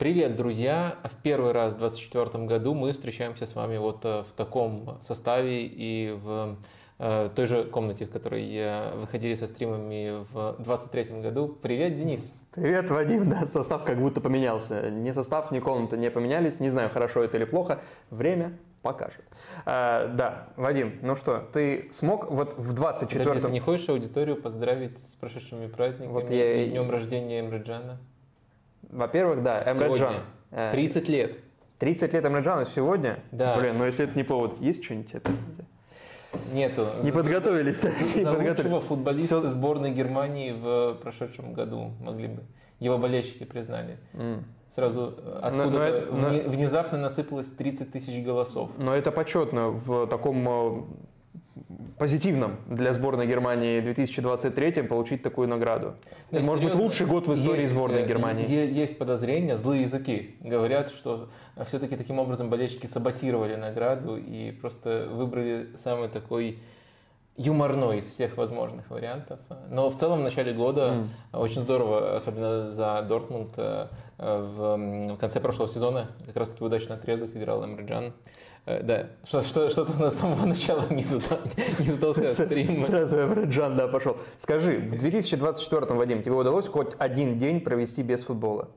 Привет, 0.00 0.34
друзья! 0.34 0.96
В 1.04 1.22
первый 1.22 1.52
раз 1.52 1.74
в 1.74 1.78
2024 1.78 2.46
году 2.46 2.72
мы 2.72 2.92
встречаемся 2.92 3.44
с 3.44 3.54
вами 3.54 3.76
вот 3.76 4.02
э, 4.06 4.22
в 4.22 4.32
таком 4.32 4.96
составе 5.02 5.66
и 5.66 6.12
в 6.12 6.56
э, 6.98 7.28
той 7.36 7.44
же 7.44 7.64
комнате, 7.64 8.06
в 8.06 8.10
которой 8.10 8.96
выходили 8.96 9.34
со 9.34 9.46
стримами 9.46 10.24
в 10.32 10.54
2023 10.56 11.20
году. 11.20 11.48
Привет, 11.48 11.96
Денис! 11.96 12.34
Привет, 12.52 12.88
Вадим! 12.88 13.28
Да, 13.28 13.46
состав 13.46 13.84
как 13.84 14.00
будто 14.00 14.22
поменялся. 14.22 14.90
Ни 14.90 15.12
состав, 15.12 15.50
ни 15.50 15.60
комната 15.60 15.98
не 15.98 16.10
поменялись. 16.10 16.60
Не 16.60 16.70
знаю, 16.70 16.88
хорошо 16.88 17.22
это 17.22 17.36
или 17.36 17.44
плохо. 17.44 17.82
Время 18.08 18.56
покажет. 18.80 19.26
А, 19.66 20.08
да, 20.08 20.48
Вадим, 20.56 20.98
ну 21.02 21.14
что, 21.14 21.46
ты 21.52 21.90
смог 21.92 22.30
вот 22.30 22.54
в 22.56 22.74
24-м... 22.74 23.18
Подожди, 23.18 23.42
ты 23.42 23.52
не 23.52 23.60
хочешь 23.60 23.90
аудиторию 23.90 24.40
поздравить 24.40 24.98
с 24.98 25.16
прошедшими 25.16 25.66
праздниками 25.66 26.14
вот 26.14 26.30
я... 26.30 26.64
и 26.64 26.70
днем 26.70 26.90
рождения 26.90 27.40
Эмреджана? 27.40 28.00
Во-первых, 28.82 29.42
да, 29.42 29.62
Эмреджан. 29.70 30.14
30 30.50 31.08
э, 31.08 31.12
лет. 31.12 31.38
30 31.78 32.12
лет 32.12 32.24
Эмреджану 32.24 32.64
сегодня? 32.66 33.20
Да. 33.32 33.56
Блин, 33.58 33.78
ну 33.78 33.86
если 33.86 34.06
это 34.06 34.16
не 34.16 34.24
повод, 34.24 34.60
есть 34.60 34.84
что-нибудь? 34.84 35.14
Это... 35.14 35.32
Нету. 36.52 36.86
Не 37.02 37.10
подготовились. 37.10 37.80
За, 37.80 37.88
не 37.88 38.22
за 38.22 38.32
лучшего 38.32 38.80
футболиста 38.80 39.40
Все... 39.40 39.48
сборной 39.48 39.92
Германии 39.92 40.52
в 40.52 40.94
прошедшем 41.02 41.52
году 41.52 41.92
могли 42.00 42.28
бы. 42.28 42.42
Его 42.78 42.98
болельщики 42.98 43.44
признали. 43.44 43.98
Mm. 44.12 44.44
Сразу 44.70 45.14
откуда-то 45.42 46.06
но, 46.12 46.30
но, 46.30 46.48
внезапно 46.48 46.98
насыпалось 46.98 47.48
30 47.48 47.90
тысяч 47.90 48.24
голосов. 48.24 48.70
Но 48.78 48.94
это 48.94 49.10
почетно 49.10 49.68
в 49.68 50.06
таком 50.06 50.48
э, 50.48 50.82
позитивном 51.98 52.56
для 52.66 52.92
сборной 52.92 53.26
Германии 53.26 53.80
2023 53.80 54.82
получить 54.82 55.22
такую 55.22 55.48
награду. 55.48 55.94
Да, 56.30 56.38
Может 56.38 56.46
серьезно, 56.46 56.68
быть, 56.68 56.74
лучший 56.76 57.06
год 57.06 57.26
в 57.26 57.34
истории 57.34 57.62
есть, 57.62 57.72
сборной 57.72 58.06
Германии. 58.06 58.48
Есть 58.48 58.98
подозрения, 58.98 59.56
злые 59.56 59.82
языки 59.82 60.36
говорят, 60.40 60.90
что 60.90 61.28
все-таки 61.66 61.96
таким 61.96 62.18
образом 62.18 62.50
болельщики 62.50 62.86
саботировали 62.86 63.54
награду 63.56 64.16
и 64.16 64.52
просто 64.52 65.08
выбрали 65.10 65.68
самый 65.76 66.08
такой 66.08 66.58
юморной 67.36 67.98
из 67.98 68.10
всех 68.10 68.36
возможных 68.36 68.90
вариантов. 68.90 69.40
Но 69.70 69.88
в 69.88 69.96
целом 69.96 70.20
в 70.20 70.22
начале 70.22 70.52
года 70.52 71.06
mm. 71.32 71.38
очень 71.38 71.62
здорово, 71.62 72.16
особенно 72.16 72.70
за 72.70 73.00
Дортмунд, 73.02 73.54
э, 73.56 73.88
в 74.18 75.16
конце 75.16 75.40
прошлого 75.40 75.68
сезона 75.68 76.08
как 76.26 76.36
раз-таки 76.36 76.62
удачно 76.62 76.96
отрезок 76.96 77.34
играл 77.34 77.64
Эмриджан. 77.64 78.06
Э, 78.06 78.12
да, 78.66 79.06
что, 79.24 79.42
что, 79.42 79.68
что-то 79.70 79.92
на 80.00 80.10
самого 80.10 80.46
начала 80.46 80.86
не, 80.90 81.02
задал, 81.02 81.38
не 81.78 81.86
задался 81.86 82.26
стрим. 82.26 82.80
Сразу 82.82 83.16
Эмриджан, 83.16 83.76
да, 83.76 83.88
пошел. 83.88 84.18
Скажи, 84.36 84.78
в 84.78 84.98
2024, 84.98 85.86
Вадим, 85.94 86.22
тебе 86.22 86.34
удалось 86.34 86.68
хоть 86.68 86.92
один 86.98 87.38
день 87.38 87.60
провести 87.60 88.02
без 88.02 88.22
футбола? 88.22 88.68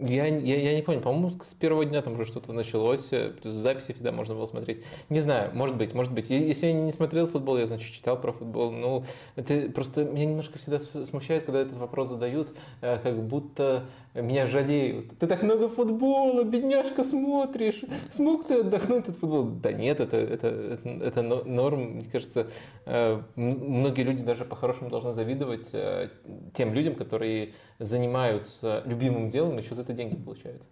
Я, 0.00 0.26
я, 0.26 0.56
я 0.56 0.76
не 0.76 0.82
понял, 0.82 1.00
по-моему, 1.00 1.30
с 1.30 1.54
первого 1.54 1.84
дня 1.84 2.02
там 2.02 2.14
уже 2.14 2.24
что-то 2.24 2.52
началось, 2.52 3.12
э, 3.12 3.32
записи 3.42 3.92
всегда 3.92 4.12
можно 4.12 4.34
было 4.34 4.46
смотреть. 4.46 4.84
Не 5.08 5.20
знаю, 5.20 5.50
может 5.54 5.76
быть, 5.76 5.92
может 5.92 6.12
быть. 6.12 6.30
Если 6.30 6.68
я 6.68 6.72
не 6.72 6.92
смотрел 6.92 7.26
футбол, 7.26 7.58
я, 7.58 7.66
значит, 7.66 7.92
читал 7.92 8.20
про 8.20 8.30
футбол. 8.30 8.70
Ну, 8.70 9.04
это 9.34 9.68
просто 9.70 10.04
меня 10.04 10.26
немножко 10.26 10.58
всегда 10.58 10.78
смущает, 10.78 11.46
когда 11.46 11.60
этот 11.60 11.78
вопрос 11.78 12.10
задают, 12.10 12.48
э, 12.80 12.98
как 12.98 13.20
будто 13.24 13.86
меня 14.14 14.46
жалеют. 14.46 15.18
Ты 15.18 15.26
так 15.26 15.42
много 15.42 15.68
футбола, 15.68 16.44
бедняжка, 16.44 17.02
смотришь. 17.02 17.80
Смог 18.12 18.46
ты 18.46 18.60
отдохнуть 18.60 19.08
от 19.08 19.16
футбола? 19.16 19.50
Да 19.50 19.72
нет, 19.72 19.98
это, 19.98 20.16
это, 20.16 20.78
это 20.84 21.22
норм. 21.22 21.96
Мне 21.96 22.06
кажется, 22.10 22.46
э, 22.86 23.20
многие 23.34 24.02
люди 24.02 24.22
даже 24.22 24.44
по-хорошему 24.44 24.90
должны 24.90 25.12
завидовать 25.12 25.72
тем 26.54 26.72
людям, 26.72 26.94
которые 26.94 27.54
занимаются 27.80 28.82
любимым 28.86 29.28
делом 29.28 29.58
еще 29.58 29.74
за 29.74 29.87
это 29.88 29.96
деньги 29.96 30.16
получают. 30.16 30.62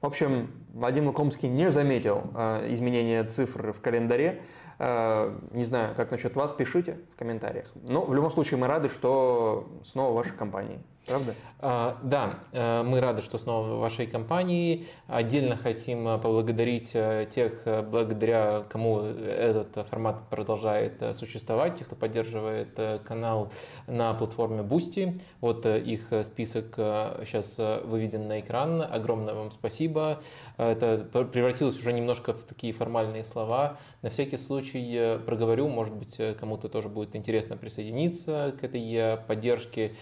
В 0.00 0.06
общем, 0.06 0.50
Владимир 0.72 1.08
Лукомский 1.08 1.48
не 1.48 1.70
заметил 1.70 2.24
э, 2.34 2.72
изменения 2.72 3.24
цифр 3.24 3.72
в 3.72 3.80
календаре. 3.80 4.42
Э, 4.78 5.38
не 5.52 5.64
знаю, 5.64 5.94
как 5.94 6.10
насчет 6.10 6.34
вас, 6.36 6.52
пишите 6.52 6.98
в 7.14 7.18
комментариях. 7.18 7.70
Но 7.74 8.04
в 8.04 8.14
любом 8.14 8.30
случае 8.30 8.58
мы 8.58 8.66
рады, 8.66 8.88
что 8.88 9.68
снова 9.82 10.12
в 10.12 10.14
вашей 10.14 10.36
компании. 10.36 10.78
Правда? 11.06 11.34
А, 11.60 11.98
да, 12.02 12.38
э, 12.52 12.82
мы 12.82 13.00
рады, 13.00 13.20
что 13.20 13.36
снова 13.36 13.76
в 13.76 13.78
вашей 13.78 14.06
компании. 14.06 14.86
Отдельно 15.06 15.56
хотим 15.56 16.08
э, 16.08 16.18
поблагодарить 16.18 16.92
э, 16.94 17.26
тех, 17.30 17.62
благодаря 17.90 18.64
кому 18.70 19.00
этот 19.00 19.86
формат 19.88 20.28
продолжает 20.30 21.02
существовать, 21.14 21.78
тех, 21.78 21.88
кто 21.88 21.96
поддерживает 21.96 22.78
канал 23.04 23.52
на 23.86 24.14
платформе 24.14 24.62
Boosty. 24.62 25.20
Вот 25.40 25.66
их 25.66 26.08
список 26.22 26.74
сейчас 26.76 27.58
выведен 27.84 28.26
на 28.26 28.40
экран. 28.40 28.82
Огромное 28.82 29.34
вам 29.34 29.50
спасибо. 29.50 30.20
Это 30.56 30.98
превратилось 31.24 31.78
уже 31.78 31.92
немножко 31.92 32.32
в 32.32 32.44
такие 32.44 32.72
формальные 32.72 33.24
слова. 33.24 33.78
На 34.02 34.10
всякий 34.10 34.36
случай 34.36 35.18
проговорю, 35.24 35.68
может 35.68 35.94
быть, 35.94 36.20
кому-то 36.38 36.68
тоже 36.68 36.88
будет 36.88 37.16
интересно 37.16 37.56
присоединиться 37.56 38.54
к 38.58 38.64
этой 38.64 39.18
поддержке 39.26 39.92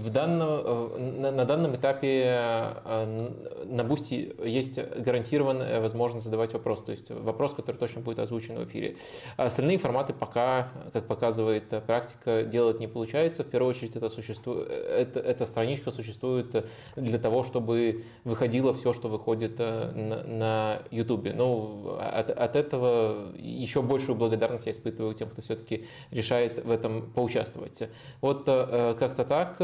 в 0.00 0.10
данном, 0.10 0.48
э, 0.48 0.98
на, 0.98 1.30
на 1.30 1.44
данном 1.44 1.76
этапе 1.76 2.24
э, 2.24 3.30
на 3.66 3.84
Boosty 3.84 4.34
есть 4.44 4.80
гарантированная 4.98 5.80
возможность 5.80 6.24
задавать 6.24 6.52
вопрос, 6.52 6.82
то 6.82 6.92
есть 6.92 7.10
вопрос, 7.10 7.54
который 7.54 7.76
точно 7.76 8.00
будет 8.00 8.18
озвучен 8.18 8.56
в 8.56 8.64
эфире. 8.64 8.96
Остальные 9.36 9.78
форматы 9.78 10.14
пока, 10.14 10.70
как 10.92 11.06
показывает 11.06 11.68
практика, 11.86 12.44
делать 12.44 12.80
не 12.80 12.86
получается. 12.86 13.44
В 13.44 13.48
первую 13.48 13.70
очередь 13.70 13.96
это, 13.96 14.08
существует, 14.08 14.70
это, 14.70 15.20
эта 15.20 15.44
страничка 15.44 15.90
существует 15.90 16.66
для 16.96 17.18
того, 17.18 17.42
чтобы 17.42 18.02
выходило 18.24 18.72
все, 18.72 18.92
что 18.92 19.08
выходит 19.08 19.56
э, 19.58 19.90
на, 19.92 20.24
на 20.24 20.82
YouTube. 20.90 21.28
Ну, 21.34 21.98
от, 22.00 22.30
от 22.30 22.56
этого 22.56 23.32
еще 23.36 23.82
большую 23.82 24.16
благодарность 24.16 24.66
я 24.66 24.72
испытываю 24.72 25.14
тем, 25.14 25.28
кто 25.28 25.42
все-таки 25.42 25.84
решает 26.10 26.64
в 26.64 26.70
этом 26.70 27.10
поучаствовать. 27.12 27.82
Вот 28.20 28.44
как-то 28.46 29.24
так. 29.24 29.58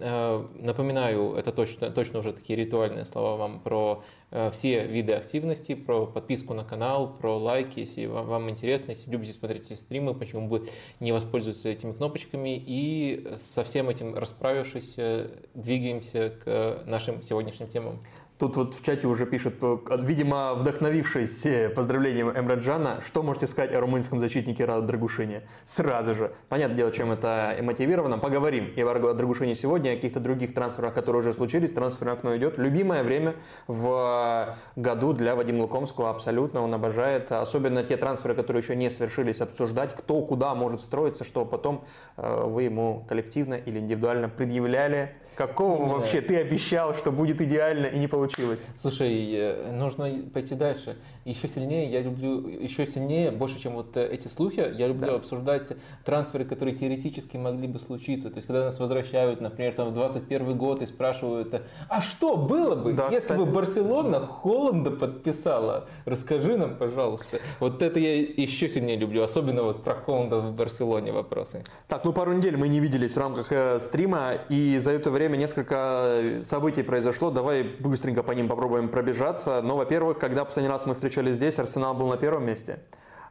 Э, 0.00 0.46
напоминаю, 0.54 1.34
это 1.34 1.52
точно, 1.52 1.90
точно 1.90 2.20
уже 2.20 2.32
такие 2.32 2.56
ритуальные 2.56 3.04
слова 3.04 3.36
вам 3.36 3.60
про 3.60 4.02
э, 4.30 4.50
все 4.50 4.86
виды 4.86 5.12
активности, 5.12 5.74
про 5.74 6.06
подписку 6.06 6.54
на 6.54 6.64
канал, 6.64 7.12
про 7.12 7.36
лайки, 7.36 7.80
если 7.80 8.06
вам, 8.06 8.26
вам 8.26 8.50
интересно, 8.50 8.90
если 8.90 9.10
любите 9.10 9.32
смотреть 9.32 9.70
эти 9.70 9.78
стримы, 9.78 10.14
почему 10.14 10.48
бы 10.48 10.66
не 11.00 11.12
воспользоваться 11.12 11.68
этими 11.68 11.92
кнопочками. 11.92 12.62
И 12.64 13.28
со 13.36 13.64
всем 13.64 13.88
этим 13.88 14.14
расправившись, 14.14 14.94
э, 14.96 15.30
двигаемся 15.54 16.32
к 16.44 16.82
нашим 16.86 17.22
сегодняшним 17.22 17.68
темам. 17.68 18.00
Тут 18.40 18.56
вот 18.56 18.74
в 18.74 18.82
чате 18.82 19.06
уже 19.06 19.26
пишут, 19.26 19.56
видимо, 19.98 20.54
вдохновившись 20.54 21.46
поздравлением 21.76 22.30
Эмраджана, 22.30 23.02
что 23.04 23.22
можете 23.22 23.46
сказать 23.46 23.74
о 23.74 23.80
румынском 23.80 24.18
защитнике 24.18 24.64
Раду 24.64 24.86
Драгушине? 24.86 25.42
Сразу 25.66 26.14
же. 26.14 26.32
Понятное 26.48 26.78
дело, 26.78 26.90
чем 26.90 27.12
это 27.12 27.54
мотивировано. 27.60 28.16
Поговорим 28.16 28.72
и 28.74 28.80
о 28.80 29.12
Драгушине 29.12 29.54
сегодня, 29.54 29.90
о 29.90 29.96
каких-то 29.96 30.20
других 30.20 30.54
трансферах, 30.54 30.94
которые 30.94 31.20
уже 31.20 31.34
случились. 31.34 31.72
Трансферное 31.72 32.14
окно 32.14 32.34
идет. 32.34 32.56
Любимое 32.56 33.02
время 33.02 33.34
в 33.66 34.56
году 34.74 35.12
для 35.12 35.34
Вадима 35.34 35.60
Лукомского 35.60 36.08
абсолютно. 36.08 36.62
Он 36.62 36.72
обожает. 36.72 37.30
Особенно 37.32 37.84
те 37.84 37.98
трансферы, 37.98 38.34
которые 38.34 38.62
еще 38.62 38.74
не 38.74 38.88
свершились, 38.88 39.42
обсуждать, 39.42 39.94
кто 39.94 40.22
куда 40.22 40.54
может 40.54 40.80
встроиться, 40.80 41.24
что 41.24 41.44
потом 41.44 41.84
э, 42.16 42.44
вы 42.46 42.62
ему 42.62 43.04
коллективно 43.06 43.52
или 43.52 43.78
индивидуально 43.80 44.30
предъявляли 44.30 45.14
Какого 45.40 45.88
да. 45.88 45.94
вообще? 45.94 46.20
Ты 46.20 46.36
обещал, 46.36 46.94
что 46.94 47.10
будет 47.10 47.40
идеально 47.40 47.86
и 47.86 47.98
не 47.98 48.08
получилось. 48.08 48.60
Слушай, 48.76 49.32
э, 49.32 49.72
нужно 49.72 50.28
пойти 50.34 50.54
дальше. 50.54 50.98
Еще 51.24 51.48
сильнее 51.48 51.90
я 51.90 52.02
люблю, 52.02 52.46
еще 52.46 52.86
сильнее, 52.86 53.30
больше, 53.30 53.58
чем 53.58 53.72
вот 53.72 53.96
э, 53.96 54.06
эти 54.06 54.28
слухи, 54.28 54.60
я 54.60 54.86
люблю 54.86 55.12
да. 55.12 55.14
обсуждать 55.14 55.72
трансферы, 56.04 56.44
которые 56.44 56.76
теоретически 56.76 57.38
могли 57.38 57.68
бы 57.68 57.78
случиться. 57.78 58.28
То 58.28 58.36
есть, 58.36 58.46
когда 58.46 58.64
нас 58.64 58.78
возвращают, 58.78 59.40
например, 59.40 59.72
там 59.72 59.88
в 59.88 59.94
21 59.94 60.58
год 60.58 60.82
и 60.82 60.86
спрашивают, 60.86 61.62
а 61.88 62.02
что 62.02 62.36
было 62.36 62.74
бы, 62.74 62.92
да, 62.92 63.06
если 63.06 63.18
кстати. 63.20 63.38
бы 63.38 63.46
Барселона 63.46 64.26
Холланда 64.26 64.90
подписала? 64.90 65.88
Расскажи 66.04 66.58
нам, 66.58 66.76
пожалуйста. 66.76 67.38
Вот 67.60 67.82
это 67.82 67.98
я 67.98 68.18
еще 68.18 68.68
сильнее 68.68 68.98
люблю, 68.98 69.22
особенно 69.22 69.62
вот 69.62 69.84
про 69.84 69.94
Холланда 69.94 70.40
в 70.40 70.54
Барселоне 70.54 71.12
вопросы. 71.12 71.64
Так, 71.88 72.04
ну 72.04 72.12
пару 72.12 72.34
недель 72.34 72.58
мы 72.58 72.68
не 72.68 72.80
виделись 72.80 73.14
в 73.14 73.18
рамках 73.18 73.50
э, 73.52 73.80
стрима, 73.80 74.34
и 74.50 74.76
за 74.78 74.90
это 74.90 75.10
время 75.10 75.29
время 75.30 75.42
несколько 75.42 76.40
событий 76.42 76.82
произошло, 76.82 77.30
давай 77.30 77.62
быстренько 77.62 78.22
по 78.22 78.32
ним 78.32 78.48
попробуем 78.48 78.88
пробежаться. 78.88 79.62
Но, 79.62 79.76
во-первых, 79.76 80.18
когда 80.18 80.44
последний 80.44 80.70
раз 80.70 80.86
мы 80.86 80.94
встречались 80.94 81.36
здесь, 81.36 81.58
Арсенал 81.58 81.94
был 81.94 82.08
на 82.08 82.16
первом 82.16 82.44
месте, 82.44 82.80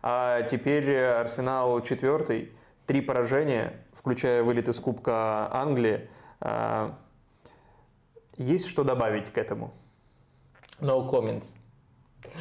а 0.02 0.44
теперь 0.44 0.98
Арсенал 0.98 1.82
четвертый, 1.82 2.52
три 2.86 3.02
поражения, 3.02 3.74
включая 3.92 4.44
вылет 4.44 4.70
из 4.70 4.80
Кубка 4.80 5.50
Англии. 5.52 6.10
А, 6.40 6.98
есть 8.38 8.68
что 8.68 8.86
добавить 8.86 9.30
к 9.32 9.38
этому? 9.38 9.74
No 10.80 11.10
comments. 11.10 11.48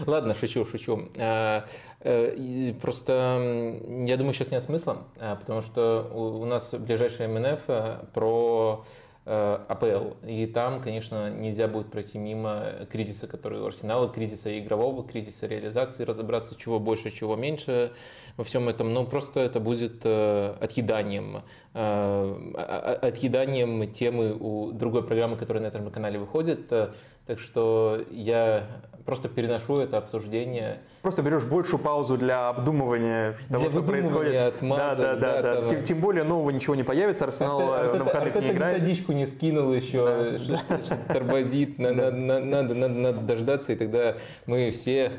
Ладно, 0.06 0.34
шучу, 0.34 0.64
шучу. 0.66 1.08
А, 1.19 1.64
э, 2.00 2.75
просто 2.81 3.72
я 4.06 4.16
думаю, 4.16 4.34
сейчас 4.34 4.52
нет 4.52 4.62
смысла, 4.62 4.99
а, 5.19 5.34
потому 5.34 5.62
что 5.62 6.11
у 6.14 6.44
нас 6.44 6.75
ближайший 6.75 7.26
МНФ 7.26 7.61
э, 7.66 8.04
про 8.14 8.84
АПЛ. 9.28 10.14
И 10.26 10.46
там, 10.46 10.80
конечно, 10.80 11.30
нельзя 11.30 11.69
будет 11.69 11.90
пройти 11.90 12.19
мимо 12.19 12.86
кризиса, 12.90 13.26
который 13.26 13.60
у 13.60 13.66
Арсенала, 13.66 14.08
кризиса 14.08 14.58
игрового, 14.58 15.06
кризиса 15.06 15.46
реализации, 15.46 16.04
разобраться, 16.04 16.56
чего 16.56 16.80
больше, 16.80 17.10
чего 17.10 17.36
меньше 17.36 17.92
во 18.38 18.44
всем 18.44 18.70
этом. 18.70 18.94
Но 18.94 19.04
просто 19.04 19.40
это 19.40 19.60
будет 19.60 20.06
отъеданием, 20.06 21.42
отъеданием 21.75 23.90
темы 23.90 24.32
у 24.32 24.72
другой 24.72 25.02
программы, 25.02 25.36
которая 25.36 25.62
на 25.62 25.66
этом 25.66 25.90
канале 25.90 26.19
выходит. 26.19 26.69
Так 26.69 27.38
что 27.38 28.02
я 28.10 28.66
просто 29.08 29.31
переношу 29.31 29.78
это 29.78 29.96
обсуждение. 29.96 30.81
Просто 31.00 31.22
берешь 31.22 31.44
большую 31.44 31.81
паузу 31.81 32.19
для 32.19 32.50
обдумывания 32.50 33.38
того, 33.49 33.62
для 33.62 33.70
что 33.70 33.82
происходит. 33.82 34.34
Отмазок, 34.34 34.99
да, 34.99 35.16
да, 35.16 35.40
да. 35.40 35.60
да. 35.62 35.69
Тем, 35.70 35.82
тем 35.82 36.00
более 36.00 36.25
нового 36.25 36.50
ничего 36.50 36.75
не 36.75 36.82
появится, 36.82 37.25
Арсенал 37.25 37.72
а 37.72 37.90
на 37.96 38.05
выходных 38.05 38.34
не 38.43 38.50
играет. 38.50 38.82
методичку 38.82 39.12
не 39.12 39.26
скинул 39.26 39.72
еще, 39.72 40.37
да. 40.37 40.58
что, 40.58 40.82
что 40.82 40.96
тормозит, 41.10 41.78
надо, 41.78 42.10
надо, 42.10 42.75
надо, 42.75 42.75
надо 42.75 43.20
дождаться, 43.20 43.72
и 43.72 43.76
тогда 43.76 44.16
мы 44.44 44.70
все 44.72 45.11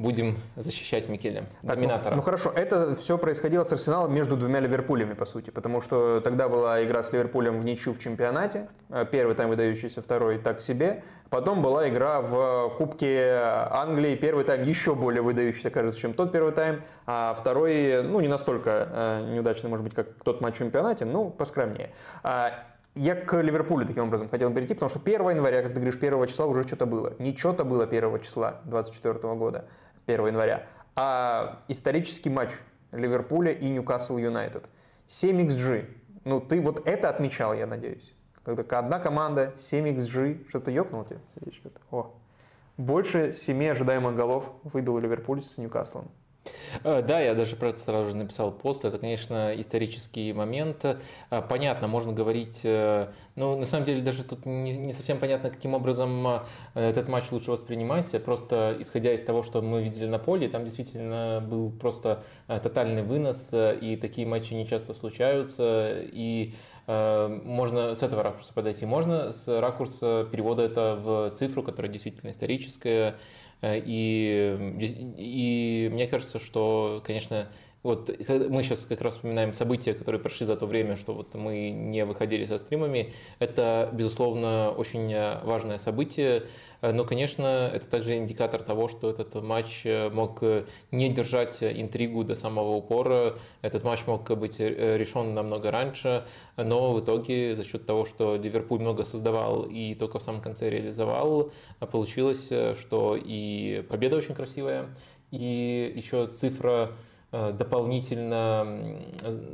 будем 0.00 0.38
защищать 0.56 1.08
ну, 1.08 1.16
доминатора. 1.62 2.10
Ну, 2.10 2.16
ну 2.16 2.22
хорошо, 2.22 2.50
это 2.50 2.96
все 2.96 3.18
происходило 3.18 3.64
с 3.64 3.72
Арсеналом 3.72 4.12
между 4.14 4.34
двумя 4.36 4.58
Ливерпулями, 4.60 5.12
по 5.12 5.26
сути, 5.26 5.50
потому 5.50 5.82
что 5.82 6.20
тогда 6.20 6.48
была 6.48 6.82
игра 6.82 7.02
с 7.02 7.12
Ливерпулем 7.12 7.60
в 7.60 7.64
ничью 7.64 7.92
в 7.92 7.98
чемпионате, 7.98 8.68
э, 8.88 9.04
первый 9.10 9.36
тайм 9.36 9.50
выдающийся, 9.50 10.00
второй 10.00 10.38
так 10.38 10.62
себе, 10.62 11.04
потом 11.28 11.60
была 11.60 11.86
игра 11.90 12.22
в 12.22 12.72
Кубке 12.78 13.40
Англии, 13.70 14.16
первый 14.16 14.44
тайм 14.44 14.62
еще 14.64 14.94
более 14.94 15.20
выдающийся, 15.20 15.68
кажется, 15.68 16.00
чем 16.00 16.14
тот 16.14 16.32
первый 16.32 16.52
тайм, 16.52 16.82
а 17.04 17.34
второй, 17.38 18.02
ну, 18.02 18.20
не 18.20 18.28
настолько 18.28 18.88
э, 18.90 19.32
неудачный, 19.34 19.68
может 19.68 19.84
быть, 19.84 19.94
как 19.94 20.08
тот 20.24 20.40
матч 20.40 20.54
в 20.54 20.58
чемпионате, 20.58 21.04
ну, 21.04 21.28
поскромнее. 21.28 21.90
А, 22.22 22.54
я 22.96 23.14
к 23.14 23.40
Ливерпулю 23.40 23.86
таким 23.86 24.04
образом 24.04 24.28
хотел 24.28 24.52
перейти, 24.52 24.74
потому 24.74 24.90
что 24.90 24.98
1 24.98 25.30
января, 25.30 25.62
как 25.62 25.74
ты 25.74 25.80
говоришь, 25.80 25.96
1 26.00 26.26
числа 26.26 26.46
уже 26.46 26.64
что-то 26.64 26.86
было. 26.86 27.12
Ничего-то 27.18 27.64
было 27.64 27.84
1 27.84 28.20
числа 28.20 28.60
24 28.64 29.34
года. 29.36 29.66
1 30.06 30.26
января, 30.26 30.66
а 30.96 31.62
исторический 31.68 32.30
матч 32.30 32.50
Ливерпуля 32.92 33.52
и 33.52 33.68
Ньюкасл 33.68 34.18
Юнайтед. 34.18 34.68
7 35.06 35.48
XG. 35.48 35.86
Ну, 36.24 36.40
ты 36.40 36.60
вот 36.60 36.86
это 36.86 37.08
отмечал, 37.08 37.54
я 37.54 37.66
надеюсь. 37.66 38.14
Когда 38.44 38.78
одна 38.78 38.98
команда, 38.98 39.52
7 39.56 39.86
XG, 39.96 40.48
что-то 40.48 40.70
ёкнул 40.70 41.04
тебе? 41.04 41.20
О, 41.90 42.14
больше 42.76 43.32
7 43.32 43.68
ожидаемых 43.68 44.14
голов 44.14 44.50
выбил 44.62 44.98
Ливерпуль 44.98 45.42
с 45.42 45.58
Ньюкаслом. 45.58 46.10
Э, 46.84 47.02
да, 47.02 47.20
я 47.20 47.34
даже 47.34 47.56
про 47.56 47.70
это 47.70 47.78
сразу 47.78 48.10
же 48.10 48.16
написал 48.16 48.52
пост. 48.52 48.84
Это, 48.84 48.98
конечно, 48.98 49.52
исторический 49.56 50.32
момент. 50.32 50.84
Э, 50.84 51.42
понятно, 51.42 51.88
можно 51.88 52.12
говорить... 52.12 52.62
Э, 52.64 53.08
ну, 53.36 53.56
на 53.56 53.64
самом 53.64 53.84
деле, 53.84 54.02
даже 54.02 54.24
тут 54.24 54.46
не, 54.46 54.76
не 54.76 54.92
совсем 54.92 55.18
понятно, 55.18 55.50
каким 55.50 55.74
образом 55.74 56.26
этот 56.74 57.08
матч 57.08 57.30
лучше 57.30 57.50
воспринимать. 57.50 58.10
Просто 58.24 58.76
исходя 58.78 59.12
из 59.12 59.22
того, 59.22 59.42
что 59.42 59.62
мы 59.62 59.82
видели 59.82 60.06
на 60.06 60.18
поле, 60.18 60.48
там 60.48 60.64
действительно 60.64 61.44
был 61.46 61.70
просто 61.70 62.22
тотальный 62.46 63.02
вынос, 63.02 63.50
и 63.52 63.98
такие 64.00 64.26
матчи 64.26 64.54
не 64.54 64.66
часто 64.66 64.94
случаются. 64.94 65.98
И 66.00 66.54
можно 66.86 67.94
с 67.94 68.02
этого 68.02 68.22
ракурса 68.22 68.52
подойти. 68.52 68.86
Можно 68.86 69.32
с 69.32 69.60
ракурса 69.60 70.26
перевода 70.30 70.62
это 70.62 70.96
в 70.96 71.30
цифру, 71.30 71.62
которая 71.62 71.92
действительно 71.92 72.30
историческая. 72.30 73.16
Э, 73.60 73.78
и, 73.78 74.76
и 75.16 75.88
мне 75.92 76.06
кажется, 76.06 76.38
что, 76.38 77.02
конечно, 77.04 77.48
вот 77.82 78.10
мы 78.28 78.62
сейчас 78.62 78.84
как 78.84 79.00
раз 79.00 79.14
вспоминаем 79.14 79.54
события, 79.54 79.94
которые 79.94 80.20
прошли 80.20 80.44
за 80.44 80.56
то 80.56 80.66
время, 80.66 80.96
что 80.96 81.14
вот 81.14 81.34
мы 81.34 81.70
не 81.70 82.04
выходили 82.04 82.44
со 82.44 82.58
стримами. 82.58 83.12
Это, 83.38 83.88
безусловно, 83.92 84.70
очень 84.70 85.14
важное 85.42 85.78
событие, 85.78 86.42
но, 86.82 87.04
конечно, 87.04 87.70
это 87.72 87.86
также 87.86 88.16
индикатор 88.16 88.62
того, 88.62 88.88
что 88.88 89.08
этот 89.08 89.34
матч 89.42 89.86
мог 90.12 90.42
не 90.90 91.08
держать 91.08 91.62
интригу 91.62 92.22
до 92.22 92.34
самого 92.34 92.74
упора. 92.76 93.36
Этот 93.62 93.82
матч 93.82 94.06
мог 94.06 94.30
быть 94.38 94.60
решен 94.60 95.34
намного 95.34 95.70
раньше, 95.70 96.26
но 96.56 96.92
в 96.92 97.00
итоге 97.00 97.56
за 97.56 97.64
счет 97.64 97.86
того, 97.86 98.04
что 98.04 98.36
Ливерпуль 98.36 98.80
много 98.80 99.04
создавал 99.04 99.62
и 99.62 99.94
только 99.94 100.18
в 100.18 100.22
самом 100.22 100.42
конце 100.42 100.68
реализовал, 100.68 101.50
получилось, 101.90 102.52
что 102.78 103.16
и 103.16 103.82
победа 103.88 104.16
очень 104.16 104.34
красивая, 104.34 104.94
и 105.30 105.92
еще 105.96 106.26
цифра 106.26 106.90
Э, 106.90 106.92
дополнительно 107.32 108.66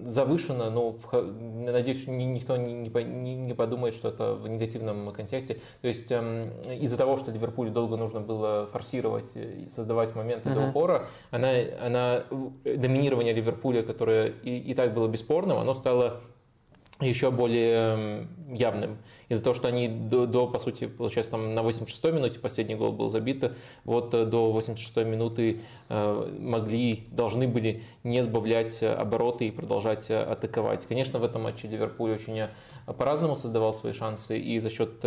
завышено, 0.04 0.70
но 0.70 0.96
надеюсь, 1.12 2.06
никто 2.06 2.56
не 2.56 3.54
подумает, 3.54 3.94
что 3.94 4.08
это 4.08 4.34
в 4.34 4.48
негативном 4.48 5.12
контексте. 5.12 5.60
То 5.82 5.88
есть 5.88 6.10
эм, 6.10 6.50
из-за 6.70 6.96
того, 6.96 7.16
что 7.16 7.30
Ливерпулю 7.30 7.70
долго 7.70 7.96
нужно 7.96 8.20
было 8.20 8.66
форсировать 8.72 9.36
и 9.36 9.68
создавать 9.68 10.14
моменты 10.14 10.48
uh-huh. 10.48 10.54
до 10.54 10.68
упора, 10.68 11.06
она, 11.30 11.50
она, 11.80 12.24
доминирование 12.64 13.34
Ливерпуля, 13.34 13.82
которое 13.82 14.28
и, 14.28 14.56
и 14.58 14.74
так 14.74 14.94
было 14.94 15.08
бесспорным, 15.08 15.58
оно 15.58 15.74
стало 15.74 16.20
еще 17.00 17.30
более 17.30 18.26
явным. 18.48 18.98
Из-за 19.28 19.42
того, 19.42 19.54
что 19.54 19.68
они 19.68 19.88
до, 19.88 20.26
до, 20.26 20.46
по 20.46 20.58
сути, 20.58 20.86
получается, 20.86 21.32
там 21.32 21.54
на 21.54 21.60
86-й 21.60 22.12
минуте 22.12 22.38
последний 22.38 22.74
гол 22.74 22.92
был 22.92 23.08
забит, 23.08 23.52
вот 23.84 24.14
э, 24.14 24.24
до 24.24 24.56
86-й 24.56 25.04
минуты 25.04 25.60
э, 25.88 26.36
могли, 26.38 27.04
должны 27.10 27.48
были 27.48 27.82
не 28.04 28.22
сбавлять 28.22 28.82
обороты 28.82 29.48
и 29.48 29.50
продолжать 29.50 30.10
атаковать. 30.10 30.86
Конечно, 30.86 31.18
в 31.18 31.24
этом 31.24 31.42
матче 31.42 31.68
Ливерпуль 31.68 32.12
очень 32.12 32.38
э, 32.38 32.48
по-разному 32.86 33.36
создавал 33.36 33.72
свои 33.72 33.92
шансы 33.92 34.38
и 34.38 34.58
за 34.58 34.70
счет 34.70 35.04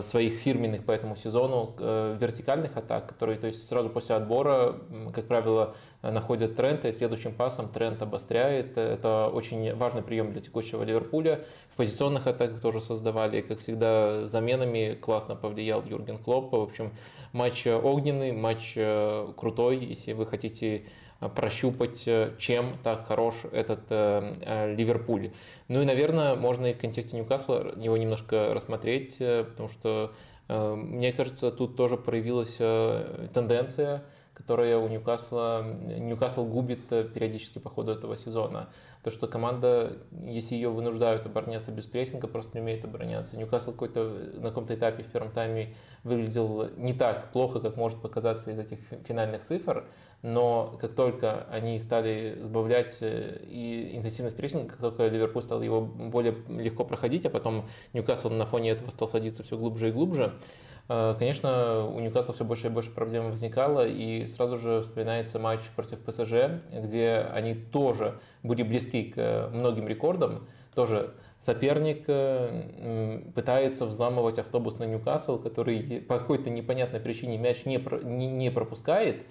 своих 0.00 0.34
фирменных 0.34 0.84
по 0.84 0.92
этому 0.92 1.16
сезону 1.16 1.74
вертикальных 1.78 2.76
атак, 2.76 3.08
которые, 3.08 3.38
то 3.38 3.48
есть 3.48 3.66
сразу 3.66 3.90
после 3.90 4.14
отбора, 4.14 4.76
как 5.12 5.26
правило, 5.26 5.74
находят 6.02 6.54
тренд, 6.54 6.84
и 6.84 6.92
следующим 6.92 7.34
пасом 7.34 7.68
тренд 7.68 8.00
обостряет. 8.02 8.78
Это 8.78 9.28
очень 9.32 9.74
важный 9.74 10.02
прием 10.02 10.32
для 10.32 10.40
текущего 10.40 10.84
Ливерпуля. 10.84 11.44
В 11.70 11.76
позиционных 11.76 12.26
атаках 12.26 12.60
тоже 12.60 12.80
создавали, 12.80 13.40
как 13.40 13.58
всегда, 13.58 14.28
заменами 14.28 14.94
классно 14.94 15.34
повлиял 15.34 15.82
Юрген 15.84 16.18
Клоп. 16.18 16.52
В 16.52 16.56
общем, 16.56 16.92
матч 17.32 17.66
огненный, 17.66 18.32
матч 18.32 18.74
э, 18.76 19.32
крутой. 19.36 19.78
Если 19.78 20.12
вы 20.12 20.26
хотите 20.26 20.76
э, 20.76 20.82
прощупать, 21.28 22.04
э, 22.06 22.32
чем 22.38 22.76
так 22.82 23.06
хорош 23.06 23.44
этот 23.52 23.80
э, 23.90 24.74
Ливерпуль. 24.76 25.30
Ну 25.68 25.82
и, 25.82 25.84
наверное, 25.84 26.34
можно 26.34 26.66
и 26.66 26.74
в 26.74 26.78
контексте 26.78 27.16
Ньюкасла 27.16 27.74
его 27.76 27.96
немножко 27.96 28.52
рассмотреть, 28.54 29.18
потому 29.18 29.68
что, 29.68 30.12
э, 30.48 30.74
мне 30.74 31.12
кажется, 31.12 31.50
тут 31.50 31.76
тоже 31.76 31.96
проявилась 31.96 32.56
э, 32.60 33.28
тенденция 33.32 34.02
которая 34.34 34.78
у 34.78 34.88
Ньюкасла, 34.88 35.62
Ньюкасл 35.62 36.44
губит 36.44 36.88
периодически 36.88 37.58
по 37.58 37.68
ходу 37.68 37.92
этого 37.92 38.16
сезона. 38.16 38.68
То, 39.02 39.10
что 39.10 39.26
команда, 39.26 39.98
если 40.24 40.54
ее 40.54 40.70
вынуждают 40.70 41.26
обороняться 41.26 41.70
без 41.70 41.86
прессинга, 41.86 42.28
просто 42.28 42.56
не 42.56 42.62
умеет 42.62 42.84
обороняться. 42.84 43.36
Ньюкасл 43.36 43.72
какой-то 43.72 44.04
на 44.36 44.48
каком-то 44.48 44.74
этапе 44.74 45.02
в 45.02 45.08
первом 45.08 45.32
тайме 45.32 45.74
выглядел 46.02 46.68
не 46.76 46.94
так 46.94 47.30
плохо, 47.32 47.60
как 47.60 47.76
может 47.76 48.00
показаться 48.00 48.50
из 48.50 48.58
этих 48.58 48.78
финальных 49.06 49.44
цифр, 49.44 49.84
но 50.22 50.78
как 50.80 50.94
только 50.94 51.46
они 51.50 51.78
стали 51.78 52.38
сбавлять 52.40 52.98
э, 53.00 53.44
и 53.48 53.96
интенсивность 53.96 54.36
прессинга, 54.36 54.68
как 54.68 54.78
только 54.78 55.08
Ливерпуль 55.08 55.42
стал 55.42 55.62
его 55.62 55.80
более 55.80 56.36
легко 56.48 56.84
проходить, 56.84 57.26
а 57.26 57.30
потом 57.30 57.66
Ньюкасл 57.92 58.30
на 58.30 58.46
фоне 58.46 58.70
этого 58.70 58.90
стал 58.90 59.08
садиться 59.08 59.42
все 59.42 59.58
глубже 59.58 59.88
и 59.88 59.92
глубже, 59.92 60.32
Э, 60.32 60.71
конечно, 60.88 61.86
у 61.86 62.00
Ньюкасла 62.00 62.34
все 62.34 62.44
больше 62.44 62.66
и 62.66 62.70
больше 62.70 62.90
проблем 62.90 63.30
возникало, 63.30 63.86
и 63.86 64.26
сразу 64.26 64.56
же 64.56 64.82
вспоминается 64.82 65.38
матч 65.38 65.60
против 65.74 66.00
ПСЖ, 66.00 66.62
где 66.72 67.26
они 67.32 67.54
тоже 67.54 68.18
были 68.42 68.62
близки 68.62 69.04
к 69.04 69.50
многим 69.52 69.88
рекордам, 69.88 70.46
тоже 70.74 71.14
соперник 71.38 72.04
э, 72.06 73.20
пытается 73.34 73.84
взламывать 73.84 74.38
автобус 74.38 74.78
на 74.78 74.84
Ньюкасл, 74.84 75.38
который 75.38 76.00
по 76.00 76.18
какой-то 76.18 76.50
непонятной 76.50 77.00
причине 77.00 77.36
мяч 77.36 77.64
не, 77.64 77.76
не 77.76 78.50
пропускает, 78.50 79.24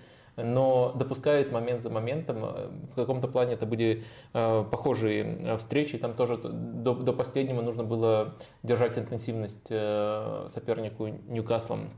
но 0.43 0.93
допускает 0.95 1.51
момент 1.51 1.81
за 1.81 1.89
моментом. 1.89 2.41
В 2.91 2.95
каком-то 2.95 3.27
плане 3.27 3.53
это 3.53 3.65
были 3.65 4.03
э, 4.33 4.65
похожие 4.69 5.23
э, 5.23 5.57
встречи. 5.57 5.97
Там 5.97 6.13
тоже 6.13 6.37
до, 6.37 6.93
до 6.93 7.13
последнего 7.13 7.61
нужно 7.61 7.83
было 7.83 8.35
держать 8.63 8.97
интенсивность 8.97 9.67
э, 9.69 10.45
сопернику 10.47 11.07
Ньюкаслом. 11.27 11.89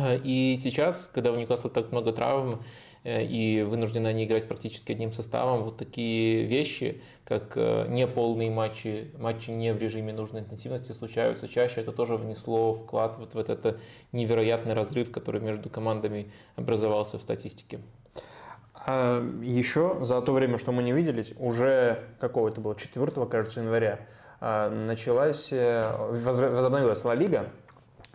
И 0.00 0.56
сейчас, 0.62 1.10
когда 1.12 1.32
у 1.32 1.36
Ньюкасла 1.36 1.70
так 1.70 1.90
много 1.90 2.12
травм, 2.12 2.60
Э, 2.60 2.87
и 3.08 3.62
вынуждены 3.62 4.08
они 4.08 4.24
играть 4.24 4.46
практически 4.46 4.92
одним 4.92 5.12
составом. 5.12 5.62
Вот 5.62 5.76
такие 5.76 6.44
вещи, 6.44 7.00
как 7.24 7.52
э, 7.56 7.86
неполные 7.88 8.50
матчи, 8.50 9.10
матчи 9.18 9.50
не 9.50 9.72
в 9.72 9.78
режиме 9.78 10.12
нужной 10.12 10.42
интенсивности 10.42 10.92
случаются 10.92 11.48
чаще. 11.48 11.80
Это 11.80 11.92
тоже 11.92 12.16
внесло 12.16 12.74
вклад 12.74 13.16
вот 13.18 13.34
в 13.34 13.38
этот 13.38 13.80
невероятный 14.12 14.74
разрыв, 14.74 15.10
который 15.10 15.40
между 15.40 15.70
командами 15.70 16.30
образовался 16.56 17.18
в 17.18 17.22
статистике. 17.22 17.80
А 18.74 19.22
еще 19.42 19.98
за 20.02 20.20
то 20.22 20.32
время, 20.32 20.58
что 20.58 20.72
мы 20.72 20.82
не 20.82 20.92
виделись, 20.92 21.34
уже 21.38 22.04
какого 22.20 22.48
это 22.48 22.60
было, 22.60 22.74
4 22.74 23.26
кажется, 23.26 23.60
января, 23.60 24.00
а, 24.40 24.70
началась, 24.70 25.48
э, 25.50 25.94
возобновилась 25.98 27.04
Ла 27.04 27.14
Лига, 27.14 27.50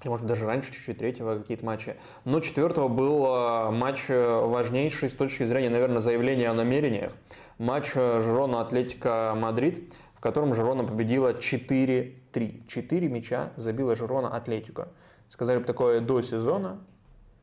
или 0.04 0.10
может 0.10 0.26
даже 0.26 0.46
раньше, 0.46 0.72
чуть-чуть 0.72 0.98
третьего 0.98 1.38
какие-то 1.38 1.66
матчи. 1.66 1.96
Но 2.26 2.40
четвертого 2.42 2.88
был 2.88 3.26
а, 3.26 3.72
матч 3.72 4.06
э, 4.10 4.46
важнейший 4.46 5.10
с 5.10 5.14
точки 5.14 5.44
зрения, 5.44 5.70
наверное, 5.70 6.00
заявления 6.00 6.50
о 6.50 6.54
намерениях. 6.54 7.14
Матч 7.58 7.92
э, 7.96 8.20
Жирона 8.20 8.62
Атлетика 8.62 9.34
Мадрид, 9.36 9.94
в 10.16 10.20
котором 10.20 10.54
Жирона 10.54 10.84
победила 10.84 11.34
4-3. 11.34 12.68
Четыре 12.68 13.08
мяча 13.08 13.52
забила 13.56 13.96
Жирона 13.96 14.36
Атлетика. 14.36 14.90
Сказали 15.30 15.60
бы 15.60 15.64
такое 15.64 16.02
до 16.02 16.22
сезона, 16.22 16.82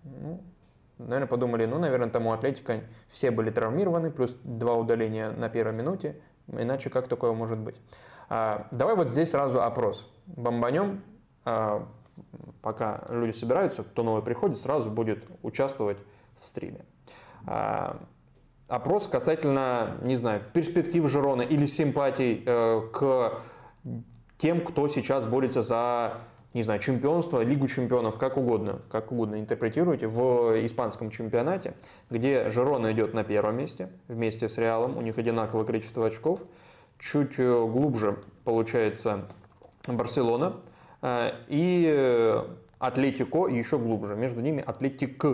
ну, 0.05 0.41
наверное, 0.99 1.27
подумали, 1.27 1.65
ну, 1.65 1.79
наверное, 1.79 2.11
тому 2.11 2.33
Атлетика 2.33 2.81
все 3.09 3.31
были 3.31 3.51
травмированы, 3.51 4.11
плюс 4.11 4.37
два 4.45 4.75
удаления 4.75 5.31
на 5.31 5.49
первой 5.49 5.73
минуте, 5.73 6.21
иначе 6.47 6.91
как 6.91 7.09
такое 7.09 7.33
может 7.33 7.59
быть? 7.59 7.77
А, 8.29 8.69
давай 8.71 8.95
вот 8.95 9.09
здесь 9.09 9.31
сразу 9.31 9.63
опрос. 9.63 10.13
Бомбанем, 10.27 11.03
а, 11.45 11.89
пока 12.63 13.05
люди 13.09 13.37
собираются, 13.37 13.83
кто 13.83 14.03
новый 14.03 14.23
приходит, 14.23 14.59
сразу 14.59 14.91
будет 14.91 15.25
участвовать 15.43 15.99
в 16.41 16.47
стриме. 16.47 16.85
А, 17.47 18.01
опрос 18.69 19.07
касательно, 19.07 19.97
не 20.03 20.17
знаю, 20.17 20.43
перспектив 20.53 21.07
Жирона 21.09 21.43
или 21.43 21.67
симпатий 21.67 22.43
э, 22.45 22.83
к 22.93 23.41
тем, 24.39 24.61
кто 24.63 24.89
сейчас 24.89 25.27
борется 25.27 25.63
за, 25.63 26.15
не 26.55 26.63
знаю, 26.63 26.81
чемпионство, 26.81 27.43
Лигу 27.43 27.69
чемпионов, 27.69 28.19
как 28.19 28.37
угодно, 28.37 28.81
как 28.91 29.13
угодно 29.13 29.41
интерпретируйте, 29.41 30.07
в 30.07 30.65
испанском 30.65 31.11
чемпионате, 31.11 31.75
где 32.11 32.51
Жирона 32.51 32.93
идет 32.93 33.15
на 33.15 33.25
первом 33.25 33.57
месте 33.57 33.91
вместе 34.09 34.49
с 34.49 34.59
Реалом, 34.59 34.97
у 34.97 35.03
них 35.03 35.19
одинаковое 35.19 35.65
количество 35.65 36.07
очков– 36.07 36.41
чуть 37.01 37.39
э, 37.39 37.67
глубже 37.67 38.19
получается 38.45 39.27
Барселона 39.87 40.57
и 41.03 42.45
Атлетико 42.79 43.49
еще 43.49 43.79
глубже. 43.79 44.17
Между 44.17 44.41
ними 44.41 44.63
Атлетик. 44.67 45.25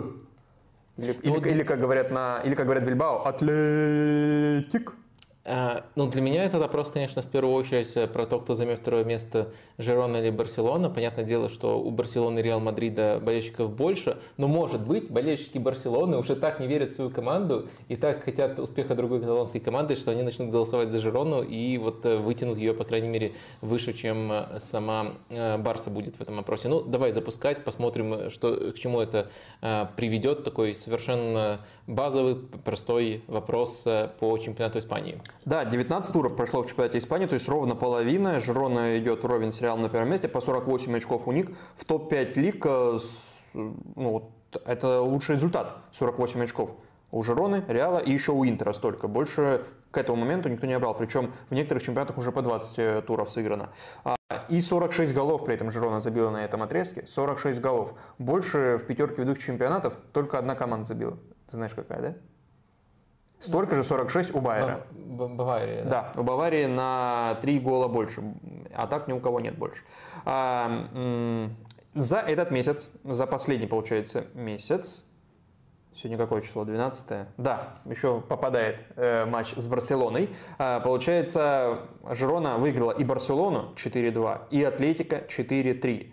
Или, 0.97 1.15
ну, 1.23 1.37
или, 1.37 1.49
или, 1.49 1.63
как 1.63 1.79
говорят 1.79 2.11
на, 2.11 2.41
или 2.43 2.55
как 2.55 2.65
говорят 2.65 2.83
в 2.83 2.87
Бильбао, 2.87 3.25
Атлетик. 3.25 4.95
А, 5.49 5.85
ну, 5.95 6.07
для 6.07 6.21
меня 6.21 6.43
этот 6.43 6.59
вопрос, 6.59 6.89
конечно, 6.89 7.21
в 7.21 7.27
первую 7.27 7.55
очередь 7.55 7.95
э, 7.95 8.05
про 8.05 8.25
то, 8.25 8.37
кто 8.39 8.53
займет 8.53 8.79
второе 8.79 9.05
место, 9.05 9.53
Жерона 9.77 10.17
или 10.17 10.29
Барселона. 10.29 10.89
Понятное 10.89 11.23
дело, 11.23 11.47
что 11.47 11.79
у 11.79 11.89
Барселоны 11.89 12.39
и 12.39 12.41
Реал 12.41 12.59
Мадрида 12.59 13.21
болельщиков 13.23 13.73
больше, 13.73 14.17
но, 14.35 14.49
может 14.49 14.85
быть, 14.85 15.09
болельщики 15.09 15.57
Барселоны 15.57 16.17
уже 16.17 16.35
так 16.35 16.59
не 16.59 16.67
верят 16.67 16.89
в 16.89 16.95
свою 16.95 17.11
команду 17.11 17.69
и 17.87 17.95
так 17.95 18.25
хотят 18.25 18.59
успеха 18.59 18.93
другой 18.93 19.21
каталонской 19.21 19.61
команды, 19.61 19.95
что 19.95 20.11
они 20.11 20.21
начнут 20.21 20.49
голосовать 20.49 20.89
за 20.89 20.99
Жерону 20.99 21.41
и 21.43 21.77
вот 21.77 22.05
э, 22.05 22.17
вытянут 22.17 22.57
ее, 22.57 22.73
по 22.73 22.83
крайней 22.83 23.07
мере, 23.07 23.31
выше, 23.61 23.93
чем 23.93 24.29
э, 24.29 24.59
сама 24.59 25.13
Барса 25.29 25.89
будет 25.89 26.17
в 26.17 26.21
этом 26.21 26.39
опросе. 26.39 26.67
Ну, 26.67 26.81
давай 26.81 27.13
запускать, 27.13 27.63
посмотрим, 27.63 28.29
что, 28.29 28.73
к 28.73 28.79
чему 28.79 28.99
это 28.99 29.29
приведет. 29.95 30.43
Такой 30.43 30.75
совершенно 30.75 31.59
базовый, 31.85 32.35
простой 32.35 33.23
вопрос 33.27 33.85
по 34.19 34.37
чемпионату 34.37 34.79
Испании. 34.79 35.21
Да, 35.45 35.65
19 35.65 36.13
туров 36.13 36.35
прошло 36.35 36.63
в 36.63 36.67
чемпионате 36.67 36.97
Испании, 36.97 37.25
то 37.25 37.35
есть 37.35 37.47
ровно 37.47 37.75
половина. 37.75 38.39
Жирона 38.39 38.97
идет 38.97 39.23
вровень 39.23 39.51
с 39.51 39.61
Реалом 39.61 39.81
на 39.81 39.89
первом 39.89 40.09
месте, 40.09 40.27
по 40.27 40.41
48 40.41 40.97
очков 40.97 41.27
у 41.27 41.31
них. 41.31 41.51
В 41.75 41.85
топ-5 41.85 42.33
лиг, 42.35 42.65
э, 42.65 42.97
ну, 43.53 44.31
это 44.65 45.01
лучший 45.01 45.35
результат, 45.35 45.75
48 45.91 46.43
очков. 46.43 46.75
У 47.11 47.23
Жироны, 47.23 47.63
Реала 47.67 47.99
и 47.99 48.11
еще 48.11 48.33
у 48.33 48.45
Интера 48.45 48.73
столько. 48.73 49.07
Больше 49.07 49.63
к 49.91 49.97
этому 49.97 50.17
моменту 50.17 50.49
никто 50.49 50.67
не 50.67 50.77
брал. 50.77 50.93
Причем 50.93 51.33
в 51.49 51.53
некоторых 51.53 51.83
чемпионатах 51.83 52.17
уже 52.17 52.31
по 52.31 52.41
20 52.41 52.79
э, 52.79 53.01
туров 53.01 53.31
сыграно. 53.31 53.69
А, 54.03 54.17
и 54.49 54.59
46 54.59 55.13
голов 55.13 55.45
при 55.45 55.55
этом 55.55 55.71
Жирона 55.71 56.01
забила 56.01 56.29
на 56.29 56.43
этом 56.43 56.61
отрезке. 56.61 57.07
46 57.07 57.61
голов. 57.61 57.93
Больше 58.17 58.77
в 58.81 58.85
пятерке 58.85 59.21
ведущих 59.21 59.45
чемпионатов 59.45 59.97
только 60.11 60.37
одна 60.37 60.55
команда 60.55 60.85
забила. 60.85 61.17
Ты 61.49 61.55
знаешь 61.55 61.73
какая, 61.73 62.01
да? 62.01 62.15
Столько 63.39 63.75
же 63.75 63.83
46 63.83 64.35
у 64.35 64.41
Байера. 64.41 64.85
Бавария. 64.95 65.83
Да? 65.83 66.11
да, 66.15 66.21
у 66.21 66.23
Баварии 66.23 66.65
на 66.65 67.37
3 67.41 67.59
гола 67.59 67.87
больше, 67.87 68.23
а 68.73 68.87
так 68.87 69.07
ни 69.07 69.13
у 69.13 69.19
кого 69.19 69.39
нет 69.39 69.57
больше. 69.57 69.83
А, 70.25 71.49
за 71.93 72.17
этот 72.17 72.51
месяц, 72.51 72.91
за 73.03 73.25
последний, 73.25 73.67
получается, 73.67 74.25
месяц, 74.33 75.05
сегодня 75.95 76.17
какое 76.17 76.41
число, 76.41 76.63
12 76.63 77.27
Да, 77.37 77.79
еще 77.85 78.21
попадает 78.21 78.83
э, 78.95 79.25
матч 79.25 79.53
с 79.55 79.67
Барселоной. 79.67 80.29
А, 80.57 80.79
получается, 80.79 81.79
Жирона 82.11 82.57
выиграла 82.57 82.91
и 82.91 83.03
Барселону 83.03 83.73
4-2, 83.75 84.49
и 84.51 84.63
Атлетика 84.63 85.23
4-3. 85.27 86.11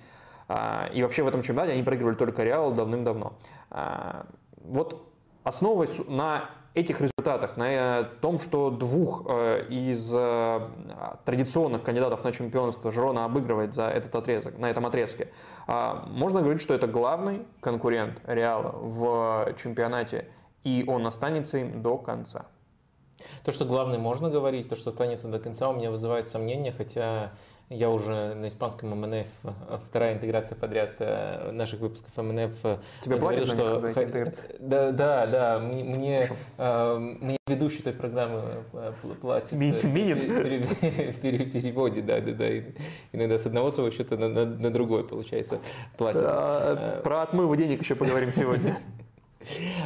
А, 0.49 0.88
и 0.93 1.02
вообще 1.02 1.23
в 1.23 1.28
этом 1.28 1.43
чемпионате 1.43 1.73
они 1.73 1.83
проигрывали 1.83 2.16
только 2.16 2.43
Реалу 2.45 2.75
давным-давно. 2.75 3.35
А, 3.71 4.26
вот 4.57 5.12
основываясь 5.43 6.00
на 6.09 6.50
этих 6.75 7.00
результатах, 7.00 7.57
на 7.57 8.00
э, 8.00 8.04
том, 8.21 8.40
что 8.40 8.71
двух 8.71 9.23
э, 9.28 9.66
из 9.69 10.12
э, 10.12 10.61
традиционных 11.25 11.85
кандидатов 11.85 12.25
на 12.25 12.33
чемпионство 12.33 12.90
Жирона 12.90 13.25
обыгрывает 13.25 13.75
за 13.75 13.88
этот 13.88 14.14
отрезок, 14.14 14.59
на 14.59 14.69
этом 14.69 14.85
отрезке, 14.85 15.28
а, 15.66 16.04
можно 16.09 16.40
говорить, 16.40 16.61
что 16.61 16.75
это 16.75 16.87
главный 16.87 17.43
конкурент 17.61 18.21
Реала 18.26 18.73
в 18.73 19.54
чемпионате, 19.62 20.26
и 20.64 20.85
он 20.87 21.07
останется 21.07 21.59
им 21.59 21.81
до 21.81 21.97
конца. 21.97 22.47
То, 23.45 23.52
что 23.52 23.64
главный 23.64 23.99
можно 23.99 24.28
говорить, 24.28 24.69
то, 24.69 24.76
что 24.76 24.90
останется 24.90 25.28
до 25.28 25.38
конца, 25.38 25.71
у 25.71 25.75
меня 25.75 25.90
вызывает 25.90 26.26
сомнения, 26.26 26.73
хотя 26.73 27.33
я 27.71 27.90
уже 27.90 28.35
на 28.35 28.49
испанском 28.49 28.90
МНФ, 28.90 29.26
вторая 29.87 30.14
интеграция 30.14 30.56
подряд 30.56 30.97
э, 30.99 31.50
наших 31.50 31.80
выпусков 31.80 32.16
МНФ. 32.16 32.54
Э, 32.64 32.78
Тебе 33.02 33.16
платят 33.16 33.49
что... 33.49 33.80
за 33.80 33.88
интеграция? 33.88 34.56
Да, 34.61 34.92
да, 34.92 35.26
да. 35.26 35.59
Мне, 35.59 36.30
э, 36.59 36.97
мне 36.99 37.37
ведущий 37.47 37.83
той 37.83 37.92
программы 37.92 38.64
платит. 39.21 39.52
Минит? 39.52 39.76
В 39.83 41.21
переводе, 41.21 42.02
да, 42.02 42.21
да, 42.21 42.33
да. 42.33 42.47
Иногда 43.12 43.38
с 43.38 43.47
одного 43.47 43.71
своего 43.71 43.90
счета 43.90 44.16
на, 44.16 44.28
на, 44.28 44.44
на 44.44 44.71
другой, 44.71 45.04
получается, 45.04 45.59
платит. 45.97 46.23
Про 47.02 47.23
отмывы 47.23 47.56
денег 47.56 47.80
еще 47.80 47.94
поговорим 47.94 48.33
сегодня. 48.33 48.78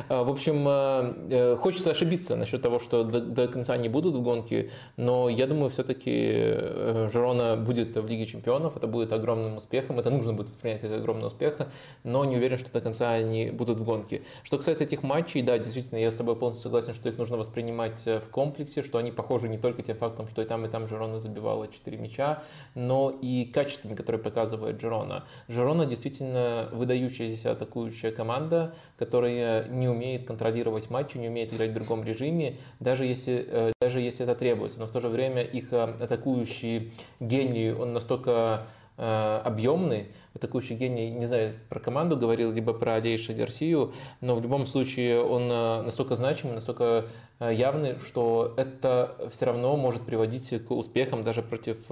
А, 0.08 0.24
в 0.24 0.30
общем, 0.30 0.64
а, 0.66 1.14
э, 1.30 1.56
хочется 1.56 1.90
ошибиться 1.90 2.36
насчет 2.36 2.62
того, 2.62 2.78
что 2.78 3.04
до, 3.04 3.48
конца 3.48 3.76
не 3.76 3.88
будут 3.88 4.14
в 4.14 4.22
гонке, 4.22 4.70
но 4.96 5.28
я 5.28 5.46
думаю, 5.46 5.70
все-таки 5.70 6.12
э, 6.14 7.08
Жирона 7.12 7.56
будет 7.56 7.96
в 7.96 8.06
Лиге 8.06 8.26
Чемпионов, 8.26 8.76
это 8.76 8.86
будет 8.86 9.12
огромным 9.12 9.56
успехом, 9.56 9.98
это 9.98 10.10
нужно 10.10 10.32
будет 10.32 10.52
принять 10.54 10.80
как 10.80 10.92
огромный 10.92 11.26
успех, 11.26 11.58
но 12.04 12.24
не 12.24 12.36
уверен, 12.36 12.56
что 12.56 12.72
до 12.72 12.80
конца 12.80 13.10
они 13.10 13.50
будут 13.50 13.78
в 13.78 13.84
гонке. 13.84 14.22
Что 14.42 14.56
касается 14.58 14.84
этих 14.84 15.02
матчей, 15.02 15.42
да, 15.42 15.58
действительно, 15.58 15.98
я 15.98 16.10
с 16.10 16.16
тобой 16.16 16.36
полностью 16.36 16.64
согласен, 16.64 16.94
что 16.94 17.08
их 17.08 17.18
нужно 17.18 17.36
воспринимать 17.36 18.06
э, 18.06 18.20
в 18.20 18.28
комплексе, 18.28 18.82
что 18.82 18.98
они 18.98 19.10
похожи 19.10 19.48
не 19.48 19.58
только 19.58 19.82
тем 19.82 19.96
фактом, 19.96 20.28
что 20.28 20.42
и 20.42 20.44
там, 20.44 20.64
и 20.64 20.68
там 20.68 20.86
Жирона 20.86 21.18
забивала 21.18 21.68
4 21.68 21.96
мяча, 21.96 22.42
но 22.74 23.10
и 23.10 23.44
качествами, 23.44 23.94
которые 23.94 24.22
показывает 24.22 24.80
Жирона. 24.80 25.24
Жирона 25.48 25.86
действительно 25.86 26.68
выдающаяся 26.72 27.52
атакующая 27.52 28.10
команда, 28.10 28.74
которая 28.96 29.47
не 29.68 29.88
умеет 29.88 30.26
контролировать 30.26 30.90
матчи, 30.90 31.18
не 31.18 31.28
умеет 31.28 31.52
играть 31.52 31.70
в 31.70 31.74
другом 31.74 32.04
режиме, 32.04 32.56
даже 32.80 33.04
если, 33.04 33.46
э, 33.48 33.72
даже 33.80 34.00
если 34.00 34.24
это 34.24 34.34
требуется. 34.34 34.78
Но 34.78 34.86
в 34.86 34.90
то 34.90 35.00
же 35.00 35.08
время 35.08 35.42
их 35.42 35.72
э, 35.72 35.82
атакующий 35.82 36.92
гений, 37.20 37.72
он 37.72 37.92
настолько 37.92 38.66
э, 38.96 39.40
объемный, 39.44 40.08
атакующий 40.34 40.76
гений, 40.76 41.10
не 41.10 41.26
знаю, 41.26 41.54
про 41.68 41.80
команду 41.80 42.16
говорил, 42.16 42.52
либо 42.52 42.72
про 42.72 42.94
Алейша 42.94 43.32
Гарсию, 43.32 43.92
но 44.20 44.34
в 44.34 44.42
любом 44.42 44.66
случае 44.66 45.22
он 45.22 45.48
настолько 45.48 46.14
значимый, 46.14 46.54
настолько 46.54 47.06
явный, 47.40 47.98
что 48.00 48.54
это 48.56 49.16
все 49.30 49.46
равно 49.46 49.76
может 49.76 50.02
приводить 50.02 50.50
к 50.66 50.70
успехам 50.70 51.22
даже 51.22 51.42
против 51.42 51.88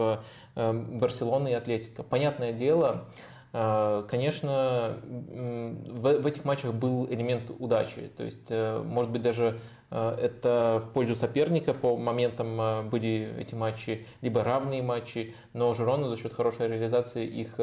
Барселоны 0.54 1.50
и 1.50 1.54
Атлетика. 1.54 2.02
Понятное 2.02 2.52
дело, 2.52 3.06
конечно, 3.52 4.98
в, 5.02 6.26
этих 6.26 6.44
матчах 6.44 6.74
был 6.74 7.06
элемент 7.06 7.50
удачи. 7.58 8.10
То 8.16 8.24
есть, 8.24 8.48
э, 8.50 8.82
может 8.82 9.10
быть, 9.10 9.22
даже 9.22 9.58
э, 9.85 9.85
это 9.90 10.82
в 10.84 10.92
пользу 10.92 11.14
соперника 11.14 11.72
по 11.72 11.96
моментам 11.96 12.60
э, 12.60 12.82
были 12.82 13.34
эти 13.38 13.54
матчи, 13.54 14.06
либо 14.20 14.42
равные 14.42 14.82
матчи, 14.82 15.34
но 15.52 15.72
Жирону 15.74 16.08
за 16.08 16.16
счет 16.16 16.32
хорошей 16.32 16.68
реализации 16.68 17.26
их, 17.26 17.58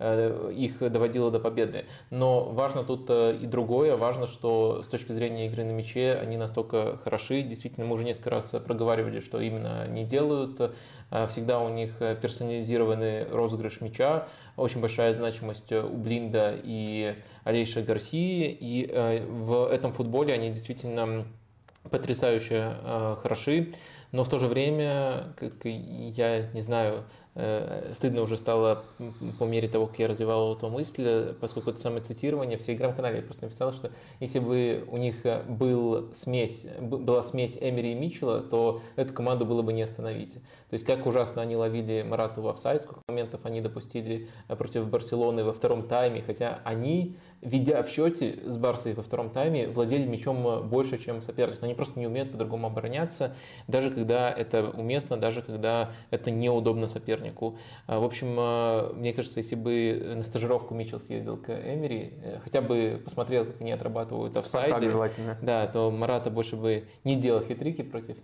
их 0.00 0.92
доводило 0.92 1.30
до 1.30 1.38
победы. 1.38 1.84
Но 2.10 2.44
важно 2.44 2.82
тут 2.82 3.10
и 3.10 3.46
другое, 3.46 3.96
важно, 3.96 4.26
что 4.26 4.82
с 4.82 4.88
точки 4.88 5.12
зрения 5.12 5.46
игры 5.46 5.64
на 5.64 5.72
мяче 5.72 6.14
они 6.14 6.36
настолько 6.36 6.96
хороши. 6.98 7.42
Действительно, 7.42 7.86
мы 7.86 7.94
уже 7.94 8.04
несколько 8.04 8.30
раз 8.30 8.50
проговаривали, 8.66 9.20
что 9.20 9.40
именно 9.40 9.82
они 9.82 10.04
делают. 10.04 10.74
Всегда 11.28 11.60
у 11.60 11.68
них 11.68 11.98
персонализированный 11.98 13.26
розыгрыш 13.28 13.80
мяча, 13.80 14.28
очень 14.56 14.80
большая 14.80 15.12
значимость 15.12 15.72
у 15.72 15.96
Блинда 15.96 16.54
и 16.62 17.14
Алейша 17.44 17.82
Гарсии, 17.82 18.50
и 18.50 18.86
э, 18.90 19.24
в 19.26 19.66
этом 19.66 19.92
футболе 19.92 20.34
они 20.34 20.50
действительно 20.50 21.26
потрясающе 21.88 22.76
э, 22.82 23.16
хороши, 23.22 23.72
но 24.12 24.24
в 24.24 24.28
то 24.28 24.38
же 24.38 24.46
время, 24.46 25.34
как 25.36 25.64
я 25.64 26.50
не 26.52 26.62
знаю, 26.62 27.04
Э, 27.36 27.92
стыдно 27.94 28.22
уже 28.22 28.36
стало 28.36 28.82
по 29.38 29.44
мере 29.44 29.68
того, 29.68 29.86
как 29.86 30.00
я 30.00 30.08
развивал 30.08 30.56
эту 30.56 30.68
мысль, 30.68 31.32
поскольку 31.40 31.70
это 31.70 31.78
самое 31.78 32.02
цитирование 32.02 32.58
в 32.58 32.62
телеграм-канале 32.62 33.18
я 33.18 33.22
просто 33.22 33.44
написал, 33.44 33.72
что 33.72 33.92
если 34.18 34.40
бы 34.40 34.84
у 34.90 34.96
них 34.96 35.24
был 35.48 36.12
смесь, 36.12 36.66
была 36.80 37.22
смесь 37.22 37.56
Эмери 37.60 37.92
и 37.92 37.94
Митчелла, 37.94 38.40
то 38.40 38.82
эту 38.96 39.14
команду 39.14 39.46
было 39.46 39.62
бы 39.62 39.72
не 39.72 39.82
остановить. 39.82 40.34
То 40.34 40.74
есть 40.74 40.84
как 40.84 41.06
ужасно 41.06 41.40
они 41.40 41.54
ловили 41.54 42.02
Марату 42.02 42.42
в 42.42 42.48
офсайд, 42.48 42.82
сколько 42.82 43.00
моментов 43.06 43.40
они 43.44 43.60
допустили 43.60 44.28
э, 44.48 44.56
против 44.56 44.88
Барселоны 44.88 45.44
во 45.44 45.52
втором 45.52 45.86
тайме, 45.86 46.22
хотя 46.22 46.60
они 46.64 47.16
ведя 47.42 47.82
в 47.82 47.88
счете 47.88 48.38
с 48.44 48.56
Барсой 48.56 48.94
во 48.94 49.02
втором 49.02 49.30
тайме, 49.30 49.68
владели 49.68 50.06
мячом 50.06 50.68
больше, 50.68 50.98
чем 50.98 51.20
соперник. 51.20 51.62
Они 51.62 51.74
просто 51.74 51.98
не 51.98 52.06
умеют 52.06 52.32
по-другому 52.32 52.66
обороняться, 52.66 53.34
даже 53.66 53.90
когда 54.00 54.32
это 54.32 54.70
уместно, 54.70 55.18
даже 55.18 55.42
когда 55.42 55.90
это 56.10 56.30
неудобно 56.30 56.86
сопернику. 56.86 57.58
А, 57.86 58.00
в 58.00 58.04
общем, 58.04 58.34
а, 58.38 58.92
мне 58.94 59.12
кажется, 59.12 59.40
если 59.40 59.56
бы 59.56 60.14
на 60.16 60.22
стажировку 60.22 60.74
Митчелл 60.74 61.00
съездил 61.00 61.36
к 61.36 61.50
Эмери, 61.50 62.14
э, 62.22 62.38
хотя 62.42 62.62
бы 62.62 63.00
посмотрел, 63.04 63.44
как 63.44 63.60
они 63.60 63.72
отрабатывают 63.72 64.36
офсайды, 64.36 64.90
да, 65.42 65.66
то 65.66 65.90
Марата 65.90 66.30
больше 66.30 66.56
бы 66.56 66.84
не 67.04 67.14
делал 67.14 67.42
хитрики 67.42 67.82
против 67.82 68.22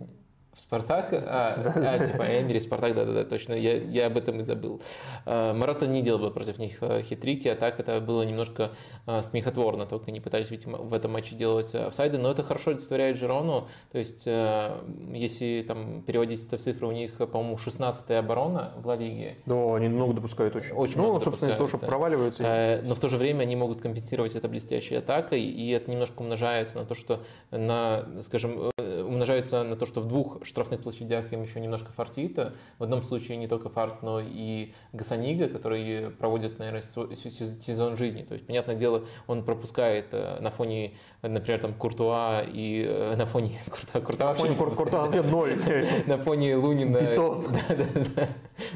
Спартак, 0.57 1.13
а, 1.13 1.71
а 1.75 2.05
типа 2.05 2.23
Эмери, 2.23 2.59
Спартак, 2.59 2.95
да-да-да, 2.95 3.23
точно, 3.23 3.53
я, 3.53 3.75
я 3.75 4.07
об 4.07 4.17
этом 4.17 4.39
и 4.39 4.43
забыл. 4.43 4.81
А, 5.25 5.53
Марата 5.53 5.85
не 5.85 6.01
делал 6.01 6.19
бы 6.19 6.31
против 6.31 6.57
них 6.57 6.77
э, 6.81 7.03
хитрики, 7.03 7.47
а 7.47 7.55
так 7.55 7.79
это 7.79 8.01
было 8.01 8.23
немножко 8.23 8.71
а, 9.05 9.21
смехотворно, 9.21 9.85
только 9.85 10.11
не 10.11 10.19
пытались 10.19 10.49
видимо, 10.49 10.79
в 10.79 10.93
этом 10.93 11.11
матче 11.11 11.35
делать 11.35 11.73
офсайды, 11.75 12.17
но 12.17 12.31
это 12.31 12.41
хорошо 12.41 12.71
олицетворяет 12.71 13.17
Жирону, 13.17 13.67
то 13.91 13.99
есть 13.99 14.23
э, 14.25 14.75
если 15.13 15.63
там 15.67 16.01
переводить 16.01 16.45
это 16.45 16.57
в 16.57 16.61
цифры, 16.61 16.87
у 16.87 16.91
них, 16.91 17.17
по-моему, 17.17 17.55
16-я 17.55 18.19
оборона 18.19 18.73
в 18.77 18.87
Ла 18.87 18.95
Лиге. 18.95 19.37
Да, 19.45 19.75
они 19.75 19.89
много 19.89 20.13
допускают 20.13 20.55
очень. 20.55 20.71
Очень 20.71 20.97
ну, 20.97 21.03
много 21.03 21.23
собственно, 21.23 21.49
из-за 21.49 21.57
того, 21.57 21.67
что 21.67 21.77
да. 21.77 21.87
проваливаются. 21.87 22.43
Э, 22.43 22.81
но 22.81 22.95
в 22.95 22.99
то 22.99 23.09
же 23.09 23.17
время 23.17 23.43
они 23.43 23.55
могут 23.55 23.81
компенсировать 23.81 24.35
это 24.35 24.47
блестящей 24.47 24.95
атакой, 24.95 25.43
и 25.43 25.69
это 25.69 25.91
немножко 25.91 26.21
умножается 26.21 26.79
на 26.79 26.85
то, 26.85 26.95
что 26.95 27.21
на, 27.51 28.05
скажем, 28.21 28.71
умножается 28.77 29.63
на 29.63 29.75
то, 29.75 29.85
что 29.85 30.01
в 30.01 30.07
двух 30.07 30.45
штрафных 30.47 30.81
площадях 30.81 31.31
им 31.33 31.43
еще 31.43 31.59
немножко 31.59 31.91
фартит. 31.91 32.37
В 32.79 32.83
одном 32.83 33.01
случае 33.01 33.37
не 33.37 33.47
только 33.47 33.69
фарт, 33.69 34.01
но 34.01 34.19
и 34.19 34.73
Гасанига, 34.93 35.47
который 35.47 36.11
проводит, 36.11 36.59
наверное, 36.59 36.81
сезон 36.81 37.97
жизни. 37.97 38.23
То 38.23 38.33
есть, 38.33 38.45
понятное 38.45 38.75
дело, 38.75 39.05
он 39.27 39.43
пропускает 39.43 40.07
э, 40.11 40.39
на 40.39 40.49
фоне, 40.49 40.93
например, 41.21 41.59
там 41.59 41.73
Куртуа 41.73 42.41
и 42.41 42.85
э, 42.87 43.15
на 43.15 43.25
фоне 43.25 43.59
Куртуа, 43.69 44.01
Куртуа 44.01 44.27
вообще 44.27 44.55
Кур, 44.55 44.75
Куртуа 44.75 45.07
ноль. 45.23 45.57
На 46.07 46.17
фоне 46.17 46.55
Лунина. 46.55 46.99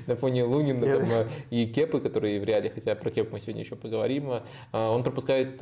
На 0.08 0.16
фоне 0.16 0.44
Лунина 0.44 0.86
э, 0.86 1.28
и 1.50 1.66
Кепы, 1.68 2.00
которые 2.00 2.40
в 2.40 2.44
реале, 2.44 2.70
хотя 2.70 2.96
про 2.96 3.12
Кеп 3.12 3.32
мы 3.32 3.40
сегодня 3.40 3.62
еще 3.62 3.76
поговорим, 3.76 4.32
он 4.72 5.04
пропускает 5.04 5.60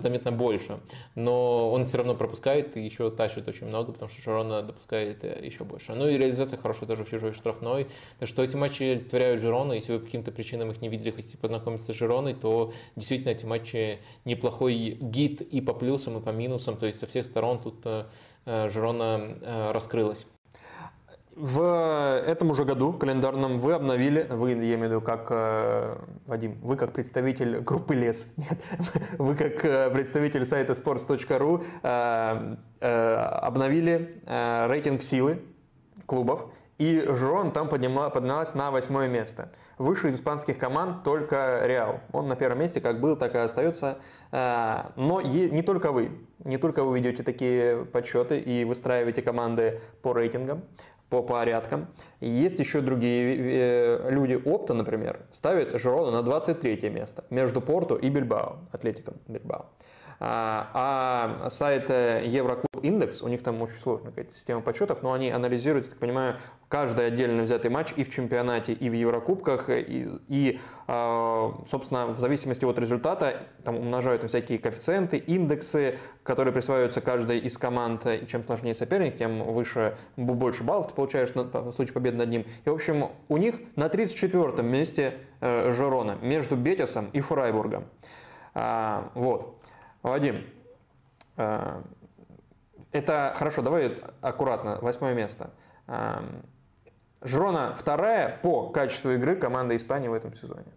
заметно 0.00 0.32
больше. 0.32 0.80
Но 1.14 1.70
он 1.70 1.86
все 1.86 1.98
равно 1.98 2.14
пропускает 2.14 2.76
и 2.76 2.84
еще 2.84 3.10
тащит 3.10 3.48
очень 3.48 3.66
много, 3.66 3.92
потому 3.92 4.08
что 4.08 4.20
Шарона 4.20 4.62
допускает 4.62 5.24
еще 5.42 5.64
больше. 5.64 5.94
Ну 5.94 6.08
и 6.08 6.16
реализация 6.16 6.58
хорошая 6.58 6.88
тоже 6.88 7.04
в 7.04 7.10
чужой 7.10 7.32
штрафной. 7.32 7.88
Так 8.18 8.28
что 8.28 8.42
эти 8.42 8.56
матчи 8.56 8.82
олицетворяют 8.82 9.40
Жирона. 9.40 9.72
Если 9.72 9.92
вы 9.92 10.00
по 10.00 10.06
каким-то 10.06 10.32
причинам 10.32 10.70
их 10.70 10.80
не 10.80 10.88
видели, 10.88 11.10
хотите 11.10 11.38
познакомиться 11.38 11.92
с 11.92 11.96
Жироной, 11.96 12.34
то 12.34 12.72
действительно 12.96 13.30
эти 13.30 13.44
матчи 13.44 13.98
неплохой 14.24 14.98
гид 15.00 15.40
и 15.40 15.60
по 15.60 15.74
плюсам, 15.74 16.18
и 16.18 16.20
по 16.20 16.30
минусам. 16.30 16.76
То 16.76 16.86
есть 16.86 16.98
со 16.98 17.06
всех 17.06 17.24
сторон 17.24 17.60
тут 17.60 17.82
э, 17.84 18.04
Жирона 18.68 19.36
э, 19.40 19.70
раскрылась. 19.72 20.26
В 21.36 22.22
этом 22.26 22.50
уже 22.50 22.64
году 22.64 22.94
календарном 22.94 23.58
вы 23.58 23.74
обновили, 23.74 24.26
вы, 24.30 24.52
я 24.52 24.56
имею 24.56 24.78
в 24.78 24.84
виду, 24.84 25.00
как 25.02 25.26
э, 25.28 25.98
Вадим, 26.24 26.58
вы 26.62 26.76
как 26.76 26.94
представитель 26.94 27.60
группы 27.60 27.94
Лес, 27.94 28.32
нет, 28.38 28.58
вы 29.18 29.34
как 29.34 29.62
э, 29.62 29.90
представитель 29.90 30.46
сайта 30.46 30.72
sports.ru 30.72 31.62
э, 31.82 32.56
э, 32.80 33.14
обновили 33.42 34.22
э, 34.24 34.66
рейтинг 34.66 35.02
силы 35.02 35.42
клубов, 36.06 36.46
и 36.78 37.04
Жирон 37.06 37.52
там 37.52 37.68
подняла, 37.68 38.08
поднялась 38.08 38.54
на 38.54 38.70
восьмое 38.70 39.08
место. 39.08 39.50
Выше 39.76 40.08
из 40.08 40.14
испанских 40.14 40.56
команд 40.56 41.04
только 41.04 41.60
Реал. 41.66 42.00
Он 42.12 42.28
на 42.28 42.36
первом 42.36 42.60
месте 42.60 42.80
как 42.80 42.98
был, 42.98 43.14
так 43.14 43.34
и 43.34 43.38
остается. 43.38 43.98
Э, 44.32 44.84
но 44.96 45.20
не 45.20 45.60
только 45.60 45.92
вы. 45.92 46.12
Не 46.44 46.56
только 46.56 46.82
вы 46.82 46.98
ведете 46.98 47.22
такие 47.22 47.84
подсчеты 47.84 48.38
и 48.38 48.64
выстраиваете 48.64 49.20
команды 49.20 49.80
по 50.00 50.14
рейтингам 50.14 50.62
по 51.08 51.22
порядкам. 51.22 51.86
Есть 52.20 52.58
еще 52.58 52.80
другие 52.80 53.36
э, 53.36 54.10
люди. 54.10 54.40
Опта, 54.44 54.74
например, 54.74 55.20
ставит 55.30 55.78
Жирона 55.78 56.10
на 56.10 56.22
23 56.22 56.90
место 56.90 57.24
между 57.30 57.60
Порту 57.60 57.96
и 57.96 58.08
Бильбао, 58.08 58.58
Атлетиком 58.72 59.14
Бильбао. 59.28 59.66
А, 60.18 61.40
а 61.44 61.50
сайт 61.50 61.90
Евроклуб 61.90 62.66
Индекс, 62.82 63.22
у 63.22 63.28
них 63.28 63.42
там 63.42 63.60
очень 63.62 63.78
сложная 63.78 64.10
какая-то 64.10 64.32
система 64.32 64.60
подсчетов, 64.60 65.02
но 65.02 65.12
они 65.12 65.30
анализируют, 65.30 65.86
я 65.86 65.90
так 65.90 65.98
понимаю, 65.98 66.36
каждый 66.68 67.06
отдельно 67.06 67.42
взятый 67.42 67.70
матч 67.70 67.92
и 67.96 68.04
в 68.04 68.10
чемпионате, 68.10 68.72
и 68.72 68.88
в 68.88 68.92
Еврокубках, 68.92 69.68
и, 69.68 70.08
и 70.28 70.60
а, 70.86 71.54
собственно, 71.68 72.06
в 72.06 72.18
зависимости 72.18 72.64
от 72.64 72.78
результата 72.78 73.42
там 73.64 73.76
умножают 73.76 74.24
всякие 74.24 74.58
коэффициенты, 74.58 75.16
индексы, 75.18 75.98
которые 76.22 76.52
присваиваются 76.52 77.00
каждой 77.00 77.38
из 77.38 77.58
команд. 77.58 78.06
И 78.06 78.26
чем 78.26 78.44
сложнее 78.44 78.74
соперник, 78.74 79.18
тем 79.18 79.42
выше, 79.44 79.96
больше 80.16 80.64
баллов 80.64 80.88
ты 80.88 80.94
получаешь 80.94 81.30
в 81.34 81.72
случае 81.72 81.94
победы 81.94 82.16
над 82.16 82.28
ним. 82.28 82.44
И, 82.64 82.70
в 82.70 82.74
общем, 82.74 83.10
у 83.28 83.36
них 83.36 83.56
на 83.76 83.86
34-м 83.86 84.66
месте 84.66 85.14
э, 85.40 85.70
Жерона 85.70 86.18
между 86.20 86.56
Бетисом 86.56 87.08
и 87.12 87.20
Фрайбургом. 87.20 87.84
А, 88.54 89.10
вот. 89.14 89.56
Вадим, 90.06 90.44
э, 91.36 91.82
это 92.92 93.32
хорошо, 93.34 93.62
давай 93.62 93.96
аккуратно, 94.20 94.78
восьмое 94.80 95.14
место. 95.14 95.50
Э, 95.88 96.22
Жрона 97.22 97.74
вторая 97.74 98.38
по 98.40 98.68
качеству 98.68 99.10
игры 99.10 99.34
команда 99.34 99.76
Испании 99.76 100.06
в 100.06 100.14
этом 100.14 100.32
сезоне. 100.34 100.72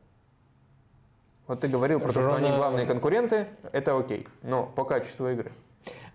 Вот 1.45 1.59
ты 1.59 1.67
говорил 1.67 1.99
про 1.99 2.11
Жирона... 2.11 2.31
то, 2.31 2.37
что 2.39 2.47
они 2.47 2.57
главные 2.57 2.87
конкуренты, 2.87 3.47
это 3.71 3.95
окей, 3.95 4.27
но 4.41 4.65
по 4.65 4.83
качеству 4.83 5.29
игры. 5.29 5.51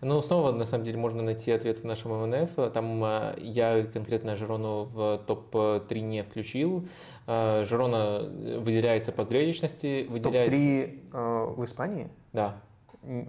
Ну, 0.01 0.21
снова, 0.21 0.51
на 0.51 0.65
самом 0.65 0.85
деле, 0.85 0.99
можно 0.99 1.23
найти 1.23 1.53
ответ 1.53 1.79
в 1.79 1.85
нашем 1.85 2.21
МНФ. 2.21 2.73
Там 2.73 3.03
э, 3.05 3.35
я 3.39 3.85
конкретно 3.85 4.35
Жирону 4.35 4.85
в 4.85 5.19
топ-3 5.19 6.01
не 6.01 6.25
включил. 6.25 6.89
Жирона 7.27 8.29
выделяется 8.59 9.13
по 9.13 9.23
зрелищности. 9.23 10.05
Выделяется... 10.11 10.51
Топ-3 10.51 11.01
э, 11.13 11.55
в 11.57 11.65
Испании? 11.65 12.09
Да 12.33 12.61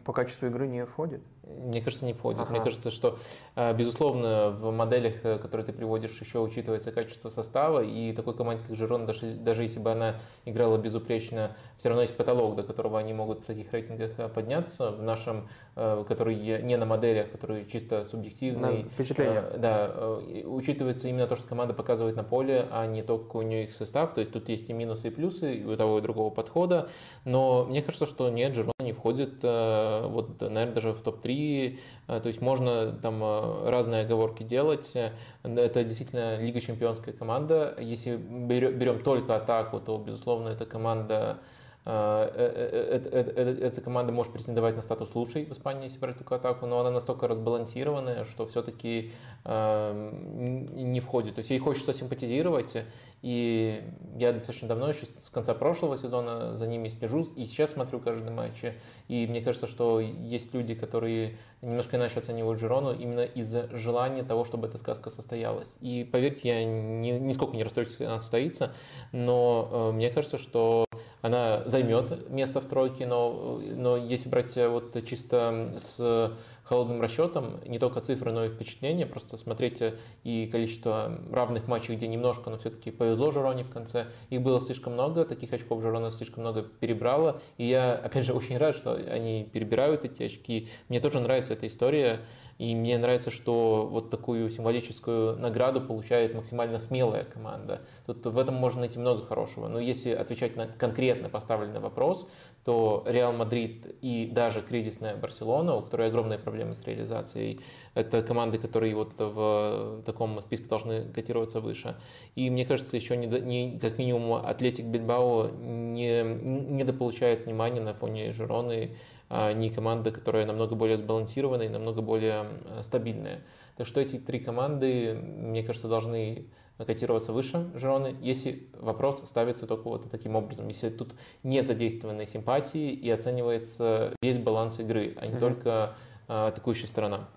по 0.03 0.13
качеству 0.13 0.47
игры 0.47 0.67
не 0.67 0.85
входит? 0.85 1.23
Мне 1.47 1.81
кажется, 1.81 2.05
не 2.05 2.13
входит. 2.13 2.41
Ага. 2.41 2.51
Мне 2.51 2.62
кажется, 2.62 2.89
что, 2.89 3.17
э, 3.55 3.73
безусловно, 3.75 4.49
в 4.49 4.71
моделях, 4.71 5.23
э, 5.23 5.38
которые 5.38 5.65
ты 5.65 5.73
приводишь, 5.73 6.19
еще 6.19 6.39
учитывается 6.39 6.91
качество 6.91 7.29
состава, 7.29 7.84
и 7.84 8.13
такой 8.13 8.36
команде, 8.36 8.63
как 8.67 8.75
Жирон, 8.75 9.05
даже, 9.05 9.27
даже 9.27 9.63
если 9.63 9.79
бы 9.79 9.91
она 9.91 10.15
играла 10.45 10.77
безупречно, 10.77 11.55
все 11.77 11.89
равно 11.89 12.01
есть 12.01 12.17
потолок, 12.17 12.55
до 12.55 12.63
которого 12.63 12.97
они 12.97 13.13
могут 13.13 13.43
в 13.43 13.45
таких 13.45 13.71
рейтингах 13.73 14.12
э, 14.17 14.27
подняться. 14.27 14.91
В 14.91 15.03
нашем, 15.03 15.47
который 15.75 16.62
не 16.62 16.77
на 16.77 16.86
моделях, 16.86 17.31
который 17.31 17.65
чисто 17.65 18.05
субъективный. 18.05 18.84
На 18.84 18.89
впечатление. 18.89 19.43
Да, 19.58 20.19
учитывается 20.45 21.10
именно 21.10 21.27
то, 21.27 21.36
что 21.36 21.47
команда 21.47 21.73
показывает 21.73 22.15
на 22.15 22.23
поле, 22.23 22.67
а 22.71 22.86
не 22.86 23.03
то, 23.03 23.17
какой 23.17 23.45
у 23.45 23.47
нее 23.47 23.65
их 23.65 23.73
состав. 23.73 24.13
То 24.13 24.21
есть 24.21 24.31
тут 24.31 24.49
есть 24.49 24.69
и 24.69 24.73
минусы, 24.73 25.08
и 25.08 25.12
плюсы 25.12 25.55
и 25.55 25.65
у 25.65 25.75
того 25.75 25.99
и 25.99 26.01
другого 26.01 26.29
подхода. 26.29 26.88
Но 27.25 27.65
мне 27.65 27.81
кажется, 27.81 28.05
что 28.05 28.29
нет, 28.29 28.55
Жирон 28.55 28.73
не 28.79 28.93
входит, 28.93 29.43
вот, 29.43 30.39
наверное, 30.39 30.73
даже 30.73 30.93
в 30.93 31.01
топ-3 31.01 31.35
3, 31.36 31.80
э, 32.08 32.19
то 32.19 32.28
есть 32.28 32.41
можно 32.41 32.91
там 32.91 33.21
э, 33.24 33.69
разные 33.69 34.02
оговорки 34.02 34.43
делать. 34.43 34.95
Это 35.43 35.84
действительно 35.84 36.39
Лига 36.39 36.60
Чемпионская 36.60 37.13
команда. 37.13 37.76
Если 37.80 38.15
берем 38.15 39.04
только 39.04 39.36
атаку, 39.36 39.80
то, 39.80 39.98
безусловно, 39.98 40.50
это 40.50 40.65
команда 40.65 41.39
эта 41.86 43.82
команда 43.84 44.12
может 44.12 44.34
претендовать 44.34 44.76
на 44.76 44.82
статус 44.82 45.13
лучшей 45.13 45.45
в 45.45 45.52
Испании, 45.52 45.84
если 45.84 46.00
брать 46.00 46.17
такую 46.17 46.38
атаку, 46.38 46.65
но 46.65 46.80
она 46.80 46.89
настолько 46.89 47.28
разбалансированная, 47.28 48.24
что 48.24 48.48
все-таки 48.48 49.12
не 49.45 51.00
входит. 51.00 51.36
То 51.36 51.39
есть 51.39 51.52
ей 51.52 51.60
хочется 51.60 51.93
симпатизировать, 51.93 52.78
и 53.21 53.84
я 54.15 54.34
достаточно 54.34 54.67
давно, 54.67 54.89
еще 54.89 55.06
с 55.06 55.30
конца 55.30 55.54
прошлого 55.54 55.95
сезона 55.95 56.58
за 56.58 56.65
ними 56.65 56.88
слежу, 56.88 57.21
и 57.36 57.45
сейчас 57.45 57.74
смотрю 57.74 58.00
каждый 58.00 58.32
матч, 58.32 58.63
и 59.08 59.28
мне 59.28 59.41
кажется, 59.41 59.67
что 59.67 60.00
есть 60.00 60.54
люди, 60.56 60.74
которые 60.74 61.38
немножко 61.62 61.98
иначе 61.98 62.19
оценивают 62.19 62.60
Жирону 62.60 62.93
именно 62.93 63.26
из-за 63.26 63.69
желания 63.76 64.24
того, 64.24 64.43
чтобы 64.43 64.67
эта 64.67 64.78
сказка 64.78 65.10
состоялась. 65.10 65.76
И 65.82 66.04
поверьте, 66.04 66.50
я 66.50 66.65
ни, 66.65 67.12
нисколько 67.12 67.56
не 67.56 67.63
расстроюсь, 67.63 67.89
если 67.89 68.06
она 68.06 68.19
состоится, 68.19 68.74
но 69.12 69.69
э, 69.71 69.91
мне 69.93 70.10
кажется, 70.10 70.38
что 70.38 70.86
она 71.21 71.63
займет 71.75 72.29
место 72.29 72.61
в 72.61 72.65
тройке, 72.65 73.05
но, 73.05 73.61
но 73.75 73.97
если 73.97 74.29
брать 74.29 74.55
вот 74.55 74.95
чисто 75.05 75.73
с 75.77 76.33
холодным 76.65 76.99
расчетом, 76.99 77.59
не 77.67 77.79
только 77.79 78.01
цифры, 78.01 78.31
но 78.31 78.45
и 78.45 78.49
впечатления. 78.49 79.05
Просто 79.05 79.38
смотрите 79.38 79.95
и 80.23 80.47
количество 80.47 81.19
равных 81.31 81.67
матчей, 81.67 81.95
где 81.95 82.07
немножко, 82.07 82.49
но 82.49 82.57
все-таки 82.57 82.91
повезло 82.91 83.31
Жироне 83.31 83.63
в 83.63 83.69
конце. 83.69 84.07
Их 84.29 84.41
было 84.41 84.59
слишком 84.59 84.93
много, 84.93 85.25
таких 85.25 85.53
очков 85.53 85.81
Жирона 85.81 86.09
слишком 86.09 86.41
много 86.41 86.63
перебрала. 86.63 87.39
И 87.57 87.67
я, 87.67 87.93
опять 87.93 88.25
же, 88.25 88.33
очень 88.33 88.57
рад, 88.57 88.75
что 88.75 88.93
они 88.93 89.47
перебирают 89.51 90.05
эти 90.05 90.23
очки. 90.23 90.67
Мне 90.89 90.99
тоже 90.99 91.19
нравится 91.19 91.53
эта 91.53 91.67
история. 91.67 92.21
И 92.58 92.74
мне 92.74 92.98
нравится, 92.98 93.32
что 93.32 93.86
вот 93.91 94.10
такую 94.10 94.50
символическую 94.50 95.38
награду 95.38 95.82
получает 95.82 96.34
максимально 96.34 96.80
смелая 96.80 97.26
команда. 97.26 97.82
Тут 98.06 98.26
в 98.26 98.38
этом 98.38 98.56
можно 98.56 98.82
найти 98.82 98.98
много 98.98 99.26
хорошего. 99.26 99.68
Но 99.68 99.80
если 99.80 100.12
отвечать 100.12 100.56
на 100.56 100.65
конкретно 100.65 101.28
поставленный 101.28 101.82
вопрос, 101.82 102.28
то 102.63 103.04
Реал 103.08 103.34
Мадрид 103.34 103.98
и 104.02 104.26
даже 104.26 104.62
кризисная 104.62 105.18
Барселона, 105.18 105.76
у 105.76 105.82
которой 105.82 106.08
огромные 106.08 106.39
проблемы 106.39 106.76
с 106.76 106.86
реализацией, 106.86 107.60
это 107.95 108.21
команды, 108.21 108.60
которые 108.60 108.93
вот 108.93 109.13
в 109.17 110.03
таком 110.05 110.39
списке 110.41 110.67
должны 110.67 111.05
котироваться 111.05 111.62
выше. 111.62 111.95
И 112.36 112.49
мне 112.49 112.65
кажется, 112.65 112.95
еще 112.95 113.17
не, 113.17 113.25
не 113.25 113.79
как 113.79 113.97
минимум 113.97 114.34
Атлетик 114.34 114.86
Бильбао 114.86 115.49
не, 115.49 116.21
недополучает 116.21 117.47
внимания 117.47 117.81
на 117.81 117.93
фоне 117.93 118.34
Жироны 118.34 118.95
а 119.27 119.53
не 119.53 119.69
команда, 119.69 120.12
которая 120.12 120.45
намного 120.45 120.75
более 120.75 120.97
сбалансированная 120.97 121.65
и 121.65 121.69
намного 121.69 122.01
более 122.01 122.45
стабильная. 122.81 123.41
Так 123.75 123.88
что 123.88 123.99
эти 123.99 124.17
три 124.17 124.39
команды, 124.39 125.13
мне 125.15 125.63
кажется, 125.63 125.88
должны 125.88 126.45
котироваться 126.77 127.31
выше 127.31 127.69
Жироны, 127.73 128.15
если 128.21 128.67
вопрос 128.73 129.23
ставится 129.25 129.65
только 129.65 129.88
вот 129.88 130.10
таким 130.12 130.36
образом, 130.36 130.67
если 130.67 130.89
тут 130.89 131.13
не 131.43 131.62
задействованы 131.62 132.25
симпатии 132.25 132.91
и 132.91 133.10
оценивается 133.10 134.13
весь 134.21 134.38
баланс 134.38 134.79
игры, 134.79 135.15
а 135.17 135.25
не 135.25 135.34
mm-hmm. 135.34 135.39
только 135.39 135.95
а, 136.27 136.47
атакующая 136.47 136.88
сторона. 136.88 137.29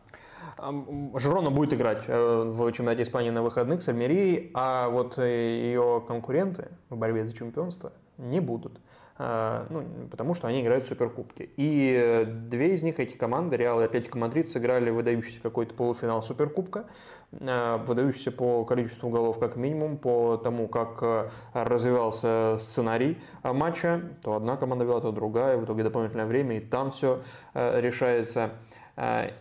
Жирона 1.14 1.50
будет 1.50 1.72
играть 1.72 2.04
э, 2.06 2.42
в 2.44 2.72
чемпионате 2.72 3.02
Испании 3.02 3.30
на 3.30 3.42
выходных 3.42 3.82
с 3.82 3.88
Альмерией, 3.88 4.50
а 4.54 4.88
вот 4.88 5.16
э, 5.18 5.56
ее 5.66 6.02
конкуренты 6.06 6.68
в 6.90 6.96
борьбе 6.96 7.24
за 7.24 7.34
чемпионство 7.34 7.92
не 8.16 8.40
будут. 8.40 8.80
А, 9.20 9.66
ну, 9.70 9.84
потому 10.10 10.34
что 10.34 10.48
они 10.48 10.62
играют 10.62 10.84
в 10.84 10.88
Суперкубке. 10.88 11.48
И 11.56 12.24
две 12.26 12.74
из 12.74 12.82
них, 12.82 12.98
эти 12.98 13.16
команды, 13.16 13.56
Реал 13.56 13.80
и 13.80 13.84
Атлетико 13.84 14.18
Мадрид, 14.18 14.48
сыграли 14.48 14.90
выдающийся 14.90 15.40
какой-то 15.40 15.74
полуфинал 15.74 16.22
Суперкубка, 16.22 16.86
выдающийся 17.30 18.30
по 18.30 18.64
количеству 18.64 19.10
голов 19.10 19.40
как 19.40 19.56
минимум, 19.56 19.98
по 19.98 20.36
тому, 20.36 20.68
как 20.68 21.32
развивался 21.52 22.58
сценарий 22.60 23.18
матча. 23.42 24.02
То 24.22 24.34
одна 24.34 24.56
команда 24.56 24.84
вела, 24.84 25.00
то 25.00 25.10
другая, 25.10 25.56
в 25.56 25.64
итоге 25.64 25.82
дополнительное 25.82 26.26
время, 26.26 26.58
и 26.58 26.60
там 26.60 26.92
все 26.92 27.20
решается. 27.54 28.50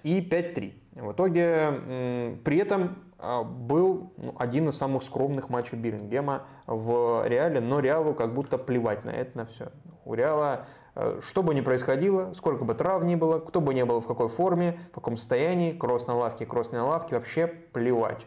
И 0.04 0.28
5-3. 0.28 0.74
В 1.02 1.12
итоге, 1.12 2.38
при 2.44 2.58
этом 2.58 2.96
а, 3.20 3.44
был 3.44 4.12
ну, 4.18 4.36
один 4.38 4.70
из 4.70 4.78
самых 4.78 5.04
скромных 5.04 5.50
матчей 5.50 5.78
Бирингема 5.78 6.44
в 6.68 7.28
Реале, 7.28 7.60
но 7.60 7.80
Реалу 7.80 8.14
как 8.14 8.34
будто 8.34 8.58
плевать 8.58 9.06
на 9.06 9.10
это, 9.10 9.38
на 9.38 9.46
все. 9.46 9.72
У 10.06 10.14
Реала 10.14 10.68
э, 10.96 11.20
что 11.24 11.42
бы 11.42 11.56
ни 11.56 11.62
происходило, 11.62 12.34
сколько 12.34 12.64
бы 12.64 12.76
трав 12.76 13.04
ни 13.04 13.16
было, 13.16 13.40
кто 13.40 13.60
бы 13.60 13.74
ни 13.74 13.82
был 13.84 14.02
в 14.02 14.08
какой 14.08 14.30
форме, 14.30 14.80
в 14.92 14.96
каком 14.96 15.18
состоянии, 15.18 15.72
кросс 15.72 16.06
на 16.06 16.16
лавке, 16.16 16.46
кросс 16.46 16.72
на 16.72 16.86
лавке, 16.86 17.16
вообще 17.16 17.48
плевать, 17.48 18.26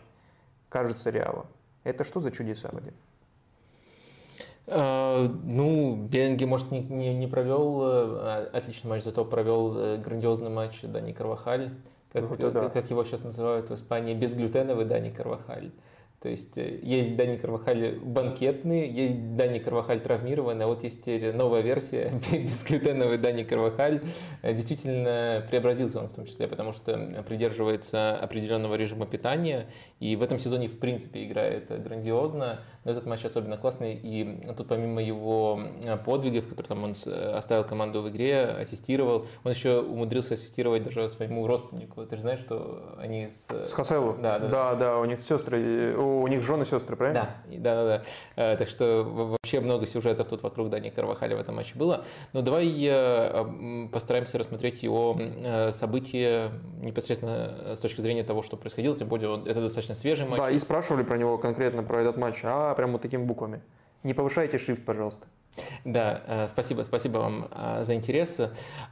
кажется 0.68 1.10
Реалу. 1.10 1.46
Это 1.84 2.04
что 2.04 2.20
за 2.20 2.32
чудеса, 2.32 2.70
Вадим? 2.72 2.94
Uh, 4.66 5.26
ну, 5.42 5.96
Бенги, 5.96 6.44
может, 6.44 6.70
не, 6.70 6.80
не, 6.80 7.12
не 7.14 7.26
провел 7.26 7.82
uh, 7.82 8.50
отличный 8.50 8.90
матч, 8.90 9.02
зато 9.02 9.24
провел 9.24 9.98
грандиозный 9.98 10.50
матч 10.50 10.82
Дани 10.82 11.12
Карвахаль 11.12 11.72
как, 12.12 12.38
ну, 12.38 12.50
да. 12.50 12.68
как 12.68 12.90
его 12.90 13.04
сейчас 13.04 13.22
называют 13.22 13.70
в 13.70 13.74
Испании, 13.74 14.14
безглютеновый 14.14 14.84
Дани 14.84 15.10
Карвахаль. 15.10 15.70
То 16.20 16.28
есть 16.28 16.58
э, 16.58 16.78
есть 16.82 17.16
Дани 17.16 17.36
Карвахаль 17.36 17.98
банкетный, 17.98 18.90
есть 18.90 19.36
Дани 19.36 19.58
Карвахаль 19.58 20.00
травмированный, 20.00 20.66
а 20.66 20.68
вот 20.68 20.84
есть 20.84 21.00
теперь 21.00 21.32
новая 21.32 21.62
версия, 21.62 22.12
бесглютеновый 22.32 23.16
Дани 23.16 23.42
Карвахаль. 23.42 24.02
Э, 24.42 24.52
действительно 24.52 25.46
преобразился 25.48 25.98
он 25.98 26.08
в 26.08 26.14
том 26.14 26.26
числе, 26.26 26.46
потому 26.46 26.72
что 26.72 27.24
придерживается 27.26 28.18
определенного 28.18 28.74
режима 28.74 29.06
питания, 29.06 29.64
и 29.98 30.14
в 30.14 30.22
этом 30.22 30.38
сезоне 30.38 30.68
в 30.68 30.78
принципе 30.78 31.24
играет 31.24 31.70
грандиозно, 31.82 32.60
но 32.84 32.92
этот 32.92 33.06
матч 33.06 33.24
особенно 33.24 33.56
классный, 33.56 33.94
и 33.94 34.42
тут 34.56 34.68
помимо 34.68 35.02
его 35.02 35.60
э, 35.84 35.96
подвигов, 35.96 36.48
которые 36.48 36.68
там 36.68 36.84
он 36.84 36.90
оставил 36.90 37.64
команду 37.64 38.02
в 38.02 38.08
игре, 38.08 38.42
ассистировал, 38.42 39.26
он 39.44 39.52
еще 39.52 39.80
умудрился 39.80 40.34
ассистировать 40.34 40.82
даже 40.82 41.08
своему 41.08 41.46
родственнику. 41.46 42.04
Ты 42.06 42.16
же 42.16 42.22
знаешь, 42.22 42.40
что 42.40 42.96
они 42.98 43.28
с... 43.28 43.48
С 43.50 43.72
Хаселу? 43.72 44.16
Да, 44.20 44.38
да, 44.38 44.48
да, 44.48 44.74
да, 44.74 44.98
у 44.98 45.04
них 45.04 45.20
сестры, 45.20 45.96
у 45.96 46.26
них 46.26 46.42
жены 46.42 46.64
сестры, 46.64 46.96
правильно? 46.96 47.30
Да, 47.50 47.74
да, 47.74 47.84
да. 47.84 48.02
да. 48.36 48.56
Так 48.56 48.68
что 48.68 49.04
вообще 49.04 49.60
много 49.60 49.86
сюжетов 49.86 50.28
тут 50.28 50.42
вокруг 50.42 50.70
Дани 50.70 50.90
Карвахаля 50.90 51.36
в 51.36 51.40
этом 51.40 51.56
матче 51.56 51.74
было. 51.76 52.04
Но 52.32 52.42
давай 52.42 52.72
э, 52.82 53.88
постараемся 53.92 54.38
рассмотреть 54.38 54.82
его 54.82 55.16
э, 55.18 55.72
события 55.72 56.50
непосредственно 56.80 57.74
с 57.74 57.80
точки 57.80 58.00
зрения 58.00 58.24
того, 58.24 58.42
что 58.42 58.56
происходило, 58.56 58.96
тем 58.96 59.08
более 59.08 59.42
это 59.44 59.60
достаточно 59.60 59.94
свежий 59.94 60.26
матч. 60.26 60.38
Да, 60.38 60.50
и 60.50 60.58
спрашивали 60.58 61.02
про 61.02 61.18
него 61.18 61.38
конкретно, 61.38 61.82
про 61.82 62.00
этот 62.00 62.16
матч, 62.16 62.40
а 62.44 62.69
прямо 62.74 62.92
вот 62.92 63.02
такими 63.02 63.24
буквами. 63.24 63.60
Не 64.02 64.14
повышайте 64.14 64.58
шрифт, 64.58 64.84
пожалуйста. 64.84 65.26
Да, 65.84 66.22
э, 66.26 66.46
спасибо, 66.48 66.82
спасибо 66.82 67.18
вам 67.18 67.48
э, 67.50 67.80
за 67.82 67.94
интерес. 67.94 68.40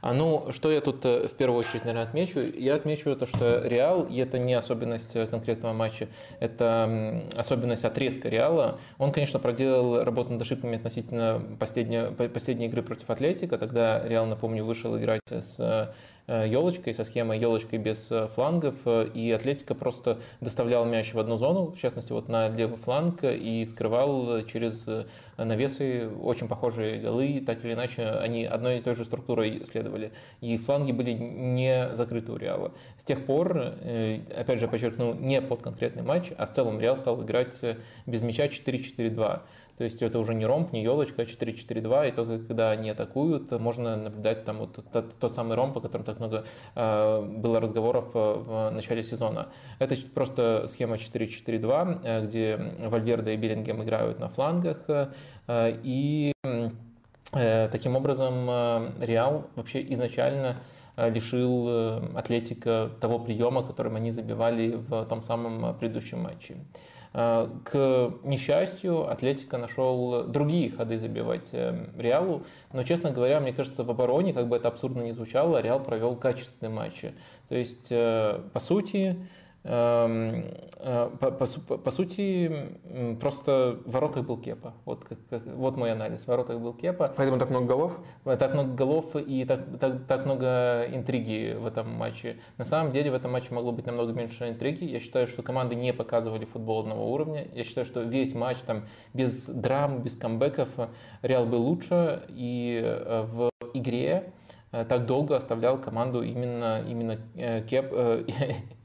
А, 0.01 0.13
ну, 0.13 0.51
что 0.51 0.71
я 0.71 0.81
тут 0.81 1.05
э, 1.05 1.27
в 1.27 1.33
первую 1.35 1.59
очередь, 1.59 1.81
наверное, 1.81 2.03
отмечу? 2.03 2.41
Я 2.41 2.75
отмечу 2.75 3.15
то, 3.15 3.25
что 3.25 3.61
Реал, 3.65 4.03
и 4.03 4.17
это 4.17 4.39
не 4.39 4.53
особенность 4.53 5.13
конкретного 5.29 5.73
матча, 5.73 6.09
это 6.39 7.23
особенность 7.35 7.85
отрезка 7.85 8.29
Реала. 8.29 8.79
Он, 8.97 9.11
конечно, 9.11 9.39
проделал 9.39 10.03
работу 10.03 10.33
над 10.33 10.41
ошибками 10.41 10.77
относительно 10.77 11.41
последней, 11.59 12.11
последней 12.11 12.67
игры 12.67 12.83
против 12.83 13.09
Атлетика. 13.09 13.57
Тогда 13.57 14.01
Реал, 14.05 14.25
напомню, 14.25 14.65
вышел 14.65 14.97
играть 14.97 15.21
с 15.27 15.93
елочкой, 16.29 16.93
со 16.93 17.03
схемой 17.03 17.39
елочкой 17.39 17.79
без 17.79 18.11
флангов, 18.35 18.75
и 18.85 19.31
Атлетика 19.31 19.75
просто 19.75 20.19
доставлял 20.41 20.85
мяч 20.85 21.13
в 21.13 21.19
одну 21.19 21.37
зону, 21.37 21.71
в 21.71 21.79
частности, 21.79 22.11
вот 22.11 22.29
на 22.29 22.49
левый 22.49 22.77
фланг, 22.77 23.23
и 23.23 23.65
скрывал 23.65 24.41
через 24.43 24.87
навесы 25.37 26.09
очень 26.21 26.47
похожие 26.47 26.99
голы, 26.99 27.43
так 27.45 27.63
или 27.65 27.73
иначе 27.73 28.03
они 28.09 28.45
одной 28.45 28.79
и 28.79 28.81
той 28.81 28.95
же 28.95 29.05
структурой 29.05 29.65
следовали. 29.65 30.11
И 30.41 30.57
фланги 30.57 30.91
были 30.91 31.13
не 31.13 31.89
закрыты 31.95 32.31
у 32.31 32.37
Реала. 32.37 32.71
С 32.97 33.03
тех 33.03 33.25
пор, 33.25 33.57
э, 33.57 34.19
опять 34.35 34.59
же 34.59 34.67
подчеркну, 34.67 35.13
не 35.13 35.41
под 35.41 35.61
конкретный 35.61 36.03
матч, 36.03 36.31
а 36.37 36.45
в 36.45 36.51
целом 36.51 36.79
Реал 36.79 36.97
стал 36.97 37.23
играть 37.23 37.59
без 38.05 38.21
мяча 38.21 38.47
4-4-2. 38.47 39.41
То 39.79 39.85
есть 39.85 40.01
это 40.01 40.19
уже 40.19 40.33
не 40.33 40.45
ромб, 40.45 40.73
не 40.73 40.83
елочка, 40.83 41.21
а 41.21 41.25
4-4-2, 41.25 42.09
и 42.09 42.11
только 42.11 42.39
когда 42.39 42.71
они 42.71 42.89
атакуют, 42.89 43.49
можно 43.51 43.95
наблюдать 43.95 44.43
там 44.43 44.57
вот 44.57 44.77
тот, 44.91 45.17
тот 45.17 45.33
самый 45.33 45.55
ромб, 45.55 45.77
о 45.77 45.79
котором 45.79 46.03
так 46.03 46.19
много 46.19 46.43
э, 46.75 47.21
было 47.21 47.61
разговоров 47.61 48.11
э, 48.13 48.33
в 48.39 48.71
начале 48.71 49.03
сезона. 49.03 49.47
Это 49.79 49.95
просто 50.13 50.65
схема 50.67 50.97
4-4-2, 50.97 52.01
э, 52.03 52.25
где 52.25 52.59
Вальверде 52.79 53.35
и 53.35 53.37
Беллингем 53.37 53.81
играют 53.81 54.19
на 54.19 54.27
флангах, 54.27 54.79
э, 54.89 55.77
и 55.81 56.33
э, 56.43 57.69
таким 57.71 57.95
образом 57.95 58.49
э, 58.49 58.91
Реал 58.99 59.47
вообще 59.55 59.81
изначально 59.93 60.57
э, 60.97 61.09
лишил 61.09 61.69
Атлетика 62.17 62.89
того 62.99 63.17
приема, 63.19 63.63
которым 63.63 63.95
они 63.95 64.11
забивали 64.11 64.75
в 64.75 65.05
том 65.05 65.23
самом 65.23 65.73
предыдущем 65.77 66.19
матче. 66.19 66.57
Э, 67.13 67.47
к 67.63 68.13
несчастью, 68.23 69.09
Атлетика 69.09 69.57
нашел 69.57 70.23
другие 70.27 70.71
ходы 70.71 70.97
забивать 70.97 71.49
э, 71.53 71.87
Реалу, 71.97 72.43
но, 72.73 72.83
честно 72.83 73.11
говоря, 73.11 73.39
мне 73.39 73.53
кажется, 73.53 73.83
в 73.83 73.89
обороне, 73.89 74.33
как 74.33 74.47
бы 74.47 74.55
это 74.55 74.67
абсурдно 74.67 75.01
не 75.01 75.11
звучало, 75.11 75.61
Реал 75.61 75.81
провел 75.81 76.15
качественные 76.15 76.73
матчи. 76.73 77.13
То 77.47 77.55
есть, 77.55 77.87
э, 77.91 78.39
по 78.53 78.59
сути, 78.59 79.15
Эм, 79.15 79.27
по, 79.69 81.31
по, 81.31 81.77
по 81.77 81.91
сути, 81.91 82.51
просто 83.19 83.79
в 83.85 83.91
воротах 83.91 84.25
был 84.25 84.37
Кепа. 84.37 84.73
Вот, 84.85 85.03
как, 85.03 85.19
как, 85.29 85.45
вот 85.45 85.77
мой 85.77 85.91
анализ. 85.91 86.23
В 86.23 86.27
воротах 86.27 86.59
был 86.59 86.73
Кепа. 86.73 87.13
Поэтому 87.15 87.37
так 87.37 87.51
много 87.51 87.67
голов? 87.67 87.99
Э, 88.25 88.35
так 88.35 88.53
много 88.53 88.73
голов 88.73 89.15
и 89.15 89.45
так, 89.45 89.59
так, 89.79 90.07
так 90.07 90.25
много 90.25 90.85
интриги 90.91 91.55
в 91.55 91.67
этом 91.67 91.91
матче. 91.91 92.37
На 92.57 92.65
самом 92.65 92.91
деле 92.91 93.11
в 93.11 93.13
этом 93.13 93.31
матче 93.31 93.53
могло 93.53 93.71
быть 93.71 93.85
намного 93.85 94.11
меньше 94.11 94.49
интриги. 94.49 94.85
Я 94.85 94.99
считаю, 94.99 95.27
что 95.27 95.43
команды 95.43 95.75
не 95.75 95.93
показывали 95.93 96.45
футбол 96.45 96.79
одного 96.79 97.11
уровня. 97.11 97.47
Я 97.53 97.63
считаю, 97.63 97.85
что 97.85 98.01
весь 98.01 98.33
матч 98.33 98.57
там 98.65 98.85
без 99.13 99.47
драм, 99.47 100.01
без 100.01 100.15
камбэков 100.15 100.69
Реал 101.21 101.45
был 101.45 101.61
лучше. 101.61 102.23
И 102.29 102.81
э, 102.83 103.21
в 103.23 103.51
игре 103.75 104.33
так 104.71 105.05
долго 105.05 105.35
оставлял 105.35 105.79
команду 105.79 106.21
именно, 106.21 106.83
именно 106.87 107.17
Кеп, 107.61 107.93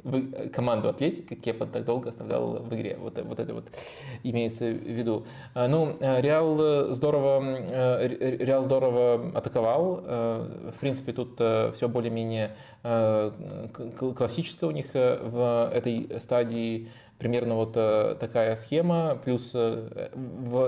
команду 0.53 0.89
Атлетика 0.89 1.35
Кепа 1.35 1.67
так 1.67 1.85
долго 1.85 2.09
оставлял 2.09 2.55
в 2.55 2.75
игре. 2.75 2.97
Вот, 2.99 3.19
вот 3.23 3.41
это 3.41 3.55
вот 3.55 3.65
имеется 4.23 4.67
в 4.67 4.77
виду. 4.77 5.27
Ну, 5.55 5.97
Реал 6.01 6.93
здорово, 6.93 7.43
Реал 8.39 8.63
здорово 8.63 9.31
атаковал. 9.35 9.97
В 9.97 10.75
принципе, 10.81 11.13
тут 11.13 11.35
все 11.75 11.89
более-менее 11.89 12.55
классическое 14.17 14.69
у 14.69 14.73
них 14.73 14.87
в 14.95 15.71
этой 15.73 16.21
стадии 16.21 16.89
примерно 17.25 17.55
вот 17.55 17.73
э, 17.75 18.17
такая 18.21 18.55
схема, 18.55 19.19
плюс 19.25 19.53
э, 19.55 20.11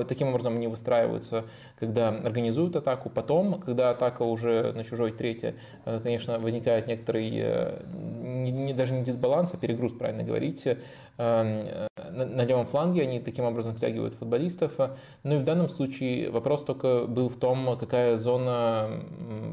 таким 0.08 0.28
образом 0.28 0.54
они 0.56 0.68
выстраиваются, 0.68 1.44
когда 1.78 2.08
организуют 2.08 2.76
атаку, 2.76 3.10
потом, 3.10 3.60
когда 3.60 3.90
атака 3.90 4.22
уже 4.22 4.72
на 4.72 4.82
чужой 4.82 5.12
третье, 5.12 5.56
э, 5.84 6.00
конечно, 6.02 6.38
возникает 6.38 6.88
некоторый, 6.88 7.28
не, 7.28 8.50
не, 8.52 8.72
даже 8.72 8.94
не 8.94 9.04
дисбаланс, 9.04 9.52
а 9.52 9.58
перегруз, 9.58 9.92
правильно 9.92 10.22
говорить, 10.22 10.66
на, 11.18 11.88
на 12.26 12.44
левом 12.44 12.66
фланге, 12.66 13.02
они 13.02 13.20
таким 13.20 13.44
образом 13.44 13.74
втягивают 13.74 14.14
футболистов. 14.14 14.78
Ну 15.22 15.36
и 15.36 15.38
в 15.38 15.44
данном 15.44 15.68
случае 15.68 16.30
вопрос 16.30 16.64
только 16.64 17.06
был 17.06 17.28
в 17.28 17.36
том, 17.36 17.76
какая 17.78 18.16
зона 18.16 19.02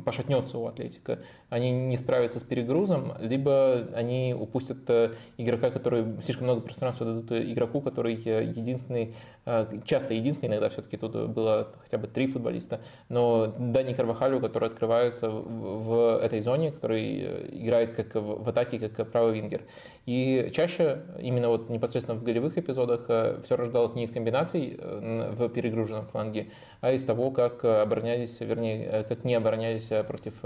пошатнется 0.05 0.57
у 0.57 0.67
Атлетика. 0.67 1.19
Они 1.49 1.71
не 1.71 1.97
справятся 1.97 2.39
с 2.39 2.43
перегрузом, 2.43 3.13
либо 3.19 3.87
они 3.93 4.35
упустят 4.37 4.89
игрока, 5.37 5.71
который 5.71 6.05
слишком 6.21 6.45
много 6.45 6.61
пространства 6.61 6.92
пространство 6.93 7.05
дадут 7.05 7.31
игроку, 7.31 7.81
который 7.81 8.15
единственный, 8.15 9.15
э, 9.45 9.65
часто 9.85 10.13
единственный, 10.13 10.49
иногда 10.49 10.69
все-таки 10.69 10.97
тут 10.97 11.29
было 11.29 11.67
хотя 11.83 11.97
бы 11.97 12.07
три 12.07 12.27
футболиста, 12.27 12.79
но 13.09 13.53
Дани 13.57 13.93
Карвахалю, 13.93 14.39
который 14.39 14.69
открывается 14.69 15.29
в 15.29 16.19
этой 16.21 16.41
зоне, 16.41 16.71
который 16.71 17.21
э, 17.21 17.49
играет 17.51 17.95
как 17.95 18.15
в 18.15 18.47
атаке, 18.47 18.79
как 18.89 19.11
правый 19.11 19.33
вингер. 19.33 19.61
И 20.05 20.49
чаще 20.51 21.03
именно 21.19 21.49
вот 21.49 21.69
непосредственно 21.69 22.19
в 22.19 22.23
голевых 22.23 22.57
эпизодах 22.57 23.05
э, 23.07 23.39
все 23.43 23.55
рождалось 23.55 23.93
не 23.93 24.03
из 24.03 24.11
комбинаций 24.11 24.77
в 24.79 25.49
перегруженном 25.49 26.05
фланге, 26.05 26.49
а 26.81 26.91
из 26.91 27.05
того, 27.05 27.31
как 27.31 27.63
оборонялись, 27.63 28.39
вернее, 28.41 29.05
как 29.07 29.23
не 29.23 29.33
оборонялись 29.33 29.89
против 30.05 30.41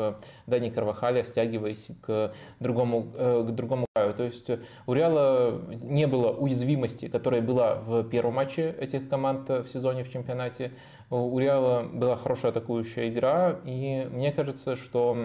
Дани 0.46 0.70
Карвахаля, 0.70 1.24
стягиваясь 1.24 1.88
к 2.02 2.34
другому, 2.60 3.12
к 3.14 3.52
другому 3.52 3.88
краю. 3.98 4.14
То 4.14 4.24
есть 4.24 4.50
у 4.86 4.94
Реала 4.94 5.62
не 5.82 6.08
было 6.08 6.32
уязвимости, 6.32 7.08
которая 7.08 7.42
была 7.42 7.76
в 7.76 8.04
первом 8.04 8.36
матче 8.36 8.76
этих 8.80 9.10
команд 9.10 9.50
в 9.50 9.68
сезоне 9.68 10.04
в 10.04 10.12
чемпионате. 10.12 10.72
У 11.10 11.38
Реала 11.40 11.84
была 11.84 12.16
хорошая 12.16 12.52
атакующая 12.52 13.10
игра, 13.10 13.60
и 13.66 14.08
мне 14.12 14.32
кажется, 14.32 14.76
что, 14.76 15.18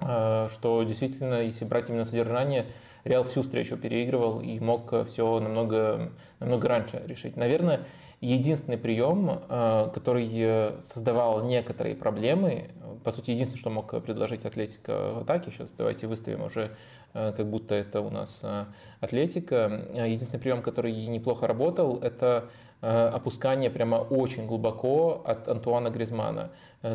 э, 0.00 0.48
что 0.50 0.82
действительно, 0.82 1.42
если 1.42 1.64
брать 1.64 1.90
именно 1.90 2.04
содержание, 2.04 2.66
Реал 3.04 3.24
всю 3.24 3.42
встречу 3.42 3.76
переигрывал 3.76 4.40
и 4.40 4.58
мог 4.60 5.06
все 5.06 5.38
намного, 5.40 6.12
намного 6.40 6.68
раньше 6.68 7.02
решить. 7.06 7.36
Наверное, 7.36 7.84
единственный 8.24 8.78
прием, 8.78 9.40
э, 9.48 9.90
который 9.92 10.80
создавал 10.80 11.44
некоторые 11.44 11.94
проблемы, 11.94 12.70
по 13.02 13.10
сути, 13.10 13.32
единственное, 13.32 13.60
что 13.60 13.70
мог 13.70 14.02
предложить 14.02 14.46
Атлетика 14.46 15.12
в 15.12 15.18
атаке, 15.22 15.50
сейчас 15.50 15.72
давайте 15.72 16.06
выставим 16.06 16.42
уже, 16.42 16.70
э, 17.12 17.32
как 17.36 17.46
будто 17.46 17.74
это 17.74 18.00
у 18.00 18.10
нас 18.10 18.40
э, 18.44 18.64
Атлетика. 19.00 19.86
Единственный 19.92 20.40
прием, 20.40 20.62
который 20.62 20.92
неплохо 21.06 21.46
работал, 21.46 21.98
это 21.98 22.48
опускание 22.80 23.70
прямо 23.70 23.96
очень 23.96 24.46
глубоко 24.46 25.22
от 25.24 25.48
Антуана 25.48 25.88
Гризмана. 25.88 26.50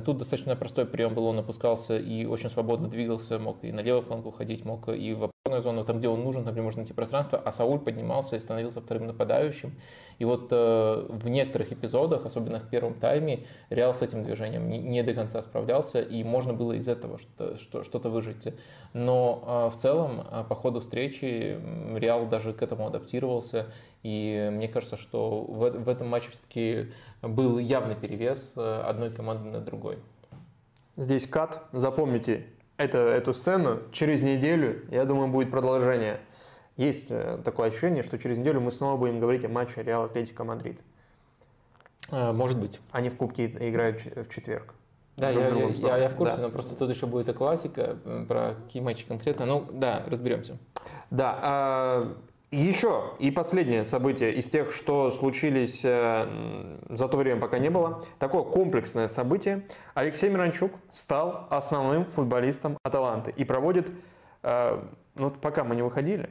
Тут 0.05 0.19
достаточно 0.19 0.55
простой 0.55 0.85
прием 0.85 1.15
был, 1.15 1.25
он 1.25 1.39
опускался 1.39 1.97
и 1.97 2.25
очень 2.25 2.51
свободно 2.51 2.87
двигался, 2.87 3.39
мог 3.39 3.63
и 3.63 3.71
на 3.71 3.79
левый 3.79 4.03
фланг 4.03 4.27
уходить, 4.27 4.65
мог 4.65 4.87
и 4.89 5.13
в 5.13 5.31
зону, 5.59 5.83
там, 5.83 5.99
где 5.99 6.07
он 6.07 6.23
нужен, 6.23 6.43
там, 6.43 6.53
где 6.53 6.61
можно 6.61 6.81
найти 6.81 6.93
пространство, 6.93 7.41
а 7.43 7.51
Сауль 7.51 7.79
поднимался 7.79 8.35
и 8.35 8.39
становился 8.39 8.81
вторым 8.81 9.07
нападающим. 9.07 9.73
И 10.19 10.25
вот 10.25 10.51
в 10.51 11.27
некоторых 11.27 11.71
эпизодах, 11.71 12.25
особенно 12.25 12.59
в 12.59 12.69
первом 12.69 12.93
тайме, 12.93 13.45
Реал 13.69 13.95
с 13.95 14.01
этим 14.01 14.23
движением 14.23 14.69
не 14.69 15.01
до 15.01 15.13
конца 15.13 15.41
справлялся, 15.41 16.01
и 16.01 16.23
можно 16.23 16.53
было 16.53 16.73
из 16.73 16.87
этого 16.87 17.17
что-то 17.17 17.83
что 17.83 18.09
выжить. 18.09 18.53
Но 18.93 19.43
а, 19.45 19.69
в 19.69 19.75
целом, 19.75 20.23
а, 20.29 20.43
по 20.43 20.55
ходу 20.55 20.79
встречи, 20.79 21.59
Реал 21.95 22.27
даже 22.27 22.53
к 22.53 22.61
этому 22.61 22.87
адаптировался, 22.87 23.67
и 24.03 24.49
мне 24.51 24.67
кажется, 24.67 24.97
что 24.97 25.41
в, 25.41 25.69
в 25.71 25.89
этом 25.89 26.07
матче 26.07 26.29
все-таки 26.29 26.91
был 27.21 27.57
явный 27.59 27.95
перевес 27.95 28.53
э, 28.55 28.81
одной 28.81 29.11
команды 29.11 29.49
над 29.49 29.65
другой. 29.65 29.99
Здесь 30.95 31.27
кат, 31.27 31.63
запомните 31.71 32.45
это, 32.79 32.97
эту 32.99 33.33
сцену, 33.33 33.81
через 33.91 34.21
неделю, 34.23 34.85
я 34.89 35.03
думаю, 35.03 35.27
будет 35.27 35.51
продолжение. 35.51 36.21
Есть 36.77 37.07
э, 37.09 37.37
такое 37.43 37.69
ощущение, 37.69 38.03
что 38.03 38.17
через 38.17 38.37
неделю 38.37 38.61
мы 38.61 38.71
снова 38.71 38.95
будем 38.95 39.19
говорить 39.19 39.43
о 39.43 39.49
матче 39.49 39.83
Реал 39.83 40.05
Атлетика 40.05 40.45
Мадрид. 40.45 40.79
Э, 42.09 42.31
может 42.31 42.57
быть. 42.57 42.79
Они 42.91 43.09
в 43.09 43.17
Кубке 43.17 43.47
играют 43.47 44.01
в 44.05 44.29
четверг. 44.29 44.73
Да, 45.17 45.29
я, 45.29 45.49
я, 45.49 45.67
я, 45.67 45.97
я 45.97 46.09
в 46.09 46.15
курсе, 46.15 46.37
да. 46.37 46.43
но 46.43 46.49
просто 46.49 46.77
тут 46.77 46.89
еще 46.89 47.05
будет 47.05 47.27
и 47.27 47.33
классика, 47.33 47.97
про 48.29 48.55
какие 48.55 48.81
матчи 48.81 49.05
конкретно. 49.05 49.45
Ну, 49.45 49.67
да, 49.69 50.01
разберемся. 50.07 50.57
Да, 51.11 51.37
а, 51.41 52.17
еще 52.51 53.11
и 53.19 53.29
последнее 53.29 53.85
событие 53.85 54.33
из 54.33 54.49
тех, 54.49 54.71
что 54.71 55.11
случились 55.11 55.81
э, 55.83 56.77
за 56.89 57.07
то 57.07 57.17
время, 57.17 57.39
пока 57.39 57.59
не 57.59 57.69
было. 57.69 58.01
Такое 58.17 58.43
комплексное 58.43 59.07
событие. 59.07 59.67
Алексей 59.93 60.29
Миранчук 60.29 60.71
стал 60.89 61.47
основным 61.51 62.05
футболистом 62.05 62.77
Аталанты 62.83 63.31
и 63.37 63.43
проводит, 63.43 63.91
э, 64.41 64.83
ну, 65.13 65.29
пока 65.29 65.63
мы 65.63 65.75
не 65.75 65.83
выходили, 65.83 66.29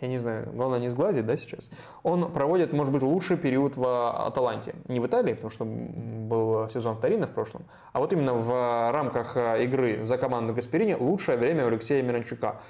я 0.00 0.08
не 0.08 0.18
знаю, 0.18 0.50
главное 0.52 0.80
не 0.80 0.88
сглазить, 0.88 1.24
да, 1.24 1.36
сейчас, 1.36 1.70
он 2.02 2.32
проводит, 2.32 2.72
может 2.72 2.92
быть, 2.92 3.02
лучший 3.02 3.36
период 3.36 3.76
в 3.76 4.26
Аталанте. 4.26 4.74
Не 4.88 4.98
в 4.98 5.06
Италии, 5.06 5.34
потому 5.34 5.50
что 5.50 5.64
был 5.64 6.68
сезон 6.70 7.00
Тарина 7.00 7.28
в 7.28 7.30
прошлом, 7.30 7.64
а 7.92 8.00
вот 8.00 8.12
именно 8.12 8.34
в 8.34 8.90
рамках 8.92 9.36
игры 9.36 10.02
за 10.02 10.18
команду 10.18 10.54
Гасперини 10.54 10.94
лучшее 10.94 11.38
время 11.38 11.64
у 11.64 11.68
Алексея 11.68 12.02
Миранчука. 12.02 12.60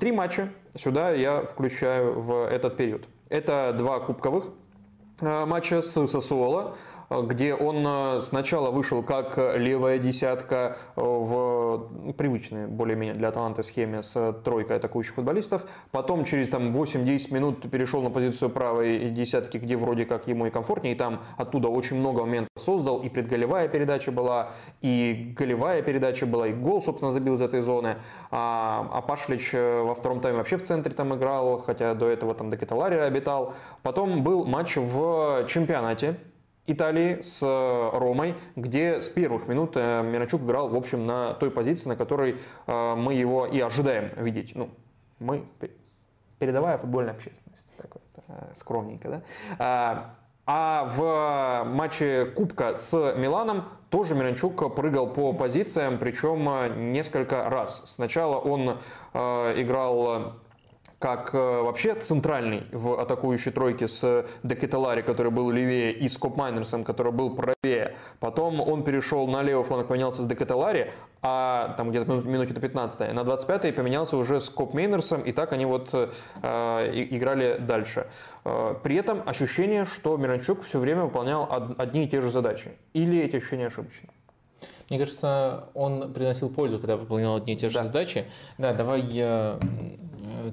Три 0.00 0.12
матча 0.12 0.48
сюда 0.74 1.10
я 1.10 1.42
включаю 1.42 2.18
в 2.18 2.46
этот 2.48 2.76
период. 2.76 3.06
Это 3.28 3.74
два 3.76 4.00
кубковых 4.00 4.46
э, 5.20 5.44
матча 5.44 5.82
с 5.82 6.06
Сосуола, 6.06 6.76
где 7.10 7.54
он 7.54 7.84
э, 7.86 8.20
сначала 8.22 8.70
вышел 8.70 9.02
как 9.02 9.36
левая 9.56 9.98
десятка 9.98 10.76
в 10.94 11.88
ну, 11.90 12.12
привычной 12.12 12.68
более-менее 12.68 13.14
для 13.14 13.32
таланта 13.32 13.64
схеме 13.64 14.02
с 14.02 14.32
тройкой 14.44 14.76
атакующих 14.76 15.14
футболистов. 15.14 15.64
Потом 15.90 16.24
через 16.24 16.48
там, 16.50 16.72
8-10 16.72 17.34
минут 17.34 17.70
перешел 17.70 18.00
на 18.02 18.10
позицию 18.10 18.50
правой 18.50 19.10
десятки, 19.10 19.56
где 19.56 19.76
вроде 19.76 20.04
как 20.04 20.28
ему 20.28 20.46
и 20.46 20.50
комфортнее. 20.50 20.94
И 20.94 20.96
там 20.96 21.22
оттуда 21.36 21.68
очень 21.68 21.96
много 21.96 22.20
моментов 22.20 22.50
создал. 22.56 23.02
И 23.02 23.08
предголевая 23.08 23.68
передача 23.68 24.12
была, 24.12 24.52
и 24.80 25.34
голевая 25.36 25.82
передача 25.82 26.26
была, 26.26 26.46
и 26.46 26.52
гол, 26.52 26.80
собственно, 26.80 27.10
забил 27.10 27.34
из 27.34 27.42
этой 27.42 27.60
зоны. 27.60 27.96
А, 28.30 28.88
а 28.92 29.02
Пашлич 29.02 29.50
э, 29.52 29.82
во 29.82 29.94
втором 29.94 30.20
тайме 30.20 30.38
вообще 30.38 30.56
в 30.56 30.62
центре 30.62 30.92
там 30.94 31.14
играл, 31.14 31.58
хотя 31.58 31.94
до 31.94 32.08
этого 32.08 32.34
там 32.34 32.50
до 32.50 32.56
Каталари 32.56 32.96
обитал. 32.96 33.54
Потом 33.82 34.22
был 34.22 34.44
матч 34.44 34.76
в 34.76 35.44
чемпионате 35.48 36.16
Италии 36.66 37.20
с 37.22 37.42
э, 37.42 37.98
Ромой, 37.98 38.34
где 38.54 39.00
с 39.00 39.08
первых 39.08 39.48
минут 39.48 39.72
э, 39.76 40.02
Миранчук 40.02 40.42
играл, 40.42 40.68
в 40.68 40.76
общем, 40.76 41.06
на 41.06 41.34
той 41.34 41.50
позиции, 41.50 41.88
на 41.88 41.96
которой 41.96 42.36
э, 42.66 42.94
мы 42.94 43.14
его 43.14 43.46
и 43.46 43.60
ожидаем 43.60 44.10
видеть. 44.16 44.52
Ну, 44.54 44.70
мы, 45.18 45.44
передовая 46.38 46.78
футбольная 46.78 47.12
общественность, 47.12 47.68
такой, 47.76 48.00
скромненько, 48.54 49.08
да? 49.08 49.22
А, 49.58 50.14
а 50.46 50.84
в 50.96 51.70
матче 51.70 52.26
Кубка 52.26 52.74
с 52.74 53.14
Миланом 53.16 53.64
тоже 53.88 54.14
Миранчук 54.14 54.74
прыгал 54.74 55.08
по 55.08 55.32
позициям, 55.32 55.98
причем 55.98 56.92
несколько 56.92 57.48
раз. 57.48 57.82
Сначала 57.86 58.38
он 58.38 58.78
играл 59.12 60.34
как 61.00 61.34
э, 61.34 61.38
вообще 61.38 61.94
центральный 61.94 62.64
в 62.72 63.00
атакующей 63.00 63.50
тройке 63.50 63.88
с 63.88 64.26
Декетелари, 64.42 65.00
который 65.00 65.32
был 65.32 65.50
левее, 65.50 65.92
и 65.92 66.06
с 66.08 66.18
Коп 66.18 66.36
Майнерсом, 66.36 66.84
который 66.84 67.10
был 67.10 67.34
правее. 67.34 67.96
Потом 68.18 68.60
он 68.60 68.84
перешел 68.84 69.26
на 69.26 69.42
левый 69.42 69.64
фланг, 69.64 69.88
поменялся 69.88 70.20
с 70.22 70.26
Декетелари, 70.26 70.92
а 71.22 71.74
там 71.78 71.90
где-то 71.90 72.12
минуте 72.12 72.52
до 72.52 72.60
15 72.60 73.14
на 73.14 73.20
25-й 73.20 73.72
поменялся 73.72 74.18
уже 74.18 74.40
с 74.40 74.50
Коп 74.50 74.74
Мейнерсом, 74.74 75.22
и 75.22 75.32
так 75.32 75.54
они 75.54 75.64
вот 75.64 75.88
э, 75.94 76.10
играли 77.10 77.56
дальше. 77.58 78.06
Э, 78.44 78.74
при 78.82 78.96
этом 78.96 79.22
ощущение, 79.24 79.86
что 79.86 80.18
Миранчук 80.18 80.62
все 80.62 80.78
время 80.78 81.04
выполнял 81.04 81.48
одни 81.78 82.04
и 82.04 82.08
те 82.08 82.20
же 82.20 82.30
задачи. 82.30 82.72
Или 82.92 83.18
эти 83.22 83.36
ощущения 83.36 83.68
ошибочны? 83.68 84.10
Мне 84.90 84.98
кажется, 84.98 85.68
он 85.74 86.12
приносил 86.12 86.50
пользу, 86.50 86.78
когда 86.78 86.96
выполнял 86.96 87.36
одни 87.36 87.52
и 87.54 87.56
те 87.56 87.68
же 87.68 87.76
да. 87.76 87.84
задачи. 87.84 88.24
Да, 88.58 88.74
давай 88.74 89.00
я 89.02 89.58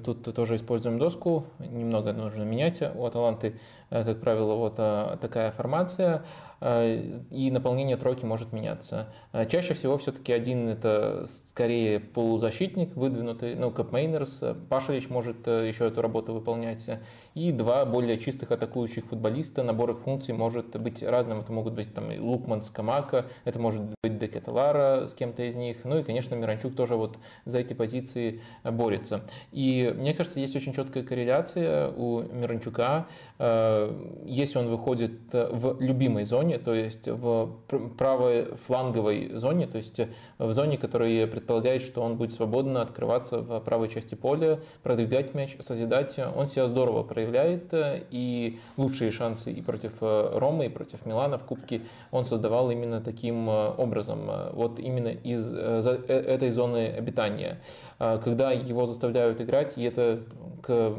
тут 0.04 0.34
тоже 0.34 0.56
используем 0.56 0.98
доску, 0.98 1.46
немного 1.58 2.12
нужно 2.12 2.44
менять 2.44 2.82
у 2.94 3.04
Аталанты, 3.04 3.58
как 3.90 4.20
правило, 4.20 4.54
вот 4.54 4.76
такая 5.20 5.50
формация. 5.50 6.22
Э, 6.60 7.20
и 7.30 7.50
наполнение 7.50 7.96
тройки 7.96 8.24
может 8.24 8.52
меняться. 8.52 9.12
Э, 9.32 9.46
чаще 9.46 9.74
всего 9.74 9.96
все-таки 9.96 10.32
один 10.32 10.68
это 10.68 11.24
скорее 11.26 12.00
полузащитник 12.00 12.96
выдвинутый, 12.96 13.54
ну, 13.54 13.70
Кап 13.70 13.92
Мейнерс, 13.92 14.42
Пашевич 14.68 15.08
может 15.08 15.46
э, 15.46 15.68
еще 15.68 15.86
эту 15.86 16.02
работу 16.02 16.32
выполнять, 16.32 16.90
и 17.34 17.52
два 17.52 17.84
более 17.84 18.18
чистых 18.18 18.50
атакующих 18.50 19.06
футболиста, 19.06 19.62
набор 19.62 19.92
их 19.92 19.98
функций 20.00 20.34
может 20.34 20.80
быть 20.82 21.02
разным, 21.02 21.40
это 21.40 21.52
могут 21.52 21.74
быть 21.74 21.94
там 21.94 22.10
Лукман 22.18 22.60
с 22.60 22.70
Камака, 22.70 23.26
это 23.44 23.60
может 23.60 23.82
быть 24.02 24.18
Декеталара 24.18 25.06
с 25.06 25.14
кем-то 25.14 25.44
из 25.44 25.54
них, 25.54 25.84
ну 25.84 25.98
и, 25.98 26.02
конечно, 26.02 26.34
Миранчук 26.34 26.74
тоже 26.74 26.96
вот 26.96 27.18
за 27.44 27.60
эти 27.60 27.72
позиции 27.72 28.40
борется. 28.64 29.22
И 29.52 29.94
мне 29.96 30.12
кажется, 30.12 30.40
есть 30.40 30.56
очень 30.56 30.72
четкая 30.72 31.04
корреляция 31.04 31.90
у 31.90 32.22
Миранчука, 32.22 33.06
если 33.38 34.58
он 34.58 34.68
выходит 34.68 35.32
в 35.32 35.80
любимой 35.80 36.24
зоне, 36.24 36.47
зоне, 36.48 36.58
то 36.58 36.74
есть 36.74 37.08
в 37.08 37.50
правой 37.98 38.56
фланговой 38.56 39.30
зоне, 39.34 39.66
то 39.66 39.76
есть 39.76 40.00
в 40.38 40.52
зоне, 40.52 40.78
которая 40.78 41.26
предполагает, 41.26 41.82
что 41.82 42.02
он 42.02 42.16
будет 42.16 42.32
свободно 42.32 42.80
открываться 42.80 43.40
в 43.40 43.60
правой 43.60 43.88
части 43.88 44.14
поля, 44.14 44.60
продвигать 44.82 45.34
мяч, 45.34 45.56
созидать. 45.60 46.18
Он 46.18 46.46
себя 46.46 46.66
здорово 46.66 47.02
проявляет, 47.02 47.74
и 48.10 48.58
лучшие 48.76 49.10
шансы 49.10 49.52
и 49.52 49.62
против 49.62 49.98
Ромы, 50.00 50.66
и 50.66 50.68
против 50.68 51.06
Милана 51.06 51.36
в 51.38 51.44
Кубке 51.44 51.82
он 52.10 52.24
создавал 52.24 52.70
именно 52.70 53.00
таким 53.00 53.48
образом, 53.48 54.30
вот 54.52 54.78
именно 54.78 55.08
из 55.08 55.52
э, 55.54 56.04
этой 56.08 56.50
зоны 56.50 56.88
обитания. 56.98 57.60
Когда 57.98 58.52
его 58.52 58.86
заставляют 58.86 59.40
играть, 59.40 59.76
и 59.76 59.82
это, 59.82 60.20
к 60.62 60.94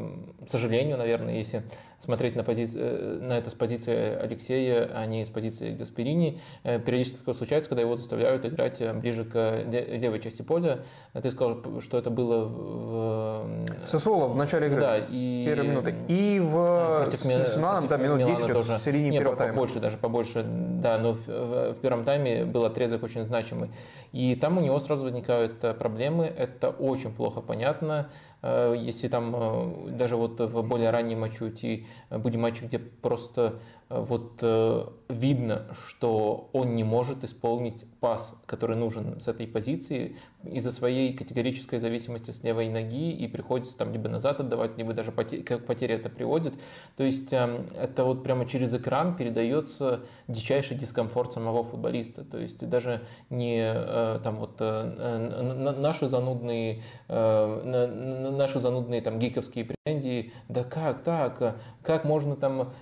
сожалению, 0.46 0.98
наверное, 0.98 1.38
если 1.38 1.62
смотреть 2.00 2.34
на, 2.34 2.42
пози... 2.42 2.66
Э, 2.74 3.18
на 3.20 3.38
это 3.38 3.50
с 3.50 3.54
позиции 3.54 4.16
Алексея, 4.16 4.90
а 4.94 5.06
не 5.06 5.24
с 5.24 5.30
позиции 5.30 5.74
Гасперини. 5.74 6.40
Э, 6.64 6.78
периодически 6.78 7.18
такое 7.18 7.34
случается, 7.34 7.68
когда 7.68 7.82
его 7.82 7.94
заставляют 7.94 8.44
играть 8.46 8.80
э, 8.80 8.92
ближе 8.94 9.24
к 9.24 9.64
левой 9.70 10.20
части 10.20 10.42
поля. 10.42 10.82
Ты 11.12 11.30
сказал, 11.30 11.62
что 11.80 11.98
это 11.98 12.10
было 12.10 12.46
в... 12.46 13.66
Сосоло 13.86 14.28
в 14.28 14.36
начале 14.36 14.68
игры. 14.68 14.80
Да, 14.80 14.98
и... 14.98 15.44
Первые 15.46 15.70
минуты. 15.70 15.94
И 16.08 16.40
в... 16.40 17.02
Против 17.04 17.18
с 17.20 17.56
Миланом, 17.56 17.86
да, 17.86 17.96
минут 17.98 18.26
10 18.26 18.52
тоже. 18.52 18.60
в 18.60 18.78
середине 18.78 19.10
Нет, 19.10 19.20
первого 19.20 19.36
тайма. 19.36 19.54
Побольше 19.54 19.80
даже, 19.80 19.96
побольше. 19.98 20.42
Да, 20.42 20.98
но 20.98 21.12
в, 21.12 21.26
в 21.74 21.80
первом 21.80 22.04
тайме 22.04 22.46
был 22.46 22.64
отрезок 22.64 23.02
очень 23.02 23.24
значимый. 23.24 23.70
И 24.12 24.34
там 24.36 24.56
у 24.56 24.60
него 24.60 24.78
сразу 24.78 25.04
возникают 25.04 25.60
проблемы. 25.78 26.24
Это 26.24 26.70
очень 26.70 27.12
плохо 27.12 27.42
понятно. 27.42 28.08
Э, 28.42 28.74
если 28.76 29.08
там 29.08 29.34
э, 29.34 29.90
даже 29.90 30.16
вот 30.16 30.40
в 30.40 30.62
более 30.62 30.90
ранние 30.90 31.16
матчи 31.16 31.42
уйти, 31.42 31.86
будем 32.10 32.42
матчи, 32.42 32.64
где 32.64 32.78
просто 32.78 33.60
вот 33.88 34.38
э, 34.42 34.86
видно, 35.08 35.66
что 35.86 36.48
он 36.52 36.74
не 36.74 36.84
может 36.84 37.24
исполнить 37.24 37.84
пас, 38.00 38.40
который 38.46 38.76
нужен 38.76 39.20
с 39.20 39.28
этой 39.28 39.46
позиции 39.46 40.16
из-за 40.44 40.72
своей 40.72 41.12
категорической 41.14 41.78
зависимости 41.78 42.30
с 42.30 42.42
левой 42.42 42.68
ноги 42.68 43.12
и 43.12 43.28
приходится 43.28 43.76
там 43.76 43.92
либо 43.92 44.08
назад 44.08 44.40
отдавать, 44.40 44.78
либо 44.78 44.92
даже 44.92 45.12
потеря, 45.12 45.42
как 45.42 45.66
потеря 45.66 45.96
это 45.96 46.08
приводит. 46.08 46.54
То 46.96 47.04
есть 47.04 47.32
э, 47.32 47.64
это 47.76 48.04
вот 48.04 48.22
прямо 48.22 48.46
через 48.46 48.74
экран 48.74 49.16
передается 49.16 50.00
дичайший 50.28 50.76
дискомфорт 50.76 51.32
самого 51.32 51.62
футболиста. 51.62 52.24
То 52.24 52.38
есть 52.38 52.66
даже 52.68 53.02
не 53.28 53.60
э, 53.62 54.20
там 54.22 54.38
вот 54.38 54.56
э, 54.60 55.74
наши 55.78 56.08
занудные 56.08 56.82
э, 57.08 58.30
наши 58.32 58.58
занудные 58.58 59.02
там 59.02 59.18
гиковские 59.18 59.64
претензии, 59.64 60.32
да 60.48 60.64
как 60.64 61.02
так, 61.02 61.56
как 61.82 62.04
можно 62.04 62.36
там 62.36 62.72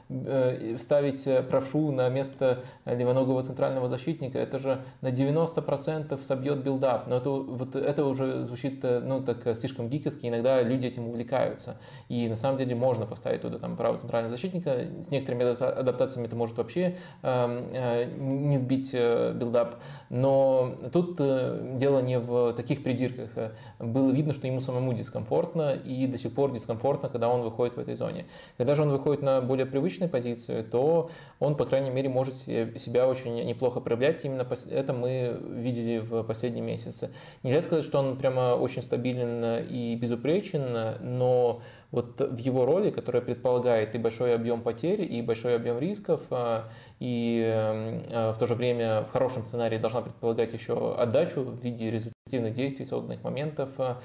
ставить 0.79 1.19
ставить 1.19 1.27
э, 1.27 1.43
правшу 1.43 1.91
на 1.93 2.09
место 2.09 2.63
левоногого 2.85 3.43
центрального 3.43 3.89
защитника, 3.89 4.39
это 4.39 4.59
же 4.59 4.83
на 5.09 5.13
90% 5.13 6.23
собьет 6.23 6.59
build-up. 6.59 7.07
Но 7.07 7.17
это, 7.17 7.31
вот 7.31 7.77
это 7.77 8.05
уже 8.05 8.45
звучит 8.45 8.85
э, 8.85 9.01
ну, 9.01 9.23
так 9.23 9.47
э, 9.47 9.55
слишком 9.55 9.89
гиковски, 9.89 10.27
иногда 10.27 10.63
люди 10.63 10.87
этим 10.87 11.09
увлекаются. 11.09 11.77
И 12.09 12.29
на 12.29 12.37
самом 12.37 12.59
деле 12.59 12.75
можно 12.75 13.07
поставить 13.07 13.43
туда 13.43 13.59
там 13.59 13.77
правого 13.77 13.99
центрального 13.99 14.31
защитника. 14.31 14.87
С 15.01 15.11
некоторыми 15.11 15.45
адаптациями 15.45 16.27
это 16.27 16.37
может 16.37 16.59
вообще 16.59 16.97
э, 17.23 18.05
не 18.19 18.59
сбить 18.59 18.93
build-up. 18.93 19.77
Но 20.11 20.77
тут 20.93 21.17
дело 21.17 22.01
не 22.01 22.19
в 22.19 22.53
таких 22.55 22.83
придирках. 22.83 23.31
Было 23.79 24.11
видно, 24.13 24.33
что 24.33 24.47
ему 24.47 24.61
самому 24.61 24.93
дискомфортно, 24.93 25.75
и 25.75 26.07
до 26.07 26.19
сих 26.19 26.35
пор 26.35 26.53
дискомфортно, 26.53 27.09
когда 27.09 27.29
он 27.29 27.43
выходит 27.43 27.77
в 27.77 27.81
этой 27.81 27.95
зоне. 27.95 28.27
Когда 28.57 28.75
же 28.75 28.83
он 28.83 28.91
выходит 28.91 29.23
на 29.23 29.41
более 29.41 29.67
привычные 29.67 30.09
позиции, 30.09 30.63
то 30.63 31.11
он, 31.39 31.57
по 31.57 31.65
крайней 31.65 31.91
мере, 31.91 32.09
может 32.09 32.37
себя 32.37 33.09
очень 33.09 33.35
неплохо 33.45 33.81
проявлять. 33.81 34.25
Именно 34.25 34.47
это 34.71 34.93
мы 34.99 35.41
видели 35.51 35.99
в 35.99 36.23
последние 36.23 36.65
месяцы. 36.65 37.11
Нельзя 37.43 37.63
сказать, 37.63 37.85
что 37.85 37.99
он 37.99 38.19
прямо 38.19 38.55
очень 38.55 38.83
стабилен 38.83 39.67
и 39.69 39.97
безупречен, 39.97 40.97
но 41.01 41.63
вот 41.91 42.21
в 42.21 42.37
его 42.37 42.67
роли, 42.67 42.91
которая 42.91 43.23
предполагает 43.23 43.95
и 43.95 43.99
большой 43.99 44.35
объем 44.35 44.61
потерь, 44.61 45.11
и 45.11 45.23
большой 45.23 45.57
объем 45.57 45.79
рисков, 45.79 46.27
а, 46.31 46.69
и 47.01 47.43
а, 47.47 48.33
в 48.33 48.39
то 48.39 48.47
же 48.47 48.55
время 48.55 49.03
в 49.03 49.11
хорошем 49.11 49.47
сценарии 49.47 49.79
должна 49.79 50.03
предполагать 50.03 50.53
еще 50.53 50.95
отдачу 50.95 51.43
в 51.43 51.65
виде 51.65 51.91
результативных 51.91 52.53
действий, 52.53 52.85
созданных 52.85 53.23
моментов, 53.23 53.71
а, 53.79 54.01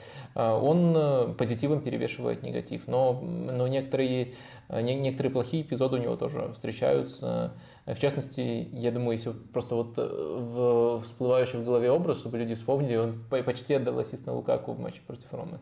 он 0.57 1.35
позитивом 1.35 1.81
перевешивает 1.81 2.41
негатив. 2.41 2.87
Но, 2.87 3.19
но 3.21 3.67
некоторые, 3.67 4.33
некоторые 4.69 5.31
плохие 5.31 5.63
эпизоды 5.63 5.97
у 5.97 5.99
него 5.99 6.15
тоже 6.15 6.53
встречаются. 6.53 7.53
В 7.85 7.99
частности, 7.99 8.69
я 8.71 8.91
думаю, 8.91 9.13
если 9.13 9.31
просто 9.31 9.75
вот 9.75 9.95
э, 9.97 10.07
в 10.07 11.01
всплывающий 11.01 11.59
в 11.59 11.65
голове 11.65 11.91
образ, 11.91 12.19
чтобы 12.19 12.37
люди 12.37 12.55
вспомнили, 12.55 12.95
он 12.95 13.25
почти 13.45 13.73
отдал 13.73 13.99
ассист 13.99 14.25
на 14.25 14.33
Лукаку 14.33 14.71
в 14.71 14.79
матче 14.79 15.01
против 15.05 15.33
Ромы. 15.33 15.59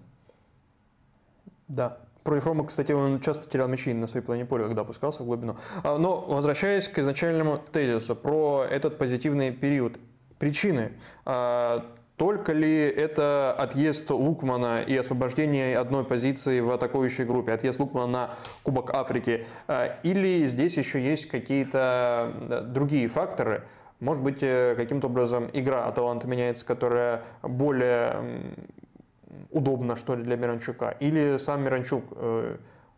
Да, 1.67 1.97
Против 2.23 2.45
Ромы, 2.45 2.67
кстати, 2.67 2.91
он 2.91 3.19
часто 3.19 3.49
терял 3.49 3.67
мячи 3.67 3.93
на 3.93 4.07
своей 4.07 4.25
плане 4.25 4.45
поля, 4.45 4.65
когда 4.65 4.81
опускался 4.81 5.23
в 5.23 5.25
глубину. 5.25 5.57
А, 5.83 5.97
но 5.97 6.21
возвращаясь 6.21 6.87
к 6.87 6.99
изначальному 6.99 7.59
тезису 7.71 8.15
про 8.15 8.65
этот 8.69 8.97
позитивный 8.97 9.51
период. 9.51 9.99
Причины. 10.37 10.93
А, 11.25 11.85
только 12.17 12.53
ли 12.53 12.81
это 12.87 13.51
отъезд 13.57 14.09
Лукмана 14.11 14.81
и 14.81 14.95
освобождение 14.95 15.77
одной 15.77 16.03
позиции 16.03 16.59
в 16.59 16.69
атакующей 16.71 17.25
группе, 17.25 17.53
отъезд 17.53 17.79
Лукмана 17.79 18.07
на 18.07 18.29
Кубок 18.61 18.91
Африки? 18.93 19.45
А, 19.67 19.99
или 20.03 20.45
здесь 20.45 20.77
еще 20.77 21.03
есть 21.03 21.27
какие-то 21.27 22.63
другие 22.67 23.07
факторы? 23.07 23.63
Может 23.99 24.23
быть, 24.23 24.39
э, 24.41 24.73
каким-то 24.75 25.07
образом 25.07 25.47
игра 25.53 25.85
Аталанта 25.85 26.27
меняется, 26.27 26.65
которая 26.65 27.21
более 27.43 28.15
удобно, 29.49 29.95
что 29.95 30.15
ли, 30.15 30.23
для 30.23 30.35
Миранчука? 30.35 30.95
Или 30.99 31.37
сам 31.37 31.63
Миранчук 31.63 32.05
э, 32.11 32.57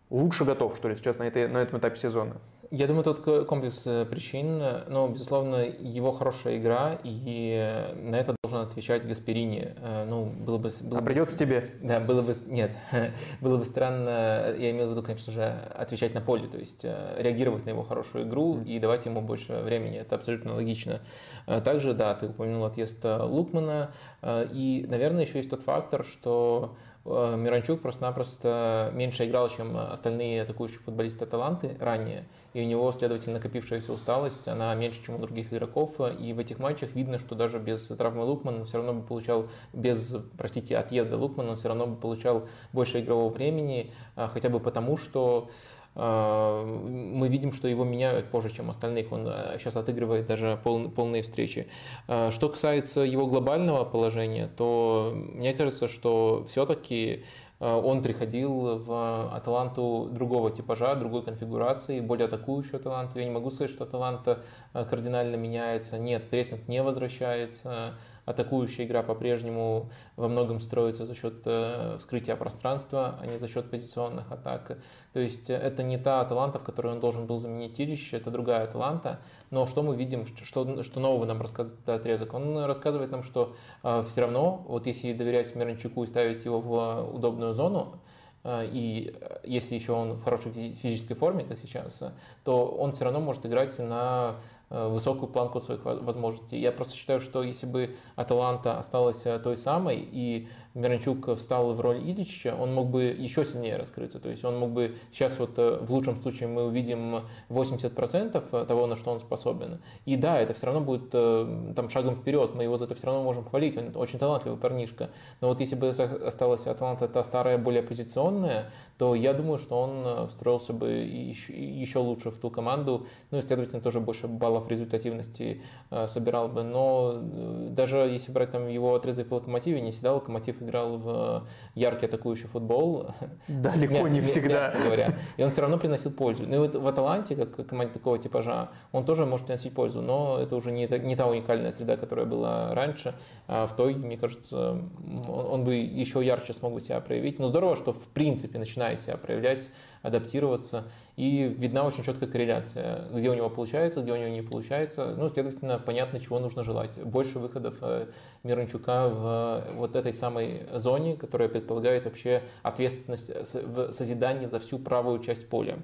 лучше 0.09 0.45
готов, 0.45 0.75
что 0.77 0.89
ли, 0.89 0.95
сейчас 0.95 1.17
на, 1.17 1.23
этой, 1.23 1.47
на 1.47 1.59
этом 1.59 1.79
этапе 1.79 1.99
сезона? 1.99 2.35
Я 2.75 2.87
думаю, 2.87 3.03
тут 3.03 3.19
комплекс 3.45 3.83
э, 3.85 4.03
причин, 4.03 4.57
но, 4.87 5.07
безусловно, 5.07 5.57
его 5.57 6.11
хорошая 6.11 6.57
игра, 6.57 6.97
и 7.03 7.93
на 8.01 8.15
это 8.15 8.35
должен 8.43 8.61
отвечать 8.61 9.07
Гасперини. 9.07 9.75
Э, 9.77 10.05
ну, 10.05 10.25
было 10.25 10.57
бы... 10.57 10.71
Было 10.81 10.97
а 10.97 11.01
бы, 11.01 11.05
придется 11.05 11.37
тебе? 11.37 11.69
Да, 11.83 11.99
было 11.99 12.23
бы... 12.23 12.33
Нет, 12.47 12.71
было 13.41 13.59
бы 13.59 13.65
странно, 13.65 14.55
я 14.57 14.71
имел 14.71 14.87
в 14.87 14.91
виду, 14.93 15.03
конечно 15.03 15.31
же, 15.31 15.43
отвечать 15.43 16.15
на 16.15 16.21
поле, 16.21 16.47
то 16.47 16.57
есть 16.57 16.83
э, 16.83 17.15
реагировать 17.19 17.63
на 17.65 17.69
его 17.69 17.83
хорошую 17.83 18.25
игру 18.27 18.59
и 18.65 18.79
давать 18.79 19.05
ему 19.05 19.21
больше 19.21 19.53
времени. 19.59 19.99
Это 19.99 20.15
абсолютно 20.15 20.55
логично. 20.55 21.01
Также, 21.45 21.93
да, 21.93 22.15
ты 22.15 22.25
упомянул 22.25 22.65
отъезд 22.65 23.05
Лукмана, 23.05 23.91
и, 24.25 24.83
наверное, 24.89 25.25
еще 25.25 25.37
есть 25.37 25.51
тот 25.51 25.61
фактор, 25.61 26.03
что 26.03 26.75
Миранчук 27.05 27.81
просто-напросто 27.81 28.89
меньше 28.93 29.25
играл, 29.25 29.49
чем 29.49 29.75
остальные 29.75 30.43
атакующие 30.43 30.79
футболисты 30.79 31.25
Таланты 31.25 31.75
ранее, 31.81 32.25
и 32.53 32.61
у 32.61 32.65
него, 32.65 32.89
следовательно, 32.93 33.35
накопившаяся 33.35 33.91
усталость, 33.91 34.47
она 34.47 34.73
меньше, 34.73 35.03
чем 35.03 35.15
у 35.15 35.17
других 35.17 35.51
игроков, 35.51 35.99
и 35.99 36.31
в 36.31 36.39
этих 36.39 36.59
матчах 36.59 36.95
видно, 36.95 37.17
что 37.17 37.35
даже 37.35 37.59
без 37.59 37.85
травмы 37.89 38.23
Лукмана 38.23 38.59
он 38.59 38.65
все 38.65 38.77
равно 38.77 38.93
бы 38.93 39.05
получал, 39.05 39.49
без, 39.73 40.15
простите, 40.37 40.77
отъезда 40.77 41.17
Лукмана 41.17 41.51
он 41.51 41.55
все 41.57 41.67
равно 41.67 41.87
бы 41.87 41.97
получал 41.97 42.47
больше 42.71 43.01
игрового 43.01 43.33
времени, 43.33 43.91
а, 44.15 44.29
хотя 44.29 44.47
бы 44.47 44.61
потому, 44.61 44.95
что 44.95 45.49
мы 45.95 47.27
видим, 47.27 47.51
что 47.51 47.67
его 47.67 47.83
меняют 47.83 48.31
позже, 48.31 48.49
чем 48.49 48.69
остальных. 48.69 49.11
Он 49.11 49.25
сейчас 49.57 49.75
а, 49.75 49.81
отыгрывает 49.81 50.25
даже 50.25 50.59
пол, 50.63 50.89
полные 50.89 51.21
встречи. 51.21 51.67
А, 52.07 52.31
что 52.31 52.49
касается 52.49 53.01
его 53.01 53.27
глобального 53.27 53.85
положения, 53.85 54.47
то 54.47 55.13
мне 55.13 55.53
кажется, 55.53 55.87
что 55.87 56.45
все-таки 56.47 57.23
он 57.59 58.01
приходил 58.01 58.79
в 58.79 59.33
Аталанту 59.33 60.09
другого 60.11 60.51
типажа, 60.51 60.95
другой 60.95 61.23
конфигурации, 61.23 62.01
более 62.01 62.25
атакующую 62.25 62.77
Аталанту. 62.77 63.19
Я 63.19 63.25
не 63.25 63.31
могу 63.31 63.51
сказать, 63.51 63.71
что 63.71 63.85
Аталанта 63.85 64.43
кардинально 64.73 65.35
меняется. 65.35 65.97
Нет, 65.97 66.29
прессинг 66.29 66.67
не 66.67 66.83
возвращается. 66.83 67.93
Атакующая 68.25 68.85
игра 68.85 69.03
по-прежнему 69.03 69.89
во 70.15 70.27
многом 70.27 70.59
строится 70.59 71.05
за 71.05 71.15
счет 71.15 71.41
э, 71.45 71.97
вскрытия 71.99 72.35
пространства, 72.35 73.17
а 73.19 73.27
не 73.27 73.37
за 73.37 73.47
счет 73.47 73.69
позиционных 73.69 74.31
атак. 74.31 74.77
То 75.13 75.19
есть 75.19 75.49
э, 75.49 75.55
это 75.55 75.83
не 75.83 75.97
та 75.97 76.21
Аталанта, 76.21 76.59
в 76.59 76.63
которой 76.63 76.93
он 76.93 76.99
должен 76.99 77.25
был 77.25 77.37
заменить 77.37 77.79
Илища, 77.79 78.17
это 78.17 78.31
другая 78.31 78.63
Аталанта. 78.63 79.19
Но 79.51 79.65
что 79.65 79.83
мы 79.83 79.95
видим, 79.95 80.25
что, 80.25 80.83
что 80.83 80.99
нового 80.99 81.25
нам 81.25 81.41
рассказывает 81.41 81.81
этот 81.81 81.99
отрезок? 82.01 82.33
Он 82.33 82.65
рассказывает 82.65 83.11
нам, 83.11 83.23
что 83.23 83.55
э, 83.83 84.03
все 84.07 84.21
равно, 84.21 84.63
вот 84.67 84.87
если 84.87 85.13
доверять 85.13 85.55
Миранчуку 85.55 86.03
и 86.03 86.07
ставить 86.07 86.45
его 86.45 86.59
в 86.61 87.13
удобную 87.13 87.53
зону, 87.53 87.99
э, 88.43 88.67
и 88.71 89.15
если 89.43 89.75
еще 89.75 89.91
он 89.91 90.13
в 90.13 90.23
хорошей 90.23 90.51
физической 90.51 91.15
форме, 91.15 91.43
как 91.43 91.57
сейчас, 91.57 92.03
то 92.43 92.65
он 92.65 92.93
все 92.93 93.05
равно 93.05 93.19
может 93.19 93.45
играть 93.45 93.77
на 93.79 94.37
высокую 94.73 95.31
планку 95.31 95.59
своих 95.59 95.85
возможностей. 95.85 96.59
Я 96.59 96.71
просто 96.71 96.95
считаю, 96.95 97.19
что 97.19 97.43
если 97.43 97.67
бы 97.67 97.95
Аталанта 98.15 98.79
осталась 98.79 99.25
э, 99.25 99.39
той 99.39 99.55
самой, 99.55 99.99
и 100.11 100.47
Миранчук 100.73 101.35
встал 101.37 101.71
в 101.73 101.79
роль 101.81 101.99
Илича, 101.99 102.55
он 102.55 102.73
мог 102.73 102.89
бы 102.89 103.03
еще 103.03 103.45
сильнее 103.45 103.77
раскрыться. 103.77 104.19
То 104.19 104.29
есть 104.29 104.43
он 104.43 104.57
мог 104.57 104.71
бы, 104.71 104.95
сейчас 105.11 105.39
вот 105.39 105.57
э, 105.57 105.79
в 105.81 105.91
лучшем 105.91 106.21
случае 106.21 106.49
мы 106.49 106.65
увидим 106.65 107.23
80% 107.49 108.65
того, 108.65 108.87
на 108.87 108.95
что 108.95 109.11
он 109.11 109.19
способен. 109.19 109.79
И 110.05 110.15
да, 110.15 110.39
это 110.39 110.53
все 110.53 110.67
равно 110.67 110.81
будет 110.81 111.09
там 111.09 111.89
шагом 111.89 112.15
вперед, 112.15 112.55
мы 112.55 112.63
его 112.63 112.77
за 112.77 112.85
это 112.85 112.95
все 112.95 113.07
равно 113.07 113.23
можем 113.23 113.43
хвалить, 113.43 113.77
он 113.77 113.91
очень 113.95 114.19
талантливый 114.19 114.57
парнишка. 114.57 115.09
Но 115.41 115.49
вот 115.49 115.59
если 115.59 115.75
бы 115.75 115.89
осталась 115.89 116.67
Аталанта 116.67 117.07
та 117.07 117.23
старая, 117.23 117.57
более 117.57 117.83
позиционная, 117.83 118.71
то 118.97 119.15
я 119.15 119.33
думаю, 119.33 119.57
что 119.57 119.79
он 119.79 120.27
встроился 120.27 120.73
бы 120.73 120.89
еще, 120.89 121.53
еще 121.53 121.99
лучше 121.99 122.31
в 122.31 122.37
ту 122.37 122.49
команду, 122.49 123.07
ну 123.31 123.37
и, 123.37 123.41
следовательно, 123.41 123.81
тоже 123.81 123.99
больше 123.99 124.27
баллов 124.27 124.69
результативности 124.69 125.61
э, 125.91 126.07
собирал 126.07 126.47
бы, 126.47 126.63
но 126.63 127.13
э, 127.15 127.67
даже 127.71 127.97
если 127.97 128.31
брать 128.31 128.51
там 128.51 128.67
его 128.67 128.95
отрезок 128.95 129.29
в 129.29 129.33
Локомотиве, 129.33 129.81
не 129.81 129.91
всегда 129.91 130.13
Локомотив 130.13 130.61
играл 130.63 130.97
в 130.97 131.47
яркий 131.75 132.05
атакующий 132.05 132.47
футбол. 132.47 133.07
Далеко 133.47 134.07
не 134.07 134.21
всегда. 134.21 134.73
говоря. 134.83 135.13
И 135.37 135.43
он 135.43 135.49
все 135.49 135.61
равно 135.61 135.77
приносил 135.77 136.11
пользу. 136.11 136.45
Ну 136.47 136.55
и 136.55 136.57
вот 136.59 136.75
в 136.75 136.87
Аталанте, 136.87 137.35
как 137.35 137.67
команде 137.67 137.93
такого 137.93 138.17
типажа, 138.17 138.69
он 138.91 139.05
тоже 139.05 139.25
может 139.25 139.45
приносить 139.45 139.73
пользу, 139.73 140.01
но 140.01 140.39
это 140.39 140.55
уже 140.55 140.71
не, 140.71 140.87
не 140.87 141.15
та 141.15 141.27
уникальная 141.27 141.71
среда, 141.71 141.95
которая 141.95 142.25
была 142.25 142.73
раньше. 142.73 143.13
А 143.47 143.65
в 143.67 143.75
той, 143.75 143.95
мне 143.95 144.17
кажется, 144.17 144.81
он 145.27 145.63
бы 145.63 145.75
еще 145.75 146.23
ярче 146.23 146.53
смог 146.53 146.73
бы 146.73 146.79
себя 146.79 146.99
проявить. 146.99 147.39
Но 147.39 147.47
здорово, 147.47 147.75
что 147.75 147.93
в 147.93 148.07
принципе 148.07 148.59
начинает 148.59 148.99
себя 148.99 149.17
проявлять, 149.17 149.69
адаптироваться. 150.01 150.85
И 151.15 151.43
видна 151.43 151.85
очень 151.85 152.03
четкая 152.03 152.27
корреляция, 152.27 153.07
где 153.13 153.29
у 153.29 153.35
него 153.35 153.49
получается, 153.49 154.01
где 154.01 154.13
у 154.13 154.15
него 154.15 154.29
не 154.29 154.41
получается. 154.41 155.13
Ну, 155.15 155.29
следовательно, 155.29 155.77
понятно, 155.77 156.19
чего 156.19 156.39
нужно 156.39 156.63
желать. 156.63 156.99
Больше 157.03 157.37
выходов 157.37 157.75
э, 157.81 158.07
Мирончука 158.41 159.09
в 159.09 159.63
вот 159.75 159.95
этой 159.95 160.11
самой 160.11 160.65
зоне, 160.73 161.15
которая 161.15 161.49
предполагает 161.49 162.05
вообще 162.05 162.41
ответственность 162.63 163.29
в 163.53 163.91
созидании 163.91 164.47
за 164.47 164.57
всю 164.59 164.79
правую 164.79 165.19
часть 165.19 165.47
поля. 165.49 165.77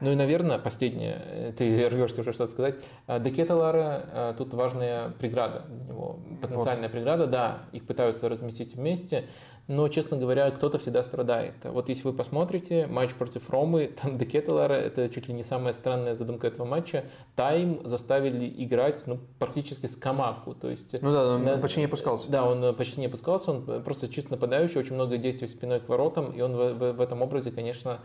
Ну 0.00 0.12
и, 0.12 0.14
наверное, 0.14 0.58
последнее, 0.58 1.22
э, 1.24 1.52
ты 1.56 1.88
рвешься 1.90 2.20
уже 2.20 2.32
что-то 2.32 2.50
сказать. 2.50 2.76
Э, 3.06 3.20
Декета 3.20 3.56
Лара, 3.56 4.34
тут 4.36 4.54
важная 4.54 5.10
преграда 5.10 5.64
для 5.68 5.84
него, 5.84 6.18
потенциальная 6.40 6.88
вот. 6.88 6.92
преграда, 6.92 7.26
да, 7.26 7.58
их 7.72 7.86
пытаются 7.86 8.28
разместить 8.28 8.74
вместе, 8.74 9.24
но, 9.68 9.86
честно 9.88 10.16
говоря, 10.16 10.50
кто-то 10.50 10.78
всегда 10.78 11.02
страдает. 11.02 11.54
Вот 11.64 11.90
если 11.90 12.04
вы 12.04 12.14
посмотрите 12.14 12.86
матч 12.86 13.12
против 13.12 13.50
Ромы, 13.50 13.92
там 14.02 14.16
Декетелара, 14.16 14.72
это 14.72 15.08
чуть 15.10 15.28
ли 15.28 15.34
не 15.34 15.42
самая 15.42 15.74
странная 15.74 16.14
задумка 16.14 16.46
этого 16.46 16.66
матча, 16.66 17.04
тайм 17.36 17.86
заставили 17.86 18.52
играть 18.64 19.02
ну, 19.06 19.18
практически 19.38 19.86
с 19.86 19.94
Камаку. 19.94 20.54
То 20.54 20.70
есть, 20.70 21.00
ну 21.02 21.12
да, 21.12 21.34
он 21.34 21.44
на, 21.44 21.58
почти 21.58 21.80
не 21.80 21.86
опускался. 21.86 22.30
Да, 22.30 22.46
он 22.46 22.74
почти 22.74 23.00
не 23.00 23.06
опускался, 23.06 23.52
он 23.52 23.82
просто 23.84 24.08
чисто 24.08 24.32
нападающий, 24.32 24.80
очень 24.80 24.94
много 24.94 25.18
действий 25.18 25.46
спиной 25.48 25.80
к 25.80 25.88
воротам, 25.88 26.32
и 26.32 26.40
он 26.40 26.56
в, 26.56 26.72
в, 26.72 26.92
в 26.94 27.00
этом 27.02 27.20
образе, 27.20 27.50
конечно, 27.50 28.00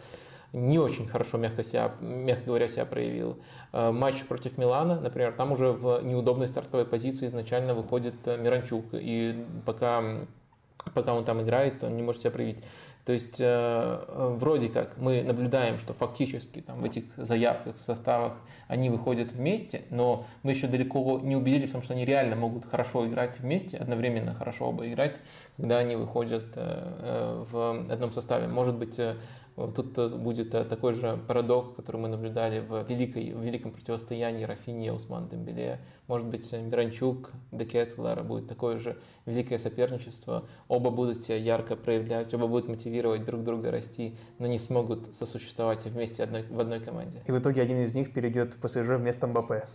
не 0.54 0.80
очень 0.80 1.08
хорошо, 1.08 1.38
мягко, 1.38 1.64
себя, 1.64 1.92
мягко 2.00 2.46
говоря, 2.46 2.68
себя 2.68 2.86
проявил. 2.86 3.40
Э, 3.74 3.92
матч 3.92 4.24
против 4.26 4.58
Милана, 4.58 5.00
например, 5.00 5.34
там 5.34 5.52
уже 5.52 5.72
в 5.72 6.02
неудобной 6.04 6.48
стартовой 6.48 6.86
позиции 6.86 7.28
изначально 7.28 7.74
выходит 7.74 8.16
э, 8.26 8.38
Миранчук, 8.38 8.86
и 8.94 9.46
пока 9.66 10.26
пока 10.94 11.14
он 11.14 11.24
там 11.24 11.42
играет, 11.42 11.84
он 11.84 11.96
не 11.96 12.04
может 12.04 12.22
себя 12.22 12.32
проявить. 12.32 12.58
То 13.06 13.12
есть 13.12 13.42
э, 13.42 13.46
э, 13.46 14.36
вроде 14.40 14.70
как 14.70 14.98
мы 14.98 15.24
наблюдаем, 15.24 15.78
что 15.78 15.94
фактически 15.94 16.62
там 16.62 16.80
в 16.80 16.86
этих 16.86 17.04
заявках, 17.18 17.78
в 17.78 17.82
составах 17.84 18.38
они 18.70 18.90
выходят 18.90 19.34
вместе, 19.34 19.82
но 19.90 20.26
мы 20.42 20.52
еще 20.52 20.68
далеко 20.68 21.20
не 21.22 21.36
убедились 21.36 21.70
в 21.70 21.74
том, 21.74 21.82
что 21.82 21.94
они 21.94 22.06
реально 22.06 22.38
могут 22.38 22.66
хорошо 22.66 23.06
играть 23.06 23.40
вместе, 23.42 23.78
одновременно 23.78 24.34
хорошо 24.34 24.70
оба 24.70 24.88
играть, 24.88 25.20
когда 25.58 25.80
они 25.80 25.98
выходят 25.98 26.46
э, 26.56 27.44
в 27.52 27.92
одном 27.92 28.14
составе. 28.14 28.48
Может 28.48 28.76
быть, 28.76 28.98
Тут 29.56 29.96
э, 30.00 30.08
будет 30.10 30.56
э, 30.56 30.64
такой 30.64 30.94
же 30.94 31.20
парадокс, 31.28 31.70
который 31.70 31.98
мы 31.98 32.08
наблюдали 32.08 32.60
в, 32.60 32.84
великой, 32.90 33.34
в 33.34 33.42
великом 33.42 33.72
противостоянии 33.72 34.46
Рафини 34.46 34.88
и 34.88 34.90
Усман 34.90 35.28
Дембеле. 35.28 35.80
Может 36.08 36.26
быть, 36.26 36.52
э, 36.54 36.62
Миранчук, 36.62 37.30
Декет, 37.52 37.96
Лара 38.00 38.24
будет 38.24 38.48
такое 38.48 38.80
же 38.80 38.98
великое 39.28 39.60
соперничество. 39.60 40.46
Оба 40.68 40.90
будут 40.90 41.20
себя 41.20 41.38
ярко 41.38 41.76
проявлять, 41.76 42.34
оба 42.34 42.48
будут 42.48 42.68
мотивировать 42.68 43.26
друг 43.26 43.44
друга 43.44 43.70
расти, 43.70 44.18
но 44.40 44.48
не 44.48 44.58
смогут 44.58 45.14
сосуществовать 45.16 45.86
вместе 45.86 46.24
одной, 46.24 46.44
в 46.50 46.60
одной 46.60 46.80
команде. 46.80 47.22
И 47.28 47.32
в 47.32 47.38
итоге 47.38 47.62
один 47.62 47.78
из 47.78 47.94
них 47.94 48.12
перейдет 48.12 48.56
в 48.56 48.60
ПСЖ 48.60 48.98
вместо 48.98 49.28
МБП. 49.28 49.68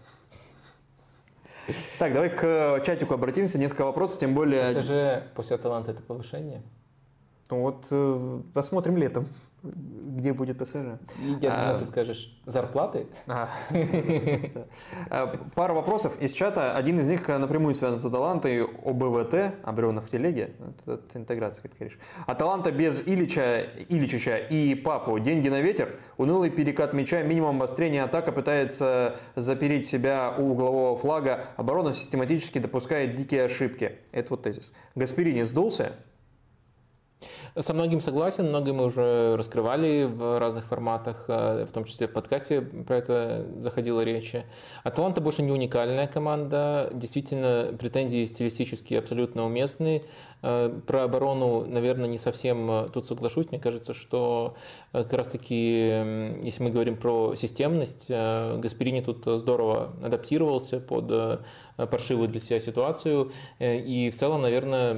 Так, 2.01 2.15
давай 2.15 2.31
к 2.31 2.83
чатику 2.85 3.15
обратимся. 3.15 3.59
Несколько 3.59 3.85
вопросов, 3.85 4.19
тем 4.19 4.35
более... 4.35 4.75
ПСЖ 4.75 5.33
после 5.37 5.57
таланта 5.57 5.93
это 5.93 6.03
повышение? 6.03 6.63
Ну 7.51 7.61
вот 7.63 8.53
посмотрим 8.53 8.97
летом 8.97 9.29
где 9.63 10.33
будет 10.33 10.59
ПСЖ. 10.59 10.75
Я 11.19 11.51
думал, 11.51 11.75
а, 11.75 11.79
ты 11.79 11.85
скажешь 11.85 12.37
зарплаты. 12.47 13.07
А. 13.27 13.49
а. 15.11 15.27
Пара 15.55 15.75
вопросов 15.75 16.21
из 16.21 16.33
чата. 16.33 16.77
Один 16.77 16.99
из 17.01 17.07
них 17.07 17.27
напрямую 17.29 17.75
связан 17.75 17.99
с 17.99 18.05
Аталантой. 18.05 18.63
ОБВТ, 18.63 19.55
Обренов 19.65 20.07
в 20.07 20.11
телеге. 20.11 20.53
Это, 20.87 21.01
интеграция, 21.15 21.63
как 21.63 21.73
ты 21.73 21.79
говоришь. 21.79 21.99
Аталанта 22.27 22.73
без 22.73 23.03
Илича, 23.07 23.63
Иличича 23.89 24.39
и 24.39 24.75
Папу. 24.75 25.19
Деньги 25.19 25.49
на 25.49 25.61
ветер. 25.61 25.99
Унылый 26.17 26.51
перекат 26.51 26.93
мяча, 26.93 27.23
минимум 27.23 27.57
обострения 27.57 28.05
атака. 28.05 28.33
Пытается 28.33 29.17
запереть 29.37 29.87
себя 29.87 30.35
у 30.37 30.53
углового 30.53 30.97
флага. 30.97 31.47
Оборона 31.57 31.93
систематически 31.93 32.59
допускает 32.59 33.15
дикие 33.15 33.45
ошибки. 33.45 33.93
Это 34.13 34.31
вот 34.31 34.43
тезис. 34.43 34.75
Гасперини 34.95 35.43
сдулся. 35.43 35.93
Со 37.57 37.75
многим 37.75 38.01
согласен, 38.01 38.49
многое 38.49 38.73
мы 38.73 38.85
уже 38.85 39.37
раскрывали 39.37 40.05
в 40.05 40.39
разных 40.39 40.67
форматах, 40.67 41.25
э, 41.29 41.65
в 41.65 41.73
том 41.73 41.85
числе 41.85 42.07
в 42.07 42.13
подкасте 42.13 42.61
про 42.61 42.99
это 42.99 43.47
заходила 43.59 44.03
речь. 44.03 44.35
Аталанта 44.85 45.21
больше 45.21 45.43
не 45.43 45.51
уникальная 45.51 46.07
команда, 46.07 46.91
действительно 46.93 47.77
претензии 47.79 48.25
стилистические 48.25 49.01
абсолютно 49.01 49.45
уместны. 49.45 50.05
Э, 50.43 50.71
про 50.87 51.05
оборону, 51.05 51.65
наверное, 51.67 52.09
не 52.09 52.19
совсем 52.19 52.71
э, 52.71 52.87
тут 52.93 53.07
соглашусь. 53.07 53.51
Мне 53.51 53.59
кажется, 53.59 53.93
что 53.93 54.55
как 54.93 55.13
раз-таки, 55.13 55.57
если 56.43 56.63
мы 56.63 56.71
говорим 56.71 56.97
про 56.97 57.35
системность, 57.35 58.09
Гасперини 58.09 59.01
тут 59.01 59.25
здорово 59.27 59.93
адаптировался 60.03 60.81
под 60.81 61.43
паршивую 61.77 62.29
для 62.29 62.41
себя 62.41 62.61
ситуацию. 62.61 63.33
И 63.61 64.11
в 64.11 64.15
целом, 64.15 64.43
наверное, 64.43 64.95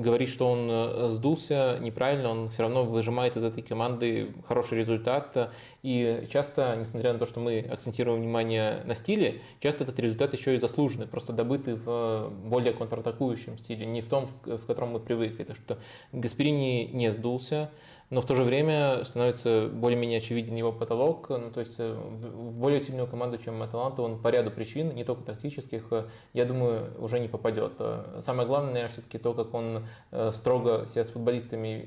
говорить, 0.00 0.28
что 0.28 0.50
он 0.50 1.10
сдулся, 1.10 1.78
неправильно, 1.80 2.30
он 2.30 2.48
все 2.48 2.62
равно 2.62 2.84
выжимает 2.84 3.36
из 3.36 3.44
этой 3.44 3.62
команды 3.62 4.34
хороший 4.46 4.78
результат. 4.78 5.52
И 5.82 6.26
часто, 6.30 6.76
несмотря 6.78 7.12
на 7.12 7.18
то, 7.18 7.26
что 7.26 7.40
мы 7.40 7.60
акцентируем 7.60 8.20
внимание 8.20 8.82
на 8.84 8.94
стиле, 8.94 9.40
часто 9.60 9.84
этот 9.84 9.98
результат 10.00 10.32
еще 10.32 10.54
и 10.54 10.58
заслуженный, 10.58 11.06
просто 11.06 11.32
добытый 11.32 11.74
в 11.74 12.30
более 12.44 12.72
контратакующем 12.72 13.58
стиле, 13.58 13.86
не 13.86 14.00
в 14.00 14.08
том, 14.08 14.26
в 14.44 14.63
котором 14.66 14.90
мы 14.90 15.00
привыкли. 15.00 15.44
Так 15.44 15.56
что 15.56 15.78
Гасперини 16.12 16.90
не 16.92 17.12
сдулся, 17.12 17.70
но 18.10 18.20
в 18.20 18.26
то 18.26 18.34
же 18.34 18.44
время 18.44 19.02
становится 19.04 19.68
более-менее 19.72 20.18
очевиден 20.18 20.54
его 20.54 20.72
потолок. 20.72 21.28
Ну, 21.30 21.50
то 21.50 21.60
есть 21.60 21.76
э, 21.78 21.92
в 21.92 22.58
более 22.58 22.80
сильную 22.80 23.06
команду, 23.06 23.38
чем 23.38 23.60
Аталанта, 23.62 24.02
он 24.02 24.20
по 24.20 24.28
ряду 24.28 24.50
причин, 24.50 24.94
не 24.94 25.04
только 25.04 25.24
тактических, 25.24 25.86
э, 25.90 26.04
я 26.32 26.44
думаю, 26.44 26.92
уже 26.98 27.18
не 27.18 27.28
попадет. 27.28 27.72
Э, 27.78 28.20
самое 28.20 28.46
главное, 28.46 28.72
наверное, 28.72 28.92
все-таки 28.92 29.18
то, 29.18 29.32
как 29.34 29.54
он 29.54 29.86
строго 30.32 30.86
себя 30.86 31.04
с 31.04 31.08
футболистами 31.08 31.86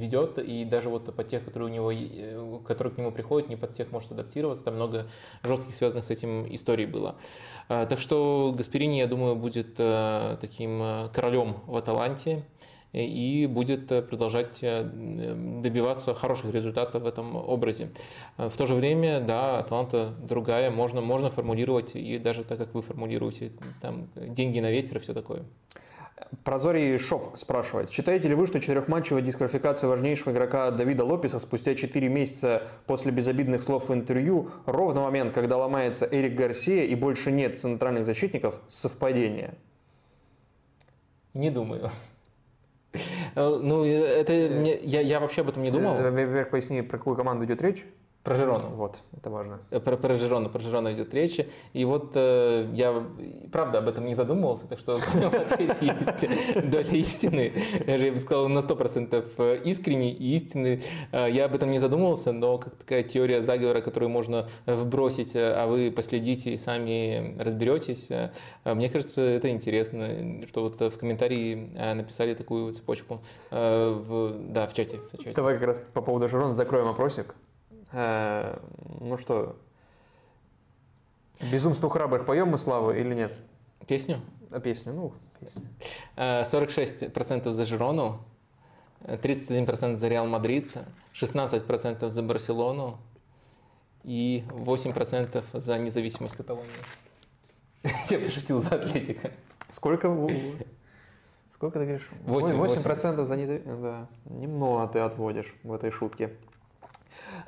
ведет, 0.00 0.38
и 0.38 0.64
даже 0.64 0.88
вот 0.88 1.14
под 1.14 1.28
тех, 1.28 1.44
которые 1.44 1.70
у 1.70 1.72
него, 1.72 2.58
которые 2.60 2.92
к 2.92 2.98
нему 2.98 3.12
приходят, 3.12 3.48
не 3.48 3.56
под 3.56 3.72
всех 3.72 3.92
может 3.92 4.12
адаптироваться. 4.12 4.64
Там 4.64 4.74
много 4.74 5.06
жестких 5.42 5.74
связанных 5.74 6.04
с 6.04 6.10
этим 6.10 6.52
историй 6.54 6.86
было. 6.86 7.16
Так 7.68 7.98
что 7.98 8.52
Гасперини, 8.56 8.98
я 8.98 9.06
думаю, 9.06 9.36
будет 9.36 9.74
таким 9.74 11.08
королем 11.12 11.62
в 11.66 11.76
Аталанте. 11.76 12.44
И 12.94 13.46
будет 13.46 13.88
продолжать 14.08 14.60
добиваться 14.60 16.14
хороших 16.14 16.54
результатов 16.54 17.02
в 17.02 17.06
этом 17.06 17.36
образе. 17.36 17.90
В 18.38 18.56
то 18.56 18.66
же 18.66 18.74
время, 18.74 19.20
да, 19.20 19.58
Атланта 19.58 20.14
другая, 20.22 20.70
можно, 20.70 21.00
можно 21.00 21.28
формулировать 21.28 21.96
и 21.96 22.18
даже 22.18 22.44
так, 22.44 22.58
как 22.58 22.72
вы 22.72 22.82
формулируете, 22.82 23.52
там 23.82 24.08
деньги 24.14 24.60
на 24.60 24.70
ветер 24.70 24.96
и 24.96 25.00
все 25.00 25.12
такое. 25.12 25.42
Прозорий 26.44 26.96
Шов 26.98 27.32
спрашивает, 27.34 27.90
считаете 27.90 28.28
ли 28.28 28.34
вы, 28.34 28.46
что 28.46 28.60
четырехматчевая 28.60 29.22
дисквалификация 29.22 29.88
важнейшего 29.88 30.32
игрока 30.32 30.70
Давида 30.70 31.04
Лопеса 31.04 31.38
спустя 31.38 31.74
4 31.74 32.08
месяца 32.08 32.68
после 32.86 33.10
безобидных 33.12 33.62
слов 33.62 33.88
в 33.88 33.94
интервью, 33.94 34.50
ровно 34.64 35.00
момент, 35.02 35.32
когда 35.32 35.56
ломается 35.56 36.08
Эрик 36.10 36.34
Гарсия 36.34 36.84
и 36.84 36.94
больше 36.94 37.32
нет 37.32 37.58
центральных 37.58 38.04
защитников, 38.04 38.60
совпадение? 38.68 39.54
Не 41.34 41.50
думаю. 41.50 41.90
Э, 43.34 43.58
ну, 43.60 43.84
это 43.84 44.32
я, 44.32 45.00
я 45.00 45.20
вообще 45.20 45.42
об 45.42 45.48
этом 45.48 45.62
не 45.62 45.70
думал. 45.70 45.96
Э, 45.96 46.10
Вверх 46.10 46.50
поясни, 46.50 46.82
про 46.82 46.98
какую 46.98 47.16
команду 47.16 47.44
идет 47.44 47.60
речь? 47.62 47.84
Про 48.24 48.34
Жирону. 48.36 48.64
Вот, 48.76 49.02
это 49.14 49.28
важно. 49.28 49.60
Э, 49.70 49.80
про, 49.80 49.98
про 49.98 50.14
Жирону, 50.14 50.48
про 50.48 50.58
Жирону 50.58 50.90
идет 50.90 51.12
речь. 51.12 51.40
И 51.74 51.84
вот 51.84 52.12
э, 52.14 52.70
я, 52.72 53.04
правда, 53.52 53.80
об 53.80 53.88
этом 53.88 54.06
не 54.06 54.14
задумывался, 54.14 54.66
так 54.66 54.78
что 54.78 54.94
здесь 55.54 55.82
есть 55.82 56.70
доля 56.70 56.90
истины. 56.92 57.52
Я 57.86 58.10
бы 58.10 58.16
сказал, 58.16 58.48
на 58.48 58.60
100% 58.60 59.30
э, 59.36 59.60
искренней 59.64 60.10
и 60.10 60.36
истины. 60.36 60.80
Э, 61.12 61.30
я 61.30 61.44
об 61.44 61.54
этом 61.54 61.70
не 61.70 61.78
задумывался, 61.78 62.32
но 62.32 62.56
как 62.56 62.76
такая 62.76 63.02
теория 63.02 63.42
заговора, 63.42 63.82
которую 63.82 64.08
можно 64.08 64.48
вбросить, 64.64 65.36
а 65.36 65.66
вы 65.66 65.92
последите 65.94 66.54
и 66.54 66.56
сами 66.56 67.36
разберетесь. 67.38 68.10
Мне 68.64 68.88
кажется, 68.88 69.20
это 69.20 69.50
интересно, 69.50 70.46
что 70.46 70.62
вот 70.62 70.80
в 70.80 70.96
комментарии 70.96 71.68
написали 71.94 72.32
такую 72.32 72.72
цепочку. 72.72 73.20
В, 73.50 74.34
да, 74.48 74.66
в 74.66 74.72
чате, 74.72 75.00
в 75.12 75.18
чате. 75.18 75.34
Давай 75.36 75.58
как 75.58 75.64
раз 75.64 75.80
по 75.92 76.00
поводу 76.00 76.26
Жирона 76.26 76.54
закроем 76.54 76.88
опросик. 76.88 77.34
Э, 77.94 78.58
ну 79.00 79.16
что, 79.16 79.56
«Безумство 81.40 81.88
храбрых» 81.88 82.26
поем 82.26 82.48
мы, 82.48 82.58
Слава, 82.58 82.90
или 82.90 83.14
нет? 83.14 83.38
Песню? 83.86 84.20
А 84.50 84.58
песню, 84.60 84.92
ну, 84.92 85.12
песню. 85.40 85.62
46% 86.16 87.52
за 87.52 87.64
Жирону, 87.64 88.20
31% 89.00 89.96
за 89.96 90.08
Реал 90.08 90.26
Мадрид, 90.26 90.72
16% 91.12 92.10
за 92.10 92.22
Барселону 92.22 92.98
и 94.02 94.44
8% 94.48 95.44
за 95.52 95.78
независимость 95.78 96.36
Каталонии. 96.36 96.70
Я 98.08 98.18
пошутил 98.18 98.60
за 98.60 98.76
Атлетика. 98.76 99.30
Сколько? 99.70 100.08
Сколько 101.52 101.78
ты 101.78 101.84
говоришь? 101.84 102.08
8%, 102.26 102.56
8%, 102.56 103.24
за 103.24 103.36
независимость. 103.36 103.82
Да. 103.82 104.08
Немного 104.24 104.88
ты 104.88 104.98
отводишь 105.00 105.54
в 105.62 105.72
этой 105.72 105.90
шутке. 105.90 106.32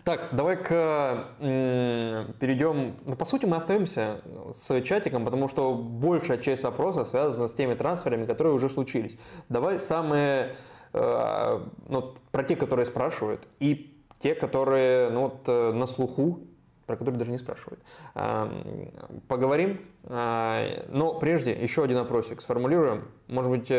Так, 0.07 0.29
давай 0.31 0.57
к, 0.57 1.35
перейдем. 1.41 2.95
Ну, 3.07 3.17
по 3.17 3.25
сути, 3.25 3.45
мы 3.45 3.57
остаемся 3.57 4.21
с 4.53 4.81
чатиком, 4.83 5.25
потому 5.25 5.49
что 5.49 5.75
большая 5.75 6.39
часть 6.39 6.63
вопроса 6.63 7.05
связана 7.05 7.49
с 7.49 7.55
теми 7.55 7.75
трансферами, 7.75 8.25
которые 8.25 8.55
уже 8.55 8.69
случились. 8.69 9.19
Давай 9.49 9.81
самые, 9.81 10.55
э, 10.93 11.61
ну, 11.89 12.15
про 12.31 12.45
те, 12.45 12.55
которые 12.55 12.87
спрашивают, 12.87 13.49
и 13.59 14.01
те, 14.21 14.37
которые 14.37 15.11
ну, 15.11 15.23
вот, 15.23 15.41
э, 15.49 15.73
на 15.73 15.89
слуху, 15.89 16.39
про 16.87 16.97
которые 16.97 17.19
даже 17.19 17.33
не 17.33 17.39
спрашивают. 17.39 17.81
Эм, 18.15 18.93
поговорим. 19.27 19.81
Э, 20.05 20.85
но 20.89 21.19
прежде 21.19 21.51
еще 21.51 21.83
один 21.83 21.99
опросик 21.99 22.43
сформулируем. 22.43 23.09
Может 23.27 23.51
быть, 23.51 23.73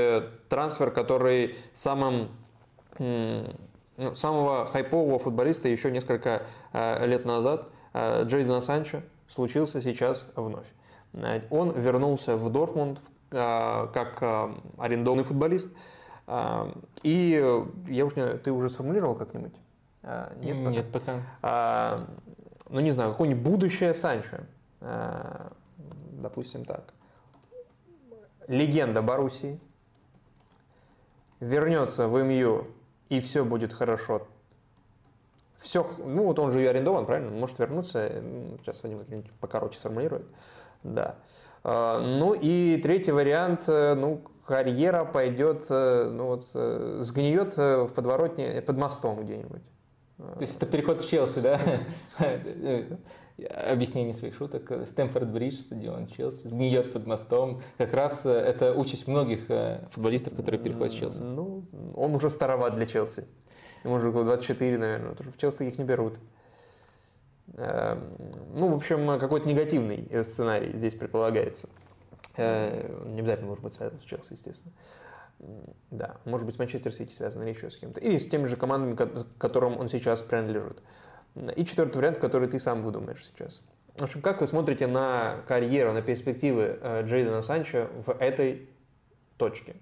трансфер, 0.49 0.91
который 0.91 1.55
самым 1.73 2.27
ну, 3.97 4.15
самого 4.15 4.65
хайпового 4.67 5.19
футболиста 5.19 5.67
еще 5.67 5.91
несколько 5.91 6.43
э, 6.73 7.05
лет 7.05 7.25
назад, 7.25 7.67
э, 7.93 8.23
Джейдена 8.23 8.61
Санчо, 8.61 9.01
случился 9.27 9.81
сейчас 9.81 10.27
вновь. 10.35 10.67
Э, 11.13 11.41
он 11.49 11.71
вернулся 11.71 12.37
в 12.37 12.49
Дортмунд 12.51 12.99
как 13.29 14.23
арендованный 14.77 15.25
футболист. 15.25 15.75
И 17.03 17.61
я 17.89 18.05
уж 18.05 18.15
не, 18.15 18.25
ты 18.37 18.53
уже 18.53 18.69
сформулировал 18.69 19.15
как-нибудь? 19.15 19.51
Нет, 20.41 20.57
пока. 20.63 20.71
Нет, 20.71 20.91
пока. 20.91 21.21
Э, 21.41 22.05
ну, 22.69 22.79
не 22.79 22.91
знаю, 22.91 23.11
какое-нибудь 23.11 23.43
будущее 23.43 23.93
Санчо. 23.93 24.37
Э, 24.81 25.49
допустим 26.13 26.65
так. 26.65 26.93
Легенда 28.47 29.01
Боруссии 29.01 29.59
вернется 31.39 32.07
в 32.07 32.23
МЮ 32.23 32.67
и 33.09 33.19
все 33.19 33.45
будет 33.45 33.73
хорошо. 33.73 34.27
Все, 35.59 35.89
ну 36.05 36.25
вот 36.25 36.39
он 36.39 36.51
же 36.51 36.61
и 36.61 36.65
арендован, 36.65 37.05
правильно? 37.05 37.31
может 37.31 37.57
вернуться. 37.59 38.21
Сейчас 38.59 38.83
Вадим 38.83 39.23
покороче 39.39 39.79
сформулирует. 39.79 40.25
Да. 40.83 41.15
А, 41.63 41.99
ну 41.99 42.33
и 42.33 42.79
третий 42.81 43.11
вариант, 43.11 43.63
э, 43.67 43.95
ну, 43.95 44.21
карьера 44.45 45.03
пойдет, 45.03 45.65
э, 45.69 46.09
ну 46.11 46.27
вот, 46.27 46.43
э, 46.53 46.99
сгниет 47.01 47.57
в 47.57 47.89
подворотне, 47.89 48.61
под 48.61 48.77
мостом 48.77 49.23
где-нибудь. 49.23 49.63
То 50.17 50.41
есть 50.41 50.57
это 50.57 50.65
переход 50.65 51.01
в 51.01 51.09
Челси, 51.09 51.39
да? 51.39 51.59
Объяснение 53.53 54.13
своих 54.13 54.35
шуток. 54.35 54.71
Стэнфорд 54.87 55.31
Бридж, 55.31 55.59
стадион 55.59 56.07
Челси, 56.07 56.47
сгниет 56.47 56.91
под 56.91 57.05
мостом. 57.05 57.61
Как 57.77 57.93
раз 57.93 58.25
это 58.25 58.73
участь 58.73 59.07
многих 59.07 59.47
футболистов, 59.91 60.35
которые 60.35 60.59
переходят 60.59 60.93
в 60.93 60.97
Челси. 60.97 61.21
Ну, 61.21 61.65
он 61.95 62.15
уже 62.15 62.29
староват 62.29 62.75
для 62.75 62.87
Челси. 62.87 63.25
Ему 63.83 63.95
уже 63.95 64.09
около 64.09 64.23
24, 64.23 64.77
наверное. 64.77 65.15
В 65.15 65.37
Челси 65.37 65.63
их 65.63 65.77
не 65.77 65.85
берут. 65.85 66.15
Эм, 67.53 68.15
ну, 68.55 68.69
в 68.69 68.75
общем, 68.75 69.19
какой-то 69.19 69.47
негативный 69.47 70.09
сценарий 70.23 70.75
здесь 70.75 70.95
предполагается. 70.95 71.69
Э, 72.35 73.03
не 73.05 73.19
обязательно 73.19 73.47
может 73.47 73.63
быть 73.63 73.73
связан 73.73 73.99
с 73.99 74.03
Челси, 74.03 74.33
естественно. 74.33 74.73
Да, 75.91 76.17
может 76.25 76.45
быть, 76.45 76.57
Манчестер 76.57 76.93
Сити 76.93 77.13
связан 77.13 77.43
или 77.43 77.49
еще 77.49 77.69
с 77.69 77.77
кем-то. 77.77 77.99
Или 77.99 78.17
с 78.17 78.27
теми 78.27 78.45
же 78.45 78.55
командами, 78.55 78.95
которым 79.37 79.79
он 79.79 79.89
сейчас 79.89 80.21
принадлежит. 80.21 80.81
И 81.55 81.65
четвертый 81.65 81.97
вариант, 81.97 82.19
который 82.19 82.47
ты 82.47 82.59
сам 82.59 82.81
выдумаешь 82.81 83.25
сейчас. 83.25 83.61
В 83.97 84.03
общем, 84.03 84.21
как 84.21 84.41
вы 84.41 84.47
смотрите 84.47 84.85
на 84.85 85.37
карьеру, 85.47 85.91
на 85.91 86.03
перспективы 86.03 86.77
э, 86.81 87.03
Джейдена 87.03 87.41
Санчо 87.41 87.87
в 88.05 88.11
этой 88.11 88.69
точке? 89.37 89.75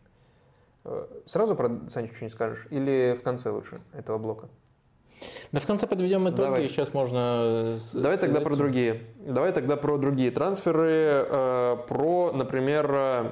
Э, 0.86 1.06
сразу 1.26 1.54
про 1.54 1.68
Санчо 1.90 2.14
что-нибудь 2.14 2.34
скажешь? 2.34 2.68
Или 2.70 3.18
в 3.20 3.24
конце 3.24 3.50
лучше 3.50 3.82
этого 3.94 4.18
блока? 4.18 4.48
Да 5.52 5.60
в 5.60 5.66
конце 5.66 5.86
подведем 5.86 6.30
итоги, 6.30 6.42
Давай. 6.42 6.68
сейчас 6.70 6.94
можно... 6.94 7.78
Давай 7.94 8.18
тогда 8.18 8.40
про 8.40 8.56
другие. 8.56 9.02
Давай 9.20 9.52
тогда 9.52 9.76
про 9.76 9.98
другие 9.98 10.32
трансферы. 10.32 11.26
Э, 11.28 11.78
про, 11.86 12.32
например, 12.34 12.90
э, 12.90 13.32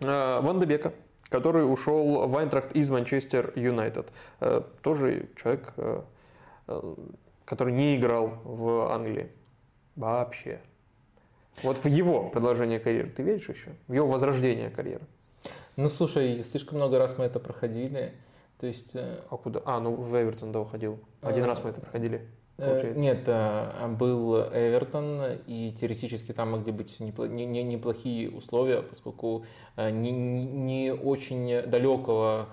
Ван 0.00 0.60
Дебека, 0.60 0.92
который 1.28 1.68
ушел 1.68 2.28
в 2.28 2.36
Айнтрахт 2.36 2.70
из 2.72 2.88
Манчестер 2.88 3.52
Юнайтед. 3.56 4.12
Тоже 4.82 5.28
человек, 5.36 5.72
который 7.44 7.72
не 7.72 7.96
играл 7.96 8.40
в 8.44 8.92
Англии 8.92 9.30
вообще. 9.96 10.60
Вот 11.62 11.78
в 11.78 11.86
его 11.86 12.28
продолжение 12.30 12.80
карьеры 12.80 13.10
ты 13.10 13.22
веришь 13.22 13.48
еще? 13.48 13.70
В 13.86 13.92
его 13.92 14.06
возрождение 14.08 14.70
карьеры? 14.70 15.04
Ну, 15.76 15.88
слушай, 15.88 16.42
слишком 16.42 16.78
много 16.78 16.98
раз 16.98 17.18
мы 17.18 17.24
это 17.24 17.40
проходили. 17.40 18.12
То 18.58 18.66
есть... 18.66 18.94
Э, 18.94 19.20
а 19.30 19.36
куда? 19.36 19.60
А, 19.64 19.80
ну 19.80 19.94
в 19.94 20.14
Эвертон, 20.14 20.52
да, 20.52 20.60
уходил. 20.60 20.98
Один 21.20 21.44
а, 21.44 21.46
раз 21.48 21.62
мы 21.62 21.70
это 21.70 21.80
проходили. 21.80 22.28
Э, 22.56 22.70
получается. 22.70 23.00
Нет, 23.00 23.24
а 23.26 23.88
был 23.88 24.36
Эвертон, 24.36 25.20
и 25.46 25.72
теоретически 25.72 26.32
там 26.32 26.52
могли 26.52 26.72
быть 26.72 27.00
неплохие 27.00 28.30
условия, 28.30 28.82
поскольку 28.82 29.44
не, 29.76 30.12
не 30.12 30.92
очень 30.92 31.62
далекого 31.62 32.48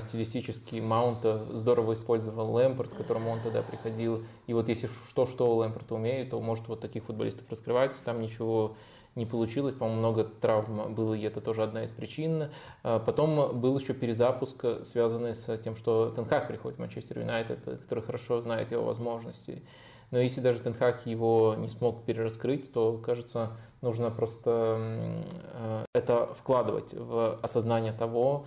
стилистически 0.00 0.76
Маунта 0.76 1.46
здорово 1.52 1.92
использовал 1.92 2.52
Лэмпорт, 2.52 2.90
к 2.90 2.96
которому 2.96 3.30
он 3.30 3.40
тогда 3.40 3.62
приходил. 3.62 4.24
И 4.46 4.52
вот 4.52 4.68
если 4.68 4.88
что-что 5.08 5.56
Лэмпорт 5.56 5.90
умеет, 5.92 6.30
то 6.30 6.40
может 6.40 6.68
вот 6.68 6.80
таких 6.80 7.04
футболистов 7.04 7.50
раскрывать. 7.50 7.96
Там 8.04 8.20
ничего 8.20 8.76
не 9.20 9.26
получилось, 9.26 9.74
по-моему, 9.74 10.00
много 10.00 10.24
травм 10.24 10.94
было, 10.94 11.14
и 11.14 11.22
это 11.22 11.40
тоже 11.40 11.62
одна 11.62 11.84
из 11.84 11.90
причин. 11.90 12.50
А, 12.82 12.98
потом 12.98 13.60
был 13.60 13.78
еще 13.78 13.92
перезапуск, 13.92 14.64
связанный 14.82 15.34
с 15.34 15.56
тем, 15.58 15.76
что 15.76 16.10
Тенхак 16.10 16.48
приходит 16.48 16.78
в 16.78 16.80
Манчестер 16.80 17.20
Юнайтед, 17.20 17.64
который 17.64 18.02
хорошо 18.02 18.40
знает 18.40 18.72
его 18.72 18.84
возможности. 18.84 19.62
Но 20.10 20.18
если 20.18 20.40
даже 20.40 20.58
Тенхак 20.60 21.06
его 21.06 21.54
не 21.56 21.68
смог 21.68 22.04
перераскрыть, 22.04 22.72
то, 22.72 22.98
кажется, 22.98 23.52
нужно 23.82 24.10
просто 24.10 24.50
а, 24.50 25.84
это 25.94 26.26
вкладывать 26.34 26.94
в 26.94 27.38
осознание 27.42 27.92
того, 27.92 28.46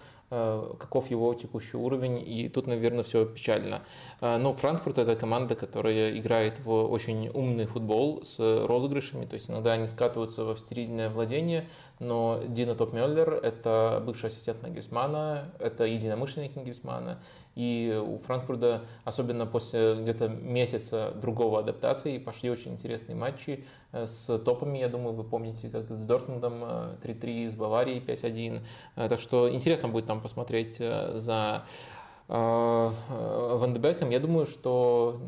каков 0.80 1.12
его 1.12 1.34
текущий 1.34 1.78
уровень, 1.78 2.24
и 2.26 2.50
тут, 2.50 2.68
наверное, 2.68 3.04
все 3.04 3.26
печально. 3.26 3.82
Но 4.22 4.54
Франкфурт 4.54 4.98
это 4.98 5.16
команда, 5.16 5.56
которая 5.56 6.18
играет 6.18 6.60
в 6.60 6.72
очень 6.72 7.30
умный 7.30 7.66
футбол 7.66 8.24
с 8.24 8.40
розыгрышами, 8.40 9.26
то 9.26 9.36
есть 9.36 9.50
иногда 9.50 9.74
они 9.74 9.88
скатываются 9.88 10.44
во 10.44 10.56
стерильное 10.56 11.10
владение, 11.10 11.68
но 12.00 12.42
Дина 12.48 12.76
Топ-Мюллер– 12.76 13.34
это 13.44 14.02
бывший 14.06 14.28
ассистент 14.28 14.62
Нагельсмана, 14.64 15.52
это 15.60 15.86
единомышленник 15.86 16.56
Нагельсмана, 16.56 17.20
и 17.56 18.02
у 18.04 18.18
Франкфурта, 18.18 18.82
особенно 19.04 19.46
после 19.46 19.96
где-то 19.96 20.28
месяца 20.28 21.12
другого 21.16 21.60
адаптации, 21.60 22.18
пошли 22.18 22.50
очень 22.50 22.74
интересные 22.74 23.16
матчи 23.16 23.64
э, 23.92 24.08
с 24.08 24.38
топами, 24.40 24.80
я 24.80 24.90
думаю, 24.90 25.14
вы 25.14 25.24
помните, 25.24 25.70
как 25.70 25.90
с 25.92 26.06
Дортмундом 26.06 26.64
3-3, 26.64 27.48
э, 27.48 27.52
с 27.52 27.56
Баварией 27.56 28.00
5-1. 28.00 28.62
Э, 28.96 29.08
так 29.08 29.20
что 29.20 29.54
интересно 29.54 29.88
будет 29.88 30.08
там 30.08 30.20
посмотреть 30.24 30.78
за 30.78 31.64
э, 31.64 32.03
Ван 32.28 33.74
Дебеком, 33.74 34.10
я 34.10 34.20
думаю, 34.20 34.46
что 34.46 35.20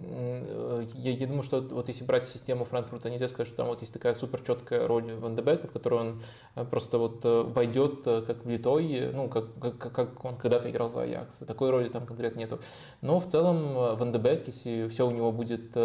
я, 0.94 1.12
я 1.12 1.28
думаю, 1.28 1.44
что 1.44 1.62
вот 1.62 1.88
если 1.90 2.04
брать 2.06 2.26
систему 2.26 2.64
Франкфурта, 2.64 3.10
нельзя 3.10 3.28
сказать, 3.28 3.48
что 3.48 3.58
там 3.58 3.68
вот 3.68 3.82
есть 3.82 3.94
такая 3.94 4.14
супер 4.14 4.42
четкая 4.42 4.88
роль 4.88 5.14
Ван 5.16 5.36
Дебека, 5.36 5.68
в 5.68 5.72
которой 5.72 6.00
он 6.00 6.22
э, 6.56 6.64
просто 6.64 6.98
вот 6.98 7.24
э, 7.26 7.42
войдет 7.44 8.04
как 8.04 8.46
влитой, 8.46 9.12
ну, 9.14 9.28
как, 9.28 9.46
как, 9.60 9.94
как 9.94 10.26
он 10.26 10.38
когда-то 10.38 10.70
играл 10.70 10.90
за 10.90 11.02
Аякс. 11.02 11.40
Такой 11.40 11.70
роли 11.70 11.90
там 11.90 12.06
конкретно 12.06 12.40
нету. 12.40 12.60
Но 13.02 13.20
в 13.20 13.28
целом 13.28 13.74
Ван 13.96 14.12
Дебек, 14.12 14.48
если 14.48 14.88
все 14.88 15.06
у 15.06 15.12
него 15.12 15.32
будет 15.32 15.76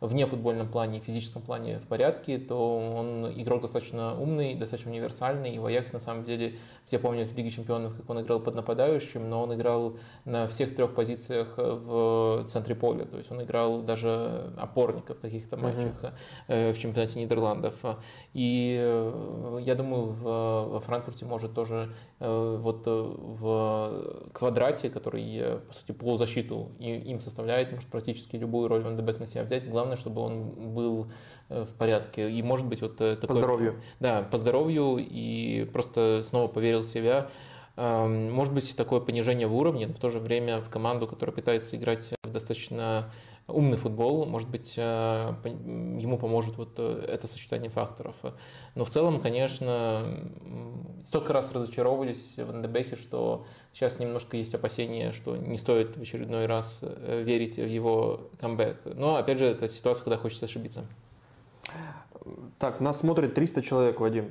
вне 0.00 0.26
футбольном 0.26 0.68
плане, 0.68 1.00
физическом 1.00 1.42
плане 1.42 1.78
в 1.78 1.86
порядке, 1.86 2.38
то 2.38 2.76
он 2.76 3.32
игрок 3.32 3.62
достаточно 3.62 4.18
умный, 4.20 4.54
достаточно 4.54 4.90
универсальный. 4.90 5.54
И 5.54 5.58
в 5.58 5.66
Аяксе, 5.66 5.94
на 5.94 6.00
самом 6.00 6.24
деле, 6.24 6.58
все 6.84 6.98
помнят 6.98 7.28
в 7.28 7.36
Лиге 7.36 7.50
Чемпионов, 7.50 7.96
как 7.96 8.08
он 8.10 8.20
играл 8.20 8.40
под 8.40 8.54
нападающим, 8.54 9.28
но 9.28 9.42
он 9.42 9.54
играл 9.54 9.96
на 10.24 10.46
всех 10.50 10.74
трех 10.76 10.94
позициях 10.94 11.54
в 11.56 12.44
центре 12.46 12.74
поля. 12.74 13.04
То 13.04 13.16
есть 13.16 13.30
он 13.30 13.42
играл 13.42 13.80
даже 13.82 14.52
опорника 14.58 15.14
в 15.14 15.20
каких-то 15.20 15.56
матчах 15.56 16.12
uh-huh. 16.48 16.72
в 16.72 16.78
чемпионате 16.78 17.20
Нидерландов. 17.20 17.82
И 18.34 18.76
э, 18.78 19.58
я 19.62 19.74
думаю, 19.74 20.06
в, 20.06 20.22
во 20.22 20.80
Франкфурте 20.80 21.24
может 21.24 21.54
тоже 21.54 21.92
вот 22.18 22.82
в 22.86 24.30
квадрате, 24.32 24.90
который, 24.90 25.60
по 25.66 25.72
сути, 25.72 25.92
полузащиту 25.92 26.72
им 26.78 27.20
составляет, 27.20 27.72
может 27.72 27.88
практически 27.88 28.36
любую 28.36 28.68
роль 28.68 28.82
Ван 28.82 28.96
Дебек 28.96 29.18
на 29.18 29.26
себя 29.26 29.44
взять. 29.44 29.68
Главное, 29.68 29.96
чтобы 29.96 30.20
он 30.20 30.74
был 30.74 31.10
в 31.48 31.74
порядке. 31.74 32.30
И 32.30 32.42
может 32.42 32.66
быть 32.66 32.82
вот 32.82 32.96
такой... 32.96 33.28
По 33.28 33.34
здоровью. 33.34 33.80
Да, 34.00 34.22
по 34.22 34.38
здоровью 34.38 34.96
и 34.98 35.68
просто 35.72 36.22
снова 36.24 36.48
поверил 36.48 36.80
в 36.80 36.86
себя. 36.86 37.28
Может 37.80 38.52
быть, 38.52 38.76
такое 38.76 39.00
понижение 39.00 39.46
в 39.46 39.56
уровне, 39.56 39.86
но 39.86 39.94
в 39.94 39.98
то 39.98 40.10
же 40.10 40.18
время 40.18 40.60
в 40.60 40.68
команду, 40.68 41.06
которая 41.06 41.34
пытается 41.34 41.76
играть 41.76 42.12
в 42.22 42.30
достаточно 42.30 43.10
умный 43.48 43.78
футбол, 43.78 44.26
может 44.26 44.50
быть, 44.50 44.74
э, 44.76 45.34
ему 45.44 46.18
поможет 46.18 46.58
вот 46.58 46.74
э, 46.76 47.04
это 47.08 47.26
сочетание 47.26 47.70
факторов. 47.70 48.16
Но 48.74 48.84
в 48.84 48.90
целом, 48.90 49.18
конечно, 49.18 50.04
столько 51.02 51.32
раз 51.32 51.52
разочаровывались 51.52 52.36
в 52.36 52.50
Андебеке, 52.50 52.96
что 52.96 53.46
сейчас 53.72 53.98
немножко 53.98 54.36
есть 54.36 54.54
опасения, 54.54 55.12
что 55.12 55.36
не 55.36 55.56
стоит 55.56 55.96
в 55.96 56.02
очередной 56.02 56.44
раз 56.44 56.80
э, 56.82 57.22
верить 57.22 57.56
в 57.56 57.66
его 57.66 58.30
камбэк. 58.40 58.94
Но, 58.94 59.16
опять 59.16 59.38
же, 59.38 59.46
это 59.46 59.68
ситуация, 59.68 60.04
когда 60.04 60.18
хочется 60.18 60.44
ошибиться. 60.44 60.84
Так, 62.58 62.80
нас 62.80 63.00
смотрит 63.00 63.32
300 63.32 63.62
человек, 63.62 64.00
Вадим. 64.00 64.30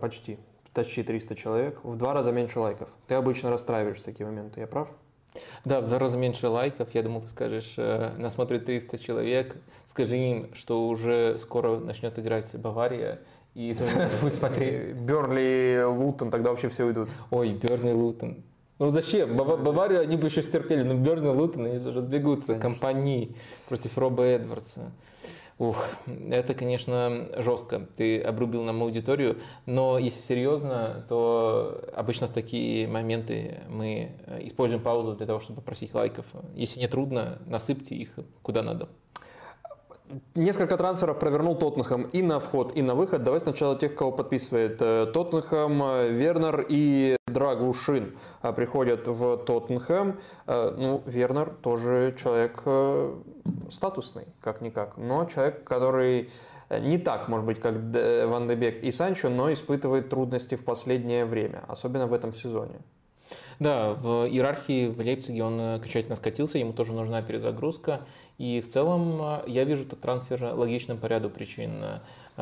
Почти 0.00 0.38
почти 0.74 1.02
300 1.02 1.34
человек, 1.34 1.80
в 1.82 1.96
два 1.96 2.14
раза 2.14 2.32
меньше 2.32 2.58
лайков. 2.60 2.88
Ты 3.06 3.14
обычно 3.14 3.50
расстраиваешься 3.50 4.02
в 4.02 4.06
такие 4.06 4.26
моменты, 4.26 4.60
я 4.60 4.66
прав? 4.66 4.88
Да, 5.64 5.80
в 5.80 5.88
два 5.88 5.98
раза 5.98 6.18
меньше 6.18 6.48
лайков. 6.48 6.94
Я 6.94 7.02
думал, 7.02 7.22
ты 7.22 7.28
скажешь, 7.28 7.74
э, 7.78 8.14
нас 8.18 8.34
смотрит 8.34 8.64
300 8.64 8.98
человек. 8.98 9.56
Скажи 9.84 10.16
им, 10.16 10.54
что 10.54 10.88
уже 10.88 11.38
скоро 11.38 11.78
начнет 11.78 12.18
играть 12.18 12.54
Бавария, 12.56 13.20
и 13.54 13.76
нас 13.96 14.14
будет 14.16 14.32
смотреть. 14.32 14.94
Бернли, 14.94 15.84
Лутон, 15.84 16.30
тогда 16.30 16.50
вообще 16.50 16.68
все 16.68 16.84
уйдут. 16.84 17.08
Ой, 17.30 17.52
Бернли, 17.52 17.92
Лутон. 17.92 18.42
Ну 18.78 18.88
зачем? 18.90 19.36
Баварию 19.36 20.00
они 20.00 20.16
бы 20.16 20.26
еще 20.26 20.42
стерпели, 20.42 20.82
но 20.82 20.94
Бернли, 20.94 21.28
Лутон, 21.28 21.66
они 21.66 21.78
же 21.78 21.92
разбегутся. 21.92 22.58
Компании 22.58 23.36
против 23.68 23.96
Роба 23.96 24.24
Эдвардса. 24.24 24.92
Ух, 25.62 25.86
это, 26.28 26.54
конечно, 26.54 27.28
жестко. 27.36 27.86
Ты 27.96 28.20
обрубил 28.20 28.64
нам 28.64 28.82
аудиторию, 28.82 29.38
но 29.64 29.96
если 29.96 30.20
серьезно, 30.20 31.06
то 31.08 31.84
обычно 31.94 32.26
в 32.26 32.32
такие 32.32 32.88
моменты 32.88 33.60
мы 33.68 34.10
используем 34.40 34.82
паузу 34.82 35.14
для 35.14 35.24
того, 35.24 35.38
чтобы 35.38 35.60
попросить 35.60 35.94
лайков. 35.94 36.26
Если 36.56 36.80
не 36.80 36.88
трудно, 36.88 37.38
насыпьте 37.46 37.94
их 37.94 38.18
куда 38.42 38.64
надо. 38.64 38.88
Несколько 40.34 40.76
трансферов 40.76 41.18
провернул 41.18 41.56
Тоттенхэм 41.56 42.02
и 42.12 42.22
на 42.22 42.38
вход, 42.38 42.76
и 42.76 42.82
на 42.82 42.94
выход. 42.94 43.22
Давай 43.22 43.40
сначала 43.40 43.78
тех, 43.78 43.94
кого 43.94 44.12
подписывает 44.12 44.76
э, 44.80 45.06
Тоттенхэм. 45.12 45.82
Э, 45.82 46.08
Вернер 46.10 46.66
и 46.68 47.16
Драгушин 47.26 48.16
э, 48.42 48.52
приходят 48.52 49.08
в 49.08 49.38
Тоттенхэм. 49.38 50.20
Ну, 50.46 51.02
Вернер 51.06 51.50
тоже 51.62 52.14
человек 52.18 52.62
статусный, 53.70 54.26
как-никак, 54.40 54.96
но 54.96 55.24
человек, 55.24 55.64
который 55.64 56.30
не 56.80 56.98
так, 56.98 57.28
может 57.28 57.46
быть, 57.46 57.60
как 57.60 57.74
Ван 57.74 58.48
де 58.48 58.54
Бек 58.54 58.82
и 58.82 58.92
Санчо, 58.92 59.28
но 59.28 59.52
испытывает 59.52 60.10
трудности 60.10 60.56
в 60.56 60.64
последнее 60.64 61.24
время, 61.24 61.64
особенно 61.68 62.06
в 62.06 62.12
этом 62.12 62.34
сезоне. 62.34 62.80
Да, 63.62 63.94
в 63.94 64.26
иерархии 64.26 64.88
в 64.88 64.98
Лейпциге 64.98 65.44
он 65.44 65.60
окончательно 65.60 66.16
скатился, 66.16 66.58
ему 66.58 66.72
тоже 66.72 66.92
нужна 66.94 67.22
перезагрузка. 67.22 68.00
И 68.36 68.60
в 68.60 68.66
целом 68.66 69.40
я 69.46 69.62
вижу 69.62 69.84
этот 69.84 70.00
трансфер 70.00 70.52
логичным 70.52 70.98
по 70.98 71.06
ряду 71.06 71.30
причин. 71.30 71.70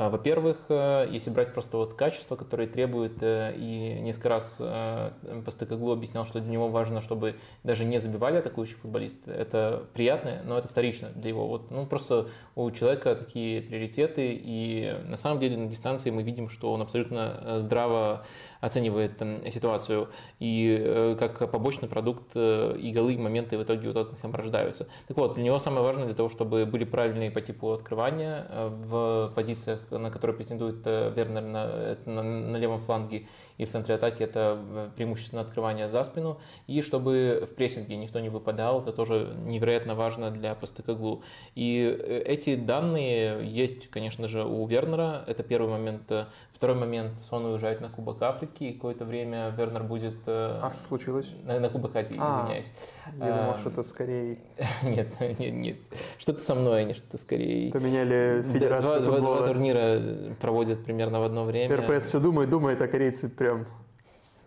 А, 0.00 0.08
во-первых, 0.08 0.56
э, 0.70 1.08
если 1.10 1.28
брать 1.28 1.52
просто 1.52 1.76
вот 1.76 1.92
качество, 1.92 2.34
которое 2.34 2.66
требует, 2.66 3.22
э, 3.22 3.52
и 3.54 4.00
несколько 4.00 4.30
раз 4.30 4.56
э, 4.58 5.10
Постыкоглу 5.44 5.92
объяснял, 5.92 6.24
что 6.24 6.40
для 6.40 6.50
него 6.50 6.68
важно, 6.68 7.02
чтобы 7.02 7.36
даже 7.64 7.84
не 7.84 7.98
забивали 7.98 8.38
атакующий 8.38 8.76
футболист, 8.76 9.28
это 9.28 9.84
приятно, 9.92 10.40
но 10.46 10.56
это 10.56 10.68
вторично 10.68 11.10
для 11.10 11.28
его. 11.28 11.46
Вот, 11.46 11.70
ну, 11.70 11.84
просто 11.84 12.28
у 12.54 12.70
человека 12.70 13.14
такие 13.14 13.60
приоритеты, 13.60 14.40
и 14.42 14.96
на 15.04 15.18
самом 15.18 15.38
деле 15.38 15.58
на 15.58 15.66
дистанции 15.66 16.08
мы 16.08 16.22
видим, 16.22 16.48
что 16.48 16.72
он 16.72 16.80
абсолютно 16.80 17.60
здраво 17.60 18.24
оценивает 18.62 19.22
ситуацию, 19.52 20.08
и 20.38 21.14
как 21.18 21.50
побочный 21.50 21.90
продукт 21.90 22.34
и 22.36 22.90
голы, 22.94 23.14
и 23.14 23.18
моменты 23.18 23.58
в 23.58 23.62
итоге 23.64 23.88
у 23.88 23.92
Тоттенхэма 23.92 24.38
рождаются. 24.38 24.86
Так 25.08 25.18
вот, 25.18 25.34
для 25.34 25.44
него 25.44 25.58
самое 25.58 25.82
важное 25.82 26.06
для 26.06 26.14
того, 26.14 26.30
чтобы 26.30 26.64
были 26.64 26.84
правильные 26.84 27.30
по 27.30 27.42
типу 27.42 27.72
открывания 27.72 28.46
в 28.50 29.32
позициях 29.34 29.80
на 29.90 30.10
который 30.10 30.34
претендует 30.36 30.86
э, 30.86 31.12
Вернер 31.14 31.42
на, 31.42 31.96
на, 32.06 32.22
на 32.22 32.56
левом 32.56 32.78
фланге 32.78 33.26
и 33.58 33.64
в 33.64 33.70
центре 33.70 33.94
атаки, 33.94 34.22
это 34.22 34.58
преимущественно 34.96 35.42
открывание 35.42 35.88
за 35.88 36.02
спину. 36.04 36.38
И 36.66 36.82
чтобы 36.82 37.46
в 37.50 37.54
прессинге 37.54 37.96
никто 37.96 38.20
не 38.20 38.28
выпадал, 38.28 38.80
это 38.80 38.92
тоже 38.92 39.34
невероятно 39.44 39.94
важно 39.94 40.30
для 40.30 40.54
Постекоглу. 40.54 41.22
И 41.54 41.98
э, 41.98 42.22
эти 42.26 42.56
данные 42.56 43.46
есть, 43.46 43.90
конечно 43.90 44.28
же, 44.28 44.44
у 44.44 44.66
Вернера. 44.66 45.24
Это 45.26 45.42
первый 45.42 45.70
момент. 45.70 46.12
Второй 46.52 46.76
момент, 46.76 47.12
Сон 47.28 47.46
уезжает 47.46 47.80
на 47.80 47.88
Кубок 47.88 48.20
Африки, 48.22 48.64
и 48.64 48.72
какое-то 48.74 49.04
время 49.04 49.54
Вернер 49.56 49.82
будет... 49.82 50.16
Э, 50.26 50.58
а 50.62 50.70
что 50.74 50.88
случилось? 50.88 51.28
На, 51.44 51.58
на 51.58 51.68
Кубок 51.68 51.96
Азии, 51.96 52.16
а, 52.18 52.42
извиняюсь. 52.42 52.72
Я 53.18 53.36
думал, 53.36 53.56
что 53.58 53.70
это 53.70 53.82
скорее... 53.82 54.38
Нет, 54.82 55.08
нет, 55.20 55.52
нет. 55.54 55.76
Что-то 56.18 56.40
со 56.40 56.54
мной, 56.54 56.82
а 56.82 56.84
не 56.84 56.94
что-то 56.94 57.18
скорее... 57.18 57.72
Поменяли 57.72 58.42
федерацию 58.42 59.00
два, 59.00 59.18
два, 59.18 59.36
два 59.36 59.46
турнира 59.48 59.69
турнира 59.72 60.34
проводят 60.40 60.84
примерно 60.84 61.20
в 61.20 61.24
одно 61.24 61.44
время. 61.44 61.76
РФС 61.76 62.06
все 62.06 62.20
думает, 62.20 62.50
думает, 62.50 62.80
а 62.80 62.88
корейцы 62.88 63.28
прям 63.28 63.66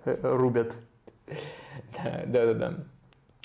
э, 0.05 0.17
рубят. 0.21 0.74
Да, 2.03 2.24
да, 2.28 2.53
да. 2.53 2.74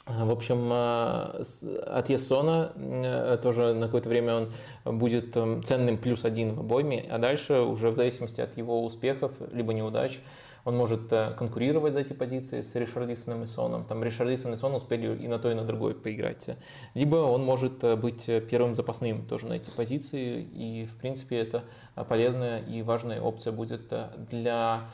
В 0.06 0.30
общем, 0.30 0.70
э, 0.72 1.42
отъезд 1.86 2.26
Сона 2.26 2.72
э, 2.74 3.38
тоже 3.42 3.74
на 3.74 3.86
какое-то 3.86 4.08
время 4.08 4.48
он 4.84 4.98
будет 4.98 5.34
ценным 5.64 5.98
плюс 5.98 6.24
один 6.24 6.54
в 6.54 6.60
обойме, 6.60 7.06
а 7.10 7.18
дальше 7.18 7.60
уже 7.60 7.90
в 7.90 7.96
зависимости 7.96 8.40
от 8.40 8.56
его 8.56 8.84
успехов 8.84 9.32
либо 9.52 9.72
неудач 9.74 10.20
он 10.64 10.76
может 10.76 11.12
э, 11.12 11.34
конкурировать 11.38 11.92
за 11.92 12.00
эти 12.00 12.12
позиции 12.12 12.60
с 12.60 12.74
Ришардисоном 12.74 13.42
и 13.42 13.46
Соном. 13.46 13.84
Там 13.84 14.02
Ришардисон 14.02 14.54
и 14.54 14.56
Сон 14.56 14.74
успели 14.74 15.16
и 15.16 15.28
на 15.28 15.38
то, 15.38 15.50
и 15.50 15.54
на 15.54 15.64
другой 15.64 15.94
поиграть. 15.94 16.50
Либо 16.94 17.16
он 17.16 17.44
может 17.44 17.82
э, 17.84 17.96
быть 17.96 18.28
э, 18.28 18.40
первым 18.40 18.74
запасным 18.74 19.26
тоже 19.26 19.46
на 19.46 19.54
эти 19.54 19.70
позиции. 19.70 20.42
И, 20.42 20.86
в 20.86 20.96
принципе, 20.96 21.38
это 21.38 21.64
полезная 22.08 22.60
и 22.60 22.82
важная 22.82 23.20
опция 23.20 23.52
будет 23.52 23.92
для 24.30 24.88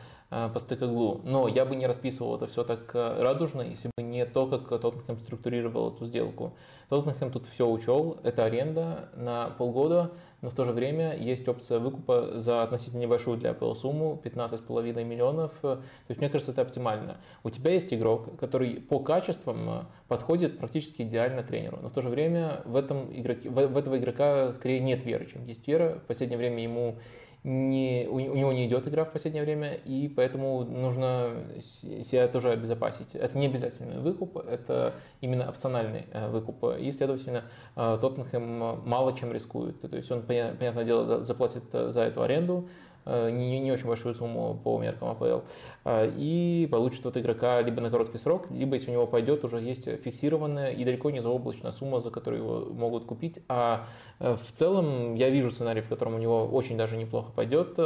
Постекоглу. 0.53 1.21
Но 1.25 1.49
я 1.49 1.65
бы 1.65 1.77
не 1.77 1.87
расписывал 1.87 2.37
это 2.37 2.47
все 2.47 2.65
так 2.65 2.91
радужно, 2.95 3.63
если 3.63 3.91
бы 3.97 4.03
не 4.03 4.27
то, 4.27 4.47
как 4.47 4.69
Тоттенхэм 4.69 5.19
структурировал 5.19 5.93
эту 5.93 6.05
сделку. 6.05 6.55
Тоттенхэм 6.89 7.31
тут 7.31 7.47
все 7.47 7.69
учел. 7.69 8.19
Это 8.23 8.45
аренда 8.45 9.09
на 9.15 9.51
полгода, 9.51 10.13
но 10.45 10.51
в 10.51 10.55
то 10.55 10.65
же 10.65 10.73
время 10.73 11.17
есть 11.17 11.49
опция 11.49 11.79
выкупа 11.79 12.33
за 12.35 12.63
относительно 12.63 13.01
небольшую 13.01 13.39
для 13.39 13.53
АПЛ 13.53 13.73
сумму, 13.73 14.21
15,5 14.23 15.03
миллионов. 15.03 15.53
То 15.63 15.81
есть, 16.09 16.21
мне 16.21 16.29
кажется, 16.29 16.53
это 16.53 16.61
оптимально. 16.61 17.17
У 17.45 17.51
тебя 17.51 17.71
есть 17.71 17.95
игрок, 17.95 18.37
который 18.39 18.75
по 18.75 18.99
качествам 18.99 19.89
подходит 20.07 20.59
практически 20.59 21.01
идеально 21.01 21.43
тренеру, 21.43 21.79
но 21.81 21.89
в 21.89 21.93
то 21.93 22.03
же 22.03 22.11
время 22.11 22.61
в, 22.67 22.77
этом 22.77 23.11
игроке, 23.11 23.49
в, 23.49 23.55
в 23.55 23.77
этого 23.77 23.97
игрока 23.97 24.53
скорее 24.53 24.81
нет 24.81 25.05
веры, 25.05 25.27
чем 25.27 25.47
есть 25.47 25.67
вера. 25.67 25.99
В 26.05 26.07
последнее 26.07 26.37
время 26.37 26.63
ему 26.63 26.99
не, 27.45 28.07
у, 28.09 28.15
у 28.15 28.37
него 28.37 28.53
не 28.53 28.67
идет 28.67 28.89
игра 28.89 29.05
в 29.05 29.13
последнее 29.13 29.45
время, 29.45 29.75
и 29.75 30.09
поэтому 30.09 30.65
нужно 30.65 31.31
себя 31.61 32.27
тоже 32.27 32.51
обезопасить. 32.51 33.15
Это 33.15 33.37
не 33.37 33.47
обязательный 33.47 34.01
выкуп, 34.01 34.39
это 34.39 34.95
именно 35.21 35.49
опциональный 35.49 36.07
э, 36.13 36.29
выкуп. 36.31 36.65
И, 36.79 36.91
следовательно, 36.91 37.45
э, 37.77 37.99
Тоттенхэм 38.01 38.89
мало 38.89 39.15
чем 39.15 39.33
рискует. 39.33 39.81
То 39.81 39.95
есть 39.95 40.11
он, 40.11 40.23
понятное 40.23 40.85
дело, 40.85 41.23
заплатит 41.23 41.65
за 41.71 42.01
эту 42.01 42.23
аренду, 42.23 42.67
Э, 43.07 43.31
не, 43.31 43.61
не 43.61 43.71
очень 43.71 43.87
большую 43.87 44.15
сумму 44.15 44.59
по 44.63 44.79
меркам 44.79 45.09
АПЛ, 45.11 45.25
э, 45.25 45.41
и 45.87 46.69
получит 46.71 47.05
от 47.07 47.17
игрока 47.17 47.61
либо 47.61 47.81
на 47.81 47.91
короткий 47.91 48.19
срок, 48.19 48.51
либо 48.51 48.75
если 48.75 48.91
у 48.91 48.95
него 48.95 49.07
пойдет, 49.07 49.45
уже 49.45 49.61
есть 49.61 49.85
фиксированная 50.01 50.73
и 50.73 50.85
далеко 50.85 51.11
не 51.11 51.21
заоблачная 51.21 51.73
сумма, 51.73 52.01
за 52.01 52.11
которую 52.11 52.43
его 52.43 52.73
могут 52.73 53.05
купить. 53.05 53.41
А 53.49 53.87
э, 54.19 54.35
в 54.35 54.51
целом 54.51 55.15
я 55.15 55.31
вижу 55.31 55.51
сценарий, 55.51 55.81
в 55.81 55.89
котором 55.89 56.15
у 56.15 56.19
него 56.19 56.47
очень 56.47 56.77
даже 56.77 56.97
неплохо 56.97 57.33
пойдет, 57.33 57.79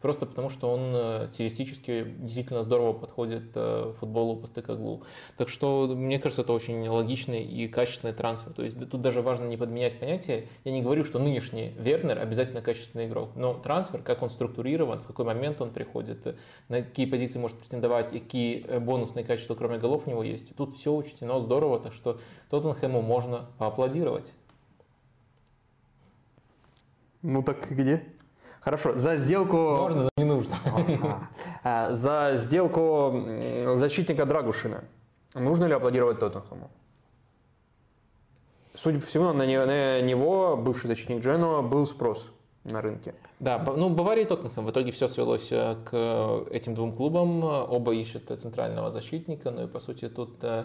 просто 0.00 0.26
потому 0.26 0.48
что 0.48 0.70
он 0.70 1.26
стилистически 1.28 2.06
действительно 2.18 2.62
здорово 2.62 2.92
подходит 2.92 3.56
футболу 3.98 4.36
по 4.36 4.46
стыкоглу. 4.46 5.02
Так 5.36 5.48
что 5.48 5.86
мне 5.94 6.18
кажется, 6.18 6.42
это 6.42 6.52
очень 6.52 6.88
логичный 6.88 7.42
и 7.42 7.68
качественный 7.68 8.14
трансфер. 8.14 8.52
То 8.52 8.62
есть 8.62 8.78
тут 8.90 9.00
даже 9.00 9.22
важно 9.22 9.44
не 9.44 9.56
подменять 9.56 9.98
понятие. 9.98 10.48
Я 10.64 10.72
не 10.72 10.82
говорю, 10.82 11.04
что 11.04 11.18
нынешний 11.18 11.74
Вернер 11.78 12.18
обязательно 12.18 12.62
качественный 12.62 13.06
игрок, 13.06 13.30
но 13.36 13.54
трансфер, 13.54 14.02
как 14.02 14.22
он 14.22 14.30
структурирован, 14.30 15.00
в 15.00 15.06
какой 15.06 15.24
момент 15.24 15.60
он 15.60 15.70
приходит, 15.70 16.36
на 16.68 16.82
какие 16.82 17.06
позиции 17.06 17.38
может 17.42 17.58
претендовать 17.58 18.14
и 18.14 18.20
какие 18.20 18.64
э, 18.66 18.80
бонусные 18.80 19.24
качества, 19.24 19.54
кроме 19.54 19.78
голов, 19.78 20.06
у 20.06 20.10
него 20.10 20.22
есть. 20.22 20.56
Тут 20.56 20.74
все 20.74 20.94
учтено 20.94 21.38
здорово, 21.40 21.78
так 21.78 21.92
что 21.92 22.18
Тоттенхэму 22.48 23.02
можно 23.02 23.46
поаплодировать. 23.58 24.32
Ну 27.20 27.42
так 27.42 27.70
где? 27.70 28.04
Хорошо, 28.60 28.96
за 28.96 29.16
сделку... 29.16 29.56
Можно, 29.56 30.02
но 30.02 30.10
не 30.16 30.24
нужно. 30.24 30.54
А, 31.64 31.92
за 31.92 32.32
сделку 32.36 33.14
защитника 33.74 34.24
Драгушина 34.24 34.84
нужно 35.34 35.66
ли 35.66 35.74
аплодировать 35.74 36.20
Тоттенхэму? 36.20 36.70
Судя 38.74 39.00
по 39.00 39.06
всему, 39.06 39.32
на 39.32 39.44
него, 39.44 40.56
бывший 40.56 40.86
защитник 40.86 41.22
Дженуа, 41.22 41.60
был 41.60 41.86
спрос 41.86 42.30
на 42.64 42.80
рынке. 42.80 43.14
Да, 43.42 43.58
ну 43.58 43.90
Бавария 43.90 44.24
и 44.24 44.26
Тоттенхэм. 44.26 44.64
В 44.64 44.70
итоге 44.70 44.92
все 44.92 45.08
свелось 45.08 45.50
э, 45.50 45.76
к 45.84 46.46
этим 46.50 46.74
двум 46.74 46.92
клубам. 46.92 47.42
Оба 47.42 47.92
ищут 47.92 48.30
центрального 48.40 48.90
защитника. 48.90 49.50
Ну 49.50 49.64
и 49.64 49.66
по 49.66 49.80
сути 49.80 50.08
тут 50.08 50.36
э, 50.42 50.64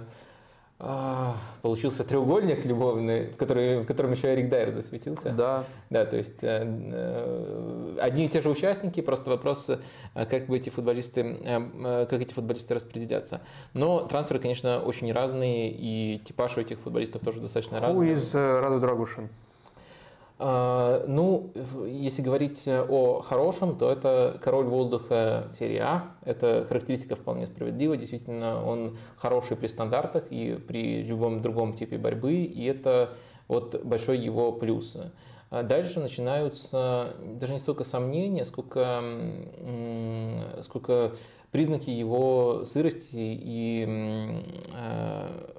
а, 0.79 1.35
получился 1.63 2.03
треугольник 2.03 2.63
любовный, 2.63 3.31
в, 3.31 3.35
который, 3.35 3.79
в 3.79 3.87
котором 3.87 4.11
еще 4.11 4.31
Эрик 4.31 4.49
Дайер 4.49 4.71
засветился. 4.73 5.31
Да. 5.31 5.63
Да, 5.89 6.05
то 6.05 6.17
есть 6.17 6.43
э, 6.43 6.63
э, 6.63 7.97
одни 7.99 8.25
и 8.25 8.29
те 8.29 8.41
же 8.41 8.49
участники, 8.51 9.01
просто 9.01 9.31
вопрос, 9.31 9.71
как 10.13 10.45
бы 10.45 10.55
эти 10.55 10.69
футболисты, 10.69 11.21
э, 11.21 12.05
как 12.07 12.21
эти 12.21 12.31
футболисты 12.31 12.75
распределятся. 12.75 13.41
Но 13.73 14.01
трансферы, 14.01 14.39
конечно, 14.39 14.79
очень 14.79 15.11
разные, 15.11 15.71
и 15.71 16.19
типаж 16.19 16.57
у 16.57 16.61
этих 16.61 16.79
футболистов 16.79 17.23
тоже 17.23 17.41
достаточно 17.41 17.79
разный. 17.79 18.09
Who 18.09 18.13
is 18.13 18.59
Раду 18.61 18.79
Драгушин? 18.79 19.29
А, 20.39 21.03
ну, 21.07 21.51
если 21.87 22.21
говорить 22.21 22.67
о 22.67 23.21
хорошем, 23.21 23.75
то 23.75 23.91
это 23.91 24.39
король 24.43 24.65
воздуха 24.65 25.47
серии 25.53 25.77
А. 25.77 26.11
Это 26.23 26.65
характеристика 26.67 27.15
вполне 27.15 27.47
справедлива. 27.47 27.97
Действительно, 27.97 28.63
он 28.63 28.97
хороший 29.17 29.57
при 29.57 29.67
стандартах 29.67 30.25
и 30.29 30.53
при 30.55 31.01
любом 31.03 31.41
другом 31.41 31.73
типе 31.73 31.97
борьбы. 31.97 32.35
И 32.35 32.65
это 32.65 33.13
вот 33.47 33.83
большой 33.83 34.19
его 34.19 34.51
плюс. 34.51 34.97
А 35.49 35.63
дальше 35.63 35.99
начинаются 35.99 37.15
даже 37.23 37.53
не 37.53 37.59
столько 37.59 37.83
сомнения, 37.83 38.45
сколько, 38.45 39.01
сколько 40.61 41.13
признаки 41.51 41.89
его 41.89 42.63
сырости 42.65 43.15
и 43.15 44.43
а, 44.75 45.55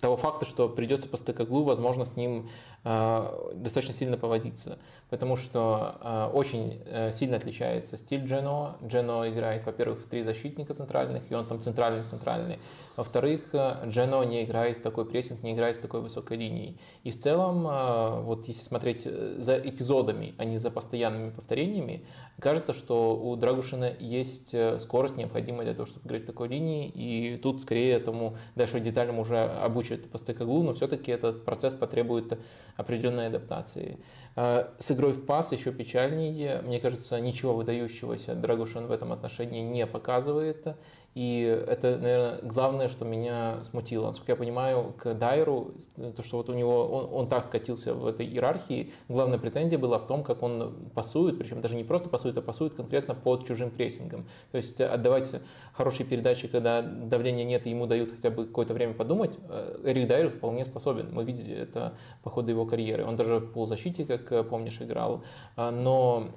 того 0.00 0.16
факта, 0.16 0.44
что 0.46 0.68
придется 0.68 1.08
по 1.08 1.16
стыкоглу, 1.16 1.62
возможно, 1.62 2.04
с 2.04 2.16
ним 2.16 2.48
э, 2.79 2.79
достаточно 2.82 3.92
сильно 3.92 4.16
повозиться, 4.16 4.78
потому 5.10 5.36
что 5.36 5.96
э, 6.00 6.30
очень 6.32 6.82
э, 6.86 7.12
сильно 7.12 7.36
отличается 7.36 7.96
стиль 7.98 8.24
Джено. 8.24 8.76
Джено 8.82 9.28
играет, 9.28 9.66
во-первых, 9.66 10.00
в 10.00 10.08
три 10.08 10.22
защитника 10.22 10.72
центральных, 10.72 11.30
и 11.30 11.34
он 11.34 11.46
там 11.46 11.60
центральный-центральный. 11.60 12.58
Во-вторых, 12.96 13.54
э, 13.54 13.76
Джено 13.86 14.22
не 14.24 14.44
играет 14.44 14.78
в 14.78 14.82
такой 14.82 15.04
прессинг, 15.04 15.42
не 15.42 15.52
играет 15.52 15.76
с 15.76 15.78
такой 15.78 16.00
высокой 16.00 16.36
линией. 16.36 16.78
И 17.02 17.10
в 17.10 17.18
целом, 17.18 17.66
э, 17.66 18.20
вот 18.20 18.46
если 18.46 18.62
смотреть 18.62 19.02
э, 19.04 19.36
за 19.38 19.58
эпизодами, 19.58 20.34
а 20.38 20.44
не 20.44 20.58
за 20.58 20.70
постоянными 20.70 21.30
повторениями, 21.30 22.04
кажется, 22.38 22.72
что 22.72 23.16
у 23.16 23.36
Драгушина 23.36 23.92
есть 23.98 24.54
скорость, 24.80 25.16
необходимая 25.16 25.64
для 25.64 25.74
того, 25.74 25.86
чтобы 25.86 26.06
играть 26.06 26.22
в 26.22 26.26
такой 26.26 26.48
линии, 26.48 26.88
и 26.88 27.36
тут 27.36 27.62
скорее 27.62 27.92
этому 27.94 28.36
дальше 28.54 28.80
деталям 28.80 29.18
уже 29.18 29.38
обучат 29.38 30.10
по 30.10 30.18
стыкоглу, 30.18 30.62
но 30.62 30.72
все-таки 30.72 31.10
этот 31.10 31.44
процесс 31.44 31.74
потребует 31.74 32.38
определенной 32.76 33.26
адаптации. 33.28 33.98
С 34.36 34.90
игрой 34.90 35.12
в 35.12 35.26
пас 35.26 35.52
еще 35.52 35.72
печальнее. 35.72 36.62
Мне 36.62 36.80
кажется, 36.80 37.20
ничего 37.20 37.54
выдающегося 37.54 38.34
Драгушин 38.34 38.86
в 38.86 38.92
этом 38.92 39.12
отношении 39.12 39.62
не 39.62 39.86
показывает. 39.86 40.76
И 41.14 41.40
это, 41.66 41.98
наверное, 41.98 42.38
главное, 42.42 42.88
что 42.88 43.04
меня 43.04 43.64
смутило. 43.64 44.06
Насколько 44.06 44.32
я 44.32 44.36
понимаю, 44.36 44.94
к 44.96 45.12
Дайру, 45.14 45.72
то, 46.16 46.22
что 46.22 46.36
вот 46.36 46.48
у 46.48 46.54
него, 46.54 46.86
он, 46.86 47.08
он 47.12 47.28
так 47.28 47.50
катился 47.50 47.94
в 47.94 48.06
этой 48.06 48.26
иерархии, 48.26 48.92
главная 49.08 49.38
претензия 49.38 49.76
была 49.76 49.98
в 49.98 50.06
том, 50.06 50.22
как 50.22 50.44
он 50.44 50.90
пасует, 50.94 51.38
причем 51.38 51.62
даже 51.62 51.74
не 51.74 51.82
просто 51.82 52.08
пасует, 52.08 52.38
а 52.38 52.42
пасует 52.42 52.74
конкретно 52.74 53.16
под 53.16 53.44
чужим 53.44 53.70
прессингом. 53.70 54.24
То 54.52 54.56
есть 54.56 54.80
отдавать 54.80 55.34
хорошие 55.72 56.06
передачи, 56.06 56.46
когда 56.46 56.80
давления 56.80 57.44
нет, 57.44 57.66
и 57.66 57.70
ему 57.70 57.86
дают 57.86 58.12
хотя 58.12 58.30
бы 58.30 58.46
какое-то 58.46 58.74
время 58.74 58.94
подумать, 58.94 59.36
э, 59.48 59.80
Эрик 59.84 60.06
Дайр 60.06 60.30
вполне 60.30 60.64
способен. 60.64 61.08
Мы 61.12 61.24
видели 61.24 61.56
это 61.56 61.94
по 62.22 62.30
ходу 62.30 62.50
его 62.50 62.66
карьеры. 62.66 63.04
Он 63.04 63.16
даже 63.16 63.38
в 63.38 63.52
полузащите, 63.52 64.04
как 64.04 64.48
помнишь, 64.48 64.80
играл. 64.80 65.24
А, 65.56 65.72
но 65.72 66.28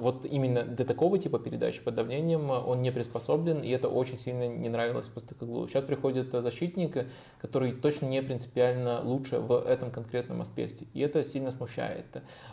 вот 0.00 0.26
именно 0.26 0.64
для 0.64 0.84
такого 0.84 1.18
типа 1.18 1.38
передач 1.38 1.80
под 1.80 1.94
давлением 1.94 2.50
он 2.50 2.82
не 2.82 2.90
приспособлен, 2.90 3.62
и 3.62 3.70
это 3.70 3.88
очень 3.88 4.17
очень 4.18 4.24
сильно 4.24 4.48
не 4.48 4.68
нравилось 4.68 5.08
Постакоглу. 5.08 5.66
Сейчас 5.68 5.84
приходит 5.84 6.32
защитник, 6.32 7.06
который 7.40 7.72
точно 7.72 8.06
не 8.06 8.22
принципиально 8.22 9.00
лучше 9.02 9.38
в 9.38 9.52
этом 9.52 9.90
конкретном 9.90 10.40
аспекте. 10.40 10.86
И 10.94 11.00
это 11.00 11.22
сильно 11.24 11.50
смущает. 11.50 12.06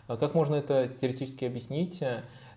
А 0.08 0.18
как 0.18 0.36
можно 0.36 0.56
это 0.56 0.88
теоретически 0.88 1.46
объяснить? 1.46 2.04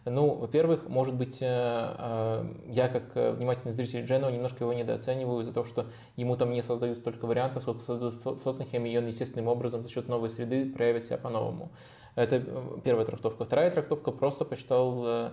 Ну, 0.05 0.35
во-первых, 0.35 0.89
может 0.89 1.15
быть, 1.15 1.43
э, 1.43 1.47
э, 1.47 2.45
я 2.69 2.89
как 2.89 3.37
внимательный 3.37 3.73
зритель 3.73 4.05
Дженова 4.07 4.31
немножко 4.31 4.65
его 4.65 4.73
недооцениваю 4.73 5.43
за 5.43 5.53
то, 5.53 5.65
что 5.65 5.87
ему 6.17 6.37
там 6.37 6.53
не 6.53 6.63
создают 6.63 6.97
столько 6.99 7.27
вариантов, 7.27 7.63
сколько 7.63 7.81
создают 7.81 8.25
в 8.25 8.63
и 8.63 8.99
он 8.99 9.07
естественным 9.07 9.49
образом 9.49 9.83
за 9.83 9.91
счет 9.91 10.09
новой 10.09 10.31
среды 10.31 10.73
проявит 10.73 11.05
себя 11.05 11.19
по-новому. 11.19 11.71
Это 12.15 12.37
э, 12.37 12.81
первая 12.85 13.05
трактовка. 13.05 13.45
Вторая 13.45 13.71
трактовка 13.71 14.11
просто 14.13 14.45
посчитал 14.45 15.33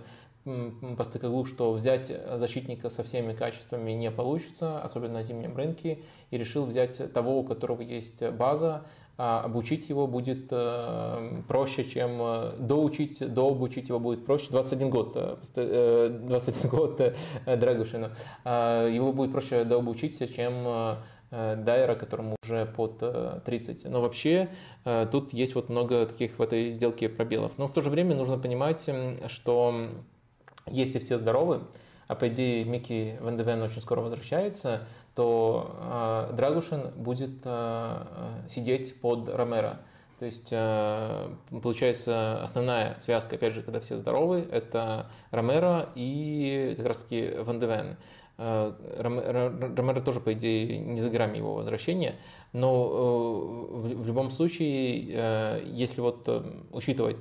по 0.96 1.04
стыкоглу, 1.04 1.44
что 1.44 1.72
взять 1.72 2.12
защитника 2.34 2.88
со 2.88 3.02
всеми 3.02 3.32
качествами 3.32 3.92
не 3.92 4.10
получится, 4.10 4.80
особенно 4.80 5.14
на 5.14 5.22
зимнем 5.22 5.56
рынке, 5.56 6.00
и 6.30 6.38
решил 6.38 6.64
взять 6.64 7.12
того, 7.12 7.40
у 7.40 7.44
которого 7.44 7.82
есть 7.82 8.22
база, 8.30 8.84
а 9.18 9.40
обучить 9.40 9.88
его 9.88 10.06
будет 10.06 10.48
э, 10.50 11.42
проще, 11.48 11.84
чем 11.84 12.18
э, 12.20 12.52
доучить, 12.58 13.32
дообучить 13.32 13.88
его 13.88 13.98
будет 13.98 14.26
проще. 14.26 14.48
21 14.50 14.90
год, 14.90 15.12
21 15.54 16.26
э, 16.26 16.68
год 16.68 17.02
Драгушину. 17.46 18.10
А 18.44 18.86
его 18.86 19.12
будет 19.12 19.32
проще 19.32 19.64
дообучить, 19.64 20.18
чем 20.34 20.98
Дайера, 21.30 21.96
которому 21.96 22.36
уже 22.44 22.66
под 22.66 23.02
30. 23.44 23.86
Но 23.86 24.00
вообще 24.00 24.48
тут 25.10 25.32
есть 25.32 25.54
вот 25.56 25.68
много 25.70 26.06
таких 26.06 26.38
в 26.38 26.42
этой 26.42 26.72
сделке 26.72 27.08
пробелов. 27.08 27.58
Но 27.58 27.66
в 27.66 27.72
то 27.72 27.80
же 27.80 27.90
время 27.90 28.14
нужно 28.14 28.38
понимать, 28.38 28.88
что 29.26 29.88
если 30.70 30.98
все 30.98 31.16
здоровы, 31.16 31.62
а 32.08 32.14
по 32.14 32.28
идее 32.28 32.64
Микки 32.64 33.18
Вандевен 33.20 33.62
очень 33.62 33.80
скоро 33.80 34.00
возвращается, 34.00 34.86
то 35.14 36.28
э, 36.30 36.34
Драгушин 36.34 36.90
будет 36.96 37.40
э, 37.44 38.04
сидеть 38.48 39.00
под 39.00 39.28
Ромеро. 39.28 39.80
То 40.18 40.24
есть, 40.24 40.48
э, 40.50 41.28
получается, 41.50 42.42
основная 42.42 42.98
связка, 42.98 43.36
опять 43.36 43.54
же, 43.54 43.62
когда 43.62 43.80
все 43.80 43.96
здоровы, 43.98 44.46
это 44.50 45.10
Ромеро 45.30 45.88
и 45.94 46.74
как 46.76 46.86
раз-таки 46.86 47.32
Ван 47.40 47.60
Девен. 47.60 47.96
Ромеро 48.38 50.00
тоже, 50.00 50.20
по 50.20 50.32
идее, 50.32 50.78
не 50.78 51.00
за 51.00 51.10
грамми 51.10 51.38
его 51.38 51.54
возвращения, 51.54 52.16
но 52.52 53.66
в 53.70 54.06
любом 54.06 54.30
случае, 54.30 55.62
если 55.64 56.00
вот 56.00 56.28
учитывать 56.70 57.16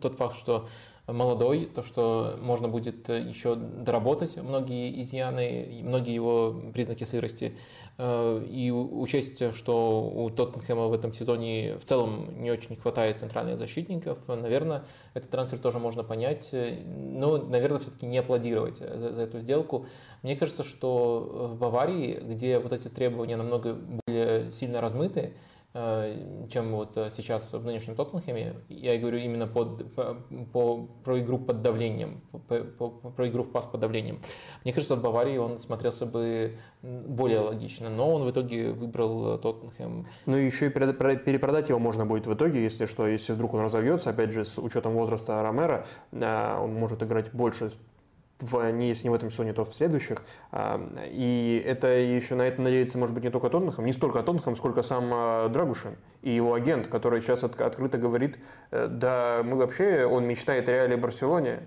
тот 0.00 0.14
факт, 0.16 0.36
что 0.36 0.66
молодой, 1.12 1.66
то, 1.66 1.82
что 1.82 2.36
можно 2.40 2.68
будет 2.68 3.08
э, 3.08 3.20
еще 3.20 3.54
доработать 3.54 4.36
многие 4.36 5.02
изъяны, 5.02 5.80
многие 5.82 6.14
его 6.14 6.56
признаки 6.74 7.04
сырости, 7.04 7.56
э, 7.98 8.44
и 8.48 8.70
учесть, 8.72 9.54
что 9.54 10.02
у 10.02 10.28
Тоттенхэма 10.30 10.88
в 10.88 10.92
этом 10.92 11.12
сезоне 11.12 11.78
в 11.78 11.84
целом 11.84 12.42
не 12.42 12.50
очень 12.50 12.76
хватает 12.76 13.20
центральных 13.20 13.58
защитников, 13.58 14.18
наверное, 14.26 14.84
этот 15.14 15.30
трансфер 15.30 15.58
тоже 15.58 15.78
можно 15.78 16.02
понять, 16.02 16.52
но, 16.52 17.36
наверное, 17.36 17.78
все-таки 17.78 18.06
не 18.06 18.18
аплодировать 18.18 18.78
за, 18.78 19.12
за 19.12 19.22
эту 19.22 19.38
сделку. 19.38 19.86
Мне 20.26 20.34
кажется, 20.34 20.64
что 20.64 21.52
в 21.52 21.56
Баварии, 21.56 22.18
где 22.20 22.58
вот 22.58 22.72
эти 22.72 22.88
требования 22.88 23.36
намного 23.36 23.74
более 23.74 24.50
сильно 24.50 24.80
размыты, 24.80 25.34
Э, 25.78 26.46
чем 26.48 26.72
вот 26.72 26.96
э, 26.96 27.10
сейчас 27.10 27.52
в 27.52 27.62
нынешнем 27.62 27.96
Тоттенхэме. 27.96 28.54
Я 28.70 28.96
говорю 28.96 29.18
именно 29.18 29.46
под, 29.46 29.94
по, 29.94 30.16
по, 30.50 30.88
про 31.04 31.20
игру 31.20 31.38
под 31.38 31.60
давлением, 31.60 32.22
по, 32.30 32.38
по, 32.38 32.88
про 32.88 33.28
игру 33.28 33.42
в 33.42 33.52
пас 33.52 33.66
под 33.66 33.82
давлением. 33.82 34.18
Мне 34.64 34.72
кажется, 34.72 34.96
в 34.96 35.02
Баварии 35.02 35.36
он 35.36 35.58
смотрелся 35.58 36.06
бы 36.06 36.56
более 36.82 37.40
логично, 37.40 37.90
но 37.90 38.10
он 38.14 38.24
в 38.24 38.30
итоге 38.30 38.70
выбрал 38.72 39.34
э, 39.34 39.38
Тоттенхэм. 39.38 40.06
Ну 40.24 40.36
и 40.38 40.46
еще 40.46 40.68
и 40.68 40.70
перепродать 40.70 41.68
его 41.68 41.78
можно 41.78 42.06
будет 42.06 42.26
в 42.26 42.32
итоге, 42.32 42.64
если 42.64 42.86
что, 42.86 43.06
если 43.06 43.34
вдруг 43.34 43.52
он 43.52 43.60
разовьется, 43.60 44.08
опять 44.08 44.32
же, 44.32 44.46
с 44.46 44.56
учетом 44.56 44.94
возраста 44.94 45.42
Ромера, 45.42 45.84
он 46.10 46.72
может 46.72 47.02
играть 47.02 47.32
больше 47.32 47.70
в, 48.40 48.70
не 48.70 48.88
если 48.88 49.04
не 49.04 49.10
в 49.10 49.14
этом 49.14 49.30
сезоне, 49.30 49.52
то 49.52 49.64
в 49.64 49.74
следующих. 49.74 50.22
А, 50.52 50.80
и 51.06 51.62
это 51.64 51.88
еще 51.88 52.34
на 52.34 52.42
это 52.42 52.60
надеется, 52.60 52.98
может 52.98 53.14
быть, 53.14 53.24
не 53.24 53.30
только 53.30 53.48
Тоттенхэм, 53.48 53.84
не 53.84 53.92
столько 53.92 54.22
Тоттенхэм, 54.22 54.56
сколько 54.56 54.82
сам 54.82 55.10
а, 55.12 55.48
Драгушин 55.48 55.96
и 56.22 56.30
его 56.30 56.54
агент, 56.54 56.88
который 56.88 57.20
сейчас 57.20 57.44
открыто 57.44 57.98
говорит, 57.98 58.38
э, 58.70 58.88
да, 58.88 59.42
мы 59.44 59.56
вообще, 59.56 60.04
он 60.04 60.26
мечтает 60.26 60.68
о 60.68 60.72
Реале 60.72 60.96
Барселоне, 60.96 61.60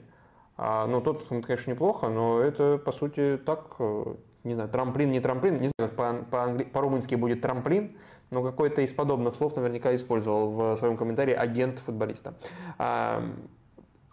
а, 0.58 0.86
ну, 0.86 1.02
Тоттенхэм, 1.02 1.42
конечно, 1.42 1.72
неплохо, 1.72 2.10
но 2.10 2.40
это, 2.40 2.78
по 2.78 2.92
сути, 2.92 3.40
так, 3.44 3.76
э, 3.80 4.16
не 4.44 4.54
знаю, 4.54 4.70
трамплин, 4.70 5.10
не 5.10 5.20
трамплин, 5.20 5.62
не 5.62 5.72
знаю, 5.78 6.26
по-румынски 6.72 7.16
по 7.16 7.22
будет 7.22 7.42
трамплин, 7.42 7.98
но 8.30 8.44
какой-то 8.44 8.82
из 8.82 8.94
подобных 8.94 9.36
слов 9.36 9.56
наверняка 9.56 9.96
использовал 9.96 10.52
в 10.52 10.76
своем 10.78 10.98
комментарии 10.98 11.34
агент 11.34 11.80
футболиста. 11.80 12.36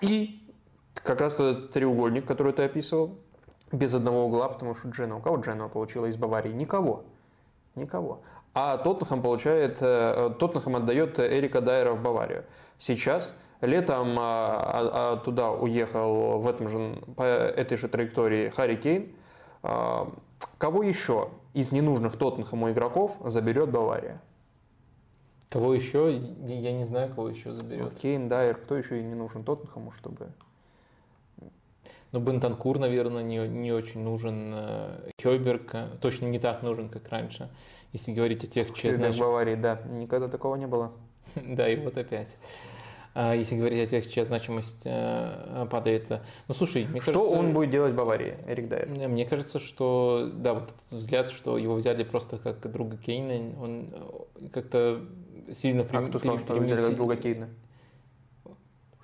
И 0.01 0.46
как 1.03 1.21
раз 1.21 1.35
этот 1.35 1.73
треугольник, 1.73 2.27
который 2.27 2.53
ты 2.53 2.63
описывал, 2.65 3.19
без 3.73 3.95
одного 3.95 4.27
угла, 4.27 4.49
потому 4.49 4.75
что 4.75 4.89
Джена, 4.89 5.17
у 5.17 5.21
кого 5.21 5.37
Джена 5.37 5.69
получила 5.69 6.07
из 6.07 6.17
Баварии? 6.17 6.53
Никого. 6.53 7.05
Никого. 7.75 8.23
А 8.55 8.79
Тоттенхэм 8.79 9.23
получает, 9.23 9.79
э, 9.81 10.35
Тоттенхэм 10.39 10.77
отдает 10.77 11.19
Эрика 11.21 11.61
Дайера 11.61 11.93
в 11.93 12.03
Баварию. 12.03 12.45
Сейчас 12.79 13.35
летом 13.61 14.17
а, 14.19 14.23
а, 14.23 15.13
а 15.13 15.17
туда 15.19 15.51
уехал 15.51 16.39
в 16.39 16.49
этом 16.49 16.69
же, 16.69 16.99
по 17.17 17.23
этой 17.23 17.77
же 17.77 17.89
траектории 17.89 18.49
Харри 18.51 18.77
Кейн. 18.77 19.13
А, 19.63 20.11
кого 20.59 20.83
еще 20.83 21.31
из 21.55 21.73
ненужных 21.73 22.17
Тоттенхэму 22.17 22.71
игроков 22.71 23.19
заберет 23.25 23.71
Бавария? 23.71 24.23
Кого 25.49 25.75
еще? 25.75 26.13
Я 26.13 26.73
не 26.73 26.85
знаю, 26.85 27.15
кого 27.15 27.29
еще 27.29 27.53
заберет. 27.53 27.85
Вот 27.85 27.95
Кейн, 27.95 28.29
Дайер, 28.29 28.57
кто 28.57 28.77
еще 28.77 29.01
и 29.01 29.05
не 29.05 29.15
нужен 29.15 29.45
Тоттенхэму, 29.45 29.93
чтобы... 29.93 30.33
Ну, 32.13 32.21
Бентанкур, 32.21 32.79
наверное, 32.79 33.23
не, 33.23 33.47
не 33.49 33.73
очень 33.73 34.01
нужен. 34.01 34.53
Э, 34.55 35.11
Хёйберг 35.23 35.75
э, 35.75 35.89
точно 36.01 36.27
не 36.27 36.39
так 36.39 36.63
нужен, 36.63 36.89
как 36.89 37.09
раньше. 37.09 37.51
Если 37.93 38.13
говорить 38.13 38.45
о 38.45 38.47
тех, 38.47 38.73
чья 38.75 38.93
значимость... 38.93 39.21
Баварии, 39.21 39.55
да, 39.55 39.81
никогда 39.91 40.29
такого 40.29 40.57
не 40.57 40.67
было. 40.67 40.93
да, 41.35 41.69
и 41.69 41.77
вот 41.77 41.97
опять. 41.99 42.37
А 43.19 43.35
если 43.35 43.57
говорить 43.57 43.83
о 43.83 43.91
тех, 43.91 44.11
чья 44.11 44.27
значимость 44.27 44.83
э, 44.85 45.67
падает. 45.71 46.21
Ну, 46.49 46.55
слушай, 46.55 46.87
мне 46.87 47.01
что 47.01 47.13
кажется... 47.13 47.35
Что 47.35 47.39
он 47.39 47.55
будет 47.55 47.71
делать 47.71 47.95
в 47.95 47.97
Баварии, 47.97 48.37
Эрик 48.47 48.69
Дайер? 48.69 48.89
Мне 49.09 49.25
кажется, 49.25 49.59
что, 49.59 50.31
да, 50.35 50.53
вот 50.53 50.65
этот 50.65 50.93
взгляд, 50.93 51.31
что 51.31 51.57
его 51.57 51.75
взяли 51.75 52.05
просто 52.05 52.37
как 52.37 52.71
друга 52.71 52.99
Кейна, 52.99 53.59
он 53.59 53.95
как-то 54.53 55.01
сильно... 55.51 55.87
А 55.91 56.07
кто 56.09 56.19
сказал, 56.19 56.39
что 56.39 56.55
его 56.55 56.65
взяли 56.65 56.83
как 56.83 56.95
друга 56.95 57.17
Кейна? 57.17 57.49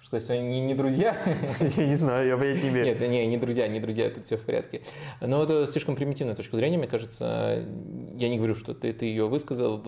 Что, 0.03 0.17
есть 0.17 0.31
они 0.31 0.61
не 0.61 0.75
друзья? 0.75 1.17
Я 1.77 1.87
не 1.87 1.95
знаю, 1.95 2.27
я 2.27 2.37
понять 2.37 2.61
не 2.61 2.71
имею. 2.71 2.87
Нет, 2.87 3.01
не, 3.09 3.25
не 3.25 3.37
друзья, 3.37 3.69
не 3.69 3.79
друзья, 3.79 4.11
тут 4.11 4.27
все 4.27 4.37
в 4.37 4.43
порядке. 4.43 4.83
Но 5.21 5.45
это 5.45 5.65
слишком 5.65 5.95
примитивная 5.95 6.35
точка 6.35 6.57
зрения, 6.57 6.77
мне 6.77 6.89
кажется. 6.89 7.65
Я 8.17 8.29
не 8.29 8.37
говорю, 8.37 8.57
что 8.57 8.75
ты, 8.75 8.93
ты 8.93 9.07
ее 9.07 9.29
высказал, 9.29 9.81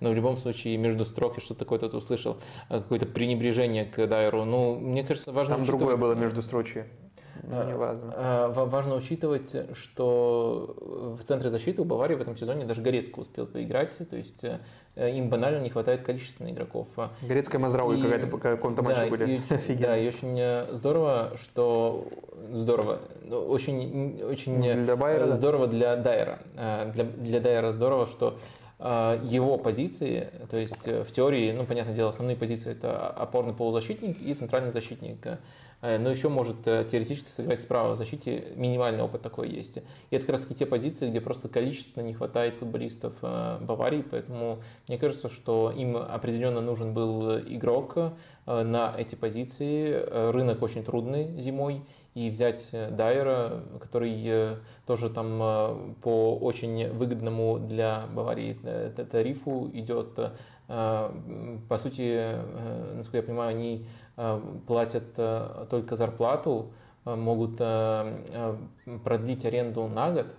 но 0.00 0.10
в 0.10 0.14
любом 0.14 0.36
случае 0.36 0.76
между 0.78 1.04
строк 1.04 1.40
что 1.40 1.54
такое 1.54 1.78
тут 1.78 1.94
услышал, 1.94 2.38
какое-то 2.68 3.06
пренебрежение 3.06 3.84
к 3.84 4.04
Дайеру. 4.06 4.44
Ну, 4.44 4.80
мне 4.80 5.04
кажется, 5.04 5.30
важно 5.32 5.54
Там 5.54 5.64
другое 5.64 5.96
было 5.96 6.14
между 6.14 6.42
строчи. 6.42 6.84
Ну, 7.42 7.64
не 7.64 7.74
важно. 7.74 8.12
А, 8.14 8.48
важно 8.48 8.94
учитывать, 8.94 9.54
что 9.74 10.76
в 11.18 11.22
центре 11.22 11.50
защиты 11.50 11.82
у 11.82 11.84
Баварии 11.84 12.14
в 12.14 12.20
этом 12.20 12.36
сезоне 12.36 12.64
даже 12.64 12.82
Горецко 12.82 13.20
успел 13.20 13.46
поиграть, 13.46 13.96
то 14.08 14.16
есть 14.16 14.44
э, 14.44 15.10
им 15.10 15.28
банально 15.28 15.60
не 15.62 15.70
хватает 15.70 16.02
количественных 16.02 16.52
игроков. 16.52 16.88
Горецкая 17.22 17.60
Мазрауи 17.60 18.00
какая-то 18.00 18.26
по 18.26 18.38
какому-то 18.38 18.82
матчу 18.82 19.02
да, 19.02 19.06
были. 19.06 19.40
И, 19.68 19.74
да, 19.80 19.96
и 19.96 20.06
очень 20.06 20.38
э, 20.38 20.66
здорово, 20.72 21.32
что 21.40 22.06
здорово, 22.52 23.00
ну, 23.24 23.40
очень, 23.40 24.22
очень 24.22 24.60
для 24.60 24.96
Байера, 24.96 25.32
здорово 25.32 25.66
для 25.66 25.96
Дайера. 25.96 26.38
Для, 26.54 27.04
для 27.04 27.40
Дайера 27.40 27.72
здорово, 27.72 28.06
что 28.06 28.38
его 28.78 29.58
позиции, 29.58 30.28
то 30.50 30.56
есть 30.56 30.86
в 30.86 31.12
теории, 31.12 31.52
ну, 31.52 31.64
понятное 31.64 31.94
дело, 31.94 32.10
основные 32.10 32.36
позиции 32.36 32.72
это 32.72 33.06
опорный 33.08 33.54
полузащитник 33.54 34.20
и 34.20 34.34
центральный 34.34 34.72
защитник. 34.72 35.18
Э, 35.82 35.98
но 35.98 36.08
еще 36.08 36.28
может 36.28 36.66
э, 36.66 36.86
теоретически 36.88 37.28
сыграть 37.28 37.60
справа 37.60 37.94
в 37.94 37.96
защите, 37.96 38.52
минимальный 38.54 39.02
опыт 39.02 39.20
такой 39.20 39.50
есть. 39.50 39.78
И 40.10 40.16
это 40.16 40.20
как 40.20 40.36
раз 40.36 40.46
те 40.46 40.64
позиции, 40.64 41.10
где 41.10 41.20
просто 41.20 41.48
количественно 41.48 42.04
не 42.04 42.14
хватает 42.14 42.56
футболистов 42.56 43.14
э, 43.20 43.58
Баварии, 43.60 44.04
поэтому 44.08 44.62
мне 44.86 44.96
кажется, 44.96 45.28
что 45.28 45.72
им 45.76 45.96
определенно 45.96 46.60
нужен 46.60 46.94
был 46.94 47.38
игрок 47.38 47.96
на 48.46 48.94
эти 48.96 49.14
позиции. 49.14 50.30
Рынок 50.30 50.62
очень 50.62 50.84
трудный 50.84 51.38
зимой, 51.40 51.82
и 52.14 52.30
взять 52.30 52.70
Дайера, 52.72 53.62
который 53.80 54.58
тоже 54.86 55.10
там 55.10 55.94
по 56.02 56.36
очень 56.36 56.90
выгодному 56.90 57.58
для 57.58 58.06
Баварии 58.12 58.54
тарифу 59.10 59.70
идет. 59.72 60.18
По 60.66 61.78
сути, 61.78 62.36
насколько 62.94 63.18
я 63.18 63.22
понимаю, 63.22 63.50
они 63.50 63.86
Э, 63.86 64.01
платят 64.66 65.14
э, 65.16 65.66
только 65.70 65.96
зарплату, 65.96 66.72
э, 67.04 67.14
могут 67.14 67.56
продлить 69.04 69.44
аренду 69.44 69.86
на 69.88 70.10
год, 70.10 70.34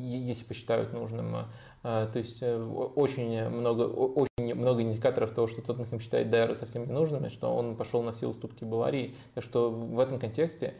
если 0.00 0.44
посчитают 0.44 0.92
нужным. 0.92 1.46
То 1.82 2.10
есть 2.14 2.42
очень 2.42 3.48
много, 3.48 3.82
очень 3.82 4.54
много 4.54 4.82
индикаторов 4.82 5.30
того, 5.30 5.46
что 5.46 5.62
Тоттенхэм 5.62 6.00
считает 6.00 6.28
Дайера 6.28 6.54
совсем 6.54 6.88
ненужным, 6.88 7.26
и 7.26 7.28
что 7.28 7.54
он 7.54 7.76
пошел 7.76 8.02
на 8.02 8.12
все 8.12 8.26
уступки 8.26 8.64
Баварии. 8.64 9.14
Так 9.34 9.44
что 9.44 9.70
в 9.70 10.00
этом 10.00 10.18
контексте 10.18 10.74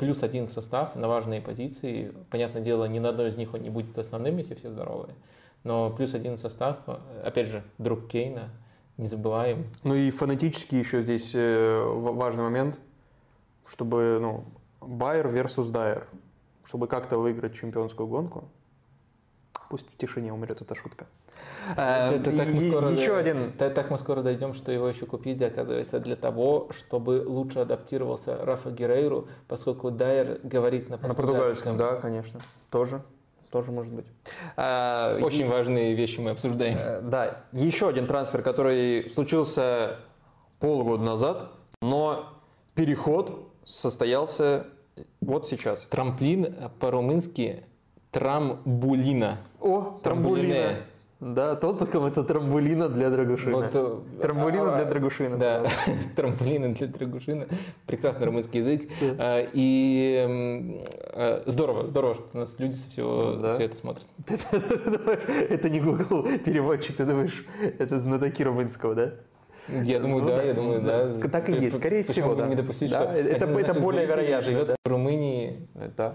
плюс 0.00 0.24
один 0.24 0.48
состав 0.48 0.96
на 0.96 1.06
важные 1.06 1.40
позиции. 1.40 2.12
Понятное 2.30 2.62
дело, 2.62 2.86
ни 2.86 2.98
на 2.98 3.10
одной 3.10 3.28
из 3.28 3.36
них 3.36 3.54
он 3.54 3.62
не 3.62 3.70
будет 3.70 3.96
основным, 3.98 4.36
если 4.38 4.54
все 4.56 4.68
здоровые. 4.70 5.14
Но 5.62 5.90
плюс 5.90 6.12
один 6.14 6.38
состав, 6.38 6.78
опять 7.24 7.48
же, 7.48 7.62
друг 7.78 8.08
Кейна– 8.08 8.50
не 8.96 9.06
забываем. 9.06 9.66
Ну 9.82 9.94
и 9.94 10.10
фонетически 10.10 10.74
еще 10.74 11.02
здесь 11.02 11.32
э, 11.34 11.82
важный 11.84 12.42
момент, 12.42 12.78
чтобы, 13.66 14.18
ну, 14.20 14.44
Байер 14.80 15.26
versus 15.28 15.70
Дайер, 15.70 16.06
чтобы 16.64 16.86
как-то 16.86 17.18
выиграть 17.18 17.54
чемпионскую 17.54 18.06
гонку. 18.06 18.48
Пусть 19.68 19.86
в 19.92 19.96
тишине 19.96 20.32
умрет 20.32 20.62
эта 20.62 20.74
шутка. 20.74 21.06
Э, 21.76 22.18
так 22.22 22.48
мы 22.48 22.62
скоро, 22.62 22.88
еще 22.90 23.16
один. 23.16 23.52
Так 23.52 23.90
мы 23.90 23.98
скоро 23.98 24.22
дойдем, 24.22 24.54
что 24.54 24.72
его 24.72 24.88
еще 24.88 25.06
купить, 25.06 25.42
оказывается, 25.42 25.98
для 25.98 26.16
того, 26.16 26.68
чтобы 26.70 27.24
лучше 27.26 27.58
адаптировался 27.58 28.44
Рафа 28.44 28.70
Герейру, 28.70 29.28
поскольку 29.48 29.90
Дайер 29.90 30.40
говорит 30.42 30.88
на 30.88 30.98
португальском. 30.98 31.26
На 31.26 31.32
португальском, 31.32 31.76
да, 31.76 31.96
конечно, 31.96 32.40
тоже 32.70 33.02
тоже 33.56 33.72
может 33.72 33.90
быть. 33.90 34.04
А, 34.58 35.18
Очень 35.22 35.46
и, 35.46 35.48
важные 35.48 35.94
вещи 35.94 36.20
мы 36.20 36.30
обсуждаем. 36.30 36.76
Э, 36.78 37.00
да, 37.00 37.44
еще 37.52 37.88
один 37.88 38.06
трансфер, 38.06 38.42
который 38.42 39.08
случился 39.08 39.96
полгода 40.60 41.02
назад, 41.02 41.52
но 41.80 42.34
переход 42.74 43.50
состоялся 43.64 44.66
вот 45.22 45.48
сейчас. 45.48 45.86
Трамплин 45.86 46.54
по-румынски 46.78 47.64
трамбулина. 48.10 49.38
О, 49.58 50.00
трамбулина. 50.02 50.74
Да, 51.18 51.56
Тоттенхэм 51.56 52.04
это 52.04 52.22
трамбулина 52.24 52.90
для 52.90 53.08
Драгушина. 53.08 53.56
Вот, 53.56 54.20
трамбулина 54.20 54.74
а, 54.74 54.76
для 54.76 54.84
Драгушина. 54.84 55.38
Да, 55.38 55.64
трамбулина 56.14 56.74
для 56.74 56.86
Драгушина. 56.88 57.46
Прекрасный 57.86 58.26
румынский 58.26 58.58
язык. 58.58 58.90
А, 59.18 59.46
и 59.50 60.82
э, 61.14 61.42
здорово, 61.46 61.86
здорово, 61.86 62.14
что 62.16 62.36
нас 62.36 62.58
люди 62.58 62.74
со 62.74 62.90
всего 62.90 63.36
да. 63.40 63.48
света 63.48 63.76
смотрят. 63.76 64.06
Это 64.28 65.70
не 65.70 65.80
Google 65.80 66.26
переводчик, 66.44 66.96
ты 66.96 67.06
думаешь, 67.06 67.46
это 67.78 67.98
знатоки 67.98 68.42
румынского, 68.42 68.94
да? 68.94 69.14
Я 69.68 70.00
думаю, 70.00 70.22
ну, 70.22 70.28
да, 70.28 70.42
я 70.42 70.54
думаю, 70.54 70.82
да. 70.82 71.08
Так 71.28 71.48
и 71.48 71.52
есть, 71.52 71.78
скорее 71.78 72.04
всего, 72.04 72.34
да. 72.34 72.46
не 72.46 72.54
допустить, 72.54 72.90
да, 72.90 73.02
что 73.02 73.12
это, 73.12 73.46
это 73.46 73.80
более 73.80 74.06
вероятно. 74.06 74.42
живет 74.52 74.76
в 74.84 74.88
Румынии. 74.88 75.66
Да. 75.96 76.14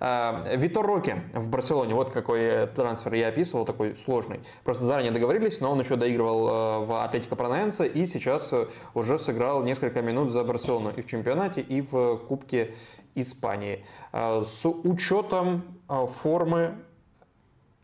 А, 0.00 0.44
Витор 0.54 0.86
Роки 0.86 1.16
в 1.32 1.48
Барселоне, 1.48 1.94
вот 1.94 2.10
какой 2.10 2.66
трансфер 2.68 3.14
я 3.14 3.28
описывал, 3.28 3.64
такой 3.64 3.96
сложный. 3.96 4.40
Просто 4.64 4.84
заранее 4.84 5.12
договорились, 5.12 5.60
но 5.60 5.70
он 5.70 5.80
еще 5.80 5.96
доигрывал 5.96 6.48
э, 6.48 6.84
в 6.86 7.04
Атлетико 7.04 7.36
Паранаенсе 7.36 7.86
и 7.86 8.06
сейчас 8.06 8.52
э, 8.52 8.66
уже 8.94 9.18
сыграл 9.18 9.62
несколько 9.62 10.02
минут 10.02 10.30
за 10.30 10.44
Барселону 10.44 10.90
и 10.90 11.02
в 11.02 11.06
чемпионате, 11.06 11.60
и 11.60 11.80
в 11.80 12.16
Кубке 12.28 12.74
Испании. 13.14 13.84
А, 14.12 14.42
с 14.44 14.66
учетом 14.68 15.62
э, 15.88 16.06
формы 16.06 16.74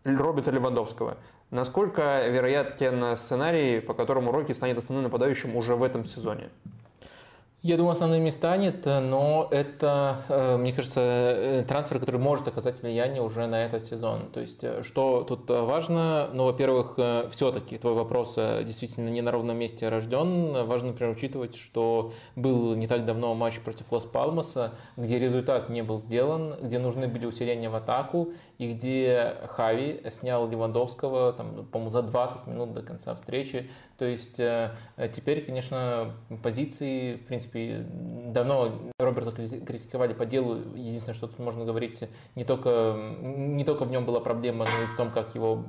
Роберта 0.04 0.50
Левандовского. 0.50 1.16
Насколько 1.50 2.28
вероятен 2.28 3.16
сценарий, 3.16 3.80
по 3.80 3.92
которому 3.92 4.30
Роки 4.30 4.52
станет 4.52 4.78
основным 4.78 5.04
нападающим 5.04 5.56
уже 5.56 5.74
в 5.74 5.82
этом 5.82 6.04
сезоне? 6.04 6.50
Я 7.62 7.76
думаю, 7.76 7.92
основным 7.92 8.24
не 8.24 8.30
станет, 8.30 8.86
но 8.86 9.46
это, 9.50 10.22
э, 10.30 10.56
мне 10.56 10.72
кажется, 10.72 11.00
э, 11.02 11.62
трансфер, 11.68 12.00
который 12.00 12.18
может 12.18 12.48
оказать 12.48 12.80
влияние 12.80 13.20
уже 13.20 13.46
на 13.46 13.66
этот 13.66 13.84
сезон. 13.84 14.30
То 14.32 14.40
есть, 14.40 14.64
э, 14.64 14.82
что 14.82 15.24
тут 15.24 15.50
важно? 15.50 16.30
Ну, 16.32 16.46
во-первых, 16.46 16.98
все-таки 17.30 17.76
твой 17.76 17.92
вопрос 17.92 18.36
действительно 18.64 19.10
не 19.10 19.20
на 19.20 19.30
ровном 19.30 19.58
месте 19.58 19.90
рожден. 19.90 20.66
Важно, 20.66 20.88
например, 20.88 21.14
учитывать, 21.14 21.54
что 21.54 22.12
был 22.34 22.74
не 22.76 22.86
так 22.86 23.04
давно 23.04 23.34
матч 23.34 23.60
против 23.60 23.92
Лас-Палмаса, 23.92 24.72
где 24.96 25.18
результат 25.18 25.68
не 25.68 25.82
был 25.82 25.98
сделан, 25.98 26.54
где 26.62 26.78
нужны 26.78 27.08
были 27.08 27.26
усиления 27.26 27.68
в 27.68 27.74
атаку, 27.74 28.30
и 28.60 28.72
где 28.72 29.36
Хави 29.48 30.02
снял 30.10 30.46
Левандовского, 30.46 31.32
там, 31.32 31.64
по-моему, 31.64 31.88
за 31.88 32.02
20 32.02 32.46
минут 32.46 32.74
до 32.74 32.82
конца 32.82 33.14
встречи. 33.14 33.70
То 33.96 34.04
есть, 34.04 34.36
теперь, 35.12 35.44
конечно, 35.44 36.12
позиции, 36.42 37.14
в 37.14 37.26
принципе, 37.26 37.86
давно 38.26 38.72
Роберта 38.98 39.32
критиковали 39.32 40.12
по 40.12 40.26
делу. 40.26 40.58
Единственное, 40.74 41.14
что 41.14 41.26
тут 41.26 41.38
можно 41.38 41.64
говорить, 41.64 42.04
не 42.34 42.44
только, 42.44 42.96
не 43.20 43.64
только 43.64 43.86
в 43.86 43.90
нем 43.90 44.04
была 44.04 44.20
проблема, 44.20 44.66
но 44.66 44.84
и 44.84 44.86
в 44.86 44.96
том, 44.96 45.10
как 45.10 45.34
его 45.34 45.64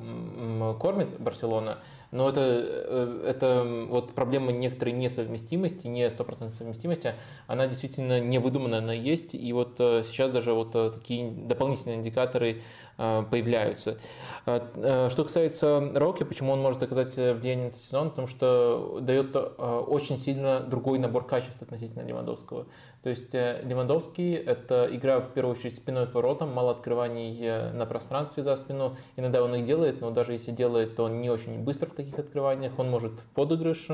кормит 0.80 1.18
Барселона. 1.20 1.78
Но 2.12 2.28
это, 2.28 2.42
э, 2.42 3.26
это 3.28 3.86
вот 3.90 4.14
проблема 4.14 4.52
некоторой 4.52 4.94
несовместимости, 4.94 5.88
не 5.88 6.10
стопроцентной 6.10 6.56
совместимости, 6.58 7.16
она 7.48 7.68
действительно 7.68 8.20
не 8.20 8.38
выдуманная, 8.38 8.80
она 8.80 8.94
есть. 8.94 9.34
И 9.34 9.54
вот 9.54 9.76
э, 9.80 10.04
сейчас 10.06 10.30
даже 10.32 10.54
вот 10.54 10.76
э, 10.76 10.92
такие 10.92 11.32
дополнительные 11.32 11.98
индикаторы 11.98 12.62
появляются. 12.98 13.98
Что 14.46 15.24
касается 15.24 15.92
Роки, 15.96 16.24
почему 16.24 16.54
он 16.54 16.62
может 16.62 16.84
оказать 16.84 17.16
влияние 17.16 17.66
на 17.66 17.68
этот 17.70 17.80
сезон? 17.80 18.10
Потому 18.10 18.28
что 18.28 19.00
дает 19.02 19.36
очень 19.36 20.18
сильно 20.18 20.60
другой 20.60 21.00
набор 21.00 21.26
качеств 21.26 21.62
относительно 21.62 22.04
Левандовского. 22.04 22.66
То 23.04 23.10
есть 23.10 23.34
э, 23.34 23.62
Левандовский– 23.64 24.36
это 24.36 24.88
игра 24.92 25.20
в 25.22 25.34
первую 25.34 25.56
очередь 25.56 25.76
спиной 25.76 26.06
к 26.06 26.14
воротам, 26.14 26.54
мало 26.54 26.72
открываний 26.72 27.36
э, 27.42 27.72
на 27.72 27.88
пространстве 27.88 28.44
за 28.44 28.56
спину. 28.56 28.96
Иногда 29.16 29.44
он 29.44 29.56
их 29.56 29.66
делает, 29.66 30.02
но 30.02 30.12
даже 30.12 30.34
если 30.34 30.52
делает, 30.52 30.96
то 30.96 31.06
он 31.06 31.20
не 31.20 31.32
очень 31.32 31.58
быстро 31.64 31.88
в 31.88 31.94
таких 31.94 32.20
открываниях. 32.20 32.78
Он 32.78 32.92
может 32.92 33.20
в 33.20 33.28
подыгрыш, 33.30 33.90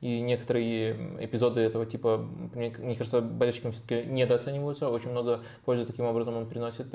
и 0.00 0.20
некоторые 0.20 0.92
эпизоды 1.20 1.60
этого 1.60 1.84
типа, 1.84 2.24
мне, 2.54 2.72
мне 2.78 2.94
кажется, 2.94 3.20
болельщикам 3.20 3.72
все-таки 3.72 4.04
недооцениваются. 4.04 4.88
Очень 4.88 5.10
много 5.10 5.40
пользы 5.64 5.86
таким 5.86 6.04
образом 6.04 6.36
он 6.36 6.46
приносит. 6.46 6.86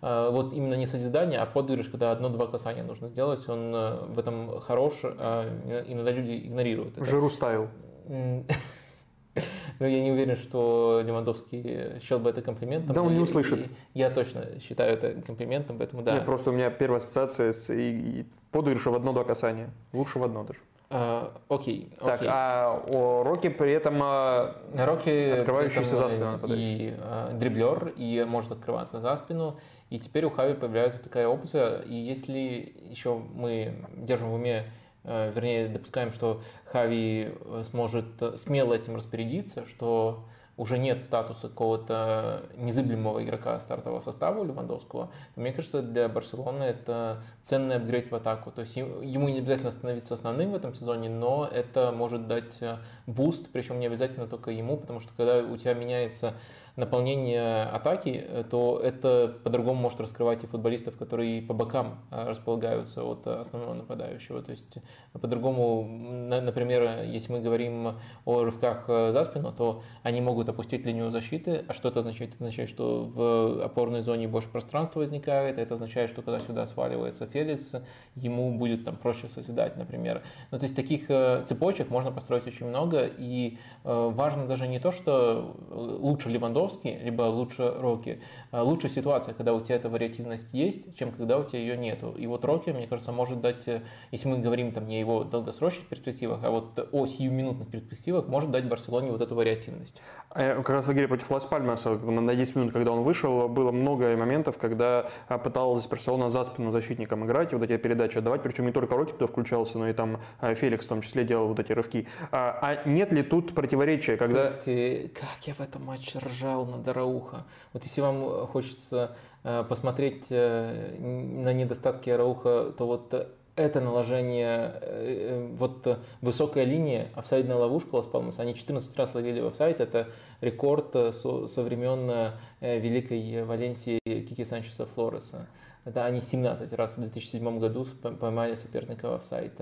А, 0.00 0.30
вот 0.30 0.54
именно 0.54 0.74
не 0.74 0.86
созидание, 0.86 1.38
а 1.38 1.46
подыгрыш, 1.46 1.88
когда 1.88 2.12
одно-два 2.12 2.46
касания 2.46 2.82
нужно 2.82 3.08
сделать, 3.08 3.46
он 3.48 3.74
э, 3.74 4.06
в 4.06 4.18
этом 4.18 4.60
хорош, 4.60 5.00
а 5.04 5.46
иногда 5.86 6.10
люди 6.10 6.46
игнорируют 6.46 6.96
это. 6.96 7.04
Жиру 7.04 7.28
стайл. 7.28 7.68
Но 9.78 9.86
я 9.86 10.02
не 10.02 10.10
уверен, 10.10 10.36
что 10.36 11.02
Левандовский 11.04 12.00
счел 12.00 12.18
бы 12.18 12.30
это 12.30 12.40
комплиментом. 12.40 12.94
Да, 12.94 13.02
он 13.02 13.12
не 13.12 13.20
услышит. 13.20 13.66
Я 13.92 14.08
точно 14.08 14.46
считаю 14.60 14.94
это 14.94 15.20
комплиментом, 15.20 15.76
поэтому 15.76 16.02
да. 16.02 16.14
Нет, 16.14 16.24
просто 16.24 16.50
у 16.50 16.52
меня 16.54 16.70
первая 16.70 16.98
ассоциация 16.98 17.52
с 17.52 17.68
и, 17.68 18.20
и 18.20 18.26
подыгрыша 18.50 18.90
в 18.90 18.94
одно-два 18.94 19.24
касания. 19.24 19.68
Лучше 19.92 20.18
в 20.18 20.24
одно 20.24 20.44
даже. 20.44 20.60
А, 20.88 21.32
окей, 21.48 21.92
так, 22.00 22.22
а 22.26 22.80
о 22.86 23.24
Роки 23.24 23.48
при 23.48 23.72
этом 23.72 23.98
а, 24.02 24.56
Роки 24.74 25.30
открывающийся 25.30 25.96
за 25.96 26.08
спину 26.08 26.38
и 26.48 26.94
а, 26.98 27.32
дриблер, 27.32 27.92
и 27.96 28.24
может 28.24 28.52
открываться 28.52 29.00
за 29.00 29.16
спину. 29.16 29.58
И 29.90 29.98
теперь 29.98 30.24
у 30.24 30.30
Хави 30.30 30.54
появляется 30.54 31.02
такая 31.02 31.26
опция. 31.26 31.80
И 31.80 31.94
если 31.94 32.74
еще 32.88 33.16
мы 33.34 33.84
держим 33.96 34.30
в 34.30 34.34
уме 34.34 34.66
Э, 35.06 35.30
вернее, 35.32 35.68
допускаем, 35.68 36.10
что 36.10 36.42
Хави 36.64 37.32
э, 37.32 37.62
сможет 37.64 38.20
э, 38.20 38.36
смело 38.36 38.74
этим 38.74 38.96
распорядиться, 38.96 39.64
что 39.64 40.24
уже 40.56 40.78
нет 40.78 41.04
статуса 41.04 41.48
какого-то 41.48 42.44
незыблемого 42.56 43.22
игрока 43.22 43.60
стартового 43.60 44.00
состава 44.00 44.40
у 44.40 44.44
Левандовского, 44.44 45.10
то, 45.34 45.40
мне 45.40 45.52
кажется, 45.52 45.82
для 45.82 46.08
Барселоны 46.08 46.62
это 46.62 47.22
ценный 47.42 47.76
апгрейд 47.76 48.10
в 48.10 48.14
атаку. 48.14 48.50
То 48.50 48.62
есть 48.62 48.76
ему 48.76 49.28
не 49.28 49.38
обязательно 49.38 49.70
становиться 49.70 50.14
основным 50.14 50.52
в 50.52 50.54
этом 50.54 50.74
сезоне, 50.74 51.08
но 51.10 51.48
это 51.50 51.92
может 51.92 52.26
дать 52.26 52.62
буст, 53.06 53.50
причем 53.52 53.80
не 53.80 53.86
обязательно 53.86 54.26
только 54.26 54.50
ему, 54.50 54.76
потому 54.76 55.00
что 55.00 55.12
когда 55.16 55.38
у 55.38 55.56
тебя 55.56 55.74
меняется 55.74 56.34
наполнение 56.76 57.64
атаки, 57.64 58.24
э, 58.28 58.44
то 58.48 58.78
это 58.82 59.34
по-другому 59.42 59.80
может 59.80 60.00
раскрывать 60.00 60.44
и 60.44 60.46
футболистов, 60.46 60.96
которые 60.98 61.40
по 61.40 61.54
бокам 61.54 62.00
э, 62.10 62.28
располагаются 62.28 63.02
от 63.02 63.26
основного 63.26 63.74
нападающего. 63.74 64.42
То 64.42 64.50
есть 64.50 64.76
э, 64.76 65.18
по-другому, 65.18 65.84
например, 66.28 67.02
если 67.04 67.32
мы 67.32 67.40
говорим 67.40 67.96
о 68.26 68.44
рывках 68.44 68.86
за 68.86 69.24
спину, 69.24 69.52
то 69.52 69.82
они 70.02 70.20
могут 70.20 70.48
опустить 70.48 70.84
линию 70.84 71.10
защиты. 71.10 71.64
А 71.66 71.72
что 71.72 71.88
это 71.88 72.00
означает? 72.00 72.34
Это 72.34 72.44
означает, 72.44 72.68
что 72.68 73.02
в 73.02 73.64
опорной 73.64 74.02
зоне 74.02 74.28
больше 74.28 74.48
пространства 74.48 75.00
возникает. 75.00 75.58
Это 75.58 75.74
означает, 75.74 76.10
что 76.10 76.22
когда 76.22 76.40
сюда 76.40 76.66
сваливается 76.66 77.26
Феликс, 77.26 77.76
ему 78.14 78.56
будет 78.58 78.84
там 78.84 78.96
проще 78.96 79.28
созидать, 79.28 79.76
например. 79.76 80.22
Ну, 80.50 80.58
то 80.58 80.64
есть 80.64 80.76
таких 80.76 81.06
цепочек 81.06 81.88
можно 81.88 82.12
построить 82.12 82.46
очень 82.46 82.66
много. 82.66 83.08
И 83.18 83.58
важно 83.84 84.46
даже 84.46 84.68
не 84.68 84.78
то, 84.78 84.90
что 84.90 85.56
лучше 85.70 86.28
Левандовский, 86.28 86.65
Левандовский, 86.66 86.98
либо 86.98 87.22
лучше 87.22 87.72
Роки. 87.78 88.20
А, 88.50 88.62
лучшая 88.62 88.90
ситуация, 88.90 89.34
когда 89.34 89.54
у 89.54 89.60
тебя 89.60 89.76
эта 89.76 89.88
вариативность 89.88 90.54
есть, 90.54 90.96
чем 90.96 91.12
когда 91.12 91.38
у 91.38 91.44
тебя 91.44 91.60
ее 91.60 91.76
нету. 91.76 92.14
И 92.16 92.26
вот 92.26 92.44
Роки, 92.44 92.70
мне 92.70 92.86
кажется, 92.86 93.12
может 93.12 93.40
дать, 93.40 93.66
э, 93.68 93.82
если 94.10 94.28
мы 94.28 94.38
говорим 94.38 94.72
там 94.72 94.86
не 94.86 94.96
о 94.96 95.00
его 95.00 95.24
долгосрочных 95.24 95.86
перспективах, 95.86 96.40
а 96.42 96.50
вот 96.50 96.88
о 96.92 97.06
сиюминутных 97.06 97.68
перспективах, 97.68 98.28
может 98.28 98.50
дать 98.50 98.68
Барселоне 98.68 99.10
вот 99.10 99.20
эту 99.20 99.34
вариативность. 99.34 100.02
А 100.30 100.56
как 100.56 100.70
раз 100.70 100.86
в 100.86 100.92
игре 100.92 101.08
против 101.08 101.30
Лас 101.30 101.44
Пальмаса, 101.44 101.90
на 101.96 102.34
10 102.34 102.56
минут, 102.56 102.72
когда 102.72 102.92
он 102.92 103.02
вышел, 103.02 103.48
было 103.48 103.70
много 103.70 104.16
моментов, 104.16 104.58
когда 104.58 105.08
а, 105.28 105.38
пыталась 105.38 105.86
Барселона 105.86 106.30
за 106.30 106.44
спину 106.44 106.72
защитником 106.72 107.24
играть, 107.24 107.52
вот 107.52 107.62
эти 107.62 107.76
передачи 107.76 108.18
отдавать, 108.18 108.42
причем 108.42 108.66
не 108.66 108.72
только 108.72 108.96
Роки 108.96 109.12
туда 109.12 109.26
включался, 109.26 109.78
но 109.78 109.88
и 109.88 109.92
там 109.92 110.20
Феликс 110.40 110.84
в 110.84 110.88
том 110.88 111.00
числе 111.02 111.24
делал 111.24 111.48
вот 111.48 111.60
эти 111.60 111.72
рывки. 111.72 112.08
А 112.32 112.82
нет 112.86 113.12
ли 113.12 113.22
тут 113.22 113.54
противоречия, 113.54 114.16
когда... 114.16 114.48
Кстати, 114.48 115.12
как 115.14 115.46
я 115.46 115.54
в 115.54 115.60
этом 115.60 115.84
матче 115.84 116.18
ржал 116.18 116.55
орал 116.56 116.66
на 116.66 116.78
Дарауха. 116.78 117.44
Вот 117.72 117.82
если 117.84 118.00
вам 118.00 118.24
э, 118.24 118.46
хочется 118.46 119.16
э, 119.44 119.64
посмотреть 119.68 120.26
э, 120.30 120.96
на 120.98 121.52
недостатки 121.52 122.10
Арауха, 122.10 122.72
то 122.76 122.86
вот 122.86 123.32
это 123.56 123.80
наложение, 123.80 125.48
вот 125.56 125.98
высокая 126.20 126.64
линия, 126.64 127.08
офсайдная 127.14 127.56
ловушка 127.56 127.94
Лас 127.94 128.06
Палмас, 128.06 128.38
они 128.38 128.54
14 128.54 128.94
раз 128.98 129.14
ловили 129.14 129.40
в 129.40 129.46
офсайд, 129.46 129.80
это 129.80 130.08
рекорд 130.42 130.92
со, 130.92 131.48
со 131.48 131.62
времен 131.62 132.32
великой 132.60 133.44
Валенсии 133.44 133.98
Кики 134.04 134.44
Санчеса 134.44 134.84
Флореса. 134.84 135.48
Это 135.86 136.04
они 136.04 136.20
17 136.20 136.70
раз 136.74 136.98
в 136.98 137.00
2007 137.00 137.58
году 137.58 137.86
поймали 138.20 138.56
соперника 138.56 139.08
в 139.08 139.14
офсайд. 139.14 139.54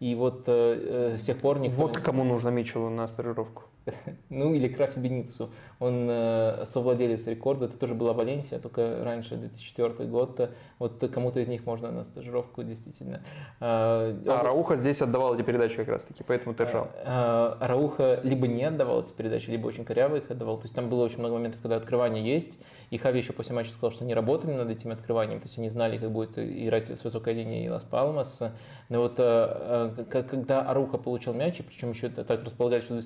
И 0.00 0.14
вот 0.14 0.48
с 0.48 1.20
тех 1.20 1.38
пор 1.38 1.58
никто... 1.58 1.76
Вот 1.76 1.98
кому 1.98 2.24
нужно 2.24 2.48
Митчеллу 2.48 2.88
на 2.88 3.06
стажировку. 3.06 3.64
ну 4.28 4.54
или 4.54 4.68
Крафи 4.68 4.98
Беницу. 4.98 5.50
Он 5.78 6.06
э, 6.08 6.64
совладелец 6.64 7.26
рекорда, 7.26 7.66
это 7.66 7.76
тоже 7.76 7.94
была 7.94 8.12
Валенсия, 8.12 8.58
только 8.58 9.02
раньше, 9.02 9.36
2004 9.36 10.08
год. 10.08 10.50
Вот 10.78 11.10
кому-то 11.12 11.40
из 11.40 11.48
них 11.48 11.66
можно 11.66 11.90
на 11.90 12.04
стажировку 12.04 12.62
действительно. 12.62 13.22
А, 13.60 14.16
а 14.26 14.42
Рауха 14.42 14.76
здесь 14.76 15.02
отдавал 15.02 15.34
эти 15.34 15.42
передачи 15.42 15.76
как 15.76 15.88
раз 15.88 16.04
таки, 16.04 16.22
поэтому 16.24 16.54
ты 16.54 16.64
ржал. 16.64 16.88
А, 17.04 17.58
а, 17.60 17.66
Рауха 17.68 18.20
либо 18.22 18.46
не 18.46 18.64
отдавал 18.64 19.02
эти 19.02 19.12
передачи, 19.12 19.50
либо 19.50 19.66
очень 19.66 19.84
коряво 19.84 20.16
их 20.16 20.30
отдавал. 20.30 20.58
То 20.58 20.64
есть 20.64 20.74
там 20.74 20.88
было 20.88 21.04
очень 21.04 21.18
много 21.18 21.34
моментов, 21.34 21.60
когда 21.60 21.76
открывание 21.76 22.24
есть, 22.24 22.58
и 22.90 22.98
Хави 22.98 23.20
еще 23.20 23.32
после 23.32 23.54
матча 23.54 23.72
сказал, 23.72 23.90
что 23.90 24.04
они 24.04 24.14
работали 24.14 24.52
над 24.52 24.70
этим 24.70 24.92
открыванием, 24.92 25.40
то 25.40 25.46
есть 25.46 25.58
они 25.58 25.68
знали, 25.68 25.98
как 25.98 26.10
будет 26.10 26.38
играть 26.38 26.88
с 26.90 27.04
высокой 27.04 27.34
линией 27.34 27.68
Лас 27.68 27.84
Палмас. 27.84 28.42
Но 28.88 29.00
вот 29.00 29.14
э, 29.18 29.94
э, 30.06 30.22
когда 30.22 30.62
Аруха 30.62 30.98
получил 30.98 31.32
мяч, 31.34 31.60
и 31.60 31.62
причем 31.62 31.90
еще 31.90 32.08
так 32.08 32.44
располагали, 32.44 32.80
что 32.80 33.00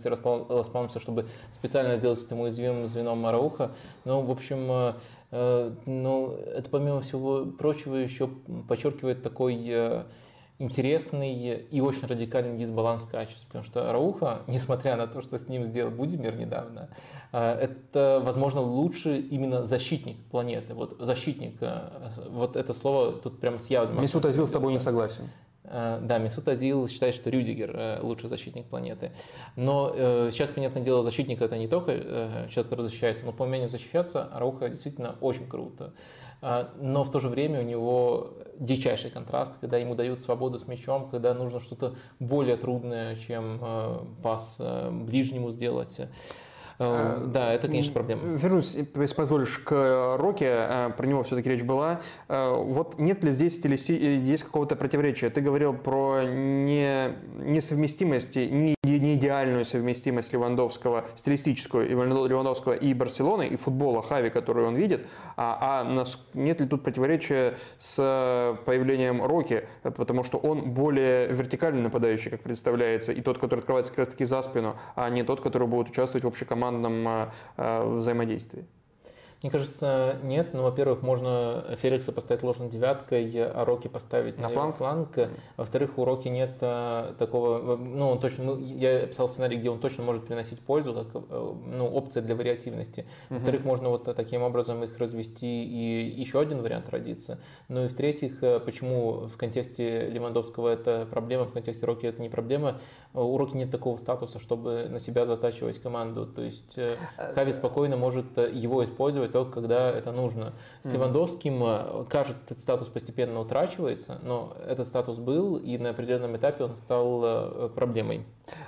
Лас 0.48 0.65
Палмаса, 0.68 1.00
чтобы 1.00 1.26
специально 1.50 1.96
сделать 1.96 2.22
этому 2.22 2.44
уязвимым 2.44 2.86
звеном 2.86 3.24
Арауха, 3.26 3.72
ну, 4.04 4.20
в 4.22 4.30
общем, 4.30 4.94
э, 5.30 5.72
ну, 5.86 6.30
это 6.30 6.68
помимо 6.70 7.00
всего 7.00 7.46
прочего 7.46 7.96
еще 7.96 8.28
подчеркивает 8.68 9.22
такой 9.22 10.04
интересный 10.58 11.66
и 11.70 11.80
очень 11.80 12.06
радикальный 12.06 12.56
дисбаланс 12.56 13.04
качеств, 13.04 13.46
потому 13.46 13.64
что 13.64 13.92
Рауха, 13.92 14.42
несмотря 14.46 14.96
на 14.96 15.06
то, 15.06 15.20
что 15.20 15.38
с 15.38 15.48
ним 15.48 15.64
сделал 15.64 15.90
Будимир 15.90 16.36
недавно, 16.36 16.88
э, 17.32 17.52
это, 17.52 18.22
возможно, 18.24 18.60
лучший 18.60 19.20
именно 19.20 19.64
защитник 19.64 20.16
планеты. 20.30 20.74
Вот 20.74 20.96
защитник, 20.98 21.56
э, 21.60 22.10
вот 22.30 22.56
это 22.56 22.72
слово 22.72 23.12
тут 23.12 23.40
прям 23.40 23.58
с 23.58 23.68
явным... 23.68 24.00
Месут 24.00 24.24
Азил 24.24 24.46
с 24.46 24.50
тобой 24.50 24.72
не 24.72 24.80
согласен. 24.80 25.28
Э, 25.68 25.98
да, 26.02 26.18
Месут 26.18 26.48
Азил 26.48 26.88
считает, 26.88 27.14
что 27.14 27.30
Рюдигер 27.30 28.00
лучший 28.02 28.28
защитник 28.28 28.66
планеты. 28.66 29.12
Но 29.56 29.92
э, 29.94 30.30
сейчас, 30.32 30.50
понятное 30.50 30.82
дело, 30.82 31.02
защитник 31.02 31.40
это 31.42 31.58
не 31.58 31.68
только 31.68 31.92
э, 31.92 32.48
человек, 32.48 32.70
который 32.70 32.82
защищается, 32.82 33.24
но 33.24 33.32
по 33.32 33.42
умению 33.42 33.68
защищаться 33.68 34.28
Рауха 34.32 34.68
действительно 34.68 35.16
очень 35.20 35.48
круто. 35.48 35.92
Но 36.78 37.02
в 37.02 37.10
то 37.10 37.18
же 37.18 37.28
время 37.28 37.60
у 37.60 37.62
него 37.62 38.34
дичайший 38.58 39.10
контраст, 39.10 39.58
когда 39.58 39.78
ему 39.78 39.94
дают 39.94 40.20
свободу 40.20 40.58
с 40.58 40.66
мячом, 40.66 41.08
когда 41.08 41.34
нужно 41.34 41.60
что-то 41.60 41.96
более 42.18 42.56
трудное, 42.56 43.16
чем 43.16 43.58
э, 43.60 43.98
пас 44.22 44.58
э, 44.60 44.90
ближнему 44.90 45.50
сделать. 45.50 46.00
Э, 46.78 47.24
да, 47.26 47.52
это, 47.52 47.68
конечно, 47.68 47.92
проблема. 47.92 48.22
Вернусь, 48.36 48.74
если 48.74 49.14
позволишь, 49.14 49.58
к 49.58 50.16
Роке, 50.18 50.92
про 50.96 51.06
него 51.06 51.22
все-таки 51.22 51.50
речь 51.50 51.62
была. 51.62 52.00
Вот 52.28 52.98
нет 52.98 53.24
ли 53.24 53.30
здесь 53.30 53.56
стилисти... 53.56 54.18
здесь 54.18 54.42
какого-то 54.42 54.76
противоречия? 54.76 55.30
Ты 55.30 55.40
говорил 55.40 55.74
про 55.74 56.22
не... 56.24 57.16
несовместимость, 57.38 58.36
не 58.36 58.76
не 58.98 59.14
идеальную 59.14 59.64
совместимость 59.64 60.32
Левандовского, 60.32 61.04
стилистическую 61.14 61.88
Левандовского 61.88 62.72
и 62.72 62.94
Барселоны, 62.94 63.48
и 63.48 63.56
футбола 63.56 64.02
Хави, 64.02 64.30
который 64.30 64.64
он 64.64 64.74
видит, 64.74 65.06
а, 65.36 65.80
а 65.80 65.84
нас, 65.84 66.18
нет 66.34 66.60
ли 66.60 66.66
тут 66.66 66.82
противоречия 66.82 67.56
с 67.78 68.58
появлением 68.64 69.24
Роки, 69.24 69.68
потому 69.82 70.22
что 70.24 70.38
он 70.38 70.72
более 70.72 71.28
вертикальный 71.28 71.82
нападающий, 71.82 72.30
как 72.30 72.42
представляется, 72.42 73.12
и 73.12 73.20
тот, 73.20 73.38
который 73.38 73.60
открывается 73.60 73.92
как 73.92 74.00
раз 74.00 74.08
таки 74.08 74.24
за 74.24 74.42
спину, 74.42 74.76
а 74.94 75.08
не 75.10 75.22
тот, 75.22 75.40
который 75.40 75.68
будет 75.68 75.88
участвовать 75.88 76.24
в 76.24 76.28
общекомандном 76.28 76.65
а, 76.65 76.65
а, 77.56 77.84
взаимодействии. 77.88 78.64
Мне 79.42 79.50
кажется, 79.50 80.16
нет. 80.22 80.54
Ну, 80.54 80.62
во-первых, 80.62 81.02
можно 81.02 81.64
Феликса 81.76 82.12
поставить 82.12 82.42
ложной 82.42 82.68
девяткой, 82.68 83.30
а 83.44 83.64
Роки 83.64 83.88
поставить 83.88 84.38
на, 84.38 84.48
фланг. 84.48 84.76
фланг. 84.76 85.18
Во-вторых, 85.56 85.98
у 85.98 86.04
Роки 86.04 86.28
нет 86.28 86.56
а, 86.62 87.14
такого... 87.18 87.76
Ну, 87.76 88.10
он 88.10 88.20
точно... 88.20 88.44
Ну, 88.44 88.58
я 88.58 89.04
описал 89.04 89.28
сценарий, 89.28 89.56
где 89.58 89.70
он 89.70 89.78
точно 89.78 90.04
может 90.04 90.26
приносить 90.26 90.60
пользу, 90.60 90.94
как 90.94 91.22
э, 91.28 91.54
ну, 91.66 91.86
опция 91.86 92.22
для 92.22 92.34
вариативности. 92.34 93.06
Во-вторых, 93.28 93.60
угу. 93.60 93.68
можно 93.68 93.88
вот 93.90 94.04
таким 94.04 94.42
образом 94.42 94.82
их 94.82 94.98
развести, 94.98 95.64
и 95.64 96.20
еще 96.20 96.40
один 96.40 96.62
вариант 96.62 96.88
родится. 96.88 97.38
Ну 97.68 97.84
и 97.84 97.88
в-третьих, 97.88 98.42
э, 98.42 98.60
почему 98.60 99.26
в 99.26 99.36
контексте 99.36 100.08
Левандовского 100.08 100.68
это 100.68 101.06
проблема, 101.10 101.44
в 101.44 101.52
контексте 101.52 101.84
Роки 101.86 102.06
это 102.06 102.22
не 102.22 102.28
проблема. 102.28 102.80
У 103.12 103.36
Роки 103.36 103.56
нет 103.56 103.70
такого 103.70 103.96
статуса, 103.96 104.38
чтобы 104.38 104.86
на 104.88 104.98
себя 104.98 105.26
затачивать 105.26 105.80
команду. 105.80 106.26
То 106.26 106.42
есть 106.42 106.78
э, 106.78 106.96
Хави 107.34 107.52
спокойно 107.52 107.96
может 107.96 108.38
его 108.38 108.82
использовать, 108.82 109.25
использовать 109.26 109.32
только 109.32 109.60
когда 109.60 109.90
это 109.90 110.12
нужно. 110.12 110.52
С 110.82 110.88
Левандовским, 110.88 111.62
э, 111.64 112.04
кажется, 112.08 112.44
этот 112.44 112.58
статус 112.60 112.88
постепенно 112.88 113.40
утрачивается, 113.40 114.18
но 114.22 114.56
этот 114.66 114.86
статус 114.86 115.18
был, 115.18 115.56
и 115.56 115.78
на 115.78 115.90
определенном 115.90 116.36
этапе 116.36 116.64
он 116.64 116.76
стал 116.76 117.22
э, 117.24 117.68
проблемой. 117.74 118.24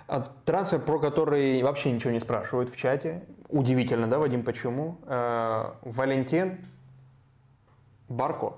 А 0.06 0.26
трансфер, 0.44 0.80
про 0.80 0.98
который 0.98 1.62
вообще 1.62 1.92
ничего 1.92 2.12
не 2.12 2.20
спрашивают 2.20 2.70
в 2.70 2.76
чате. 2.76 3.24
Удивительно, 3.48 4.08
да, 4.08 4.18
Вадим, 4.18 4.42
почему? 4.42 4.98
Э, 5.06 5.72
Валентин 5.82 6.58
Барко. 8.08 8.54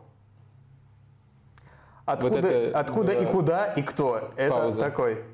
Откуда, 2.07 2.36
вот 2.36 2.44
это, 2.44 2.78
откуда 2.78 3.14
да, 3.14 3.20
и 3.20 3.26
куда 3.26 3.66
и 3.66 3.82
кто? 3.82 4.30
Это 4.36 4.51
пауза. 4.51 4.80
такой. 4.80 5.24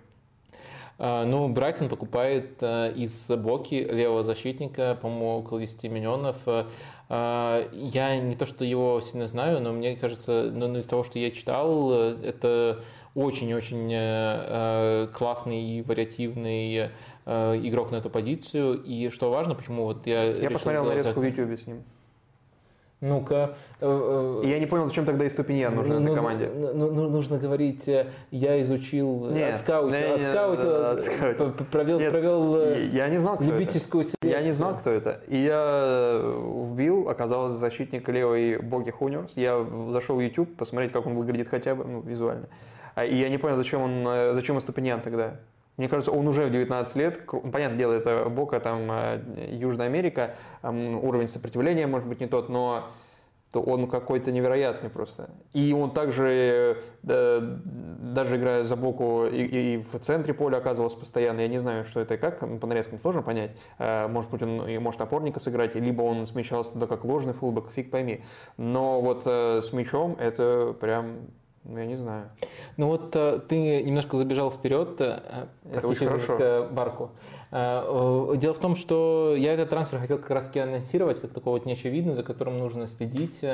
А, 0.99 1.25
ну, 1.25 1.49
Брайтон 1.49 1.89
покупает 1.89 2.59
а, 2.63 2.89
из 2.89 3.31
Боки 3.31 3.75
левого 3.75 4.23
защитника, 4.23 4.99
по-моему, 5.01 5.39
около 5.39 5.61
10 5.61 5.85
миллионов. 5.91 6.37
А, 7.09 7.69
я 7.73 8.19
не 8.19 8.35
то, 8.35 8.47
что 8.47 8.65
его 8.65 9.01
сильно 9.01 9.27
знаю, 9.27 9.61
но 9.61 9.73
мне 9.73 9.97
кажется, 9.97 10.51
ну, 10.53 10.69
ну 10.69 10.79
из 10.79 10.87
того, 10.87 11.03
что 11.03 11.19
я 11.19 11.31
читал, 11.31 11.93
это 11.93 12.81
очень-очень 13.15 13.91
э, 13.93 15.09
классный 15.15 15.63
и 15.63 15.83
вариативный 15.83 16.91
игрок 17.25 17.91
на 17.91 17.97
эту 17.97 18.11
позицию. 18.11 18.83
И 18.83 19.09
что 19.09 19.31
важно, 19.31 19.55
почему 19.55 19.85
вот 19.85 20.07
я 20.07 20.25
Я 20.25 20.51
посмотрел 20.51 20.85
нарезку 20.85 21.21
в 21.21 21.25
YouTube 21.25 21.59
с 21.59 21.67
ним. 21.67 21.83
Ну-ка. 23.03 23.57
Э, 23.81 24.41
э, 24.43 24.49
я 24.49 24.59
не 24.59 24.65
понял, 24.65 24.87
зачем 24.87 25.05
тогда 25.05 25.27
и 25.27 25.29
Ступиньян 25.29 25.75
нужен 25.75 25.97
ну, 25.97 26.01
этой 26.01 26.09
ну, 26.09 26.15
команде. 26.15 26.51
Ну, 26.55 26.73
ну, 26.73 26.91
ну, 26.91 27.09
нужно 27.11 27.37
говорить, 27.37 27.87
э, 27.89 28.07
я 28.31 28.61
изучил, 28.63 29.29
нет, 29.31 29.55
отскаутил, 29.55 29.91
не, 29.91 30.15
отскаутил, 30.15 30.87
отскаутил. 30.87 31.53
провел, 31.71 32.01
нет, 32.01 32.11
провел 32.11 32.59
я 32.93 33.09
не 33.09 33.19
знал, 33.19 33.37
кто 33.37 33.45
любительскую 33.45 34.01
это. 34.01 34.11
селекцию. 34.11 34.31
Я 34.31 34.41
не 34.41 34.51
знал, 34.51 34.77
кто 34.77 34.91
это. 34.91 35.21
И 35.29 35.37
я 35.37 36.23
вбил, 36.23 37.11
оказалось, 37.11 37.55
защитник 37.55 38.09
левой 38.09 38.59
Боги 38.59 38.91
Хуниорс. 38.91 39.37
Я 39.37 39.63
зашел 39.91 40.17
в 40.17 40.21
YouTube 40.21 40.57
посмотреть, 40.57 40.93
как 40.93 41.07
он 41.07 41.17
выглядит 41.17 41.49
хотя 41.49 41.75
бы 41.75 41.85
ну, 41.85 42.01
визуально. 42.01 42.47
А, 42.95 43.05
и 43.05 43.15
я 43.15 43.29
не 43.29 43.37
понял, 43.37 43.57
зачем 43.57 43.83
он, 43.83 44.35
зачем 44.35 44.59
Ступиньян 44.59 45.03
тогда. 45.03 45.37
Мне 45.77 45.89
кажется, 45.89 46.13
он 46.13 46.27
уже 46.27 46.47
в 46.47 46.51
19 46.51 46.97
лет, 46.97 47.27
понятное 47.27 47.79
дело, 47.79 47.93
это 47.93 48.29
Бока, 48.31 48.61
там, 48.61 48.91
э, 48.91 49.49
Южная 49.53 49.87
Америка, 49.87 50.35
уровень 50.63 51.29
сопротивления 51.29 51.87
может 51.87 52.09
быть 52.09 52.21
не 52.21 52.27
тот, 52.27 52.49
но 52.49 52.89
он 53.55 53.89
какой-то 53.89 54.33
невероятный 54.33 54.91
просто. 54.91 55.31
И 55.53 55.73
он 55.73 55.93
также, 55.93 56.79
да, 57.03 57.41
даже 57.41 58.37
играя 58.37 58.65
за 58.65 58.77
Боку 58.77 59.27
и, 59.27 59.43
и 59.43 59.77
в 59.79 59.99
центре 60.01 60.35
поля 60.35 60.59
оказывался 60.59 60.99
постоянно. 60.99 61.41
Я 61.41 61.49
не 61.49 61.59
знаю, 61.59 61.85
что 61.85 62.01
это 62.01 62.15
и 62.15 62.17
как, 62.17 62.41
по 62.61 62.67
нарезкам 62.67 63.01
сложно 63.01 63.23
понять. 63.23 63.53
Э, 63.79 64.09
может 64.09 64.31
быть, 64.31 64.43
он 64.43 64.69
и 64.69 64.79
может 64.79 65.01
опорника 65.01 65.41
сыграть, 65.41 65.75
либо 65.75 66.03
он 66.03 66.27
смещался 66.27 66.73
туда 66.73 66.87
как 66.87 67.05
ложный 67.05 67.33
фулбэк, 67.33 67.71
фиг 67.75 67.91
пойми. 67.91 68.23
Но 68.57 69.01
вот 69.01 69.23
э, 69.27 69.61
с 69.63 69.73
мячом 69.73 70.17
это 70.19 70.75
прям 70.79 71.29
ну, 71.69 71.79
я 71.79 71.87
не 71.87 71.97
знаю. 71.97 72.31
Ну 72.77 72.87
вот 72.87 73.15
э, 73.17 73.41
ты 73.49 73.83
немножко 73.83 74.17
забежал 74.17 74.51
вперед 74.51 75.01
э, 75.01 75.47
Это 75.73 75.95
хорошо. 75.95 76.37
к 76.39 76.69
Барку. 76.71 77.11
Э, 77.51 78.35
дело 78.37 78.55
в 78.55 78.59
том, 78.59 78.77
что 78.77 79.35
я 79.37 79.53
этот 79.53 79.71
трансфер 79.71 79.99
хотел 79.99 80.19
как 80.19 80.31
раз 80.31 80.47
таки 80.47 80.61
анонсировать, 80.61 81.21
как 81.21 81.33
такого 81.33 81.55
вот 81.55 81.67
неочевидный, 81.67 82.13
за 82.13 82.23
которым 82.23 82.59
нужно 82.59 82.87
следить 82.87 83.45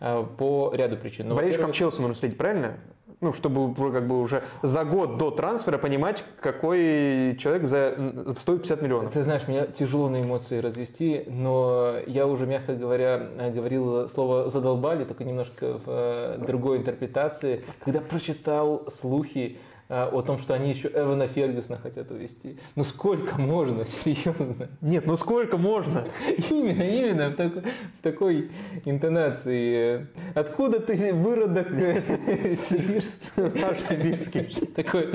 по 0.00 0.70
ряду 0.72 0.96
причин. 0.96 1.28
Но, 1.28 1.34
Болельщикам 1.34 1.72
Челси 1.72 2.00
нужно 2.00 2.16
следить, 2.16 2.38
правильно? 2.38 2.78
Ну, 3.20 3.32
чтобы 3.32 3.74
как 3.92 4.06
бы 4.06 4.20
уже 4.20 4.42
за 4.62 4.84
год 4.84 5.18
до 5.18 5.30
трансфера 5.30 5.78
понимать, 5.78 6.24
какой 6.40 7.36
человек 7.38 7.64
за, 7.64 8.34
стоит 8.38 8.62
50 8.62 8.82
миллионов. 8.82 9.12
Ты 9.12 9.22
знаешь, 9.22 9.46
меня 9.48 9.66
тяжело 9.66 10.08
на 10.08 10.22
эмоции 10.22 10.60
развести, 10.60 11.24
но 11.26 11.96
я 12.06 12.26
уже, 12.26 12.46
мягко 12.46 12.74
говоря, 12.74 13.28
говорил 13.54 14.08
слово 14.08 14.48
«задолбали», 14.48 15.04
только 15.04 15.24
немножко 15.24 15.78
в 15.78 15.82
э, 15.86 16.38
другой 16.46 16.78
интерпретации, 16.78 17.64
когда 17.84 18.00
прочитал 18.00 18.84
слухи 18.88 19.58
о 19.88 20.22
том, 20.22 20.38
что 20.38 20.54
они 20.54 20.70
еще 20.70 20.88
Эвана 20.88 21.26
Фергюсона 21.26 21.78
хотят 21.78 22.10
увести. 22.10 22.58
Ну 22.76 22.84
сколько 22.84 23.40
можно, 23.40 23.84
серьезно? 23.86 24.68
Нет, 24.80 25.06
ну 25.06 25.16
сколько 25.16 25.56
можно? 25.56 26.04
Именно, 26.50 26.82
именно 26.82 27.30
в 27.30 27.34
такой, 27.34 27.62
в 27.62 28.02
такой 28.02 28.50
интонации. 28.84 30.08
Откуда 30.34 30.80
ты 30.80 31.12
выродок 31.14 31.68
сибирский? 31.68 33.60
Наш 33.60 33.80
сибирский. 33.80 34.66
Такое 34.74 35.12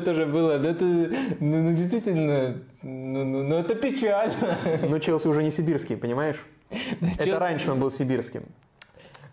тоже 0.00 0.26
было? 0.26 0.52
Это, 0.52 0.84
ну, 0.84 1.62
ну 1.62 1.76
действительно, 1.76 2.62
ну, 2.82 3.24
ну, 3.24 3.42
ну 3.42 3.56
это 3.56 3.74
печально. 3.74 4.58
Но 4.88 4.98
Челси 4.98 5.28
уже 5.28 5.42
не 5.42 5.50
сибирский, 5.50 5.96
понимаешь? 5.96 6.44
Это 7.18 7.38
раньше 7.38 7.72
он 7.72 7.80
был 7.80 7.90
сибирским. 7.90 8.44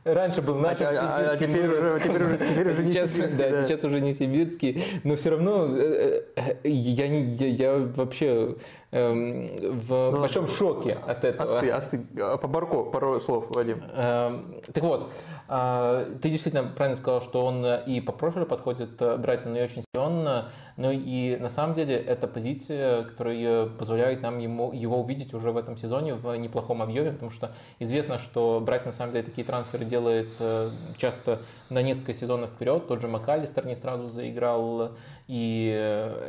Раньше 0.06 0.44
был 0.44 0.56
наш 0.60 0.80
а, 0.82 0.90
а, 0.91 1.32
а 1.32 1.36
теперь 1.36 1.68
уже, 1.68 1.99
теперь 1.99 2.23
уже, 2.23 2.38
теперь 2.38 2.72
уже 2.73 2.84
сейчас, 2.86 3.11
не 3.11 3.27
сибирский. 3.27 3.38
Да, 3.38 3.49
да, 3.49 3.68
сейчас 3.68 3.84
уже 3.84 4.02
не 4.02 4.14
сибирский. 4.14 4.84
Но 5.03 5.15
все 5.15 5.32
равно 5.32 5.76
э, 5.76 6.22
э, 6.36 6.69
я, 6.69 7.06
я, 7.06 7.48
я 7.48 7.77
вообще 7.80 8.56
эм, 8.95 9.80
в 9.80 10.11
ну, 10.11 10.19
большом 10.19 10.47
шоке 10.47 10.97
от 11.05 11.23
этого. 11.23 11.43
Остынь, 11.43 11.69
остынь. 11.69 12.07
А 12.19 12.38
по 12.38 12.47
Барко, 12.47 12.84
пару 12.84 13.19
слов, 13.19 13.45
Вадим. 13.49 13.84
Эм, 13.93 14.61
так 14.73 14.84
вот, 14.84 15.11
а, 15.47 16.05
ты 16.22 16.30
действительно 16.30 16.63
правильно 16.63 16.95
сказал, 16.95 17.22
что 17.22 17.45
он 17.45 17.65
и 17.65 18.01
по 18.01 18.11
профилю 18.11 18.45
подходит 18.45 19.01
э, 19.01 19.17
Брайтон 19.17 19.55
и 19.55 19.61
очень 19.61 19.84
силен, 19.93 20.45
но 20.77 20.91
и 20.91 21.38
на 21.38 21.49
самом 21.49 21.73
деле 21.73 21.95
это 21.95 22.27
позиция, 22.27 23.03
которая 23.03 23.67
позволяет 23.67 24.22
нам 24.22 24.39
ему, 24.39 24.72
его 24.72 25.01
увидеть 25.01 25.34
уже 25.34 25.51
в 25.51 25.57
этом 25.57 25.77
сезоне 25.77 26.15
в 26.15 26.35
неплохом 26.35 26.81
объеме, 26.81 27.11
потому 27.11 27.31
что 27.31 27.51
известно, 27.80 28.17
что 28.17 28.61
Брайтон 28.63 28.88
на 28.88 28.91
самом 28.91 29.13
деле 29.13 29.26
такие 29.26 29.45
трансферы 29.45 29.85
делает 29.85 30.30
э, 30.39 30.69
часто 30.97 31.39
на 31.69 31.81
несколько 31.81 32.13
сезонов 32.13 32.51
вперед. 32.51 32.88
Тот 32.88 33.01
же 33.01 33.07
МакАлистер 33.07 33.65
не 33.65 33.76
сразу 33.76 34.07
заиграл, 34.07 34.91
и 35.27 35.67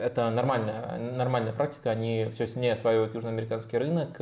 это 0.00 0.30
нормальная, 0.30 0.98
нормальная 0.98 1.52
практика. 1.52 1.90
Они 1.90 2.28
все 2.32 2.46
сильнее 2.56 2.72
осваивают 2.72 3.14
южноамериканский 3.14 3.76
рынок. 3.76 4.18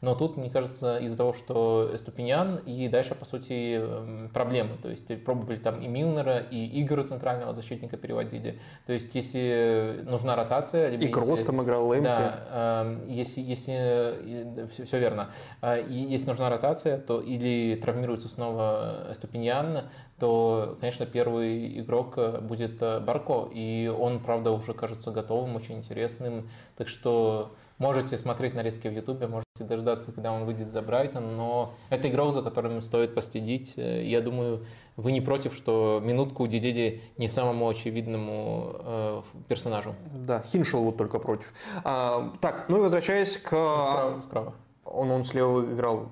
Но 0.00 0.14
тут, 0.14 0.36
мне 0.36 0.50
кажется, 0.50 0.98
из-за 0.98 1.16
того, 1.16 1.32
что 1.32 1.92
Ступинян 1.96 2.56
и 2.66 2.88
дальше, 2.88 3.14
по 3.14 3.24
сути, 3.24 3.76
эм, 3.76 4.30
проблемы. 4.32 4.76
То 4.80 4.90
есть 4.90 5.24
пробовали 5.24 5.56
там 5.56 5.80
и 5.80 5.88
Милнера, 5.88 6.38
и 6.38 6.82
Игоря 6.82 7.02
центрального 7.02 7.52
защитника 7.52 7.96
переводили. 7.96 8.60
То 8.86 8.92
есть 8.92 9.14
если 9.14 10.00
нужна 10.04 10.36
ротация... 10.36 10.90
Либо 10.90 11.04
и 11.04 11.08
Кросс 11.08 11.44
там 11.44 11.62
играл, 11.62 11.88
Лэмпи. 11.88 12.04
Да, 12.04 12.84
эм, 12.84 13.08
если, 13.08 13.40
если 13.40 14.66
все, 14.66 14.84
все 14.84 14.98
верно. 14.98 15.30
А, 15.60 15.76
и 15.76 15.94
если 15.94 16.28
нужна 16.28 16.48
ротация, 16.50 16.98
то 16.98 17.20
или 17.20 17.78
травмируется 17.80 18.28
снова 18.28 19.08
Ступиньян, 19.14 19.82
то, 20.18 20.76
конечно, 20.80 21.06
первый 21.06 21.80
игрок 21.80 22.18
будет 22.42 22.78
Барко. 22.78 23.48
И 23.52 23.86
он, 23.86 24.20
правда, 24.20 24.50
уже 24.50 24.72
кажется 24.74 25.10
готовым, 25.10 25.56
очень 25.56 25.76
интересным. 25.76 26.48
Так 26.76 26.88
что 26.88 27.54
можете 27.78 28.16
смотреть 28.16 28.54
нарезки 28.54 28.88
в 28.88 28.92
Ютубе, 28.92 29.26
можете 29.26 29.64
дождаться, 29.86 30.12
когда 30.12 30.32
он 30.32 30.44
выйдет 30.44 30.68
за 30.68 30.82
Брайтон, 30.82 31.36
но 31.36 31.74
это 31.90 32.08
игрок, 32.08 32.32
за 32.32 32.42
которым 32.42 32.82
стоит 32.82 33.14
последить. 33.14 33.76
Я 33.76 34.20
думаю, 34.20 34.64
вы 34.96 35.12
не 35.12 35.20
против, 35.20 35.54
что 35.54 36.00
минутку 36.04 36.42
уделили 36.42 37.00
не 37.16 37.28
самому 37.28 37.68
очевидному 37.68 38.72
э, 38.74 39.22
персонажу. 39.48 39.94
Да, 40.12 40.40
Хиншел 40.40 40.82
вот 40.82 40.96
только 40.96 41.18
против. 41.18 41.52
А, 41.84 42.32
так, 42.40 42.68
ну 42.68 42.78
и 42.78 42.80
возвращаясь 42.80 43.36
к... 43.36 43.48
Справа. 43.48 44.20
справа. 44.20 44.54
Он, 44.84 45.10
он 45.10 45.24
слева 45.24 45.64
играл 45.64 46.08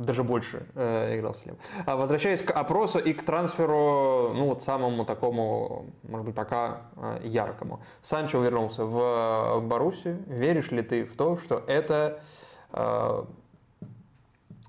даже 0.00 0.24
больше 0.24 0.66
э, 0.74 1.18
играл 1.18 1.34
слева. 1.34 1.58
А 1.86 1.96
возвращаясь 1.96 2.42
к 2.42 2.50
опросу 2.50 2.98
и 2.98 3.12
к 3.12 3.22
трансферу, 3.22 4.32
ну 4.34 4.46
вот 4.46 4.62
самому 4.62 5.04
такому, 5.04 5.86
может 6.02 6.26
быть, 6.26 6.34
пока 6.34 6.82
э, 6.96 7.20
яркому. 7.24 7.80
Санчо 8.02 8.40
вернулся 8.40 8.84
в 8.84 9.60
Боруссию. 9.60 10.22
Веришь 10.26 10.70
ли 10.70 10.82
ты 10.82 11.04
в 11.04 11.16
то, 11.16 11.36
что 11.36 11.62
это, 11.66 11.94
э, 12.16 12.39
ну, 12.72 13.20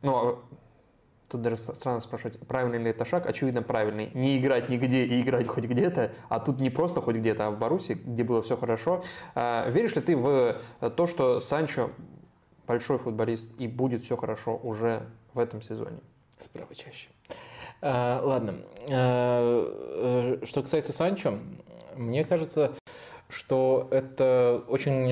а, 0.04 0.40
тут 1.28 1.42
даже 1.42 1.58
странно 1.58 2.02
спрашивать, 2.02 2.40
правильный 2.48 2.80
ли 2.80 2.90
это 2.90 3.06
шаг? 3.06 3.26
Очевидно, 3.28 3.62
правильный. 3.62 4.12
Не 4.14 4.38
играть 4.38 4.70
нигде 4.70 5.06
и 5.06 5.22
играть 5.22 5.48
хоть 5.48 5.66
где-то, 5.66 6.12
а 6.30 6.40
тут 6.40 6.60
не 6.62 6.70
просто 6.70 7.02
хоть 7.02 7.16
где-то, 7.18 7.48
а 7.48 7.52
в 7.52 7.60
Баруси, 7.60 7.94
где 7.94 8.24
было 8.24 8.42
все 8.42 8.58
хорошо. 8.58 9.04
Э, 9.36 9.70
веришь 9.72 9.96
ли 9.96 10.02
ты 10.02 10.18
в 10.18 10.60
то, 10.96 11.08
что 11.08 11.40
Санчо 11.40 11.92
большой 12.68 12.98
футболист 12.98 13.52
и 13.60 13.68
будет 13.68 14.04
все 14.04 14.18
хорошо 14.18 14.60
уже 14.62 15.04
в 15.34 15.40
этом 15.40 15.62
сезоне. 15.62 16.00
Справа 16.40 16.74
чаще. 16.74 17.10
А, 17.82 18.22
ладно. 18.24 18.56
А, 18.92 20.40
что 20.44 20.62
касается 20.62 20.94
Санчо, 20.94 21.38
мне 21.96 22.24
кажется, 22.24 22.74
что 23.32 23.88
это 23.92 24.64
очень 24.68 25.08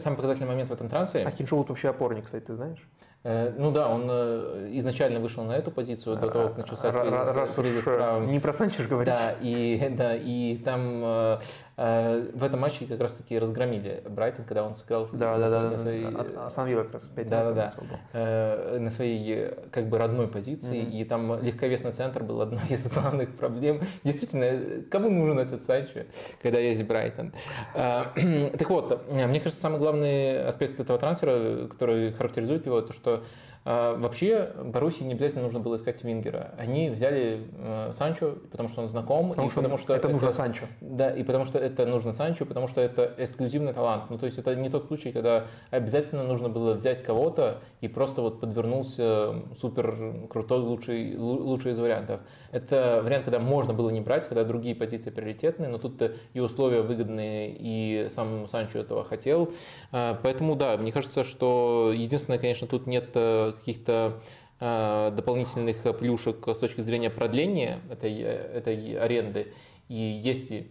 самый 0.00 0.16
показательный 0.16 0.48
момент 0.48 0.70
в 0.70 0.72
этом 0.72 0.88
трансфере. 0.88 1.26
А 1.26 1.30
Хиншоут 1.30 1.68
вообще 1.68 1.90
опорник, 1.90 2.24
кстати, 2.24 2.44
ты 2.44 2.54
знаешь? 2.54 2.88
Э, 3.24 3.52
ну 3.56 3.72
да, 3.72 3.88
он 3.88 4.06
э, 4.08 4.70
изначально 4.74 5.20
вышел 5.20 5.44
на 5.44 5.52
эту 5.52 5.70
позицию 5.70 6.16
до 6.16 6.30
того, 6.30 6.48
как 6.48 6.58
начался 6.58 6.92
кризис, 6.92 7.54
кризис 7.54 7.84
травм. 7.84 8.30
Не 8.30 8.40
про 8.40 8.52
Санчо 8.52 8.84
говоришь. 8.88 9.14
Да, 9.14 9.34
и, 9.40 9.92
да, 9.96 10.14
и 10.14 10.56
там 10.64 11.02
Э, 11.04 11.38
в 11.78 12.42
этом 12.42 12.58
матче 12.58 12.86
как 12.86 13.00
раз-таки 13.00 13.38
разгромили 13.38 14.02
Брайтон, 14.08 14.44
когда 14.44 14.64
он 14.64 14.74
сыграл 14.74 15.08
да, 15.12 15.38
на, 15.38 15.48
да, 15.48 15.62
на 15.62 15.70
да, 15.70 15.78
своей... 15.78 16.06
Остановила 16.44 16.82
как 16.82 16.94
раз 16.94 17.02
5 17.04 17.28
да, 17.28 17.44
да, 17.44 17.52
да. 17.52 17.72
Э, 18.12 18.78
на 18.80 18.90
своей 18.90 19.54
как 19.70 19.88
бы 19.88 19.96
родной 19.96 20.26
позиции, 20.26 20.80
mm-hmm. 20.80 21.00
и 21.00 21.04
там 21.04 21.40
легковесный 21.40 21.92
центр 21.92 22.24
был 22.24 22.40
одной 22.40 22.64
из 22.68 22.90
главных 22.90 23.36
проблем. 23.36 23.80
Действительно, 24.02 24.82
кому 24.90 25.08
нужен 25.08 25.38
этот 25.38 25.62
Санчо, 25.62 26.00
когда 26.42 26.58
есть 26.58 26.82
Брайтон? 26.82 27.32
Э, 27.74 28.06
так 28.58 28.68
вот, 28.70 29.08
мне 29.12 29.38
кажется, 29.38 29.60
самый 29.60 29.78
главный 29.78 30.44
аспект 30.46 30.80
этого 30.80 30.98
трансфера, 30.98 31.68
который 31.68 32.12
характеризует 32.12 32.66
его, 32.66 32.80
то 32.80 32.92
что 32.92 33.22
вообще, 33.68 34.50
Боруссии 34.64 35.04
не 35.04 35.12
обязательно 35.12 35.42
нужно 35.42 35.60
было 35.60 35.76
искать 35.76 36.02
Вингера. 36.02 36.54
Они 36.56 36.88
взяли 36.88 37.46
э, 37.58 37.90
Санчо, 37.92 38.36
потому 38.50 38.66
что 38.68 38.80
он 38.80 38.88
знаком. 38.88 39.28
Потому, 39.28 39.48
и 39.48 39.50
что, 39.50 39.60
потому 39.60 39.76
что 39.76 39.94
это, 39.94 40.08
это 40.08 40.12
нужно 40.14 40.32
Санчо. 40.32 40.64
Да, 40.80 41.10
и 41.10 41.22
потому 41.22 41.44
что 41.44 41.58
это 41.58 41.84
нужно 41.84 42.14
Санчо, 42.14 42.46
потому 42.46 42.66
что 42.66 42.80
это 42.80 43.12
эксклюзивный 43.18 43.74
талант. 43.74 44.04
Ну, 44.08 44.16
то 44.16 44.24
есть 44.24 44.38
это 44.38 44.54
не 44.54 44.70
тот 44.70 44.84
случай, 44.84 45.12
когда 45.12 45.44
обязательно 45.70 46.22
нужно 46.22 46.48
было 46.48 46.72
взять 46.74 47.02
кого-то 47.02 47.58
и 47.82 47.88
просто 47.88 48.22
вот 48.22 48.40
подвернулся 48.40 49.34
супер 49.54 50.26
крутой, 50.30 50.60
лучший, 50.60 51.16
лучший 51.18 51.72
из 51.72 51.78
вариантов. 51.78 52.20
Это 52.52 53.02
вариант, 53.04 53.24
когда 53.24 53.38
можно 53.38 53.74
было 53.74 53.90
не 53.90 54.00
брать, 54.00 54.26
когда 54.28 54.44
другие 54.44 54.74
позиции 54.74 55.10
приоритетные, 55.10 55.68
но 55.68 55.76
тут 55.76 56.02
и 56.32 56.40
условия 56.40 56.80
выгодные, 56.80 57.54
и 57.54 58.08
сам 58.08 58.48
Санчо 58.48 58.78
этого 58.78 59.04
хотел. 59.04 59.52
А, 59.92 60.18
поэтому, 60.22 60.56
да, 60.56 60.78
мне 60.78 60.90
кажется, 60.90 61.22
что 61.22 61.92
единственное, 61.94 62.38
конечно, 62.38 62.66
тут 62.66 62.86
нет 62.86 63.10
э, 63.14 63.52
каких-то 63.58 64.20
а, 64.60 65.10
дополнительных 65.10 65.96
плюшек 65.98 66.48
с 66.48 66.58
точки 66.58 66.80
зрения 66.80 67.10
продления 67.10 67.80
этой, 67.90 68.20
этой 68.20 68.98
аренды. 68.98 69.52
И 69.88 69.94
если 69.94 70.70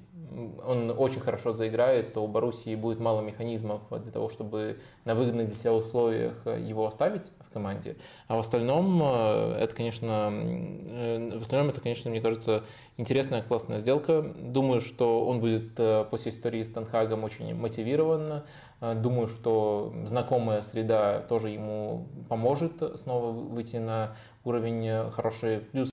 он 0.65 0.93
очень 0.95 1.21
хорошо 1.21 1.53
заиграет, 1.53 2.13
то 2.13 2.23
у 2.23 2.27
Боруссии 2.27 2.75
будет 2.75 2.99
мало 2.99 3.21
механизмов 3.21 3.81
для 3.89 4.11
того, 4.11 4.29
чтобы 4.29 4.79
на 5.05 5.15
выгодных 5.15 5.47
для 5.47 5.55
себя 5.55 5.73
условиях 5.73 6.45
его 6.45 6.85
оставить 6.85 7.31
команде. 7.57 7.95
А 8.27 8.35
в 8.35 8.39
остальном 8.39 9.01
э, 9.03 9.57
это, 9.59 9.75
конечно, 9.75 10.29
э, 10.31 11.37
в 11.37 11.41
остальном 11.41 11.69
это, 11.69 11.81
конечно, 11.81 12.11
мне 12.11 12.21
кажется, 12.21 12.63
интересная, 12.97 13.41
классная 13.41 13.79
сделка. 13.79 14.21
Думаю, 14.21 14.79
что 14.79 15.25
он 15.25 15.39
будет 15.39 15.79
э, 15.79 16.05
после 16.09 16.31
истории 16.31 16.61
с 16.61 16.69
Танхагом 16.69 17.23
очень 17.23 17.53
мотивирован. 17.55 18.43
Думаю, 18.79 19.25
что 19.25 19.91
знакомая 20.05 20.61
среда 20.61 21.21
тоже 21.21 21.49
ему 21.49 22.05
поможет 22.29 22.73
снова 22.99 23.31
выйти 23.31 23.77
на 23.77 24.15
уровень 24.43 25.09
хороший. 25.09 25.61
Плюс 25.61 25.89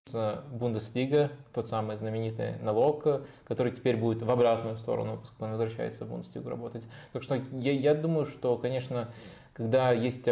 Бундеслига, 0.53 1.31
тот 1.55 1.67
самый 1.67 1.97
знаменитый 1.97 2.59
налог, 2.61 3.07
который 3.49 3.73
теперь 3.73 3.97
будет 3.97 4.21
в 4.21 4.31
обратную 4.31 4.77
сторону, 4.77 5.17
поскольку 5.17 5.45
он 5.47 5.53
возвращается 5.53 6.05
в 6.05 6.11
Бундеслигу 6.11 6.51
работать. 6.51 6.83
Так 7.15 7.23
что 7.23 7.41
я, 7.53 7.73
я 7.73 7.95
думаю, 7.95 8.27
что, 8.27 8.59
конечно, 8.59 9.09
когда 9.55 9.93
есть 9.93 10.25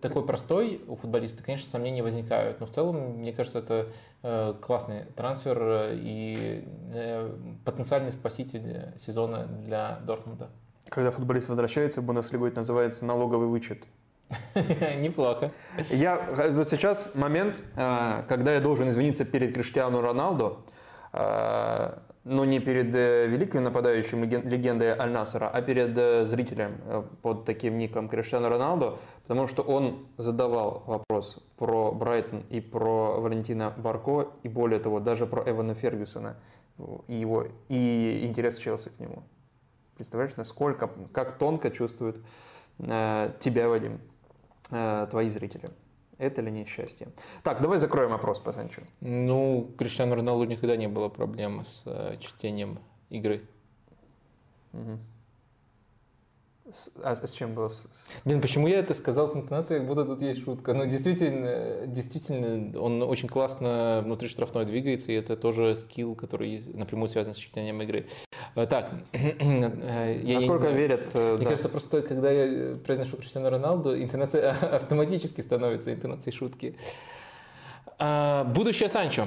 такой 0.00 0.26
простой 0.26 0.82
у 0.88 0.96
футболиста, 0.96 1.42
конечно, 1.42 1.68
сомнения 1.68 2.02
возникают. 2.02 2.58
Но 2.58 2.66
в 2.66 2.70
целом, 2.70 3.18
мне 3.18 3.32
кажется, 3.32 3.60
это 3.60 3.86
э, 4.24 4.54
классный 4.60 5.04
трансфер 5.14 5.92
и 5.92 6.64
э, 6.92 7.32
потенциальный 7.64 8.10
спаситель 8.10 8.92
сезона 8.96 9.46
для 9.46 10.00
Дортмунда. 10.04 10.50
Когда 10.88 11.12
футболист 11.12 11.48
возвращается, 11.48 12.02
Бундеслигу 12.02 12.46
это 12.46 12.58
называется 12.58 13.04
налоговый 13.04 13.46
вычет. 13.46 13.84
Неплохо. 14.54 15.52
Я 15.90 16.20
вот 16.50 16.68
сейчас 16.68 17.14
момент, 17.14 17.62
э, 17.76 18.24
когда 18.28 18.52
я 18.52 18.60
должен 18.60 18.88
извиниться 18.88 19.24
перед 19.24 19.54
Криштиану 19.54 20.00
Роналду, 20.00 20.64
но 22.26 22.44
не 22.44 22.58
перед 22.58 22.92
э, 22.92 23.28
великим 23.28 23.62
нападающим 23.62 24.24
легендой 24.24 24.90
Аль-Насара, 24.98 25.48
а 25.48 25.62
перед 25.62 25.96
э, 25.96 26.26
зрителем 26.26 26.72
э, 26.84 27.04
под 27.22 27.44
таким 27.44 27.78
ником 27.78 28.08
Криштиану 28.08 28.48
Роналду, 28.48 28.98
потому 29.22 29.46
что 29.46 29.62
он 29.62 30.08
задавал 30.16 30.82
вопрос 30.86 31.38
про 31.56 31.92
Брайтон 31.92 32.42
и 32.50 32.60
про 32.60 33.20
Валентина 33.20 33.72
Барко, 33.76 34.30
и 34.42 34.48
более 34.48 34.80
того, 34.80 34.98
даже 34.98 35.26
про 35.26 35.48
Эвана 35.48 35.74
Фергюсона 35.74 36.36
и 37.06 37.14
его 37.14 37.46
и 37.68 38.26
интерес 38.26 38.58
Челси 38.58 38.88
к 38.88 38.98
нему. 38.98 39.22
Представляешь, 39.94 40.34
насколько, 40.36 40.90
как 41.12 41.38
тонко 41.38 41.70
чувствуют 41.70 42.20
э, 42.80 43.30
тебя, 43.38 43.68
Вадим, 43.68 44.00
э, 44.72 45.06
твои 45.08 45.28
зрители. 45.28 45.68
Это 46.18 46.40
ли 46.40 46.50
не 46.50 46.64
счастье? 46.64 47.08
Так, 47.42 47.60
давай 47.60 47.78
закроем 47.78 48.12
опрос 48.12 48.38
по 48.40 48.52
Санчо. 48.52 48.82
Ну, 49.00 49.70
Криштиану 49.76 50.14
Роналду 50.14 50.44
никогда 50.44 50.76
не 50.76 50.88
было 50.88 51.08
проблем 51.08 51.62
с 51.64 51.82
э, 51.86 52.16
чтением 52.20 52.78
игры. 53.10 53.42
Угу. 54.72 54.98
С, 56.72 56.90
а 57.02 57.14
с 57.24 57.30
чем 57.30 57.54
было? 57.54 57.70
Блин, 58.24 58.40
почему 58.40 58.66
я 58.66 58.80
это 58.80 58.92
сказал 58.92 59.28
с 59.28 59.36
интонацией, 59.36 59.78
как 59.78 59.88
будто 59.88 60.04
тут 60.04 60.20
есть 60.20 60.42
шутка? 60.42 60.74
Ну, 60.74 60.84
действительно, 60.84 61.86
действительно, 61.86 62.76
он 62.80 63.02
очень 63.02 63.28
классно 63.28 64.02
внутри 64.04 64.28
штрафной 64.28 64.64
двигается, 64.64 65.12
и 65.12 65.14
это 65.14 65.36
тоже 65.36 65.76
скилл, 65.76 66.16
который 66.16 66.62
напрямую 66.74 67.08
связан 67.08 67.34
с 67.34 67.36
чтением 67.36 67.80
игры. 67.82 68.06
Э, 68.56 68.66
Так, 68.66 68.90
э, 69.12 70.20
я 70.22 70.22
не 70.24 70.34
Насколько 70.34 70.64
знаю. 70.64 70.76
верят? 70.76 71.10
э, 71.14 71.34
Мне 71.36 71.44
да. 71.44 71.50
кажется, 71.50 71.68
просто 71.68 72.02
когда 72.02 72.32
я 72.32 72.74
произношу 72.74 73.16
Криштиану 73.16 73.48
Роналду, 73.48 73.96
интонация 74.02 74.50
автоматически 74.76 75.42
становится 75.42 75.94
интонацией 75.94 76.34
шутки. 76.34 76.76
А, 77.98 78.44
Будущее 78.44 78.88
Санчо. 78.88 79.26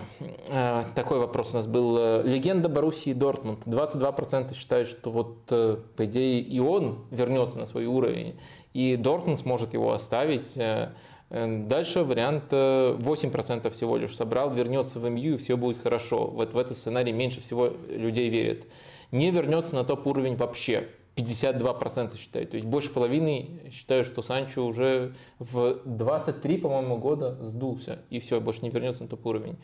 А, 0.50 0.86
Такой 0.94 1.20
вопрос 1.20 1.52
у 1.54 1.58
нас 1.58 1.68
был. 1.68 2.24
Легенда 2.24 2.70
Боруссии 2.70 3.14
Дортмунд. 3.14 3.66
22% 3.66 4.54
считают, 4.54 4.88
что 4.88 5.10
вот, 5.10 5.38
э, 5.50 5.78
по 5.96 6.06
идее, 6.06 6.40
и 6.42 6.60
он 6.60 7.06
вернется 7.10 7.58
на 7.58 7.66
свой 7.66 7.86
уровень, 7.86 8.40
и 8.74 8.96
Дортмунд 8.96 9.40
сможет 9.40 9.74
его 9.74 9.92
оставить. 9.92 10.56
Э, 10.58 10.94
э, 11.32 11.66
Дальше 11.66 12.04
вариант 12.04 12.46
э, 12.52 12.96
8% 13.00 13.70
всего 13.72 13.98
лишь 13.98 14.16
собрал, 14.16 14.52
вернется 14.52 15.00
в 15.00 15.10
МЮ, 15.10 15.34
и 15.34 15.38
все 15.38 15.58
будет 15.58 15.82
хорошо. 15.82 16.28
Вот 16.28 16.54
в 16.54 16.58
этот 16.58 16.78
сценарий 16.78 17.12
меньше 17.12 17.42
всего 17.42 17.74
людей 17.90 18.30
верят. 18.30 18.68
Не 19.12 19.32
вернется 19.32 19.74
на 19.74 19.84
топ-уровень 19.84 20.36
вообще. 20.36 20.90
52% 21.20 22.18
считают. 22.18 22.52
То 22.52 22.56
есть 22.56 22.68
больше 22.68 22.92
половины 22.92 23.62
считают, 23.72 24.08
что 24.08 24.22
Санчо 24.22 24.66
уже 24.66 25.14
в 25.40 25.80
23, 25.86 26.58
по-моему, 26.58 26.98
года 26.98 27.38
сдулся. 27.42 28.00
И 28.10 28.20
все, 28.20 28.40
больше 28.40 28.62
не 28.62 28.70
вернется 28.70 29.04
на 29.04 29.10
топ-уровень. 29.10 29.58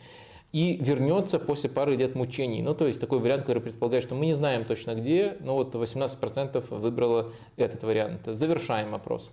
И 0.51 0.77
вернется 0.81 1.37
после 1.39 1.69
пары 1.69 1.95
лет 1.95 2.15
мучений. 2.15 2.61
Ну, 2.61 2.73
то 2.73 2.87
есть 2.87 3.01
такой 3.01 3.19
вариант, 3.19 3.41
который 3.43 3.61
предполагает, 3.61 4.03
что 4.03 4.15
мы 4.15 4.25
не 4.25 4.33
знаем 4.33 4.63
точно 4.63 4.95
где, 4.95 5.37
но 5.41 5.55
вот 5.55 5.75
18% 5.75 6.79
выбрало 6.79 7.31
этот 7.57 7.83
вариант. 7.83 8.21
Завершаем 8.25 8.95
опрос. 8.95 9.31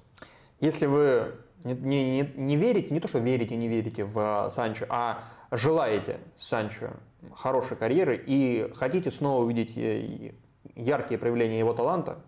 Если 0.60 0.86
вы 0.86 1.34
не, 1.64 1.74
не, 1.74 2.32
не, 2.34 2.56
верите, 2.56 2.92
не 2.92 3.00
то 3.00 3.08
что 3.08 3.18
верите, 3.18 3.56
не 3.56 3.68
верите 3.68 4.04
в 4.04 4.48
Санчо, 4.50 4.86
а 4.88 5.22
желаете 5.52 6.18
Санчо 6.36 6.90
хорошей 7.34 7.76
карьеры 7.76 8.20
и 8.26 8.68
хотите 8.74 9.10
снова 9.10 9.44
увидеть 9.44 9.76
э, 9.76 10.32
яркие 10.74 11.18
проявления 11.18 11.58
его 11.58 11.72
таланта, 11.74 12.18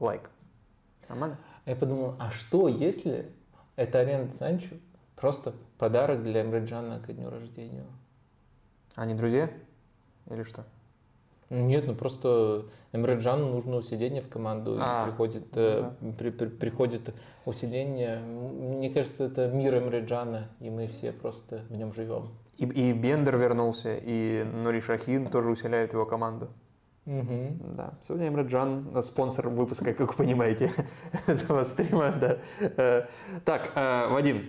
лайк. 0.00 0.30
Нормально? 1.08 1.38
Я 1.66 1.76
подумал, 1.76 2.14
а 2.18 2.30
что, 2.30 2.68
если 2.68 3.30
это 3.76 4.00
аренда 4.00 4.32
Санчо 4.32 4.76
просто 5.16 5.54
подарок 5.78 6.22
для 6.22 6.42
Эмреджана 6.42 7.00
ко 7.00 7.12
дню 7.12 7.30
рождения? 7.30 7.84
Они 8.94 9.14
друзья? 9.14 9.50
Или 10.30 10.42
что? 10.44 10.64
Нет, 11.50 11.86
ну 11.86 11.94
просто 11.94 12.64
Эмреджану 12.92 13.48
нужно 13.50 13.76
усиление 13.76 14.22
в 14.22 14.28
команду, 14.28 14.76
и 14.76 14.80
А, 14.80 15.06
приходит, 15.06 15.54
ну 15.54 15.60
э, 15.62 16.12
при- 16.18 16.30
при- 16.30 16.48
приходит 16.48 17.14
усиление. 17.44 18.18
Мне 18.20 18.90
кажется, 18.90 19.24
это 19.24 19.48
мир 19.48 19.76
Эмреджана, 19.78 20.48
и 20.60 20.70
мы 20.70 20.86
все 20.86 21.12
просто 21.12 21.58
в 21.68 21.72
нем 21.72 21.92
живем. 21.92 22.30
И, 22.56 22.64
и 22.64 22.92
Бендер 22.92 23.36
вернулся, 23.36 23.94
и 23.94 24.42
Нури 24.42 24.80
Шахин 24.80 25.26
тоже 25.26 25.50
усиляет 25.50 25.92
его 25.92 26.06
команду. 26.06 26.48
Мгм. 27.06 27.58
Да. 27.76 27.92
Сегодня 28.02 28.28
Эмре 28.28 28.44
Джан, 28.44 29.02
спонсор 29.02 29.48
выпуска, 29.50 29.92
как 29.92 30.16
вы 30.16 30.24
понимаете, 30.24 30.72
этого 31.26 31.64
стрима, 31.64 32.12
да. 32.18 32.38
Э, 32.60 33.06
Так, 33.44 33.72
э, 33.74 34.08
Вадим, 34.08 34.48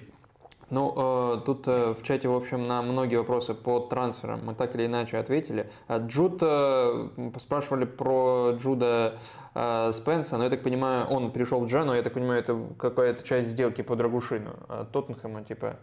ну, 0.69 0.94
э, 0.95 1.41
тут 1.45 1.68
в 1.68 1.98
чате, 2.02 2.30
в 2.30 2.34
общем, 2.36 2.65
на 2.65 2.82
многие 2.82 3.18
вопросы 3.18 3.53
по 3.56 3.82
трансферам 3.82 4.45
мы 4.45 4.56
так 4.56 4.73
или 4.76 4.86
иначе 4.86 5.18
ответили. 5.18 5.69
Джуд, 5.91 6.41
спрашивали 7.41 7.84
про 7.84 8.56
Джуда 8.57 9.19
Спенса, 9.91 10.38
но 10.38 10.45
я 10.45 10.49
так 10.49 10.64
понимаю, 10.64 11.07
он 11.07 11.32
пришел 11.32 11.60
в 11.60 11.68
Джану, 11.68 11.94
я 11.94 12.03
так 12.03 12.14
понимаю, 12.14 12.40
это 12.40 12.57
какая-то 12.80 13.22
часть 13.27 13.49
сделки 13.49 13.82
по 13.82 13.98
Драгушину. 13.98 14.52
А 14.69 14.86
Тоттенхэма, 14.86 15.44
типа, 15.44 15.76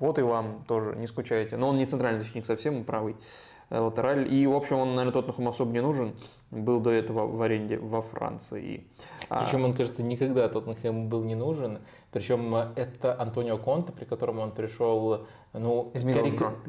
вот 0.00 0.18
и 0.18 0.22
вам 0.22 0.64
тоже, 0.66 0.96
не 0.96 1.06
скучайте. 1.06 1.56
Но 1.56 1.68
он 1.68 1.78
не 1.78 1.86
центральный 1.86 2.18
защитник 2.18 2.44
совсем, 2.44 2.84
правый 2.84 3.16
латераль. 3.80 4.32
И, 4.32 4.46
в 4.46 4.54
общем, 4.54 4.78
он, 4.78 4.94
наверное, 4.94 5.12
Тоттенхэму 5.12 5.50
особо 5.50 5.72
не 5.72 5.80
нужен. 5.80 6.14
Был 6.50 6.80
до 6.80 6.90
этого 6.90 7.26
в 7.26 7.40
аренде 7.42 7.78
во 7.78 8.02
Франции. 8.02 8.86
А, 9.28 9.42
Причем 9.42 9.64
он, 9.64 9.72
кажется, 9.72 10.02
никогда 10.02 10.48
Тоттенхэму 10.48 11.08
был 11.08 11.22
не 11.22 11.34
нужен. 11.34 11.78
Причем 12.10 12.54
э, 12.54 12.68
это 12.76 13.20
Антонио 13.20 13.58
Конте, 13.58 13.92
при 13.92 14.04
котором 14.04 14.38
он 14.38 14.52
пришел, 14.52 15.26
ну... 15.52 15.90
Из 15.94 16.04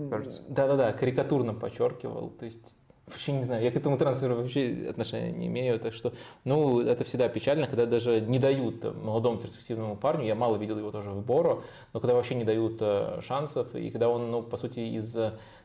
кажется. 0.09 0.41
Да-да-да, 0.49 0.91
карикатурно 0.93 1.53
подчеркивал. 1.53 2.29
То 2.29 2.45
есть, 2.45 2.75
вообще 3.07 3.33
не 3.33 3.43
знаю, 3.43 3.63
я 3.63 3.71
к 3.71 3.75
этому 3.75 3.97
трансферу 3.97 4.35
вообще 4.35 4.87
отношения 4.89 5.31
не 5.31 5.47
имею. 5.47 5.79
Так 5.79 5.93
что, 5.93 6.13
ну, 6.43 6.79
это 6.79 7.03
всегда 7.03 7.29
печально, 7.29 7.67
когда 7.67 7.85
даже 7.85 8.21
не 8.21 8.39
дают 8.39 8.83
э, 8.85 8.91
молодому 8.91 9.37
перспективному 9.37 9.95
парню, 9.95 10.25
я 10.25 10.35
мало 10.35 10.57
видел 10.57 10.79
его 10.79 10.91
тоже 10.91 11.11
в 11.11 11.23
Боро, 11.23 11.61
но 11.93 11.99
когда 11.99 12.15
вообще 12.15 12.35
не 12.35 12.43
дают 12.43 12.77
э, 12.79 13.19
шансов, 13.21 13.75
и 13.75 13.91
когда 13.91 14.09
он, 14.09 14.31
ну, 14.31 14.41
по 14.41 14.57
сути, 14.57 14.79
из... 14.79 15.15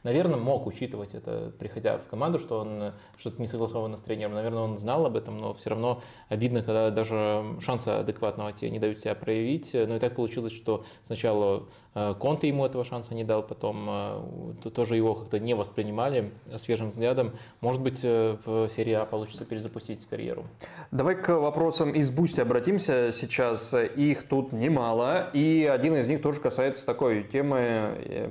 Наверное, 0.02 0.39
мог 0.39 0.66
учитывать 0.66 1.14
это, 1.14 1.52
приходя 1.59 1.98
в 1.98 2.06
команду, 2.06 2.39
что 2.39 2.60
он 2.60 2.93
что-то 3.18 3.40
не 3.40 3.47
согласовано 3.47 3.97
с 3.97 4.01
тренером. 4.01 4.35
Наверное, 4.35 4.62
он 4.62 4.78
знал 4.78 5.05
об 5.06 5.16
этом, 5.16 5.39
но 5.39 5.52
все 5.52 5.70
равно 5.70 6.01
обидно, 6.28 6.62
когда 6.62 6.90
даже 6.90 7.44
шанса 7.60 8.01
адекватного 8.01 8.52
тебе 8.52 8.70
не 8.70 8.78
дают 8.78 8.98
себя 8.98 9.14
проявить. 9.14 9.74
Но 9.74 9.97
и 9.97 9.98
так 9.98 10.14
получилось, 10.16 10.52
что 10.52 10.85
сначала 11.02 11.66
э, 11.94 12.14
Конте 12.18 12.48
ему 12.48 12.64
этого 12.64 12.85
шанса 12.85 13.14
не 13.14 13.24
дал, 13.24 13.43
потом 13.43 13.86
э, 13.89 14.22
то- 14.62 14.70
тоже 14.70 14.97
его 14.97 15.14
как-то 15.14 15.39
не 15.39 15.55
воспринимали 15.55 16.32
свежим 16.56 16.90
взглядом. 16.90 17.32
Может 17.60 17.82
быть, 17.82 18.01
э, 18.02 18.36
в 18.44 18.68
серии 18.68 18.94
А 18.94 19.05
получится 19.05 19.44
перезапустить 19.44 20.06
карьеру. 20.06 20.47
Давай 20.90 21.14
к 21.14 21.28
вопросам 21.39 21.93
из 21.93 22.10
Boosty 22.10 22.40
обратимся 22.40 23.10
сейчас. 23.12 23.74
Их 23.74 24.28
тут 24.28 24.52
немало. 24.52 25.31
И 25.32 25.70
один 25.70 25.97
из 25.97 26.06
них 26.06 26.22
тоже 26.22 26.40
касается 26.40 26.86
такой 26.86 27.24
темы 27.24 28.31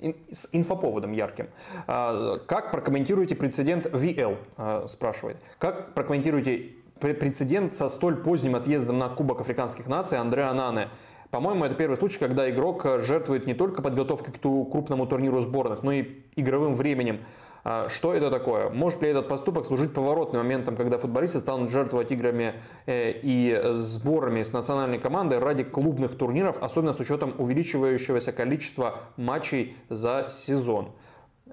с 0.00 0.48
инфоповодом 0.52 1.12
ярким. 1.12 1.48
А, 1.86 2.38
Как 2.46 2.70
прокомментируете 2.70 3.34
прецедент 3.34 3.86
VL, 3.86 4.38
а, 4.56 4.86
спрашивает. 4.88 5.38
Как 5.58 5.94
прокомментируете 5.94 6.70
пре- 7.00 7.14
прецедент 7.14 7.74
со 7.74 7.88
столь 7.88 8.16
поздним 8.16 8.54
отъездом 8.54 8.98
на 8.98 9.08
Кубок 9.08 9.40
Африканских 9.40 9.86
наций 9.86 10.18
Андреа 10.18 10.52
Нане? 10.52 10.88
По-моему, 11.30 11.64
это 11.64 11.74
первый 11.74 11.96
случай, 11.96 12.18
когда 12.18 12.48
игрок 12.48 12.86
э, 12.86 13.00
жертвует 13.00 13.46
не 13.46 13.54
только 13.54 13.82
подготовкой 13.82 14.32
к 14.32 14.40
крупному 14.40 15.06
турниру 15.06 15.40
сборных, 15.40 15.82
но 15.82 15.92
и 15.92 16.22
игровым 16.36 16.74
временем. 16.74 17.20
А, 17.64 17.88
Что 17.88 18.14
это 18.14 18.30
такое? 18.30 18.70
Может 18.70 19.02
ли 19.02 19.08
этот 19.08 19.28
поступок 19.28 19.66
служить 19.66 19.92
поворотным 19.92 20.42
моментом, 20.42 20.76
когда 20.76 20.98
футболисты 20.98 21.40
станут 21.40 21.70
жертвовать 21.70 22.10
играми 22.12 22.54
э, 22.86 23.12
и 23.22 23.60
сборами 23.72 24.42
с 24.42 24.52
национальной 24.52 24.98
командой 24.98 25.38
ради 25.38 25.64
клубных 25.64 26.16
турниров, 26.16 26.62
особенно 26.62 26.92
с 26.92 27.00
учетом 27.00 27.34
увеличивающегося 27.38 28.32
количества 28.32 29.00
матчей 29.16 29.76
за 29.88 30.28
сезон? 30.30 30.92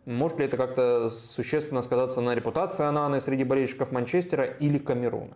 Может 0.06 0.40
ли 0.40 0.46
это 0.46 0.58
как-то 0.58 1.10
существенно 1.10 1.82
сказаться 1.82 2.22
на 2.22 2.36
репутации 2.36 2.84
Ананы 2.84 3.20
среди 3.20 3.44
болельщиков 3.44 3.92
Манчестера 3.92 4.44
или 4.44 4.78
Камеруна? 4.78 5.36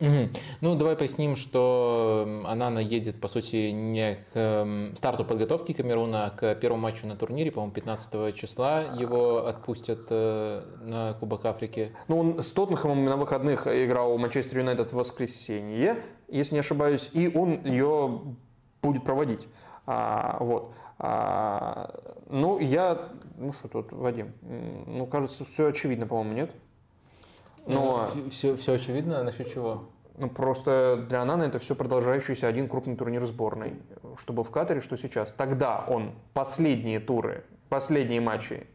Мгм. 0.00 0.32
Ну, 0.60 0.74
давай 0.74 0.96
поясним, 0.96 1.36
что 1.36 2.42
Анана 2.46 2.80
едет, 2.80 3.20
по 3.20 3.28
сути, 3.28 3.70
не 3.70 4.16
к 4.16 4.36
м, 4.36 4.96
старту 4.96 5.24
подготовки 5.24 5.72
Камеруна, 5.72 6.26
а 6.26 6.30
к 6.30 6.54
первому 6.56 6.82
матчу 6.82 7.06
на 7.06 7.16
турнире, 7.16 7.52
по-моему, 7.52 7.72
15 7.72 8.34
числа 8.34 8.80
его 8.82 9.46
отпустят 9.46 10.06
э, 10.10 10.62
на 10.82 11.14
Кубок 11.14 11.44
Африки. 11.46 11.92
Ну, 12.08 12.18
он 12.18 12.42
с 12.42 12.50
Тоттенхэмом 12.50 13.04
на 13.04 13.16
выходных 13.16 13.68
играл 13.68 14.18
Манчестер 14.18 14.58
Юнайтед 14.58 14.92
в 14.92 14.96
воскресенье, 14.96 16.02
если 16.28 16.54
не 16.54 16.60
ошибаюсь, 16.60 17.10
и 17.12 17.30
он 17.32 17.64
ее 17.64 18.20
будет 18.82 19.04
проводить. 19.04 19.46
А, 19.86 20.38
вот. 20.40 20.74
А, 20.98 21.94
ну, 22.28 22.58
я... 22.58 23.10
Ну, 23.36 23.52
что 23.52 23.68
тут, 23.68 23.92
Вадим? 23.92 24.32
Ну, 24.42 25.06
кажется, 25.06 25.44
все 25.44 25.68
очевидно, 25.68 26.06
по-моему, 26.06 26.32
нет? 26.32 26.50
Но 27.66 28.08
все, 28.30 28.56
все 28.56 28.74
очевидно, 28.74 29.22
насчет 29.22 29.52
чего? 29.52 29.88
ну, 30.16 30.28
просто 30.28 31.04
для 31.08 31.22
Анана 31.22 31.42
это 31.42 31.58
все 31.58 31.74
продолжающийся 31.74 32.46
один 32.46 32.68
крупный 32.68 32.96
турнир 32.96 33.24
сборной. 33.26 33.74
Что 34.18 34.32
был 34.32 34.44
в 34.44 34.50
Катаре, 34.50 34.80
что 34.80 34.96
сейчас. 34.96 35.34
Тогда 35.34 35.84
он 35.88 36.12
последние 36.32 37.00
туры, 37.00 37.44
последние 37.68 38.20
матчи 38.20 38.66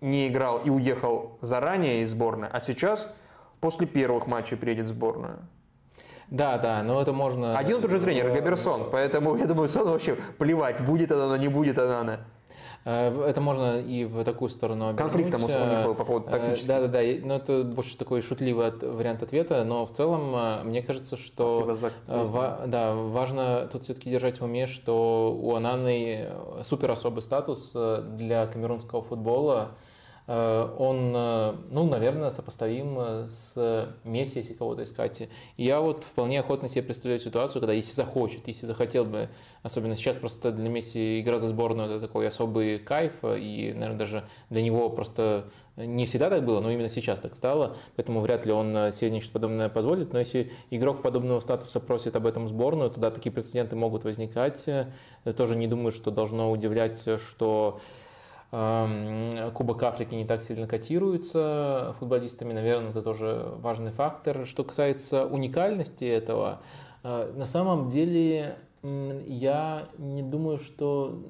не 0.00 0.28
играл 0.28 0.58
и 0.58 0.70
уехал 0.70 1.38
заранее 1.40 2.02
из 2.02 2.10
сборной, 2.10 2.48
а 2.48 2.60
сейчас 2.60 3.12
после 3.60 3.86
первых 3.86 4.26
матчей 4.26 4.56
приедет 4.56 4.86
в 4.86 4.88
сборную. 4.90 5.38
Да, 6.28 6.58
да, 6.58 6.82
но 6.82 7.00
это 7.00 7.12
можно... 7.12 7.56
Один 7.56 7.78
и 7.78 7.82
тот 7.82 7.90
же 7.90 8.00
тренер, 8.00 8.30
Габерсон, 8.30 8.88
поэтому 8.90 9.36
я 9.36 9.46
думаю, 9.46 9.68
Сон 9.68 9.88
вообще 9.88 10.16
плевать, 10.38 10.80
будет 10.80 11.12
она, 11.12 11.36
не 11.38 11.48
будет 11.48 11.78
она. 11.78 12.20
Э, 12.84 13.24
Это 13.28 13.40
можно 13.40 13.78
и 13.78 14.04
в 14.04 14.22
такую 14.24 14.48
сторону 14.48 14.94
Конфликт 14.96 15.30
там 15.30 15.42
у 15.42 15.46
обернуть. 15.46 15.68
них 15.78 15.86
был 15.86 15.94
по 15.94 16.04
поводу 16.04 16.28
Э, 16.28 16.30
тактических. 16.32 16.68
Да-да-да, 16.68 17.00
но 17.26 17.34
это 17.36 17.62
больше 17.64 17.96
такой 17.96 18.20
шутливый 18.22 18.70
вариант 18.70 19.22
ответа, 19.22 19.64
но 19.64 19.86
в 19.86 19.92
целом 19.92 20.34
э, 20.34 20.62
мне 20.64 20.82
кажется, 20.82 21.16
что... 21.16 21.74
За 21.74 21.90
ва- 22.32 22.60
Да, 22.66 22.94
важно 22.94 23.68
тут 23.70 23.84
все-таки 23.84 24.10
держать 24.10 24.40
в 24.40 24.44
уме, 24.44 24.66
что 24.66 25.36
у 25.40 25.54
Ананы 25.54 26.28
супер 26.62 26.90
особый 26.90 27.20
статус 27.22 27.72
для 27.72 28.46
камерунского 28.46 29.02
футбола. 29.02 29.70
Он, 30.26 31.12
ну, 31.12 31.86
наверное, 31.86 32.30
сопоставим 32.30 33.28
с 33.28 33.94
Месси, 34.04 34.38
если 34.38 34.54
кого-то 34.54 34.84
искать. 34.84 35.28
И 35.56 35.64
я 35.64 35.80
вот 35.80 36.02
вполне 36.04 36.40
охотно 36.40 36.68
себе 36.68 36.82
представляю 36.82 37.18
ситуацию, 37.18 37.60
когда 37.60 37.74
если 37.74 37.92
захочет, 37.92 38.48
если 38.48 38.66
захотел 38.66 39.04
бы, 39.04 39.28
особенно 39.62 39.96
сейчас 39.96 40.16
просто 40.16 40.50
для 40.50 40.68
Месси 40.70 41.20
игра 41.20 41.38
за 41.38 41.48
сборную 41.48 41.90
это 41.90 42.00
такой 42.00 42.26
особый 42.26 42.78
кайф, 42.78 43.12
и, 43.22 43.72
наверное, 43.74 43.98
даже 43.98 44.24
для 44.48 44.62
него 44.62 44.88
просто 44.88 45.46
не 45.76 46.06
всегда 46.06 46.30
так 46.30 46.44
было, 46.44 46.60
но 46.60 46.70
именно 46.70 46.88
сейчас 46.88 47.20
так 47.20 47.36
стало, 47.36 47.76
поэтому 47.96 48.20
вряд 48.20 48.46
ли 48.46 48.52
он 48.52 48.92
себе 48.92 49.10
нечто 49.10 49.32
подобное 49.32 49.68
позволит. 49.68 50.12
Но 50.12 50.20
если 50.20 50.52
игрок 50.70 51.02
подобного 51.02 51.40
статуса 51.40 51.80
просит 51.80 52.16
об 52.16 52.26
этом 52.26 52.48
сборную, 52.48 52.90
тогда 52.90 53.10
такие 53.10 53.32
прецеденты 53.32 53.76
могут 53.76 54.04
возникать. 54.04 54.66
Я 54.66 55.32
тоже 55.36 55.56
не 55.56 55.66
думаю, 55.66 55.90
что 55.90 56.10
должно 56.10 56.50
удивлять, 56.50 57.06
что 57.18 57.78
Кубок 59.54 59.82
Африки 59.82 60.14
не 60.14 60.24
так 60.24 60.42
сильно 60.42 60.68
котируется 60.68 61.94
футболистами, 61.98 62.52
наверное, 62.52 62.90
это 62.90 63.02
тоже 63.02 63.52
важный 63.56 63.90
фактор. 63.90 64.46
Что 64.46 64.62
касается 64.62 65.26
уникальности 65.26 66.04
этого, 66.04 66.60
э, 67.02 67.32
на 67.34 67.46
самом 67.46 67.88
деле 67.88 68.56
я 68.82 69.88
не 69.98 70.22
думаю, 70.22 70.58
что 70.58 71.24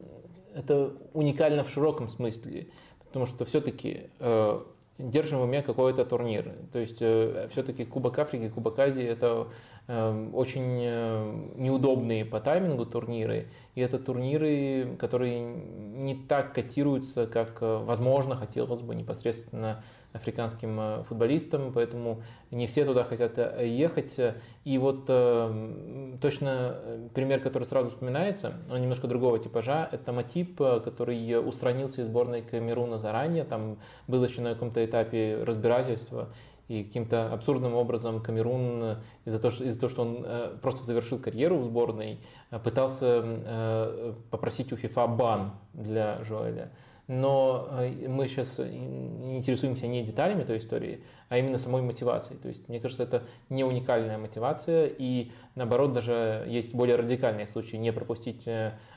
это 0.54 0.92
уникально 1.14 1.64
в 1.64 1.70
широком 1.70 2.08
смысле 2.08 2.66
потому 3.14 3.26
что 3.26 3.44
все-таки 3.44 4.10
э, 4.18 4.58
держим 4.98 5.38
в 5.38 5.42
уме 5.42 5.62
какой-то 5.62 6.04
турнир. 6.04 6.52
То 6.72 6.80
есть 6.80 7.00
э, 7.00 7.46
все-таки 7.48 7.84
Кубок 7.84 8.18
Африки, 8.18 8.48
Кубок 8.48 8.76
Азии 8.80 9.04
это 9.04 9.46
очень 9.86 10.78
э, 10.80 11.50
неудобные 11.56 12.24
по 12.24 12.40
таймингу 12.40 12.86
турниры. 12.86 13.48
И 13.74 13.82
это 13.82 13.98
турниры, 13.98 14.96
которые 14.98 15.40
не 15.40 16.14
так 16.14 16.54
котируются, 16.54 17.26
как, 17.26 17.58
э, 17.60 17.82
возможно, 17.84 18.34
хотелось 18.34 18.80
бы 18.80 18.94
непосредственно 18.94 19.82
африканским 20.14 20.80
э, 20.80 21.02
футболистам, 21.02 21.70
поэтому 21.74 22.22
не 22.50 22.66
все 22.66 22.86
туда 22.86 23.04
хотят 23.04 23.36
ехать. 23.60 24.18
И 24.64 24.78
вот 24.78 25.06
точно 26.20 26.76
пример, 27.12 27.40
который 27.40 27.64
сразу 27.64 27.90
вспоминается, 27.90 28.54
он 28.70 28.80
немножко 28.80 29.06
другого 29.06 29.38
типажа, 29.38 29.86
это 29.92 30.12
Матип, 30.12 30.56
который 30.56 31.38
устранился 31.46 32.00
из 32.00 32.06
сборной 32.06 32.40
Камеруна 32.40 32.98
заранее, 32.98 33.44
там 33.44 33.78
был 34.06 34.24
еще 34.24 34.40
на 34.40 34.54
каком-то 34.54 34.84
этапе 34.84 35.42
разбирательства, 35.42 36.28
и 36.68 36.82
каким-то 36.82 37.32
абсурдным 37.32 37.74
образом 37.74 38.22
Камерун 38.22 38.82
э, 38.82 38.96
из-за 39.26 39.38
того, 39.38 39.54
из 39.54 39.76
того, 39.76 39.90
что 39.90 40.02
он 40.02 40.24
э, 40.24 40.56
просто 40.62 40.82
завершил 40.82 41.18
карьеру 41.18 41.58
в 41.58 41.64
сборной, 41.64 42.20
э, 42.50 42.58
пытался 42.58 44.14
попросить 44.30 44.72
у 44.72 44.76
ФИФА 44.76 45.06
бан 45.06 45.52
для 45.74 46.22
Жоэля. 46.24 46.70
Но 47.06 47.68
мы 48.08 48.26
сейчас 48.28 48.58
интересуемся 48.60 49.86
не 49.86 50.02
деталями 50.02 50.44
той 50.44 50.58
истории, 50.58 51.04
а 51.28 51.38
именно 51.38 51.58
самой 51.58 51.82
мотивацией. 51.82 52.40
То 52.40 52.48
есть, 52.48 52.68
мне 52.68 52.80
кажется, 52.80 53.02
это 53.02 53.22
не 53.50 53.62
уникальная 53.62 54.16
мотивация, 54.16 54.86
и 54.86 55.30
наоборот, 55.54 55.92
даже 55.92 56.44
есть 56.48 56.74
более 56.74 56.96
радикальные 56.96 57.46
случаи 57.46 57.76
не 57.76 57.92
пропустить 57.92 58.48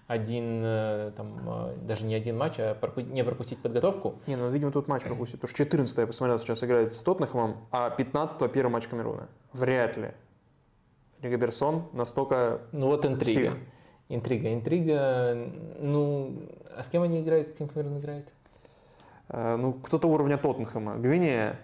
один, 0.08 0.62
э, 0.64 1.12
там, 1.16 1.38
э, 1.46 1.76
даже 1.82 2.06
не 2.06 2.16
один 2.16 2.38
матч, 2.38 2.56
а 2.60 2.78
не 2.96 3.24
пропустить 3.24 3.60
подготовку. 3.60 4.16
Не, 4.26 4.38
ну, 4.38 4.50
видимо, 4.50 4.72
тут 4.72 4.88
матч 4.88 5.04
пропустит. 5.04 5.42
Потому 5.42 5.50
что 5.50 5.58
14 5.58 5.98
я 5.98 6.08
посмотрел, 6.08 6.40
сейчас 6.40 6.64
играет 6.64 6.94
с 6.94 7.02
Тоттенхэмом, 7.02 7.58
а 7.72 7.90
15 7.90 8.48
первый 8.48 8.72
матч 8.72 8.88
Камеруна. 8.88 9.28
Вряд 9.52 9.98
ли. 9.98 10.12
Рига 11.22 11.38
Берсон 11.38 11.88
настолько 11.94 12.62
Ну 12.72 12.88
вот 12.88 13.06
интрига. 13.06 13.52
Псих. 13.52 13.58
Интрига. 14.10 14.54
Интрига, 14.54 15.38
ну, 15.80 16.34
а 16.76 16.84
с 16.84 16.90
кем 16.90 17.04
они 17.04 17.22
играют, 17.22 17.50
с 17.50 17.54
кем 17.54 17.68
Камерун 17.68 18.00
играет? 18.00 18.28
А, 19.30 19.58
ну, 19.58 19.74
кто-то 19.74 20.08
уровня 20.08 20.38
Тоттенхэма. 20.38 20.96
Гвинея. 20.96 21.60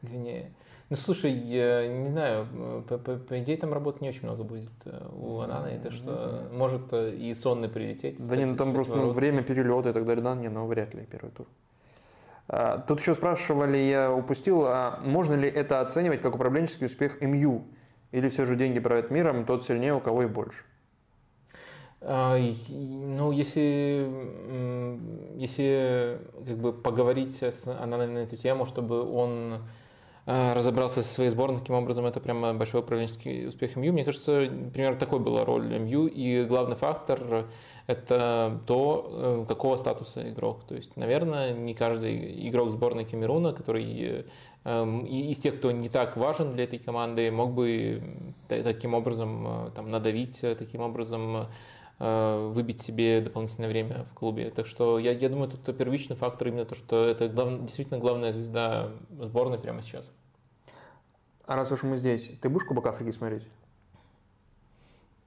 Гвинея. 0.00 0.50
Ну, 0.88 0.96
слушай, 0.96 1.32
я 1.32 1.88
не 1.88 2.08
знаю, 2.08 2.46
по, 2.88 2.98
по, 2.98 3.16
по 3.16 3.38
идее 3.38 3.56
там 3.56 3.72
работы 3.72 3.98
не 4.02 4.10
очень 4.10 4.24
много 4.24 4.44
будет 4.44 4.70
э, 4.84 5.08
у 5.18 5.40
Анана, 5.40 5.68
это 5.68 5.90
что 5.90 6.46
может 6.52 6.92
э, 6.92 7.14
и 7.14 7.32
сонный 7.32 7.70
прилететь. 7.70 8.28
Да 8.28 8.36
не, 8.36 8.44
ну 8.44 8.56
там 8.56 8.74
просто 8.74 8.96
ну, 8.96 9.10
время 9.10 9.42
перелета 9.42 9.88
и 9.88 9.92
так 9.94 10.04
далее, 10.04 10.22
да, 10.22 10.34
не, 10.34 10.50
ну 10.50 10.66
вряд 10.66 10.92
ли 10.92 11.06
первый 11.10 11.30
тур. 11.30 11.46
А, 12.48 12.76
тут 12.76 13.00
еще 13.00 13.14
спрашивали, 13.14 13.78
я 13.78 14.12
упустил, 14.12 14.64
а 14.66 15.00
можно 15.02 15.32
ли 15.32 15.48
это 15.48 15.80
оценивать 15.80 16.20
как 16.20 16.34
управленческий 16.34 16.86
успех 16.86 17.22
МЮ? 17.22 17.62
Или 18.10 18.28
все 18.28 18.44
же 18.44 18.56
деньги 18.56 18.78
правят 18.78 19.10
миром, 19.10 19.46
тот 19.46 19.64
сильнее, 19.64 19.94
у 19.94 20.00
кого 20.00 20.24
и 20.24 20.26
больше? 20.26 20.64
А, 22.04 22.36
ну, 22.68 23.30
если, 23.30 24.10
если 25.36 26.18
как 26.46 26.58
бы 26.58 26.72
поговорить 26.72 27.42
с 27.42 27.68
Ананом 27.68 28.14
на 28.14 28.18
эту 28.18 28.36
тему, 28.36 28.64
чтобы 28.64 29.08
он 29.08 29.60
а, 30.24 30.54
разобрался 30.54 31.02
со 31.02 31.14
своей 31.14 31.30
сборной, 31.30 31.58
таким 31.58 31.74
образом 31.74 32.06
это 32.06 32.20
прямо 32.20 32.54
большой 32.54 32.80
управленческий 32.80 33.48
успех 33.48 33.74
МЮ. 33.74 33.92
Мне 33.92 34.04
кажется, 34.04 34.48
примерно 34.72 34.96
такой 34.96 35.18
была 35.18 35.44
роль 35.44 35.66
МЮ, 35.78 36.06
и 36.06 36.44
главный 36.44 36.76
фактор– 36.76 37.46
это 37.88 38.60
то, 38.66 39.10
э, 39.10 39.44
какого 39.48 39.74
статуса 39.76 40.28
игрок. 40.30 40.62
То 40.68 40.76
есть, 40.76 40.96
наверное, 40.96 41.52
не 41.52 41.74
каждый 41.74 42.48
игрок 42.48 42.70
сборной 42.70 43.04
Камеруна, 43.04 43.52
который 43.52 44.26
эм, 44.64 45.04
из 45.06 45.38
тех, 45.40 45.56
кто 45.56 45.72
не 45.72 45.88
так 45.88 46.16
важен 46.16 46.54
для 46.54 46.64
этой 46.64 46.78
команды, 46.78 47.30
мог 47.32 47.52
бы 47.52 48.00
таким 48.46 48.94
образом 48.94 49.46
э, 49.46 49.70
там, 49.74 49.90
надавить, 49.90 50.44
э, 50.44 50.54
таким 50.54 50.82
образом 50.82 51.48
выбить 52.02 52.80
себе 52.80 53.20
дополнительное 53.20 53.68
время 53.68 54.04
в 54.04 54.14
клубе. 54.14 54.50
Так 54.50 54.66
что 54.66 54.98
я, 54.98 55.12
я 55.12 55.28
думаю, 55.28 55.48
тут 55.48 55.76
первичный 55.76 56.16
фактор 56.16 56.48
именно 56.48 56.64
то, 56.64 56.74
что 56.74 57.04
это 57.04 57.28
глав, 57.28 57.60
действительно 57.60 58.00
главная 58.00 58.32
звезда 58.32 58.90
сборной 59.20 59.58
прямо 59.58 59.82
сейчас. 59.82 60.10
А 61.46 61.54
раз 61.54 61.70
уж 61.70 61.84
мы 61.84 61.96
здесь, 61.96 62.32
ты 62.40 62.48
будешь 62.48 62.66
Кубок 62.66 62.86
Африки 62.86 63.14
смотреть? 63.14 63.46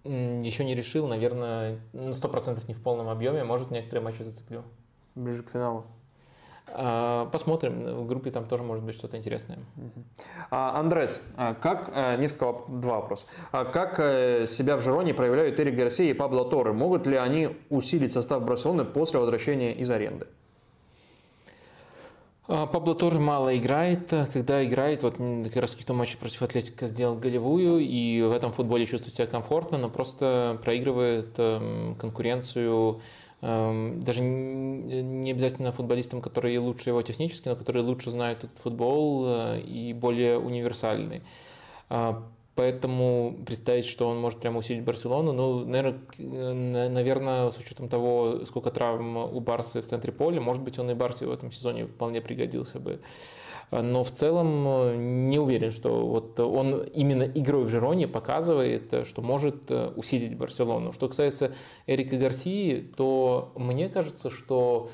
Еще 0.03 0.65
не 0.65 0.75
решил, 0.75 1.07
наверное, 1.07 1.79
сто 2.11 2.27
процентов 2.27 2.67
не 2.67 2.73
в 2.73 2.81
полном 2.83 3.07
объеме, 3.07 3.43
может, 3.43 3.71
некоторые 3.71 4.03
матчи 4.03 4.21
зацеплю. 4.21 4.63
Ближе 5.15 5.43
к 5.43 5.51
финалу. 5.51 5.85
А, 6.73 7.25
посмотрим. 7.27 7.83
В 7.83 8.05
группе 8.05 8.31
там 8.31 8.45
тоже 8.45 8.63
может 8.63 8.83
быть 8.83 8.95
что-то 8.95 9.17
интересное. 9.17 9.59
А, 10.49 10.79
Андрес, 10.79 11.21
а 11.37 11.53
как, 11.53 11.91
э, 11.93 12.17
несколько, 12.17 12.55
два 12.67 12.95
вопроса. 12.97 13.25
Как 13.51 13.99
э, 13.99 14.45
себя 14.47 14.77
в 14.77 14.81
Жироне 14.81 15.13
проявляют 15.13 15.59
Эрик 15.59 15.75
Гарсия 15.75 16.09
и 16.09 16.13
Пабло 16.13 16.45
Торре? 16.45 16.71
Могут 16.71 17.07
ли 17.07 17.17
они 17.17 17.49
усилить 17.69 18.13
состав 18.13 18.43
Барселоны 18.43 18.85
после 18.85 19.19
возвращения 19.19 19.73
из 19.73 19.89
аренды? 19.89 20.27
Пабло 22.47 22.93
Торре 22.93 23.19
мало 23.19 23.57
играет. 23.57 24.13
Когда 24.31 24.63
играет, 24.63 25.01
вот 25.01 25.15
как 25.17 25.55
раз 25.55 25.73
том 25.73 25.97
матче 25.97 26.17
против 26.17 26.43
Атлетика 26.43 26.85
сделал 26.85 27.15
голевую, 27.15 27.79
и 27.79 28.21
в 28.21 28.31
этом 28.31 28.51
футболе 28.51 28.85
чувствует 28.85 29.15
себя 29.15 29.25
комфортно, 29.25 29.79
но 29.79 29.89
просто 29.89 30.59
проигрывает 30.63 31.33
эм, 31.39 31.95
конкуренцию 31.95 33.01
даже 33.45 34.21
не 34.21 35.31
обязательно 35.31 35.71
футболистам, 35.71 36.19
которые 36.19 36.57
лучше 36.57 36.89
его 36.89 37.01
технически, 37.03 37.47
но 37.47 37.55
которые 37.55 37.83
лучше 37.83 38.09
знают 38.09 38.43
этот 38.43 38.57
футбол 38.57 39.25
э, 39.27 39.59
и 39.61 39.93
более 39.93 40.39
универсальный. 40.39 41.21
А, 41.87 42.23
поэтому 42.55 43.37
представить, 43.45 43.85
что 43.85 44.07
он 44.07 44.19
может 44.19 44.39
прямо 44.39 44.57
усилить 44.57 44.83
Барселону, 44.83 45.31
ну, 45.31 45.63
наверное, 45.63 45.99
э, 46.17 46.89
наверное, 46.89 47.51
с 47.51 47.57
учетом 47.59 47.87
того, 47.87 48.45
сколько 48.45 48.71
травм 48.71 49.17
у 49.17 49.39
Барсы 49.41 49.83
в 49.83 49.85
центре 49.85 50.11
поля, 50.11 50.41
может 50.41 50.63
быть, 50.63 50.79
он 50.79 50.89
и 50.89 50.95
Барсе 50.95 51.27
в 51.27 51.31
этом 51.31 51.51
сезоне 51.51 51.85
вполне 51.85 52.21
пригодился 52.21 52.79
бы. 52.79 52.99
А, 53.71 53.81
но 53.81 54.03
в 54.03 54.11
целом 54.11 54.65
э, 54.67 54.95
не 54.95 55.39
уверен, 55.39 55.71
что 55.71 56.05
вот 56.05 56.39
он 56.39 56.83
именно 56.83 57.23
игрой 57.23 57.63
в 57.63 57.69
Жироне 57.69 58.07
показывает, 58.07 58.93
э, 58.93 59.05
что 59.05 59.21
может 59.21 59.69
э, 59.69 59.91
усилить 59.95 60.37
Барселону. 60.37 60.91
Что 60.91 61.07
касается 61.07 61.51
Эрика 61.87 62.17
Гарсии, 62.17 62.91
то 62.95 63.51
мне 63.55 63.89
кажется, 63.89 64.29
что 64.29 64.89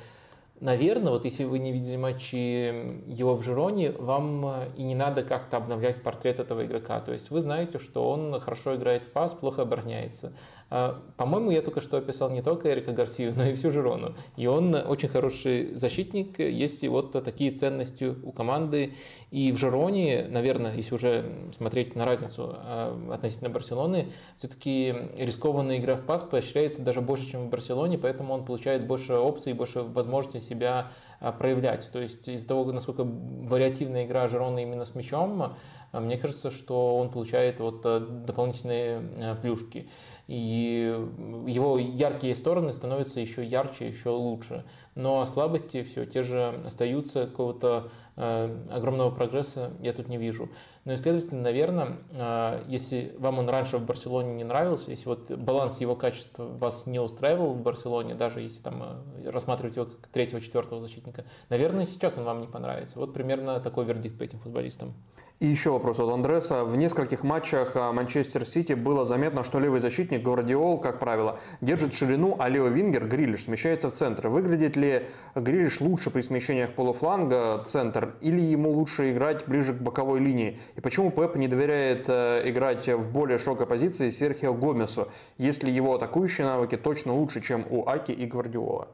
наверное, 0.60 1.12
вот 1.12 1.26
если 1.26 1.44
вы 1.44 1.60
не 1.60 1.72
видели 1.72 1.98
матчи 1.98 3.06
его 3.10 3.36
в 3.36 3.44
Жироне, 3.44 3.92
вам 3.92 4.66
и 4.78 4.84
не 4.84 4.96
надо 4.96 5.24
как-то 5.24 5.58
обновлять 5.58 6.02
портрет 6.04 6.40
этого 6.40 6.66
игрока. 6.66 7.00
То 7.00 7.12
есть 7.12 7.32
вы 7.32 7.42
знаете, 7.42 7.80
что 7.80 8.10
он 8.10 8.40
хорошо 8.40 8.76
играет 8.76 9.06
в 9.06 9.12
пас, 9.12 9.34
плохо 9.34 9.64
обороняется. 9.64 10.34
А, 10.74 11.02
по-моему, 11.18 11.52
я 11.52 11.62
только 11.62 11.82
что 11.82 11.98
описал 11.98 12.30
не 12.30 12.42
только 12.42 12.72
Эрика 12.72 12.94
Гарсию, 12.94 13.34
но 13.36 13.44
и 13.44 13.54
всю 13.56 13.72
Жирону. 13.72 14.16
И 14.38 14.48
он 14.48 14.74
очень 14.74 15.10
хороший 15.10 15.76
защитник, 15.76 16.40
есть 16.40 16.84
и 16.84 16.88
вот 16.88 17.12
такие 17.12 17.52
ценности 17.52 18.16
у 18.24 18.32
команды. 18.32 18.94
И 19.32 19.52
в 19.52 19.58
Жироне, 19.58 20.28
наверное, 20.30 20.74
если 20.74 20.96
уже 20.96 21.26
смотреть 21.58 21.98
на 21.98 22.06
разницу 22.06 22.56
а, 22.56 23.12
относительно 23.14 23.50
Барселоны, 23.50 24.08
все-таки 24.38 24.96
рискованная 25.18 25.78
игра 25.78 25.98
в 25.98 26.06
пас 26.06 26.24
поощряется 26.24 26.82
даже 26.82 27.02
больше, 27.02 27.30
чем 27.30 27.48
в 27.48 27.50
Барселоне, 27.50 27.98
поэтому 27.98 28.34
он 28.34 28.46
получает 28.46 28.88
больше 28.88 29.16
опций, 29.16 29.52
больше 29.52 29.82
возможностей 29.82 30.40
себя 30.40 30.92
а, 31.20 31.34
проявлять. 31.34 31.90
То 31.92 32.00
есть 32.00 32.30
из-за 32.30 32.48
того, 32.48 32.64
насколько 32.72 33.04
вариативная 33.04 34.06
игра 34.06 34.26
Жирона 34.30 34.60
именно 34.60 34.86
с 34.86 34.96
мячом, 34.96 35.54
мне 35.92 36.18
кажется, 36.18 36.52
что 36.52 36.96
он 36.96 37.10
получает 37.10 37.60
вот 37.60 37.82
дополнительные 37.82 39.36
плюшки 39.42 39.90
и 40.32 40.98
его 41.46 41.78
яркие 41.78 42.36
стороны 42.36 42.72
становятся 42.72 43.20
еще 43.20 43.44
ярче, 43.44 43.90
еще 43.90 44.12
лучше. 44.12 44.64
Но 44.96 45.26
слабости 45.26 45.84
все 45.84 46.06
те 46.06 46.22
же 46.22 46.62
остаются, 46.66 47.28
какого-то 47.28 47.90
э, 48.16 48.58
огромного 48.72 49.12
прогресса 49.12 49.72
я 49.82 49.92
тут 49.92 50.08
не 50.08 50.16
вижу. 50.16 50.48
Но, 50.86 50.96
следовательно, 50.96 51.42
наверное, 51.42 51.98
э, 52.14 52.64
если 52.70 53.14
вам 53.20 53.40
он 53.40 53.50
раньше 53.50 53.78
в 53.78 53.86
Барселоне 53.86 54.34
не 54.34 54.46
нравился, 54.46 54.92
если 54.92 55.10
вот 55.10 55.30
баланс 55.32 55.82
его 55.82 55.98
качеств 55.98 56.36
вас 56.38 56.88
не 56.88 57.02
устраивал 57.02 57.52
в 57.52 57.62
Барселоне, 57.62 58.16
даже 58.16 58.40
если 58.40 58.62
там 58.62 59.04
э, 59.26 59.30
рассматривать 59.30 59.76
его 59.76 59.88
как 59.88 60.08
третьего-четвертого 60.08 60.80
защитника, 60.80 61.26
наверное, 61.50 61.84
сейчас 61.84 62.18
он 62.18 62.24
вам 62.24 62.40
не 62.40 62.48
понравится. 62.48 62.98
Вот 62.98 63.14
примерно 63.14 63.60
такой 63.60 63.84
вердикт 63.84 64.18
по 64.18 64.24
этим 64.24 64.40
футболистам. 64.40 64.94
И 65.42 65.48
еще 65.48 65.72
вопрос 65.72 66.00
от 66.00 66.08
Андреса. 66.08 66.64
В 66.66 66.76
нескольких 66.76 67.24
матчах 67.24 67.72
а, 67.74 67.92
Манчестер 67.92 68.46
Сити 68.46 68.74
было 68.74 69.06
заметно, 69.06 69.44
что 69.44 69.60
левый 69.60 69.80
защитник 69.80 70.22
Гвардиол, 70.22 70.78
как 70.78 71.00
правило, 71.00 71.40
держит 71.62 71.96
ширину, 71.96 72.36
а 72.38 72.48
левый 72.48 72.70
вингер 72.70 73.08
Грилиш 73.08 73.46
смещается 73.46 73.90
в 73.90 73.94
центр. 73.94 74.28
Выглядит 74.28 74.76
ли 74.76 75.08
Грилиш 75.34 75.82
лучше 75.82 76.12
при 76.12 76.22
смещениях 76.22 76.74
полуфланга 76.74 77.64
центр 77.66 78.14
или 78.22 78.40
ему 78.40 78.70
лучше 78.70 79.14
играть 79.14 79.48
ближе 79.48 79.74
к 79.74 79.78
боковой 79.78 80.20
линии? 80.20 80.60
И 80.76 80.82
почему 80.82 81.10
Пеп 81.10 81.36
не 81.36 81.48
доверяет 81.48 82.06
э, 82.08 82.44
играть 82.46 82.88
в 82.88 83.12
более 83.12 83.40
широкой 83.40 83.66
позиции 83.66 84.12
Серхио 84.12 84.54
Гомесу, 84.54 85.08
если 85.40 85.72
его 85.72 85.96
атакующие 85.96 86.46
навыки 86.46 86.78
точно 86.78 87.16
лучше, 87.16 87.42
чем 87.42 87.66
у 87.68 87.90
Аки 87.90 88.12
и 88.12 88.28
Гвардиола? 88.28 88.90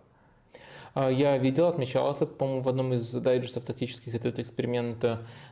А, 0.99 1.11
я 1.11 1.37
видел, 1.37 1.67
отмечал 1.67 2.11
это, 2.11 2.25
по-моему, 2.25 2.61
в 2.61 2.69
одном 2.69 2.91
из 2.93 3.13
дайджестов 3.13 3.63
тактических 3.63 4.15
этот 4.15 4.39
эксперимент 4.39 5.05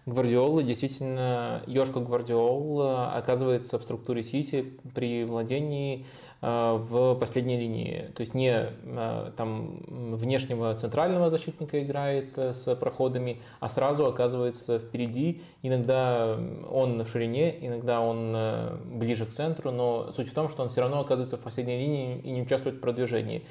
Гвардиолы. 0.07 0.63
Действительно, 0.63 1.61
Йошка 1.67 1.99
Гвардиол 1.99 2.81
э, 2.81 3.05
оказывается 3.13 3.77
в 3.77 3.83
структуре 3.83 4.23
Сити 4.23 4.73
при 4.95 5.23
владении 5.23 6.07
э, 6.41 6.77
в 6.79 7.13
последней 7.19 7.59
линии. 7.59 8.11
То 8.15 8.21
есть 8.21 8.33
не 8.33 8.55
э, 8.55 9.31
там 9.37 9.83
внешнего 10.15 10.73
центрального 10.73 11.29
защитника 11.29 11.79
играет 11.83 12.35
с 12.35 12.75
проходами, 12.75 13.39
а 13.59 13.69
сразу 13.69 14.05
оказывается 14.05 14.79
впереди. 14.79 15.43
Иногда 15.61 16.39
он 16.71 17.03
в 17.03 17.07
ширине, 17.07 17.55
иногда 17.63 18.01
он 18.01 18.35
ближе 18.85 19.27
к 19.27 19.29
центру, 19.29 19.69
но 19.69 20.11
суть 20.11 20.29
в 20.29 20.33
том, 20.33 20.49
что 20.49 20.63
он 20.63 20.69
все 20.69 20.81
равно 20.81 21.01
оказывается 21.01 21.37
в 21.37 21.41
последней 21.41 21.77
линии 21.77 22.19
и 22.23 22.31
не 22.31 22.41
участвует 22.41 22.77
в 22.77 22.79
продвижении. 22.79 23.45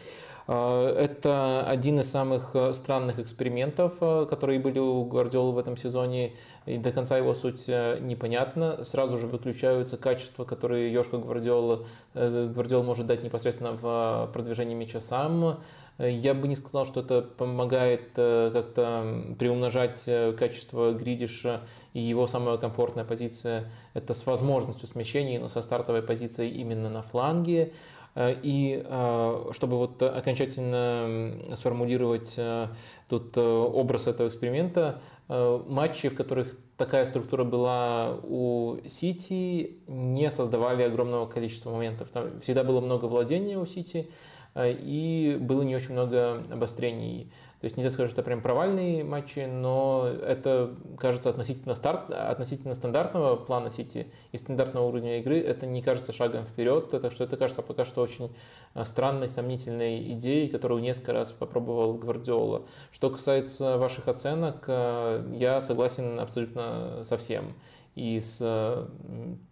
А, 0.47 0.93
это 0.95 1.67
один 1.67 2.01
из 2.01 2.11
самых 2.11 2.51
э, 2.55 2.73
странных 2.75 3.19
экспериментов, 3.19 3.95
э, 4.01 4.27
которые 4.29 4.59
были 4.59 4.79
у 4.79 5.05
Гвардиолы 5.05 5.53
в 5.53 5.59
этом 5.59 5.77
сезоне, 5.77 6.35
и 6.67 6.77
до 6.77 6.93
конца 6.93 7.17
его 7.17 7.33
суть 7.35 7.65
э, 7.69 7.99
непонятна. 8.01 8.85
Сразу 8.85 9.17
же 9.17 9.27
выключаются 9.27 9.97
качества, 9.97 10.45
которые 10.45 10.93
Йошка 10.93 11.19
Гвардиола, 11.19 11.87
Гвардиол 12.15 12.83
может 12.83 13.07
дать 13.07 13.25
непосредственно 13.25 13.73
в 13.73 14.31
продвижении 14.33 14.75
мяча 14.75 15.01
сам. 15.01 15.61
Я 15.99 16.35
бы 16.35 16.49
не 16.49 16.57
сказал, 16.57 16.87
что 16.87 17.01
это 17.01 17.23
помогает 17.23 18.15
как-то 18.17 19.35
приумножать 19.39 20.05
качество 20.37 20.93
Гридиша 20.93 21.61
и 21.93 22.01
его 22.01 22.27
самая 22.27 22.57
комфортная 22.57 23.05
позиция– 23.05 23.71
это 23.95 24.13
с 24.13 24.27
возможностью 24.27 24.89
смещения, 24.89 25.39
но 25.39 25.49
со 25.49 25.63
стартовой 25.63 26.03
позицией 26.03 26.51
именно 26.51 26.91
на 26.91 27.03
фланге. 27.03 27.73
Э, 28.15 28.35
и 28.43 28.83
э, 28.85 29.51
чтобы 29.53 29.77
вот 29.77 30.03
окончательно 30.03 31.33
сформулировать 31.55 32.35
э, 32.37 32.69
тут 33.09 33.37
образ 33.37 34.07
этого 34.07 34.29
эксперимента, 34.29 35.01
матчи, 35.29 36.11
в 36.11 36.15
которых 36.15 36.55
такая 36.77 37.07
структура 37.07 37.45
была 37.45 38.19
у 38.23 38.77
Сити, 38.87 39.79
не 39.87 40.31
создавали 40.31 40.83
огромного 40.83 41.27
количества 41.27 41.71
моментов. 41.71 42.09
Там 42.11 42.39
всегда 42.41 42.63
было 42.63 42.83
много 42.83 43.07
владения 43.07 43.59
у 43.59 43.65
Сити, 43.65 44.11
и 44.55 45.39
было 45.41 45.63
не 45.63 45.75
очень 45.75 45.93
много 45.93 46.45
обострений. 46.51 47.33
То 47.65 47.67
есть 47.67 47.79
нельзя 47.79 47.89
сказать, 47.89 48.11
что 48.11 48.21
это 48.21 48.27
прям 48.27 48.43
провальные 48.43 49.05
матчи, 49.05 49.47
но 49.51 50.07
это, 50.07 50.75
кажется, 50.99 51.31
относительно, 51.31 51.75
старт, 51.75 52.11
относительно 52.11 52.75
стандартного 52.75 53.37
плана 53.37 53.71
Сити 53.71 54.07
и 54.33 54.37
стандартного 54.37 54.87
уровня 54.87 55.19
игры, 55.21 55.41
это 55.41 55.65
не 55.65 55.81
кажется 55.81 56.13
шагом 56.13 56.45
вперед, 56.45 56.91
так 56.91 57.11
что 57.11 57.25
это 57.25 57.39
кажется 57.39 57.63
пока 57.63 57.87
что 57.87 58.03
очень 58.03 58.31
а, 58.75 58.85
странной, 58.85 59.29
сомнительной 59.29 60.13
идеей, 60.13 60.51
которую 60.51 60.83
несколько 60.83 61.15
раз 61.15 61.33
попробовал 61.33 61.95
Гвардиола. 61.95 62.67
Что 62.93 63.09
касается 63.09 63.79
ваших 63.79 64.09
оценок, 64.09 64.65
а, 64.67 65.27
я 65.33 65.63
согласен 65.63 66.21
абсолютно 66.21 67.03
со 67.03 67.17
всем. 67.17 67.55
И 67.95 68.21
с 68.21 68.89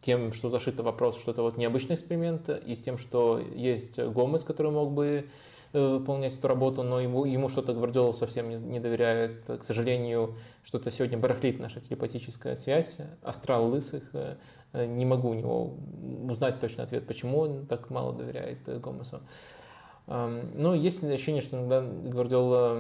тем, 0.02 0.34
что 0.34 0.51
зашито 0.51 0.82
вопрос, 0.82 1.18
что 1.18 1.30
это 1.30 1.40
вот 1.40 1.56
необычный 1.56 1.94
эксперимент, 1.94 2.51
и 2.51 2.74
с 2.74 2.80
тем, 2.80 2.98
что 2.98 3.39
есть 3.39 3.98
Гомес, 3.98 4.44
который 4.44 4.70
мог 4.70 4.93
бы 4.93 5.24
Э, 5.24 5.51
выполнять 5.73 6.36
эту 6.36 6.49
работу, 6.49 6.82
но 6.82 7.01
ему, 7.01 7.24
ему 7.24 7.49
что-то 7.49 7.73
Гвардиола 7.73 8.12
совсем 8.12 8.49
не, 8.49 8.57
не 8.57 8.81
доверяет. 8.81 9.44
К 9.47 9.62
сожалению, 9.62 10.36
что-то 10.65 10.90
сегодня 10.90 11.19
барахлит 11.19 11.59
наша 11.61 11.81
телепатическая 11.81 12.55
связь. 12.57 12.99
Астрал 13.23 13.69
лысых. 13.69 14.05
Э, 14.12 14.36
э, 14.73 14.86
не 14.86 15.05
могу 15.05 15.31
у 15.31 15.35
него 15.35 15.74
узнать 16.28 16.61
точный 16.61 16.85
ответ, 16.85 17.07
почему 17.07 17.39
он 17.39 17.66
так 17.66 17.90
мало 17.90 18.12
доверяет 18.12 18.59
Гомесу. 18.81 19.20
Ну, 20.06 20.74
есть 20.74 21.02
ощущение, 21.04 21.42
что 21.42 21.56
иногда 21.56 21.80
Гвардиола 21.80 22.76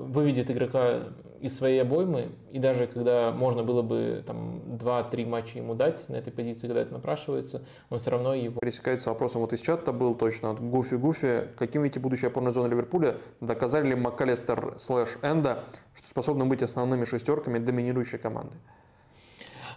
выведет 0.00 0.50
игрока 0.50 1.04
из 1.40 1.56
своей 1.56 1.82
обоймы, 1.82 2.30
и 2.52 2.58
даже 2.58 2.86
когда 2.86 3.30
можно 3.30 3.62
было 3.62 3.82
бы 3.82 4.24
там 4.26 4.60
2-3 4.80 5.26
матча 5.26 5.58
ему 5.58 5.74
дать 5.74 6.08
на 6.08 6.16
этой 6.16 6.32
позиции, 6.32 6.66
когда 6.68 6.80
это 6.80 6.94
напрашивается, 6.94 7.62
он 7.90 7.98
все 7.98 8.10
равно 8.10 8.34
его... 8.34 8.60
Пересекается 8.60 9.10
вопросом, 9.10 9.42
вот 9.42 9.52
из 9.52 9.60
чата 9.60 9.92
был 9.92 10.14
точно 10.14 10.52
от 10.52 10.60
Гуфи 10.60 10.94
Гуфи, 10.94 11.48
каким 11.58 11.82
видите 11.82 12.00
будущее 12.00 12.28
опорной 12.28 12.52
зоны 12.52 12.68
Ливерпуля, 12.68 13.18
доказали 13.42 13.88
ли 13.88 13.94
МакКаллистер 13.94 14.76
слэш 14.78 15.18
Энда, 15.20 15.64
что 15.92 16.08
способны 16.08 16.46
быть 16.46 16.62
основными 16.62 17.04
шестерками 17.04 17.58
доминирующей 17.58 18.18
команды? 18.18 18.56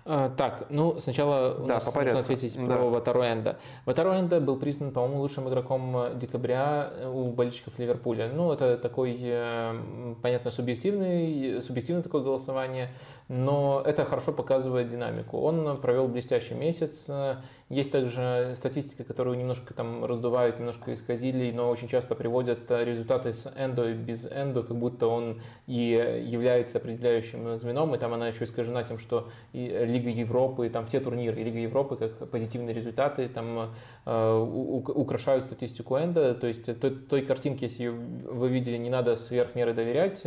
А, 0.09 0.29
так, 0.29 0.67
ну 0.69 0.97
сначала 0.99 1.55
у 1.55 1.67
да, 1.67 1.75
нас 1.75 1.93
нужно 1.93 2.19
ответить 2.19 2.55
да. 2.55 2.77
про 2.77 2.89
Ватару 2.89 3.23
Энда. 3.23 3.57
Ватару 3.85 4.11
Энда 4.11 4.39
был 4.39 4.57
признан, 4.57 4.91
по-моему, 4.91 5.19
лучшим 5.19 5.49
игроком 5.49 5.97
э, 5.97 6.15
декабря 6.15 6.93
э, 6.93 7.09
у 7.09 7.25
болельщиков 7.25 7.77
Ливерпуля. 7.77 8.29
Ну, 8.33 8.53
это 8.53 8.77
такой, 8.77 9.17
э, 9.19 10.15
понятно, 10.21 10.49
субъективный, 10.49 11.61
субъективное 11.61 12.03
такое 12.03 12.21
голосование 12.21 12.89
но 13.29 13.83
это 13.85 14.05
хорошо 14.05 14.31
показывает 14.31 14.87
динамику. 14.87 15.37
Он 15.39 15.77
провел 15.77 16.07
блестящий 16.07 16.53
месяц. 16.53 17.09
Есть 17.69 17.91
также 17.91 18.53
статистика, 18.55 19.03
которую 19.03 19.37
немножко 19.37 19.73
там 19.73 20.05
раздувают, 20.05 20.59
немножко 20.59 20.93
исказили, 20.93 21.51
но 21.51 21.69
очень 21.69 21.89
часто 21.89 22.15
приводят 22.15 22.71
результаты 22.71 23.33
с 23.33 23.51
эндо 23.57 23.89
и 23.89 23.93
без 23.93 24.25
эндо, 24.31 24.63
как 24.63 24.77
будто 24.77 25.07
он 25.07 25.41
и 25.65 26.23
является 26.25 26.77
определяющим 26.77 27.57
звеном, 27.57 27.93
и 27.95 27.97
там 27.97 28.13
она 28.13 28.29
еще 28.29 28.45
искажена 28.45 28.83
тем, 28.83 28.97
что 28.97 29.27
и 29.51 29.67
Лига 29.67 30.09
Европы, 30.09 30.69
там 30.69 30.85
все 30.85 31.01
турниры, 31.01 31.41
и 31.41 31.43
Лига 31.43 31.59
Европы 31.59 31.97
как 31.97 32.29
позитивные 32.29 32.73
результаты, 32.73 33.27
там 33.27 33.73
э, 34.05 34.37
украшают 34.39 35.43
статистику 35.43 35.97
эндо, 35.97 36.33
то 36.35 36.47
есть 36.47 36.79
той, 36.79 36.91
той 36.91 37.21
картинки, 37.23 37.65
если 37.65 37.87
вы 37.87 38.47
видели, 38.47 38.77
не 38.77 38.89
надо 38.89 39.17
сверх 39.17 39.55
меры 39.55 39.73
доверять, 39.73 40.25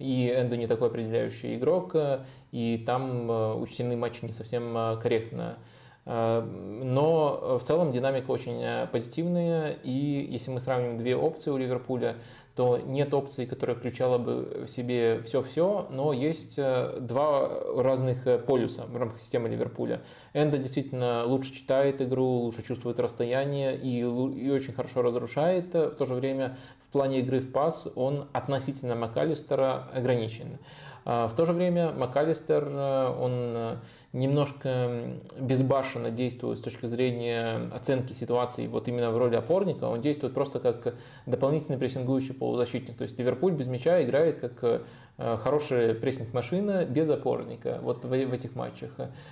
и 0.00 0.32
Эндо 0.34 0.56
не 0.56 0.66
такой 0.66 0.88
определяющий 0.88 1.56
игрок, 1.56 1.94
э, 1.94 2.20
и 2.52 2.82
там 2.84 3.30
э, 3.30 3.54
учтены 3.54 3.96
матчи 3.96 4.24
не 4.24 4.32
совсем 4.32 4.76
э, 4.76 4.96
корректно. 5.00 5.58
Но 6.06 7.58
в 7.60 7.62
целом 7.62 7.92
динамика 7.92 8.30
очень 8.30 8.88
позитивная, 8.90 9.76
и 9.84 10.26
если 10.30 10.50
мы 10.50 10.58
сравним 10.58 10.96
две 10.96 11.14
опции 11.14 11.50
у 11.50 11.58
Ливерпуля, 11.58 12.16
то 12.56 12.78
нет 12.78 13.14
опции, 13.14 13.44
которая 13.46 13.76
включала 13.76 14.18
бы 14.18 14.64
в 14.64 14.66
себе 14.66 15.22
все-все, 15.22 15.86
но 15.90 16.12
есть 16.12 16.56
два 16.56 17.48
разных 17.76 18.44
полюса 18.44 18.84
в 18.86 18.96
рамках 18.96 19.20
системы 19.20 19.48
Ливерпуля. 19.48 20.02
Энда 20.34 20.58
действительно 20.58 21.24
лучше 21.24 21.54
читает 21.54 22.02
игру, 22.02 22.24
лучше 22.24 22.62
чувствует 22.62 23.00
расстояние 23.00 23.76
и, 23.76 24.00
и 24.00 24.50
очень 24.50 24.72
хорошо 24.72 25.02
разрушает. 25.02 25.74
В 25.74 25.92
то 25.92 26.04
же 26.06 26.14
время 26.14 26.56
в 26.80 26.92
плане 26.92 27.20
игры 27.20 27.40
в 27.40 27.52
пас 27.52 27.88
он 27.94 28.28
относительно 28.32 28.94
МакАлистера 28.94 29.88
ограничен. 29.94 30.58
А, 31.04 31.28
в 31.28 31.34
то 31.34 31.44
же 31.44 31.52
время 31.52 31.92
МакАлистер, 31.92 32.68
э, 32.70 33.14
он 33.18 33.32
э, 33.34 33.76
немножко 34.12 34.90
безбашенно 35.38 36.10
действует 36.10 36.58
с 36.58 36.60
точки 36.60 36.86
зрения 36.86 37.70
оценки 37.72 38.12
ситуации 38.12 38.66
вот 38.66 38.88
именно 38.88 39.12
в 39.12 39.18
роли 39.18 39.36
опорника. 39.36 39.84
Он 39.84 40.00
действует 40.00 40.34
просто 40.34 40.58
как 40.58 40.94
дополнительный 41.26 41.78
прессингующий 41.78 42.34
полузащитник. 42.34 42.96
То 42.96 43.02
есть 43.02 43.18
Ливерпуль 43.18 43.52
без 43.52 43.68
мяча 43.68 44.02
играет 44.02 44.40
как 44.40 44.82
э, 45.18 45.36
хорошая 45.36 45.94
прессинг-машина 45.94 46.84
без 46.84 47.08
опорника 47.08 47.78
вот 47.82 48.04
в, 48.04 48.08
в 48.08 48.32
этих 48.32 48.56
матчах. 48.56 48.90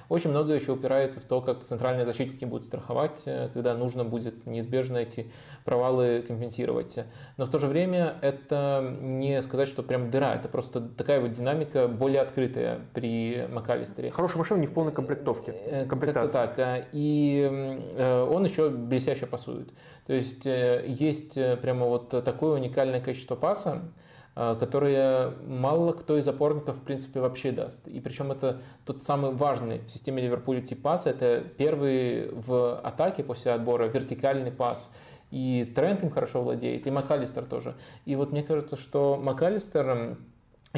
Очень 0.09 0.31
много 0.31 0.53
еще 0.53 0.73
упирается 0.73 1.19
в 1.19 1.25
то, 1.25 1.41
как 1.41 1.63
центральные 1.63 2.05
защитники 2.05 2.45
будут 2.45 2.65
страховать, 2.65 3.23
э, 3.27 3.49
когда 3.53 3.75
нужно 3.75 4.05
будет 4.05 4.47
неизбежно 4.47 4.99
эти 4.99 5.27
провалы 5.65 6.23
компенсировать. 6.27 7.01
Но 7.37 7.47
в 7.47 7.51
то 7.51 7.59
же 7.59 7.67
время 7.67 8.15
это 8.23 8.97
не 9.01 9.43
сказать, 9.43 9.67
что 9.67 9.83
прям 9.83 10.13
дыра, 10.13 10.37
это 10.37 10.49
просто 10.49 10.81
такая 10.81 11.21
вот 11.21 11.33
динамика 11.33 11.89
более 11.89 12.21
открытая 12.21 12.79
при 12.95 13.45
МакАлистере. 13.51 14.11
Хорошая 14.11 14.39
машина 14.39 14.61
не 14.61 14.68
в 14.69 14.75
полной 14.75 14.93
комплектовке. 14.93 15.53
Э, 15.53 15.87
как-то 15.87 16.29
так. 16.29 16.87
И 16.93 17.89
он 17.99 18.45
еще 18.45 18.71
блестяще 18.71 19.27
пасует. 19.27 19.71
То 20.07 20.13
есть 20.13 20.45
есть 20.45 21.35
прямо 21.61 21.87
вот 21.87 22.11
такое 22.11 22.55
уникальное 22.55 23.01
качество 23.01 23.35
паса, 23.35 23.83
которое 24.35 25.33
мало 25.47 25.93
кто 25.93 26.17
из 26.17 26.29
опорников, 26.29 26.79
в 26.79 26.83
принципе, 26.83 27.21
вообще 27.21 27.51
даст. 27.53 27.89
И 27.89 28.01
причем 28.01 28.31
это 28.33 28.61
тот 28.87 29.03
самый 29.03 29.33
важный 29.33 29.81
в 29.81 29.91
системе 29.91 30.23
Ливерпуля 30.23 30.63
тип 30.63 30.81
паса. 30.81 31.11
Это 31.11 31.43
первый 31.57 32.31
в 32.31 32.79
атаке 32.79 33.23
после 33.25 33.53
отбора 33.53 33.87
вертикальный 33.87 34.53
пас– 34.53 34.93
и 35.31 35.71
Трент 35.75 36.03
им 36.03 36.11
хорошо 36.11 36.43
владеет, 36.43 36.87
и 36.87 36.91
МакАлистер 36.91 37.45
тоже. 37.45 37.75
И 38.07 38.17
вот 38.17 38.33
мне 38.33 38.43
кажется, 38.43 38.77
что 38.77 39.17
МакАлистер, 39.17 40.17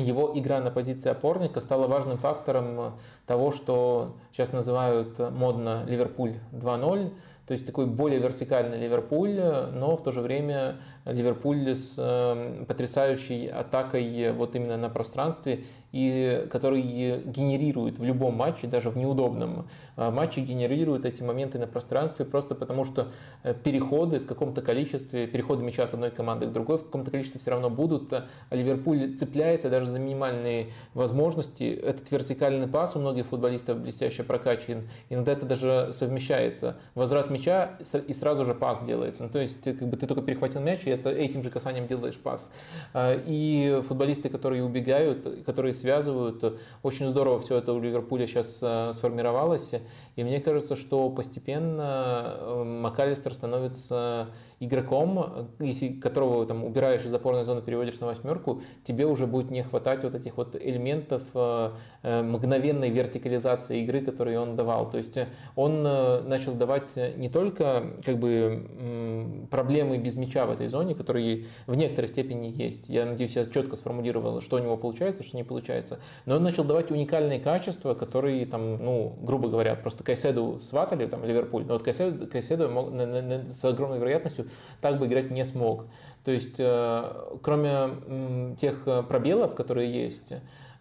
его 0.01 0.33
игра 0.35 0.61
на 0.61 0.71
позиции 0.71 1.11
опорника 1.11 1.61
стала 1.61 1.87
важным 1.87 2.17
фактором 2.17 2.95
того, 3.27 3.51
что 3.51 4.17
сейчас 4.33 4.53
называют 4.53 5.19
модно 5.19 5.85
Ливерпуль 5.87 6.35
2.0, 6.53 7.13
то 7.47 7.53
есть 7.53 7.67
такой 7.67 7.87
более 7.87 8.21
вертикальный 8.21 8.79
Ливерпуль, 8.79 9.41
но 9.73 9.97
в 9.97 10.03
то 10.03 10.13
же 10.13 10.21
время 10.21 10.77
Ливерпуль 11.12 11.74
с 11.74 11.97
эм, 11.99 12.66
потрясающей 12.66 13.49
атакой 13.49 14.32
вот 14.32 14.55
именно 14.55 14.77
на 14.77 14.89
пространстве 14.89 15.65
и 15.93 16.47
который 16.51 16.82
генерирует 16.82 17.99
в 17.99 18.05
любом 18.05 18.37
матче, 18.37 18.66
даже 18.66 18.91
в 18.91 18.97
неудобном 18.97 19.66
э, 19.97 20.11
матче, 20.11 20.41
генерирует 20.41 21.05
эти 21.05 21.23
моменты 21.23 21.59
на 21.59 21.66
пространстве 21.66 22.24
просто 22.24 22.55
потому, 22.55 22.85
что 22.85 23.09
э, 23.43 23.55
переходы 23.55 24.20
в 24.20 24.27
каком-то 24.27 24.62
количестве, 24.62 25.27
переходы 25.27 25.65
мяча 25.65 25.85
от 25.85 25.95
одной 25.95 26.11
команды 26.11 26.47
к 26.47 26.53
другой 26.53 26.78
в 26.78 26.85
каком-то 26.85 27.11
количестве 27.11 27.41
все 27.41 27.51
равно 27.51 27.70
будут, 27.70 28.12
а 28.12 28.27
Ливерпуль 28.51 29.16
цепляется 29.16 29.69
даже 29.69 29.87
за 29.87 29.99
минимальные 29.99 30.66
возможности. 30.95 31.65
Этот 31.65 32.11
вертикальный 32.11 32.69
пас 32.69 32.95
у 32.95 33.01
многих 33.01 33.27
футболистов 33.27 33.78
блестяще 33.81 34.23
прокачан, 34.23 34.89
иногда 35.09 35.32
это 35.32 35.47
даже 35.47 35.91
совмещается. 35.93 36.77
Возврат 36.95 37.31
мяча 37.31 37.78
и 38.07 38.12
сразу 38.12 38.45
же 38.45 38.55
пас 38.55 38.85
делается. 38.85 39.24
Ну, 39.24 39.28
то 39.28 39.41
есть 39.41 39.62
как 39.62 39.89
бы 39.89 39.97
ты 39.97 40.07
только 40.07 40.23
перехватил 40.23 40.61
мяч, 40.61 40.85
и 40.85 40.91
это, 41.01 41.11
этим 41.11 41.43
же 41.43 41.51
касанием 41.51 41.87
делаешь 41.87 42.19
пас. 42.19 42.53
А, 42.93 43.21
и 43.27 43.81
футболисты, 43.83 44.29
которые 44.29 44.65
убегают, 44.65 45.45
которые 45.45 45.73
связывают. 45.73 46.61
Очень 46.83 47.09
здорово 47.09 47.39
все 47.39 47.57
это 47.57 47.73
у 47.73 47.81
Ливерпуля 47.81 48.27
сейчас 48.27 48.61
э, 48.63 48.93
сформировалось. 48.93 49.75
И 50.17 50.25
мне 50.25 50.41
кажется, 50.41 50.77
что 50.77 51.09
постепенно 51.11 52.37
э, 52.39 52.65
МакАлистер 52.65 53.35
становится 53.35 54.29
игроком, 54.61 55.49
если 55.59 55.89
которого 55.89 56.45
там 56.47 56.65
убираешь 56.65 57.05
из 57.05 57.15
опорной 57.15 57.45
зоны, 57.45 57.63
переводишь 57.63 57.99
на 58.01 58.09
восьмерку, 58.09 58.63
тебе 58.85 59.07
уже 59.07 59.27
будет 59.27 59.51
не 59.51 59.63
хватать 59.63 60.05
вот 60.05 60.15
этих 60.15 60.37
вот 60.37 60.55
элементов 60.57 61.23
э, 61.35 61.71
мгновенной 62.03 62.91
вертикализации 62.91 63.83
игры, 63.83 64.03
которые 64.03 64.39
он 64.39 64.57
давал. 64.57 64.91
То 64.91 64.99
есть 64.99 65.19
он 65.57 65.83
начал 65.83 66.53
давать 66.53 66.97
не 67.17 67.29
только 67.29 67.85
как 68.05 68.19
бы 68.19 69.47
проблемы 69.51 69.99
без 69.99 70.17
мяча 70.17 70.47
в 70.47 70.51
этой 70.51 70.69
зоне, 70.81 70.94
которые 70.94 71.44
в 71.66 71.74
некоторой 71.74 72.09
степени 72.09 72.47
есть. 72.47 72.89
Я 72.89 73.05
надеюсь, 73.05 73.36
я 73.36 73.44
четко 73.44 73.77
сформулировал, 73.77 74.40
что 74.40 74.57
у 74.57 74.59
него 74.59 74.77
получается, 74.77 75.23
что 75.23 75.36
не 75.36 75.44
получается. 75.44 75.98
Но 76.24 76.36
он 76.36 76.43
начал 76.43 76.65
давать 76.65 76.90
уникальные 76.90 77.39
качества, 77.39 77.94
которые 77.94 78.47
там, 78.47 78.82
ну, 78.82 79.15
грубо 79.20 79.48
говоря, 79.48 79.74
просто 79.74 80.05
Кайседу 80.05 80.59
сватали, 80.62 81.07
там, 81.07 81.24
Ливерпуль, 81.24 81.65
но 81.66 81.74
вот 81.74 81.82
Кайседу, 81.82 82.27
Кайседу 82.27 82.70
мог, 82.70 82.93
на, 82.93 83.07
на, 83.07 83.23
на, 83.23 83.47
с 83.47 83.65
огромной 83.65 83.98
вероятностью 83.98 84.48
так 84.81 84.98
бы 84.98 85.07
играть 85.07 85.31
не 85.31 85.44
смог. 85.44 85.85
То 86.24 86.31
есть, 86.31 86.57
э, 86.59 87.11
кроме 87.43 87.70
э, 87.70 88.55
тех 88.59 88.85
пробелов, 89.09 89.55
которые 89.55 89.90
есть, 89.93 90.32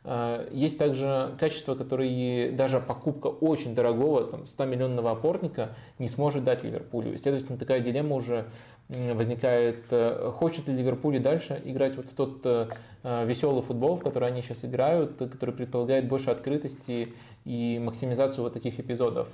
э, 0.03 0.49
есть 0.51 0.77
также 0.77 1.35
качества, 1.39 1.75
которые 1.75 2.51
даже 2.51 2.79
покупка 2.79 3.27
очень 3.27 3.75
дорогого, 3.75 4.23
там, 4.23 4.41
100-миллионного 4.43 5.11
опорника 5.11 5.69
не 5.97 6.07
сможет 6.07 6.43
дать 6.43 6.63
Ливерпулю. 6.63 7.17
следовательно, 7.17 7.57
такая 7.57 7.79
дилемма 7.79 8.15
уже 8.15 8.45
возникает, 8.89 9.85
э, 9.91 10.31
хочет 10.33 10.67
ли 10.67 10.73
Ливерпуль 10.73 11.17
и 11.17 11.19
дальше 11.19 11.61
играть 11.63 11.95
вот 11.95 12.07
в 12.07 12.15
тот 12.15 12.41
э, 12.45 12.69
э, 13.03 13.25
веселый 13.25 13.61
футбол, 13.61 13.97
в 13.97 14.03
который 14.03 14.27
они 14.27 14.41
сейчас 14.41 14.65
играют, 14.65 15.17
который 15.17 15.53
предполагает 15.53 16.07
больше 16.07 16.31
открытости 16.31 17.13
и 17.45 17.79
максимизацию 17.79 18.43
вот 18.43 18.53
таких 18.53 18.79
эпизодов. 18.79 19.29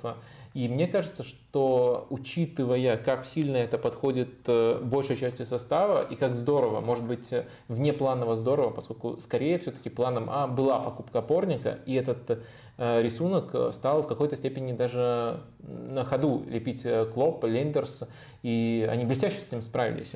И 0.52 0.68
мне 0.68 0.86
кажется, 0.86 1.22
что 1.22 2.06
учитывая, 2.10 2.96
как 2.98 3.26
сильно 3.26 3.56
это 3.56 3.78
подходит 3.78 4.48
большей 4.82 5.16
части 5.16 5.42
состава 5.42 6.02
и 6.02 6.16
как 6.16 6.34
здорово, 6.34 6.80
может 6.80 7.04
быть, 7.04 7.30
внепланово 7.68 8.36
здорово, 8.36 8.70
поскольку 8.70 9.20
скорее 9.20 9.58
все-таки 9.58 9.90
планом 9.90 10.30
А 10.30 10.46
была 10.46 10.78
покупка 10.78 11.18
опорника, 11.18 11.80
и 11.84 11.94
этот 11.94 12.42
рисунок 12.78 13.74
стал 13.74 14.02
в 14.02 14.06
какой-то 14.06 14.36
степени 14.36 14.72
даже 14.72 15.40
на 15.58 16.04
ходу 16.04 16.42
лепить 16.48 16.86
Клоп, 17.12 17.44
Лендерс, 17.44 18.04
и 18.42 18.88
они 18.90 19.04
блестяще 19.04 19.40
с 19.46 19.48
этим 19.48 19.62
справились. 19.62 20.14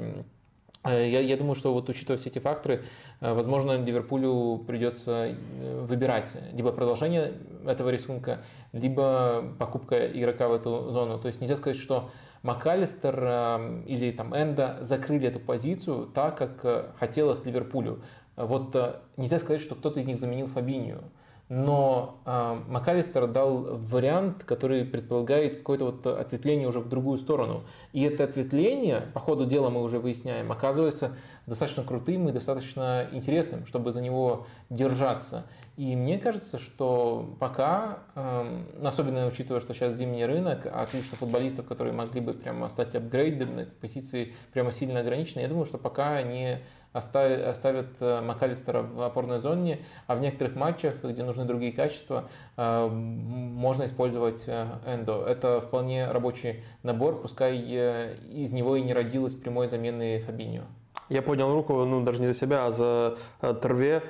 Э, 0.83 1.09
я, 1.09 1.21
я 1.21 1.37
думаю, 1.37 1.55
что 1.55 1.73
вот 1.73 1.89
учитывая 1.89 2.19
все 2.19 2.31
эти 2.31 2.39
факторы, 2.39 2.85
э, 3.21 3.33
возможно, 3.33 3.77
Ливерпулю 3.83 4.59
придется 4.67 5.29
э, 5.29 5.81
выбирать 5.83 6.37
либо 6.53 6.73
продолжение 6.73 7.35
этого 7.67 7.91
рисунка, 7.91 8.43
либо 8.73 9.45
покупка 9.59 10.07
игрока 10.07 10.49
в 10.49 10.55
эту 10.55 10.91
зону. 10.91 11.19
То 11.19 11.27
есть 11.27 11.41
нельзя 11.41 11.57
сказать, 11.57 11.79
что 11.79 12.11
МакАлистер 12.43 13.85
или 13.87 14.13
там 14.13 14.35
Энда 14.35 14.79
закрыли 14.81 15.29
эту 15.29 15.41
позицию 15.41 16.07
так, 16.07 16.39
как 16.39 16.97
хотелось 16.99 17.45
Ливерпулю. 17.45 18.03
Вот 18.37 18.75
нельзя 19.19 19.39
сказать, 19.39 19.61
что 19.61 19.75
кто-то 19.75 20.01
из 20.01 20.07
них 20.07 20.17
заменил 20.17 20.47
Фабинию 20.47 21.03
но 21.51 22.23
э, 22.27 22.61
МакАлистер 22.69 23.27
дал 23.27 23.77
вариант, 23.77 24.45
который 24.45 24.85
предполагает 24.85 25.59
какое-то 25.59 25.87
вот 25.87 26.07
ответвление 26.07 26.69
уже 26.69 26.79
в 26.79 26.89
другую 26.89 27.19
сторону. 27.19 27.65
И 27.93 28.03
это 28.03 28.23
ответвление, 28.23 29.03
по 29.15 29.19
ходу 29.19 29.47
дела 29.47 29.69
мы 29.69 29.83
уже 29.83 29.99
выясняем, 29.99 30.53
оказывается 30.53 31.17
достаточно 31.47 31.83
крутым 31.83 32.29
и 32.29 32.33
достаточно 32.33 33.09
интересным, 33.11 33.67
чтобы 33.67 33.91
за 33.91 34.01
него 34.01 34.47
держаться. 34.71 35.45
И 35.77 35.97
мне 35.97 36.19
кажется, 36.19 36.59
что 36.59 37.35
пока, 37.41 37.99
э, 38.15 38.63
особенно 38.85 39.27
учитывая, 39.27 39.61
что 39.61 39.75
сейчас 39.75 39.95
зимний 39.95 40.27
рынок, 40.27 40.67
а 40.67 40.87
количество 40.87 41.19
футболистов, 41.19 41.67
которые 41.67 41.95
могли 41.95 42.21
бы 42.21 42.33
прямо 42.33 42.69
стать 42.69 42.95
этой 42.95 43.67
позиции, 43.81 44.35
прямо 44.53 44.71
сильно 44.71 45.01
ограничено, 45.01 45.41
я 45.41 45.49
думаю, 45.49 45.65
что 45.65 45.79
пока 45.79 46.13
они 46.13 46.59
оставят, 46.93 47.97
э, 48.01 48.21
МакАлистера 48.21 48.83
в 48.83 49.03
опорной 49.03 49.39
зоне, 49.39 49.81
а 50.07 50.17
в 50.17 50.21
некоторых 50.21 50.57
матчах, 50.57 51.03
где 51.05 51.23
нужны 51.23 51.45
другие 51.45 51.73
качества, 51.73 52.29
э, 52.57 52.89
можно 52.89 53.85
использовать 53.85 54.45
э, 54.49 54.67
Эндо. 54.87 55.25
Это 55.25 55.61
вполне 55.61 56.11
рабочий 56.11 56.65
набор, 56.83 57.21
пускай 57.21 57.59
из 57.59 58.53
него 58.53 58.77
и 58.77 58.83
не 58.83 58.93
родилась 58.93 59.35
прямой 59.35 59.67
замены 59.67 60.21
Фабиньо. 60.21 60.63
Я 61.09 61.23
поднял 61.23 61.53
руку, 61.53 61.85
ну, 61.85 62.03
даже 62.05 62.21
не 62.21 62.29
за 62.29 62.35
себя, 62.35 62.67
а 62.67 62.71
за 62.71 63.17
Торве. 63.41 64.03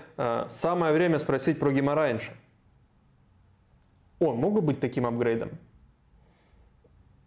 Самое 0.49 0.93
время 0.93 1.19
спросить 1.19 1.59
про 1.59 1.73
Гимараинша. 1.73 2.33
Он 4.19 4.37
мог 4.37 4.53
бы 4.53 4.61
быть 4.61 4.81
таким 4.81 5.07
апгрейдом? 5.07 5.51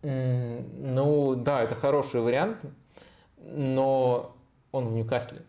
Ну, 0.03 1.35
да, 1.35 1.63
это 1.63 1.73
хороший 1.73 2.21
вариант, 2.21 2.57
но 3.41 4.35
он 4.73 4.89
в 4.89 4.91
Ньюкасле. 4.91 5.39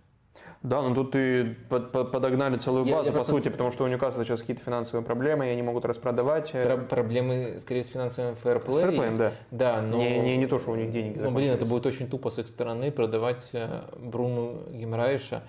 Да, 0.62 0.80
но 0.80 0.94
тут 0.94 1.14
и 1.14 1.56
подогнали 1.68 2.56
целую 2.56 2.84
базу, 2.84 2.96
я, 2.96 2.98
я 3.00 3.06
по 3.06 3.12
просто... 3.12 3.32
сути, 3.32 3.48
потому 3.50 3.70
что 3.70 3.84
у 3.84 3.86
Ньюкасла 3.86 4.24
сейчас 4.24 4.40
какие-то 4.40 4.62
финансовые 4.62 5.04
проблемы, 5.04 5.46
и 5.46 5.50
они 5.50 5.60
могут 5.60 5.84
распродавать. 5.84 6.52
Э, 6.54 6.64
Про 6.64 6.76
проблемы, 6.78 7.56
скорее, 7.60 7.84
с 7.84 7.88
финансовым 7.88 8.34
фэрплей. 8.34 8.74
С 8.74 8.80
фэрплеем, 8.80 9.16
да. 9.18 9.32
Да, 9.50 9.82
но... 9.82 9.98
Не, 9.98 10.18
не, 10.20 10.36
не 10.38 10.46
то, 10.46 10.58
что 10.58 10.70
у 10.70 10.76
них 10.76 10.90
деньги 10.90 11.18
Ну, 11.18 11.30
блин, 11.32 11.52
это 11.52 11.66
будет 11.66 11.84
очень 11.84 12.08
тупо 12.08 12.30
с 12.30 12.38
их 12.38 12.48
стороны 12.48 12.90
продавать 12.90 13.50
э, 13.52 13.82
Бруну 13.98 14.62
Гемраиша. 14.70 15.42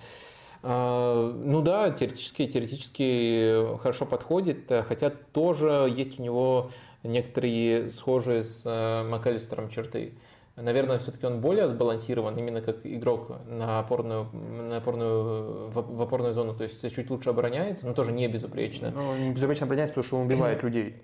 А, 0.62 1.32
ну 1.32 1.62
да, 1.62 1.90
теоретически, 1.90 2.46
теоретически 2.46 3.78
хорошо 3.78 4.04
подходит, 4.04 4.70
хотя 4.86 5.10
тоже 5.10 5.90
есть 5.96 6.20
у 6.20 6.22
него 6.22 6.70
некоторые 7.02 7.88
схожие 7.88 8.42
с 8.42 8.62
э, 8.66 9.08
МакАлистером 9.08 9.70
черты. 9.70 10.12
Наверное, 10.56 10.96
все-таки 10.96 11.26
он 11.26 11.40
более 11.42 11.68
сбалансирован 11.68 12.36
именно 12.38 12.62
как 12.62 12.78
игрок 12.84 13.30
на 13.46 13.78
опорную, 13.78 14.24
на 14.32 14.78
опорную, 14.78 15.68
в 15.68 16.02
опорную 16.02 16.32
зону. 16.32 16.54
То 16.54 16.62
есть 16.62 16.80
чуть 16.94 17.10
лучше 17.10 17.28
обороняется, 17.28 17.86
но 17.86 17.92
тоже 17.92 18.12
не 18.12 18.26
безупречно. 18.26 18.90
Ну, 18.90 19.16
не 19.16 19.32
безупречно 19.32 19.66
обороняется, 19.66 19.92
потому 19.92 20.06
что 20.06 20.16
он 20.16 20.26
убивает 20.26 20.62
людей. 20.62 21.02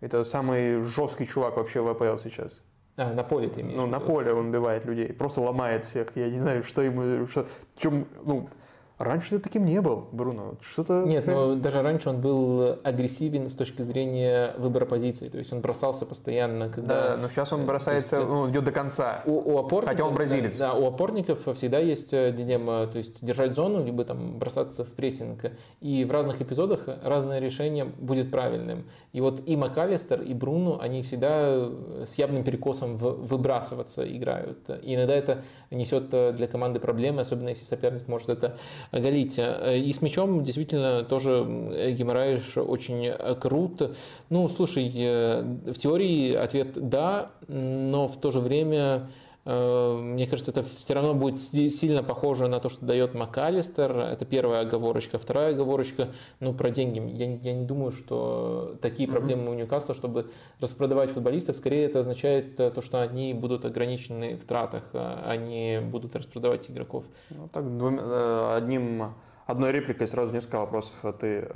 Это 0.00 0.22
самый 0.24 0.82
жесткий 0.82 1.26
чувак 1.26 1.56
вообще 1.56 1.80
в 1.80 1.88
АПЛ 1.88 2.18
сейчас. 2.18 2.62
А, 2.96 3.12
на 3.12 3.24
поле 3.24 3.48
ты 3.48 3.62
имеешь 3.62 3.76
Ну, 3.76 3.86
на 3.86 4.00
поле 4.00 4.32
он 4.34 4.48
убивает 4.48 4.84
людей. 4.84 5.12
Просто 5.14 5.40
ломает 5.40 5.86
всех. 5.86 6.14
Я 6.14 6.28
не 6.28 6.38
знаю, 6.38 6.62
что 6.62 6.82
ему... 6.82 7.26
Что, 7.26 7.46
в 7.74 7.80
чем, 7.80 8.06
ну, 8.24 8.48
Раньше 8.98 9.30
ты 9.30 9.38
таким 9.40 9.64
не 9.64 9.80
был, 9.80 10.08
Бруно. 10.12 10.54
Что-то... 10.60 11.02
Нет, 11.04 11.26
но 11.26 11.56
даже 11.56 11.82
раньше 11.82 12.10
он 12.10 12.20
был 12.20 12.78
агрессивен 12.84 13.48
с 13.48 13.54
точки 13.56 13.82
зрения 13.82 14.54
выбора 14.56 14.86
позиции. 14.86 15.26
То 15.26 15.38
есть 15.38 15.52
он 15.52 15.60
бросался 15.60 16.06
постоянно, 16.06 16.68
когда... 16.68 17.10
Да, 17.10 17.16
но 17.16 17.28
сейчас 17.28 17.52
он 17.52 17.66
бросается, 17.66 18.16
есть, 18.16 18.28
ну, 18.28 18.48
идет 18.50 18.64
до 18.64 18.70
конца. 18.70 19.22
У, 19.26 19.32
у 19.32 19.58
опорников, 19.58 19.96
Хотя 19.96 20.04
он 20.04 20.14
бразилец. 20.14 20.58
Да, 20.58 20.74
у 20.74 20.86
опорников 20.86 21.40
всегда 21.56 21.78
есть 21.78 22.12
э, 22.12 22.30
дилемма, 22.30 22.86
то 22.86 22.98
есть 22.98 23.24
держать 23.24 23.54
зону, 23.54 23.84
либо 23.84 24.04
там 24.04 24.38
бросаться 24.38 24.84
в 24.84 24.92
прессинг. 24.92 25.46
И 25.80 26.04
в 26.04 26.12
разных 26.12 26.40
эпизодах 26.40 26.86
разное 27.02 27.40
решение 27.40 27.84
будет 27.84 28.30
правильным. 28.30 28.84
И 29.12 29.20
вот 29.20 29.42
и 29.44 29.56
МакАлистер, 29.56 30.22
и 30.22 30.34
Бруно, 30.34 30.78
они 30.80 31.02
всегда 31.02 31.68
с 32.04 32.14
явным 32.16 32.44
перекосом 32.44 32.96
в 32.96 33.24
выбрасываться 33.24 34.06
играют. 34.16 34.70
И 34.82 34.94
иногда 34.94 35.14
это 35.14 35.42
несет 35.70 36.10
для 36.10 36.46
команды 36.46 36.80
проблемы, 36.80 37.22
особенно 37.22 37.48
если 37.48 37.64
соперник 37.64 38.06
может 38.08 38.28
это 38.28 38.56
оголить. 38.90 39.38
И 39.38 39.92
с 39.92 40.02
мячом 40.02 40.42
действительно 40.44 41.04
тоже 41.04 41.94
геморраешь 41.96 42.56
очень 42.56 43.12
крут. 43.38 43.96
Ну, 44.30 44.48
слушай, 44.48 44.90
э, 44.94 45.42
в 45.66 45.74
теории 45.74 46.34
ответ 46.34 46.88
«да», 46.88 47.30
но 47.48 48.06
в 48.06 48.20
то 48.20 48.30
же 48.30 48.40
время 48.40 48.84
Э, 48.94 49.06
мне 49.44 50.26
кажется, 50.26 50.50
это 50.50 50.62
все 50.62 50.94
равно 50.94 51.14
будет 51.14 51.38
сильно 51.38 52.02
похоже 52.02 52.48
на 52.48 52.60
то, 52.60 52.68
что 52.70 52.86
дает 52.86 53.14
МакАлистер. 53.14 53.96
Это 53.98 54.24
первая 54.24 54.62
оговорочка. 54.62 55.18
Вторая 55.18 55.52
оговорочка, 55.52 56.08
ну, 56.40 56.54
про 56.54 56.70
деньги. 56.70 56.98
Я, 57.14 57.34
я 57.36 57.52
не 57.52 57.66
думаю, 57.66 57.92
что 57.92 58.76
такие 58.80 59.08
проблемы 59.08 59.50
у 59.50 59.54
Ньюкасла, 59.54 59.94
чтобы 59.94 60.30
распродавать 60.60 61.10
футболистов. 61.10 61.56
Скорее, 61.56 61.84
это 61.84 62.00
означает 62.00 62.58
э, 62.58 62.70
то, 62.70 62.80
что 62.80 63.02
они 63.02 63.34
будут 63.34 63.64
ограничены 63.66 64.36
в 64.36 64.44
тратах, 64.46 64.84
а 64.94 65.24
они 65.28 65.78
будут 65.82 66.16
распродавать 66.16 66.70
игроков. 66.70 67.04
Ну, 67.30 67.48
так, 67.48 67.76
двум, 67.76 67.98
э, 68.00 68.54
одним, 68.56 69.14
одной 69.46 69.72
репликой 69.72 70.08
сразу 70.08 70.32
несколько 70.32 70.56
вопросов 70.56 70.94
ты 71.20 71.50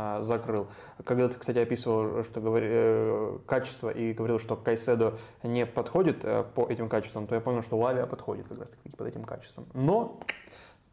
а, 0.00 0.22
закрыл. 0.22 0.68
Когда 1.04 1.28
ты, 1.28 1.36
кстати, 1.36 1.58
описывал, 1.58 2.22
что 2.22 2.40
говори, 2.40 2.68
э, 2.70 3.38
качество 3.46 3.90
и 3.90 4.12
говорил, 4.12 4.38
что 4.38 4.54
Кайседо 4.54 5.18
не 5.42 5.66
подходит 5.66 6.24
э, 6.24 6.44
по 6.54 6.68
этим 6.68 6.88
качествам, 6.88 7.26
то 7.26 7.34
я 7.34 7.40
понял, 7.40 7.64
что 7.64 7.76
Лавия 7.76 8.06
подходит 8.06 8.46
как 8.46 8.60
раз 8.60 8.70
таки 8.70 8.94
под 8.96 9.08
этим 9.08 9.24
качеством. 9.24 9.66
Но 9.74 10.20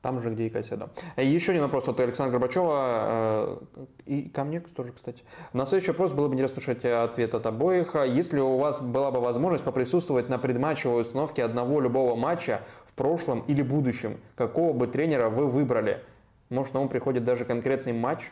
там 0.02 0.18
же, 0.20 0.32
где 0.32 0.48
и 0.48 0.50
Кайседо. 0.50 0.90
Еще 1.18 1.52
один 1.52 1.62
вопрос 1.62 1.88
от 1.88 2.00
Александра 2.00 2.32
Горбачева 2.40 3.60
э, 3.78 3.86
и 4.08 4.28
ко 4.28 4.44
мне 4.44 4.60
тоже, 4.60 4.92
кстати. 4.92 5.22
На 5.54 5.68
следующий 5.68 5.92
вопрос 5.92 6.12
было 6.12 6.28
бы 6.28 6.34
интересно 6.34 6.62
услышать 6.62 6.84
ответ 6.84 7.36
от 7.36 7.46
обоих. 7.46 7.94
Если 8.08 8.40
у 8.40 8.58
вас 8.58 8.82
была 8.82 9.12
бы 9.12 9.22
возможность 9.22 9.64
поприсутствовать 9.64 10.30
на 10.30 10.40
предматчевой 10.40 11.04
установке 11.04 11.44
одного 11.44 11.80
любого 11.80 12.16
матча 12.16 12.62
в 12.88 12.94
прошлом 12.94 13.42
или 13.42 13.62
будущем, 13.62 14.18
какого 14.36 14.74
бы 14.74 14.88
тренера 14.88 15.30
вы 15.30 15.46
выбрали? 15.46 16.04
Может, 16.50 16.74
на 16.74 16.82
ум 16.82 16.90
приходит 16.90 17.24
даже 17.24 17.46
конкретный 17.46 17.94
матч, 17.94 18.32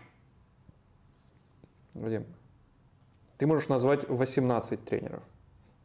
Вадим, 1.93 2.25
ты 3.37 3.47
можешь 3.47 3.69
назвать 3.69 4.07
18 4.07 4.83
тренеров 4.85 5.23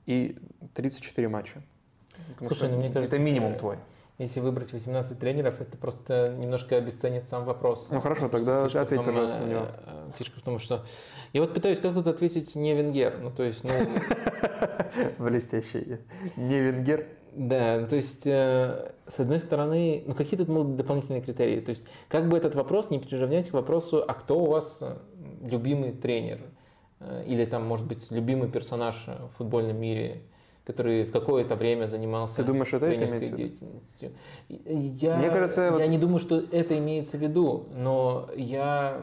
и 0.07 0.37
34 0.75 1.29
матча. 1.29 1.63
Слушай, 2.41 2.71
ну 2.71 2.79
мне 2.79 2.91
кажется... 2.91 3.17
Это 3.17 3.25
минимум 3.25 3.55
твой. 3.57 3.79
Если 4.19 4.41
выбрать 4.41 4.73
18 4.73 5.19
тренеров, 5.21 5.61
это 5.61 5.77
просто 5.77 6.35
немножко 6.39 6.77
обесценит 6.77 7.29
сам 7.29 7.45
вопрос. 7.45 7.91
Ну 7.93 8.01
хорошо, 8.01 8.29
тогда 8.29 8.65
ответь, 8.65 8.89
том, 8.89 9.05
пожалуйста, 9.05 9.39
на 9.39 9.45
него. 9.45 9.67
Э, 9.87 10.11
фишка 10.17 10.39
в 10.41 10.43
том, 10.43 10.59
что... 10.59 10.85
Я 11.33 11.41
вот 11.41 11.55
пытаюсь 11.55 11.79
как 11.79 11.95
тут 11.95 12.09
ответить 12.09 12.57
не 12.57 12.75
Венгер. 12.75 13.19
Ну, 13.21 13.31
то 13.31 13.45
есть, 13.45 13.65
ну... 13.65 13.71
Блестящий. 15.25 15.99
Не 16.37 16.61
Венгер? 16.61 17.07
Да, 17.33 17.87
то 17.87 17.95
есть, 17.95 18.27
э, 18.27 18.93
с 19.07 19.21
одной 19.21 19.39
стороны, 19.39 20.03
ну 20.07 20.15
какие 20.17 20.37
тут 20.37 20.49
могут 20.49 20.69
быть 20.69 20.77
дополнительные 20.79 21.23
критерии? 21.23 21.61
То 21.61 21.71
есть, 21.71 21.87
как 22.09 22.29
бы 22.29 22.37
этот 22.37 22.57
вопрос 22.57 22.91
не 22.91 22.99
приравнять 22.99 23.51
к 23.51 23.53
вопросу, 23.53 24.05
а 24.07 24.15
кто 24.15 24.41
у 24.41 24.47
вас 24.47 24.83
любимый 25.43 25.93
тренер 25.93 26.41
э, 27.01 27.25
или 27.27 27.45
там, 27.45 27.67
может 27.67 27.87
быть, 27.87 28.11
любимый 28.11 28.49
персонаж 28.49 29.07
в 29.07 29.37
футбольном 29.37 29.81
мире, 29.81 30.23
который 30.65 31.05
в 31.05 31.13
какое-то 31.13 31.57
время 31.57 31.87
занимался 31.87 32.37
Ты 32.37 32.45
думаешь, 32.45 32.73
это 32.73 32.89
тренерской 32.89 33.31
деятельностью. 33.31 34.13
Я, 34.49 35.17
Мне 35.17 35.31
кажется, 35.31 35.63
я 35.63 35.71
вот... 35.73 35.87
не 35.87 35.99
думаю, 35.99 36.19
что 36.19 36.43
это 36.53 36.77
имеется 36.79 37.17
в 37.17 37.21
виду, 37.21 37.69
но 37.75 38.29
я 38.37 39.01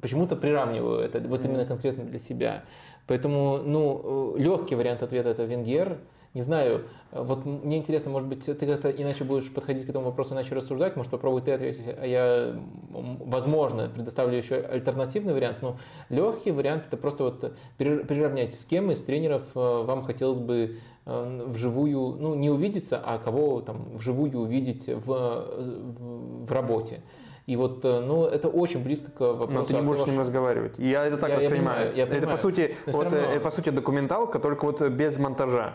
почему-то 0.00 0.36
приравниваю 0.36 1.00
это 1.00 1.20
вот 1.20 1.44
именно 1.44 1.64
конкретно 1.64 2.04
для 2.04 2.18
себя. 2.18 2.64
Поэтому, 3.06 3.58
ну, 3.58 4.34
э, 4.36 4.40
легкий 4.40 4.74
вариант 4.74 5.02
ответа 5.02 5.30
это 5.30 5.44
Венгер, 5.44 5.98
не 6.38 6.42
знаю, 6.42 6.84
вот 7.10 7.44
мне 7.44 7.78
интересно, 7.78 8.12
может 8.12 8.28
быть, 8.28 8.44
ты 8.44 8.54
как-то 8.54 8.90
иначе 8.90 9.24
будешь 9.24 9.52
подходить 9.52 9.84
к 9.84 9.88
этому 9.88 10.04
вопросу, 10.04 10.34
иначе 10.34 10.54
рассуждать, 10.54 10.94
может, 10.94 11.10
попробуй 11.10 11.42
ты 11.42 11.50
ответить, 11.50 11.82
а 12.00 12.06
я, 12.06 12.54
возможно, 12.90 13.90
предоставлю 13.92 14.36
еще 14.36 14.54
альтернативный 14.54 15.34
вариант, 15.34 15.62
но 15.62 15.78
легкий 16.10 16.52
вариант– 16.52 16.84
это 16.86 16.96
просто 16.96 17.24
вот 17.24 17.56
приравнять, 17.76 18.54
с 18.54 18.64
кем 18.64 18.92
из 18.92 19.02
тренеров 19.02 19.42
э, 19.56 19.58
вам 19.58 20.04
хотелось 20.04 20.38
бы 20.38 20.76
э, 21.06 21.44
вживую, 21.48 22.16
ну, 22.20 22.36
не 22.36 22.50
увидеться, 22.50 23.02
а 23.04 23.18
кого 23.18 23.62
там 23.62 23.96
вживую 23.96 24.38
увидеть 24.38 24.86
в, 24.86 25.06
в, 25.06 26.44
в 26.46 26.52
работе. 26.52 27.00
И 27.48 27.56
вот, 27.56 27.82
э, 27.82 28.00
ну, 28.00 28.26
это 28.26 28.48
очень 28.48 28.84
близко 28.84 29.10
к 29.10 29.20
вопросу. 29.20 29.52
Но 29.52 29.64
ты 29.64 29.74
не 29.74 29.80
можешь 29.80 30.04
с 30.04 30.06
ним 30.06 30.20
разговаривать. 30.20 30.74
Я 30.78 31.06
это 31.06 31.16
так 31.16 31.30
я, 31.30 31.36
воспринимаю. 31.36 31.56
Я 31.56 31.84
понимаю, 31.84 31.96
я 31.96 32.06
понимаю. 32.06 32.22
Это, 32.22 32.30
по 32.30 32.36
сути, 32.36 32.76
вот, 32.86 33.04
равно... 33.04 33.18
это, 33.18 33.40
по 33.40 33.50
сути, 33.50 33.70
документалка, 33.70 34.38
только 34.38 34.66
вот 34.66 34.82
без 34.82 35.18
монтажа. 35.18 35.72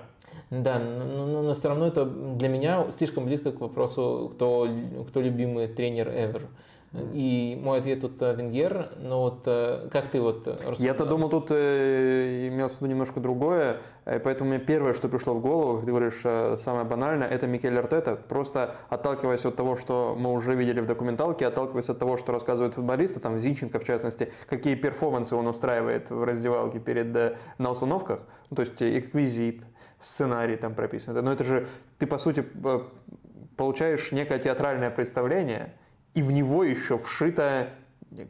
Да, 0.61 0.77
но, 0.77 1.25
но, 1.25 1.41
но 1.41 1.55
все 1.55 1.69
равно 1.69 1.87
это 1.87 2.05
для 2.05 2.47
меня 2.47 2.91
слишком 2.91 3.25
близко 3.25 3.51
к 3.51 3.59
вопросу, 3.59 4.31
кто, 4.35 4.67
кто 5.07 5.19
любимый 5.19 5.67
тренер 5.67 6.09
ever. 6.09 6.43
И 6.93 7.59
мой 7.59 7.79
ответ 7.79 8.01
тут 8.01 8.21
э, 8.21 8.35
Венгер, 8.35 8.91
но 8.99 9.23
вот 9.23 9.41
э, 9.47 9.89
как 9.91 10.09
ты 10.09 10.21
вот 10.21 10.59
Я-то 10.77 11.05
думал, 11.05 11.29
тут 11.29 11.47
э, 11.49 12.49
имелось 12.49 12.75
виду 12.75 12.85
немножко 12.85 13.19
другое, 13.19 13.77
поэтому 14.05 14.51
мне 14.51 14.59
первое, 14.59 14.93
что 14.93 15.09
пришло 15.09 15.33
в 15.33 15.41
голову, 15.41 15.77
как 15.77 15.85
ты 15.85 15.91
говоришь, 15.91 16.21
самое 16.61 16.85
банальное, 16.85 17.27
это 17.27 17.47
Микель 17.47 17.77
Артета, 17.79 18.15
просто 18.15 18.75
отталкиваясь 18.89 19.43
от 19.43 19.55
того, 19.55 19.75
что 19.75 20.15
мы 20.17 20.31
уже 20.31 20.53
видели 20.53 20.81
в 20.81 20.85
документалке, 20.85 21.47
отталкиваясь 21.47 21.89
от 21.89 21.97
того, 21.97 22.15
что 22.15 22.31
рассказывают 22.31 22.75
футболисты, 22.75 23.19
там 23.19 23.39
Зинченко 23.39 23.79
в 23.79 23.85
частности, 23.85 24.31
какие 24.47 24.75
перформансы 24.75 25.35
он 25.35 25.47
устраивает 25.47 26.11
в 26.11 26.23
раздевалке 26.23 26.77
перед, 26.79 27.37
на 27.57 27.71
установках, 27.71 28.19
ну, 28.51 28.55
то 28.55 28.61
есть 28.61 28.81
эквизит, 28.83 29.63
сценарий 29.99 30.57
там 30.57 30.75
прописан. 30.75 31.15
Но 31.25 31.31
это 31.31 31.43
же 31.43 31.65
ты, 31.97 32.05
по 32.05 32.19
сути, 32.19 32.45
получаешь 33.57 34.11
некое 34.11 34.37
театральное 34.37 34.91
представление, 34.91 35.73
и 36.13 36.21
в 36.21 36.31
него 36.31 36.63
еще 36.63 36.99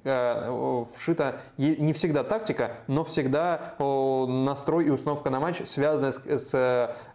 э, 0.04 0.86
вшита 0.96 1.40
не 1.58 1.94
всегда 1.94 2.24
тактика, 2.24 2.78
но 2.88 3.04
всегда 3.04 3.76
настрой 3.80 4.86
и 4.86 4.90
установка 4.90 5.30
на 5.30 5.40
матч 5.40 5.62
связаны 5.66 6.12
с, 6.12 6.26
с 6.26 6.54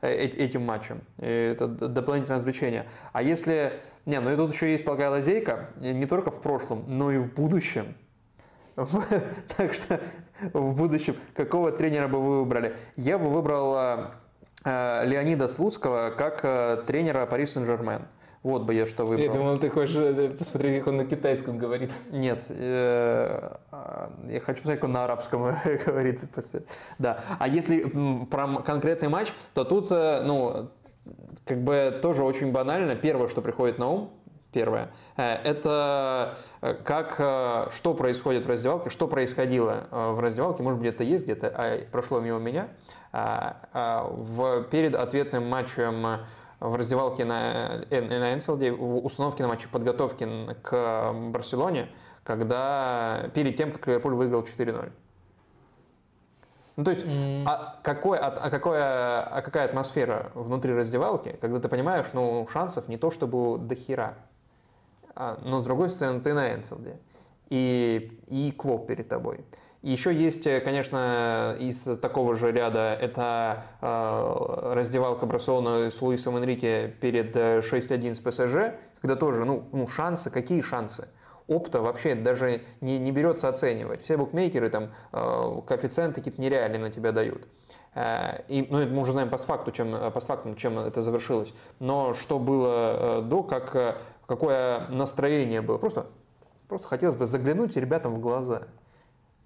э, 0.02 0.08
этим 0.10 0.64
матчем. 0.64 1.00
Это 1.18 1.66
дополнительное 1.66 2.38
развлечение. 2.38 2.86
А 3.12 3.22
если... 3.22 3.80
Не, 4.06 4.20
ну 4.20 4.32
и 4.32 4.36
тут 4.36 4.52
еще 4.52 4.70
есть 4.70 4.84
такая 4.84 5.10
лазейка, 5.10 5.70
не 5.76 6.06
только 6.06 6.30
в 6.30 6.40
прошлом, 6.40 6.84
но 6.88 7.10
и 7.10 7.18
в 7.18 7.34
будущем. 7.34 7.94
Так 9.56 9.72
что 9.72 10.00
в 10.52 10.76
будущем 10.76 11.16
какого 11.34 11.72
тренера 11.72 12.06
бы 12.06 12.20
вы 12.20 12.40
выбрали? 12.40 12.76
Я 12.96 13.18
бы 13.18 13.28
выбрал 13.28 13.76
э, 14.64 15.04
Леонида 15.04 15.48
Слуцкого 15.48 16.10
как 16.10 16.84
тренера 16.86 17.26
Пари 17.26 17.46
Сен-Жермен. 17.46 18.02
Вот 18.42 18.62
бы 18.62 18.74
я 18.74 18.86
что 18.86 19.04
выбрал. 19.04 19.24
Я 19.24 19.32
думал, 19.32 19.58
ты 19.58 19.68
хочешь 19.68 19.96
э, 19.96 20.30
посмотреть, 20.30 20.78
как 20.78 20.88
он 20.88 20.98
на 20.98 21.04
китайском 21.04 21.58
говорит. 21.58 21.90
Нет, 22.10 22.44
э, 22.48 23.56
я 24.28 24.40
хочу 24.40 24.58
посмотреть, 24.60 24.80
как 24.80 24.84
он 24.84 24.92
на 24.92 25.04
арабском 25.04 25.56
говорит. 25.86 26.20
Да. 26.98 27.24
А 27.38 27.48
если 27.48 28.24
про 28.30 28.62
конкретный 28.62 29.08
матч, 29.08 29.32
то 29.54 29.64
тут, 29.64 29.88
э, 29.90 30.22
ну, 30.24 30.70
как 31.44 31.58
бы 31.62 31.98
тоже 32.00 32.22
очень 32.22 32.52
банально. 32.52 32.94
Первое, 32.94 33.28
что 33.28 33.42
приходит 33.42 33.78
на 33.78 33.88
ум, 33.88 34.10
первое, 34.52 34.90
это 35.16 36.38
как, 36.84 37.14
что 37.72 37.94
происходит 37.94 38.46
в 38.46 38.48
раздевалке, 38.48 38.88
что 38.88 39.08
происходило 39.08 39.88
в 39.90 40.20
раздевалке, 40.20 40.62
может 40.62 40.80
быть, 40.80 40.88
это 40.90 41.04
есть 41.04 41.24
где-то, 41.24 41.52
а 41.54 41.80
прошло 41.90 42.20
мимо 42.20 42.38
меня, 42.38 42.68
а, 43.12 43.56
а, 43.72 44.04
в, 44.04 44.64
перед 44.64 44.94
ответным 44.94 45.48
матчем 45.48 46.20
в 46.60 46.74
раздевалке 46.74 47.24
на, 47.24 47.84
на 47.90 48.34
Энфилде, 48.34 48.72
в 48.72 49.04
установке 49.04 49.42
на 49.42 49.48
матче 49.48 49.68
подготовки 49.68 50.28
к 50.62 51.12
Барселоне, 51.30 51.88
когда 52.24 53.30
перед 53.34 53.56
тем, 53.56 53.72
как 53.72 53.86
Ливерпуль 53.86 54.14
выиграл 54.14 54.42
4-0. 54.42 54.90
Ну, 56.76 56.84
то 56.84 56.92
есть, 56.92 57.04
mm. 57.04 57.42
а, 57.44 57.80
какой, 57.82 58.18
а, 58.18 58.28
а, 58.28 58.50
какое, 58.50 59.20
а 59.22 59.42
какая 59.42 59.64
атмосфера 59.64 60.30
внутри 60.34 60.72
раздевалки, 60.72 61.36
когда 61.40 61.58
ты 61.58 61.68
понимаешь, 61.68 62.06
ну, 62.12 62.46
шансов 62.52 62.86
не 62.86 62.96
то 62.96 63.10
чтобы 63.10 63.58
до 63.58 63.74
хера, 63.74 64.14
а, 65.16 65.40
но 65.42 65.60
с 65.60 65.64
другой 65.64 65.90
стороны, 65.90 66.20
ты 66.20 66.34
на 66.34 66.54
Энфилде, 66.54 67.00
и, 67.50 68.20
и 68.28 68.52
Клоп 68.52 68.86
перед 68.86 69.08
тобой. 69.08 69.44
Еще 69.82 70.12
есть, 70.12 70.46
э, 70.46 70.60
конечно, 70.60 71.56
из 71.60 71.82
такого 72.00 72.34
же 72.34 72.50
ряда, 72.50 72.94
это 73.00 73.64
э, 73.80 74.72
раздевалка 74.74 75.26
Барселоны 75.26 75.92
с 75.92 76.02
Луисом 76.02 76.36
Энрике 76.36 76.94
перед 77.00 77.36
6-1 77.36 78.14
с 78.14 78.20
ПСЖ, 78.20 78.74
когда 79.00 79.14
тоже, 79.14 79.44
ну, 79.44 79.68
ну, 79.72 79.86
шансы, 79.86 80.30
какие 80.30 80.62
шансы? 80.62 81.08
опта 81.46 81.80
вообще 81.80 82.14
даже 82.14 82.60
не, 82.82 82.98
не 82.98 83.10
берется 83.10 83.48
оценивать. 83.48 84.02
Все 84.02 84.18
букмекеры 84.18 84.68
там 84.68 84.90
э, 85.12 85.60
коэффициенты 85.66 86.20
какие-то 86.20 86.42
нереальные 86.42 86.78
на 86.78 86.90
тебя 86.90 87.10
дают. 87.10 87.48
Э, 87.94 88.42
и, 88.48 88.66
ну, 88.68 88.86
мы 88.86 89.00
уже 89.00 89.12
знаем 89.12 89.30
постфакту, 89.30 89.70
чем, 89.72 90.12
постфактум, 90.12 90.56
чем 90.56 90.78
это 90.78 91.00
завершилось. 91.00 91.54
Но 91.78 92.12
что 92.12 92.38
было 92.38 93.22
до, 93.22 93.42
как, 93.44 93.98
какое 94.26 94.88
настроение 94.88 95.62
было. 95.62 95.78
Просто, 95.78 96.06
просто 96.68 96.86
хотелось 96.86 97.16
бы 97.16 97.24
заглянуть 97.24 97.76
ребятам 97.76 98.14
в 98.14 98.20
глаза 98.20 98.64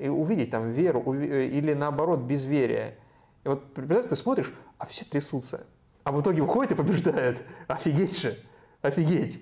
и 0.02 0.08
увидеть 0.08 0.50
там 0.50 0.70
веру 0.70 1.12
или 1.12 1.74
наоборот 1.74 2.20
безверие. 2.20 2.96
И 3.44 3.48
вот, 3.48 3.72
представляешь, 3.72 4.10
ты 4.10 4.16
смотришь, 4.16 4.52
а 4.78 4.86
все 4.86 5.04
трясутся. 5.04 5.66
А 6.02 6.10
в 6.10 6.20
итоге 6.20 6.42
уходят 6.42 6.72
и 6.72 6.74
побеждают. 6.74 7.42
Офигеть 7.68 8.20
же, 8.20 8.36
офигеть. 8.82 9.40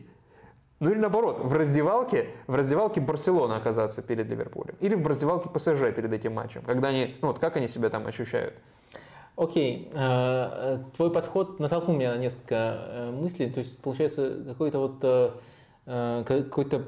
Ну 0.78 0.90
или 0.90 0.98
наоборот, 0.98 1.40
в 1.42 1.52
раздевалке, 1.54 2.28
в 2.46 2.54
раздевалке 2.54 3.00
Барселона 3.00 3.56
оказаться 3.56 4.02
перед 4.02 4.26
Ливерпулем. 4.28 4.74
Или 4.80 4.94
в 4.94 5.06
раздевалке 5.06 5.48
ПСЖ 5.48 5.94
перед 5.94 6.12
этим 6.12 6.34
матчем. 6.34 6.62
Когда 6.62 6.88
они, 6.88 7.16
ну 7.22 7.28
вот 7.28 7.38
как 7.38 7.56
они 7.56 7.66
себя 7.66 7.88
там 7.88 8.06
ощущают? 8.06 8.54
Окей, 9.36 9.90
okay. 9.94 9.98
Э, 9.98 10.78
твой 10.94 11.10
подход 11.10 11.58
натолкнул 11.58 11.96
меня 11.96 12.12
на 12.14 12.18
несколько 12.18 12.54
э, 12.54 13.10
мыслей. 13.10 13.48
То 13.48 13.60
есть, 13.60 13.80
получается, 13.80 14.44
какой-то 14.46 14.78
вот 14.78 14.98
э, 15.02 15.30
Э, 15.30 15.34
какой-то 15.84 16.78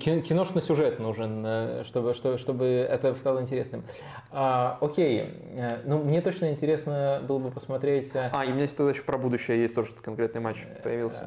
киношный 0.00 0.62
сюжет 0.62 0.98
нужен, 0.98 1.44
э, 1.46 1.82
чтобы, 1.84 2.14
чтобы, 2.14 2.38
чтобы 2.38 2.66
это 2.66 3.14
стало 3.14 3.40
интересным. 3.40 3.84
А, 4.30 4.78
окей, 4.80 5.30
э, 5.54 5.80
ну 5.84 6.02
мне 6.02 6.20
точно 6.20 6.50
интересно 6.50 7.22
было 7.26 7.38
бы 7.38 7.50
посмотреть... 7.50 8.10
А, 8.14 8.44
и 8.44 8.50
у 8.50 8.54
меня 8.54 8.66
тогда 8.66 8.90
еще 8.90 9.02
про 9.02 9.16
будущее 9.18 9.60
есть 9.60 9.74
тоже 9.74 9.92
конкретный 10.02 10.40
матч 10.40 10.58
появился. 10.82 11.24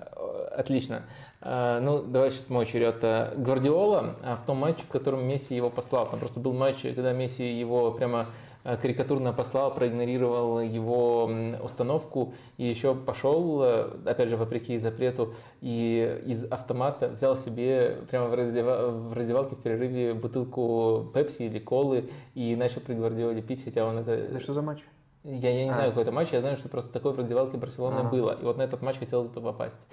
Отлично. 0.52 1.03
Ну, 1.45 2.01
давай 2.01 2.31
сейчас 2.31 2.49
мой 2.49 2.65
черед. 2.65 3.03
Гвардиола 3.38 4.15
в 4.41 4.45
том 4.47 4.57
матче, 4.57 4.81
в 4.84 4.88
котором 4.88 5.27
Месси 5.27 5.55
его 5.55 5.69
послал. 5.69 6.09
Там 6.09 6.19
просто 6.19 6.39
был 6.39 6.53
матч, 6.53 6.81
когда 6.81 7.13
Месси 7.13 7.53
его 7.53 7.91
прямо 7.91 8.27
Э, 8.65 8.77
карикатурно 8.77 9.31
послал, 9.31 9.72
проигнорировал 9.72 10.59
его 10.59 11.30
установку 11.61 12.34
и 12.57 12.65
еще 12.65 12.95
пошел, 12.95 13.61
э, 13.61 13.91
опять 14.07 14.27
же, 14.27 14.38
вопреки 14.38 14.80
запрету, 14.80 15.35
и 15.61 16.19
из 16.26 16.45
автомата 16.45 17.09
взял 17.09 17.38
себе 17.38 17.99
прямо 18.09 18.27
в, 18.27 18.34
раздев... 18.34 18.65
в 18.65 19.13
раздевалке 19.13 19.55
в 19.55 19.59
перерыве 19.59 20.15
бутылку 20.15 21.11
пепси 21.13 21.43
или 21.43 21.59
колы 21.59 22.09
и 22.34 22.55
начал 22.55 22.81
при 22.81 22.95
Гвардиоле 22.95 23.43
пить, 23.43 23.63
хотя 23.63 23.85
он 23.85 23.99
это... 23.99 24.13
Это 24.13 24.39
что 24.39 24.53
за 24.53 24.63
матч? 24.63 24.80
Я, 25.23 25.51
я 25.51 25.65
не 25.65 25.69
а. 25.69 25.73
знаю, 25.76 25.91
какой 25.91 26.01
это 26.01 26.11
матч, 26.11 26.30
я 26.31 26.41
знаю, 26.41 26.57
что 26.57 26.67
просто 26.67 26.91
такое 26.91 27.13
в 27.13 27.19
раздевалке 27.19 27.57
Барселоны 27.57 27.99
а. 27.99 28.03
было. 28.03 28.31
И 28.31 28.43
вот 28.43 28.57
на 28.57 28.63
этот 28.63 28.81
матч 28.81 28.97
хотелось 28.97 29.27
бы 29.27 29.41
попасть 29.41 29.85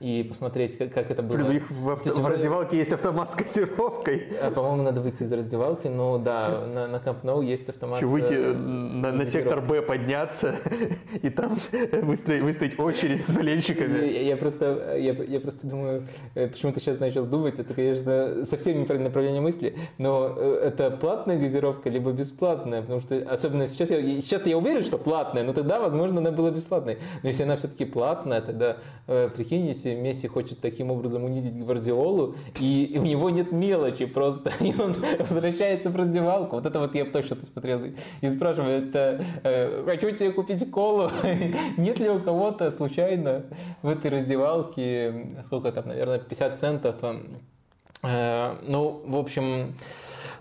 и 0.00 0.22
посмотреть, 0.22 0.78
как, 0.78 0.92
как 0.92 1.10
это 1.10 1.22
было. 1.22 1.38
Блин, 1.38 1.48
у 1.48 1.52
них 1.54 1.70
в, 1.70 1.90
авто, 1.90 2.10
в 2.10 2.26
раздевалке 2.26 2.76
есть 2.76 2.92
автомат 2.92 3.32
с 3.32 3.34
кассировкой. 3.34 4.28
А, 4.40 4.50
по-моему, 4.52 4.82
надо 4.82 5.00
выйти 5.00 5.24
из 5.24 5.32
раздевалки, 5.32 5.88
но 5.88 6.18
да, 6.18 6.64
на, 6.66 6.86
на 6.86 6.96
Camp 6.96 7.22
Nou 7.22 7.44
есть 7.44 7.68
автомат. 7.68 7.98
Что, 7.98 8.06
выйти 8.06 8.34
э, 8.34 8.52
на, 8.54 9.10
на 9.10 9.26
сектор 9.26 9.60
Б 9.60 9.82
подняться 9.82 10.54
и 11.22 11.28
там 11.28 11.56
выстроить, 12.02 12.42
выстроить 12.42 12.78
очередь 12.78 13.24
с 13.24 13.30
болельщиками. 13.32 14.06
Я, 14.06 14.22
я, 14.22 14.36
просто, 14.36 14.96
я, 14.96 15.12
я 15.12 15.40
просто 15.40 15.66
думаю, 15.66 16.06
э, 16.34 16.46
почему 16.46 16.72
ты 16.72 16.80
сейчас 16.80 17.00
начал 17.00 17.26
думать, 17.26 17.58
это, 17.58 17.74
конечно, 17.74 18.44
совсем 18.48 18.80
неправильное 18.80 19.08
направление 19.08 19.40
мысли, 19.40 19.76
но 19.98 20.34
э, 20.36 20.60
это 20.66 20.90
платная 20.92 21.38
газировка, 21.38 21.90
либо 21.90 22.12
бесплатная, 22.12 22.82
потому 22.82 23.00
что, 23.00 23.16
особенно 23.16 23.66
сейчас, 23.66 23.90
я, 23.90 24.00
сейчас 24.20 24.46
я 24.46 24.56
уверен, 24.56 24.84
что 24.84 24.98
платная, 24.98 25.42
но 25.42 25.52
тогда, 25.52 25.80
возможно, 25.80 26.20
она 26.20 26.30
была 26.30 26.50
бесплатной. 26.50 26.98
Но 27.22 27.28
если 27.28 27.42
она 27.42 27.56
все-таки 27.56 27.84
платная, 27.84 28.40
тогда, 28.40 28.76
прикинь, 29.06 29.66
если 29.66 29.87
Месси, 29.94 30.18
Месси 30.18 30.28
хочет 30.28 30.60
таким 30.60 30.90
образом 30.90 31.24
унизить 31.24 31.56
Гвардиолу, 31.56 32.34
и, 32.60 32.96
у 32.98 33.04
него 33.04 33.30
нет 33.30 33.52
мелочи 33.52 34.06
просто, 34.06 34.50
и 34.60 34.74
он 34.78 34.96
возвращается 35.18 35.90
в 35.90 35.96
раздевалку. 35.96 36.56
Вот 36.56 36.66
это 36.66 36.78
вот 36.78 36.94
я 36.94 37.04
точно 37.04 37.36
посмотрел 37.36 37.80
и 38.20 38.28
спрашиваю, 38.28 38.88
это 38.88 39.22
э, 39.44 39.84
хочу 39.84 40.10
себе 40.10 40.32
купить 40.32 40.70
колу, 40.70 41.10
нет 41.76 41.98
ли 41.98 42.08
у 42.10 42.20
кого-то 42.20 42.70
случайно 42.70 43.44
в 43.82 43.88
этой 43.88 44.10
раздевалке, 44.10 45.36
сколько 45.42 45.72
там, 45.72 45.88
наверное, 45.88 46.18
50 46.18 46.58
центов, 46.58 46.96
э, 48.02 48.54
ну, 48.62 49.02
в 49.06 49.16
общем, 49.16 49.74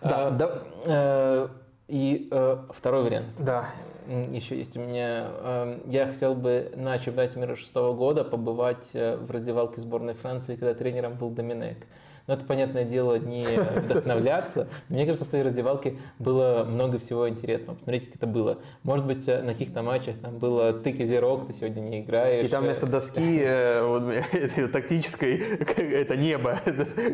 да, 0.01 0.29
э, 0.29 0.31
да. 0.31 0.63
Э, 0.85 1.47
и 1.87 2.27
э, 2.31 2.57
второй 2.71 3.03
вариант. 3.03 3.27
Да 3.37 3.69
еще 4.07 4.57
есть 4.57 4.75
у 4.77 4.79
меня. 4.79 5.27
Эм, 5.41 5.81
я 5.85 6.07
хотел 6.07 6.33
бы 6.33 6.71
на 6.75 6.97
чемпионате 6.97 7.39
мира 7.39 7.55
шестого 7.55 7.93
года 7.93 8.23
побывать 8.23 8.91
э, 8.93 9.17
в 9.17 9.29
раздевалке 9.31 9.81
сборной 9.81 10.13
Франции, 10.13 10.55
когда 10.55 10.73
тренером 10.73 11.15
был 11.15 11.29
Доминек. 11.29 11.85
Но 12.27 12.33
это, 12.33 12.43
понятное 12.43 12.83
дело, 12.83 13.17
не 13.17 13.45
вдохновляться. 13.45 14.67
Мне 14.89 15.05
кажется, 15.05 15.23
в 15.23 15.29
той 15.29 15.43
раздевалке 15.43 15.95
было 16.19 16.65
много 16.69 16.99
всего 16.99 17.29
интересного. 17.29 17.77
Посмотрите, 17.77 18.07
как 18.07 18.15
это 18.17 18.27
было. 18.27 18.57
Может 18.83 19.07
быть, 19.07 19.25
на 19.27 19.53
каких-то 19.53 19.81
матчах 19.81 20.17
там 20.21 20.37
было 20.37 20.73
ты 20.73 20.91
козерог, 20.91 21.47
ты 21.47 21.53
сегодня 21.53 21.79
не 21.79 22.01
играешь. 22.01 22.45
И 22.45 22.49
там 22.49 22.65
вместо 22.65 22.85
доски 22.85 23.39
э, 23.41 24.67
тактической 24.73 25.37
это 25.77 26.17
небо, 26.17 26.59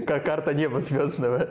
карта 0.07 0.55
неба 0.55 0.81
звездного. 0.81 1.47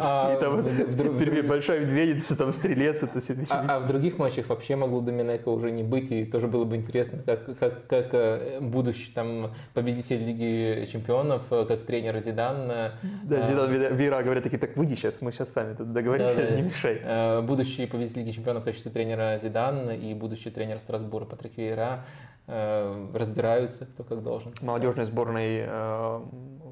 А, 0.00 0.36
и 0.36 0.40
там 0.40 0.62
вдруг, 0.62 1.46
большая 1.46 1.80
медведица, 1.80 2.38
там 2.38 2.52
стрелец. 2.52 3.02
А, 3.50 3.64
а 3.68 3.80
в 3.80 3.88
других 3.88 4.18
матчах 4.18 4.48
вообще 4.48 4.76
могло 4.76 5.00
Доминека 5.00 5.48
уже 5.48 5.72
не 5.72 5.82
быть, 5.82 6.12
и 6.12 6.24
тоже 6.24 6.46
было 6.46 6.64
бы 6.64 6.76
интересно, 6.76 7.18
как, 7.24 8.14
э, 8.14 8.60
будущий 8.60 9.10
там 9.12 9.52
победитель 9.72 10.24
Лиги 10.24 10.88
Чемпионов, 10.90 11.42
э, 11.50 11.64
как 11.66 11.84
тренер 11.84 12.20
Зидан 12.20 12.43
Зидан... 12.52 12.92
Да, 13.24 13.36
а, 13.36 13.46
Зидан, 13.46 13.96
Вера 13.96 14.22
говорят 14.22 14.44
такие, 14.44 14.58
так 14.58 14.76
выйди 14.76 14.94
сейчас, 14.94 15.20
мы 15.20 15.32
сейчас 15.32 15.52
сами 15.52 15.74
тут 15.74 15.92
договоримся, 15.92 16.36
да, 16.36 16.48
да. 16.48 16.56
не 16.56 16.62
мешай. 16.62 17.00
Э, 17.02 17.40
будущий 17.40 17.86
победитель 17.86 18.20
Лиги 18.20 18.30
Чемпионов 18.32 18.62
в 18.62 18.66
качестве 18.66 18.90
тренера 18.90 19.38
Зидан 19.38 19.90
и 19.90 20.14
будущий 20.14 20.50
тренер 20.50 20.80
Страсбура 20.80 21.24
Патрик 21.24 21.56
Вейра 21.56 22.04
э, 22.46 23.08
разбираются, 23.14 23.86
кто 23.86 24.04
как 24.04 24.22
должен. 24.22 24.52
Молодежной 24.62 25.06
сборной 25.06 25.64
э, 25.66 26.20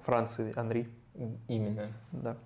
Франции 0.05 0.53
Анри. 0.57 0.89
Именно. 1.47 1.93
Да. 2.11 2.37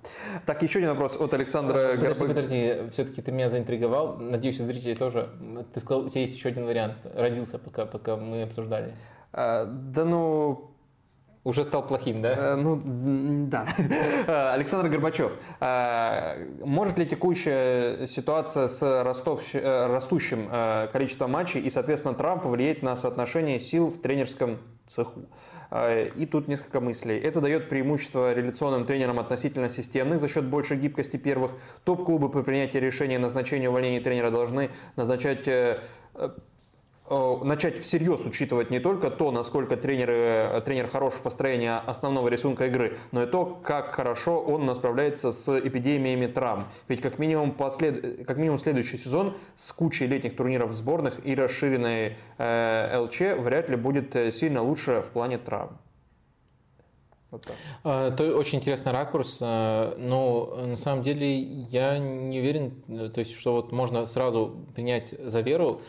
Так, 0.44 0.62
еще 0.62 0.81
один 0.81 0.90
вопрос 0.90 1.16
от 1.20 1.32
Александра 1.35 1.93
Подожди, 1.93 2.05
Горбы... 2.05 2.27
подожди, 2.27 2.74
все-таки 2.90 3.23
ты 3.23 3.31
меня 3.31 3.48
заинтриговал. 3.48 4.16
Надеюсь, 4.16 4.59
зрители 4.59 4.94
тоже. 4.94 5.31
Ты 5.73 5.78
сказал, 5.78 6.05
у 6.05 6.09
тебя 6.09 6.23
есть 6.23 6.35
еще 6.35 6.48
один 6.48 6.66
вариант. 6.66 6.97
Родился, 7.15 7.59
пока, 7.59 7.86
пока 7.86 8.16
мы 8.16 8.43
обсуждали. 8.43 8.93
А, 9.32 9.66
да 9.66 10.05
ну, 10.05 10.73
уже 11.47 11.62
стал 11.62 11.86
плохим, 11.86 12.20
да? 12.20 12.35
Э, 12.36 12.56
ну, 12.56 12.81
да. 13.47 13.66
Э, 14.27 14.51
Александр 14.55 14.89
Горбачев. 14.89 15.32
Э, 15.60 16.44
может 16.64 16.98
ли 16.98 17.06
текущая 17.06 18.09
ситуация 18.09 18.66
с 18.66 18.82
растущим 18.82 20.51
количеством 20.93 21.31
матчей 21.31 21.60
и, 21.60 21.70
соответственно, 21.70 22.14
Трамп 22.14 22.43
повлиять 22.43 22.82
на 22.82 22.97
соотношение 22.97 23.60
сил 23.60 23.90
в 23.90 24.01
тренерском 24.01 24.59
цеху? 24.89 25.27
И 26.16 26.28
тут 26.31 26.48
несколько 26.48 26.81
мыслей. 26.81 27.18
Это 27.18 27.40
дает 27.40 27.68
преимущество 27.68 28.32
реляционным 28.32 28.85
тренерам 28.85 29.18
относительно 29.18 29.68
системных 29.68 30.20
за 30.20 30.28
счет 30.28 30.44
большей 30.44 30.77
гибкости 30.77 31.16
первых. 31.16 31.52
Топ-клубы 31.85 32.28
при 32.28 32.43
принятии 32.43 32.78
решения 32.78 33.16
о 33.16 33.20
назначении 33.20 33.66
увольнения 33.66 34.01
тренера 34.01 34.31
должны 34.31 34.70
назначать 34.94 35.48
Э, 36.18 36.31
начать 37.09 37.78
всерьез 37.78 38.24
учитывать 38.24 38.70
не 38.70 38.81
только 38.81 39.11
то, 39.11 39.31
насколько 39.31 39.77
тренер, 39.77 40.09
э, 40.11 40.62
тренер 40.65 40.89
хорош 40.89 41.15
в 41.15 41.23
построении 41.23 41.70
основного 41.87 42.28
рисунка 42.28 42.66
игры, 42.66 42.99
но 43.12 43.23
и 43.23 43.27
то, 43.27 43.61
как 43.62 43.93
хорошо 43.93 44.41
он 44.41 44.74
справляется 44.74 45.33
с 45.33 45.59
эпидемиями 45.59 46.27
травм. 46.27 46.66
Ведь 46.89 47.01
как 47.01 47.19
минимум, 47.19 47.53
послед... 47.53 48.27
как 48.27 48.39
минимум 48.39 48.59
следующий 48.59 48.99
сезон 48.99 49.37
с 49.55 49.73
кучей 49.73 50.07
летних 50.07 50.37
турниров 50.37 50.73
сборных 50.73 51.24
и 51.24 51.35
расширенной 51.35 52.16
э, 52.39 52.99
ЛЧ 52.99 53.20
вряд 53.39 53.69
ли 53.70 53.77
будет 53.77 54.16
э, 54.16 54.33
сильно 54.33 54.62
лучше 54.62 55.03
в 55.03 55.11
плане 55.11 55.39
травм. 55.39 55.78
Вот 57.31 57.45
так. 57.45 58.12
Это 58.12 58.37
очень 58.37 58.61
интересный 58.61 58.93
ракурс, 58.93 59.41
но 59.41 60.59
на 60.65 60.77
самом 60.77 61.03
деле 61.03 61.37
я 61.37 61.99
не 61.99 62.39
уверен, 62.39 63.11
то 63.11 63.19
есть, 63.19 63.37
что 63.37 63.55
вот 63.55 63.73
можно 63.73 64.07
сразу 64.07 64.57
принять 64.74 65.09
за 65.09 65.41
веру 65.41 65.83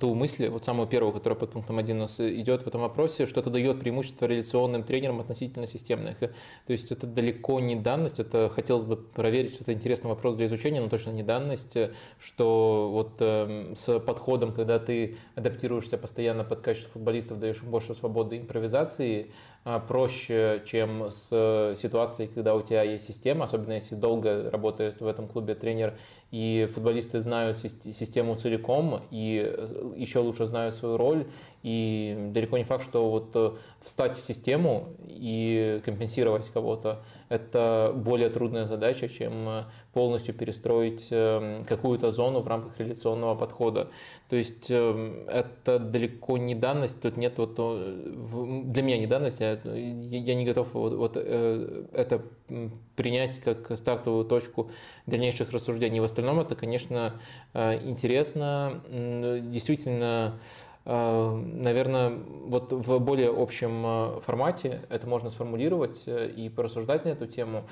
ту 0.00 0.14
мысль, 0.14 0.48
вот 0.48 0.64
самую 0.64 0.88
первую, 0.88 1.12
которая 1.12 1.38
под 1.38 1.52
пунктом 1.52 1.78
1 1.78 1.96
у 1.96 2.00
нас 2.00 2.18
идет 2.18 2.62
в 2.62 2.66
этом 2.66 2.80
вопросе, 2.80 3.26
что 3.26 3.40
это 3.40 3.50
дает 3.50 3.78
преимущество 3.78 4.26
реляционным 4.26 4.82
тренерам 4.82 5.20
относительно 5.20 5.66
системных. 5.66 6.18
То 6.18 6.30
есть 6.66 6.90
это 6.90 7.06
далеко 7.06 7.60
не 7.60 7.76
данность, 7.76 8.18
это 8.18 8.50
хотелось 8.52 8.84
бы 8.84 8.96
проверить, 8.96 9.60
это 9.60 9.72
интересный 9.72 10.08
вопрос 10.08 10.34
для 10.34 10.46
изучения, 10.46 10.80
но 10.80 10.88
точно 10.88 11.10
не 11.10 11.22
данность, 11.22 11.76
что 12.18 12.90
вот 12.92 13.16
э, 13.20 13.72
с 13.76 14.00
подходом, 14.00 14.52
когда 14.52 14.78
ты 14.78 15.16
адаптируешься 15.36 15.96
постоянно 15.96 16.42
под 16.42 16.60
качество 16.60 16.90
футболистов, 16.90 17.38
даешь 17.38 17.62
им 17.62 17.70
больше 17.70 17.94
свободы 17.94 18.38
импровизации, 18.38 19.30
проще, 19.86 20.62
чем 20.66 21.08
с 21.10 21.28
э, 21.30 21.74
ситуацией, 21.76 22.28
когда 22.28 22.56
у 22.56 22.62
тебя 22.62 22.82
есть 22.82 23.06
система, 23.06 23.44
особенно 23.44 23.74
если 23.74 23.94
долго 23.94 24.50
работает 24.50 25.00
в 25.00 25.06
этом 25.06 25.28
клубе 25.28 25.54
тренер, 25.54 25.96
и 26.32 26.66
футболисты 26.72 27.20
знают 27.20 27.58
систему 27.58 28.34
целиком, 28.34 29.02
и 29.10 29.42
э, 29.44 29.92
еще 29.96 30.20
лучше 30.20 30.46
знают 30.46 30.74
свою 30.74 30.96
роль, 30.96 31.26
и 31.62 32.30
далеко 32.32 32.58
не 32.58 32.64
факт, 32.64 32.84
что 32.84 33.10
вот 33.10 33.30
э, 33.34 33.52
встать 33.80 34.16
в 34.16 34.22
систему 34.22 34.88
и 35.08 35.80
компенсировать 35.84 36.48
кого-то– 36.48 37.02
это 37.28 37.92
более 37.94 38.30
трудная 38.30 38.66
задача, 38.66 39.08
чем 39.08 39.64
полностью 39.92 40.34
перестроить 40.34 41.08
какую-то 41.66 42.10
зону 42.10 42.40
в 42.40 42.48
рамках 42.48 42.78
реляционного 42.78 43.34
подхода. 43.34 43.88
То 44.28 44.36
есть 44.36 44.70
это 44.70 45.78
далеко 45.78 46.38
не 46.38 46.54
данность, 46.54 47.00
тут 47.00 47.16
нет 47.16 47.38
вот 47.38 47.54
для 47.54 48.82
меня 48.82 48.98
не 48.98 49.06
данность, 49.06 49.40
я 49.40 50.34
не 50.34 50.44
готов 50.44 50.74
вот, 50.74 50.94
вот 50.94 51.12
э, 51.16 51.84
это 51.92 52.22
принять 52.96 53.40
как 53.40 53.76
стартовую 53.76 54.24
точку 54.24 54.70
дальнейших 55.06 55.50
рассуждений. 55.52 56.00
В 56.00 56.04
остальном 56.04 56.40
это, 56.40 56.54
конечно, 56.54 57.14
э, 57.54 57.80
интересно. 57.82 58.82
Действительно, 58.90 60.34
э, 60.34 60.71
наверное, 60.84 62.10
вот 62.46 62.72
в 62.72 62.98
более 62.98 63.30
общем 63.30 64.20
формате 64.20 64.80
это 64.88 65.06
можно 65.06 65.30
сформулировать 65.30 66.04
и 66.06 66.48
порассуждать 66.48 67.04
на 67.04 67.10
эту 67.10 67.26
тему. 67.26 67.66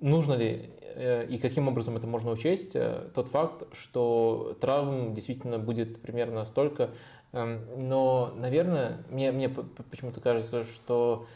Нужно 0.00 0.34
ли 0.34 0.70
и 0.96 1.38
каким 1.40 1.68
образом 1.68 1.96
это 1.96 2.06
можно 2.06 2.30
учесть? 2.30 2.76
Тот 3.14 3.28
факт, 3.28 3.64
что 3.72 4.56
травм 4.60 5.12
действительно 5.12 5.58
будет 5.58 6.00
примерно 6.00 6.44
столько, 6.44 6.90
Эм, 7.32 7.88
но, 7.88 8.32
наверное, 8.36 9.04
мне, 9.10 9.32
мне 9.32 9.48
почему-то 9.48 10.20
кажется, 10.20 10.64
что 10.64 11.26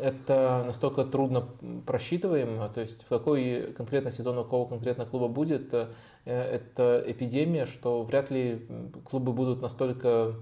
это 0.00 0.62
настолько 0.66 1.04
трудно 1.04 1.46
просчитываемо, 1.84 2.68
то 2.68 2.80
есть 2.80 3.02
в 3.02 3.08
какой 3.08 3.74
конкретно 3.76 4.10
сезон 4.10 4.38
у 4.38 4.44
какого 4.44 4.68
конкретно 4.68 5.04
клуба 5.04 5.28
будет, 5.28 5.74
э, 5.74 5.88
это 6.24 7.04
эпидемия, 7.06 7.66
что 7.66 8.02
вряд 8.02 8.30
ли 8.30 8.66
клубы 9.04 9.32
будут 9.32 9.60
настолько 9.60 10.34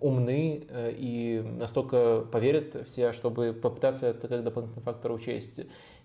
умны 0.00 0.66
э, 0.68 0.92
и 0.94 1.40
настолько 1.40 2.20
поверят 2.20 2.86
все, 2.86 3.12
чтобы 3.12 3.54
попытаться 3.54 4.06
это 4.08 4.28
как 4.28 4.44
дополнительный 4.44 4.82
фактор 4.82 5.10
учесть. 5.12 5.60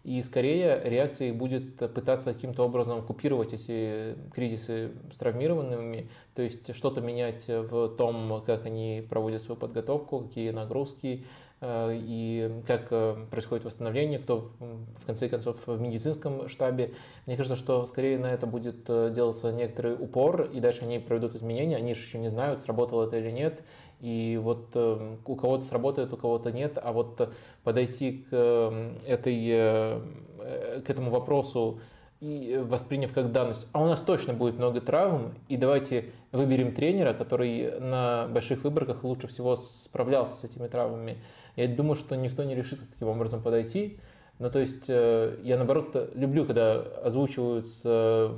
И 0.05 0.21
скорее 0.21 0.81
реакция 0.83 1.33
будет 1.33 1.77
пытаться 1.93 2.33
каким-то 2.33 2.63
образом 2.63 3.01
купировать 3.05 3.53
эти 3.53 4.15
кризисы 4.33 4.91
с 5.11 5.17
травмированными, 5.17 6.09
то 6.35 6.41
есть 6.41 6.73
что-то 6.73 7.01
менять 7.01 7.45
в 7.47 7.89
том, 7.89 8.43
как 8.45 8.65
они 8.65 9.05
проводят 9.09 9.41
свою 9.41 9.59
подготовку, 9.59 10.21
какие 10.21 10.51
нагрузки, 10.51 11.25
и 11.65 12.61
как 12.67 12.87
э, 12.91 13.15
происходит 13.31 13.65
восстановление, 13.65 14.19
кто 14.19 14.39
в 14.59 15.05
конце 15.05 15.29
концов 15.29 15.65
в 15.65 15.79
медицинском 15.79 16.47
штабе. 16.49 16.93
Мне 17.25 17.37
кажется, 17.37 17.55
что 17.55 17.85
скорее 17.85 18.19
на 18.19 18.27
это 18.27 18.47
будет 18.47 18.89
э, 18.89 19.11
делаться 19.13 19.51
некоторый 19.51 19.93
упор, 19.93 20.49
и 20.53 20.59
дальше 20.59 20.83
они 20.83 20.99
проведут 20.99 21.35
изменения, 21.35 21.77
они 21.77 21.93
же 21.93 22.01
еще 22.01 22.17
не 22.17 22.29
знают, 22.29 22.59
сработало 22.59 23.05
это 23.05 23.17
или 23.17 23.31
нет, 23.31 23.63
и 24.01 24.39
вот 24.41 24.75
у 24.75 25.35
кого-то 25.35 25.63
сработает, 25.63 26.11
у 26.11 26.17
кого-то 26.17 26.51
нет, 26.51 26.77
а 26.81 26.91
вот 26.91 27.29
подойти 27.63 28.25
к, 28.29 28.93
этой, 29.07 30.01
к 30.81 30.89
этому 30.89 31.09
вопросу 31.09 31.79
и 32.23 32.57
восприняв 32.63 33.11
как 33.11 33.31
данность, 33.31 33.67
а 33.73 33.81
у 33.81 33.85
нас 33.85 34.01
точно 34.01 34.33
будет 34.33 34.57
много 34.57 34.79
травм, 34.79 35.33
и 35.49 35.57
давайте 35.57 36.11
выберем 36.31 36.73
тренера, 36.73 37.13
который 37.13 37.79
на 37.81 38.27
больших 38.27 38.63
выборках 38.63 39.03
лучше 39.03 39.27
всего 39.27 39.57
справлялся 39.57 40.37
с 40.37 40.43
этими 40.45 40.67
травмами. 40.67 41.17
Я 41.55 41.67
думаю, 41.67 41.95
что 41.95 42.15
никто 42.15 42.43
не 42.43 42.55
решится 42.55 42.85
таким 42.91 43.07
образом 43.07 43.41
подойти. 43.41 43.99
Ну, 44.39 44.49
то 44.49 44.59
есть 44.59 44.85
э, 44.87 45.37
я, 45.43 45.57
наоборот, 45.57 46.11
люблю, 46.15 46.45
когда 46.45 46.81
озвучиваются 46.81 48.31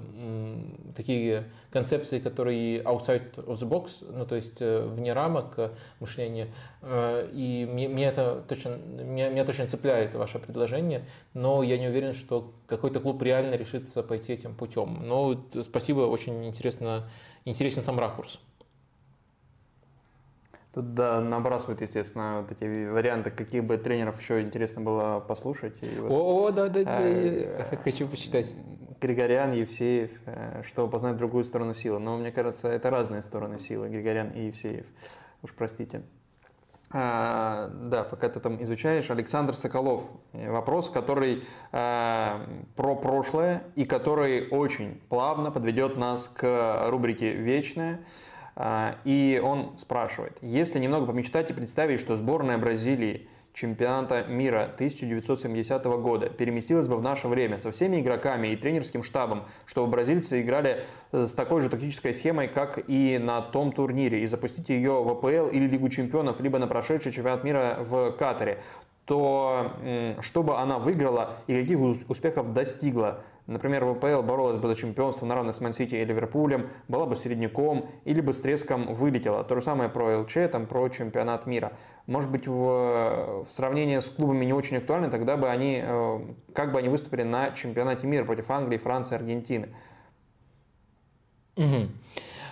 такие 0.96 1.46
концепции, 1.72 2.20
которые 2.20 2.84
outside 2.84 3.34
of 3.46 3.54
the 3.54 3.68
box, 3.68 4.06
ну, 4.12 4.26
то 4.26 4.36
есть 4.36 4.62
э, 4.62 4.86
вне 4.86 5.14
рамок 5.14 5.54
э, 5.58 5.70
мышления. 6.00 6.50
И 6.84 7.68
мне, 7.72 7.88
мне 7.88 8.06
это 8.06 8.44
точно, 8.48 8.76
меня, 8.76 9.30
меня 9.30 9.46
точно 9.46 9.66
цепляет 9.68 10.14
ваше 10.14 10.38
предложение, 10.38 11.06
но 11.34 11.64
я 11.64 11.80
не 11.80 11.88
уверен, 11.88 12.14
что 12.14 12.54
какой-то 12.68 13.00
клуб 13.00 13.22
реально 13.24 13.56
решится 13.56 14.04
пойти 14.04 14.34
этим 14.34 14.54
путем. 14.54 15.00
Но 15.02 15.44
спасибо, 15.64 16.02
очень 16.02 16.46
интересно, 16.46 17.10
интересен 17.46 17.82
сам 17.82 18.00
ракурс. 18.00 18.40
Тут 20.76 20.94
да, 20.94 21.22
набрасывают, 21.22 21.80
естественно, 21.80 22.42
вот 22.42 22.52
эти 22.52 22.66
варианты, 22.90 23.32
каких 23.32 23.64
бы 23.64 23.78
тренеров 23.78 24.20
еще 24.20 24.42
интересно 24.42 24.82
было 24.82 25.22
послушать. 25.22 25.82
И 25.82 26.00
вот, 26.02 26.12
о, 26.12 26.52
да, 26.52 26.68
да, 26.68 26.84
да, 26.84 27.00
э, 27.02 27.68
я 27.72 27.78
хочу 27.78 28.10
почитать. 28.10 28.54
Григорян, 29.00 29.54
Евсеев, 29.54 30.12
э, 30.26 30.64
чтобы 30.68 30.92
познать 30.92 31.16
другую 31.16 31.46
сторону 31.46 31.74
силы. 31.74 32.00
Но 32.00 32.18
мне 32.18 32.30
кажется, 32.30 32.68
это 32.68 32.90
разные 32.90 33.22
стороны 33.22 33.58
силы, 33.58 33.88
Григорян 33.88 34.32
и 34.32 34.48
Евсеев. 34.48 34.86
Уж 35.44 35.54
простите. 35.54 36.02
А, 36.92 37.70
да, 37.74 38.04
пока 38.04 38.28
ты 38.28 38.42
там 38.42 38.62
изучаешь, 38.62 39.10
Александр 39.10 39.56
Соколов. 39.56 40.04
Вопрос, 40.34 40.90
который 40.90 41.42
а, 41.72 42.46
про 42.76 42.98
прошлое 42.98 43.64
и 43.76 43.86
который 43.86 44.50
очень 44.50 45.00
плавно 45.08 45.52
подведет 45.52 45.96
нас 45.96 46.28
к 46.28 46.90
рубрике 46.90 47.32
«Вечное». 47.32 48.02
А, 48.56 48.96
и 49.04 49.42
он 49.44 49.78
спрашивает, 49.78 50.38
если 50.42 50.80
немного 50.80 51.08
помечтать 51.08 51.50
и 51.50 51.54
представить, 51.54 52.00
что 52.00 52.16
сборная 52.16 52.58
Бразилии 52.58 53.28
чемпионата 53.56 54.26
мира 54.28 54.64
1970 54.76 55.86
года 55.86 56.30
переместилась 56.30 56.88
бы 56.88 56.98
в 56.98 57.02
наше 57.02 57.28
время 57.28 57.58
со 57.58 57.72
всеми 57.72 58.02
игроками 58.02 58.50
и 58.50 58.56
тренерским 58.56 59.02
штабом, 59.02 59.46
чтобы 59.66 59.88
бразильцы 59.88 60.42
играли 60.42 60.86
э, 61.12 61.26
с 61.26 61.34
такой 61.34 61.62
же 61.62 61.70
тактической 61.70 62.14
схемой, 62.14 62.48
как 62.48 62.84
и 62.88 63.18
на 63.18 63.42
том 63.42 63.72
турнире, 63.72 64.24
и 64.24 64.28
запустить 64.28 64.70
ее 64.70 65.02
в 65.02 65.10
АПЛ 65.10 65.48
или 65.48 65.68
Лигу 65.68 65.90
чемпионов, 65.90 66.42
либо 66.42 66.60
на 66.60 66.68
прошедший 66.68 67.14
чемпионат 67.14 67.44
мира 67.46 67.78
в 67.80 68.12
Катаре, 68.12 68.62
то 69.06 69.72
чтобы 70.22 70.58
она 70.58 70.80
выиграла 70.80 71.36
и 71.48 71.62
каких 71.62 71.80
успехов 72.10 72.54
достигла 72.54 73.22
Например, 73.48 73.86
ВПЛ 73.86 74.24
боролась 74.24 74.58
бы 74.58 74.68
за 74.68 74.76
чемпионство 74.76 75.26
на 75.28 75.36
равных 75.36 75.56
с 75.56 75.62
Мансити 75.62 75.94
и 75.94 76.04
Ливерпулем, 76.04 76.70
была 76.88 77.06
бы 77.06 77.16
середняком 77.16 77.88
или 78.04 78.20
бы 78.20 78.34
с 78.34 78.42
треском 78.42 78.92
вылетела. 78.92 79.44
То 79.44 79.56
же 79.56 79.62
самое 79.62 79.88
про 79.88 80.22
ЛЧ, 80.22 80.38
там, 80.52 80.66
про 80.66 80.90
чемпионат 80.90 81.46
мира. 81.46 81.74
Может 82.08 82.32
быть, 82.32 82.48
в, 82.48 83.44
в 83.44 83.48
сравнении 83.48 84.00
с 84.00 84.10
клубами 84.10 84.46
не 84.46 84.54
очень 84.54 84.78
актуально, 84.78 85.12
тогда 85.12 85.38
бы 85.38 85.48
они, 85.50 85.80
э, 85.84 86.20
как 86.56 86.72
бы 86.72 86.80
они 86.80 86.90
выступили 86.90 87.22
на 87.22 87.52
чемпионате 87.52 88.08
мира 88.08 88.26
против 88.26 88.50
Англии, 88.50 88.80
Франции, 88.80 89.16
Аргентины. 89.16 89.70
Угу. 91.56 91.90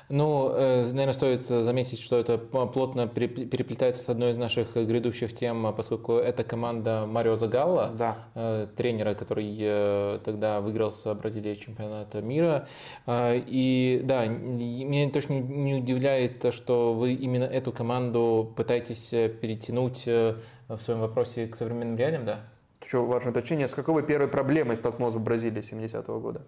Ну, 0.09 0.51
э, 0.53 0.83
наверное, 0.83 1.13
стоит 1.13 1.41
заметить, 1.43 1.99
что 1.99 2.17
это 2.17 2.37
плотно 2.37 3.07
переплетается 3.07 4.03
с 4.03 4.09
одной 4.09 4.31
из 4.31 4.37
наших 4.37 4.75
грядущих 4.75 5.33
тем, 5.33 5.73
поскольку 5.75 6.13
это 6.13 6.43
команда 6.43 7.05
Марио 7.07 7.35
Загалла, 7.35 7.91
да. 7.97 8.17
Э, 8.35 8.67
тренера, 8.75 9.13
который 9.13 9.55
э, 9.59 10.19
тогда 10.23 10.61
выиграл 10.61 10.91
с 10.91 11.13
Бразилией 11.13 11.55
чемпионата 11.55 12.21
мира. 12.21 12.67
И 13.07 14.01
да, 14.03 14.25
меня 14.25 15.09
точно 15.09 15.33
не 15.33 15.75
удивляет, 15.75 16.53
что 16.53 16.93
вы 16.93 17.13
именно 17.13 17.45
эту 17.45 17.71
команду 17.71 18.53
пытаетесь 18.55 19.09
перетянуть 19.09 20.05
в 20.05 20.79
своем 20.81 20.99
вопросе 20.99 21.47
к 21.47 21.55
современным 21.55 21.97
реалиям, 21.97 22.25
да? 22.25 22.41
Еще 22.83 22.99
важное 22.99 23.31
уточнение. 23.31 23.67
С 23.67 23.73
какой 23.73 24.03
первой 24.03 24.27
проблемой 24.27 24.75
столкнулась 24.75 25.15
в 25.15 25.21
Бразилии 25.21 25.61
70-го 25.61 26.19
года? 26.19 26.41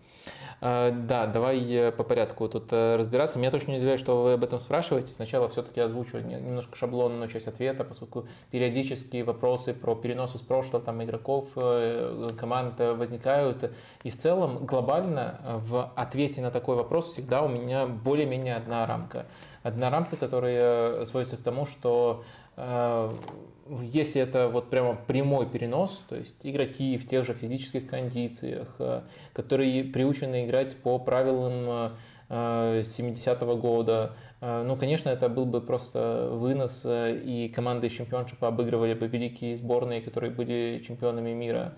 А, 0.61 0.91
да, 0.91 1.27
давай 1.27 1.60
э, 1.72 1.91
по 1.91 2.03
порядку 2.03 2.48
тут 2.48 2.72
э, 2.72 2.95
разбираться. 2.95 3.38
Меня 3.38 3.52
точно 3.52 3.72
не 3.72 3.77
удивляет, 3.77 3.99
что 3.99 4.23
вы 4.23 4.34
об 4.34 4.44
этом 4.44 4.60
спрашиваете. 4.60 5.14
Сначала 5.14 5.48
все-таки 5.49 5.82
озвучу 5.82 6.19
немножко 6.19 6.76
шаблонную 6.76 7.27
часть 7.27 7.48
ответа, 7.48 7.84
поскольку 7.84 8.27
периодически 8.52 9.22
вопросы 9.22 9.73
про 9.73 9.95
перенос 9.95 10.36
из 10.36 10.41
прошлого 10.41 10.84
там, 10.84 11.03
игроков, 11.03 11.49
э, 11.56 12.32
команд 12.38 12.80
возникают. 12.80 13.72
И 14.03 14.10
в 14.10 14.15
целом 14.15 14.65
глобально 14.65 15.40
в 15.44 15.91
ответе 15.95 16.41
на 16.41 16.52
такой 16.52 16.76
вопрос 16.76 17.10
всегда 17.10 17.41
у 17.44 17.48
меня 17.48 17.86
более-менее 17.86 18.56
одна 18.56 18.86
рамка. 18.86 19.26
Одна 19.64 19.90
рамка, 19.90 20.15
которая 20.15 21.06
сводится 21.06 21.38
к 21.38 21.41
тому, 21.41 21.65
что 21.65 22.23
если 23.82 24.22
это 24.22 24.48
вот 24.48 24.70
прямо 24.70 24.96
прямой 24.96 25.48
перенос, 25.48 26.06
то 26.08 26.16
есть 26.16 26.36
игроки 26.44 26.98
в 26.98 27.08
тех 27.08 27.26
же 27.26 27.34
физических 27.34 27.88
кондициях, 27.88 28.68
э, 28.80 29.02
которые 29.34 29.84
приучены 29.84 30.46
играть 30.46 30.76
по 30.78 31.00
правилам 31.00 31.94
70-го 32.28 33.56
года. 33.56 34.16
Ну, 34.42 34.76
конечно, 34.76 35.10
это 35.10 35.30
был 35.30 35.46
бы 35.46 35.62
просто 35.62 36.30
вынос, 36.32 36.84
и 36.84 37.52
команды 37.54 37.88
чемпионшипа 37.88 38.48
обыгрывали 38.48 38.96
бы 38.96 39.06
великие 39.06 39.56
сборные, 39.56 40.02
которые 40.02 40.32
были 40.32 40.84
чемпионами 40.84 41.34
мира. 41.34 41.76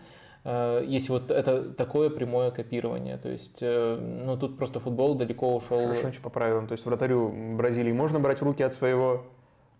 Э, 0.50 0.82
если 0.88 1.12
вот 1.12 1.30
это 1.30 1.74
такое 1.74 2.10
прямое 2.10 2.52
копирование. 2.52 3.18
То 3.18 3.30
есть, 3.30 3.58
э, 3.62 3.98
ну, 4.00 4.38
тут 4.38 4.58
просто 4.58 4.80
футбол 4.80 5.16
далеко 5.16 5.54
ушел. 5.54 5.94
Хорошо, 5.94 6.22
по 6.24 6.30
правилам. 6.30 6.68
То 6.68 6.72
есть, 6.72 6.86
вратарю 6.86 7.34
Бразилии 7.58 7.92
можно 7.92 8.20
брать 8.22 8.42
руки 8.42 8.64
от 8.64 8.74
своего, 8.74 9.26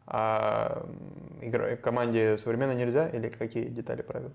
а 0.08 0.88
команде 1.82 2.38
современно 2.38 2.74
нельзя? 2.74 3.10
Или 3.10 3.30
какие 3.30 3.66
детали 3.66 4.02
правил? 4.02 4.32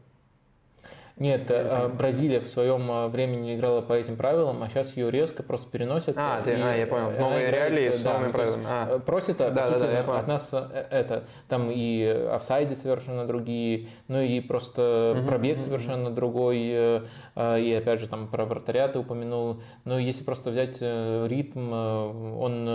Нет, 1.16 1.50
э, 1.50 1.88
Бразилия 1.88 2.40
в 2.40 2.46
своем 2.46 2.90
э, 2.90 3.08
времени 3.08 3.54
играла 3.54 3.82
по 3.82 3.92
этим 3.92 4.16
правилам, 4.16 4.62
а 4.62 4.68
сейчас 4.68 4.96
ее 4.96 5.10
резко 5.10 5.42
просто 5.42 5.70
переносят. 5.70 6.16
А, 6.18 6.40
ты, 6.42 6.54
а 6.54 6.74
я 6.74 6.86
понял, 6.86 7.10
в 7.10 7.18
новые 7.18 7.50
реалии 7.50 7.90
с 7.90 8.02
да, 8.02 8.14
новыми 8.14 8.32
правилами. 8.32 8.64
А. 8.66 8.98
Просит, 8.98 9.36
да, 9.36 9.50
по 9.50 9.64
сути, 9.64 9.80
да, 9.80 10.02
да, 10.02 10.18
от 10.18 10.26
нас 10.26 10.54
это, 10.90 11.24
там 11.48 11.70
и 11.70 12.04
офсайды 12.30 12.76
совершенно 12.76 13.26
другие, 13.26 13.88
ну 14.08 14.20
и 14.20 14.40
просто 14.40 15.14
угу, 15.18 15.28
пробег 15.28 15.56
угу. 15.56 15.64
совершенно 15.64 16.10
другой, 16.10 16.58
и 16.58 17.78
опять 17.78 18.00
же 18.00 18.08
там 18.08 18.28
про 18.28 18.44
вратаря 18.44 18.88
ты 18.88 18.98
упомянул, 18.98 19.60
но 19.84 19.98
если 19.98 20.24
просто 20.24 20.50
взять 20.50 20.80
ритм, 20.80 21.72
он, 21.72 22.68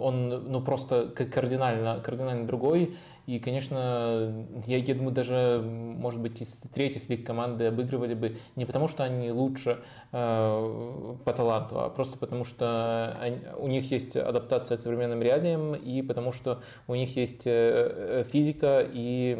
он 0.00 0.28
ну 0.28 0.60
просто 0.60 1.08
кардинально, 1.08 2.00
кардинально 2.04 2.46
другой, 2.46 2.94
и, 3.26 3.38
конечно, 3.38 4.46
я, 4.66 4.76
я 4.76 4.94
думаю, 4.94 5.12
даже, 5.12 5.62
может 5.64 6.20
быть, 6.20 6.42
из 6.42 6.58
третьих 6.74 7.08
лиг 7.08 7.26
команды 7.26 7.66
обыгрывали 7.66 8.14
бы 8.14 8.36
не 8.54 8.66
потому, 8.66 8.86
что 8.86 9.02
они 9.02 9.30
лучше 9.30 9.78
э, 10.12 11.16
по 11.24 11.32
таланту, 11.32 11.80
а 11.80 11.88
просто 11.88 12.18
потому, 12.18 12.44
что 12.44 13.16
они, 13.20 13.38
у 13.56 13.68
них 13.68 13.90
есть 13.90 14.16
адаптация 14.16 14.76
к 14.76 14.82
современным 14.82 15.22
реалиям 15.22 15.74
и 15.74 16.02
потому, 16.02 16.32
что 16.32 16.60
у 16.86 16.94
них 16.94 17.16
есть 17.16 17.46
э, 17.46 18.20
э 18.20 18.24
физика 18.24 18.86
и 18.92 19.38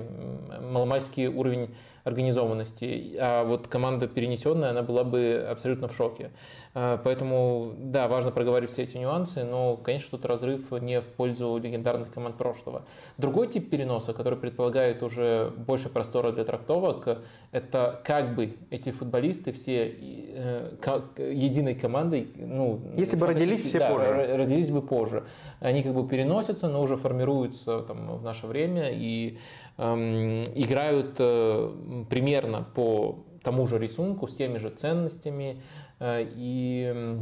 маломальский 0.63 1.27
уровень 1.27 1.75
организованности. 2.05 3.17
А 3.19 3.45
вот 3.45 3.67
команда 3.67 4.07
перенесенная, 4.07 4.71
она 4.71 4.83
была 4.83 5.05
бы 5.05 5.47
абсолютно 5.51 5.89
в 5.89 5.97
шоке. 5.97 6.31
А, 6.77 6.99
поэтому, 6.99 7.73
да, 7.79 8.09
важно 8.09 8.33
проговорить 8.33 8.71
все 8.71 8.83
эти 8.83 8.97
нюансы, 8.97 9.45
но, 9.45 9.77
конечно, 9.77 10.19
тут 10.19 10.27
разрыв 10.27 10.73
не 10.73 11.01
в 11.01 11.07
пользу 11.07 11.57
легендарных 11.63 12.11
команд 12.11 12.37
прошлого. 12.37 12.83
Другой 13.17 13.47
тип 13.47 13.71
переноса, 13.71 14.13
который 14.13 14.37
предполагает 14.39 15.03
уже 15.05 15.53
больше 15.57 15.89
простора 15.89 16.33
для 16.33 16.45
трактовок, 16.45 17.21
это 17.53 18.01
как 18.05 18.35
бы 18.35 18.57
эти 18.71 18.91
футболисты 18.91 19.53
все 19.53 19.95
э, 19.97 20.71
единой 21.17 21.77
командой, 21.77 22.29
ну, 22.37 22.81
если 22.97 23.17
бы 23.17 23.29
родились 23.29 23.63
все 23.63 23.79
да, 23.79 23.91
позже, 23.91 24.37
родились 24.37 24.71
бы 24.71 24.83
позже, 24.83 25.25
они 25.61 25.85
как 25.85 25.95
бы 25.95 26.09
переносятся, 26.09 26.69
но 26.69 26.83
уже 26.83 26.97
формируются 26.97 27.83
там 27.83 28.17
в 28.17 28.25
наше 28.25 28.49
время 28.49 28.91
и 28.91 29.39
эм, 29.79 30.43
играют 30.57 31.17
э, 31.21 32.05
примерно 32.11 32.67
по 32.75 33.25
тому 33.45 33.67
же 33.67 33.79
рисунку 33.79 34.27
с 34.27 34.35
теми 34.35 34.59
же 34.59 34.71
ценностями. 34.71 35.59
Э, 35.59 35.84
и 36.07 37.19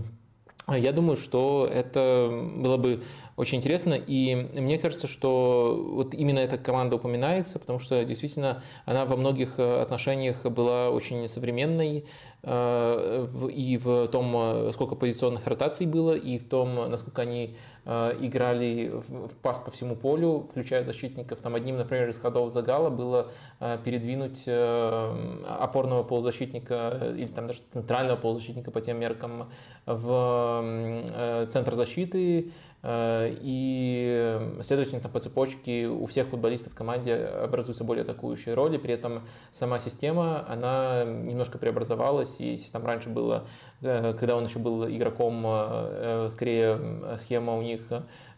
я 0.68 0.92
думаю, 0.92 1.16
что 1.16 1.68
это 1.70 2.28
было 2.56 2.76
бы 2.76 3.02
очень 3.36 3.58
интересно. 3.58 3.94
И 3.94 4.34
мне 4.34 4.78
кажется, 4.78 5.06
что 5.06 5.90
вот 5.92 6.14
именно 6.14 6.38
эта 6.38 6.58
команда 6.58 6.96
упоминается, 6.96 7.58
потому 7.58 7.78
что 7.78 8.04
действительно 8.04 8.62
она 8.84 9.04
во 9.04 9.16
многих 9.16 9.58
э, 9.58 9.80
отношениях 9.80 10.44
была 10.44 10.90
очень 10.90 11.26
современной, 11.28 12.04
Э, 12.44 13.24
и 13.54 13.76
в 13.76 14.08
том, 14.08 14.34
э, 14.36 14.70
сколько 14.72 14.96
позиционных 14.96 15.46
ротаций 15.46 15.86
было, 15.86 16.14
и 16.14 16.38
в 16.38 16.48
том, 16.48 16.90
насколько 16.90 17.22
они 17.22 17.56
играли 17.84 18.92
в 18.94 19.34
пас 19.42 19.58
по 19.58 19.72
всему 19.72 19.96
полю, 19.96 20.38
включая 20.38 20.84
защитников. 20.84 21.40
Там 21.40 21.56
одним, 21.56 21.78
например, 21.78 22.08
из 22.08 22.16
ходов 22.16 22.52
Загала 22.52 22.90
было 22.90 23.26
передвинуть 23.58 24.46
опорного 24.46 26.04
полузащитника 26.04 27.12
или 27.16 27.26
там 27.26 27.48
даже 27.48 27.62
центрального 27.72 28.16
полузащитника 28.16 28.70
по 28.70 28.80
тем 28.80 29.00
меркам 29.00 29.50
в 29.84 31.44
центр 31.48 31.74
защиты, 31.74 32.52
и, 32.84 34.56
следовательно, 34.60 35.00
там 35.00 35.12
по 35.12 35.20
цепочке 35.20 35.86
у 35.86 36.04
всех 36.06 36.28
футболистов 36.28 36.72
в 36.72 36.76
команде 36.76 37.14
образуются 37.14 37.84
более 37.84 38.02
атакующие 38.02 38.54
роли, 38.54 38.76
при 38.76 38.94
этом 38.94 39.22
сама 39.52 39.78
система, 39.78 40.44
она 40.48 41.04
немножко 41.04 41.58
преобразовалась, 41.58 42.40
и 42.40 42.52
если 42.52 42.72
там 42.72 42.84
раньше 42.84 43.08
было, 43.08 43.44
э, 43.82 44.14
когда 44.14 44.36
он 44.36 44.44
еще 44.44 44.58
был 44.58 44.88
игроком, 44.88 45.44
э, 45.46 46.28
скорее 46.30 47.16
схема 47.18 47.56
у 47.56 47.62
них 47.62 47.82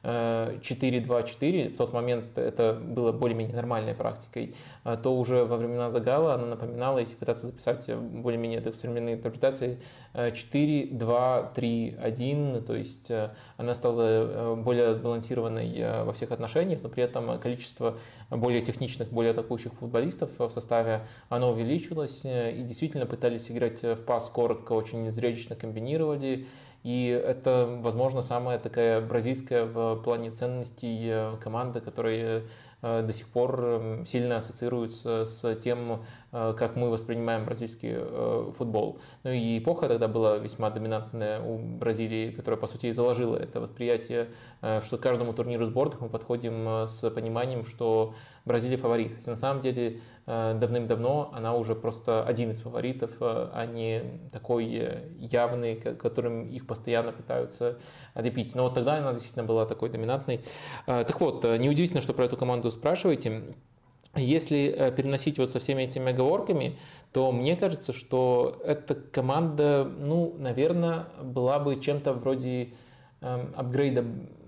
4-2-4, 0.04 1.70
в 1.70 1.76
тот 1.76 1.92
момент 1.92 2.38
это 2.38 2.74
было 2.74 3.10
более-менее 3.12 3.56
нормальной 3.56 3.94
практикой, 3.94 4.54
а 4.82 4.96
то 4.96 5.16
уже 5.16 5.44
во 5.44 5.56
времена 5.56 5.90
Загала 5.90 6.34
она 6.34 6.46
напоминала, 6.46 6.98
если 6.98 7.14
пытаться 7.16 7.46
записать 7.46 7.88
более-менее 7.96 8.58
это 8.58 8.72
в 8.72 8.76
современной 8.76 9.14
интерпретации, 9.14 9.78
4-2-3-1, 10.14 12.62
то 12.62 12.74
есть 12.74 13.12
она 13.56 13.74
стала 13.74 14.44
Э, 14.44 14.54
более 14.54 14.94
сбалансированной 14.94 15.72
э, 15.76 16.04
во 16.04 16.12
всех 16.12 16.32
отношениях, 16.32 16.80
но 16.82 16.88
при 16.88 17.02
этом 17.02 17.38
количество 17.38 17.98
более 18.30 18.60
техничных, 18.60 19.10
более 19.10 19.30
атакующих 19.30 19.72
футболистов 19.74 20.38
в 20.38 20.50
составе, 20.50 21.06
оно 21.28 21.50
увеличилось, 21.50 22.24
э, 22.24 22.52
и 22.52 22.62
действительно 22.62 23.06
пытались 23.06 23.50
играть 23.50 23.82
в 23.82 24.04
пас 24.04 24.28
коротко, 24.28 24.72
очень 24.72 25.10
зрелищно 25.10 25.56
комбинировали, 25.56 26.46
и 26.84 27.08
это, 27.08 27.66
возможно, 27.80 28.22
самая 28.22 28.58
такая 28.60 29.00
бразильская 29.00 29.64
в 29.64 29.96
плане 30.02 30.30
ценностей 30.30 31.36
команда, 31.40 31.80
которая 31.80 32.44
Э, 32.86 33.00
до 33.00 33.14
сих 33.14 33.28
пор 33.28 33.64
эм, 33.64 34.06
сильно 34.06 34.36
ассоциируются 34.36 35.24
с 35.24 35.54
тем, 35.56 35.92
э, 35.92 35.96
как 36.34 36.74
мы 36.74 36.90
воспринимаем 36.90 37.44
бразильский 37.44 37.92
э, 37.94 38.52
футбол. 38.58 38.98
Ну 39.22 39.30
и 39.30 39.60
эпоха 39.60 39.86
тогда 39.86 40.08
была 40.08 40.38
весьма 40.38 40.68
доминантная 40.70 41.40
у 41.40 41.58
Бразилии, 41.58 42.32
которая, 42.32 42.60
по 42.60 42.66
сути, 42.66 42.86
и 42.86 42.90
заложила 42.90 43.36
это 43.36 43.60
восприятие, 43.60 44.30
что 44.82 44.98
к 44.98 45.00
каждому 45.00 45.32
турниру 45.32 45.64
сборных 45.64 46.00
мы 46.00 46.08
подходим 46.08 46.88
с 46.88 47.08
пониманием, 47.10 47.64
что 47.64 48.14
Бразилия 48.44 48.76
фаворит. 48.76 49.14
Хотя 49.14 49.30
на 49.30 49.36
самом 49.36 49.62
деле 49.62 50.00
давным-давно 50.26 51.30
она 51.32 51.54
уже 51.54 51.76
просто 51.76 52.24
один 52.24 52.50
из 52.50 52.60
фаворитов, 52.60 53.12
а 53.20 53.64
не 53.66 54.02
такой 54.32 54.66
явный, 55.18 55.76
которым 55.76 56.48
их 56.48 56.66
постоянно 56.66 57.12
пытаются 57.12 57.78
допить. 58.16 58.56
Но 58.56 58.64
вот 58.64 58.74
тогда 58.74 58.96
она 58.96 59.12
действительно 59.12 59.44
была 59.44 59.66
такой 59.66 59.88
доминантной. 59.88 60.40
Так 60.86 61.20
вот, 61.20 61.44
неудивительно, 61.44 62.00
что 62.00 62.12
про 62.12 62.24
эту 62.24 62.36
команду 62.36 62.70
спрашиваете, 62.72 63.54
если 64.16 64.74
э, 64.76 64.92
переносить 64.92 65.38
вот 65.38 65.50
со 65.50 65.58
всеми 65.58 65.82
этими 65.82 66.12
оговорками, 66.12 66.78
то 67.12 67.30
мне 67.32 67.56
кажется, 67.56 67.92
что 67.92 68.60
эта 68.64 68.94
команда, 68.94 69.84
ну, 69.84 70.34
наверное, 70.38 71.06
была 71.22 71.58
бы 71.58 71.76
чем-то 71.76 72.12
вроде 72.12 72.70
э, 73.20 73.46
апгрейда 73.54 74.04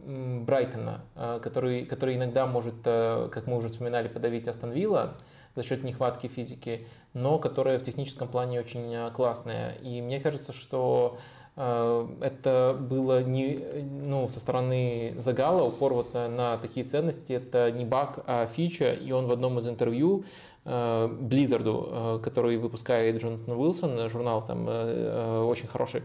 Брайтона, 0.06 1.02
э, 1.14 1.40
который, 1.42 1.84
который 1.84 2.16
иногда 2.16 2.46
может, 2.46 2.74
э, 2.84 3.28
как 3.32 3.46
мы 3.46 3.56
уже 3.56 3.68
вспоминали, 3.68 4.08
подавить 4.08 4.48
Астон 4.48 4.72
Вилла 4.72 5.16
за 5.54 5.62
счет 5.62 5.82
нехватки 5.84 6.26
физики, 6.26 6.86
но 7.12 7.38
которая 7.38 7.78
в 7.78 7.82
техническом 7.82 8.28
плане 8.28 8.60
очень 8.60 9.10
классная. 9.12 9.72
И 9.82 10.02
мне 10.02 10.20
кажется, 10.20 10.52
что 10.52 11.18
это 11.56 12.76
было 12.78 13.22
не, 13.22 13.58
ну, 14.02 14.28
со 14.28 14.40
стороны 14.40 15.14
Загала 15.16 15.62
упор 15.62 15.94
вот 15.94 16.12
на, 16.12 16.28
на 16.28 16.56
такие 16.58 16.84
ценности. 16.84 17.32
Это 17.32 17.70
не 17.72 17.86
баг, 17.86 18.22
а 18.26 18.46
фича. 18.46 18.92
И 18.92 19.10
он 19.10 19.26
в 19.26 19.32
одном 19.32 19.58
из 19.58 19.66
интервью 19.66 20.24
Близзарду, 20.66 21.88
э, 21.88 22.18
который 22.24 22.56
выпускает 22.56 23.22
Джонатан 23.22 23.54
Уилсон, 23.56 24.08
журнал 24.08 24.42
там 24.44 24.66
э, 24.68 25.40
очень 25.46 25.68
хороший, 25.68 26.02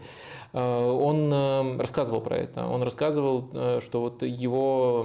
он 0.52 1.80
рассказывал 1.80 2.20
про 2.20 2.36
это. 2.36 2.66
Он 2.66 2.82
рассказывал, 2.82 3.48
что 3.80 4.00
вот 4.02 4.22
его 4.22 5.04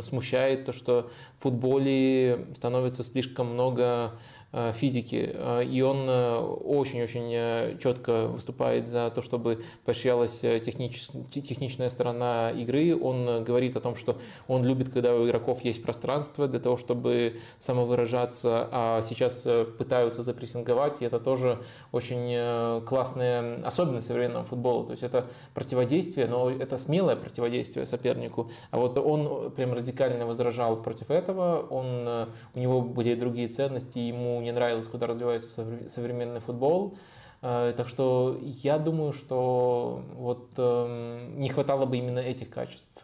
смущает 0.00 0.64
то, 0.64 0.72
что 0.72 1.10
в 1.36 1.42
футболе 1.42 2.46
становится 2.54 3.04
слишком 3.04 3.52
много 3.52 4.12
Э, 4.14 4.39
физики, 4.52 5.30
э, 5.32 5.64
и 5.64 5.80
он 5.80 6.08
э, 6.08 6.38
очень-очень 6.38 7.78
четко 7.78 8.26
выступает 8.26 8.88
за 8.88 9.10
то, 9.10 9.22
чтобы 9.22 9.62
поощрялась 9.84 10.40
технич... 10.40 11.06
техничная 11.30 11.88
сторона 11.88 12.50
игры. 12.50 12.98
Он 13.00 13.44
говорит 13.44 13.76
о 13.76 13.80
том, 13.80 13.94
что 13.94 14.18
он 14.48 14.64
любит, 14.64 14.90
когда 14.90 15.14
у 15.14 15.26
игроков 15.26 15.64
есть 15.64 15.82
пространство 15.82 16.48
для 16.48 16.58
того, 16.58 16.76
чтобы 16.76 17.38
самовыражаться, 17.58 18.68
а 18.72 19.02
сейчас 19.02 19.46
пытаются 19.78 20.22
запрессинговать, 20.24 21.02
и 21.02 21.04
это 21.04 21.20
тоже 21.20 21.60
очень 21.92 22.84
классная 22.84 23.62
особенность 23.64 24.08
современного 24.08 24.44
футбола. 24.44 24.86
То 24.86 24.92
есть 24.92 25.02
это 25.04 25.26
противодействие, 25.54 26.26
но 26.26 26.50
это 26.50 26.76
смелое 26.76 27.14
противодействие 27.14 27.86
сопернику. 27.86 28.50
А 28.70 28.78
вот 28.78 28.98
он 28.98 29.52
прям 29.52 29.72
радикально 29.72 30.26
возражал 30.26 30.82
против 30.82 31.10
этого, 31.10 31.66
он, 31.70 32.28
у 32.54 32.58
него 32.58 32.80
были 32.80 33.14
другие 33.14 33.48
ценности, 33.48 33.98
ему 33.98 34.39
не 34.40 34.52
нравилось, 34.52 34.88
куда 34.88 35.06
развивается 35.06 35.48
современный 35.88 36.40
футбол. 36.40 36.96
Так 37.40 37.88
что 37.88 38.38
я 38.42 38.78
думаю, 38.78 39.12
что 39.12 40.02
вот 40.12 40.50
эм, 40.58 41.40
не 41.40 41.48
хватало 41.48 41.86
бы 41.86 41.96
именно 41.96 42.18
этих 42.18 42.50
качеств 42.50 43.02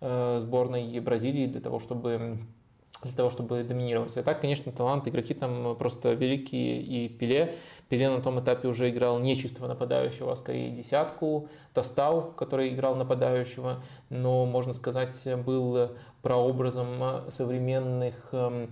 сборной 0.00 1.00
Бразилии 1.00 1.46
для 1.46 1.60
того, 1.60 1.80
чтобы 1.80 2.38
для 3.02 3.12
того, 3.12 3.30
чтобы 3.30 3.64
доминировать. 3.64 4.16
А 4.16 4.22
так, 4.22 4.40
конечно, 4.40 4.70
талант, 4.70 5.08
игроки 5.08 5.34
там 5.34 5.74
просто 5.76 6.12
великие. 6.12 6.80
И 6.80 7.08
Пеле, 7.08 7.54
Пеле 7.88 8.08
на 8.08 8.20
том 8.20 8.40
этапе 8.40 8.68
уже 8.68 8.90
играл 8.90 9.18
не 9.18 9.36
чистого 9.36 9.66
нападающего, 9.66 10.32
а 10.32 10.36
скорее 10.36 10.70
десятку. 10.70 11.48
Тостау, 11.74 12.32
который 12.32 12.68
играл 12.68 12.94
нападающего, 12.94 13.82
но, 14.08 14.46
можно 14.46 14.72
сказать, 14.72 15.20
был 15.44 15.90
прообразом 16.22 17.28
современных 17.28 18.28
эм, 18.32 18.64
э, 18.64 18.66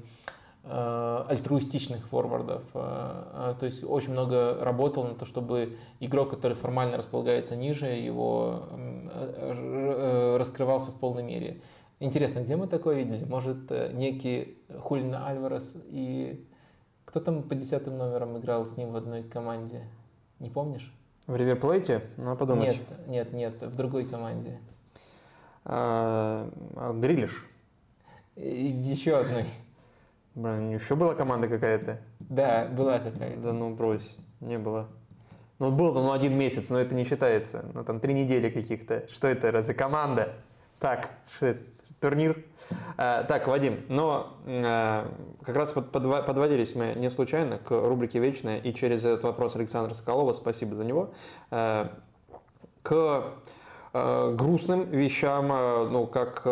альтруистичных 0.62 2.07
форвардов. 2.07 2.62
Э, 2.74 3.53
э, 3.53 3.55
то 3.59 3.66
есть 3.66 3.82
очень 3.82 4.12
много 4.12 4.59
работал 4.61 5.05
на 5.05 5.15
то, 5.15 5.24
чтобы 5.24 5.78
игрок, 6.01 6.31
который 6.31 6.55
формально 6.55 6.97
располагается 6.99 7.57
ниже, 7.57 7.87
его 7.87 8.65
раскрывался 10.37 10.91
в 10.91 10.97
полной 10.97 11.23
мере. 11.23 11.61
Интересно, 11.99 12.41
где 12.41 12.57
мы 12.57 12.66
такое 12.66 12.97
видели? 12.97 13.24
Может, 13.24 13.70
э, 13.70 13.91
некий 13.93 14.57
Хулина 14.78 15.27
Альварес 15.27 15.77
и 15.89 16.47
кто 17.05 17.20
там 17.20 17.43
по 17.43 17.55
десятым 17.55 17.99
номерам 17.99 18.39
играл 18.39 18.65
с 18.66 18.78
ним 18.78 18.93
в 18.93 18.97
одной 18.97 19.23
команде? 19.23 19.82
Не 20.39 20.49
помнишь? 20.49 20.95
В 21.27 21.37
Риверплейте? 21.37 22.03
Ну, 22.16 22.37
подумать. 22.37 22.81
Нет, 23.07 23.32
нет, 23.32 23.32
нет, 23.35 23.62
в 23.62 23.77
другой 23.77 24.07
команде. 24.07 24.59
А, 25.65 26.49
Грилиш? 26.95 27.47
Еще 28.35 29.19
одной. 29.19 29.45
Блин, 30.35 30.74
еще 30.74 30.94
была 30.94 31.15
команда 31.15 31.48
какая-то? 31.48 31.98
Да, 32.20 32.66
была 32.66 32.98
какая-то. 32.98 33.40
Да 33.40 33.52
ну 33.52 33.74
брось, 33.74 34.16
не 34.40 34.59
было. 34.59 34.89
Ну, 35.59 35.70
был 35.70 35.93
там 35.93 36.05
ну, 36.05 36.12
один 36.12 36.39
месяц, 36.39 36.70
но 36.70 36.81
это 36.81 36.94
не 36.94 37.05
считается. 37.05 37.65
Ну, 37.74 37.85
там 37.85 38.01
три 38.01 38.15
недели 38.15 38.48
каких-то. 38.48 39.07
Что 39.12 39.28
это, 39.28 39.51
разве 39.51 39.74
команда? 39.74 40.32
Так, 40.78 41.11
что 41.36 41.47
это? 41.47 41.61
турнир. 42.01 42.43
Э, 42.97 43.24
так, 43.28 43.47
Вадим, 43.47 43.81
но 43.89 44.36
э, 44.47 45.05
как 45.43 45.57
раз 45.57 45.74
вот 45.74 45.90
подводились 45.90 46.74
мы 46.74 46.94
не 46.97 47.11
случайно 47.11 47.59
к 47.59 47.70
рубрике 47.70 48.19
«Вечная» 48.19 48.59
и 48.59 48.73
через 48.73 49.05
этот 49.05 49.24
вопрос 49.24 49.57
Александра 49.57 49.94
Соколова, 49.94 50.32
спасибо 50.32 50.74
за 50.74 50.85
него, 50.85 51.11
э, 51.51 51.89
к 52.82 53.24
грустным 53.93 54.85
вещам, 54.85 55.48
ну, 55.93 56.07
как 56.07 56.43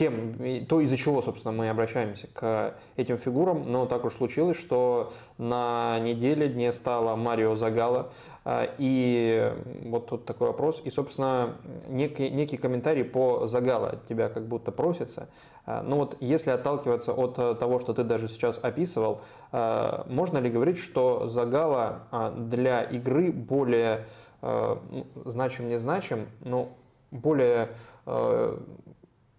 тем, 0.00 0.64
то, 0.66 0.80
из-за 0.80 0.96
чего, 0.96 1.20
собственно, 1.20 1.52
мы 1.52 1.68
обращаемся 1.68 2.26
к 2.32 2.74
этим 2.96 3.18
фигурам, 3.18 3.70
но 3.70 3.84
так 3.84 4.06
уж 4.06 4.14
случилось, 4.14 4.56
что 4.56 5.12
на 5.36 5.98
неделе 6.00 6.48
дне 6.48 6.72
стало 6.72 7.16
Марио 7.16 7.54
Загала, 7.54 8.10
а, 8.46 8.66
и 8.78 9.52
вот 9.84 10.06
тут 10.06 10.24
такой 10.24 10.48
вопрос, 10.48 10.80
и, 10.82 10.90
собственно, 10.90 11.56
некий, 11.86 12.30
некий 12.30 12.56
комментарий 12.56 13.04
по 13.04 13.46
Загала 13.46 13.90
от 13.90 14.06
тебя 14.06 14.30
как 14.30 14.46
будто 14.46 14.72
просится. 14.72 15.28
А, 15.66 15.82
ну 15.82 15.96
вот, 15.96 16.16
если 16.20 16.48
отталкиваться 16.48 17.12
от 17.12 17.58
того, 17.58 17.78
что 17.78 17.92
ты 17.92 18.02
даже 18.02 18.28
сейчас 18.28 18.58
описывал, 18.62 19.20
а, 19.52 20.06
можно 20.08 20.38
ли 20.38 20.48
говорить, 20.48 20.78
что 20.78 21.28
Загала 21.28 22.32
для 22.38 22.80
игры 22.84 23.32
более 23.32 24.06
значим, 25.26 25.68
не 25.68 25.78
значим, 25.78 26.26
но 26.40 26.70
более 27.10 27.68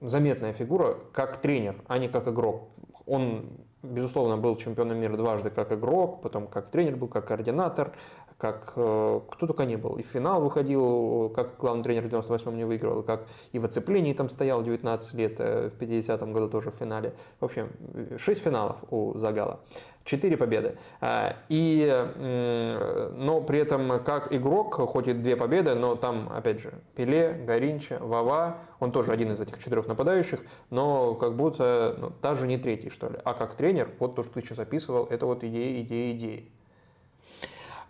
заметная 0.02 0.54
фигура 0.54 0.98
как 1.14 1.38
тренер, 1.38 1.76
а 1.88 1.98
не 1.98 2.10
как 2.10 2.28
игрок. 2.28 2.70
Он, 3.06 3.46
безусловно, 3.84 4.38
был 4.38 4.56
чемпионом 4.58 4.98
мира 4.98 5.16
дважды 5.16 5.50
как 5.50 5.72
игрок, 5.72 6.22
потом 6.22 6.48
как 6.48 6.70
тренер 6.70 6.98
был, 6.98 7.08
как 7.08 7.28
координатор, 7.28 7.94
как 8.42 8.74
э, 8.76 9.20
кто 9.30 9.46
только 9.46 9.66
не 9.66 9.76
был. 9.76 9.98
И 9.98 10.02
в 10.02 10.08
финал 10.08 10.42
выходил, 10.42 11.30
как 11.30 11.58
главный 11.60 11.84
тренер 11.84 12.08
в 12.08 12.08
98-м 12.08 12.58
не 12.58 12.66
выигрывал, 12.66 13.04
как 13.04 13.28
и 13.52 13.60
в 13.60 13.66
оцеплении 13.66 14.14
там 14.14 14.30
стоял 14.30 14.64
19 14.64 15.14
лет, 15.14 15.36
э, 15.38 15.70
в 15.70 15.80
50-м 15.80 16.34
году 16.34 16.50
тоже 16.50 16.72
в 16.72 16.76
финале. 16.76 17.14
В 17.40 17.46
общем, 17.46 17.70
6 18.18 18.42
финалов 18.42 18.78
у 18.90 19.16
Загала. 19.16 19.60
Четыре 20.04 20.36
победы. 20.36 20.78
А, 21.00 21.36
и, 21.48 21.88
но 22.18 23.42
при 23.42 23.60
этом 23.60 24.04
как 24.04 24.34
игрок, 24.34 24.74
хоть 24.74 25.08
и 25.08 25.14
две 25.14 25.36
победы, 25.36 25.76
но 25.76 25.96
там, 25.96 26.28
опять 26.34 26.60
же, 26.60 26.74
Пеле, 26.96 27.34
Горинча, 27.46 28.00
Вава, 28.02 28.58
он 28.80 28.92
тоже 28.92 29.12
один 29.12 29.32
из 29.32 29.40
этих 29.40 29.60
четырех 29.60 29.86
нападающих, 29.86 30.40
но 30.72 31.14
как 31.14 31.36
будто 31.36 31.96
ну, 32.00 32.12
даже 32.20 32.48
не 32.48 32.58
третий, 32.58 32.90
что 32.90 33.10
ли. 33.10 33.20
А 33.24 33.36
как 33.36 33.54
тренер, 33.54 33.92
вот 34.00 34.16
то, 34.16 34.24
что 34.24 34.34
ты 34.34 34.42
сейчас 34.42 34.58
описывал, 34.58 35.06
это 35.06 35.28
вот 35.28 35.44
идеи, 35.44 35.84
идеи, 35.84 36.14
идеи. 36.14 36.52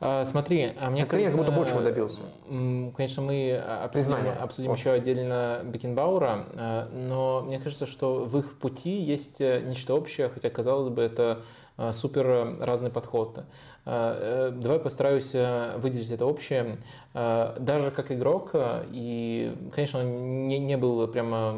А, 0.03 0.25
смотри, 0.25 0.73
а 0.79 0.89
мне 0.89 1.05
кажется... 1.05 1.37
будто 1.37 1.51
большего 1.51 1.83
добился. 1.83 2.21
Конечно, 2.47 3.21
мы 3.21 3.55
обсудим, 3.55 4.15
обсудим 4.41 4.73
еще 4.73 4.91
отдельно 4.91 5.61
Бекенбаура, 5.63 6.47
а, 6.55 6.89
но 6.91 7.43
мне 7.45 7.59
кажется, 7.59 7.85
что 7.85 8.25
в 8.25 8.35
их 8.39 8.57
пути 8.57 8.99
есть 8.99 9.39
э, 9.41 9.61
нечто 9.63 9.93
общее, 9.93 10.29
хотя, 10.29 10.49
казалось 10.49 10.89
бы, 10.89 11.03
это 11.03 11.43
а, 11.77 11.93
супер 11.93 12.57
разный 12.59 12.89
подход. 12.89 13.43
А, 13.83 14.49
э, 14.49 14.51
давай 14.51 14.79
постараюсь 14.79 15.31
э, 15.33 15.77
выделить 15.77 16.11
это 16.11 16.25
общее. 16.25 16.77
Даже 17.13 17.91
как 17.91 18.09
игрок, 18.13 18.51
и, 18.53 19.53
конечно, 19.75 19.99
он 19.99 20.47
не, 20.47 20.59
не 20.59 20.77
был 20.77 21.05
прямо 21.09 21.53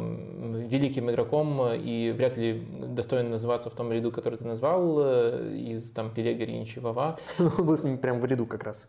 великим 0.63 1.11
игроком 1.11 1.73
и 1.73 2.11
вряд 2.11 2.37
ли 2.37 2.65
достоин 2.87 3.29
называться 3.29 3.69
в 3.69 3.73
том 3.73 3.91
ряду, 3.91 4.11
который 4.11 4.39
ты 4.39 4.45
назвал, 4.45 4.97
э, 4.99 5.53
из 5.55 5.91
там 5.91 6.11
Пеле, 6.11 6.33
Гориничи, 6.33 6.79
Вава. 6.79 7.17
Он 7.37 7.65
был 7.65 7.77
с 7.77 7.83
ним 7.83 7.97
прям 7.97 8.19
в 8.19 8.25
ряду 8.25 8.45
как 8.45 8.63
раз. 8.63 8.87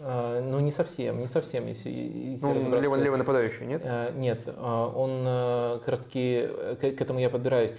А, 0.00 0.40
ну, 0.40 0.60
не 0.60 0.70
совсем, 0.70 1.18
не 1.18 1.26
совсем, 1.26 1.66
если, 1.66 1.90
если 1.90 2.46
ну, 2.46 2.54
разобраться. 2.54 2.84
Левый, 2.84 3.02
левый 3.02 3.18
нападающий, 3.18 3.66
нет? 3.66 3.82
А, 3.84 4.12
нет, 4.12 4.40
а, 4.56 4.86
он 4.94 5.78
как 5.80 5.88
раз 5.88 6.00
таки, 6.00 6.48
к, 6.80 6.96
к 6.96 7.00
этому 7.00 7.18
я 7.18 7.30
подбираюсь. 7.30 7.74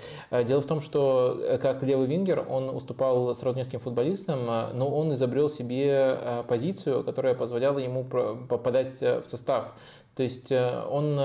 Дело 0.46 0.62
в 0.62 0.66
том, 0.66 0.82
что 0.82 1.60
как 1.62 1.84
левый 1.84 2.08
вингер, 2.08 2.46
он 2.48 2.70
уступал 2.70 3.34
сразу 3.36 3.58
нескольким 3.58 3.80
футболистам, 3.80 4.46
но 4.46 4.90
он 4.90 5.14
изобрел 5.14 5.50
себе 5.50 6.44
позицию, 6.48 7.04
которая 7.04 7.34
позволяла 7.34 7.80
ему 7.80 8.04
попадать 8.04 9.02
в 9.02 9.24
состав. 9.26 9.74
То 10.16 10.24
есть 10.24 10.52
он, 10.52 11.18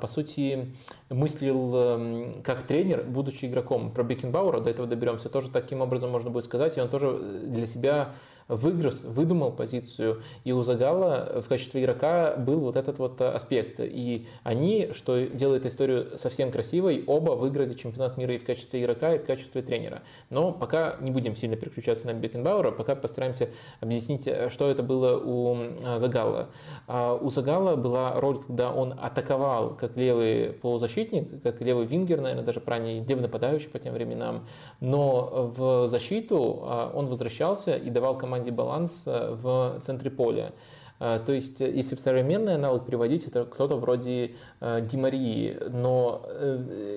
по 0.00 0.06
сути, 0.06 0.72
мыслил 1.08 1.76
эм, 1.76 2.42
как 2.42 2.62
тренер, 2.62 3.04
будучи 3.04 3.46
игроком. 3.46 3.92
Про 3.92 4.02
Бекенбауэра, 4.02 4.60
до 4.60 4.70
этого 4.70 4.88
доберемся, 4.88 5.28
тоже 5.28 5.50
таким 5.50 5.80
образом 5.80 6.10
можно 6.10 6.30
будет 6.30 6.44
сказать, 6.44 6.76
и 6.76 6.80
он 6.80 6.88
тоже 6.88 7.18
для 7.44 7.66
себя 7.66 8.14
выгрыз, 8.48 9.04
выдумал 9.04 9.52
позицию, 9.52 10.22
и 10.44 10.52
у 10.52 10.62
Загала 10.62 11.40
в 11.42 11.48
качестве 11.48 11.82
игрока 11.82 12.36
был 12.36 12.60
вот 12.60 12.76
этот 12.76 12.98
вот 12.98 13.20
аспект. 13.20 13.80
И 13.80 14.26
они, 14.42 14.90
что 14.92 15.26
делает 15.26 15.66
историю 15.66 16.16
совсем 16.16 16.50
красивой, 16.50 17.04
оба 17.06 17.32
выиграли 17.32 17.74
чемпионат 17.74 18.16
мира 18.16 18.34
и 18.34 18.38
в 18.38 18.44
качестве 18.44 18.82
игрока, 18.82 19.14
и 19.14 19.18
в 19.18 19.24
качестве 19.24 19.62
тренера. 19.62 20.02
Но 20.30 20.52
пока 20.52 20.96
не 21.00 21.10
будем 21.10 21.36
сильно 21.36 21.56
переключаться 21.56 22.06
на 22.06 22.14
Бекенбауэра, 22.14 22.70
пока 22.70 22.94
постараемся 22.94 23.48
объяснить, 23.80 24.28
что 24.50 24.70
это 24.70 24.82
было 24.82 25.18
у 25.18 25.98
Загала. 25.98 26.50
А 26.86 27.14
у 27.14 27.30
Загала 27.30 27.76
была 27.76 28.20
роль, 28.20 28.38
когда 28.38 28.72
он 28.72 28.94
атаковал 29.00 29.74
как 29.74 29.96
левый 29.96 30.52
полузащитник, 30.52 31.42
как 31.42 31.60
левый 31.60 31.86
вингер, 31.86 32.20
наверное, 32.20 32.44
даже 32.44 32.60
правильнее, 32.60 33.04
левый 33.04 33.22
нападающий 33.22 33.68
по 33.68 33.78
тем 33.78 33.94
временам, 33.94 34.46
но 34.80 35.52
в 35.56 35.88
защиту 35.88 36.60
а, 36.62 36.92
он 36.94 37.06
возвращался 37.06 37.76
и 37.76 37.90
давал 37.90 38.16
команде 38.16 38.35
команде 38.36 38.50
баланс 38.50 39.04
э, 39.06 39.34
в 39.34 39.78
центре 39.80 40.10
поля. 40.10 40.52
Э, 41.00 41.20
то 41.24 41.32
есть, 41.32 41.60
э, 41.60 41.70
если 41.70 41.94
в 41.94 42.00
современный 42.00 42.54
аналог 42.54 42.84
приводить, 42.84 43.26
это 43.26 43.44
кто-то 43.44 43.76
вроде 43.76 44.32
Димарии, 44.60 45.58
но 45.70 46.22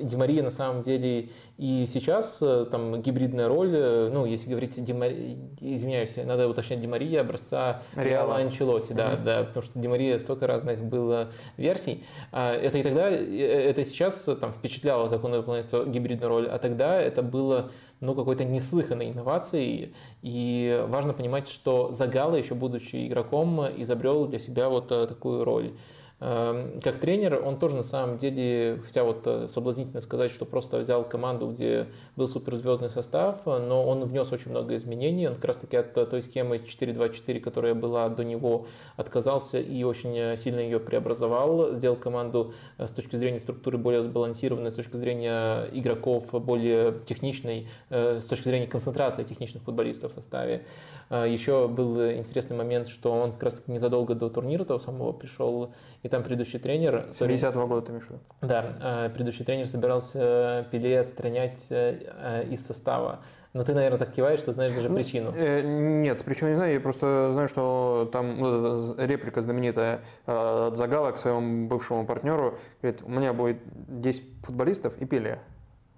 Димария 0.02 0.41
на 0.44 0.49
самом 0.49 0.82
деле 0.82 1.30
и 1.57 1.86
сейчас 1.91 2.41
там 2.72 3.02
гибридная 3.02 3.49
роль, 3.49 3.70
ну, 4.14 4.26
если 4.26 4.49
говорить 4.49 4.82
Димари... 4.82 5.38
извиняюсь, 5.60 6.16
надо 6.16 6.48
уточнять 6.48 6.80
Димария 6.80 7.20
образца 7.20 7.82
Реала 7.98 8.38
Анчелотти, 8.38 8.94
да, 8.94 9.11
mm-hmm. 9.11 9.24
да, 9.26 9.44
потому 9.44 9.64
что 9.64 9.78
Димария 9.78 10.18
столько 10.20 10.48
разных 10.48 10.82
было 10.82 11.32
версий. 11.57 12.06
А, 12.32 12.53
это 12.56 12.78
и 12.78 12.84
тогда, 12.84 13.10
это 13.10 13.84
сейчас 13.84 14.24
там 14.40 14.53
впечатляло, 14.53 15.10
как 15.10 15.22
он 15.26 15.34
выполняет 15.34 15.68
гибридную 15.90 16.30
роль, 16.30 16.48
а 16.48 16.57
тогда 16.60 16.99
это 16.99 17.22
было, 17.22 17.70
ну, 18.02 18.16
какой-то 18.16 18.46
неслыханной 18.46 19.12
инновацией, 19.12 19.94
и 20.22 20.86
важно 20.88 21.14
понимать, 21.14 21.48
что 21.48 21.92
Загала, 21.92 22.36
еще 22.36 22.56
будучи 22.56 23.08
игроком, 23.08 23.66
из 23.66 23.90
изобрел 23.90 24.26
для 24.28 24.40
себя 24.40 24.70
вот 24.70 24.92
э, 24.92 25.08
такую 25.08 25.44
роль. 25.44 25.74
Эм, 26.22 26.82
как 26.82 26.98
тренер 26.98 27.41
он 27.46 27.58
тоже 27.58 27.78
на 27.78 27.84
самом 27.84 28.18
деле, 28.18 28.82
хотя 28.86 29.06
вот 29.06 29.26
э, 29.26 29.48
соблазнительно 29.48 30.02
сказать, 30.02 30.32
что 30.32 30.46
просто 30.46 30.80
взял 30.80 31.06
команду, 31.06 31.48
где 31.48 31.88
был 32.18 32.28
суперзвездный 32.28 32.90
состав, 32.90 33.46
но 33.46 33.88
он 33.88 34.04
внес 34.04 34.30
очень 34.34 34.52
много 34.52 34.76
изменений. 34.76 35.28
Он 35.30 35.36
как 35.36 35.46
раз 35.46 35.58
таки 35.58 35.78
от 35.78 35.94
той 35.94 36.22
схемы 36.22 36.58
4-2-4, 36.58 37.40
которая 37.40 37.74
была 37.74 38.10
до 38.10 38.26
него, 38.26 38.66
отказался 38.98 39.60
и 39.60 39.84
очень 39.84 40.36
сильно 40.36 40.60
ее 40.60 40.82
преобразовал. 40.82 41.74
Сделал 41.74 41.96
команду 41.96 42.54
с 42.78 42.91
точки 42.91 43.16
зрения 43.16 43.40
структуры 43.40 43.78
более 43.78 44.04
сбалансированной, 44.04 44.72
с 44.72 44.74
точки 44.76 44.98
зрения 44.98 45.70
игроков 45.72 46.32
более 46.34 47.00
техничной, 47.06 47.70
с 47.90 48.26
точки 48.26 48.46
зрения 48.46 48.68
концентрации 48.68 49.24
техничных 49.24 49.64
футболистов 49.64 50.12
в 50.12 50.16
составе. 50.16 50.66
Еще 51.10 51.68
был 51.68 52.12
интересный 52.12 52.58
момент, 52.58 52.88
что 52.88 53.12
он 53.12 53.32
как 53.32 53.44
раз 53.44 53.54
таки 53.56 53.72
незадолго 53.72 54.16
до 54.16 54.30
турнира 54.30 54.66
того 54.66 54.80
самого 54.80 55.14
пришел, 55.14 55.72
и 56.04 56.09
там 56.10 56.23
предыдущий 56.23 56.60
тренер... 56.60 57.07
70-го 57.11 57.68
года 57.68 57.86
ты 57.86 57.91
имеешь 57.91 58.06
в 58.06 58.10
виду? 58.10 58.22
Да, 58.41 59.06
э, 59.06 59.10
предыдущий 59.10 59.45
тренер 59.45 59.68
собирался 59.68 60.68
Пеле 60.72 60.99
отстранять 60.99 61.68
э, 61.69 62.45
из 62.49 62.65
состава. 62.65 63.19
Но 63.53 63.64
ты, 63.64 63.73
наверное, 63.73 63.98
так 63.98 64.11
киваешь, 64.11 64.40
что 64.40 64.52
знаешь 64.52 64.72
даже 64.73 64.90
причину. 64.90 65.34
Э, 65.36 65.61
нет, 65.61 66.23
причину 66.23 66.49
не 66.49 66.56
знаю. 66.56 66.73
Я 66.73 66.80
просто 66.80 67.31
знаю, 67.34 67.48
что 67.48 68.10
там 68.11 68.40
ну, 68.40 68.95
реплика 68.98 69.41
знаменитая 69.41 70.02
от 70.26 70.77
Загала 70.77 71.11
к 71.11 71.18
своему 71.18 71.68
бывшему 71.68 72.06
партнеру. 72.06 72.60
Говорит, 72.81 73.02
у 73.03 73.10
меня 73.10 73.34
будет 73.34 73.57
10 73.88 74.23
футболистов 74.44 74.98
и 74.98 75.06
Пеле 75.06 75.40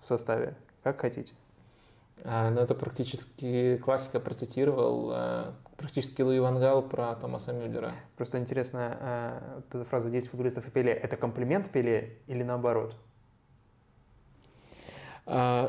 в 0.01 0.07
составе. 0.07 0.55
Как 0.83 1.01
хотите. 1.01 1.33
А, 2.23 2.49
ну, 2.51 2.61
это 2.61 2.75
практически 2.75 3.77
классика 3.77 4.19
процитировал 4.19 5.09
а, 5.11 5.53
практически 5.77 6.21
Луи 6.21 6.39
Вангал 6.39 6.83
про 6.83 7.15
Томаса 7.15 7.51
Мюллера. 7.53 7.91
Просто 8.15 8.37
интересно, 8.37 8.97
а, 8.99 9.53
вот 9.55 9.75
эта 9.75 9.85
фраза 9.85 10.09
«10 10.09 10.29
футболистов 10.29 10.67
и 10.67 10.71
Пеле»— 10.71 10.91
это 10.93 11.17
комплимент 11.17 11.69
Пеле 11.71 12.19
или 12.27 12.43
наоборот? 12.43 12.95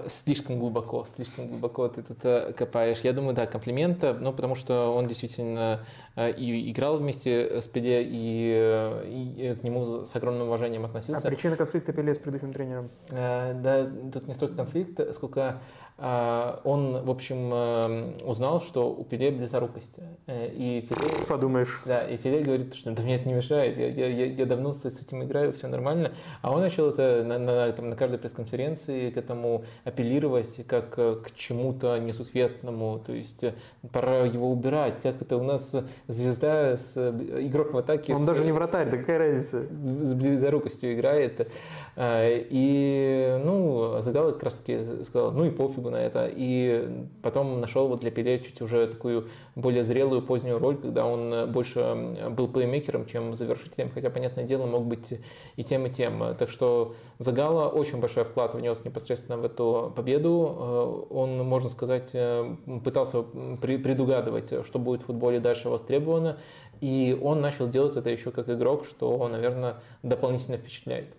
Слишком 0.07 0.59
глубоко, 0.59 1.05
слишком 1.05 1.47
глубоко 1.47 1.87
ты 1.87 2.03
тут 2.03 2.19
копаешь. 2.57 3.01
Я 3.01 3.13
думаю, 3.13 3.35
да, 3.35 3.47
комплимент, 3.47 4.03
но 4.03 4.33
потому 4.33 4.55
что 4.55 4.93
он 4.93 5.07
действительно 5.07 5.85
и 6.17 6.73
играл 6.73 6.97
вместе 6.97 7.61
с 7.61 7.69
Пеле, 7.69 8.03
и, 8.03 9.05
и 9.05 9.55
к 9.55 9.63
нему 9.63 10.05
с 10.05 10.17
огромным 10.17 10.49
уважением 10.49 10.87
относился. 10.87 11.29
А 11.29 11.31
причина 11.31 11.57
конфликта 11.57 11.93
Пеле 11.93 12.15
с 12.15 12.19
предыдущим 12.19 12.53
тренером? 12.55 12.91
Да, 13.11 13.89
тут 14.13 14.27
не 14.27 14.35
столько 14.35 14.57
конфликт, 14.57 15.15
сколько 15.15 15.61
он, 15.99 17.05
в 17.05 17.11
общем, 17.11 17.51
э, 17.53 18.25
узнал, 18.25 18.61
что 18.61 18.91
у 18.91 19.05
Пеле 19.05 19.31
близорукость. 19.31 19.97
Э, 20.27 20.49
и 20.49 20.81
Филе, 20.89 21.27
Подумаешь. 21.29 21.81
Да, 21.85 22.03
и 22.03 22.17
Филе 22.17 22.43
говорит, 22.43 22.75
что 22.75 22.91
да 22.91 23.03
мне 23.03 23.17
это 23.17 23.29
не 23.29 23.35
мешает, 23.35 23.77
я, 23.77 23.89
я, 23.89 24.07
я, 24.09 24.27
я 24.27 24.47
давно 24.47 24.73
с 24.73 24.85
этим 24.85 25.23
играю, 25.23 25.53
все 25.53 25.69
нормально. 25.69 26.13
А 26.41 26.53
он 26.53 26.61
начал 26.61 26.89
это 26.91 27.23
на, 27.25 27.39
на, 27.39 27.73
там, 27.73 27.91
на 27.91 27.97
каждой 27.97 28.19
пресс-конференции 28.19 29.11
к 29.11 29.17
этому 29.17 29.65
апеллировать, 29.85 30.67
как 30.67 30.95
к 30.95 31.25
чему-то 31.37 31.99
несусветному, 31.99 32.99
то 32.99 33.13
есть 33.13 33.45
пора 33.93 34.25
его 34.25 34.51
убирать, 34.51 35.01
как 35.03 35.21
это 35.21 35.37
у 35.37 35.43
нас 35.43 35.77
звезда, 36.09 36.77
с 36.77 36.97
игрок 36.97 37.75
в 37.75 37.79
атаке. 37.79 38.15
Он 38.15 38.25
с, 38.25 38.27
даже 38.27 38.45
не 38.45 38.53
вратарь, 38.53 38.91
да 38.91 38.97
какая 38.97 39.19
разница? 39.19 39.63
С, 39.71 40.09
с 40.09 40.15
близорукостью 40.15 40.95
играет. 40.95 41.49
А, 41.95 42.27
и, 42.27 43.39
ну, 43.45 44.01
Загал 44.01 44.33
как 44.33 44.43
раз 44.45 44.55
таки 44.55 45.05
сказал, 45.05 45.33
ну 45.33 45.45
и 45.45 45.51
пофигу 45.51 45.91
на 45.91 45.97
это. 45.97 46.31
И 46.33 46.89
потом 47.23 47.61
нашел 47.61 47.89
вот 47.89 48.01
для 48.01 48.11
Пеле 48.11 48.41
чуть 48.41 48.61
уже 48.63 48.87
такую 48.87 49.29
более 49.55 49.85
зрелую 49.85 50.23
позднюю 50.23 50.59
роль, 50.59 50.77
когда 50.77 51.05
он 51.05 51.51
больше 51.53 52.31
был 52.31 52.49
плеймейкером, 52.49 53.07
чем 53.07 53.35
завершителем, 53.35 53.91
хотя, 53.93 54.11
понятное 54.11 54.45
дело, 54.45 54.67
мог 54.67 54.87
быть 54.87 55.21
и 55.57 55.65
тем, 55.65 55.87
и 55.87 55.91
тем. 55.91 56.35
Так 56.39 56.49
что 56.49 56.95
Загала 57.19 57.69
очень 57.69 58.01
большой 58.01 58.25
вклад 58.25 58.55
внес 58.55 58.85
непосредственно 58.85 59.37
в 59.37 59.45
эту 59.45 59.93
победу. 59.95 60.57
А, 60.59 61.07
он, 61.11 61.39
можно 61.39 61.69
сказать, 61.69 62.11
э, 62.15 62.57
пытался 62.85 63.23
предугадывать, 63.23 64.65
что 64.65 64.79
будет 64.79 65.03
в 65.03 65.07
футболе 65.07 65.41
дальше 65.41 65.69
востребовано. 65.69 66.39
И 66.81 67.17
он 67.23 67.41
начал 67.41 67.69
делать 67.69 67.97
это 67.97 68.11
еще 68.11 68.31
как 68.31 68.49
игрок, 68.49 68.85
что, 68.87 69.29
наверное, 69.29 69.77
дополнительно 70.03 70.57
впечатляет. 70.57 71.15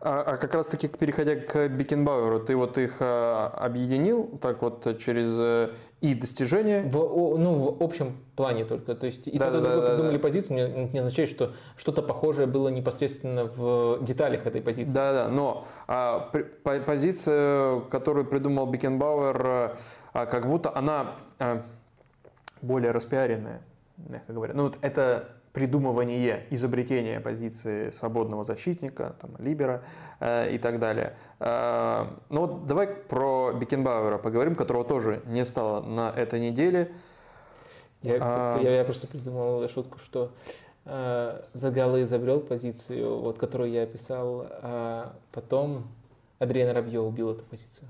А, 0.00 0.22
а 0.22 0.36
как 0.36 0.54
раз 0.54 0.68
таки, 0.68 0.88
переходя 0.88 1.36
к 1.36 1.68
Бекенбауэру, 1.68 2.40
ты 2.40 2.56
вот 2.56 2.76
их 2.78 2.96
а, 3.00 3.48
объединил 3.56 4.38
так 4.40 4.62
вот 4.62 4.98
через 4.98 5.36
э, 5.38 5.70
и 6.00 6.14
достижения? 6.14 6.82
В, 6.82 7.38
ну, 7.38 7.54
в 7.54 7.82
общем 7.82 8.16
плане 8.36 8.64
только. 8.64 8.94
То 8.94 9.06
есть 9.06 9.28
и 9.28 9.38
да, 9.38 9.50
тот, 9.50 9.62
да, 9.62 9.80
да, 9.80 9.88
придумали 9.88 10.16
да. 10.16 10.22
позицию, 10.22 10.90
не, 10.92 10.98
означает, 10.98 11.28
что 11.30 11.52
что-то 11.76 12.02
похожее 12.02 12.46
было 12.46 12.68
непосредственно 12.68 13.44
в 13.44 14.02
деталях 14.02 14.46
этой 14.46 14.60
позиции. 14.60 14.92
Да, 14.92 15.12
да, 15.12 15.28
но 15.28 15.66
а, 15.86 16.30
позиция, 16.62 17.80
которую 17.90 18.26
придумал 18.26 18.66
Бекенбауэр, 18.66 19.76
а, 20.12 20.26
как 20.26 20.46
будто 20.46 20.76
она 20.76 21.12
а, 21.38 21.62
более 22.62 22.90
распиаренная, 22.90 23.62
мягко 23.96 24.32
говоря. 24.32 24.54
Ну 24.54 24.64
вот 24.64 24.78
это 24.80 25.33
придумывание, 25.54 26.46
изобретение 26.50 27.20
позиции 27.20 27.90
свободного 27.90 28.42
защитника, 28.42 29.14
там, 29.20 29.30
либера 29.38 29.84
э, 30.18 30.52
и 30.52 30.58
так 30.58 30.80
далее. 30.80 31.14
Э, 31.38 32.06
ну 32.28 32.40
вот 32.40 32.66
давай 32.66 32.88
про 32.88 33.52
Бекенбауэра 33.52 34.18
поговорим, 34.18 34.56
которого 34.56 34.84
тоже 34.84 35.22
не 35.26 35.44
стало 35.44 35.80
на 35.80 36.10
этой 36.10 36.40
неделе. 36.40 36.92
Я, 38.02 38.18
а... 38.20 38.60
я, 38.60 38.78
я 38.78 38.84
просто 38.84 39.06
придумал 39.06 39.66
шутку, 39.68 40.00
что 40.00 40.32
э, 40.86 41.40
Загало 41.52 42.02
изобрел 42.02 42.40
позицию, 42.40 43.20
вот, 43.20 43.38
которую 43.38 43.70
я 43.70 43.84
описал, 43.84 44.48
а 44.60 45.14
потом 45.30 45.86
Адриан 46.40 46.74
Рабье 46.74 47.00
убил 47.00 47.30
эту 47.30 47.44
позицию. 47.44 47.86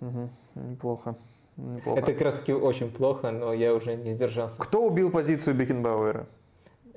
Угу, 0.00 0.30
неплохо. 0.54 1.16
Неплохо. 1.62 2.00
Это 2.00 2.12
как 2.12 2.20
раз 2.22 2.34
таки 2.34 2.52
очень 2.52 2.90
плохо, 2.90 3.30
но 3.30 3.52
я 3.52 3.74
уже 3.74 3.94
не 3.94 4.10
сдержался. 4.10 4.60
Кто 4.60 4.84
убил 4.84 5.10
позицию 5.10 5.54
Бекенбауэра? 5.54 6.26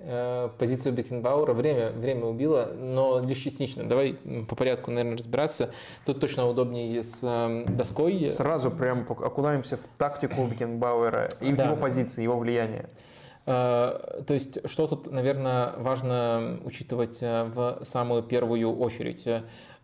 Э, 0.08 0.50
позицию 0.60 0.94
Бекенбауэра 0.94 1.54
время, 1.54 1.90
время 1.90 2.26
убило, 2.26 2.72
но 2.78 3.20
лишь 3.20 3.40
частично. 3.40 3.84
Давай 3.86 4.14
по 4.48 4.56
порядку, 4.56 4.92
наверное, 4.92 5.18
разбираться. 5.18 5.72
Тут 6.06 6.20
точно 6.20 6.48
удобнее 6.48 7.02
с 7.02 7.22
э, 7.24 7.66
доской. 7.68 8.28
Сразу 8.28 8.70
прям 8.70 9.02
окунаемся 9.10 9.78
в 9.78 9.82
тактику 9.98 10.46
Бекенбауэра 10.46 11.30
и 11.42 11.52
да. 11.54 11.66
его 11.66 11.76
позиции, 11.76 12.22
его 12.22 12.38
влияние. 12.38 12.88
Э, 13.48 14.22
то 14.28 14.34
есть, 14.36 14.70
что 14.70 14.86
тут, 14.86 15.12
наверное, 15.12 15.74
важно 15.78 16.60
учитывать 16.64 17.22
в 17.22 17.80
самую 17.82 18.22
первую 18.22 18.78
очередь? 18.78 19.28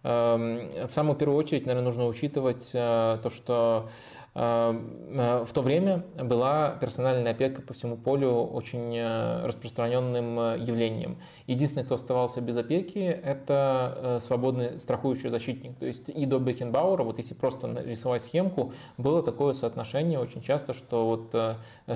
В 0.04 0.90
самую 0.90 1.16
первую 1.16 1.38
очередь, 1.38 1.68
наверное, 1.68 1.86
нужно 1.86 2.08
учитывать 2.08 2.72
то, 2.72 3.30
что 3.32 3.88
в 4.34 5.48
то 5.54 5.62
время 5.62 6.06
была 6.18 6.78
персональная 6.80 7.32
опека 7.32 7.62
по 7.62 7.74
всему 7.74 7.98
полю 7.98 8.32
очень 8.32 8.96
э, 8.96 9.46
распространенным 9.46 10.40
э, 10.40 10.58
явлением. 10.60 11.18
Единственный, 11.48 11.84
кто 11.84 11.96
оставался 11.96 12.40
без 12.40 12.56
опеки, 12.56 13.00
это 13.00 14.20
свободный 14.22 14.80
страхующий 14.80 15.30
защитник. 15.30 15.78
То 15.78 15.86
есть 15.86 16.08
и 16.08 16.26
до 16.26 16.40
Бекенбауэра, 16.40 17.04
вот 17.04 17.18
если 17.18 17.34
просто 17.34 17.68
нарисовать 17.68 18.22
схемку, 18.22 18.72
было 18.98 19.22
такое 19.22 19.52
соотношение 19.52 20.18
очень 20.18 20.42
часто, 20.42 20.74
что 20.74 21.06
вот 21.06 21.36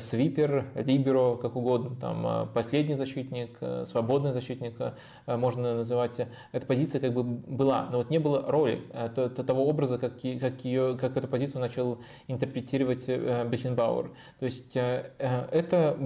свипер, 0.02 0.66
либеро, 0.76 1.38
как 1.38 1.56
угодно, 1.56 1.96
там 1.96 2.50
последний 2.54 2.96
защитник, 2.96 3.60
свободный 3.86 4.34
защитник, 4.34 4.76
можно 5.26 5.76
называть, 5.76 6.20
эта 6.52 6.66
позиция 6.66 7.00
как 7.00 7.14
бы 7.14 7.24
была, 7.24 7.88
но 7.92 7.98
вот 7.98 8.10
не 8.10 8.20
было 8.20 8.44
роли 8.46 8.82
того 9.16 9.68
образа, 9.68 9.98
как, 9.98 10.16
как, 10.16 10.66
ее, 10.66 10.98
как 11.00 11.16
эту 11.16 11.28
позицию 11.28 11.62
начал 11.62 12.00
интерпретировать 12.28 13.06
э, 13.08 13.48
Бекенбауэр. 13.48 14.12
То 14.40 14.46
есть 14.46 14.76
э, 14.76 15.12
э, 15.20 15.48
это 15.52 15.98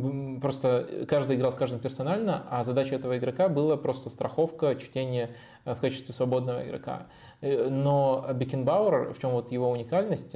просто 0.41 1.05
каждый 1.07 1.37
играл 1.37 1.51
с 1.51 1.55
каждым 1.55 1.79
персонально, 1.79 2.45
а 2.49 2.63
задача 2.63 2.95
этого 2.95 3.17
игрока 3.17 3.49
была 3.49 3.77
просто 3.77 4.09
страховка, 4.09 4.75
чтение 4.75 5.35
в 5.65 5.75
качестве 5.75 6.13
свободного 6.13 6.65
игрока. 6.65 7.07
Но 7.41 8.25
Бекенбауэр, 8.33 9.13
в 9.13 9.19
чем 9.19 9.31
вот 9.31 9.51
его 9.51 9.69
уникальность, 9.69 10.35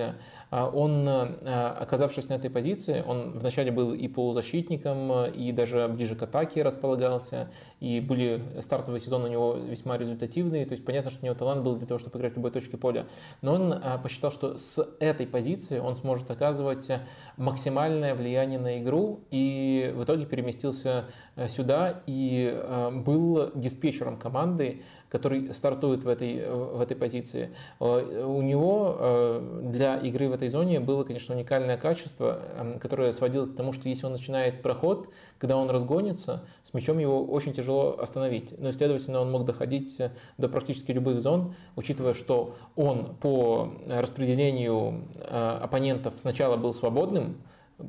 он, 0.51 1.07
оказавшись 1.07 2.30
на 2.30 2.35
этой 2.35 2.49
позиции, 2.49 3.03
он 3.05 3.38
вначале 3.38 3.71
был 3.71 3.93
и 3.93 4.07
полузащитником, 4.07 5.25
и 5.25 5.51
даже 5.51 5.88
ближе 5.89 6.15
к 6.15 6.23
атаке 6.23 6.63
располагался, 6.63 7.49
и 7.81 7.99
были 7.99 8.41
стартовые 8.61 9.01
сезоны 9.01 9.27
у 9.27 9.31
него 9.31 9.53
весьма 9.55 9.97
результативные, 9.97 10.65
то 10.65 10.71
есть 10.73 10.85
понятно, 10.85 11.11
что 11.11 11.23
у 11.23 11.25
него 11.25 11.35
талант 11.35 11.63
был 11.63 11.75
для 11.75 11.88
того, 11.88 11.97
чтобы 11.97 12.19
играть 12.19 12.34
в 12.34 12.35
любой 12.38 12.51
точке 12.51 12.77
поля. 12.77 13.05
Но 13.41 13.55
он 13.55 13.75
посчитал, 14.01 14.31
что 14.31 14.57
с 14.57 14.81
этой 14.99 15.27
позиции 15.27 15.80
он 15.80 15.97
сможет 15.97 16.31
оказывать 16.31 16.89
максимальное 17.35 18.15
влияние 18.15 18.59
на 18.59 18.80
игру, 18.80 19.19
и 19.30 19.91
в 19.93 20.03
итоге 20.03 20.25
переместился 20.25 21.05
сюда 21.47 22.01
и 22.07 22.57
был 23.05 23.51
диспетчером 23.55 24.17
команды, 24.17 24.84
который 25.14 25.53
стартует 25.53 26.03
в 26.03 26.10
этой, 26.10 26.44
в 26.49 26.81
этой 26.81 26.98
позиции. 26.98 27.52
Э, 27.80 28.26
у 28.26 28.41
него 28.41 28.98
э, 28.99 29.60
для 29.72 29.98
игры 29.98 30.27
в 30.27 30.34
этой 30.34 30.49
зоне 30.49 30.80
было, 30.80 31.03
конечно, 31.03 31.35
уникальное 31.35 31.77
качество, 31.77 32.40
эм, 32.57 32.80
которое 32.80 33.11
сводило 33.11 33.45
к 33.45 33.56
тому, 33.56 33.73
что 33.73 33.88
если 33.88 34.07
он 34.07 34.14
начинает 34.14 34.64
проход, 34.64 35.10
когда 35.38 35.56
он 35.56 35.69
разгонится, 35.69 36.44
с 36.64 36.73
мячом 36.73 36.98
его 36.98 37.23
очень 37.23 37.53
тяжело 37.53 37.95
остановить. 37.99 38.60
Но, 38.60 38.72
следовательно, 38.72 39.22
он 39.22 39.31
мог 39.31 39.45
доходить 39.45 40.02
до 40.40 40.49
практически 40.49 40.91
любых 40.91 41.22
зон, 41.22 41.53
учитывая, 41.76 42.15
что 42.15 42.56
он 42.76 43.15
по 43.22 43.72
распределению 43.85 45.03
э, 45.15 45.60
оппонентов 45.61 46.15
сначала 46.18 46.57
был 46.57 46.73
свободным, 46.73 47.38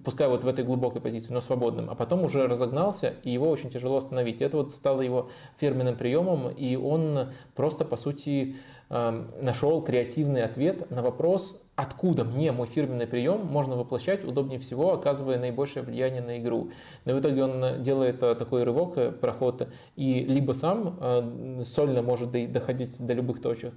пускай 0.03 0.29
вот 0.29 0.45
в 0.45 0.49
этой 0.49 0.65
глубокой 0.65 1.01
позиции, 1.01 1.33
но 1.33 1.41
свободным, 1.41 1.91
а 1.91 1.95
потом 1.95 2.25
уже 2.25 2.47
разогнался, 2.47 3.15
и 3.23 3.31
его 3.31 3.49
очень 3.49 3.71
тяжело 3.71 3.97
остановить. 3.97 4.43
Это 4.43 4.57
вот 4.57 4.75
стало 4.75 5.03
его 5.03 5.31
фирменным 5.57 5.97
приемом, 5.97 6.49
и 6.49 6.77
он 6.77 7.29
просто, 7.55 7.85
по 7.85 7.97
сути, 7.97 8.57
нашел 9.41 9.83
креативный 9.83 10.45
ответ 10.45 10.91
на 10.91 11.03
вопрос, 11.03 11.65
откуда 11.77 12.23
мне 12.23 12.53
мой 12.53 12.67
фирменный 12.67 13.07
прием 13.07 13.47
можно 13.47 13.77
воплощать 13.77 14.25
удобнее 14.25 14.61
всего, 14.61 14.93
оказывая 14.93 15.39
наибольшее 15.39 15.83
влияние 15.83 16.23
на 16.23 16.39
игру. 16.39 16.71
Но 17.05 17.15
в 17.15 17.21
итоге 17.21 17.43
он 17.43 17.83
делает 17.83 18.23
э, 18.23 18.35
такой 18.37 18.63
рывок, 18.63 18.97
э, 18.97 19.11
проход, 19.11 19.69
и 19.97 20.21
либо 20.21 20.53
сам 20.53 20.97
э, 21.01 21.63
сольно 21.65 22.03
может 22.03 22.31
доходить 22.53 23.05
до 23.05 23.13
любых 23.13 23.43
точек, 23.43 23.75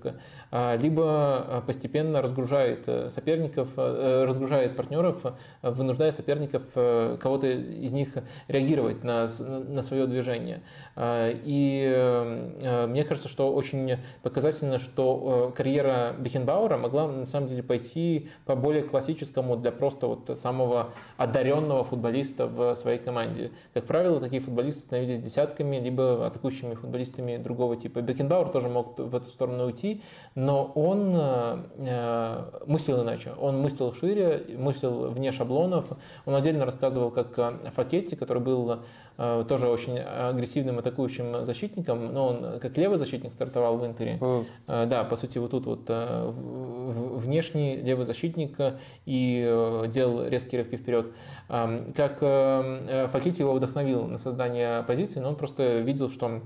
либо 0.52 1.64
постепенно 1.66 2.22
разгружает 2.22 2.86
соперников, 3.10 3.78
разгружает 3.78 4.76
партнеров, 4.76 5.26
вынуждая 5.62 6.12
соперников, 6.12 6.64
кого-то 6.74 7.48
из 7.48 7.92
них 7.92 8.10
реагировать 8.48 9.04
на, 9.04 9.28
на 9.40 9.82
свое 9.82 10.08
движение. 10.08 10.62
И 10.98 12.88
мне 12.88 13.04
кажется, 13.04 13.30
что 13.30 13.54
очень 13.54 13.98
показательно, 14.22 14.80
что 14.80 15.07
карьера 15.56 16.16
Бекенбауэра 16.18 16.78
могла 16.78 17.08
на 17.08 17.26
самом 17.26 17.48
деле 17.48 17.64
пойти 17.64 18.30
по 18.46 18.56
более 18.56 18.84
классическому 18.84 19.56
для 19.58 19.72
просто 19.72 20.08
вот 20.08 20.38
самого 20.38 20.90
одаренного 21.18 21.84
футболиста 21.84 22.48
в 22.48 22.76
своей 22.76 23.00
команде. 23.00 23.52
Как 23.74 23.86
правило, 23.86 24.20
такие 24.20 24.42
футболисты 24.42 24.82
становились 24.82 25.20
десятками, 25.20 25.78
либо 25.78 26.26
атакующими 26.28 26.74
футболистами 26.74 27.38
другого 27.38 27.76
типа. 27.76 28.02
Бекенбауэр 28.02 28.50
тоже 28.50 28.70
мог 28.70 28.98
в 28.98 29.16
эту 29.16 29.30
сторону 29.30 29.66
уйти, 29.66 30.02
но 30.36 30.72
он 30.76 31.14
э, 31.16 32.64
мыслил 32.66 33.04
иначе. 33.04 33.34
Он 33.40 33.62
мыслил 33.62 33.94
шире, 33.94 34.46
мыслил 34.58 35.10
вне 35.10 35.32
шаблонов. 35.32 35.86
Он 36.26 36.36
отдельно 36.36 36.66
рассказывал, 36.66 37.12
как 37.12 37.38
Факетти, 37.76 38.16
который 38.16 38.42
был 38.42 38.80
э, 39.18 39.46
тоже 39.48 39.68
очень 39.68 40.00
агрессивным 40.00 40.80
атакующим 40.80 41.44
защитником, 41.44 42.14
но 42.14 42.28
он 42.28 42.60
как 42.60 42.78
левый 42.78 42.98
защитник 42.98 43.34
стартовал 43.34 43.78
в 43.78 43.86
Интере. 43.86 44.18
Mm. 44.20 44.46
Э, 44.88 44.90
да, 44.90 45.04
по 45.04 45.16
сути, 45.16 45.38
вот 45.38 45.52
тут 45.52 45.66
вот 45.66 45.86
э, 45.90 46.32
внешний 46.32 47.78
левый 47.78 48.06
защитник 48.06 48.58
и 49.06 49.46
э, 49.48 49.86
делал 49.88 50.28
резкие 50.28 50.62
рывки 50.62 50.78
вперед. 50.78 51.12
Как 51.48 52.18
э, 52.22 53.08
Факити 53.12 53.42
его 53.42 53.54
вдохновил 53.54 54.08
на 54.08 54.18
создание 54.18 54.84
позиции, 54.84 55.20
но 55.20 55.30
он 55.30 55.36
просто 55.36 55.80
видел, 55.80 56.10
что 56.10 56.42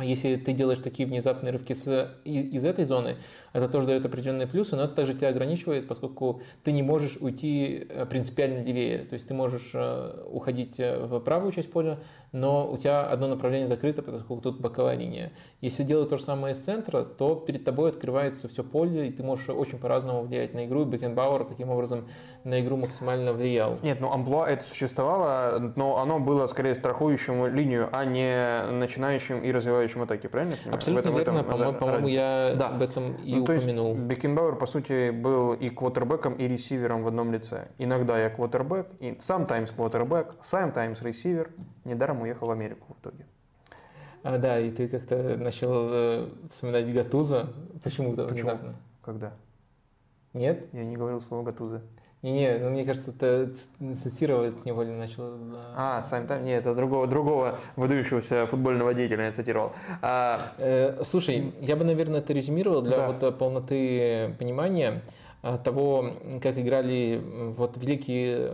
если 0.00 0.36
ты 0.36 0.52
делаешь 0.52 0.78
такие 0.78 1.08
внезапные 1.08 1.52
рывки 1.52 1.72
с, 1.72 2.14
из 2.24 2.64
этой 2.64 2.84
зоны, 2.84 3.16
это 3.52 3.68
тоже 3.68 3.88
дает 3.88 4.06
определенные 4.06 4.46
плюсы, 4.46 4.76
но 4.76 4.84
это 4.84 4.94
также 4.94 5.14
тебя 5.14 5.28
ограничивает, 5.28 5.88
поскольку 5.88 6.42
ты 6.62 6.70
не 6.70 6.82
можешь 6.82 7.16
уйти 7.16 7.86
э, 7.88 8.06
принципиально 8.06 8.62
левее. 8.62 8.98
То 9.04 9.14
есть 9.14 9.26
ты 9.26 9.34
можешь 9.34 9.74
уходить 10.30 10.78
в 10.78 11.18
правую 11.20 11.52
часть 11.52 11.72
поля, 11.72 11.98
но 12.32 12.70
у 12.70 12.76
тебя 12.76 13.06
одно 13.06 13.28
направление 13.28 13.66
закрыто, 13.66 14.02
поскольку 14.02 14.42
тут 14.42 14.60
боковая 14.60 14.96
линия. 14.96 15.32
Если 15.60 15.82
делать 15.82 16.08
то 16.08 16.16
же 16.16 16.22
самое 16.22 16.52
из 16.52 16.58
центра, 16.58 17.02
то 17.02 17.34
перед 17.34 17.64
тобой 17.64 17.90
открывается 17.90 18.48
все 18.48 18.62
поле, 18.62 19.08
и 19.08 19.12
ты 19.12 19.22
можешь 19.22 19.48
очень 19.48 19.78
по-разному 19.78 20.22
влиять 20.22 20.54
на 20.54 20.66
игру. 20.66 20.84
Бекенбауэр 20.84 21.44
таким 21.44 21.70
образом 21.70 22.08
на 22.44 22.60
игру 22.60 22.76
максимально 22.76 23.32
влиял. 23.32 23.78
Нет, 23.82 24.00
ну 24.00 24.12
амплуа 24.12 24.46
это 24.46 24.64
существовало, 24.64 25.72
но 25.76 25.98
оно 25.98 26.18
было 26.18 26.46
скорее 26.46 26.74
страхующим 26.74 27.46
линию, 27.46 27.88
а 27.92 28.04
не 28.04 28.70
начинающим 28.70 29.42
и 29.42 29.52
развивающим 29.52 30.02
атаки, 30.02 30.26
правильно? 30.26 30.54
Абсолютно 30.70 31.10
этом, 31.10 31.34
верно, 31.34 31.44
по-моему, 31.44 32.06
по 32.06 32.08
я 32.08 32.54
да. 32.56 32.68
об 32.68 32.82
этом 32.82 33.14
и 33.16 33.34
ну, 33.34 33.42
упомянул. 33.42 33.94
Есть 33.94 34.06
Бекенбауэр, 34.06 34.56
по 34.56 34.66
сути, 34.66 35.10
был 35.10 35.52
и 35.52 35.70
квотербеком, 35.70 36.34
и 36.34 36.46
ресивером 36.46 37.02
в 37.02 37.08
одном 37.08 37.32
лице. 37.32 37.68
Иногда 37.78 38.18
я 38.18 38.30
квотербек, 38.30 38.86
и 39.00 39.10
sometimes 39.12 39.74
квотербек, 39.74 40.36
sometimes 40.42 41.02
ресивер. 41.02 41.50
Недаром 41.84 42.17
уехал 42.22 42.46
в 42.46 42.50
Америку 42.50 42.86
в 42.88 43.00
итоге. 43.02 43.26
А, 44.22 44.38
да, 44.38 44.58
и 44.58 44.70
ты 44.70 44.88
как-то 44.88 45.36
начал 45.36 45.88
э, 45.90 46.28
вспоминать 46.50 46.92
Гатуза 46.92 47.46
почему-то 47.82 48.24
Почему? 48.24 48.50
внезапно. 48.50 48.76
Когда? 49.02 49.32
Нет? 50.32 50.66
Я 50.72 50.84
не 50.84 50.96
говорил 50.96 51.20
слово 51.20 51.44
Гатуза. 51.44 51.82
Не-не, 52.22 52.58
ну 52.58 52.70
мне 52.70 52.84
кажется, 52.84 53.12
ты 53.12 53.46
цитировать 53.94 54.64
невольно 54.64 54.98
начал. 54.98 55.36
Да. 55.36 55.58
А, 55.76 56.02
сам 56.02 56.26
там, 56.26 56.44
нет, 56.44 56.62
это 56.62 56.74
другого, 56.74 57.06
другого 57.06 57.60
выдающегося 57.76 58.46
футбольного 58.46 58.92
деятеля 58.92 59.26
я 59.26 59.32
цитировал. 59.32 59.72
А... 60.02 60.52
Э, 60.58 61.04
слушай, 61.04 61.54
я 61.60 61.76
бы, 61.76 61.84
наверное, 61.84 62.18
это 62.18 62.32
резюмировал 62.32 62.82
для 62.82 62.96
да. 62.96 63.06
вот 63.06 63.22
э, 63.22 63.30
полноты 63.30 64.34
понимания 64.36 65.02
э, 65.44 65.58
того, 65.62 66.14
как 66.42 66.58
играли 66.58 67.22
вот 67.22 67.76
великие 67.76 68.52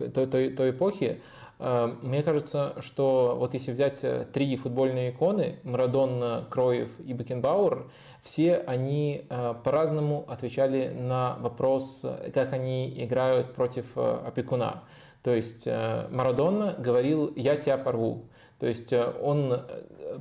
э, 0.00 0.10
той, 0.14 0.26
той, 0.26 0.48
той 0.48 0.70
эпохи. 0.70 1.20
Э, 1.62 1.94
мне 2.02 2.22
кажется, 2.24 2.74
что 2.80 3.36
вот 3.38 3.54
если 3.54 3.70
взять 3.70 4.02
э, 4.02 4.26
три 4.32 4.56
футбольные 4.56 5.10
иконы, 5.10 5.60
Марадон, 5.62 6.44
Кроев 6.50 6.90
и 6.98 7.12
Бекенбауэр, 7.12 7.86
все 8.22 8.56
они 8.56 9.26
э, 9.28 9.54
по-разному 9.64 10.24
отвечали 10.28 10.88
на 10.88 11.36
вопрос, 11.40 12.06
как 12.32 12.52
они 12.52 12.92
играют 12.96 13.54
против 13.54 13.96
опекуна. 13.96 14.84
То 15.22 15.34
есть 15.34 15.68
Марадона 16.10 16.74
говорил 16.78 17.32
«я 17.36 17.56
тебя 17.56 17.78
порву». 17.78 18.24
То 18.58 18.66
есть 18.66 18.92
он 18.92 19.60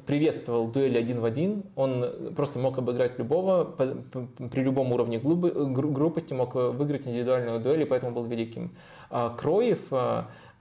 приветствовал 0.05 0.67
дуэль 0.67 0.97
один 0.97 1.21
в 1.21 1.25
один, 1.25 1.63
он 1.75 2.33
просто 2.35 2.59
мог 2.59 2.77
обыграть 2.77 3.17
любого, 3.17 3.63
при 3.63 4.61
любом 4.61 4.91
уровне 4.91 5.19
грубости 5.19 6.33
мог 6.33 6.53
выиграть 6.55 7.07
индивидуальную 7.07 7.59
дуэль, 7.59 7.81
и 7.81 7.85
поэтому 7.85 8.13
был 8.13 8.25
великим. 8.25 8.75
А 9.09 9.29
Кроев 9.29 9.91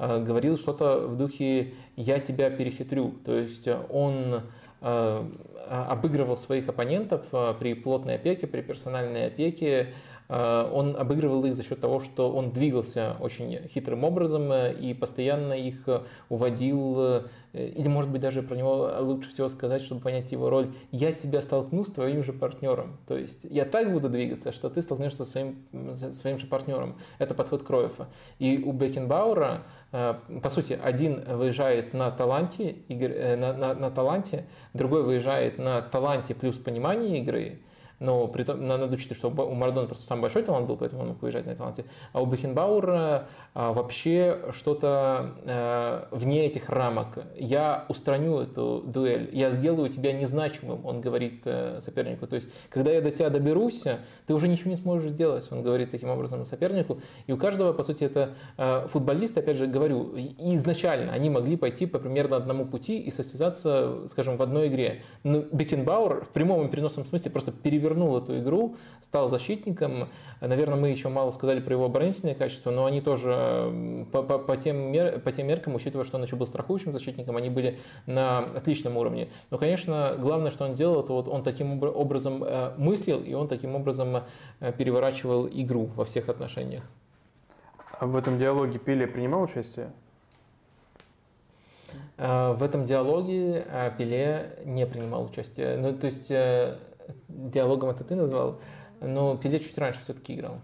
Э, 0.02 0.18
говорил 0.18 0.56
что-то 0.56 1.06
в 1.06 1.16
духе 1.16 1.74
«я 1.94 2.20
тебя 2.20 2.48
перехитрю». 2.48 3.12
То 3.22 3.34
есть 3.36 3.68
он 3.90 4.34
э, 4.34 4.40
обыгрывал 4.80 6.36
своих 6.36 6.68
оппонентов 6.68 7.26
э, 7.32 7.54
при 7.58 7.74
плотной 7.74 8.16
опеке, 8.16 8.46
при 8.46 8.60
персональной 8.60 9.26
опеке, 9.26 9.94
он 10.30 10.96
обыгрывал 10.96 11.44
их 11.44 11.56
за 11.56 11.64
счет 11.64 11.80
того, 11.80 11.98
что 11.98 12.30
он 12.30 12.52
двигался 12.52 13.16
очень 13.20 13.66
хитрым 13.68 14.04
образом 14.04 14.52
и 14.52 14.94
постоянно 14.94 15.54
их 15.54 15.88
уводил 16.28 17.24
Э, 17.52 17.66
или, 17.66 17.88
может 17.88 18.10
быть, 18.10 18.20
даже 18.20 18.42
про 18.42 18.54
него 18.54 18.90
лучше 19.00 19.30
всего 19.30 19.48
сказать, 19.48 19.82
чтобы 19.82 20.00
понять 20.00 20.32
его 20.32 20.50
роль, 20.50 20.72
я 20.92 21.12
тебя 21.12 21.40
столкну 21.40 21.84
с 21.84 21.90
твоим 21.90 22.22
же 22.24 22.32
партнером. 22.32 22.98
То 23.06 23.16
есть 23.16 23.40
я 23.44 23.64
так 23.64 23.92
буду 23.92 24.08
двигаться, 24.08 24.52
что 24.52 24.70
ты 24.70 24.82
столкнешься 24.82 25.24
со 25.24 25.30
своим, 25.30 25.56
со 25.92 26.12
своим 26.12 26.38
же 26.38 26.46
партнером. 26.46 26.96
Это 27.18 27.34
подход 27.34 27.62
Кроефа. 27.62 28.08
И 28.38 28.62
у 28.64 28.72
Бекенбауэра, 28.72 29.62
э, 29.92 30.14
по 30.42 30.48
сути, 30.48 30.78
один 30.80 31.24
выезжает 31.24 31.92
на 31.94 32.10
таланте, 32.10 32.76
э, 32.88 33.36
на, 33.36 33.52
на, 33.52 33.74
на 33.74 33.90
таланте, 33.90 34.44
другой 34.72 35.02
выезжает 35.02 35.58
на 35.58 35.82
таланте 35.82 36.34
плюс 36.34 36.56
понимание 36.56 37.18
игры, 37.18 37.60
но 38.00 38.26
при 38.26 38.42
том, 38.44 38.66
надо 38.66 38.86
учитывать, 38.86 39.18
что 39.18 39.28
у 39.28 39.54
Марадона 39.54 39.86
просто 39.86 40.04
самый 40.04 40.22
большой 40.22 40.42
талант 40.42 40.66
был, 40.66 40.76
поэтому 40.76 41.02
он 41.02 41.08
мог 41.08 41.22
выезжать 41.22 41.46
на 41.46 41.54
таланте. 41.54 41.84
А 42.12 42.22
у 42.22 42.26
Бехенбауэра 42.26 43.28
а, 43.54 43.72
вообще 43.72 44.38
что-то 44.52 45.34
а, 45.44 46.08
вне 46.10 46.46
этих 46.46 46.70
рамок. 46.70 47.18
Я 47.36 47.84
устраню 47.88 48.40
эту 48.40 48.82
дуэль, 48.86 49.28
я 49.32 49.50
сделаю 49.50 49.90
тебя 49.90 50.12
незначимым, 50.12 50.84
он 50.84 51.02
говорит 51.02 51.42
а, 51.44 51.78
сопернику. 51.80 52.26
То 52.26 52.36
есть, 52.36 52.48
когда 52.70 52.90
я 52.90 53.02
до 53.02 53.10
тебя 53.10 53.28
доберусь, 53.28 53.84
ты 54.26 54.34
уже 54.34 54.48
ничего 54.48 54.70
не 54.70 54.76
сможешь 54.76 55.10
сделать, 55.10 55.46
он 55.50 55.62
говорит 55.62 55.90
таким 55.90 56.08
образом 56.08 56.46
сопернику. 56.46 57.00
И 57.26 57.32
у 57.32 57.36
каждого, 57.36 57.74
по 57.74 57.82
сути, 57.82 58.04
это 58.04 58.34
а, 58.56 58.86
футболист, 58.86 59.36
опять 59.36 59.58
же, 59.58 59.66
говорю, 59.66 60.16
изначально 60.38 61.12
они 61.12 61.28
могли 61.28 61.58
пойти 61.58 61.84
по 61.84 61.98
примерно 61.98 62.36
одному 62.36 62.64
пути 62.64 62.98
и 62.98 63.10
состязаться, 63.10 64.08
скажем, 64.08 64.38
в 64.38 64.42
одной 64.42 64.68
игре. 64.68 65.02
Но 65.22 65.40
Бекенбауэр 65.40 66.24
в 66.24 66.30
прямом 66.30 66.66
и 66.66 66.70
переносном 66.70 67.04
смысле 67.04 67.30
просто 67.30 67.52
перевернул 67.52 67.89
перевернул 67.90 68.16
эту 68.16 68.38
игру, 68.38 68.76
стал 69.00 69.28
защитником. 69.28 70.08
Наверное, 70.40 70.76
мы 70.76 70.88
еще 70.90 71.08
мало 71.08 71.30
сказали 71.30 71.60
про 71.60 71.74
его 71.74 71.86
оборонительные 71.86 72.34
качества, 72.34 72.70
но 72.70 72.84
они 72.84 73.00
тоже 73.00 74.06
по, 74.12 74.22
по, 74.22 74.38
по, 74.38 74.56
тем, 74.56 74.76
мер, 74.76 75.18
по 75.20 75.32
тем 75.32 75.48
меркам, 75.48 75.74
учитывая, 75.74 76.04
что 76.04 76.16
он 76.16 76.24
еще 76.24 76.36
был 76.36 76.46
страхующим 76.46 76.92
защитником, 76.92 77.36
они 77.36 77.50
были 77.50 77.78
на 78.06 78.38
отличном 78.38 78.96
уровне. 78.96 79.28
Но, 79.50 79.58
конечно, 79.58 80.16
главное, 80.18 80.50
что 80.50 80.64
он 80.64 80.74
делал, 80.74 81.02
это 81.02 81.12
вот 81.12 81.28
он 81.28 81.42
таким 81.42 81.82
образом 81.82 82.44
э, 82.44 82.72
мыслил, 82.78 83.20
и 83.20 83.34
он 83.34 83.48
таким 83.48 83.74
образом 83.74 84.22
э, 84.60 84.72
переворачивал 84.72 85.48
игру 85.48 85.90
во 85.96 86.04
всех 86.04 86.28
отношениях. 86.28 86.84
А 87.98 88.06
в 88.06 88.16
этом 88.16 88.38
диалоге 88.38 88.78
Пиле 88.78 89.06
принимал 89.06 89.42
участие? 89.42 89.90
Э, 92.16 92.52
в 92.52 92.62
этом 92.62 92.84
диалоге 92.84 93.66
Пеле 93.98 94.60
не 94.64 94.86
принимал 94.86 95.24
участие. 95.24 95.76
Ну, 95.76 95.92
то 95.92 96.06
есть 96.06 96.32
диалогом 97.28 97.90
это 97.90 98.04
ты 98.04 98.14
назвал, 98.14 98.60
но 99.00 99.36
Пеле 99.36 99.60
чуть 99.60 99.76
раньше 99.78 100.00
все-таки 100.00 100.34
играл. 100.34 100.60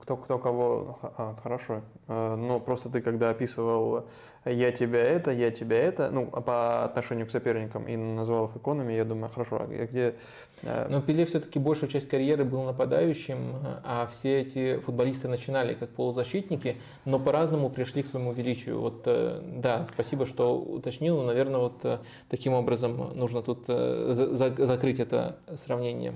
Кто, 0.00 0.16
кто 0.16 0.38
кого, 0.38 0.98
а, 1.02 1.36
хорошо. 1.42 1.82
Но 2.08 2.58
просто 2.58 2.88
ты 2.88 3.02
когда 3.02 3.28
описывал 3.28 4.06
«я 4.46 4.72
тебя 4.72 5.02
это», 5.02 5.30
«я 5.30 5.50
тебя 5.50 5.76
это», 5.76 6.08
ну, 6.10 6.26
по 6.26 6.84
отношению 6.84 7.26
к 7.26 7.30
соперникам 7.30 7.86
и 7.86 7.96
назвал 7.96 8.46
их 8.46 8.56
иконами, 8.56 8.94
я 8.94 9.04
думаю, 9.04 9.28
хорошо, 9.28 9.60
а 9.60 9.66
где... 9.66 10.14
Но 10.62 11.02
Пеле 11.02 11.26
все-таки 11.26 11.58
большую 11.58 11.90
часть 11.90 12.08
карьеры 12.08 12.44
был 12.44 12.62
нападающим, 12.62 13.56
а 13.84 14.08
все 14.10 14.40
эти 14.40 14.78
футболисты 14.78 15.28
начинали 15.28 15.74
как 15.74 15.90
полузащитники, 15.90 16.78
но 17.04 17.18
по-разному 17.18 17.68
пришли 17.68 18.02
к 18.02 18.06
своему 18.06 18.32
величию. 18.32 18.80
Вот, 18.80 19.02
да, 19.04 19.84
спасибо, 19.84 20.24
что 20.24 20.58
уточнил, 20.58 21.18
но, 21.18 21.24
наверное, 21.24 21.60
вот 21.60 22.00
таким 22.30 22.54
образом 22.54 23.10
нужно 23.14 23.42
тут 23.42 23.66
закрыть 23.66 24.98
это 24.98 25.36
сравнение. 25.54 26.14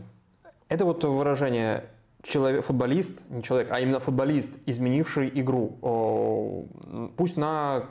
Это 0.71 0.87
вот 0.87 1.05
выражение 1.05 1.85
человек, 2.23 2.65
футболист, 2.65 3.23
не 3.31 3.43
человек, 3.43 3.71
а 3.71 3.81
именно 3.81 4.01
футболист, 4.01 4.53
изменивший 4.67 5.31
игру, 5.35 6.67
пусть 7.17 7.37
на 7.37 7.89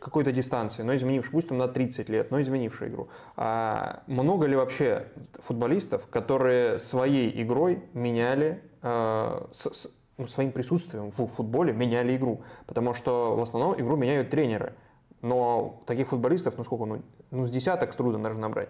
какой-то 0.00 0.30
дистанции, 0.30 0.82
но 0.82 0.94
изменивший, 0.94 1.32
пусть 1.32 1.48
там 1.48 1.58
на 1.58 1.68
30 1.68 2.08
лет, 2.08 2.30
но 2.30 2.40
изменивший 2.40 2.88
игру. 2.88 3.08
А 3.36 4.02
много 4.06 4.46
ли 4.46 4.54
вообще 4.54 5.08
футболистов, 5.34 6.06
которые 6.06 6.78
своей 6.78 7.42
игрой 7.42 7.82
меняли, 7.92 8.62
э, 8.82 9.46
с, 9.50 9.66
с, 9.66 9.98
ну, 10.16 10.26
своим 10.26 10.52
присутствием 10.52 11.10
в 11.10 11.26
футболе 11.26 11.72
меняли 11.72 12.16
игру? 12.16 12.42
Потому 12.66 12.94
что 12.94 13.34
в 13.36 13.42
основном 13.42 13.80
игру 13.80 13.96
меняют 13.96 14.30
тренеры. 14.30 14.74
Но 15.22 15.82
таких 15.86 16.08
футболистов, 16.08 16.54
ну 16.56 16.64
сколько, 16.64 16.84
ну, 16.84 17.02
ну 17.30 17.46
с 17.46 17.50
десяток 17.50 17.92
с 17.92 17.96
трудом 17.96 18.22
даже 18.22 18.38
набрать. 18.38 18.68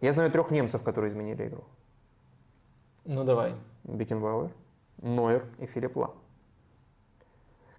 Я 0.00 0.12
знаю 0.12 0.30
трех 0.30 0.50
немцев, 0.50 0.82
которые 0.82 1.10
изменили 1.10 1.46
игру. 1.46 1.64
Ну 3.06 3.22
давай. 3.24 3.54
Бекенбауэр, 3.84 4.50
Нойер 5.02 5.44
и 5.58 5.66
Филипп 5.66 5.96
Лам 5.96 6.23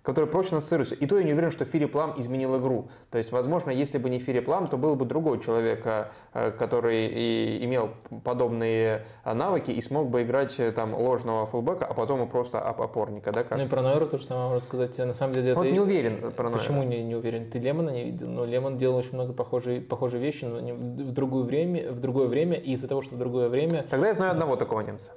которые 0.05 0.29
прочно 0.29 0.59
ассоциируются. 0.59 0.95
И 0.95 1.07
то 1.07 1.17
я 1.17 1.23
не 1.23 1.33
уверен, 1.33 1.51
что 1.51 1.65
Филипп 1.65 1.95
Лам 1.95 2.13
изменил 2.17 2.57
игру. 2.59 2.89
То 3.09 3.17
есть, 3.17 3.31
возможно, 3.31 3.71
если 3.71 3.97
бы 3.97 4.09
не 4.09 4.19
Филипп 4.19 4.47
Лам, 4.47 4.67
то 4.67 4.77
был 4.77 4.95
бы 4.95 5.05
другой 5.05 5.41
человек, 5.41 5.85
а, 5.85 6.11
а, 6.31 6.51
который 6.51 7.07
и 7.07 7.65
имел 7.65 7.89
подобные 8.23 9.05
а, 9.23 9.33
навыки 9.33 9.71
и 9.71 9.81
смог 9.81 10.09
бы 10.09 10.21
играть 10.21 10.59
э, 10.59 10.71
там 10.71 10.93
ложного 10.93 11.47
фулбека, 11.47 11.85
а 11.85 11.93
потом 11.93 12.23
и 12.23 12.27
просто 12.29 12.59
опорника. 12.59 13.31
Да, 13.31 13.43
как? 13.43 13.57
Ну 13.57 13.65
и 13.65 13.67
про 13.67 13.81
Нойера 13.81 14.05
тоже 14.05 14.25
самое 14.25 14.49
можно 14.49 14.61
сказать. 14.61 14.97
На 14.99 15.13
самом 15.13 15.33
деле 15.33 15.51
это... 15.51 15.59
Вот 15.59 15.71
не 15.71 15.79
уверен 15.79 16.31
про 16.31 16.43
Нойера. 16.49 16.59
Почему 16.59 16.83
не, 16.83 17.03
не 17.03 17.15
уверен? 17.15 17.49
Ты 17.49 17.57
Лемона 17.57 17.89
не 17.89 18.03
видел? 18.03 18.27
Но 18.27 18.45
ну, 18.45 18.45
Лемон 18.45 18.77
делал 18.77 18.97
очень 18.97 19.13
много 19.13 19.33
похожей, 19.33 19.81
похожей 19.81 20.19
вещи, 20.19 20.45
но 20.45 20.59
в, 20.59 21.11
другое 21.11 21.43
время, 21.43 21.91
в 21.91 21.99
другое 21.99 22.27
время, 22.27 22.57
и 22.57 22.73
из-за 22.73 22.87
того, 22.87 23.01
что 23.01 23.15
в 23.15 23.17
другое 23.17 23.49
время... 23.49 23.85
Тогда 23.89 24.07
я 24.07 24.13
знаю 24.13 24.31
одного 24.31 24.55
такого 24.55 24.81
немца. 24.81 25.13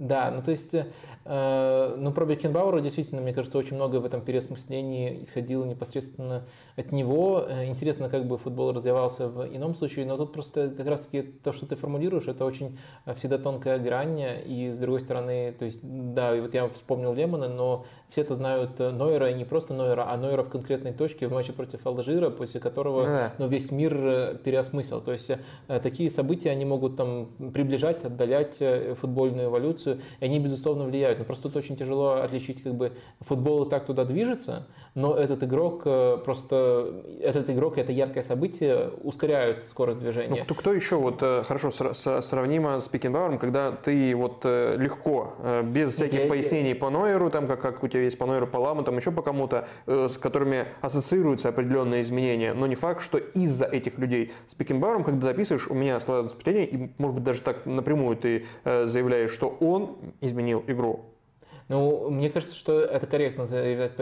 Да, 0.00 0.30
ну 0.30 0.42
то 0.42 0.50
есть, 0.50 0.74
э, 1.30 1.94
ну 1.96 2.12
про 2.12 2.26
Бекенбауэра 2.26 2.80
действительно, 2.80 3.20
мне 3.20 3.32
кажется, 3.32 3.56
очень 3.56 3.76
много 3.76 3.96
в 3.96 4.04
этом 4.04 4.20
переосмыслении 4.20 5.22
исходило 5.22 5.64
непосредственно 5.64 6.42
от 6.76 6.90
него. 6.90 7.46
Э, 7.48 7.66
интересно, 7.66 8.08
как 8.08 8.26
бы 8.26 8.36
футбол 8.36 8.72
развивался 8.72 9.28
в 9.28 9.46
ином 9.46 9.74
случае, 9.74 10.06
но 10.06 10.16
тут 10.16 10.32
просто 10.32 10.70
как 10.70 10.86
раз-таки 10.86 11.22
то, 11.22 11.52
что 11.52 11.66
ты 11.66 11.76
формулируешь, 11.76 12.26
это 12.26 12.44
очень 12.44 12.78
э, 13.06 13.14
всегда 13.14 13.38
тонкая 13.38 13.78
грань, 13.78 14.20
и 14.20 14.70
с 14.72 14.78
другой 14.78 15.00
стороны, 15.00 15.54
то 15.56 15.64
есть, 15.64 15.80
да, 15.82 16.36
и 16.36 16.40
вот 16.40 16.54
я 16.54 16.68
вспомнил 16.68 17.14
Лемона, 17.14 17.48
но 17.48 17.84
все 18.08 18.22
это 18.22 18.34
знают 18.34 18.78
Нойера, 18.80 19.30
и 19.30 19.34
не 19.34 19.44
просто 19.44 19.72
Нойера, 19.72 20.10
а 20.10 20.16
Нойера 20.16 20.42
в 20.42 20.50
конкретной 20.50 20.92
точке 20.92 21.28
в 21.28 21.32
матче 21.32 21.52
против 21.52 21.86
Алжира, 21.86 22.30
после 22.30 22.60
которого 22.60 23.04
да. 23.04 23.32
ну, 23.38 23.46
весь 23.46 23.70
мир 23.70 24.38
переосмыслил. 24.42 25.00
То 25.00 25.12
есть, 25.12 25.30
такие 25.68 26.10
события, 26.10 26.50
они 26.50 26.64
могут 26.64 26.96
там 26.96 27.28
приближать, 27.54 28.04
отдалять 28.04 28.60
футбольную 28.96 29.48
эволюцию, 29.48 30.00
и 30.18 30.24
они, 30.24 30.40
безусловно, 30.40 30.84
влияют. 30.84 31.19
Но 31.20 31.26
просто 31.26 31.44
тут 31.44 31.56
очень 31.56 31.76
тяжело 31.76 32.14
отличить, 32.14 32.62
как 32.62 32.74
бы 32.74 32.92
футбол 33.20 33.64
и 33.64 33.70
так 33.70 33.84
туда 33.84 34.06
движется, 34.06 34.66
но 34.94 35.14
этот 35.14 35.42
игрок 35.44 35.82
э, 35.84 36.16
просто, 36.24 37.04
этот 37.20 37.50
игрок 37.50 37.76
это 37.76 37.92
яркое 37.92 38.22
событие 38.22 38.90
ускоряют 39.02 39.64
скорость 39.68 40.00
движения. 40.00 40.38
Ну, 40.38 40.44
кто, 40.44 40.54
кто 40.54 40.72
еще, 40.72 40.96
вот, 40.96 41.18
э, 41.20 41.42
хорошо, 41.44 41.70
сравнимо 41.70 42.80
с 42.80 42.88
Пикенбауэром, 42.88 43.38
когда 43.38 43.70
ты 43.70 44.16
вот 44.16 44.40
э, 44.44 44.76
легко, 44.78 45.34
без 45.64 45.94
всяких 45.94 46.20
я, 46.20 46.26
пояснений 46.26 46.70
я... 46.70 46.76
по 46.76 46.88
Нойеру, 46.88 47.28
там, 47.28 47.46
как, 47.46 47.60
как 47.60 47.84
у 47.84 47.88
тебя 47.88 48.04
есть 48.04 48.16
по 48.16 48.24
Нойеру, 48.24 48.46
по 48.46 48.56
Ламу, 48.56 48.82
там 48.82 48.96
еще 48.96 49.12
по 49.12 49.20
кому-то, 49.20 49.68
с 49.86 50.16
которыми 50.16 50.68
ассоциируются 50.80 51.50
определенные 51.50 52.00
изменения, 52.00 52.54
но 52.54 52.66
не 52.66 52.76
факт, 52.76 53.02
что 53.02 53.18
из-за 53.18 53.66
этих 53.66 53.98
людей. 53.98 54.32
С 54.46 54.54
Пикенбауэром, 54.54 55.04
когда 55.04 55.26
записываешь, 55.26 55.68
у 55.68 55.74
меня 55.74 56.00
складывается 56.00 56.34
впечатление, 56.34 56.66
и, 56.66 56.90
может 56.96 57.16
быть, 57.16 57.24
даже 57.24 57.42
так 57.42 57.66
напрямую 57.66 58.16
ты 58.16 58.46
заявляешь, 58.64 59.32
что 59.32 59.54
он 59.60 59.98
изменил 60.22 60.64
игру. 60.66 61.09
Ну, 61.70 62.10
мне 62.10 62.30
кажется, 62.30 62.56
что 62.56 62.80
это 62.80 63.06
корректно 63.06 63.44
заявлять 63.44 63.92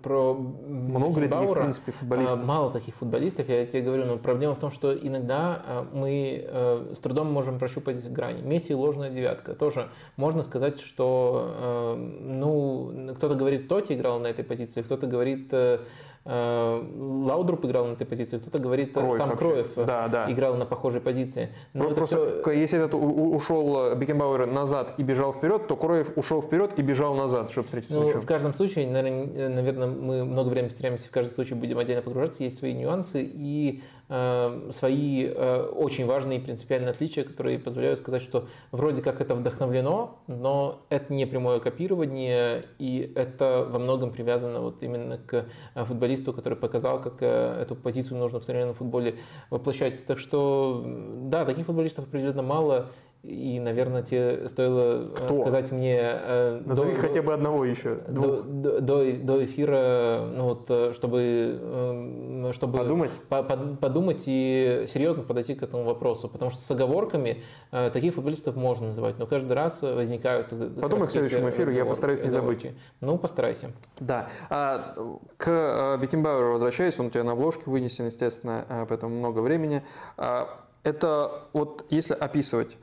про 0.00 0.32
Много 0.32 1.20
ли 1.20 1.28
таких, 1.28 1.50
в 1.50 1.54
принципе, 1.54 1.90
футболистов? 1.90 2.40
А, 2.40 2.44
мало 2.44 2.70
таких 2.70 2.94
футболистов, 2.94 3.48
я 3.48 3.66
тебе 3.66 3.82
говорю, 3.82 4.04
но 4.04 4.16
проблема 4.16 4.54
в 4.54 4.60
том, 4.60 4.70
что 4.70 4.96
иногда 4.96 5.60
а, 5.66 5.88
мы 5.92 6.46
э, 6.48 6.94
с 6.94 6.98
трудом 7.00 7.32
можем 7.32 7.58
прощупать 7.58 8.08
грани. 8.12 8.42
Месси 8.42 8.74
ложная 8.74 9.10
девятка. 9.10 9.54
Тоже 9.54 9.88
можно 10.16 10.42
сказать, 10.42 10.80
что 10.80 11.96
ну, 11.96 13.12
кто-то 13.16 13.34
говорит, 13.34 13.66
Тоти 13.66 13.94
играл 13.94 14.20
на 14.20 14.28
этой 14.28 14.44
позиции, 14.44 14.82
кто-то 14.82 15.08
говорит 15.08 15.52
Э, 15.56 15.78
Лаудруп 16.26 17.64
играл 17.66 17.86
на 17.86 17.92
этой 17.92 18.06
позиции, 18.06 18.38
кто-то 18.38 18.58
говорит, 18.58 18.92
Кроев 18.92 19.16
сам 19.16 19.28
вообще. 19.28 19.44
Кроев 19.44 19.78
э, 19.78 19.84
да, 19.84 20.08
да. 20.08 20.32
играл 20.32 20.56
на 20.56 20.66
похожей 20.66 21.00
позиции. 21.00 21.50
Но 21.72 21.90
Просто 21.90 22.42
все... 22.42 22.50
если 22.50 22.78
этот 22.78 22.94
ушел 22.94 23.94
Бекенбауэр 23.94 24.46
назад 24.46 24.94
и 24.98 25.02
бежал 25.04 25.32
вперед, 25.32 25.68
то 25.68 25.76
Кроев 25.76 26.12
ушел 26.16 26.42
вперед 26.42 26.72
и 26.76 26.82
бежал 26.82 27.14
назад, 27.14 27.52
чтобы 27.52 27.66
встретиться 27.66 28.00
ну, 28.00 28.08
В 28.08 28.26
каждом 28.26 28.54
случае, 28.54 28.88
наверное, 28.88 29.48
наверное, 29.48 29.86
мы 29.86 30.24
много 30.24 30.48
времени 30.48 30.70
потеряемся, 30.70 31.08
в 31.08 31.12
каждом 31.12 31.32
случае 31.32 31.56
будем 31.56 31.78
отдельно 31.78 32.02
погружаться, 32.02 32.42
есть 32.42 32.58
свои 32.58 32.74
нюансы 32.74 33.22
и 33.22 33.80
э, 33.80 33.95
свои 34.08 35.26
э, 35.26 35.62
очень 35.74 36.06
важные 36.06 36.40
принципиальные 36.40 36.90
отличия, 36.90 37.24
которые 37.24 37.58
позволяют 37.58 37.98
сказать, 37.98 38.22
что 38.22 38.46
вроде 38.72 39.02
как 39.02 39.20
это 39.20 39.34
вдохновлено, 39.34 40.18
но 40.28 40.80
это 40.88 41.12
не 41.12 41.26
прямое 41.26 41.60
копирование, 41.60 42.64
и 42.78 43.12
это 43.14 43.66
во 43.68 43.78
многом 43.78 44.12
привязано 44.12 44.60
вот 44.60 44.82
именно 44.82 45.18
к 45.18 45.46
футболистам 45.74 46.06
футболисту, 46.06 46.32
который 46.32 46.56
показал, 46.56 47.00
как 47.00 47.14
э, 47.20 47.62
эту 47.62 47.74
позицию 47.74 48.18
нужно 48.18 48.38
в 48.38 48.44
современном 48.44 48.74
футболе 48.74 49.16
воплощать. 49.50 50.04
Так 50.06 50.18
что, 50.18 50.84
да, 50.86 51.44
таких 51.44 51.66
футболистов 51.66 52.06
определенно 52.06 52.42
мало. 52.42 52.90
И, 53.26 53.58
наверное, 53.58 54.02
тебе 54.04 54.48
стоило 54.48 55.02
э, 55.02 55.06
Кто? 55.06 55.40
сказать 55.40 55.72
мне... 55.72 55.98
Э, 56.00 56.62
Назови 56.64 56.94
до, 56.94 57.00
хотя 57.00 57.22
бы 57.22 57.34
одного 57.34 57.64
еще. 57.64 57.96
До, 58.08 58.42
до, 58.42 58.80
до, 58.80 59.12
до 59.12 59.44
эфира, 59.44 60.28
ну 60.32 60.44
вот, 60.44 60.66
э, 60.68 60.92
чтобы, 60.92 62.52
чтобы 62.52 62.78
подумать? 62.78 63.10
По, 63.28 63.42
по, 63.42 63.56
подумать 63.56 64.24
и 64.26 64.84
серьезно 64.86 65.24
подойти 65.24 65.56
к 65.56 65.62
этому 65.64 65.82
вопросу. 65.82 66.28
Потому 66.28 66.52
что 66.52 66.60
с 66.60 66.70
оговорками 66.70 67.42
э, 67.72 67.90
таких 67.90 68.14
футболистов 68.14 68.54
можно 68.54 68.86
называть, 68.86 69.18
но 69.18 69.26
каждый 69.26 69.54
раз 69.54 69.82
возникают... 69.82 70.50
Подумай 70.80 71.08
к 71.08 71.10
следующему 71.10 71.50
эфиру, 71.50 71.72
я 71.72 71.84
постараюсь 71.84 72.22
не 72.22 72.30
забыть. 72.30 72.64
Ну, 73.00 73.18
постарайся. 73.18 73.72
Да. 73.98 74.28
А, 74.50 74.94
к 75.36 75.98
Бекенбауэру 76.00 76.52
возвращаясь, 76.52 76.98
он 77.00 77.06
у 77.06 77.10
тебя 77.10 77.24
на 77.24 77.32
обложке 77.32 77.64
вынесен, 77.66 78.06
естественно, 78.06 78.86
поэтому 78.88 79.16
много 79.16 79.40
времени. 79.40 79.82
А, 80.16 80.60
это 80.84 81.42
вот 81.52 81.86
если 81.90 82.14
описывать 82.14 82.78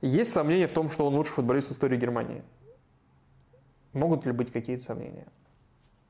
есть 0.00 0.32
сомнения 0.32 0.66
в 0.66 0.72
том, 0.72 0.90
что 0.90 1.06
он 1.06 1.14
лучший 1.14 1.34
футболист 1.34 1.68
в 1.68 1.72
истории 1.72 1.96
Германии? 1.96 2.42
Могут 3.92 4.26
ли 4.26 4.32
быть 4.32 4.52
какие-то 4.52 4.82
сомнения? 4.82 5.26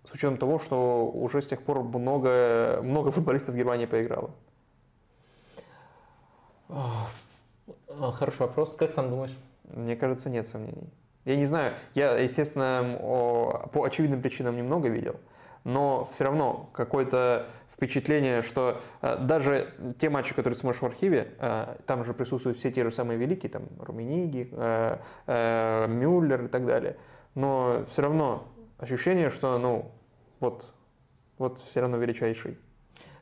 С 0.05 0.13
учетом 0.13 0.37
того, 0.37 0.59
что 0.59 1.07
уже 1.07 1.41
с 1.41 1.47
тех 1.47 1.63
пор 1.63 1.83
много, 1.83 2.81
много 2.83 3.11
футболистов 3.11 3.55
Германии 3.55 3.87
поиграло. 3.87 4.31
Хороший 6.69 8.41
вопрос. 8.41 8.77
Как 8.77 8.93
сам 8.93 9.11
думаешь? 9.11 9.37
Мне 9.65 9.97
кажется, 9.97 10.29
нет 10.29 10.47
сомнений. 10.47 10.91
Я 11.25 11.37
не 11.37 11.47
знаю. 11.47 11.75
Я, 11.95 12.19
естественно, 12.19 12.99
по 13.73 13.85
очевидным 13.85 14.21
причинам 14.21 14.57
немного 14.57 14.89
видел. 14.89 15.17
Но 15.65 16.05
все 16.05 16.25
равно 16.25 16.71
какое-то 16.73 17.49
впечатление, 17.71 18.43
что 18.43 18.81
э, 19.03 19.17
даже 19.19 19.75
те 19.99 20.09
матчи, 20.09 20.35
которые 20.35 20.57
смотришь 20.57 20.83
в 20.83 20.87
архиве, 20.87 21.33
э, 21.39 21.77
там 21.87 22.05
же 22.05 22.15
присутствуют 22.15 22.59
все 22.59 22.71
те 22.71 22.85
же 22.85 22.93
самые 22.93 23.19
великие, 23.19 23.51
там 23.51 23.65
Румениги, 23.81 24.49
э, 24.53 25.87
Мюллер 25.89 26.45
и 26.45 26.49
так 26.49 26.67
далее. 26.67 26.97
Но 27.35 27.85
все 27.89 28.03
равно 28.03 28.47
ощущение, 28.79 29.31
что, 29.31 29.59
ну, 29.59 29.91
вот, 30.39 30.73
вот 31.39 31.61
все 31.71 31.81
равно 31.81 31.97
величайший. 31.97 32.59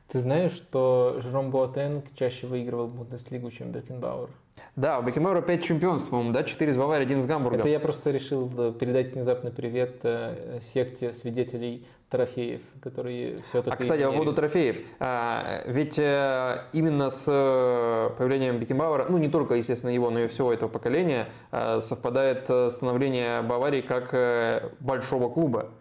Ты 0.07 0.19
знаешь, 0.19 0.51
что 0.51 1.19
Жером 1.21 1.49
Буатенг 1.49 2.13
чаще 2.13 2.45
выигрывал 2.45 2.87
Бундеслигу, 2.87 3.49
чем 3.49 3.71
Бекенбауэр? 3.71 4.29
Да, 4.75 4.99
у 4.99 5.03
Бекенбауэра 5.03 5.41
5 5.41 5.63
чемпионств, 5.63 6.09
по-моему, 6.09 6.31
да? 6.33 6.43
4 6.43 6.71
из 6.71 6.77
Баварии, 6.77 7.05
1 7.05 7.19
из 7.19 7.25
Гамбурга. 7.25 7.59
Это 7.59 7.69
я 7.69 7.79
просто 7.79 8.11
решил 8.11 8.49
передать 8.73 9.13
внезапный 9.13 9.51
привет 9.51 9.99
э, 10.03 10.59
секте 10.63 11.13
свидетелей 11.13 11.85
трофеев, 12.09 12.61
которые 12.81 13.37
все-таки... 13.43 13.75
А, 13.75 13.77
кстати, 13.77 14.03
по 14.03 14.11
поводу 14.11 14.33
трофеев. 14.33 14.79
А, 14.99 15.63
ведь 15.65 15.97
э, 15.97 16.63
именно 16.73 17.09
с 17.09 17.25
э, 17.27 18.09
появлением 18.17 18.59
Бекенбауэра, 18.59 19.07
ну, 19.09 19.17
не 19.17 19.29
только, 19.29 19.55
естественно, 19.55 19.91
его, 19.91 20.09
но 20.09 20.21
и 20.21 20.27
всего 20.27 20.53
этого 20.53 20.69
поколения, 20.69 21.27
совпадает 21.51 22.49
становление 22.71 23.41
Баварии 23.41 23.81
как 23.81 24.71
большого 24.79 25.29
клуба 25.29 25.71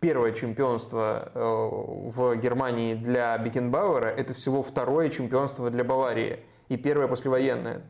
первое 0.00 0.32
чемпионство 0.32 1.30
э, 1.34 1.40
в 1.40 2.36
Германии 2.36 2.94
для 2.94 3.36
Бекенбауэра, 3.38 4.08
это 4.08 4.34
всего 4.34 4.62
второе 4.62 5.10
чемпионство 5.10 5.70
для 5.70 5.84
Баварии 5.84 6.40
и 6.68 6.76
первое 6.76 7.08
послевоенное. 7.08 7.82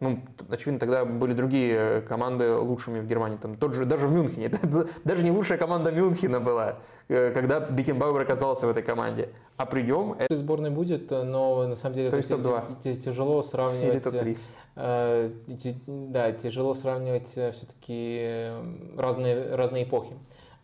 Ну, 0.00 0.20
очевидно, 0.48 0.78
тогда 0.78 1.04
были 1.04 1.32
другие 1.32 2.02
команды 2.02 2.54
лучшими 2.54 3.00
в 3.00 3.06
Германии. 3.06 3.36
Там 3.36 3.56
тот 3.56 3.74
же, 3.74 3.84
даже 3.84 4.06
в 4.06 4.12
Мюнхене. 4.12 4.48
Даже 5.04 5.24
не 5.24 5.32
лучшая 5.32 5.58
команда 5.58 5.90
Мюнхена 5.90 6.38
была, 6.38 6.76
э, 7.08 7.32
когда 7.32 7.58
Бекенбауэр 7.58 8.22
оказался 8.22 8.68
в 8.68 8.70
этой 8.70 8.84
команде. 8.84 9.30
А 9.56 9.66
придем... 9.66 10.14
Это... 10.16 10.36
Сборной 10.36 10.70
будет, 10.70 11.10
но 11.10 11.66
на 11.66 11.74
самом 11.74 11.96
деле 11.96 12.10
То 12.10 12.16
есть 12.16 12.30
это 12.30 12.94
тяжело 12.94 13.42
сравнивать... 13.42 13.94
Или 13.94 13.98
топ-3. 13.98 14.38
Э, 14.76 15.30
да, 15.86 16.30
тяжело 16.30 16.76
сравнивать 16.76 17.30
все-таки 17.30 18.52
разные, 18.96 19.56
разные 19.56 19.82
эпохи. 19.82 20.12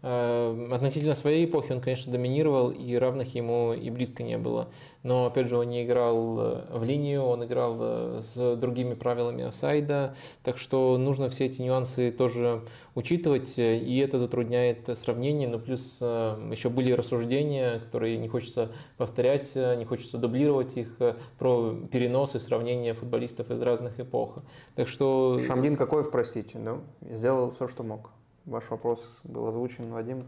Э, 0.06 0.68
относительно 0.70 1.14
своей 1.14 1.47
эпохи 1.47 1.72
он, 1.72 1.81
конечно, 1.81 2.12
доминировал, 2.12 2.68
и 2.70 2.94
равных 2.94 3.35
ему 3.35 3.72
и 3.72 3.89
близко 3.89 4.22
не 4.22 4.36
было. 4.36 4.68
Но, 5.02 5.24
опять 5.24 5.48
же, 5.48 5.56
он 5.56 5.70
не 5.70 5.82
играл 5.82 6.39
э, 6.39 6.66
в 6.76 6.85
линию, 6.85 7.22
он 7.22 7.43
играл 7.47 7.76
э, 7.81 8.20
с 8.22 8.56
другими 8.56 8.93
правилами 8.93 9.44
офсайда, 9.44 10.14
так 10.43 10.59
что 10.59 10.98
нужно 10.98 11.31
все 11.31 11.47
эти 11.47 11.62
нюансы 11.62 12.10
тоже 12.10 12.64
учитывать, 12.94 13.59
и 13.59 13.97
это 13.97 14.18
затрудняет 14.18 14.94
сравнение. 14.94 15.48
Но 15.48 15.59
плюс 15.59 16.02
еще 16.02 16.68
были 16.68 16.93
рассуждения, 16.93 17.78
которые 17.78 18.18
не 18.18 18.28
хочется 18.28 18.72
повторять, 18.98 19.56
не 19.56 19.86
хочется 19.86 20.18
дублировать 20.18 20.76
их, 20.76 20.98
про 21.39 21.74
переносы, 21.90 22.40
сравнения 22.40 22.93
футболистов 22.93 23.51
из 23.51 23.62
разных 23.62 23.98
эпох. 24.01 24.39
Так 24.74 24.86
что... 24.86 25.39
Шамдин 25.39 25.76
Какоев, 25.76 26.10
простите, 26.10 26.59
да? 26.59 26.78
сделал 27.01 27.52
все, 27.52 27.68
что 27.68 27.82
мог. 27.82 28.10
Ваш 28.47 28.69
вопрос 28.71 29.21
был 29.25 29.47
озвучен, 29.47 29.91
Вадим 29.91 30.21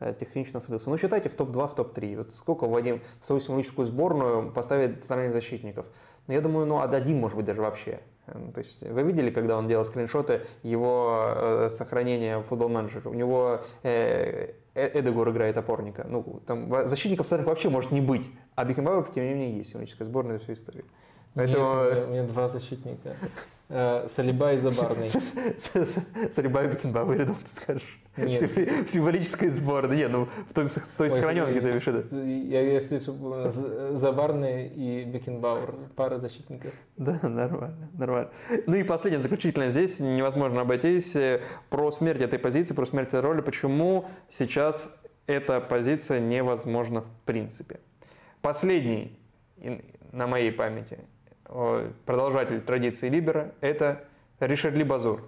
э, 0.00 0.14
технично 0.18 0.60
слился. 0.60 0.90
Ну, 0.90 0.98
считайте 0.98 1.28
в 1.28 1.34
топ-2, 1.34 1.68
в 1.68 1.74
топ-3. 1.74 2.16
Вот 2.16 2.34
сколько 2.34 2.66
Вадим 2.66 3.00
в 3.20 3.26
свою 3.26 3.40
символическую 3.40 3.86
сборную 3.86 4.50
поставит 4.50 5.00
центральных 5.00 5.32
защитников? 5.32 5.86
Ну, 6.26 6.34
я 6.34 6.40
думаю, 6.40 6.66
ну, 6.66 6.80
один, 6.80 7.20
может 7.20 7.36
быть, 7.36 7.46
даже 7.46 7.60
вообще. 7.60 8.00
Ну, 8.34 8.50
то 8.50 8.58
есть 8.58 8.82
вы 8.82 9.02
видели, 9.04 9.30
когда 9.30 9.56
он 9.56 9.68
делал 9.68 9.84
скриншоты 9.84 10.42
его 10.64 11.32
э, 11.36 11.68
сохранения 11.70 12.38
в 12.38 12.42
футбол 12.42 12.68
менеджере? 12.68 13.08
У 13.08 13.14
него 13.14 13.60
э, 13.84 14.54
э, 14.74 15.00
Эдегор 15.00 15.30
играет 15.30 15.56
опорника. 15.56 16.04
Ну, 16.08 16.42
там 16.44 16.88
защитников 16.88 17.26
центральных 17.26 17.48
вообще 17.48 17.70
может 17.70 17.92
не 17.92 18.00
быть. 18.00 18.28
А 18.56 18.64
Бекенбауэр, 18.64 19.08
тем 19.14 19.24
не 19.24 19.34
менее, 19.34 19.56
есть 19.58 19.70
символическая 19.70 20.06
сборная 20.06 20.40
всю 20.40 20.54
историю. 20.54 20.84
Поэтому... 21.34 21.84
Нет, 21.84 22.06
у 22.08 22.10
меня 22.10 22.22
два 22.24 22.48
защитника. 22.48 23.14
Э, 23.68 24.06
Салиба 24.06 24.52
и 24.52 24.56
Забарный. 24.56 25.06
Салиба 26.30 26.64
и 26.64 26.68
Бекенбауэр, 26.68 27.18
я 27.18 27.24
думал, 27.24 27.40
ты 27.44 27.52
скажешь. 27.52 28.00
Нет. 28.16 28.40
В 28.40 28.88
символической 28.88 29.48
сборной. 29.48 29.96
Не, 29.96 30.08
ну 30.08 30.28
в 30.48 30.54
той, 30.54 30.68
в 30.68 30.88
той 30.96 31.10
сохраненке 31.10 31.60
ты 31.60 31.70
имеешь 31.70 31.86
виду. 31.86 32.24
Я, 32.24 32.60
если 32.60 32.98
Забарный 33.94 34.68
и 34.68 35.04
Бекенбауэр, 35.04 35.74
пара 35.96 36.18
защитников. 36.18 36.72
Да, 36.96 37.18
нормально, 37.22 37.90
нормально. 37.94 38.30
Ну 38.66 38.76
и 38.76 38.84
последнее, 38.84 39.20
заключительное 39.20 39.70
здесь, 39.70 39.98
невозможно 39.98 40.60
обойтись, 40.60 41.16
э, 41.16 41.42
про 41.68 41.90
смерть 41.90 42.22
этой 42.22 42.38
позиции, 42.38 42.72
про 42.72 42.86
смерть 42.86 43.08
этой 43.08 43.20
роли. 43.20 43.40
Почему 43.40 44.04
сейчас 44.28 44.96
эта 45.26 45.60
позиция 45.60 46.20
невозможна 46.20 47.02
в 47.02 47.10
принципе? 47.24 47.80
Последний 48.42 49.18
на 50.12 50.28
моей 50.28 50.52
памяти 50.52 51.00
продолжатель 52.04 52.60
традиции 52.60 53.08
Либера, 53.08 53.52
это 53.60 54.04
Ришард 54.40 54.82
Базур 54.86 55.22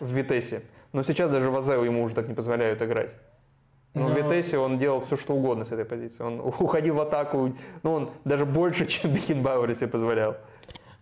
в 0.00 0.12
Витесе. 0.12 0.62
Но 0.92 1.02
сейчас 1.02 1.30
даже 1.30 1.50
в 1.50 1.56
Азео 1.56 1.84
ему 1.84 2.02
уже 2.02 2.14
так 2.14 2.28
не 2.28 2.34
позволяют 2.34 2.82
играть. 2.82 3.14
Но, 3.94 4.08
Но... 4.08 4.14
в 4.14 4.16
Витесе 4.16 4.58
он 4.58 4.78
делал 4.78 5.00
все, 5.00 5.16
что 5.16 5.34
угодно 5.34 5.64
с 5.64 5.72
этой 5.72 5.84
позиции. 5.84 6.22
Он 6.22 6.40
уходил 6.58 6.96
в 6.96 7.00
атаку, 7.00 7.54
ну, 7.82 7.92
он 7.92 8.10
даже 8.24 8.46
больше, 8.46 8.86
чем 8.86 9.12
Бекенбауэр 9.12 9.74
себе 9.74 9.88
позволял. 9.88 10.36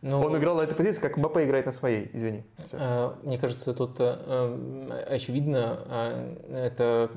Ну, 0.00 0.20
он 0.20 0.36
играл 0.36 0.56
на 0.56 0.62
этой 0.62 0.76
позиции, 0.76 1.00
как 1.00 1.16
Мбаппе 1.16 1.44
играет 1.44 1.66
на 1.66 1.72
своей, 1.72 2.08
извини. 2.12 2.44
Все. 2.66 2.76
Э, 2.78 3.12
мне 3.24 3.36
кажется, 3.36 3.74
тут 3.74 3.96
э, 3.98 5.04
очевидно, 5.08 5.80
э, 5.86 6.66
это 6.66 7.10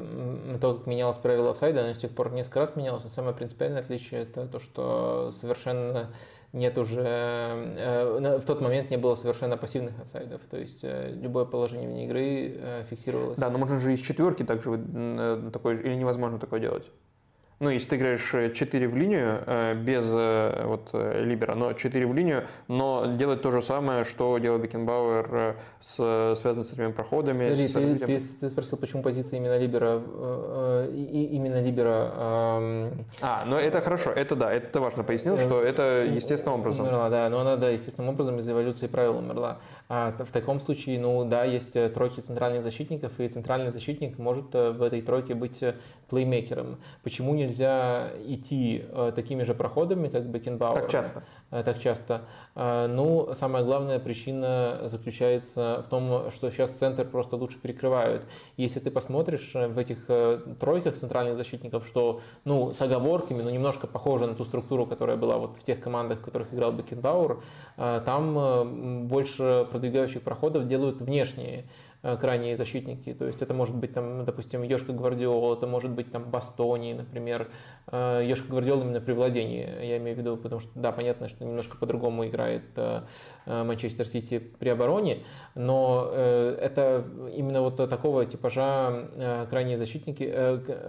то, 0.60 0.76
как 0.76 0.88
менялось 0.88 1.18
правило 1.18 1.52
офсайда, 1.52 1.84
оно 1.84 1.94
с 1.94 1.98
тех 1.98 2.12
пор 2.12 2.32
несколько 2.32 2.60
раз 2.60 2.76
менялось, 2.76 3.03
но 3.03 3.10
самое 3.10 3.36
принципиальное 3.36 3.82
отличие 3.82 4.24
это 4.24 4.48
то, 4.48 4.58
что 4.58 5.32
совершенно 5.32 6.12
нет 6.53 6.78
уже, 6.78 8.18
в 8.40 8.45
тот 8.45 8.62
момент 8.62 8.90
не 8.90 8.98
было 8.98 9.16
совершенно 9.16 9.58
пассивных 9.58 9.99
офсайдов, 10.02 10.41
то 10.49 10.58
есть 10.58 10.84
любое 10.84 11.45
положение 11.45 11.88
вне 11.88 12.06
игры 12.06 12.84
фиксировалось. 12.90 13.38
Да, 13.38 13.49
но 13.49 13.58
можно 13.58 13.80
же 13.80 13.94
из 13.94 14.02
четверки 14.02 14.44
также 14.44 15.49
такое, 15.53 15.78
или 15.78 15.95
невозможно 15.95 16.40
такое 16.40 16.60
делать? 16.60 16.91
Ну, 17.61 17.69
если 17.69 17.91
ты 17.91 17.95
играешь 17.97 18.53
4 18.53 18.85
э, 18.85 18.88
в 18.88 18.95
линию 18.97 19.43
э, 19.45 19.75
без 19.75 20.11
э, 20.15 20.65
вот 20.65 20.89
либера, 20.93 21.53
но 21.53 21.73
4 21.73 22.07
в 22.07 22.13
линию, 22.13 22.47
но 22.67 23.05
делать 23.05 23.43
то 23.43 23.51
же 23.51 23.61
самое, 23.61 24.03
что 24.03 24.39
делал 24.39 24.57
Бекенбауэр 24.57 25.57
с 25.79 25.95
связанными 26.35 26.63
с 26.63 26.73
этими 26.73 26.91
проходами. 26.91 27.43
Подожди, 27.43 27.67
с 27.67 27.73
ты, 27.73 27.95
ты, 27.99 28.19
ты 28.39 28.49
спросил, 28.49 28.79
почему 28.79 29.03
позиция 29.03 29.38
именно 29.38 29.59
либера, 29.59 30.01
именно 30.91 31.61
либера... 31.61 32.11
А, 32.15 33.43
ну 33.45 33.57
это 33.57 33.81
хорошо, 33.81 34.09
это 34.09 34.35
да, 34.35 34.51
это 34.51 34.67
ты 34.67 34.79
важно 34.79 35.03
пояснил, 35.03 35.38
что 35.38 35.61
это 35.61 36.03
естественным 36.09 36.61
образом. 36.61 36.88
Умерла, 36.88 37.09
да, 37.09 37.29
но 37.29 37.41
она, 37.41 37.57
да, 37.57 37.69
естественным 37.69 38.09
образом 38.09 38.39
из 38.39 38.49
эволюции 38.49 38.88
правил 38.88 39.17
умерла. 39.17 39.59
А 39.88 40.15
в 40.17 40.31
таком 40.31 40.59
случае, 40.59 40.99
ну 40.99 41.23
да, 41.25 41.43
есть 41.43 41.77
тройки 41.93 42.21
центральных 42.21 42.63
защитников, 42.63 43.19
и 43.19 43.27
центральный 43.27 43.69
защитник 43.69 44.17
может 44.17 44.51
в 44.51 44.81
этой 44.81 45.03
тройке 45.03 45.35
быть 45.35 45.63
плеймейкером. 46.09 46.77
Почему 47.03 47.35
не 47.35 47.51
нельзя 47.52 48.11
идти 48.28 48.86
э, 48.90 49.11
такими 49.14 49.44
же 49.44 49.53
проходами, 49.53 50.07
как 50.07 50.26
Бекенбауэр. 50.26 50.82
Так 50.82 50.91
часто. 50.91 51.23
Э, 51.52 51.64
так 51.64 51.80
часто. 51.80 52.22
Э, 52.56 52.88
ну, 52.88 53.34
самая 53.34 53.64
главная 53.64 53.99
причина 53.99 54.80
заключается 54.84 55.84
в 55.86 55.90
том, 55.90 56.32
что 56.32 56.49
сейчас 56.49 56.72
центр 56.72 57.06
просто 57.06 57.36
лучше 57.36 57.60
перекрывают. 57.60 58.26
Если 58.57 58.80
ты 58.80 58.90
посмотришь 58.90 59.53
в 59.53 59.78
этих 59.78 60.07
тройках 60.60 60.95
центральных 60.95 61.36
защитников, 61.36 61.86
что, 61.86 62.22
ну, 62.45 62.72
с 62.72 62.82
оговорками, 62.82 63.41
но 63.41 63.52
немножко 63.52 63.88
похоже 63.88 64.28
на 64.28 64.36
ту 64.36 64.45
структуру, 64.45 64.86
которая 64.86 65.18
была 65.18 65.38
вот 65.38 65.57
в 65.57 65.64
тех 65.64 65.80
командах, 65.82 66.19
в 66.19 66.23
которых 66.23 66.53
играл 66.53 66.72
Бекенбауэр, 66.72 67.40
там 68.06 69.07
больше 69.07 69.68
продвигающих 69.72 70.22
проходов 70.22 70.68
делают 70.68 71.02
внешние 71.02 71.65
крайние 72.02 72.57
защитники. 72.57 73.14
То 73.14 73.26
есть 73.26 73.41
это 73.41 73.53
может 73.53 73.76
быть, 73.76 73.94
там, 73.94 74.26
допустим, 74.26 74.64
Йошка 74.64 74.91
Гвардиола, 74.91 75.56
это 75.56 75.68
может 75.68 75.91
быть 75.91 76.11
там 76.11 76.23
Бастони, 76.23 76.94
например. 76.94 77.49
Э, 77.91 78.22
Йошка 78.26 78.49
Гвардиола 78.49 78.84
именно 78.84 79.02
при 79.02 79.14
владении, 79.14 79.68
я 79.86 79.98
имею 79.98 80.15
в 80.15 80.19
виду, 80.19 80.36
потому 80.38 80.60
что, 80.60 80.72
да, 80.76 80.91
понятно, 80.91 81.28
что 81.28 81.45
немножко 81.45 81.78
по-другому 81.78 82.26
играет 82.26 82.64
э, 82.76 83.02
Манчестер 83.45 84.07
Сити 84.07 84.40
при 84.40 84.69
обороне, 84.69 85.19
но 85.56 86.10
это 86.11 87.06
именно 87.36 87.61
вот 87.61 87.78
такого 87.78 88.26
типажа 88.26 89.45
крайние 89.49 89.78
защитники, 89.78 90.34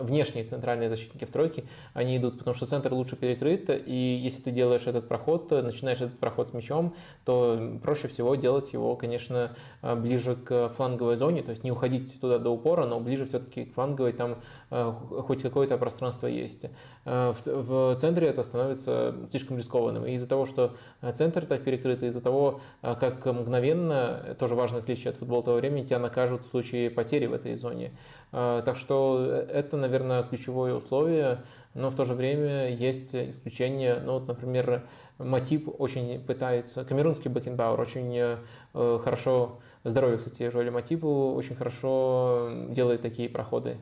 внешние 0.01 0.45
центральные 0.45 0.89
защитники 0.89 1.25
в 1.25 1.31
тройке, 1.31 1.65
они 1.95 2.17
идут, 2.17 2.39
потому 2.39 2.55
что 2.55 2.67
центр 2.67 2.93
лучше 2.93 3.17
перекрыт, 3.17 3.71
и 3.71 4.21
если 4.23 4.43
ты 4.43 4.51
делаешь 4.51 4.87
этот 4.87 5.09
проход, 5.09 5.51
начинаешь 5.51 6.01
этот 6.01 6.19
проход 6.19 6.49
с 6.49 6.53
мячом, 6.53 6.95
то 7.25 7.79
проще 7.83 8.09
всего 8.09 8.35
делать 8.35 8.73
его, 8.73 8.97
конечно, 8.97 9.55
ближе 9.83 10.37
к 10.37 10.69
флангу 10.71 11.02
фланговой 11.03 11.17
зоне, 11.17 11.43
то 11.43 11.51
есть 11.51 11.65
не 11.65 11.73
уходить 11.73 12.21
туда 12.21 12.39
до 12.39 12.51
упора, 12.51 12.87
но 12.87 13.01
ближе 13.01 13.25
все-таки 13.25 13.65
к 13.65 13.75
фланговой, 13.75 14.13
там 14.13 14.37
э, 14.71 14.93
хоть 15.27 15.43
какое-то 15.43 15.77
пространство 15.79 16.27
есть. 16.27 16.67
Э, 17.05 17.33
в, 17.33 17.47
в 17.47 17.95
центре 17.97 18.29
это 18.29 18.43
становится 18.43 19.15
слишком 19.31 19.57
рискованным. 19.57 20.07
И 20.07 20.13
из-за 20.13 20.29
того, 20.29 20.47
что 20.47 20.75
центр 21.15 21.45
так 21.45 21.65
перекрыт, 21.65 22.03
из-за 22.03 22.21
того, 22.21 22.61
как 22.81 23.27
мгновенно, 23.27 24.37
тоже 24.39 24.55
важное 24.55 24.81
отличие 24.81 25.11
от 25.11 25.17
футбола 25.17 25.43
того 25.43 25.57
времени, 25.57 25.85
тебя 25.85 25.99
накажут 25.99 26.45
в 26.45 26.51
случае 26.51 26.91
потери 26.91 27.27
в 27.27 27.33
этой 27.33 27.57
зоне. 27.57 27.93
Так 28.31 28.77
что 28.77 29.45
это, 29.51 29.77
наверное, 29.77 30.23
ключевое 30.23 30.75
условие, 30.75 31.43
но 31.75 31.91
в 31.91 31.97
то 31.97 32.05
же 32.05 32.15
время 32.15 32.71
есть 32.71 33.15
исключения. 33.15 34.01
Ну, 34.05 34.15
вот, 34.15 34.29
например, 34.29 34.87
Матип 35.19 35.69
очень 35.81 36.21
пытается, 36.21 36.85
камерунский 36.85 37.31
Бекенбауэр 37.31 37.81
очень 37.81 38.15
э, 38.17 38.99
хорошо, 39.03 39.61
здоровье, 39.85 40.19
кстати, 40.19 40.51
Жоэля 40.51 40.71
Матипу 40.71 41.33
очень 41.35 41.57
хорошо 41.57 42.51
делает 42.69 43.01
такие 43.01 43.29
проходы. 43.29 43.79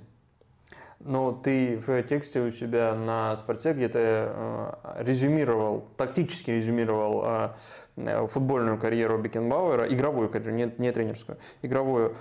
Ну, 1.02 1.32
ты 1.32 1.78
в 1.78 2.02
тексте 2.02 2.40
у 2.40 2.50
себя 2.50 2.94
на 2.94 3.36
спорте 3.36 3.72
где-то 3.72 3.98
э, 3.98 5.02
резюмировал, 5.02 5.86
тактически 5.96 6.50
резюмировал 6.50 7.22
э, 7.24 7.48
Э, 8.06 8.26
футбольную 8.28 8.78
карьеру 8.78 9.18
Бекенбауэра, 9.18 9.86
игровую 9.92 10.28
карьеру, 10.28 10.54
не, 10.54 10.72
не 10.78 10.92
тренерскую, 10.92 11.38
игровую. 11.62 12.14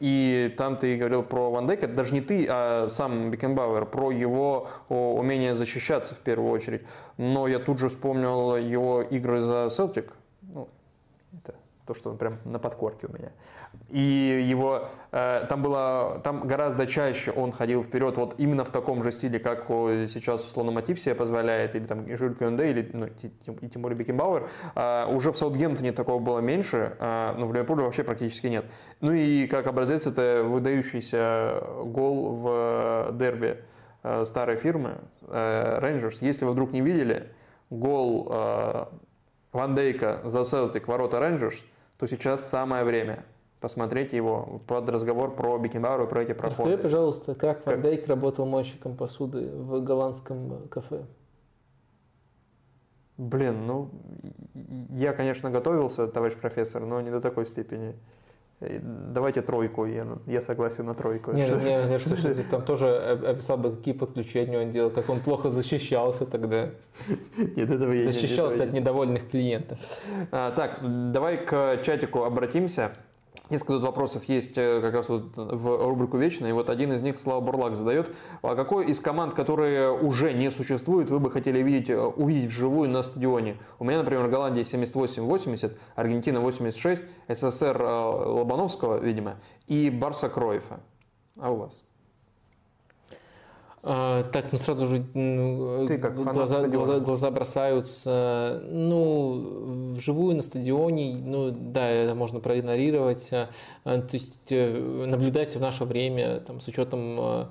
И 0.00 0.54
там 0.56 0.76
ты 0.76 0.96
говорил 0.96 1.22
про 1.22 1.50
Ван 1.50 1.66
Дейка, 1.66 1.86
даже 1.86 2.14
не 2.14 2.20
ты, 2.20 2.46
а 2.48 2.88
сам 2.88 3.30
Бекенбауэр, 3.30 3.86
про 3.86 4.10
его 4.10 4.68
умение 4.88 5.54
защищаться 5.54 6.14
в 6.14 6.18
первую 6.18 6.50
очередь. 6.50 6.82
Но 7.16 7.48
я 7.48 7.58
тут 7.58 7.78
же 7.78 7.88
вспомнил 7.88 8.56
его 8.56 9.02
игры 9.02 9.40
за 9.40 9.68
Селтик. 9.70 10.12
Ну, 10.42 10.68
это 11.32 11.54
то, 11.88 11.94
что 11.94 12.10
он 12.10 12.18
прям 12.18 12.38
на 12.44 12.58
подкорке 12.58 13.06
у 13.06 13.12
меня. 13.12 13.32
И 13.88 14.46
его 14.46 14.90
э, 15.10 15.46
там 15.48 15.62
было, 15.62 16.20
там 16.22 16.46
гораздо 16.46 16.86
чаще 16.86 17.30
он 17.30 17.50
ходил 17.50 17.82
вперед, 17.82 18.18
вот 18.18 18.34
именно 18.36 18.64
в 18.64 18.68
таком 18.68 19.02
же 19.02 19.10
стиле, 19.10 19.38
как 19.38 19.64
сейчас 19.68 20.44
условно 20.44 20.70
Матип 20.70 20.98
позволяет, 21.16 21.74
или 21.74 21.86
там 21.86 22.06
Жюль 22.16 22.34
Кюнде, 22.34 22.70
или 22.70 22.90
ну, 22.92 23.06
и 23.06 23.68
тем 23.68 23.82
более 23.82 23.96
Бекенбауэр. 23.96 24.48
Э, 24.74 25.06
уже 25.06 25.32
в 25.32 25.38
Саутгемптоне 25.38 25.92
такого 25.92 26.18
было 26.18 26.40
меньше, 26.40 26.96
э, 26.98 27.34
но 27.38 27.46
в 27.46 27.54
Ливерпуле 27.54 27.84
вообще 27.84 28.04
практически 28.04 28.48
нет. 28.48 28.66
Ну 29.00 29.12
и 29.12 29.46
как 29.46 29.66
образец 29.66 30.06
это 30.06 30.44
выдающийся 30.44 31.62
гол 31.84 32.34
в 32.34 33.12
дерби 33.12 33.64
э, 34.02 34.26
старой 34.26 34.56
фирмы 34.56 34.98
Рейнджерс. 35.26 36.20
Если 36.20 36.44
вы 36.44 36.52
вдруг 36.52 36.72
не 36.72 36.82
видели, 36.82 37.28
гол 37.70 38.28
э, 38.30 38.84
Ван 39.52 39.74
Дейка 39.74 40.20
за 40.24 40.44
Селтик 40.44 40.86
ворота 40.86 41.18
Рейнджерс– 41.18 41.62
то 41.98 42.06
сейчас 42.06 42.48
самое 42.48 42.84
время 42.84 43.24
посмотреть 43.60 44.12
его 44.12 44.62
под 44.66 44.88
разговор 44.88 45.34
про 45.34 45.58
Бекенбауэр 45.58 46.06
и 46.06 46.08
про 46.08 46.22
эти 46.22 46.32
проходы. 46.32 46.70
Расскажи, 46.70 46.82
пожалуйста, 46.82 47.34
как 47.34 47.66
Ван 47.66 47.82
Дейк 47.82 48.06
работал 48.06 48.46
мойщиком 48.46 48.96
посуды 48.96 49.48
в 49.48 49.82
голландском 49.82 50.68
кафе? 50.68 51.04
Блин, 53.16 53.66
ну, 53.66 53.90
я, 54.90 55.12
конечно, 55.12 55.50
готовился, 55.50 56.06
товарищ 56.06 56.36
профессор, 56.36 56.86
но 56.86 57.00
не 57.00 57.10
до 57.10 57.20
такой 57.20 57.46
степени. 57.46 57.96
Давайте 58.60 59.42
тройку, 59.42 59.86
я, 59.86 60.04
я 60.26 60.42
согласен 60.42 60.86
на 60.86 60.94
тройку. 60.94 61.32
Не, 61.32 61.46
ну, 61.46 61.60
мне 61.60 61.80
кажется, 61.82 62.16
что 62.16 62.34
ты 62.34 62.42
там 62.42 62.64
тоже 62.64 62.88
описал 62.88 63.56
бы, 63.56 63.76
какие 63.76 63.94
подключения 63.94 64.58
он 64.58 64.70
делал, 64.70 64.90
как 64.90 65.08
он 65.10 65.20
плохо 65.20 65.48
защищался 65.48 66.26
тогда. 66.26 66.70
Нет, 67.36 67.70
этого 67.70 67.92
я 67.92 68.04
Защищался 68.04 68.64
от 68.64 68.72
недовольных 68.72 69.28
клиентов. 69.28 69.78
А, 70.32 70.50
так, 70.50 70.80
давай 71.12 71.36
к 71.36 71.82
чатику 71.84 72.24
обратимся. 72.24 72.90
Несколько 73.50 73.74
тут 73.74 73.82
вопросов 73.82 74.24
есть 74.24 74.58
э, 74.58 74.80
как 74.82 74.92
раз 74.92 75.08
вот 75.08 75.36
в 75.36 75.88
рубрику 75.88 76.18
«Вечно», 76.18 76.46
и 76.46 76.52
вот 76.52 76.68
один 76.68 76.92
из 76.92 77.00
них 77.00 77.18
Слава 77.18 77.40
Бурлак 77.40 77.76
задает. 77.76 78.14
А 78.42 78.54
какой 78.54 78.90
из 78.90 79.00
команд, 79.00 79.32
которые 79.32 79.90
уже 79.90 80.34
не 80.34 80.50
существуют, 80.50 81.08
вы 81.08 81.18
бы 81.18 81.30
хотели 81.30 81.62
видеть, 81.62 81.88
э, 81.88 81.98
увидеть 81.98 82.50
вживую 82.50 82.90
на 82.90 83.02
стадионе? 83.02 83.56
У 83.78 83.84
меня, 83.84 83.98
например, 83.98 84.28
Голландия 84.28 84.62
78-80, 84.62 85.72
Аргентина 85.94 86.40
86, 86.40 87.02
СССР 87.28 87.80
э, 87.80 87.84
Лобановского, 87.84 88.98
видимо, 88.98 89.36
и 89.66 89.88
Барса 89.88 90.28
Кроефа. 90.28 90.80
А 91.38 91.50
у 91.50 91.56
вас? 91.56 91.87
А, 93.82 94.24
так, 94.24 94.50
ну 94.52 94.58
сразу 94.58 94.86
же 94.86 95.04
ну, 95.14 95.86
Ты 95.86 95.98
как 95.98 96.16
глаза, 96.16 96.66
глаза, 96.66 96.98
глаза 96.98 97.30
бросаются. 97.30 98.60
Ну, 98.64 99.92
вживую 99.94 100.34
на 100.36 100.42
стадионе, 100.42 101.16
ну 101.16 101.50
да, 101.50 101.88
это 101.88 102.14
можно 102.14 102.40
проигнорировать. 102.40 103.30
А, 103.32 103.48
то 103.84 104.08
есть 104.12 104.50
э, 104.50 105.04
наблюдать 105.06 105.54
в 105.54 105.60
наше 105.60 105.84
время 105.84 106.40
там, 106.40 106.60
с 106.60 106.66
учетом 106.66 107.18
а, 107.20 107.50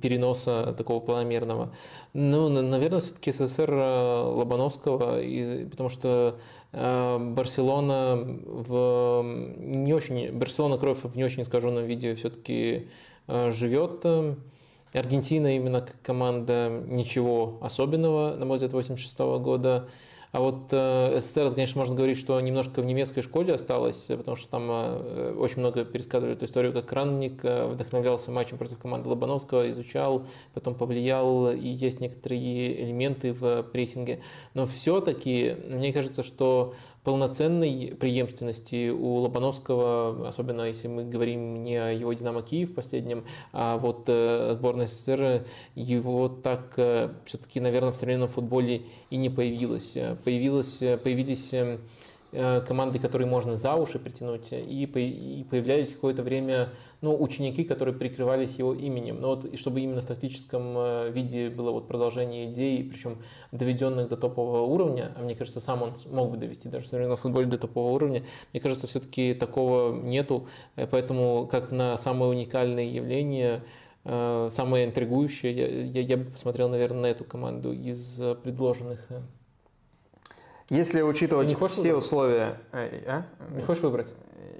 переноса 0.00 0.74
такого 0.76 1.00
планомерного. 1.00 1.72
Ну, 2.14 2.48
наверное, 2.48 3.00
все-таки 3.00 3.30
СССР 3.30 3.70
Лобановского, 3.70 5.20
и, 5.20 5.66
потому 5.66 5.90
что 5.90 6.38
Барселона 6.72 8.16
в 8.16 9.22
не 9.58 9.92
очень, 9.92 10.32
Барселона 10.32 10.78
кровь 10.78 11.04
в 11.04 11.16
не 11.16 11.22
очень 11.22 11.42
искаженном 11.42 11.84
виде 11.84 12.14
все-таки 12.14 12.88
живет. 13.28 14.04
Аргентина 14.98 15.56
именно 15.56 15.80
как 15.80 16.00
команда 16.02 16.82
ничего 16.86 17.58
особенного, 17.60 18.34
на 18.36 18.46
мой 18.46 18.56
взгляд, 18.56 18.72
86 18.72 19.18
года. 19.18 19.88
А 20.34 20.40
вот 20.40 20.72
э, 20.72 21.20
СССР, 21.20 21.52
конечно, 21.54 21.78
можно 21.78 21.94
говорить, 21.94 22.18
что 22.18 22.40
немножко 22.40 22.82
в 22.82 22.84
немецкой 22.84 23.22
школе 23.22 23.54
осталось, 23.54 24.06
потому 24.08 24.36
что 24.36 24.48
там 24.48 24.66
э, 24.68 25.32
очень 25.38 25.60
много 25.60 25.84
пересказывали 25.84 26.34
эту 26.34 26.46
историю, 26.46 26.72
как 26.72 26.92
Ранник 26.92 27.44
э, 27.44 27.68
вдохновлялся 27.68 28.32
матчем 28.32 28.58
против 28.58 28.80
команды 28.80 29.08
Лобановского, 29.08 29.70
изучал, 29.70 30.26
потом 30.52 30.74
повлиял, 30.74 31.52
и 31.52 31.68
есть 31.68 32.00
некоторые 32.00 32.82
элементы 32.82 33.32
в 33.32 33.62
прессинге. 33.62 34.22
Но 34.54 34.66
все-таки, 34.66 35.54
мне 35.68 35.92
кажется, 35.92 36.24
что 36.24 36.74
полноценной 37.04 37.94
преемственности 37.94 38.90
у 38.90 39.18
Лобановского, 39.18 40.26
особенно 40.26 40.62
если 40.62 40.88
мы 40.88 41.04
говорим 41.04 41.62
не 41.62 41.76
о 41.76 41.92
его 41.92 42.12
«Динамо 42.12 42.42
Киев» 42.42 42.74
последнем, 42.74 43.24
а 43.52 43.78
вот 43.78 44.08
сборной 44.08 44.88
СССР, 44.88 45.44
его 45.76 46.28
так 46.28 46.72
все-таки, 47.24 47.60
наверное, 47.60 47.92
в 47.92 47.96
современном 47.96 48.28
футболе 48.28 48.86
и 49.10 49.16
не 49.16 49.28
появилось 49.28 49.96
появилось, 50.24 50.82
э, 50.82 50.96
появились 50.96 51.52
эм, 51.54 51.80
э, 52.32 52.60
команды, 52.62 52.98
которые 52.98 53.28
можно 53.28 53.56
за 53.56 53.74
уши 53.74 53.98
притянуть, 53.98 54.48
и, 54.52 54.86
появлялись 55.50 55.92
какое-то 55.92 56.22
время 56.22 56.70
ну, 57.00 57.20
ученики, 57.20 57.64
которые 57.64 57.94
прикрывались 57.94 58.56
его 58.56 58.74
именем. 58.74 59.20
Но 59.20 59.28
вот, 59.28 59.44
и 59.44 59.56
чтобы 59.56 59.80
именно 59.80 60.02
в 60.02 60.06
тактическом 60.06 60.74
э, 60.76 61.10
виде 61.10 61.50
было 61.50 61.70
вот 61.70 61.86
продолжение 61.86 62.50
идей, 62.50 62.82
причем 62.84 63.18
доведенных 63.52 64.08
до 64.08 64.16
топового 64.16 64.62
уровня, 64.62 65.12
а 65.16 65.22
мне 65.22 65.34
кажется, 65.34 65.60
сам 65.60 65.82
он 65.82 65.94
мог 66.10 66.30
бы 66.30 66.36
довести 66.36 66.68
даже 66.68 66.86
в 66.86 66.88
современном 66.88 67.18
футболе 67.18 67.46
до 67.46 67.58
топового 67.58 67.92
уровня, 67.92 68.24
мне 68.52 68.60
кажется, 68.60 68.86
все-таки 68.86 69.34
такого 69.34 69.94
нету, 69.94 70.48
поэтому 70.74 71.46
как 71.50 71.70
на 71.70 71.96
самое 71.96 72.30
уникальное 72.30 72.84
явление 72.84 73.62
самое 74.04 74.84
интригующее, 74.84 75.52
я, 75.56 75.66
я, 75.66 76.00
я 76.02 76.16
бы 76.18 76.24
посмотрел, 76.26 76.68
наверное, 76.68 77.00
на 77.00 77.06
эту 77.06 77.24
команду 77.24 77.72
из 77.72 78.20
предложенных 78.42 79.08
если 80.70 81.02
учитывать 81.02 81.48
не 81.48 81.54
все 81.54 81.82
выбрать? 81.88 82.04
условия... 82.04 82.58
Э, 82.72 83.02
а? 83.06 83.26
Не 83.54 83.62
хочешь 83.62 83.82
выбрать? 83.82 84.14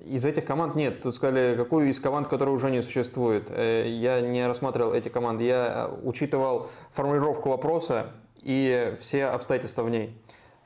Из 0.05 0.24
этих 0.24 0.44
команд 0.44 0.74
нет. 0.74 1.02
Тут 1.02 1.16
сказали, 1.16 1.57
какую 1.57 1.89
из 1.89 1.99
команд, 1.99 2.28
которые 2.28 2.55
уже 2.55 2.70
не 2.70 2.83
существует. 2.83 3.50
Э, 3.50 3.89
я 3.89 4.20
не 4.20 4.47
рассматривал 4.47 4.92
эти 4.92 5.08
команды. 5.08 5.44
Я 5.44 5.89
э, 5.89 5.99
учитывал 6.02 6.68
формулировку 6.92 7.49
вопроса 7.49 8.10
и 8.42 8.94
все 9.00 9.26
обстоятельства 9.26 9.83
в 9.83 9.91
ней. 9.91 10.20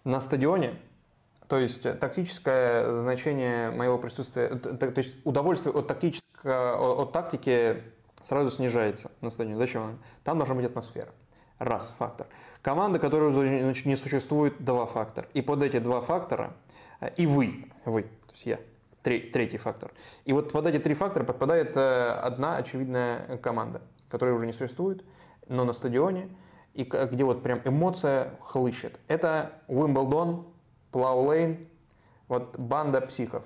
На 0.05 0.20
стадионе, 0.20 0.75
то 1.47 1.58
есть 1.58 1.83
тактическое 1.83 2.91
значение 2.99 3.70
моего 3.70 3.99
присутствия, 3.99 4.49
то 4.49 4.92
есть 4.97 5.17
удовольствие 5.25 5.73
от, 5.75 5.86
тактического, 5.86 7.02
от 7.02 7.12
тактики 7.12 7.83
сразу 8.23 8.50
снижается 8.50 9.10
на 9.20 9.31
стадионе. 9.31 9.58
Зачем? 9.58 9.99
Там 10.25 10.39
должна 10.39 10.55
быть 10.55 10.67
атмосфера. 10.67 11.08
Раз, 11.59 11.95
фактор. 11.99 12.27
Команда, 12.62 12.99
которая 12.99 13.33
не 13.33 13.97
существует, 13.97 14.62
два 14.65 14.87
фактора. 14.87 15.27
И 15.35 15.43
под 15.43 15.62
эти 15.62 15.78
два 15.78 16.01
фактора, 16.01 16.53
э, 17.01 17.11
и 17.17 17.27
вы, 17.27 17.67
вы, 17.85 18.03
то 18.03 18.33
есть 18.33 18.47
я, 18.47 18.59
третий 19.03 19.57
фактор. 19.57 19.91
И 20.25 20.33
вот 20.33 20.53
под 20.53 20.67
эти 20.67 20.78
три 20.78 20.95
фактора 20.95 21.25
подпадает 21.25 21.77
э, 21.77 22.11
одна 22.11 22.57
очевидная 22.57 23.39
команда, 23.39 23.83
которая 24.09 24.35
уже 24.35 24.47
не 24.47 24.53
существует, 24.53 25.05
но 25.49 25.65
на 25.65 25.73
стадионе, 25.73 26.28
и 26.75 26.85
где 26.85 27.25
вот 27.25 27.43
прям 27.43 27.61
эмоция 27.65 28.35
хлыщет. 28.41 29.01
Это 29.09 29.53
Уимблдон, 29.67 30.47
Плау 30.93 31.27
Лейн, 31.27 31.67
вот 32.28 32.57
банда 32.57 33.01
психов. 33.01 33.43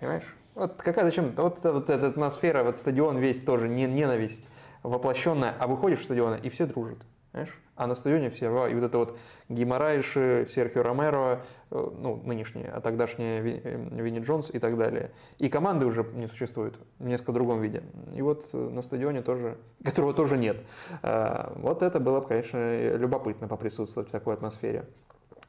Понимаешь? 0.00 0.36
Вот 0.54 0.82
какая 0.82 1.04
зачем? 1.04 1.34
Вот, 1.36 1.62
вот 1.62 1.90
эта 1.90 2.08
атмосфера, 2.08 2.64
вот 2.64 2.76
стадион 2.78 3.18
весь 3.18 3.42
тоже 3.42 3.68
не, 3.68 3.86
ненависть 3.86 4.48
воплощенная, 4.88 5.54
а 5.58 5.66
выходишь 5.66 6.00
в 6.00 6.04
стадион, 6.04 6.36
и 6.36 6.48
все 6.48 6.66
дружат. 6.66 6.98
Знаешь? 7.32 7.60
А 7.74 7.86
на 7.86 7.94
стадионе 7.94 8.30
все. 8.30 8.46
И 8.68 8.74
вот 8.74 8.84
это 8.84 8.96
вот 8.96 9.18
Гимарайши, 9.50 10.46
Серхио 10.48 10.82
Ромеро, 10.82 11.44
э, 11.70 11.90
ну, 11.98 12.16
нынешние, 12.24 12.70
а 12.70 12.80
тогдашние 12.80 13.42
Винни 13.42 14.20
Джонс 14.20 14.50
и 14.50 14.58
так 14.58 14.78
далее. 14.78 15.10
И 15.36 15.50
команды 15.50 15.84
уже 15.84 16.02
не 16.14 16.28
существует 16.28 16.78
в 16.98 17.06
несколько 17.06 17.32
другом 17.32 17.60
виде. 17.60 17.82
И 18.14 18.22
вот 18.22 18.48
на 18.54 18.80
стадионе 18.80 19.20
тоже, 19.20 19.58
которого 19.84 20.14
тоже 20.14 20.38
нет. 20.38 20.56
Вот 21.02 21.82
это 21.82 22.00
было 22.00 22.22
бы, 22.22 22.28
конечно, 22.28 22.96
любопытно 22.96 23.48
поприсутствовать 23.48 24.08
в 24.08 24.12
такой 24.12 24.32
атмосфере. 24.32 24.86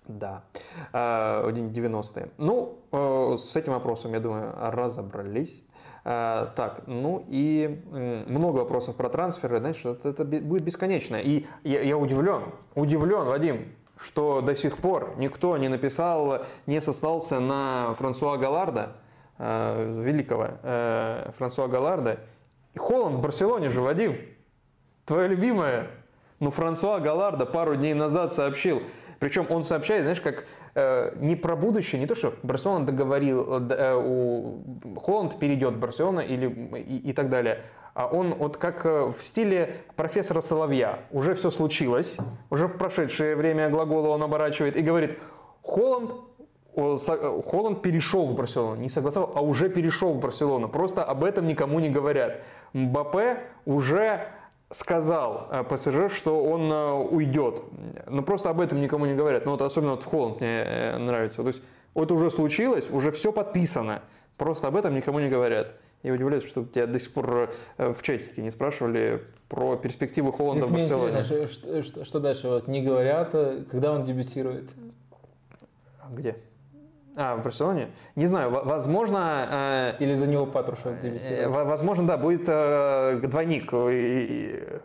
Да, 0.09 0.43
90-е. 0.93 2.29
Ну, 2.37 2.79
с 3.37 3.55
этим 3.55 3.73
вопросом, 3.73 4.13
я 4.13 4.19
думаю, 4.21 4.53
разобрались. 4.57 5.63
А, 6.09 6.53
так, 6.55 6.83
ну 6.87 7.25
и 7.27 7.81
много 8.27 8.59
вопросов 8.59 8.95
про 8.95 9.09
трансферы, 9.09 9.59
знаешь, 9.59 9.83
это, 9.83 10.07
это 10.07 10.23
будет 10.23 10.63
бесконечно. 10.63 11.17
И 11.17 11.45
я, 11.65 11.81
я 11.81 11.97
удивлен, 11.97 12.43
удивлен, 12.75 13.25
Вадим, 13.25 13.75
что 13.97 14.39
до 14.39 14.55
сих 14.55 14.77
пор 14.77 15.15
никто 15.17 15.57
не 15.57 15.67
написал, 15.67 16.45
не 16.65 16.79
сослался 16.79 17.41
на 17.41 17.93
Франсуа 17.95 18.37
Галарда, 18.37 18.93
э, 19.37 20.01
великого 20.01 20.51
э, 20.63 21.29
Франсуа 21.37 21.67
Галарда. 21.67 22.19
И 22.73 22.79
Холланд 22.79 23.17
в 23.17 23.21
Барселоне 23.21 23.69
же, 23.69 23.81
Вадим, 23.81 24.15
твое 25.03 25.27
любимое. 25.27 25.87
Ну, 26.39 26.51
Франсуа 26.51 27.01
Галарда 27.01 27.45
пару 27.45 27.75
дней 27.75 27.93
назад 27.93 28.33
сообщил, 28.33 28.81
причем 29.19 29.45
он 29.49 29.63
сообщает, 29.63 30.03
знаешь, 30.03 30.21
как 30.21 30.45
э, 30.75 31.15
не 31.19 31.35
про 31.35 31.55
будущее, 31.55 31.99
не 31.99 32.07
то, 32.07 32.15
что 32.15 32.33
Барселона 32.43 32.85
договорил, 32.85 33.59
э, 33.59 33.67
э 33.69 33.95
у 33.95 34.63
Холланд 34.99 35.39
перейдет 35.39 35.75
в 35.75 35.79
Барселону 35.79 36.21
или, 36.21 36.47
и, 36.77 37.09
и 37.09 37.13
так 37.13 37.29
далее. 37.29 37.63
А 37.97 38.05
он 38.05 38.35
вот 38.35 38.57
как 38.57 38.85
э, 38.85 39.05
в 39.05 39.23
стиле 39.23 39.75
профессора 39.95 40.41
Соловья. 40.41 40.99
Уже 41.11 41.33
все 41.33 41.49
случилось, 41.49 42.17
уже 42.51 42.67
в 42.67 42.77
прошедшее 42.77 43.35
время 43.35 43.69
глагола 43.69 44.09
он 44.09 44.21
оборачивает 44.21 44.75
и 44.75 44.81
говорит, 44.81 45.17
Холланд 45.63 46.11
э, 46.75 46.95
Холланд 47.43 47.81
перешел 47.81 48.27
в 48.27 48.35
Барселону, 48.35 48.79
не 48.79 48.89
согласовал, 48.89 49.33
а 49.35 49.41
уже 49.41 49.67
перешел 49.69 50.13
в 50.13 50.19
Барселону. 50.19 50.69
Просто 50.69 51.03
об 51.03 51.23
этом 51.23 51.47
никому 51.47 51.79
не 51.79 51.89
говорят. 51.89 52.41
Мбаппе 52.73 53.39
уже 53.65 54.27
сказал 54.69 55.47
э, 55.51 55.63
ПСЖ, 55.63 56.13
что 56.15 56.43
он 56.43 56.71
э, 56.71 56.91
уйдет. 56.91 57.61
Но 58.07 58.21
просто 58.21 58.49
об 58.49 58.59
этом 58.59 58.81
никому 58.81 59.05
не 59.05 59.15
говорят. 59.15 59.45
Ну 59.45 59.51
вот 59.51 59.61
особенно 59.61 59.91
вот 59.91 60.03
Холланд 60.03 60.39
мне 60.39 60.63
э, 60.65 60.97
нравится. 60.97 61.41
То 61.41 61.47
есть 61.47 61.61
это 61.95 62.13
уже 62.13 62.29
случилось, 62.29 62.89
уже 62.91 63.11
все 63.11 63.31
подписано. 63.31 64.01
Просто 64.37 64.67
об 64.67 64.75
этом 64.75 64.93
никому 64.95 65.19
не 65.19 65.29
говорят. 65.29 65.73
Я 66.03 66.13
удивляюсь, 66.13 66.45
что 66.45 66.63
тебя 66.63 66.85
до 66.85 66.99
сих 66.99 67.11
пор 67.13 67.49
в 67.77 68.01
чатике 68.03 68.43
не 68.43 68.51
спрашивали 68.51 69.23
про 69.49 69.77
перспективы 69.77 70.31
Холланда 70.31 70.67
в 70.67 70.71
Барселоне. 70.71 71.23
Что, 71.23 71.81
что, 71.81 72.05
что 72.05 72.19
дальше? 72.19 72.47
Вот 72.47 72.67
не 72.67 72.83
говорят, 72.83 73.31
когда 73.71 73.93
он 73.93 74.03
дебютирует? 74.03 74.69
Где? 76.11 76.35
А, 77.19 77.35
в 77.35 77.43
Барселоне? 77.43 77.87
Не 78.15 78.27
знаю, 78.27 78.51
возможно... 78.51 79.47
Э, 79.49 79.93
Или 79.99 80.13
за 80.13 80.27
него 80.27 80.45
Патрушев 80.45 80.93
э, 81.01 81.47
Возможно, 81.47 82.05
да, 82.05 82.15
будет 82.15 82.43
э, 82.47 83.19
двойник, 83.23 83.71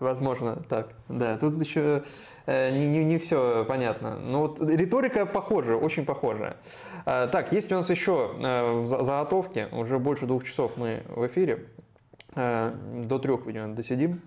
возможно, 0.01 0.63
так. 0.67 0.95
Да, 1.11 1.37
тут 1.37 1.61
еще 1.61 2.03
не, 2.47 2.89
не, 2.89 3.05
не 3.05 3.19
все 3.19 3.67
понятно. 3.69 4.17
Но 4.17 4.41
вот 4.41 4.63
риторика 4.63 5.27
похожа, 5.27 5.77
очень 5.77 6.07
похожа. 6.07 6.57
Так, 7.05 7.53
есть 7.53 7.71
у 7.71 7.75
нас 7.75 7.91
еще 7.91 8.31
в 8.39 8.87
заготовке, 8.87 9.69
уже 9.71 9.99
больше 9.99 10.25
двух 10.27 10.45
часов 10.45 10.73
мы 10.77 11.03
в 11.09 11.27
эфире, 11.27 11.67
до 12.35 13.19
трех, 13.19 13.47
видимо, 13.47 13.75
досидим. 13.75 14.23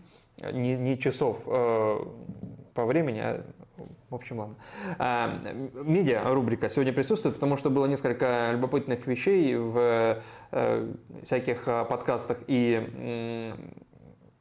Не, 0.53 0.75
не 0.75 0.99
часов 0.99 1.43
по 1.45 2.85
времени, 2.85 3.19
а 3.19 3.43
в 4.15 4.17
общем, 4.17 4.39
ладно. 4.39 4.55
А, 4.97 5.41
медиа 5.73 6.23
рубрика 6.33 6.69
сегодня 6.69 6.93
присутствует, 6.93 7.35
потому 7.35 7.57
что 7.57 7.69
было 7.69 7.85
несколько 7.85 8.51
любопытных 8.53 9.05
вещей 9.07 9.57
в 9.57 10.21
э, 10.51 10.93
всяких 11.23 11.67
э, 11.67 11.83
подкастах 11.83 12.37
и 12.47 13.53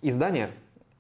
изданиях. 0.00 0.50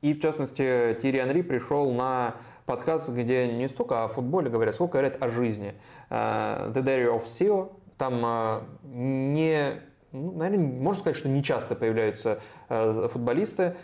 И, 0.02 0.12
в 0.12 0.20
частности, 0.20 0.98
Тири 1.00 1.18
Анри 1.18 1.42
пришел 1.42 1.92
на 1.92 2.34
подкаст, 2.66 3.10
где 3.10 3.46
не 3.46 3.68
столько 3.68 4.02
о 4.02 4.08
футболе 4.08 4.50
говорят, 4.50 4.74
сколько 4.74 4.94
говорят 4.94 5.22
о 5.22 5.28
жизни. 5.28 5.74
Э, 6.10 6.72
The 6.74 6.82
Diary 6.82 7.16
of 7.16 7.26
CEO. 7.26 7.70
Там 7.96 8.66
не 8.82 9.80
ну, 10.14 10.30
наверное, 10.30 10.64
можно 10.64 11.00
сказать, 11.00 11.16
что 11.16 11.28
не 11.28 11.42
часто 11.42 11.74
появляются 11.74 12.38
э, 12.68 13.08
футболисты. 13.10 13.74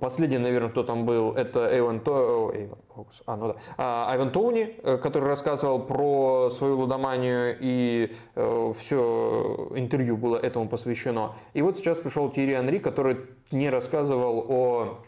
Последний, 0.00 0.38
наверное, 0.38 0.68
кто 0.70 0.82
там 0.82 1.06
был, 1.06 1.32
это 1.32 1.68
Эйвен, 1.72 2.00
То... 2.00 2.50
Эйвен, 2.52 2.76
а, 3.26 3.36
ну 3.36 3.48
да. 3.48 3.56
а, 3.78 4.10
Айвен 4.10 4.32
Тоуни, 4.32 4.74
э, 4.82 4.98
который 4.98 5.28
рассказывал 5.28 5.78
про 5.78 6.50
свою 6.50 6.78
лудоманию, 6.78 7.56
и 7.60 8.12
э, 8.34 8.72
все 8.76 9.68
интервью 9.76 10.16
было 10.16 10.36
этому 10.36 10.68
посвящено. 10.68 11.34
И 11.54 11.62
вот 11.62 11.78
сейчас 11.78 12.00
пришел 12.00 12.30
Тири 12.30 12.54
Анри, 12.54 12.78
который 12.78 13.18
не 13.52 13.70
рассказывал 13.70 14.44
о 14.48 14.98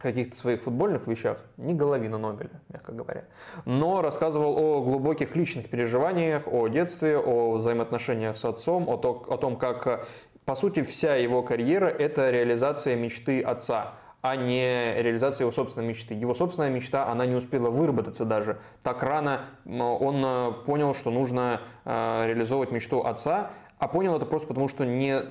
каких-то 0.00 0.36
своих 0.36 0.62
футбольных 0.62 1.06
вещах, 1.06 1.38
не 1.56 1.74
головина 1.74 2.18
Нобеля, 2.18 2.60
мягко 2.68 2.92
говоря, 2.92 3.24
но 3.66 4.00
рассказывал 4.00 4.56
о 4.56 4.82
глубоких 4.82 5.36
личных 5.36 5.68
переживаниях, 5.68 6.44
о 6.46 6.68
детстве, 6.68 7.18
о 7.18 7.56
взаимоотношениях 7.56 8.36
с 8.36 8.44
отцом, 8.44 8.88
о, 8.88 8.96
то, 8.96 9.24
о 9.28 9.36
том, 9.36 9.56
как, 9.56 10.06
по 10.44 10.54
сути, 10.54 10.82
вся 10.82 11.16
его 11.16 11.42
карьера– 11.42 11.86
это 11.88 12.30
реализация 12.30 12.96
мечты 12.96 13.42
отца, 13.42 13.94
а 14.22 14.36
не 14.36 14.94
реализация 15.00 15.44
его 15.44 15.52
собственной 15.52 15.88
мечты. 15.88 16.14
Его 16.14 16.34
собственная 16.34 16.70
мечта, 16.70 17.06
она 17.08 17.26
не 17.26 17.34
успела 17.34 17.70
выработаться 17.70 18.24
даже. 18.24 18.58
Так 18.82 19.02
рано 19.02 19.46
он 19.64 20.22
э, 20.24 20.52
понял, 20.66 20.94
что 20.94 21.10
нужно 21.10 21.60
э, 21.84 22.26
реализовывать 22.26 22.70
мечту 22.70 23.00
отца, 23.00 23.50
а 23.78 23.88
понял 23.88 24.16
это 24.16 24.26
просто 24.26 24.48
потому, 24.48 24.68
что 24.68 24.84
не, 24.84 25.22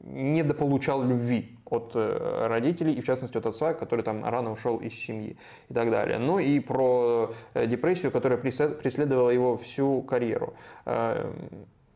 недополучал 0.00 1.02
любви 1.02 1.55
от 1.70 1.92
э, 1.94 2.46
родителей, 2.46 2.92
и 2.94 3.00
в 3.00 3.04
частности 3.04 3.36
от 3.36 3.46
отца, 3.46 3.74
который 3.74 4.02
там 4.02 4.24
рано 4.24 4.52
ушел 4.52 4.78
из 4.78 4.94
семьи 4.94 5.36
и 5.68 5.74
так 5.74 5.90
далее. 5.90 6.18
Ну 6.18 6.38
и 6.38 6.60
про 6.60 7.32
э, 7.54 7.66
депрессию, 7.66 8.12
которая 8.12 8.38
преследовала 8.38 9.30
его 9.30 9.56
всю 9.56 10.02
карьеру. 10.02 10.54
Э, 10.84 11.30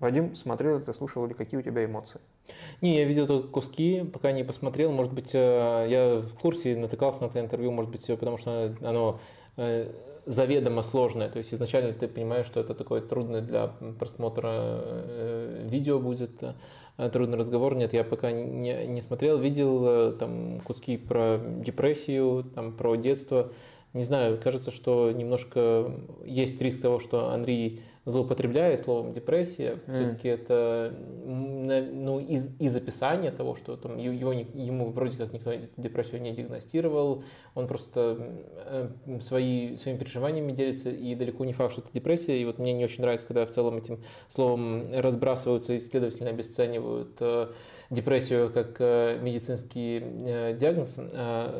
Вадим, 0.00 0.34
смотрел 0.34 0.78
это, 0.78 0.94
слушал 0.94 1.26
или 1.26 1.34
какие 1.34 1.60
у 1.60 1.62
тебя 1.62 1.84
эмоции? 1.84 2.20
Не, 2.80 2.96
я 2.96 3.04
видел 3.04 3.26
только 3.26 3.48
куски, 3.48 4.02
пока 4.10 4.32
не 4.32 4.44
посмотрел. 4.44 4.92
Может 4.92 5.12
быть, 5.12 5.34
я 5.34 6.22
в 6.22 6.34
курсе 6.40 6.74
натыкался 6.74 7.22
на 7.22 7.26
это 7.26 7.38
интервью, 7.38 7.70
может 7.70 7.90
быть, 7.90 8.06
потому 8.06 8.38
что 8.38 8.74
оно 8.80 9.20
заведомо 10.24 10.80
сложное. 10.80 11.28
То 11.28 11.36
есть 11.36 11.52
изначально 11.52 11.92
ты 11.92 12.08
понимаешь, 12.08 12.46
что 12.46 12.60
это 12.60 12.74
такое 12.74 13.02
трудное 13.02 13.42
для 13.42 13.66
просмотра 13.98 14.82
видео 15.64 15.98
будет. 15.98 16.42
Э, 17.00 17.08
трудный 17.08 17.38
разговор. 17.38 17.74
Нет, 17.74 17.94
я 17.94 18.04
пока 18.04 18.30
не, 18.30 18.86
не 18.86 19.00
смотрел. 19.00 19.38
Видел 19.38 19.84
э, 19.86 20.12
там 20.12 20.60
куски 20.60 20.98
про 20.98 21.38
депрессию, 21.38 22.44
там, 22.54 22.72
про 22.72 22.94
детство. 22.96 23.50
Не 23.94 24.02
знаю, 24.02 24.38
кажется, 24.40 24.70
что 24.70 25.10
немножко 25.10 25.92
есть 26.26 26.60
риск 26.60 26.82
того, 26.82 26.98
что 26.98 27.30
Андрей 27.30 27.80
злоупотребляя 28.06 28.76
словом 28.76 29.12
депрессия, 29.12 29.78
mm. 29.86 29.92
все-таки 29.92 30.28
это 30.28 30.94
ну, 31.26 32.18
из, 32.18 32.58
из 32.58 32.74
описания 32.74 33.30
того, 33.30 33.54
что 33.54 33.76
там 33.76 33.98
его, 33.98 34.32
ему 34.32 34.90
вроде 34.90 35.18
как 35.18 35.32
никто 35.32 35.52
депрессию 35.76 36.22
не 36.22 36.32
диагностировал, 36.32 37.22
он 37.54 37.66
просто 37.66 38.18
э, 38.56 38.88
свои, 39.20 39.76
своими 39.76 39.98
переживаниями 39.98 40.52
делится, 40.52 40.90
и 40.90 41.14
далеко 41.14 41.44
не 41.44 41.52
факт, 41.52 41.72
что 41.72 41.82
это 41.82 41.90
депрессия. 41.92 42.40
И 42.40 42.44
вот 42.44 42.58
мне 42.58 42.72
не 42.72 42.84
очень 42.84 43.02
нравится, 43.02 43.26
когда 43.26 43.44
в 43.44 43.50
целом 43.50 43.76
этим 43.76 44.00
словом 44.28 44.82
разбрасываются 44.92 45.74
и, 45.74 45.80
следовательно, 45.80 46.30
обесценивают 46.30 47.16
э, 47.20 47.48
депрессию 47.90 48.50
как 48.50 48.76
э, 48.78 49.18
медицинский 49.20 50.00
диагноз. 50.58 50.98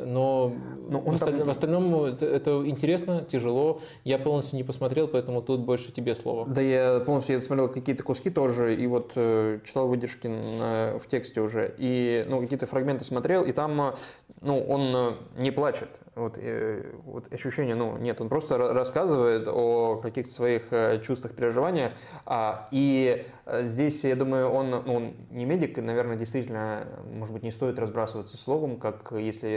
Но, 0.07 0.55
Но 0.89 1.01
в, 1.01 1.15
осталь... 1.15 1.37
там... 1.37 1.47
в 1.47 1.51
остальном 1.51 2.05
это, 2.05 2.25
это 2.25 2.67
интересно, 2.67 3.25
тяжело. 3.29 3.81
Я 4.05 4.19
полностью 4.19 4.57
не 4.57 4.65
посмотрел, 4.65 5.07
поэтому 5.07 5.43
тут 5.43 5.61
больше 5.61 5.93
тебе 5.93 6.15
слово 6.15 6.30
слово. 6.31 6.47
Да, 6.49 6.61
я 6.61 7.01
полностью 7.01 7.35
я 7.37 7.41
смотрел 7.41 7.69
какие-то 7.69 8.03
куски 8.03 8.31
тоже, 8.31 8.75
и 8.75 8.87
вот 8.87 9.13
э, 9.15 9.61
читал 9.65 9.89
выдержки 9.89 10.27
на, 10.27 10.99
в 10.99 11.07
тексте 11.09 11.41
уже, 11.41 11.75
и 11.79 12.25
ну, 12.29 12.41
какие-то 12.41 12.67
фрагменты 12.67 13.05
смотрел, 13.05 13.43
и 13.43 13.53
там 13.53 13.81
э, 13.81 13.93
ну, 14.41 14.59
он 14.59 14.95
э, 14.95 15.13
не 15.37 15.51
плачет. 15.51 15.89
Вот, 16.15 16.39
э, 16.39 16.93
вот 17.05 17.33
ощущения, 17.33 17.75
ну, 17.75 17.97
нет, 17.99 18.21
он 18.21 18.29
просто 18.29 18.57
рассказывает 18.59 19.47
о 19.49 19.97
каких-то 19.97 20.33
своих 20.33 20.65
э, 20.71 21.01
чувствах, 21.05 21.35
переживаниях. 21.35 21.93
А, 22.25 22.69
и 22.71 23.27
э, 23.45 23.67
здесь, 23.67 24.03
я 24.05 24.17
думаю, 24.17 24.49
он, 24.49 24.71
ну, 24.71 24.95
он 24.95 25.15
не 25.31 25.45
медик, 25.45 25.77
наверное, 25.79 26.17
действительно, 26.17 26.87
может 27.13 27.35
быть, 27.35 27.43
не 27.43 27.51
стоит 27.51 27.79
разбрасываться 27.79 28.37
словом, 28.37 28.79
как 28.79 29.13
если 29.13 29.51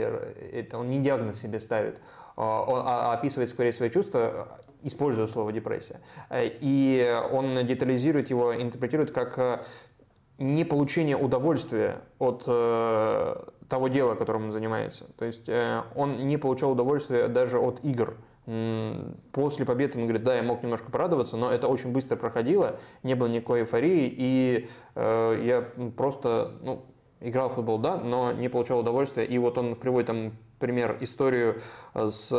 это 0.52 0.78
он 0.78 0.90
не 0.90 1.00
диагноз 1.00 1.40
себе 1.40 1.60
ставит. 1.60 1.98
А, 2.36 2.62
он 2.62 2.82
а, 2.84 3.14
описывает 3.14 3.48
скорее 3.48 3.72
свои 3.72 3.90
чувства, 3.90 4.58
используя 4.84 5.26
слово 5.26 5.52
депрессия. 5.52 6.00
Э, 6.30 6.48
и 6.60 7.20
он 7.32 7.66
детализирует 7.66 8.30
его, 8.30 8.54
интерпретирует 8.54 9.10
как 9.10 9.38
э, 9.38 9.62
не 10.38 10.64
получение 10.64 11.16
удовольствия 11.16 12.02
от 12.18 12.44
э, 12.46 13.36
того 13.68 13.88
дела, 13.88 14.14
которым 14.14 14.46
он 14.46 14.52
занимается. 14.52 15.06
То 15.18 15.24
есть 15.24 15.48
он 15.94 16.26
не 16.26 16.36
получал 16.36 16.72
удовольствия 16.72 17.28
даже 17.28 17.58
от 17.58 17.84
игр 17.84 18.16
После 19.32 19.64
победы 19.64 19.98
он 19.98 20.04
говорит, 20.04 20.22
да, 20.22 20.36
я 20.36 20.42
мог 20.42 20.62
немножко 20.62 20.90
порадоваться, 20.90 21.36
но 21.38 21.50
это 21.50 21.66
очень 21.66 21.92
быстро 21.92 22.16
проходило, 22.16 22.76
не 23.02 23.14
было 23.14 23.26
никакой 23.26 23.60
эйфории, 23.60 24.12
и 24.14 24.68
э, 24.94 25.42
я 25.44 25.62
просто, 25.96 26.52
ну, 26.60 26.84
играл 27.20 27.48
в 27.48 27.54
футбол, 27.54 27.78
да, 27.78 27.96
но 27.96 28.32
не 28.32 28.50
получал 28.50 28.80
удовольствия. 28.80 29.24
И 29.24 29.38
вот 29.38 29.56
он 29.56 29.76
приводит 29.76 30.08
там 30.08 30.32
пример, 30.58 30.98
историю 31.00 31.60
с 31.94 32.30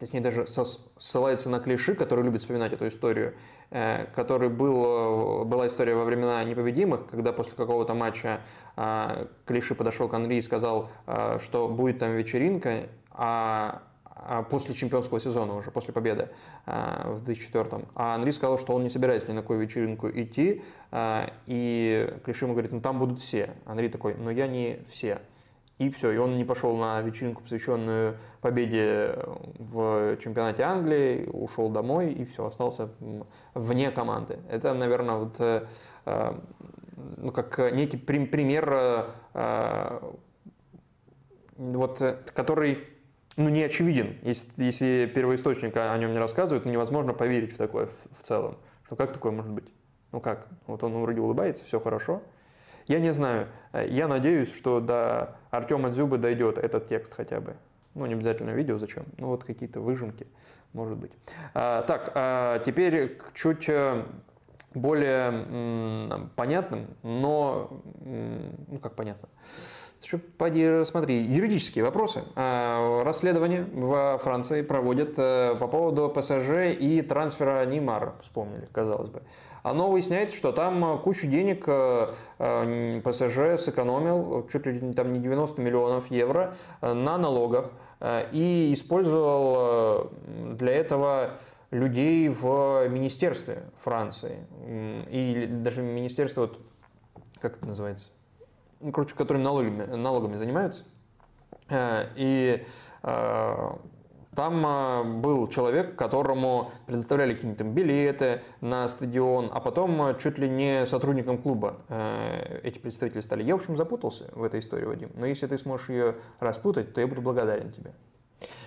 точнее 0.00 0.20
даже 0.20 0.46
ссылается 0.46 1.50
на 1.50 1.60
клиши, 1.60 1.94
который 1.94 2.24
любит 2.24 2.40
вспоминать 2.40 2.72
эту 2.72 2.88
историю, 2.88 3.34
э, 3.70 4.06
который 4.14 4.48
был, 4.48 5.44
была 5.44 5.68
история 5.68 5.94
во 5.94 6.04
времена 6.04 6.42
непобедимых, 6.42 7.06
когда 7.06 7.32
после 7.32 7.52
какого-то 7.52 7.94
матча 7.94 8.40
э, 8.76 9.26
Клиши 9.44 9.74
подошел 9.74 10.08
к 10.08 10.14
Анри 10.14 10.36
и 10.36 10.42
сказал, 10.42 10.88
э, 11.06 11.38
что 11.42 11.68
будет 11.68 11.98
там 11.98 12.16
вечеринка, 12.16 12.88
а, 13.12 13.82
а 14.06 14.42
после 14.42 14.74
чемпионского 14.74 15.20
сезона 15.20 15.54
уже, 15.54 15.70
после 15.70 15.92
победы 15.92 16.28
в 16.66 17.20
2004 17.24 17.84
А 17.94 18.14
Анри 18.14 18.30
сказал, 18.30 18.58
что 18.58 18.74
он 18.74 18.82
не 18.82 18.88
собирается 18.88 19.30
ни 19.30 19.34
на 19.34 19.42
какую 19.42 19.60
вечеринку 19.60 20.08
идти, 20.08 20.62
и 21.46 22.14
Клиши 22.24 22.44
ему 22.44 22.52
говорит, 22.52 22.70
ну 22.72 22.80
там 22.80 22.98
будут 22.98 23.18
все. 23.18 23.54
Анри 23.64 23.88
такой, 23.88 24.14
но 24.14 24.30
я 24.30 24.46
не 24.46 24.80
все. 24.90 25.20
И 25.80 25.88
все, 25.88 26.10
и 26.10 26.18
он 26.18 26.36
не 26.36 26.44
пошел 26.44 26.76
на 26.76 27.00
вечеринку, 27.00 27.42
посвященную 27.42 28.18
победе 28.42 29.14
в 29.58 30.18
чемпионате 30.18 30.62
Англии, 30.62 31.26
ушел 31.32 31.70
домой 31.70 32.12
и 32.12 32.26
все, 32.26 32.44
остался 32.44 32.90
вне 33.54 33.90
команды. 33.90 34.40
Это, 34.50 34.74
наверное, 34.74 35.16
вот, 35.16 35.36
э, 35.38 35.66
э, 36.04 36.34
ну, 37.16 37.32
как 37.32 37.72
некий 37.72 37.96
пример, 37.96 39.06
э, 39.32 40.00
вот, 41.56 42.02
который 42.34 42.86
ну, 43.38 43.48
не 43.48 43.62
очевиден. 43.62 44.18
Если, 44.20 44.62
если 44.62 45.10
первоисточник 45.14 45.74
о 45.78 45.96
нем 45.96 46.12
не 46.12 46.18
рассказывает, 46.18 46.66
ну, 46.66 46.72
невозможно 46.72 47.14
поверить 47.14 47.54
в 47.54 47.56
такое 47.56 47.86
в, 47.86 48.20
в 48.20 48.22
целом. 48.22 48.58
Что 48.84 48.96
как 48.96 49.14
такое 49.14 49.32
может 49.32 49.50
быть? 49.50 49.72
Ну 50.12 50.20
как? 50.20 50.46
Вот 50.66 50.84
он 50.84 50.92
вроде 51.00 51.22
улыбается, 51.22 51.64
все 51.64 51.80
хорошо, 51.80 52.22
я 52.86 53.00
не 53.00 53.12
знаю. 53.12 53.48
Я 53.72 54.08
надеюсь, 54.08 54.54
что 54.54 54.80
до 54.80 55.36
Артема 55.50 55.90
Дзюбы 55.90 56.18
дойдет 56.18 56.58
этот 56.58 56.88
текст 56.88 57.14
хотя 57.14 57.40
бы. 57.40 57.56
Ну, 57.94 58.06
не 58.06 58.14
обязательно 58.14 58.50
видео, 58.50 58.78
зачем? 58.78 59.04
Ну, 59.18 59.28
вот 59.28 59.44
какие-то 59.44 59.80
выжимки, 59.80 60.26
может 60.72 60.96
быть. 60.96 61.12
А, 61.54 61.82
так, 61.82 62.12
а 62.14 62.60
теперь 62.60 63.16
к 63.16 63.32
чуть 63.34 63.68
э, 63.68 64.04
более 64.74 65.30
м, 65.30 66.30
понятным, 66.36 66.86
но, 67.02 67.82
ну, 68.04 68.78
как 68.80 68.94
понятно, 68.94 69.28
Поди, 70.38 70.84
смотри, 70.84 71.22
юридические 71.22 71.84
вопросы. 71.84 72.22
А, 72.34 73.04
расследование 73.04 73.66
во 73.72 74.18
Франции 74.18 74.62
проводят 74.62 75.14
э, 75.18 75.54
по 75.60 75.68
поводу 75.68 76.08
ПСЖ 76.08 76.74
и 76.78 77.02
трансфера 77.02 77.64
Неймара, 77.66 78.14
вспомнили, 78.20 78.66
казалось 78.72 79.10
бы. 79.10 79.22
Оно 79.62 79.90
выясняется, 79.90 80.36
что 80.36 80.52
там 80.52 80.84
э, 80.84 80.98
кучу 80.98 81.26
денег 81.26 81.64
э, 81.66 82.14
э, 82.38 83.00
ПСЖ 83.04 83.62
сэкономил, 83.62 84.48
чуть 84.50 84.66
ли 84.66 84.92
там 84.92 85.12
не 85.12 85.20
90 85.20 85.60
миллионов 85.60 86.10
евро 86.10 86.54
на 86.80 87.18
налогах 87.18 87.70
и 88.32 88.70
использовал 88.72 90.10
для 90.26 90.72
этого 90.72 91.32
людей 91.70 92.28
в 92.28 92.88
министерстве 92.88 93.64
Франции. 93.76 94.46
И 95.10 95.46
даже 95.46 95.82
министерство, 95.82 96.42
вот, 96.42 96.58
как 97.40 97.58
это 97.58 97.66
называется? 97.66 98.08
Ну, 98.80 98.90
короче, 98.92 99.14
которыми 99.14 99.42
налогами, 99.42 99.84
налогами 99.84 100.36
занимаются. 100.36 100.84
И 102.16 102.64
там 104.34 104.64
а, 104.64 105.02
был 105.02 105.48
человек, 105.48 105.96
которому 105.96 106.70
предоставляли 106.86 107.34
какие-то 107.34 107.64
билеты 107.64 108.42
на 108.60 108.86
стадион, 108.88 109.50
а 109.52 109.60
потом 109.60 110.00
а, 110.02 110.14
чуть 110.14 110.38
ли 110.38 110.48
не 110.48 110.86
сотрудником 110.86 111.38
клуба 111.38 111.78
э, 111.88 112.60
эти 112.62 112.78
представители 112.78 113.20
стали. 113.20 113.42
Я, 113.42 113.56
в 113.56 113.60
общем, 113.60 113.76
запутался 113.76 114.30
в 114.32 114.44
этой 114.44 114.60
истории, 114.60 114.84
Вадим. 114.84 115.10
Но 115.14 115.26
если 115.26 115.46
ты 115.46 115.58
сможешь 115.58 115.88
ее 115.88 116.14
распутать, 116.38 116.94
то 116.94 117.00
я 117.00 117.08
буду 117.08 117.22
благодарен 117.22 117.72
тебе. 117.72 117.92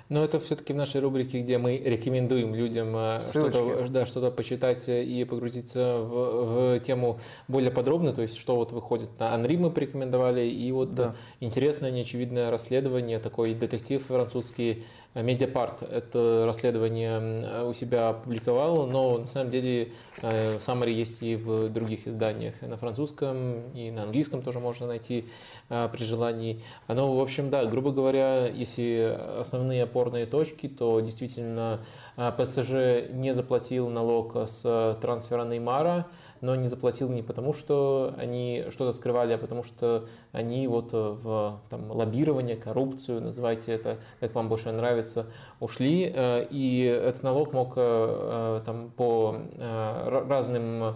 Но 0.09 0.23
это 0.23 0.39
все-таки 0.39 0.73
в 0.73 0.75
нашей 0.75 1.01
рубрике, 1.01 1.41
где 1.41 1.57
мы 1.57 1.77
рекомендуем 1.77 2.53
людям 2.53 2.95
э, 2.95 3.19
что-то 3.19 3.87
да, 3.89 4.05
что 4.05 4.29
почитать 4.31 4.87
и 4.87 5.23
погрузиться 5.23 5.97
в, 5.99 6.75
в 6.75 6.79
тему 6.79 7.19
более 7.47 7.71
подробно, 7.71 8.13
то 8.13 8.21
есть 8.21 8.37
что 8.37 8.55
вот 8.55 8.71
выходит 8.71 9.09
на 9.19 9.33
Анри 9.33 9.57
мы 9.57 9.71
порекомендовали, 9.71 10.45
и 10.45 10.71
вот 10.71 10.93
да. 10.93 11.15
интересное, 11.39 11.91
неочевидное 11.91 12.51
расследование, 12.51 13.19
такой 13.19 13.53
детектив 13.53 14.03
французский 14.05 14.83
Медиапарт 15.15 15.83
это 15.83 16.43
расследование 16.45 17.65
у 17.65 17.73
себя 17.73 18.09
опубликовал, 18.09 18.87
но 18.87 19.19
на 19.19 19.25
самом 19.25 19.51
деле 19.51 19.91
э, 20.21 20.57
в 20.57 20.63
Самаре 20.63 20.91
есть 20.91 21.21
и 21.21 21.35
в 21.35 21.69
других 21.69 22.07
изданиях, 22.07 22.55
на 22.61 22.77
французском, 22.77 23.71
и 23.75 23.91
на 23.91 24.03
английском 24.03 24.41
тоже 24.41 24.59
можно 24.59 24.87
найти 24.87 25.25
э, 25.69 25.87
при 25.93 26.03
желании. 26.03 26.59
Оно, 26.87 27.15
в 27.15 27.21
общем, 27.21 27.51
да, 27.51 27.63
грубо 27.65 27.91
говоря, 27.91 28.47
если 28.47 29.15
основные 29.39 29.85
опорные 29.93 30.25
точки, 30.25 30.67
то 30.67 30.99
действительно 30.99 31.81
э, 32.17 32.31
ПСЖ 32.35 33.11
не 33.11 33.31
заплатил 33.33 33.89
налог 33.89 34.35
с 34.35 34.97
трансфера 34.99 35.45
Неймара, 35.45 36.07
но 36.41 36.55
не 36.55 36.67
заплатил 36.67 37.09
не 37.09 37.21
потому, 37.21 37.53
что 37.53 38.13
они 38.17 38.65
что-то 38.69 38.91
скрывали, 38.91 39.33
а 39.33 39.37
потому 39.37 39.63
что 39.63 40.07
они 40.33 40.67
вот 40.67 40.89
э, 40.93 40.97
в 40.97 41.61
там, 41.69 41.89
лоббирование, 41.91 42.57
коррупцию, 42.57 43.21
называйте 43.21 43.71
это, 43.71 43.99
как 44.19 44.35
вам 44.35 44.49
больше 44.49 44.71
нравится, 44.71 45.27
ушли. 45.61 46.11
Э, 46.13 46.45
и 46.49 46.81
этот 46.81 47.23
налог 47.23 47.53
мог 47.53 47.73
э, 47.77 48.61
там, 48.65 48.91
по 48.91 49.37
разным 49.57 50.95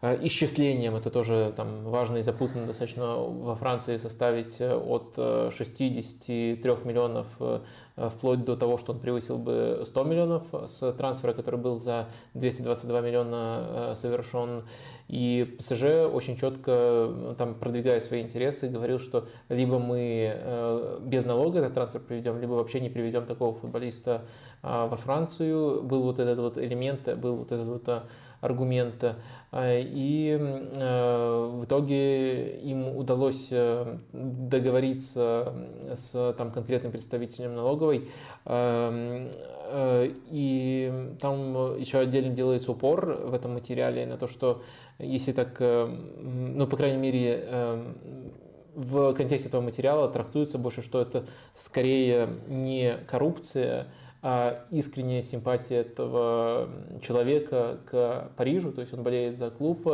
исчислением, 0.00 0.94
это 0.94 1.10
тоже 1.10 1.52
там 1.56 1.84
важно 1.84 2.18
и 2.18 2.22
запутанно 2.22 2.66
достаточно 2.66 3.16
во 3.16 3.56
Франции 3.56 3.96
составить 3.96 4.60
от 4.60 5.14
63 5.52 6.62
миллионов 6.84 7.26
вплоть 7.96 8.44
до 8.44 8.56
того, 8.56 8.76
что 8.76 8.92
он 8.92 9.00
превысил 9.00 9.38
бы 9.38 9.82
100 9.84 10.04
миллионов 10.04 10.44
с 10.66 10.92
трансфера, 10.92 11.32
который 11.32 11.58
был 11.58 11.80
за 11.80 12.06
222 12.34 13.00
миллиона 13.00 13.92
совершен. 13.96 14.62
И 15.08 15.56
ПСЖ 15.58 16.06
очень 16.12 16.36
четко, 16.36 17.34
там, 17.38 17.54
продвигая 17.54 17.98
свои 17.98 18.20
интересы, 18.20 18.68
говорил, 18.68 18.98
что 18.98 19.26
либо 19.48 19.78
мы 19.78 20.98
без 21.00 21.24
налога 21.24 21.58
этот 21.60 21.74
трансфер 21.74 22.02
приведем, 22.02 22.38
либо 22.40 22.52
вообще 22.52 22.78
не 22.78 22.90
приведем 22.90 23.26
такого 23.26 23.52
футболиста 23.52 24.26
во 24.62 24.96
Францию. 24.96 25.82
Был 25.82 26.02
вот 26.02 26.20
этот 26.20 26.38
вот 26.38 26.58
элемент, 26.58 27.12
был 27.16 27.36
вот 27.36 27.50
этот 27.50 27.66
вот 27.66 27.88
аргумента. 28.40 29.16
А, 29.50 29.78
и 29.78 30.36
э, 30.38 31.50
в 31.52 31.64
итоге 31.64 32.58
им 32.60 32.96
удалось 32.96 33.48
э, 33.50 33.98
договориться 34.12 35.54
с 35.94 36.34
там, 36.36 36.50
конкретным 36.50 36.92
представителем 36.92 37.54
налоговой. 37.54 38.08
Э, 38.44 39.28
и 40.30 41.14
там 41.20 41.78
еще 41.78 41.98
отдельно 41.98 42.34
делается 42.34 42.72
упор 42.72 43.06
в 43.06 43.34
этом 43.34 43.54
материале 43.54 44.06
на 44.06 44.16
то, 44.16 44.26
что 44.26 44.62
если 44.98 45.32
так, 45.32 45.60
ну, 45.60 46.66
по 46.66 46.76
крайней 46.76 46.96
мере, 46.96 47.84
в 48.74 49.12
контексте 49.12 49.48
этого 49.48 49.60
материала 49.60 50.08
трактуется 50.08 50.56
больше, 50.56 50.82
что 50.82 51.00
это 51.00 51.24
скорее 51.52 52.28
не 52.46 52.96
коррупция, 53.06 53.88
а 54.20 54.64
искренняя 54.70 55.22
симпатия 55.22 55.76
этого 55.76 56.68
человека 57.02 57.78
к 57.86 58.30
Парижу, 58.36 58.72
то 58.72 58.80
есть 58.80 58.92
он 58.92 59.04
болеет 59.04 59.36
за 59.36 59.50
клуб 59.50 59.86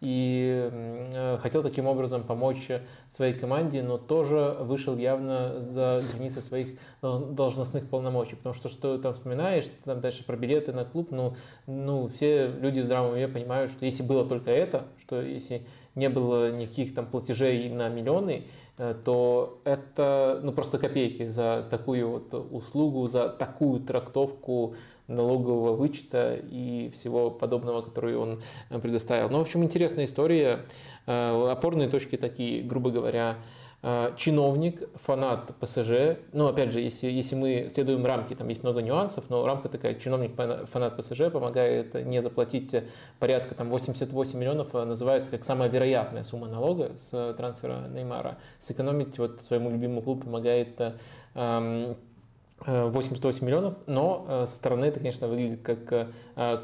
и 0.00 0.68
э, 0.70 1.38
хотел 1.38 1.62
таким 1.62 1.86
образом 1.86 2.24
помочь 2.24 2.68
своей 3.08 3.32
команде, 3.32 3.82
но 3.82 3.96
тоже 3.96 4.56
вышел 4.60 4.96
явно 4.96 5.60
за 5.60 6.02
границы 6.12 6.42
своих 6.42 6.78
должностных 7.00 7.88
полномочий, 7.88 8.36
потому 8.36 8.54
что 8.54 8.68
что 8.68 8.98
там 8.98 9.14
вспоминаешь, 9.14 9.64
там 9.84 10.00
дальше 10.00 10.24
про 10.24 10.36
билеты 10.36 10.72
на 10.72 10.84
клуб, 10.84 11.08
ну, 11.10 11.36
ну 11.66 12.06
все 12.08 12.48
люди 12.48 12.80
в 12.80 12.84
здравом 12.84 13.12
уме 13.12 13.28
понимают, 13.28 13.70
что 13.70 13.86
если 13.86 14.02
было 14.02 14.26
только 14.26 14.50
это, 14.50 14.84
что 14.98 15.22
если 15.22 15.66
не 15.94 16.08
было 16.08 16.50
никаких 16.52 16.94
там 16.94 17.06
платежей 17.06 17.68
на 17.68 17.88
миллионы, 17.88 18.44
Э, 18.80 18.94
то 18.94 19.60
это 19.64 20.40
ну, 20.42 20.52
просто 20.52 20.78
копейки 20.78 21.28
за 21.28 21.66
такую 21.70 22.08
вот 22.08 22.32
услугу, 22.50 23.04
за 23.06 23.28
такую 23.28 23.80
трактовку 23.80 24.74
налогового 25.06 25.76
вычета 25.76 26.40
и 26.50 26.88
всего 26.94 27.30
подобного, 27.30 27.82
который 27.82 28.16
он 28.16 28.40
предоставил. 28.70 29.28
Ну, 29.28 29.36
в 29.36 29.42
общем, 29.42 29.62
интересная 29.62 30.06
история. 30.06 30.64
Э, 31.06 31.50
опорные 31.50 31.90
точки 31.90 32.16
такие, 32.16 32.62
грубо 32.62 32.90
говоря, 32.90 33.36
Э, 33.36 33.69
чиновник, 34.16 34.82
фанат 34.96 35.52
ПСЖ, 35.58 36.18
ну, 36.32 36.46
опять 36.46 36.70
же, 36.70 36.80
если, 36.80 37.10
если 37.10 37.34
мы 37.34 37.66
следуем 37.70 38.04
рамки, 38.04 38.34
там 38.34 38.46
есть 38.48 38.62
много 38.62 38.82
нюансов, 38.82 39.24
но 39.30 39.46
рамка 39.46 39.70
такая, 39.70 39.94
чиновник, 39.94 40.34
фанат 40.68 40.98
ПСЖ 40.98 41.30
помогает 41.32 41.94
не 41.94 42.20
заплатить 42.20 42.74
порядка 43.18 43.54
там 43.54 43.70
88 43.70 44.38
миллионов, 44.38 44.74
э, 44.74 44.84
называется 44.84 45.30
как 45.30 45.44
самая 45.44 45.70
вероятная 45.70 46.24
сумма 46.24 46.46
налога 46.46 46.92
с 46.96 47.34
трансфера 47.34 47.88
Неймара. 47.88 48.36
Сэкономить 48.58 49.18
вот 49.18 49.40
своему 49.40 49.70
любимому 49.70 50.02
клубу 50.02 50.24
помогает 50.24 50.78
эм, 51.34 51.96
88 52.66 53.46
миллионов, 53.46 53.74
но 53.86 54.44
со 54.46 54.54
стороны 54.54 54.84
это, 54.84 54.98
конечно, 54.98 55.28
выглядит 55.28 55.62
как 55.62 56.10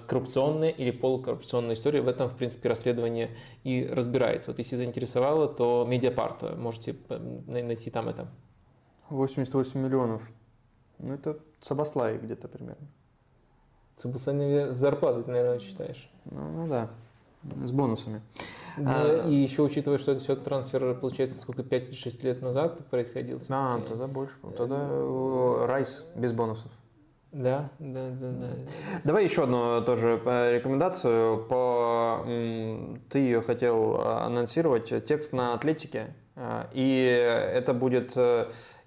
коррупционная 0.07 0.69
или 0.69 0.91
полукоррупционная 0.91 1.75
история. 1.75 2.03
В 2.03 2.09
этом, 2.09 2.29
в 2.29 2.37
принципе, 2.37 2.69
расследование 2.69 3.35
и 3.65 3.87
разбирается. 3.91 4.51
Вот 4.51 4.59
если 4.59 4.77
заинтересовало, 4.77 5.49
то 5.49 5.87
Медиапарт, 5.89 6.57
можете 6.57 6.97
найти 7.47 7.91
там 7.91 8.09
это. 8.09 8.29
88 9.09 9.81
миллионов. 9.81 10.31
Ну, 10.99 11.15
это 11.15 11.39
Сабаслай 11.61 12.19
где-то 12.19 12.49
примерно. 12.49 12.87
Сабаслай 13.97 14.73
с 14.73 14.77
зарплатой, 14.77 15.25
наверное, 15.27 15.61
считаешь. 15.61 16.11
Ну, 16.27 16.51
ну 16.51 16.69
да, 16.69 16.91
с 17.65 17.73
бонусами. 17.73 18.21
Да, 18.77 19.23
а, 19.25 19.29
и 19.29 19.35
еще 19.35 19.63
учитывая, 19.63 19.99
что 19.99 20.13
это 20.13 20.21
все 20.21 20.37
трансфер, 20.37 20.95
получается, 20.95 21.39
сколько, 21.39 21.63
5 21.63 21.89
или 21.89 21.95
6 21.95 22.23
лет 22.23 22.43
назад 22.43 22.87
происходил? 22.91 23.41
А, 23.49 23.81
тогда 23.81 24.07
больше. 24.07 24.35
Тогда 24.57 24.87
э, 24.89 25.65
Райс 25.67 26.05
без 26.15 26.33
бонусов. 26.33 26.71
Да, 27.33 27.71
да, 27.79 28.11
да, 28.11 28.31
да. 28.31 28.49
Давай 29.05 29.25
еще 29.25 29.45
одну 29.45 29.83
тоже 29.83 30.21
э, 30.25 30.57
рекомендацию. 30.57 31.45
По... 31.45 32.23
Ты 32.25 33.19
ее 33.19 33.41
хотел 33.41 34.01
анонсировать. 34.01 34.93
Текст 35.05 35.33
на 35.33 35.55
Атлетике. 35.55 36.15
Э, 36.35 36.67
и 36.73 37.05
это 37.55 37.73
будет 37.73 38.15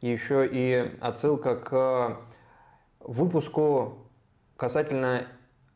еще 0.02 0.48
и 0.50 0.92
отсылка 1.02 1.56
к 1.56 2.18
выпуску 3.00 4.08
касательно 4.56 5.24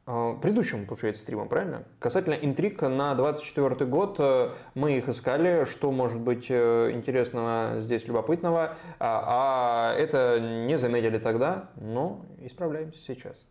э, 0.05 0.35
предыдущему, 0.41 0.85
получается, 0.85 1.21
стриму, 1.21 1.47
правильно? 1.47 1.83
Касательно 1.99 2.33
интриг 2.33 2.81
на 2.81 3.15
24 3.15 3.85
год 3.85 4.15
э, 4.19 4.49
мы 4.75 4.97
их 4.97 5.09
искали, 5.09 5.65
что 5.65 5.91
может 5.91 6.19
быть 6.19 6.47
э, 6.49 6.91
интересного 6.91 7.79
здесь, 7.79 8.07
любопытного, 8.07 8.77
а, 8.99 9.93
а 9.93 9.95
это 9.97 10.39
не 10.39 10.77
заметили 10.77 11.17
тогда, 11.19 11.69
но 11.75 12.25
исправляемся 12.39 12.99
сейчас. 12.99 13.45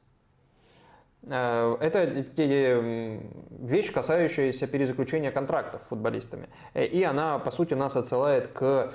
Это 1.24 2.26
вещь, 3.50 3.92
касающаяся 3.92 4.66
перезаключения 4.66 5.31
контрактов 5.31 5.82
футболистами. 5.89 6.48
И 6.74 7.05
она, 7.05 7.39
по 7.39 7.52
сути, 7.52 7.74
нас 7.74 7.94
отсылает 7.94 8.48
к 8.48 8.92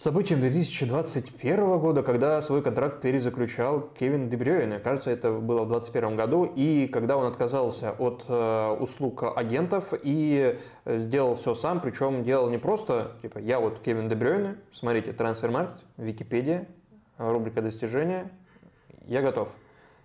событием 0.00 0.40
2021 0.40 1.78
года, 1.78 2.02
когда 2.02 2.40
свой 2.40 2.62
контракт 2.62 3.02
перезаключал 3.02 3.82
Кевин 3.98 4.30
Дебрёйне. 4.30 4.78
Кажется, 4.78 5.10
это 5.10 5.30
было 5.32 5.64
в 5.64 5.68
2021 5.68 6.16
году, 6.16 6.44
и 6.46 6.86
когда 6.86 7.18
он 7.18 7.26
отказался 7.26 7.92
от 7.92 8.24
э, 8.26 8.76
услуг 8.80 9.22
агентов 9.36 9.92
и 10.02 10.58
сделал 10.86 11.34
все 11.34 11.54
сам, 11.54 11.82
причем 11.82 12.24
делал 12.24 12.48
не 12.48 12.56
просто, 12.56 13.12
типа, 13.20 13.40
я 13.40 13.60
вот 13.60 13.80
Кевин 13.80 14.08
Дебрёйне, 14.08 14.56
смотрите, 14.72 15.12
трансфермаркет, 15.12 15.76
Википедия, 15.98 16.66
рубрика 17.18 17.60
достижения, 17.60 18.30
я 19.06 19.20
готов. 19.20 19.50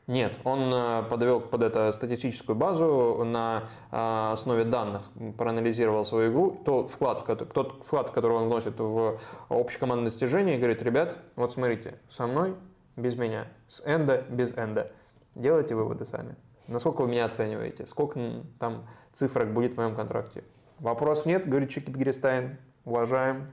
Нет, 0.07 0.33
он 0.43 0.71
э, 0.71 1.03
подвел 1.09 1.41
под 1.41 1.63
это 1.63 1.91
статистическую 1.91 2.55
базу 2.55 3.23
на 3.25 3.63
э, 3.91 4.31
основе 4.31 4.63
данных, 4.63 5.01
проанализировал 5.35 6.05
свою 6.05 6.31
игру, 6.31 6.61
тот 6.63 6.91
вклад, 6.91 7.25
тот 7.51 7.83
вклад, 7.83 8.11
который 8.11 8.37
он 8.37 8.45
вносит 8.45 8.79
в 8.79 9.17
общекомандное 9.49 10.11
достижение, 10.11 10.55
и 10.55 10.57
говорит, 10.59 10.83
ребят, 10.83 11.17
вот 11.35 11.53
смотрите, 11.53 11.95
со 12.07 12.27
мной 12.27 12.55
без 12.95 13.15
меня, 13.15 13.47
с 13.67 13.81
энда 13.85 14.23
без 14.29 14.55
энда. 14.55 14.91
Делайте 15.33 15.73
выводы 15.73 16.05
сами. 16.05 16.35
Насколько 16.67 17.01
вы 17.01 17.09
меня 17.09 17.25
оцениваете? 17.25 17.87
Сколько 17.87 18.43
там 18.59 18.87
цифрок 19.11 19.49
будет 19.53 19.73
в 19.73 19.77
моем 19.77 19.95
контракте? 19.95 20.43
Вопрос 20.79 21.25
нет, 21.25 21.47
говорит 21.47 21.71
Чикит 21.71 21.95
Герестайн. 21.95 22.57
Уважаем. 22.85 23.51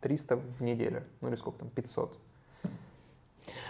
300 0.00 0.36
в 0.36 0.62
неделю. 0.62 1.02
Ну 1.20 1.28
или 1.28 1.36
сколько 1.36 1.58
там, 1.58 1.70
500. 1.70 2.18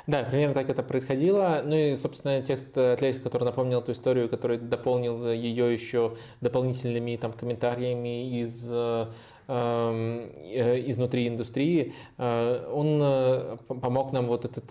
Да, 0.07 0.23
примерно 0.25 0.55
так 0.55 0.69
это 0.71 0.83
происходило. 0.83 1.63
Ну 1.65 1.77
и, 1.77 1.95
собственно, 1.97 2.43
текст 2.43 2.77
Атлетика, 2.77 3.25
который 3.25 3.45
напомнил 3.45 3.81
эту 3.81 3.93
историю, 3.93 4.29
который 4.29 4.59
дополнил 4.59 5.31
ее 5.31 5.73
еще 5.73 6.17
дополнительными 6.41 7.17
там 7.17 7.33
комментариями 7.33 8.41
из 8.41 8.69
э, 8.73 9.07
изнутри 9.51 11.29
индустрии, 11.29 11.93
э, 12.19 12.71
он 12.73 13.01
э, 13.03 13.57
помог 13.67 14.13
нам 14.13 14.27
вот 14.27 14.45
этот 14.45 14.71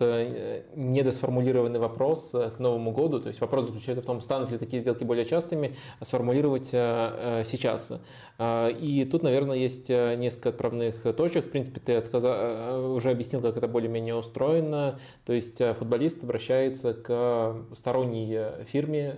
недосформулированный 0.75 1.79
вопрос 1.79 2.31
к 2.31 2.59
Новому 2.59 2.91
году, 2.91 3.19
то 3.19 3.27
есть 3.27 3.41
вопрос 3.41 3.65
заключается 3.65 4.01
в 4.01 4.05
том, 4.05 4.21
станут 4.21 4.51
ли 4.51 4.57
такие 4.57 4.79
сделки 4.79 5.03
более 5.03 5.25
частыми, 5.25 5.75
сформулировать 6.01 6.67
сейчас. 6.67 7.93
И 8.39 9.07
тут, 9.11 9.23
наверное, 9.23 9.57
есть 9.57 9.89
несколько 9.89 10.49
отправных 10.49 11.03
точек. 11.15 11.45
В 11.45 11.51
принципе, 11.51 11.79
ты 11.79 11.95
отказа... 11.95 12.79
уже 12.79 13.11
объяснил, 13.11 13.41
как 13.41 13.57
это 13.57 13.67
более-менее 13.67 14.15
устроено. 14.15 14.99
То 15.25 15.33
есть 15.33 15.61
футболист 15.75 16.23
обращается 16.23 16.93
к 16.93 17.65
сторонней 17.73 18.63
фирме 18.65 19.15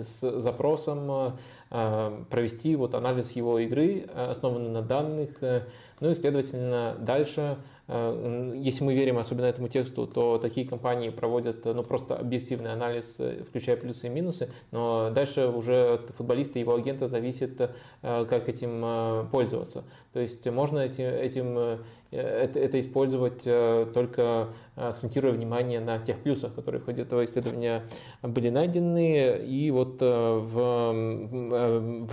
с 0.00 0.40
запросом 0.40 1.36
Э, 1.65 1.65
провести 1.68 2.76
вот 2.76 2.94
анализ 2.94 3.32
его 3.32 3.58
игры, 3.58 4.06
э, 4.06 4.30
основанный 4.30 4.70
на 4.70 4.82
данных, 4.82 5.42
э, 5.42 5.62
ну 6.00 6.10
и, 6.10 6.14
следовательно, 6.14 6.96
дальше, 7.00 7.56
если 7.88 8.84
мы 8.84 8.94
верим 8.94 9.18
особенно 9.18 9.46
этому 9.46 9.68
тексту, 9.68 10.06
то 10.06 10.38
такие 10.38 10.66
компании 10.66 11.10
проводят 11.10 11.64
ну, 11.64 11.82
просто 11.84 12.16
объективный 12.16 12.72
анализ, 12.72 13.20
включая 13.48 13.76
плюсы 13.76 14.08
и 14.08 14.10
минусы, 14.10 14.48
но 14.72 15.10
дальше 15.10 15.46
уже 15.46 15.94
от 15.94 16.10
футболиста 16.10 16.58
и 16.58 16.62
его 16.62 16.74
агента 16.74 17.06
зависит, 17.06 17.70
как 18.00 18.48
этим 18.48 19.28
пользоваться. 19.30 19.84
То 20.12 20.20
есть 20.20 20.46
можно 20.50 20.80
этим, 20.80 21.04
этим 21.04 21.78
это, 22.10 22.58
это 22.58 22.80
использовать 22.80 23.44
только 23.44 24.48
акцентируя 24.74 25.32
внимание 25.32 25.80
на 25.80 25.98
тех 25.98 26.18
плюсах, 26.18 26.54
которые 26.54 26.80
в 26.80 26.86
ходе 26.86 27.02
этого 27.02 27.24
исследования 27.24 27.84
были 28.22 28.48
найдены. 28.48 29.38
И 29.46 29.70
вот 29.70 30.00
в 30.00 30.76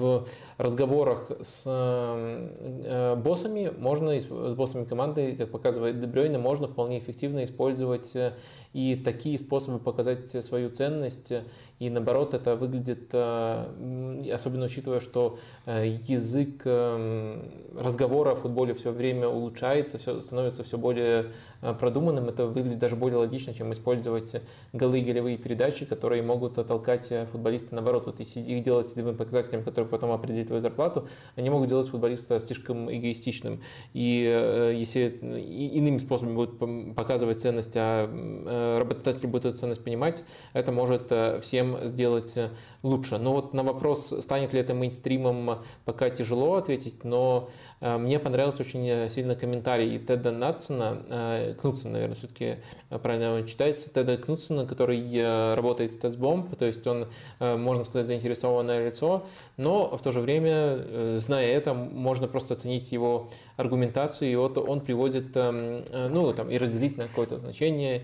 в 0.03 0.25
разговорах 0.57 1.31
с 1.41 1.63
э, 1.65 3.15
боссами 3.15 3.71
можно, 3.77 4.19
с 4.19 4.53
боссами 4.53 4.85
команды, 4.85 5.35
как 5.35 5.51
показывает 5.64 6.01
Дебрёйна, 6.01 6.40
можно 6.40 6.67
вполне 6.67 7.00
эффективно 7.00 7.45
использовать 7.45 8.14
э, 8.17 8.33
и 8.73 8.95
такие 8.95 9.37
способы 9.37 9.79
показать 9.79 10.29
свою 10.43 10.69
ценность. 10.69 11.33
И 11.79 11.89
наоборот, 11.89 12.33
это 12.33 12.55
выглядит, 12.55 13.09
э, 13.11 14.31
особенно 14.31 14.65
учитывая, 14.65 14.99
что 14.99 15.37
язык 15.65 16.65
разговора 16.65 18.31
о 18.31 18.35
футболе 18.35 18.73
все 18.73 18.91
время 18.91 19.27
улучшается, 19.27 19.97
все, 19.97 20.21
становится 20.21 20.63
все 20.63 20.77
более 20.77 21.31
продуманным, 21.79 22.29
это 22.29 22.45
выглядит 22.45 22.79
даже 22.79 22.95
более 22.95 23.17
логично, 23.17 23.53
чем 23.53 23.71
использовать 23.73 24.41
голы 24.71 24.99
и 24.99 25.03
голевые 25.03 25.37
передачи, 25.37 25.85
которые 25.85 26.21
могут 26.21 26.55
толкать 26.55 27.11
футболиста 27.31 27.75
наоборот. 27.75 28.05
Вот 28.05 28.19
если 28.19 28.39
их 28.39 28.63
делать 28.63 28.89
целевым 28.89 29.17
показателем, 29.17 29.63
который 29.63 29.85
потом 29.85 30.11
определит 30.11 30.47
твою 30.47 30.61
зарплату, 30.61 31.07
они 31.35 31.49
могут 31.49 31.69
делать 31.69 31.87
футболиста 31.87 32.39
слишком 32.39 32.91
эгоистичным. 32.91 33.61
И 33.93 34.25
э, 34.25 34.73
если 34.75 35.09
иными 35.09 35.97
способами 35.97 36.35
будут 36.35 36.95
показывать 36.95 37.41
ценность, 37.41 37.73
а 37.75 38.09
э, 38.09 38.62
работодатель 38.80 39.27
будет 39.27 39.45
эту 39.45 39.58
ценность 39.58 39.83
понимать, 39.83 40.24
это 40.53 40.72
может 40.72 41.11
э, 41.11 41.40
всем 41.42 41.77
сделать 41.88 42.38
лучше. 42.83 43.17
Но 43.17 43.33
вот 43.33 43.53
на 43.53 43.64
вопрос, 43.64 44.14
станет 44.22 44.53
ли 44.53 44.59
это 44.59 44.74
мейнстримом, 44.74 45.64
пока 45.85 46.09
тяжело 46.09 46.56
ответить, 46.56 47.03
но 47.03 47.50
мне 47.82 48.19
понравился 48.19 48.61
очень 48.61 49.09
сильно 49.09 49.35
комментарий 49.35 50.00
Теда 50.00 50.32
Натсона, 50.32 51.56
Кнутсона, 51.59 51.93
наверное, 51.93 52.16
все-таки 52.16 52.58
правильно 52.90 53.35
он 53.35 53.45
читается, 53.45 53.93
Теда 53.93 54.17
Кнутсона, 54.17 54.66
который 54.66 55.56
работает 55.56 55.93
с 55.93 55.98
Тестбомб, 55.98 56.56
то 56.56 56.66
есть 56.66 56.85
он, 56.88 57.08
можно 57.40 57.83
сказать, 57.83 58.08
заинтересованное 58.08 58.85
лицо, 58.85 59.24
но 59.58 59.95
в 59.95 60.01
то 60.01 60.11
же 60.11 60.19
время, 60.19 60.51
э, 60.53 61.17
зная 61.19 61.48
это, 61.48 61.74
можно 61.74 62.27
просто 62.27 62.53
оценить 62.56 62.92
его 62.92 63.30
аргументацию, 63.58 64.32
и 64.32 64.35
вот 64.35 64.58
он 64.58 64.82
приводит, 64.82 65.35
эм, 65.35 65.83
э, 65.90 66.08
ну, 66.09 66.33
там, 66.33 66.50
и 66.50 66.58
разделить 66.58 66.98
на 66.98 67.08
какое-то 67.08 67.38
значение, 67.38 68.03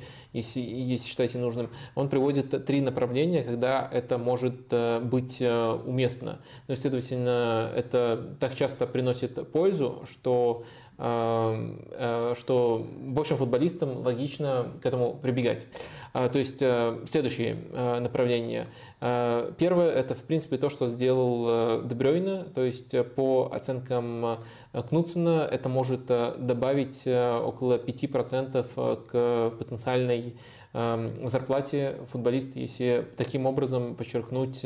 если, 0.56 0.74
если 0.74 1.08
считаете 1.08 1.38
нужным. 1.38 1.70
Он 1.96 2.10
приводит 2.10 2.66
три 2.66 2.82
направления, 2.82 3.44
когда 3.44 3.88
это 3.92 4.18
может 4.18 4.72
э, 4.72 5.00
быть 5.00 5.42
уместно. 5.42 6.40
Но, 6.68 6.76
следовательно, 6.76 7.72
это 7.76 8.36
так 8.40 8.56
часто 8.56 8.88
приносит 8.88 9.52
пользу, 9.52 10.04
что 10.10 10.64
что 11.00 12.88
большим 13.00 13.38
футболистам 13.38 14.06
логично 14.06 14.68
к 14.82 14.86
этому 14.86 15.14
прибегать. 15.14 15.66
А, 16.12 16.28
то 16.28 16.40
есть 16.40 16.60
следующее 16.60 17.56
направление– 18.02 18.68
Э, 19.02 19.52
первое– 19.58 19.92
это, 19.92 20.14
в 20.14 20.24
принципе, 20.24 20.58
то, 20.58 20.70
что 20.70 20.88
сделал 20.88 21.46
э, 21.48 21.82
Дебрёйна, 21.86 22.44
то 22.44 22.64
есть 22.64 22.94
э, 22.94 23.04
по 23.04 23.50
оценкам 23.52 24.40
Кнутсена 24.74 25.48
это 25.50 25.70
может 25.70 26.06
добавить 26.06 27.08
около 27.08 27.78
5% 27.78 29.06
к 29.08 29.58
потенциальной 29.58 30.36
эм, 30.69 30.69
зарплате 30.74 31.96
футболиста, 32.06 32.60
если 32.60 33.08
таким 33.18 33.46
образом 33.46 33.96
подчеркнуть 33.96 34.66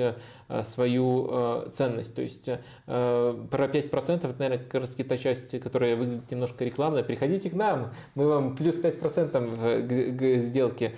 свою 0.63 1.63
ценность. 1.71 2.15
То 2.15 2.21
есть 2.21 2.49
про 2.85 3.47
5% 3.49 4.15
это, 4.15 4.35
наверное, 4.37 4.57
как 4.57 4.81
раз 4.81 4.95
та 4.95 5.17
часть, 5.17 5.59
которая 5.59 5.95
выглядит 5.95 6.29
немножко 6.31 6.65
рекламно. 6.65 7.03
Приходите 7.03 7.49
к 7.49 7.53
нам, 7.53 7.93
мы 8.15 8.27
вам 8.27 8.55
плюс 8.55 8.75
5% 8.75 10.17
к 10.17 10.39
сделке. 10.41 10.93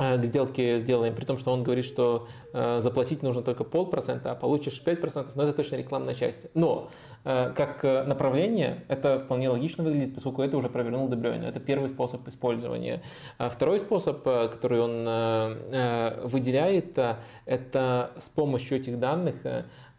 Э, 0.00 0.16
к 0.16 0.24
сделке 0.24 0.78
сделаем, 0.78 1.14
при 1.14 1.26
том, 1.26 1.36
что 1.36 1.52
он 1.52 1.62
говорит, 1.62 1.84
что 1.84 2.26
э, 2.54 2.80
заплатить 2.80 3.22
нужно 3.22 3.42
только 3.42 3.64
полпроцента, 3.64 4.32
а 4.32 4.34
получишь 4.34 4.82
5%, 4.84 5.28
но 5.34 5.42
это 5.42 5.52
точно 5.52 5.76
рекламная 5.76 6.14
часть. 6.14 6.46
Но 6.54 6.88
э, 7.24 7.52
как 7.54 7.82
направление 8.06 8.84
это 8.88 9.18
вполне 9.18 9.50
логично 9.50 9.84
выглядит, 9.84 10.14
поскольку 10.14 10.42
это 10.42 10.56
уже 10.56 10.70
провернул 10.70 11.06
Дебрёйн. 11.08 11.44
Это 11.44 11.60
первый 11.60 11.90
способ 11.90 12.26
использования. 12.28 13.02
А 13.36 13.50
второй 13.50 13.78
способ, 13.78 14.26
э, 14.26 14.48
который 14.48 14.80
он 14.80 15.04
э, 15.06 15.56
э 15.72 16.26
выделяет, 16.26 16.96
э, 16.98 17.16
это 17.44 18.12
с 18.16 18.30
помощью 18.30 18.78
этих 18.78 18.98
данных 18.98 19.34
э, 19.44 19.64
Э, 19.64 19.89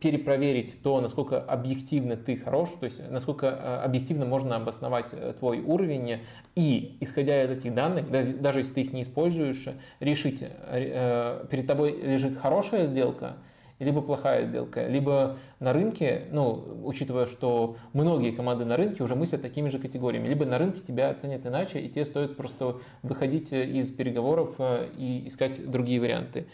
перепроверить 0.00 0.82
то, 0.82 1.00
насколько 1.00 1.40
объективно 1.40 2.16
ты 2.16 2.36
хорош, 2.36 2.70
то 2.78 2.84
есть 2.84 3.02
насколько 3.10 3.46
э, 3.46 3.84
объективно 3.84 4.24
можно 4.24 4.56
обосновать 4.56 5.10
э, 5.12 5.34
твой 5.36 5.60
уровень, 5.60 6.20
и, 6.54 6.96
исходя 7.00 7.42
из 7.42 7.50
этих 7.50 7.74
данных, 7.74 8.10
даже 8.10 8.60
если 8.60 8.72
ты 8.72 8.80
их 8.82 8.92
не 8.92 9.02
используешь, 9.02 9.68
решить, 10.00 10.40
перед 10.40 11.66
тобой 11.66 12.00
лежит 12.00 12.38
хорошая 12.38 12.86
сделка, 12.86 13.36
либо 13.78 14.00
плохая 14.00 14.44
сделка, 14.44 14.86
либо 14.86 15.36
на 15.58 15.72
рынке, 15.72 16.24
ну, 16.30 16.80
учитывая, 16.84 17.26
что 17.26 17.76
многие 17.92 18.30
команды 18.30 18.64
на 18.64 18.76
рынке 18.76 19.02
уже 19.02 19.16
мыслят 19.16 19.42
такими 19.42 19.68
же 19.68 19.78
категориями, 19.78 20.28
либо 20.28 20.44
на 20.44 20.58
рынке 20.58 20.80
тебя 20.80 21.10
оценят 21.10 21.46
иначе, 21.46 21.80
и 21.80 21.88
тебе 21.88 22.04
стоит 22.04 22.36
просто 22.36 22.76
выходить 23.02 23.52
из 23.52 23.90
переговоров 23.90 24.56
и 24.96 25.24
искать 25.26 25.68
другие 25.68 26.00
варианты. 26.00 26.46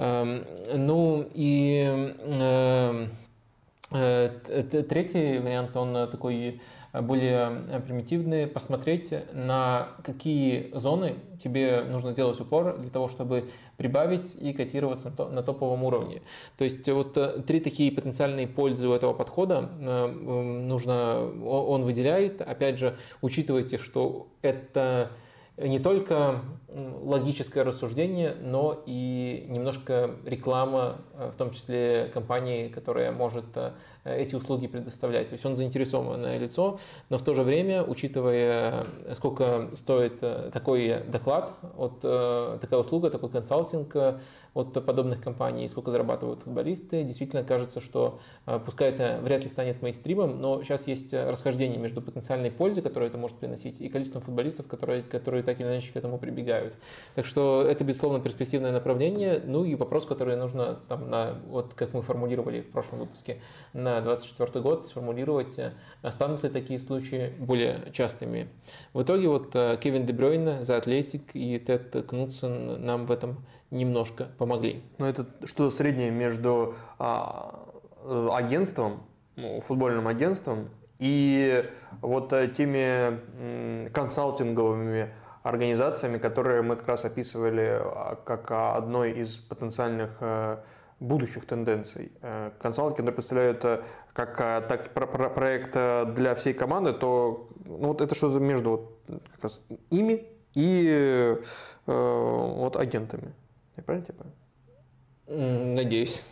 Эм, 0.00 0.46
ну 0.74 1.28
и 1.34 1.84
эм, 1.86 3.10
э, 3.92 4.30
третий 4.88 5.38
вариант, 5.38 5.76
он 5.76 6.08
такой 6.10 6.62
более 6.92 7.62
примитивный, 7.86 8.46
посмотреть, 8.46 9.12
на 9.34 9.88
какие 10.02 10.70
зоны 10.74 11.16
тебе 11.38 11.82
нужно 11.82 12.12
сделать 12.12 12.40
упор 12.40 12.78
для 12.78 12.88
того, 12.90 13.08
чтобы 13.08 13.50
прибавить 13.76 14.36
и 14.40 14.54
котироваться 14.54 15.12
на 15.30 15.42
топовом 15.42 15.84
уровне. 15.84 16.22
То 16.56 16.64
есть 16.64 16.88
вот 16.88 17.18
э, 17.18 17.42
три 17.46 17.60
такие 17.60 17.92
потенциальные 17.92 18.48
пользы 18.48 18.88
у 18.88 18.94
этого 18.94 19.12
подхода 19.12 19.68
э, 19.80 20.06
нужно, 20.06 21.30
он 21.44 21.82
выделяет. 21.82 22.40
Опять 22.40 22.78
же, 22.78 22.96
учитывайте, 23.20 23.76
что 23.76 24.28
это 24.40 25.10
не 25.68 25.78
только 25.78 26.40
логическое 27.02 27.62
рассуждение, 27.62 28.34
но 28.40 28.82
и 28.86 29.46
немножко 29.48 30.10
реклама, 30.24 30.98
э, 31.14 31.30
в 31.32 31.36
том 31.36 31.50
числе 31.50 32.10
компании, 32.12 32.68
которая 32.68 33.12
может 33.12 33.44
э, 33.56 33.72
эти 34.04 34.34
услуги 34.34 34.66
предоставлять. 34.66 35.28
То 35.28 35.34
есть 35.34 35.44
он 35.46 35.56
заинтересованное 35.56 36.38
лицо, 36.38 36.78
но 37.08 37.18
в 37.18 37.22
то 37.22 37.34
же 37.34 37.42
время, 37.42 37.82
учитывая, 37.82 38.86
сколько 39.14 39.70
стоит 39.74 40.22
э, 40.22 40.50
такой 40.52 41.02
доклад, 41.08 41.54
от, 41.76 42.00
такая 42.00 42.80
услуга, 42.80 43.10
такой 43.10 43.30
консалтинг 43.30 43.94
от 44.52 44.84
подобных 44.84 45.22
компаний, 45.22 45.68
сколько 45.68 45.90
зарабатывают 45.90 46.42
футболисты, 46.42 47.04
действительно 47.04 47.44
кажется, 47.44 47.80
что 47.80 48.18
пускай 48.64 48.88
это 48.88 49.20
вряд 49.22 49.44
ли 49.44 49.48
станет 49.48 49.80
мейнстримом, 49.80 50.40
но 50.40 50.62
сейчас 50.64 50.88
есть 50.88 51.14
расхождение 51.14 51.78
между 51.78 52.02
потенциальной 52.02 52.50
пользой, 52.50 52.82
которую 52.82 53.08
это 53.08 53.18
может 53.18 53.36
приносить, 53.36 53.80
и 53.80 53.88
количеством 53.88 54.22
футболистов, 54.22 54.66
которые, 54.66 55.02
которые 55.02 55.44
так 55.44 55.60
или 55.60 55.68
иначе 55.68 55.92
к 55.92 55.96
этому 55.96 56.18
прибегают. 56.18 56.74
Так 57.14 57.26
что 57.26 57.62
это, 57.62 57.84
безусловно, 57.84 58.20
перспективное 58.20 58.72
направление. 58.72 59.40
Ну 59.44 59.64
и 59.64 59.76
вопрос, 59.76 60.04
который 60.04 60.36
нужно, 60.36 60.80
там, 60.88 61.08
на, 61.10 61.38
вот 61.48 61.74
как 61.74 61.94
мы 61.94 62.02
формулировали 62.02 62.60
в 62.60 62.70
прошлом 62.70 63.00
выпуске, 63.00 63.40
на 63.72 63.89
2024 64.02 64.62
год 64.62 64.86
сформулировать, 64.86 65.58
э, 65.58 65.72
станут 66.08 66.42
ли 66.42 66.48
такие 66.48 66.78
случаи 66.78 67.32
более 67.38 67.90
частыми. 67.92 68.48
В 68.92 69.02
итоге 69.02 69.28
вот 69.28 69.54
э, 69.54 69.76
Кевин 69.80 70.06
Дебройн 70.06 70.64
за 70.64 70.76
Атлетик 70.76 71.34
и 71.34 71.58
Тед 71.58 72.06
Кнутсон 72.08 72.84
нам 72.84 73.06
в 73.06 73.10
этом 73.10 73.44
немножко 73.70 74.28
помогли. 74.38 74.82
Ну 74.98 75.06
это 75.06 75.26
что-то 75.44 75.70
среднее 75.70 76.10
между 76.10 76.74
а, 76.98 77.68
э, 78.04 78.28
агентством, 78.32 79.02
ну, 79.36 79.60
футбольным 79.60 80.06
агентством 80.06 80.70
и 80.98 81.64
вот 82.02 82.30
теми 82.56 83.88
консалтинговыми 83.90 85.14
организациями, 85.42 86.18
которые 86.18 86.62
мы 86.62 86.76
как 86.76 86.88
раз 86.88 87.04
описывали 87.04 87.80
а, 87.80 88.16
как 88.24 88.50
одной 88.50 89.12
из 89.12 89.36
потенциальных 89.36 90.10
будущих 91.00 91.46
тенденций. 91.46 92.12
Э, 92.22 92.50
консалтинг 92.60 93.12
представляют 93.14 93.64
э, 93.64 93.82
как 94.12 94.36
так, 94.36 94.92
проект 94.92 95.72
для 96.14 96.34
всей 96.34 96.54
команды, 96.54 96.92
то 96.92 97.48
ну, 97.64 97.88
вот 97.88 98.00
это 98.00 98.14
что-то 98.14 98.38
между 98.38 98.92
как 99.06 99.44
раз 99.44 99.62
ими 99.90 100.26
и 100.54 101.36
э, 101.86 102.52
вот 102.56 102.76
агентами. 102.76 103.32
Я 103.76 103.82
правильно 103.82 104.06
тебя 104.06 104.18
понял? 104.18 105.74
Надеюсь. 105.74 106.24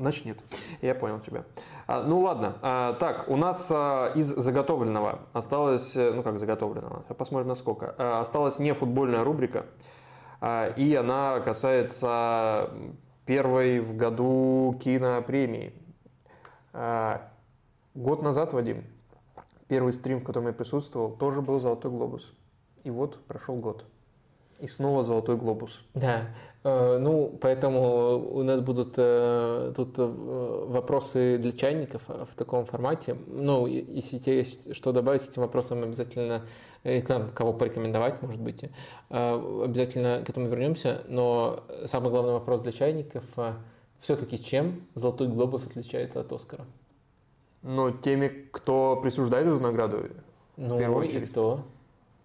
Значит, 0.00 0.24
нет. 0.24 0.38
Я 0.82 0.94
понял 0.94 1.20
тебя. 1.20 1.44
А, 1.86 2.02
ну 2.02 2.20
ладно. 2.20 2.56
А, 2.62 2.92
так, 2.94 3.28
у 3.28 3.36
нас 3.36 3.70
а, 3.72 4.12
из 4.14 4.26
заготовленного 4.26 5.20
осталось, 5.32 5.96
э, 5.96 6.12
ну 6.12 6.22
как 6.22 6.38
заготовленного, 6.38 7.02
посмотрим 7.16 7.48
на 7.48 7.54
сколько. 7.54 7.94
А, 7.98 8.20
осталась 8.20 8.58
не 8.58 8.72
футбольная 8.74 9.24
рубрика, 9.24 9.64
а, 10.40 10.68
и 10.68 10.94
она 10.94 11.40
касается 11.40 12.70
первой 13.24 13.80
в 13.80 13.96
году 13.96 14.78
кинопремии. 14.82 15.72
А, 16.72 17.30
год 17.94 18.22
назад, 18.22 18.52
Вадим, 18.52 18.84
первый 19.68 19.92
стрим, 19.92 20.20
в 20.20 20.24
котором 20.24 20.48
я 20.48 20.52
присутствовал, 20.52 21.10
тоже 21.10 21.42
был 21.42 21.60
«Золотой 21.60 21.90
глобус». 21.90 22.34
И 22.82 22.90
вот 22.90 23.24
прошел 23.26 23.56
год. 23.56 23.84
И 24.60 24.66
снова 24.66 25.04
«Золотой 25.04 25.36
глобус». 25.36 25.84
Да, 25.94 26.26
ну, 26.64 27.38
поэтому 27.42 28.36
у 28.38 28.42
нас 28.42 28.62
будут 28.62 28.94
э, 28.96 29.72
тут 29.76 29.98
э, 29.98 30.02
вопросы 30.02 31.36
для 31.36 31.52
чайников 31.52 32.08
в 32.08 32.34
таком 32.36 32.64
формате. 32.64 33.16
Ну, 33.26 33.66
если 33.66 34.16
тебе 34.16 34.38
есть 34.38 34.74
что 34.74 34.92
добавить 34.92 35.22
к 35.22 35.28
этим 35.28 35.42
вопросам, 35.42 35.82
обязательно 35.82 36.46
к 36.82 37.08
нам 37.08 37.30
кого 37.32 37.52
порекомендовать, 37.52 38.22
может 38.22 38.40
быть, 38.40 38.64
обязательно 39.10 40.22
к 40.24 40.30
этому 40.30 40.46
вернемся. 40.46 41.02
Но 41.08 41.64
самый 41.84 42.08
главный 42.10 42.32
вопрос 42.32 42.62
для 42.62 42.72
чайников 42.72 43.24
все-таки 44.00 44.42
чем 44.42 44.86
«Золотой 44.94 45.28
глобус» 45.28 45.66
отличается 45.66 46.20
от 46.20 46.32
«Оскара»? 46.32 46.64
Ну, 47.62 47.90
теми, 47.90 48.28
кто 48.50 48.96
присуждает 49.02 49.46
эту 49.46 49.60
награду. 49.60 50.04
Ну, 50.56 51.02
и 51.02 51.20
кто? 51.20 51.64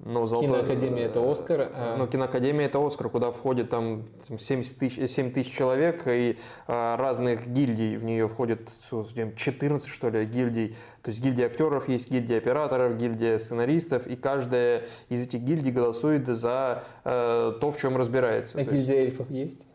Ну, 0.06 0.26
золотой... 0.26 0.48
Киноакадемия 0.50 1.06
это 1.08 1.30
Оскар. 1.30 1.72
А... 1.74 1.98
Ну, 1.98 2.08
киноакадемия 2.08 2.68
это 2.68 2.86
Оскар, 2.86 3.10
куда 3.10 3.32
входит 3.32 3.70
там 3.70 4.06
70 4.38 4.78
тысяч, 4.78 5.12
7 5.12 5.32
тысяч 5.32 5.54
человек 5.54 6.04
и 6.08 6.38
а, 6.68 6.96
разных 6.96 7.48
гильдий. 7.48 7.98
В 7.98 8.06
нее 8.06 8.30
входит 8.30 8.70
14, 8.80 9.90
что 9.90 10.10
ли, 10.10 10.26
гильдий. 10.26 10.76
То 11.02 11.12
есть 11.12 11.22
гильдия 11.22 11.48
актеров 11.48 11.90
есть, 11.90 12.10
гильдия 12.10 12.38
операторов, 12.38 12.96
гильдия 12.96 13.38
сценаристов. 13.40 14.08
И 14.08 14.16
каждая 14.16 14.86
из 15.10 15.24
этих 15.26 15.42
гильдий 15.42 15.72
голосует 15.72 16.28
за 16.28 16.84
а, 17.04 17.52
то, 17.60 17.70
в 17.70 17.78
чем 17.78 17.98
разбирается. 17.98 18.58
А 18.58 18.64
гильдия 18.64 18.96
эльфов 18.96 19.30
есть? 19.30 19.69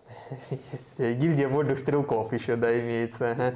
Есть. 0.50 1.18
Гильдия 1.18 1.48
вольных 1.48 1.78
стрелков 1.78 2.32
еще, 2.32 2.56
да, 2.56 2.78
имеется. 2.78 3.54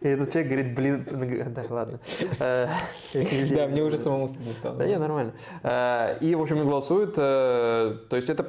И 0.00 0.08
этот 0.08 0.32
человек 0.32 0.52
говорит, 0.52 0.74
блин, 0.74 1.52
да, 1.54 1.64
ладно. 1.68 2.00
Да, 2.38 3.66
мне 3.68 3.82
уже 3.82 3.98
самому 3.98 4.28
стыдно 4.28 4.52
стало. 4.52 4.76
Да, 4.76 4.86
не, 4.86 4.98
нормально. 4.98 5.32
И, 6.20 6.34
в 6.34 6.40
общем, 6.40 6.62
голосуют, 6.64 7.14
э, 7.16 7.96
то 8.08 8.16
есть 8.16 8.30
это 8.30 8.46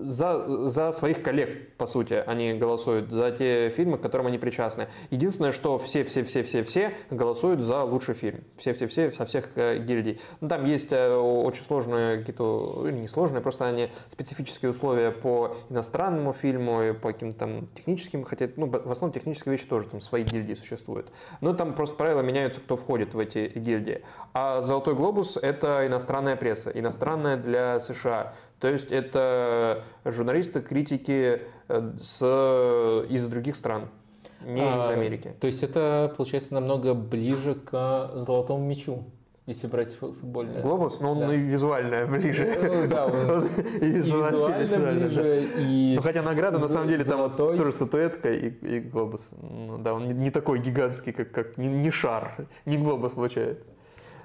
за, 0.00 0.68
за 0.68 0.92
своих 0.92 1.22
коллег, 1.22 1.76
по 1.76 1.86
сути, 1.86 2.22
они 2.26 2.54
голосуют 2.54 3.10
за 3.10 3.30
те 3.30 3.70
фильмы, 3.70 3.98
к 3.98 4.02
которым 4.02 4.26
они 4.26 4.38
причастны. 4.38 4.88
Единственное, 5.10 5.52
что 5.52 5.78
все-все-все-все-все 5.78 6.94
голосуют 7.10 7.60
за 7.60 7.82
лучший 7.82 8.14
фильм. 8.14 8.44
Все-все-все 8.56 9.12
со 9.12 9.24
всех 9.26 9.48
э, 9.56 9.78
гильдий. 9.78 10.20
Ну, 10.40 10.48
там 10.48 10.64
есть 10.64 10.92
э, 10.92 11.14
очень 11.14 11.64
сложные 11.64 12.18
какие-то, 12.18 12.86
не 12.90 13.08
сложные, 13.08 13.40
просто 13.40 13.66
они 13.66 13.90
специфические 14.10 14.70
условия 14.70 15.10
по 15.10 15.56
иностранному 15.70 16.32
фильму 16.32 16.82
и 16.82 16.92
по 16.92 17.12
каким-то 17.12 17.38
там 17.38 17.66
техническим, 17.74 18.24
хотя, 18.24 18.48
ну, 18.56 18.66
в 18.66 18.90
основном 18.90 19.12
технические 19.12 19.52
вещи 19.52 19.66
тоже 19.66 19.88
там 19.88 20.00
свои 20.00 20.24
гильдии 20.24 20.54
существуют. 20.54 21.12
Но 21.40 21.54
там 21.54 21.74
просто 21.74 21.96
правила 21.96 22.20
меняются, 22.20 22.60
кто 22.60 22.76
входит 22.76 23.14
в 23.14 23.18
эти 23.18 23.52
гильдии. 23.54 24.02
А 24.32 24.60
«Золотой 24.62 24.94
глобус»— 24.94 25.36
это 25.42 25.86
иностранная 25.86 26.36
пресса, 26.36 26.70
иностранная 26.70 27.36
для 27.36 27.80
США. 27.80 28.34
То 28.64 28.70
есть 28.70 28.90
это 28.92 29.84
журналисты, 30.06 30.62
критики 30.62 31.42
э, 31.68 31.92
с, 32.00 32.22
из 33.10 33.26
других 33.28 33.56
стран. 33.56 33.90
не 34.40 34.62
из 34.62 34.88
Америки. 34.88 35.34
То 35.38 35.46
есть 35.46 35.62
это, 35.62 36.14
получается, 36.16 36.54
намного 36.54 36.94
ближе 36.94 37.56
к 37.56 38.12
золотому 38.14 38.64
мячу. 38.64 39.04
Если 39.44 39.66
брать 39.66 39.94
футбольный. 39.94 40.62
Глобус, 40.62 40.98
но 41.00 41.14
ну, 41.14 41.20
он 41.20 41.28
Да. 41.28 41.34
и 41.34 41.38
визуально 41.40 42.06
ближе. 42.06 42.56
Ну, 42.62 42.88
да, 42.88 43.04
он 43.06 43.44
И 43.82 43.84
и 43.84 43.90
визуально, 43.90 44.36
визуально 44.36 44.62
визуально, 44.62 45.00
да. 45.00 45.06
ближе, 45.08 45.48
и... 45.58 45.92
Ну, 45.96 46.02
хотя 46.02 46.22
награда 46.22 46.58
на 46.58 46.68
самом 46.68 46.88
деле 46.88 47.04
там 47.04 47.20
вот 47.20 47.36
золотой. 47.36 47.58
тоже 47.58 47.72
статуэтка 47.74 48.32
и, 48.32 48.48
и 48.48 48.80
глобус. 48.80 49.34
Ну, 49.42 49.76
да, 49.76 49.92
он 49.92 50.08
не, 50.08 50.14
не 50.14 50.30
такой 50.30 50.58
гигантский, 50.58 51.12
как, 51.12 51.32
как 51.32 51.58
не, 51.58 51.68
не 51.68 51.90
шар, 51.90 52.48
не 52.64 52.78
глобус 52.78 53.12
получает. 53.12 53.62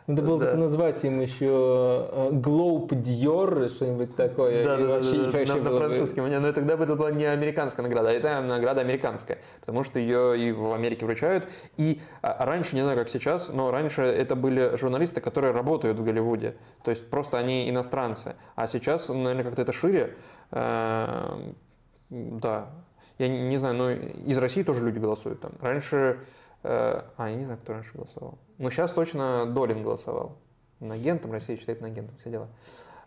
Надо 0.09 0.23
было 0.23 0.39
Да. 0.39 0.55
назвать 0.55 1.03
им 1.05 1.21
еще 1.21 2.29
Глоуп 2.31 2.95
Диор, 2.95 3.69
что-нибудь 3.69 4.15
такое. 4.15 4.65
Да, 4.65 4.75
да, 4.77 4.83
да, 4.83 4.89
вообще 4.95 5.11
да, 5.17 5.25
не 5.27 5.31
хочу 5.31 5.53
на, 5.53 5.57
на 5.59 5.69
было 5.69 5.79
бы- 5.79 5.85
французском. 5.85 6.27
Но 6.29 6.51
тогда 6.51 6.77
бы 6.77 6.83
это 6.85 6.95
была 6.95 7.11
не 7.11 7.25
американская 7.25 7.83
награда, 7.85 8.09
а 8.09 8.11
это 8.11 8.41
награда 8.41 8.81
американская, 8.81 9.37
потому 9.59 9.83
что 9.83 9.99
ее 9.99 10.35
и 10.39 10.51
в 10.51 10.73
Америке 10.73 11.05
вручают. 11.05 11.47
И 11.77 12.01
а, 12.23 12.43
раньше, 12.43 12.75
не 12.75 12.81
знаю, 12.81 12.97
как 12.97 13.07
сейчас, 13.07 13.49
но 13.53 13.69
раньше 13.69 14.01
это 14.01 14.35
были 14.35 14.75
журналисты, 14.77 15.21
которые 15.21 15.53
работают 15.53 15.99
в 15.99 16.03
Голливуде. 16.03 16.55
То 16.83 16.89
есть 16.89 17.07
просто 17.11 17.37
они 17.37 17.69
иностранцы. 17.69 18.33
А 18.55 18.65
сейчас, 18.65 19.09
наверное, 19.09 19.43
как-то 19.43 19.61
это 19.61 19.71
шире. 19.73 20.15
Э, 20.51 21.37
Да. 22.09 22.69
Я 23.19 23.27
не, 23.27 23.41
не 23.49 23.57
знаю, 23.57 23.75
но 23.75 23.91
из 23.91 24.37
России 24.39 24.63
тоже 24.63 24.83
люди 24.83 24.97
голосуют 24.97 25.39
там. 25.41 25.51
Раньше... 25.61 26.17
э, 26.63 27.01
А, 27.17 27.29
я 27.29 27.35
не 27.35 27.43
знаю, 27.43 27.59
кто 27.61 27.73
раньше 27.73 27.91
голосовал. 27.93 28.39
Но 28.59 28.69
сейчас 28.69 28.91
точно 28.91 29.45
Долин 29.47 29.81
голосовал. 29.83 30.37
На 30.79 30.93
агентом 30.95 31.31
Россия 31.31 31.57
считает 31.57 31.81
на 31.81 31.87
агентом, 31.87 32.15
все 32.17 32.29
дела. 32.29 32.47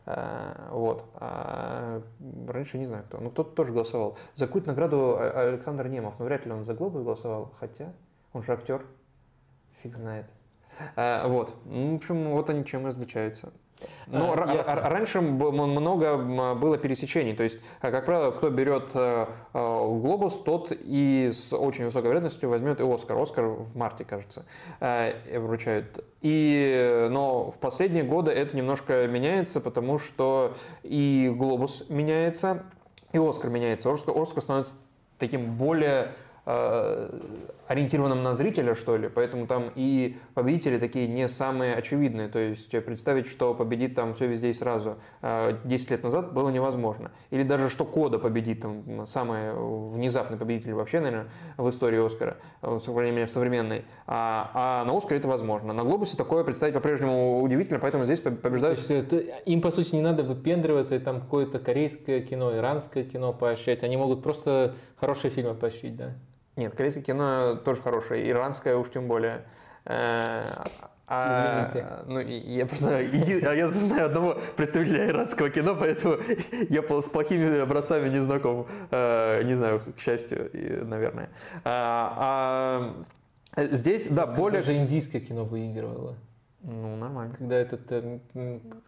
Э, 0.07 0.69
Вот. 0.71 1.05
А 1.15 2.03
раньше 2.49 2.79
не 2.79 2.87
знаю 2.87 3.05
кто. 3.05 3.19
Ну, 3.19 3.31
кто-то 3.31 3.51
тоже 3.55 3.73
голосовал. 3.73 4.17
За 4.35 4.47
какую-то 4.47 4.69
награду 4.69 5.17
А- 5.19 5.49
Александр 5.49 5.87
Немов. 5.89 6.15
Но 6.19 6.25
вряд 6.25 6.45
ли 6.47 6.53
он 6.53 6.65
за 6.65 6.75
Глобус 6.75 7.03
голосовал. 7.05 7.53
Хотя, 7.61 7.93
он 8.33 8.43
же 8.43 8.53
актер. 8.53 8.85
Фиг 9.83 9.95
знает. 9.95 10.27
Э, 10.97 11.29
Вот. 11.29 11.55
Ну, 11.67 11.93
В 11.93 11.95
общем, 11.97 12.31
вот 12.31 12.49
они 12.51 12.65
чем 12.65 12.87
различаются. 12.87 13.53
Но 14.07 14.33
А, 14.33 14.36
ра- 14.36 14.55
ясно. 14.57 14.81
раньше 14.89 15.20
много 15.20 16.17
было 16.55 16.77
пересечений. 16.77 17.35
То 17.35 17.44
есть, 17.44 17.61
э, 17.81 17.91
как 17.91 18.05
правило, 18.05 18.31
кто 18.31 18.51
берет 18.51 18.91
э, 18.94 19.27
э, 19.55 19.59
Глобус, 20.01 20.36
тот 20.43 20.69
и 20.70 21.31
с 21.33 21.52
очень 21.57 21.86
высокой 21.86 22.07
вероятностью 22.09 22.49
возьмет 22.49 22.81
и 22.81 22.85
Оскар. 22.85 23.19
Оскар 23.19 23.47
в 23.47 23.77
марте, 23.77 24.05
кажется, 24.05 24.44
вручают. 25.35 26.05
И, 26.20 27.09
но 27.11 27.51
в 27.51 27.59
последние 27.59 28.05
годы 28.05 28.31
это 28.31 28.57
немножко 28.57 29.07
меняется, 29.07 29.61
потому 29.61 29.99
что 29.99 30.55
и 30.83 31.33
Глобус 31.35 31.85
меняется, 31.89 32.65
и 33.12 33.19
Оскар 33.19 33.51
меняется. 33.51 33.93
Оскар, 33.93 34.17
Оскар 34.17 34.43
становится 34.43 34.77
таким 35.19 35.55
более 35.57 36.12
ориентированным 37.68 38.23
на 38.23 38.34
зрителя, 38.34 38.74
что 38.74 38.97
ли, 38.97 39.08
поэтому 39.08 39.47
там 39.47 39.70
и 39.74 40.16
победители 40.34 40.78
такие 40.78 41.07
не 41.08 41.28
самые 41.28 41.74
очевидные, 41.74 42.28
то 42.28 42.39
есть 42.39 42.70
представить, 42.84 43.26
что 43.26 43.55
победит 43.55 43.94
там 43.94 44.15
все 44.15 44.26
везде 44.26 44.50
и 44.50 44.52
сразу 44.52 44.97
э, 45.23 45.58
10 45.65 45.91
лет 45.91 46.02
назад 46.02 46.32
было 46.34 46.50
невозможно. 46.50 47.12
Или 47.31 47.42
даже 47.44 47.68
что 47.70 47.84
Кода 47.84 48.18
победит, 48.18 48.60
там, 48.62 49.07
самый 49.07 49.52
внезапный 49.55 50.36
победитель 50.36 50.73
вообще, 50.74 51.00
наверное, 51.00 51.28
в 51.57 51.68
истории 51.68 52.05
Оскара, 52.05 52.36
э, 52.62 52.78
современной- 52.82 53.28
современной, 53.28 53.84
а, 54.07 54.50
а 54.55 54.84
на 54.84 54.97
Оскаре 54.97 55.18
это 55.20 55.28
возможно. 55.28 55.73
На 55.73 55.84
Глобусе 55.84 56.16
такое 56.16 56.44
представить 56.44 56.74
по-прежнему 56.74 57.41
удивительно, 57.42 57.78
поэтому 57.78 58.05
здесь 58.07 58.20
поб- 58.20 58.36
То 58.36 58.42
побеждают 58.42 58.78
есть 58.78 58.91
это- 58.91 59.16
им, 59.18 59.60
по 59.60 59.70
сути, 59.70 59.94
не 59.94 60.02
надо 60.02 60.23
выпендриваться 60.24 60.94
и 60.97 60.99
там 60.99 61.20
какое-то 61.20 61.58
корейское 61.58 62.20
кино, 62.20 62.57
иранское 62.57 63.05
кино 63.05 63.32
поощрять. 63.32 63.82
Они 63.84 63.97
могут 63.97 64.23
просто 64.23 64.74
хорошие 64.97 65.31
фильмы 65.31 65.55
поощрить, 65.55 65.97
да? 65.97 66.15
Нет, 66.57 66.75
корейское 66.75 67.03
кино 67.03 67.57
тоже 67.65 67.81
хорошее, 67.81 68.29
иранское 68.29 68.77
уж 68.77 68.91
тем 68.91 69.09
более. 69.09 69.45
Э, 69.85 70.65
а, 71.15 71.69
Извините. 71.69 71.89
Ну, 72.07 72.21
я 72.21 72.67
просто 72.67 72.87
знаю, 72.87 73.57
я 73.57 73.69
знаю 73.69 74.07
одного 74.07 74.39
представителя 74.57 75.09
иранского 75.09 75.51
кино, 75.51 75.77
поэтому 75.79 76.17
я 76.71 76.83
с 76.83 77.07
плохими 77.07 77.61
образцами 77.61 78.09
не 78.09 78.21
знаком. 78.21 78.67
Э, 78.91 79.43
Не 79.43 79.55
знаю, 79.55 79.83
к 79.97 80.01
счастью, 80.01 80.51
наверное. 80.87 81.29
А, 81.65 82.95
а, 83.57 83.65
Здесь, 83.65 84.09
да, 84.09 84.23
Просто 84.23 84.37
более... 84.37 84.61
Даже 84.63 84.77
индийское 84.77 85.21
кино 85.21 85.45
выигрывало. 85.45 86.17
Ну, 86.63 86.97
нормально. 86.97 87.35
Когда 87.37 87.57
этот, 87.57 87.91
э, 87.91 88.19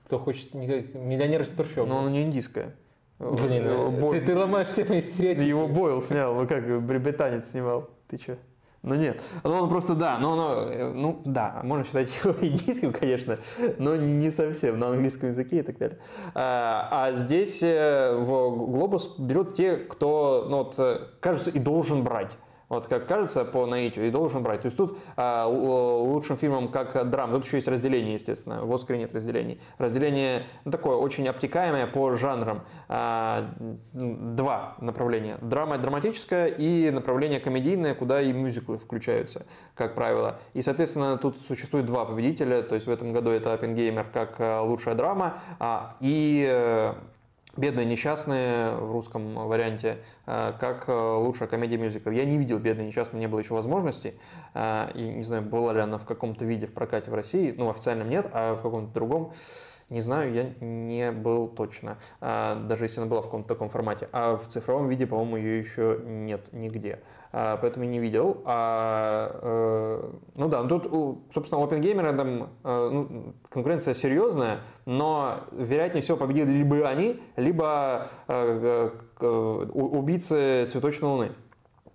кто 0.07 0.19
хочет, 0.19 0.55
миллионер 0.55 1.43
из 1.43 1.51
трущоб. 1.51 1.89
Но 1.89 1.99
оно 1.99 2.09
не 2.09 2.23
индийское. 2.23 2.75
Блин, 3.19 3.65
э, 3.67 3.89
Бой- 4.01 4.21
ты, 4.21 4.27
ты 4.27 4.37
ломаешь 4.37 4.67
все 4.69 4.85
мои 4.85 5.01
стереотипы. 5.01 5.45
Его 5.45 5.69
Бойл 5.69 6.03
снял, 6.03 6.35
ну 6.35 6.47
как, 6.47 6.65
бри- 6.67 6.99
британец 6.99 7.51
снимал. 7.51 7.89
Ты 8.09 8.19
чё? 8.19 8.37
Ну 8.83 8.95
нет, 8.97 9.23
ну 9.45 9.53
он 9.63 9.71
просто 9.71 9.95
да, 9.95 10.19
но 10.19 10.35
оно, 10.35 10.71
э, 10.71 10.93
ну 10.93 11.23
да, 11.25 11.61
можно 11.65 11.85
считать 11.87 12.15
его 12.23 12.35
индийским, 12.43 12.93
конечно, 12.93 13.39
но 13.79 13.97
не, 13.97 14.31
совсем, 14.31 14.79
на 14.79 14.89
английском 14.89 15.31
языке 15.31 15.61
и 15.61 15.63
так 15.63 15.79
далее. 15.79 15.99
А, 16.35 16.89
а 16.91 17.13
здесь 17.15 17.63
э, 17.63 18.15
в 18.19 18.27
Глобус 18.27 19.15
берут 19.19 19.55
те, 19.55 19.77
кто, 19.77 20.47
ну 20.51 20.57
вот, 20.65 21.17
кажется, 21.21 21.51
и 21.51 21.59
должен 21.59 22.03
брать. 22.03 22.37
Вот 22.75 22.87
как 22.87 23.07
кажется 23.07 23.45
по 23.45 23.67
наитию, 23.67 24.07
и 24.07 24.11
должен 24.11 24.43
брать. 24.43 24.63
То 24.63 24.67
есть 24.67 24.77
тут 24.77 24.99
а, 25.17 25.47
лучшим 25.47 26.37
фильмом 26.37 26.69
как 26.69 27.09
драм, 27.09 27.31
тут 27.31 27.45
еще 27.45 27.57
есть 27.57 27.69
разделение, 27.69 28.15
естественно, 28.15 28.65
в 28.65 28.73
Оскаре 28.73 28.99
нет 28.99 29.15
разделений. 29.15 29.61
Разделение 29.79 30.47
ну, 30.65 30.71
такое 30.71 30.97
очень 30.97 31.27
обтекаемое 31.29 31.87
по 31.87 32.13
жанрам. 32.13 32.63
А, 32.89 33.49
два 33.93 34.77
направления. 34.81 35.39
Драма 35.41 35.79
драматическая 35.79 36.47
и 36.47 36.91
направление 36.91 37.41
комедийное, 37.41 37.95
куда 37.95 38.21
и 38.21 38.33
мюзиклы 38.33 38.79
включаются, 38.79 39.47
как 39.75 39.95
правило. 39.95 40.39
И, 40.53 40.63
соответственно, 40.63 41.17
тут 41.19 41.41
существует 41.41 41.87
два 41.87 42.05
победителя. 42.05 42.63
То 42.63 42.75
есть 42.75 42.87
в 42.87 42.91
этом 42.91 43.13
году 43.13 43.31
это 43.31 43.53
Оппенгеймер 43.53 44.07
как 44.13 44.41
э, 44.41 44.61
лучшая 44.61 44.95
драма 44.95 45.39
а, 45.59 45.97
и 46.01 46.47
э, 46.49 46.95
Бедные 47.57 47.87
несчастные 47.87 48.75
в 48.75 48.91
русском 48.91 49.35
варианте, 49.47 49.99
э, 50.27 50.53
как 50.59 50.89
э, 50.89 50.93
лучшая 50.93 51.49
комедия 51.49 51.77
мюзикл. 51.77 52.11
Я 52.11 52.25
не 52.25 52.37
видел 52.37 52.59
Бедные 52.59 52.89
несчастные, 52.89 53.21
не 53.21 53.29
было 53.29 53.39
еще 53.39 53.55
возможности. 53.55 54.15
Э, 54.55 54.91
И 54.95 55.03
не 55.03 55.23
знаю, 55.23 55.43
была 55.43 55.73
ли 55.73 55.81
она 55.81 55.99
в 55.99 56.05
каком-то 56.05 56.45
виде 56.45 56.67
в 56.67 56.73
прокате 56.73 57.13
в 57.13 57.15
России. 57.15 57.55
Ну, 57.57 57.71
официальном 57.71 58.11
нет, 58.11 58.27
а 58.33 58.57
в 58.57 58.63
каком-то 58.63 58.93
другом. 58.93 59.33
Не 59.91 60.01
знаю, 60.01 60.33
я 60.33 60.51
не 60.61 61.13
был 61.13 61.49
точно, 61.49 61.99
А, 62.21 62.55
даже 62.55 62.85
если 62.85 63.01
она 63.01 63.09
была 63.09 63.21
в 63.21 63.27
каком-то 63.27 63.49
таком 63.49 63.69
формате. 63.69 64.09
А 64.13 64.37
в 64.37 64.49
цифровом 64.49 64.89
виде, 64.89 65.07
по-моему, 65.07 65.37
ее 65.37 65.59
еще 65.59 66.01
нет 66.05 66.49
нигде. 66.53 67.01
А, 67.33 67.57
Поэтому 67.57 67.85
не 67.85 67.99
видел. 67.99 68.43
А, 68.45 69.41
э, 69.43 70.11
ну 70.37 70.49
да, 70.49 70.63
ну 70.63 70.69
тут, 70.69 71.35
собственно, 71.35 71.61
у 71.61 71.67
OpenGamer 71.67 72.17
там 72.17 72.51
э, 72.63 72.89
ну, 72.93 73.35
конкуренция 73.51 73.93
серьезная, 73.93 74.61
но 74.87 75.41
вероятнее 75.51 76.03
всего 76.03 76.17
победили 76.17 76.53
либо 76.53 76.89
они, 76.89 77.21
либо 77.37 78.07
э, 78.29 78.91
убийцы 79.21 80.67
цветочной 80.69 81.09
луны. 81.09 81.33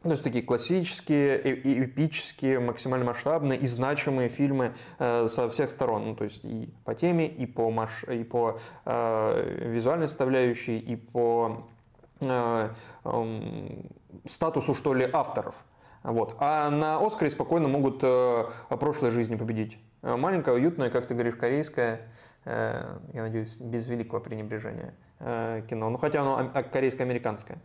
Ну, 0.01 0.09
То 0.09 0.13
есть 0.13 0.23
такие 0.23 0.45
классические, 0.45 1.37
э- 1.37 1.61
э- 1.61 1.83
эпические, 1.83 2.59
максимально 2.59 3.05
масштабные 3.05 3.59
и 3.59 3.67
значимые 3.67 4.29
фильмы 4.29 4.73
э, 4.97 5.27
со 5.27 5.49
всех 5.49 5.69
сторон. 5.69 6.05
Ну, 6.05 6.15
то 6.15 6.23
есть 6.23 6.39
и 6.45 6.73
по 6.85 6.95
теме, 6.95 7.27
и 7.27 7.45
по, 7.45 7.69
маш... 7.69 8.05
и 8.05 8.23
по 8.23 8.59
э, 8.85 9.69
визуальной 9.69 10.07
составляющей, 10.07 10.79
и 10.79 10.95
по 10.95 11.67
э, 12.21 12.69
эм, 13.03 13.89
статусу, 14.25 14.73
что 14.73 14.93
ли, 14.93 15.09
авторов. 15.11 15.55
Вот. 16.03 16.37
А 16.39 16.69
на 16.69 17.05
Оскаре 17.05 17.29
спокойно 17.29 17.67
могут 17.67 17.99
э, 18.01 18.45
прошлой 18.69 19.11
жизни 19.11 19.35
победить. 19.35 19.79
Э, 20.01 20.15
Маленькая, 20.15 20.55
уютная, 20.55 20.89
как 20.89 21.07
ты 21.07 21.13
говоришь, 21.13 21.35
корейская, 21.35 22.07
э, 22.45 22.97
я 23.13 23.21
надеюсь, 23.21 23.57
без 23.59 23.85
великого 23.89 24.21
пренебрежения 24.21 24.93
э, 25.19 25.61
кино. 25.69 25.89
Ну, 25.89 25.97
хотя 25.97 26.21
оно 26.21 26.51
а- 26.53 26.63
корейско-американское. 26.63 27.57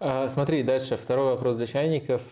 А, 0.00 0.28
Смотри, 0.28 0.62
дальше. 0.62 0.96
Второй 0.96 1.26
вопрос 1.26 1.56
для 1.56 1.66
чайников. 1.66 2.22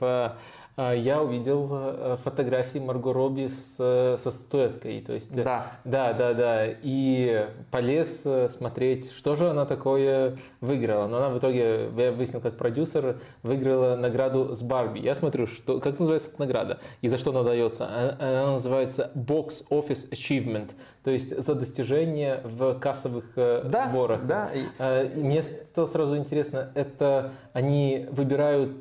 А, 0.81 0.93
Я 0.95 1.21
увидел 1.23 1.69
э, 1.73 2.17
фотографии 2.23 2.79
Марго 2.79 3.13
Робби 3.13 3.49
с, 3.49 3.79
э, 3.81 4.17
со 4.17 4.31
статуэткой. 4.31 5.01
То 5.01 5.13
есть, 5.13 5.37
э, 5.37 5.43
Да. 5.43 5.67
да, 5.85 6.13
да, 6.13 6.35
да. 6.35 6.67
И 6.83 7.49
полез 7.73 8.25
смотреть, 8.49 9.11
что 9.11 9.35
же 9.35 9.51
она 9.51 9.67
такое 9.67 10.37
выиграла. 10.61 11.09
Но 11.09 11.17
она 11.17 11.31
в 11.31 11.39
итоге, 11.39 11.89
я 11.97 12.13
выяснил 12.13 12.41
как 12.41 12.57
продюсер, 12.57 13.17
выиграла 13.43 13.97
награду 13.97 14.55
с 14.55 14.63
Барби. 14.63 15.01
Я 15.01 15.17
смотрю, 15.17 15.49
что, 15.49 15.81
как 15.81 15.99
называется 15.99 16.29
эта 16.31 16.41
награда 16.43 16.79
и 17.03 17.09
за 17.09 17.19
что 17.19 17.31
она 17.33 17.43
дается. 17.43 17.85
А- 17.91 18.17
Она 18.45 18.53
называется 18.53 19.11
Box 19.17 19.65
Office 19.73 20.13
Achievement. 20.13 20.71
То 21.03 21.11
есть 21.11 21.37
за 21.43 21.55
достижение 21.57 22.41
в 22.45 22.79
кассовых 22.79 23.25
Да, 23.35 23.89
сборах. 23.91 24.27
да. 24.27 24.49
и- 24.55 24.61
А, 24.79 25.03
и 25.05 25.21
Мне 25.23 25.43
стало 25.43 25.87
сразу 25.87 26.17
интересно, 26.17 26.71
это 26.77 27.33
они 27.53 28.07
выбирают 28.13 28.79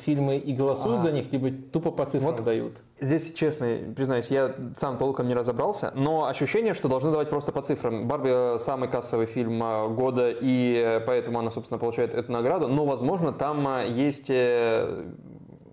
фильмы 0.00 0.36
и 0.38 0.52
голосуют 0.54 0.98
А. 0.98 1.02
за 1.02 1.12
них, 1.12 1.19
либо 1.30 1.50
тупо 1.50 1.90
по 1.90 2.04
цифрам 2.04 2.34
Вот 2.34 2.44
дают? 2.44 2.78
Здесь, 3.00 3.32
честно, 3.32 3.66
признаюсь, 3.96 4.28
я 4.28 4.54
сам 4.76 4.98
толком 4.98 5.28
не 5.28 5.34
разобрался, 5.34 5.92
но 5.94 6.26
ощущение, 6.26 6.74
что 6.74 6.88
должны 6.88 7.10
давать 7.10 7.30
просто 7.30 7.52
по 7.52 7.62
цифрам. 7.62 8.06
«Барби»— 8.06 8.58
самый 8.58 8.88
кассовый 8.88 9.26
фильм 9.26 9.62
э, 9.62 9.88
года, 9.88 10.30
и 10.30 10.82
э, 10.84 11.00
поэтому 11.00 11.38
она, 11.38 11.50
собственно, 11.50 11.78
получает 11.78 12.14
эту 12.14 12.32
награду. 12.32 12.68
Но, 12.68 12.84
возможно, 12.84 13.32
там 13.32 13.66
э, 13.68 13.88
есть 13.88 14.30
э, 14.30 15.04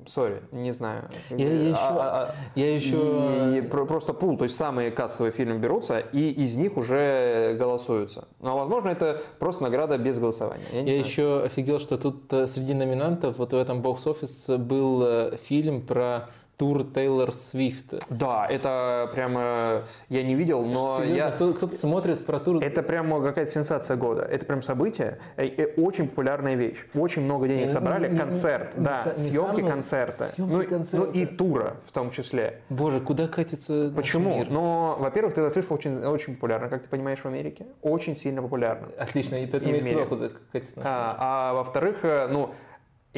сори, 0.08 0.42
не 0.52 0.72
знаю. 0.72 1.10
Я, 1.30 1.48
я 1.48 1.70
еще, 1.70 1.78
А- 1.80 2.32
а- 2.32 2.36
я 2.56 2.74
еще... 2.74 3.58
и 3.58 3.62
про- 3.62 3.86
просто 3.86 4.14
пул, 4.14 4.38
то 4.38 4.46
есть 4.46 4.56
самые 4.56 4.92
кассовые 4.92 5.32
фильмы 5.32 5.58
берутся, 5.60 6.00
и 6.00 6.32
из 6.32 6.56
них 6.58 6.78
уже 6.78 7.56
голосуются. 7.60 8.28
Но, 8.42 8.58
возможно, 8.58 8.90
это 8.90 9.22
просто 9.40 9.64
награда 9.64 9.98
без 9.98 10.20
голосования. 10.20 10.64
Я 10.72 10.82
Я 10.82 10.98
еще 10.98 11.44
офигел, 11.44 11.80
что 11.80 11.98
тут 11.98 12.32
э, 12.34 12.48
среди 12.48 12.74
номинантов 12.74 13.38
вот 13.38 13.54
в 13.54 13.56
этом 13.56 13.82
бокс-офис 13.82 14.50
был 14.58 15.04
э, 15.04 15.38
фильм 15.38 15.82
про 15.86 16.30
тур 16.58 16.84
Тейлор 16.84 17.32
Свифт. 17.32 17.94
Да, 18.10 18.46
это 18.50 19.10
прямо 19.14 19.84
я 20.10 20.24
не 20.24 20.34
видел, 20.36 20.66
но 20.66 20.98
Серьезно, 21.00 21.16
я... 21.16 21.32
кто- 21.32 21.54
кто-то 21.54 21.76
смотрит 21.76 22.26
про 22.26 22.40
тур... 22.40 22.58
Это 22.64 22.82
прямо 22.82 23.22
какая-то 23.22 23.52
сенсация 23.52 23.96
года. 23.96 24.24
Это 24.24 24.46
прям 24.46 24.64
событие, 24.64 25.20
э, 25.38 25.46
э, 25.46 25.74
очень 25.80 26.08
популярная 26.08 26.56
вещь. 26.56 26.78
Очень 26.96 27.22
много 27.24 27.48
денег 27.48 27.68
Э, 27.68 27.70
собрали. 27.70 28.16
Концерт, 28.18 28.74
да, 28.76 29.14
съемки 29.16 29.62
концерта. 29.62 30.30
ну, 30.38 30.62
и- 30.62 31.26
ну 31.26 31.38
тура 31.38 31.78
в 31.86 31.92
том 31.92 32.10
числе. 32.10 32.62
Боже, 32.70 33.02
куда 33.02 33.28
катится 33.28 33.92
Почему? 33.96 34.36
мир? 34.36 34.48
Ну, 34.50 34.96
во-первых, 34.98 35.36
Тейлор 35.36 35.52
Свифт 35.52 35.72
очень, 35.72 36.04
очень 36.04 36.36
популярна, 36.36 36.70
как 36.70 36.82
ты 36.84 36.90
понимаешь, 36.90 37.20
в 37.20 37.26
Америке. 37.28 37.68
Очень 37.84 38.18
сильно 38.18 38.42
популярна. 38.42 38.88
Отлично, 38.98 39.36
и 39.36 39.46
поэтому 39.46 39.76
мире. 39.76 40.06
куда 40.06 40.30
катится 40.52 40.82
А, 40.84 41.16
а 41.20 41.54
во-вторых, 41.54 41.98
э, 42.04 42.28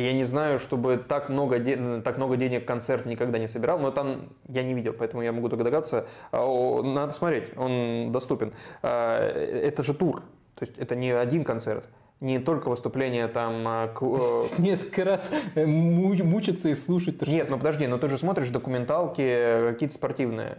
я 0.02 0.14
не 0.14 0.24
знаю, 0.24 0.60
чтобы 0.60 0.98
так 0.98 1.30
много, 1.30 1.60
де- 1.60 2.02
так 2.02 2.18
много 2.18 2.38
денег 2.38 2.66
концерт 2.66 3.06
никогда 3.06 3.38
не 3.40 3.48
собирал, 3.48 3.80
но 3.80 3.92
там 3.92 4.30
я 4.48 4.64
не 4.64 4.74
видел, 4.74 4.94
поэтому 4.94 5.24
я 5.24 5.32
могу 5.32 5.50
только 5.50 5.64
догадаться. 5.64 6.06
А, 6.32 6.82
Надо 6.84 7.10
посмотреть, 7.10 7.46
он 7.58 8.12
доступен. 8.12 8.54
А, 8.82 9.28
Это 9.30 9.84
же 9.84 9.94
тур, 9.94 10.22
то 10.56 10.66
есть 10.66 10.78
это 10.78 10.96
не 10.96 11.12
один 11.12 11.44
концерт, 11.44 11.88
не 12.22 12.38
только 12.40 12.70
выступление 12.70 13.28
там... 13.28 13.64
а, 13.68 13.94
э, 14.00 14.44
Несколько 14.62 15.06
раз 15.06 15.32
э, 15.56 15.66
му- 15.66 16.14
мучиться 16.24 16.70
и 16.70 16.74
слушать 16.76 17.18
то. 17.20 17.30
Нет, 17.30 17.50
ну 17.50 17.58
подожди, 17.58 17.88
но 17.88 17.98
ты 17.98 18.10
же 18.10 18.18
смотришь 18.18 18.50
документалки 18.50 19.22
э, 19.26 19.72
какие-то 19.74 19.96
спортивные, 19.96 20.58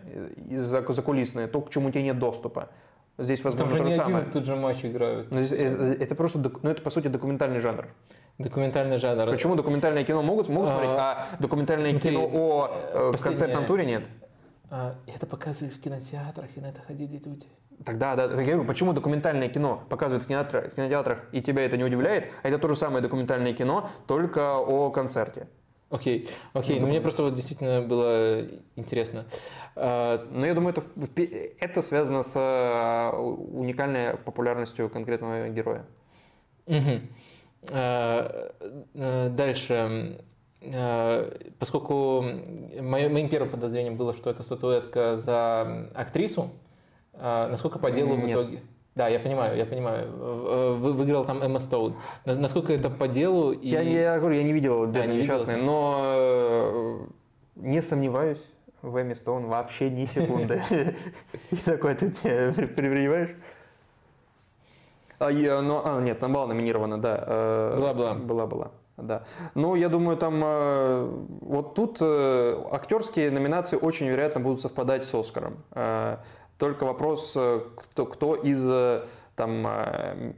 за- 0.51 0.85
закулисные, 0.93 1.47
то, 1.49 1.61
к 1.61 1.71
чему 1.71 1.91
тебе 1.91 2.03
нет 2.05 2.19
доступа. 2.19 2.71
Здесь, 3.19 3.41
Там 3.41 3.53
возможно, 3.53 3.77
же 3.77 3.83
то 3.83 3.89
не 3.91 3.95
же 3.97 4.01
один 4.01 4.13
самое. 4.15 4.33
тот 4.33 4.45
же 4.47 4.57
матч 4.57 4.85
играют. 4.87 5.31
Но 5.31 5.41
здесь, 5.41 5.53
э, 5.53 5.97
Это 6.01 6.15
просто, 6.15 6.39
ну 6.39 6.71
это 6.71 6.81
по 6.81 6.89
сути 6.89 7.09
документальный 7.09 7.61
жанр. 7.61 7.89
Документальный 8.39 8.99
жанр. 8.99 9.31
Почему 9.31 9.55
документальное 9.55 10.05
кино 10.05 10.23
могут, 10.23 10.49
могут 10.49 10.71
А, 10.71 10.73
смотреть, 10.73 10.93
а 10.97 11.27
документальное 11.39 11.91
смотри, 11.91 12.11
кино 12.11 12.27
о 12.33 12.69
э, 12.71 13.13
последнее- 13.13 13.19
концертном 13.23 13.65
туре 13.67 13.85
нет? 13.87 14.09
А, 14.71 14.95
это 15.07 15.27
показывали 15.27 15.71
в 15.71 15.81
кинотеатрах, 15.81 16.49
и 16.57 16.61
на 16.61 16.67
это 16.67 16.81
ходили 16.81 17.19
люди. 17.25 17.47
Тогда, 17.85 18.15
да, 18.15 18.29
так 18.29 18.41
я 18.41 18.53
говорю, 18.53 18.65
почему 18.69 18.93
документальное 18.93 19.49
кино 19.49 19.83
показывают 19.89 20.25
в 20.25 20.27
кинотеатрах, 20.29 20.73
в 20.73 20.77
кинотеатрах, 20.77 21.19
и 21.33 21.41
тебя 21.43 21.65
это 21.65 21.77
не 21.77 21.85
удивляет, 21.85 22.29
а 22.43 22.49
это 22.49 22.59
то 22.59 22.69
же 22.69 22.77
самое 22.77 23.03
документальное 23.03 23.53
кино, 23.53 23.91
только 24.07 24.59
о 24.59 24.91
концерте. 24.91 25.49
Окей, 25.91 26.29
окей, 26.53 26.79
но 26.79 26.87
мне 26.87 27.01
просто 27.01 27.25
вот 27.25 27.35
действительно 27.35 27.83
было 27.83 28.43
интересно. 28.77 29.25
А, 29.75 30.25
Но 30.31 30.47
я 30.47 30.55
думаю, 30.55 30.73
это, 30.77 30.83
это 31.59 31.83
связано 31.83 32.23
с 32.23 32.33
э, 32.37 33.17
уникальной 33.17 34.17
популярностью 34.19 34.89
конкретного 34.89 35.49
героя. 35.49 35.85
мгм. 36.67 37.09
А, 37.71 38.53
э, 38.95 39.29
Дальше. 39.31 40.19
А, 40.63 41.39
Поскольку 41.59 42.23
моим 42.81 43.29
первым 43.29 43.51
подозрением 43.51 43.97
было, 43.97 44.15
что 44.15 44.31
это 44.31 44.43
статуэтка 44.43 45.17
за 45.17 45.91
актрису, 45.95 46.51
а, 47.15 47.49
насколько 47.49 47.79
по 47.79 47.91
делу 47.91 48.15
в 48.17 48.25
Нет. 48.25 48.39
итоге? 48.39 48.63
Да, 48.95 49.09
я 49.09 49.21
понимаю, 49.21 49.57
я 49.57 49.65
понимаю. 49.65 50.09
Э, 50.13 50.75
Вы 50.79 50.93
выиграл 50.93 51.25
там 51.25 51.43
Эмма 51.43 51.61
Стоун. 51.61 51.95
Нас- 52.25 52.39
Насколько 52.39 52.73
это 52.73 52.91
по 52.91 53.07
делу? 53.07 53.53
И... 53.53 53.69
Я, 53.69 53.83
я 53.83 54.19
говорю, 54.19 54.35
я 54.37 54.43
не 54.43 54.53
видел 54.53 54.85
«Бедный 54.87 55.15
не 55.15 55.21
видел 55.23 55.35
несчастный», 55.37 55.63
но 55.63 56.03
э, 56.17 56.99
не 57.57 57.83
сомневаюсь 57.83 58.45
в 58.83 59.01
Эми 59.01 59.15
Стоун 59.15 59.47
вообще 59.47 59.91
ни 59.91 60.07
секунды. 60.07 60.61
И 61.51 61.57
такой 61.57 61.95
ты 61.95 62.11
тебе 62.11 62.67
прививаешь? 62.67 63.31
А, 65.21 65.31
я- 65.31 65.61
ну, 65.61 65.83
а, 65.85 66.01
нет, 66.01 66.19
там 66.19 66.33
была 66.33 66.47
номинирована, 66.47 66.99
да. 67.01 67.23
э, 67.27 67.77
Была-была. 67.79 68.15
Была-была, 68.15 68.71
да. 68.97 69.25
Ну, 69.55 69.75
я 69.75 69.89
думаю, 69.91 70.17
там 70.17 70.41
э, 70.43 71.09
вот 71.43 71.75
тут 71.75 71.99
э, 72.01 72.57
актерские 72.73 73.31
номинации 73.31 73.77
очень 73.77 74.09
вероятно 74.09 74.41
будут 74.41 74.63
совпадать 74.63 75.05
с 75.05 75.15
Оскаром. 75.15 75.59
Э, 75.73 76.17
Только 76.57 76.85
вопрос, 76.85 77.35
э, 77.37 77.61
кто, 77.77 78.07
кто 78.07 78.35
из 78.35 78.67
э, 78.67 79.05
там 79.37 79.67
э, 79.67 80.33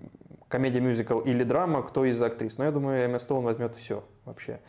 комедия, 0.49 0.81
мюзикл 0.81 1.21
или 1.21 1.45
драма, 1.45 1.83
кто 1.83 2.05
из 2.05 2.21
актрис. 2.21 2.59
Но 2.59 2.65
я 2.65 2.73
думаю, 2.73 3.05
Эмма 3.05 3.21
Стоун 3.21 3.45
возьмет 3.45 3.77
все 3.77 4.03
вообще. 4.25 4.61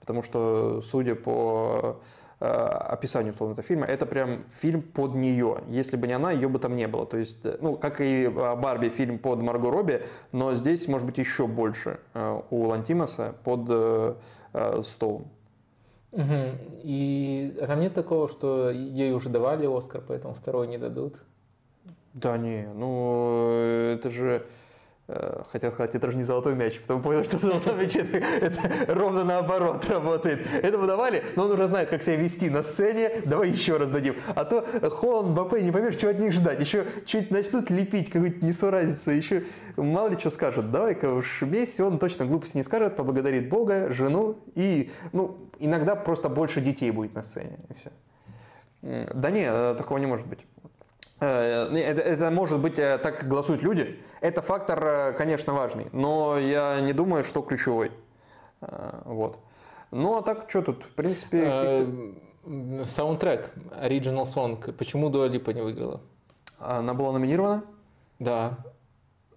Потому 0.00 0.22
что, 0.22 0.80
судя 0.80 1.14
по 1.14 2.00
описанию 2.40 3.32
условно 3.32 3.52
этого 3.52 3.66
фильма, 3.66 3.86
это 3.86 4.06
прям 4.06 4.44
фильм 4.52 4.82
под 4.82 5.14
нее. 5.14 5.62
Если 5.68 5.96
бы 5.96 6.06
не 6.06 6.12
она, 6.12 6.30
ее 6.30 6.48
бы 6.48 6.58
там 6.58 6.76
не 6.76 6.86
было. 6.86 7.04
То 7.04 7.16
есть, 7.16 7.44
э, 7.44 7.58
ну, 7.60 7.76
как 7.76 8.00
и 8.00 8.24
э, 8.24 8.30
Барби, 8.30 8.88
фильм 8.88 9.18
под 9.18 9.40
Марго 9.40 9.70
Робби, 9.70 10.02
но 10.30 10.54
здесь, 10.54 10.86
может 10.86 11.06
быть, 11.06 11.18
еще 11.18 11.46
больше 11.46 11.98
э, 12.14 12.40
у 12.50 12.66
Лантимоса 12.66 13.34
под 13.42 13.66
э, 13.68 14.14
э, 14.52 14.82
Стоун. 14.84 15.26
Мгм. 16.12 16.58
И 16.84 17.58
а 17.60 17.66
там 17.66 17.80
нет 17.80 17.94
такого, 17.94 18.28
что 18.28 18.70
ей 18.70 19.12
уже 19.12 19.28
давали 19.28 19.66
Оскар, 19.66 20.02
поэтому 20.06 20.34
второй 20.34 20.68
не 20.68 20.78
дадут. 20.78 21.16
Да 22.14 22.36
не, 22.38 22.68
ну 22.74 23.50
э, 23.52 23.94
это 23.94 24.10
же, 24.10 24.28
э, 24.28 24.42
хотел 25.50 25.72
сказать, 25.72 25.94
это 25.94 26.10
же 26.10 26.16
не 26.16 26.22
золотой 26.22 26.54
мяч, 26.54 26.80
потом 26.80 27.02
понял, 27.02 27.24
что 27.24 27.38
золотой 27.38 27.74
мяч 27.74 27.96
это, 27.96 28.18
это 28.18 28.94
ровно 28.94 29.24
наоборот 29.24 29.88
работает. 29.88 30.46
Этому 30.62 30.86
давали, 30.86 31.24
но 31.34 31.44
он 31.44 31.52
уже 31.52 31.66
знает, 31.66 31.88
как 31.88 32.02
себя 32.02 32.16
вести 32.16 32.50
на 32.50 32.62
сцене, 32.62 33.22
давай 33.24 33.48
еще 33.50 33.78
раз 33.78 33.88
дадим. 33.88 34.16
А 34.34 34.44
то 34.44 34.66
Холланд, 34.90 35.34
Бапе, 35.34 35.62
не 35.62 35.72
поймешь, 35.72 35.94
что 35.94 36.10
от 36.10 36.18
них 36.18 36.32
ждать. 36.32 36.60
Еще 36.60 36.86
чуть 37.06 37.30
начнут 37.30 37.70
лепить 37.70 38.10
какую-то 38.10 38.44
несуразицу, 38.44 39.10
еще 39.10 39.44
мало 39.76 40.08
ли 40.08 40.18
что 40.18 40.30
скажут. 40.30 40.70
Давай-ка 40.70 41.10
уж 41.10 41.42
Месси, 41.42 41.82
он 41.82 41.98
точно 41.98 42.26
глупости 42.26 42.58
не 42.58 42.62
скажет, 42.62 42.96
поблагодарит 42.96 43.48
Бога, 43.48 43.92
жену 43.92 44.36
и, 44.54 44.90
ну, 45.12 45.38
иногда 45.58 45.94
просто 45.94 46.28
больше 46.28 46.60
детей 46.60 46.90
будет 46.90 47.14
на 47.14 47.22
сцене, 47.22 47.58
и 47.70 47.74
все. 47.74 47.90
Да 49.14 49.30
не, 49.30 49.44
э, 49.48 49.74
такого 49.76 49.98
не 49.98 50.06
может 50.06 50.26
быть. 50.26 50.40
Э, 51.20 51.66
Это, 51.74 52.00
это 52.00 52.30
может 52.30 52.60
быть 52.60 52.78
э, 52.78 52.98
так, 52.98 53.26
голосуют 53.26 53.62
люди. 53.62 54.00
Это 54.20 54.42
фактор, 54.42 54.84
э, 54.84 55.12
конечно, 55.12 55.52
важный, 55.52 55.88
но 55.92 56.38
я 56.38 56.80
не 56.80 56.92
думаю, 56.92 57.24
что 57.24 57.42
ключевой. 57.42 57.90
Вот. 58.60 59.38
Ну, 59.90 60.16
а 60.16 60.22
так, 60.22 60.46
что 60.48 60.62
тут, 60.62 60.84
в 60.84 60.92
принципе... 60.92 61.86
Саундтрек, 62.86 63.50
Original 63.82 64.22
Song. 64.22 64.72
Почему 64.72 65.10
Дуа 65.10 65.28
Липа 65.28 65.50
не 65.50 65.60
выиграла? 65.60 66.00
Она 66.58 66.94
была 66.94 67.12
номинирована? 67.12 67.62
Да. 68.18 68.58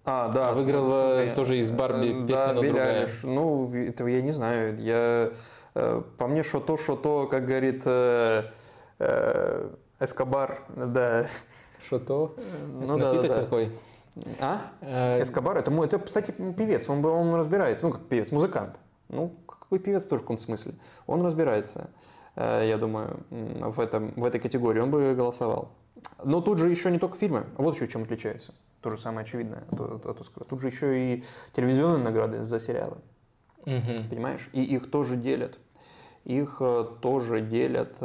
А, 0.04 0.28
да. 0.28 0.48
А 0.48 0.52
выиграла 0.54 1.12
смотри. 1.12 1.34
тоже 1.34 1.58
из 1.58 1.70
Барби 1.70 2.26
песня, 2.26 2.36
да, 2.36 2.52
но 2.54 2.60
Билли 2.62 2.70
другая. 2.70 3.08
Ну, 3.22 3.74
этого 3.74 4.08
я 4.08 4.22
не 4.22 4.30
знаю. 4.30 4.78
Я, 4.78 5.32
по 5.74 6.26
мне, 6.26 6.42
что 6.42 6.60
то, 6.60 6.76
что 6.76 6.96
то, 6.96 7.26
как 7.26 7.46
говорит 7.46 7.82
э, 7.84 8.44
э, 8.98 9.70
Эскобар, 10.00 10.62
да. 10.74 11.26
Что 11.84 11.98
то? 11.98 12.34
Ну 12.80 12.98
да, 12.98 13.04
да, 13.04 13.12
Напиток 13.12 13.36
да. 13.36 13.42
такой. 13.42 13.72
А? 14.40 14.60
Э, 14.80 15.22
Эскобар, 15.22 15.56
это, 15.58 15.70
мо- 15.70 15.84
это, 15.84 15.98
кстати, 15.98 16.30
певец, 16.30 16.88
он, 16.88 17.00
бы- 17.02 17.10
он 17.10 17.34
разбирается, 17.34 17.86
ну, 17.86 17.92
как 17.92 18.02
певец, 18.06 18.30
музыкант. 18.30 18.78
Ну, 19.08 19.32
какой 19.46 19.78
певец 19.78 20.04
тоже 20.04 20.20
в 20.20 20.24
каком-то 20.24 20.42
смысле. 20.42 20.74
Он 21.06 21.24
разбирается, 21.24 21.90
э, 22.36 22.66
я 22.68 22.76
думаю, 22.76 23.20
в, 23.30 23.80
этом, 23.80 24.12
в 24.16 24.24
этой 24.24 24.38
категории, 24.40 24.80
он 24.80 24.90
бы 24.90 25.14
голосовал. 25.14 25.70
Но 26.22 26.40
тут 26.40 26.58
же 26.58 26.68
еще 26.68 26.90
не 26.90 26.98
только 26.98 27.16
фильмы, 27.16 27.46
вот 27.56 27.74
еще 27.74 27.88
чем 27.88 28.02
отличаются. 28.02 28.52
То 28.80 28.90
же 28.90 28.98
самое 28.98 29.24
очевидное 29.24 29.64
от, 29.70 30.06
от- 30.06 30.20
Оскара. 30.20 30.44
Тут 30.44 30.60
же 30.60 30.68
еще 30.68 30.98
и 31.14 31.24
телевизионные 31.54 32.02
награды 32.02 32.44
за 32.44 32.58
сериалы, 32.60 32.96
мгм. 33.64 34.08
понимаешь? 34.10 34.50
И 34.52 34.62
их 34.62 34.90
тоже 34.90 35.16
делят. 35.16 35.58
Их 36.24 36.56
э, 36.60 36.84
тоже 37.00 37.40
делят 37.40 37.96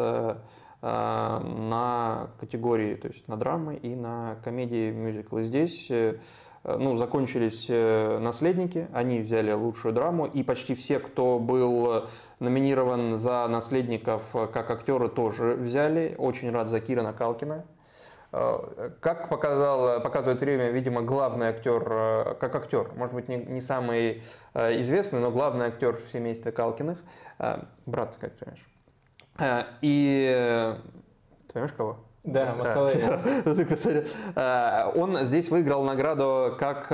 на 0.82 2.30
категории, 2.40 2.96
то 2.96 3.08
есть 3.08 3.28
на 3.28 3.36
драмы 3.36 3.76
и 3.76 3.96
на 3.96 4.38
комедии, 4.44 4.92
мюзиклы. 4.92 5.44
Здесь 5.44 5.88
э, 5.90 6.20
э, 6.64 6.78
ну, 6.78 6.96
закончились 6.98 7.66
э, 7.70 8.20
«Наследники», 8.20 8.88
они 8.94 9.22
взяли 9.22 9.52
лучшую 9.52 9.94
драму, 9.94 10.26
и 10.26 10.44
почти 10.44 10.76
все, 10.76 11.00
кто 11.00 11.40
был 11.40 11.92
э, 11.92 12.06
номинирован 12.40 13.18
за 13.18 13.48
«Наследников» 13.48 14.24
э, 14.36 14.48
как 14.54 14.70
актеры, 14.70 15.10
тоже 15.10 15.56
взяли. 15.56 16.14
Очень 16.20 16.52
рад 16.52 16.70
за 16.70 16.80
Кирана 16.80 17.12
Калкина. 17.12 17.66
Э, 18.32 18.92
Как 19.00 19.30
показал, 19.30 20.00
показывает 20.02 20.40
время, 20.42 20.70
видимо, 20.70 21.02
главный 21.02 21.48
актер, 21.48 21.88
э, 21.90 22.36
как 22.40 22.56
актер, 22.56 22.92
может 22.96 23.16
быть, 23.16 23.28
не, 23.30 23.38
не 23.38 23.62
самый 23.62 24.22
э, 24.54 24.80
известный, 24.80 25.22
но 25.22 25.32
главный 25.32 25.66
актер 25.66 25.98
в 25.98 26.12
семействе 26.12 26.52
Калкиных, 26.52 27.00
э, 27.40 27.64
брат, 27.88 28.16
как 28.20 28.34
ты 28.34 28.46
понимаешь. 28.46 28.77
Э, 29.40 29.64
И 29.82 30.32
э, 30.36 30.76
ты 31.48 31.54
понимаешь 31.54 31.74
кого? 31.76 31.98
Да, 32.24 32.56
Макалей. 32.56 34.06
Э, 34.36 34.92
Он 34.96 35.18
здесь 35.24 35.50
выиграл 35.50 35.84
награду 35.84 36.56
как 36.60 36.92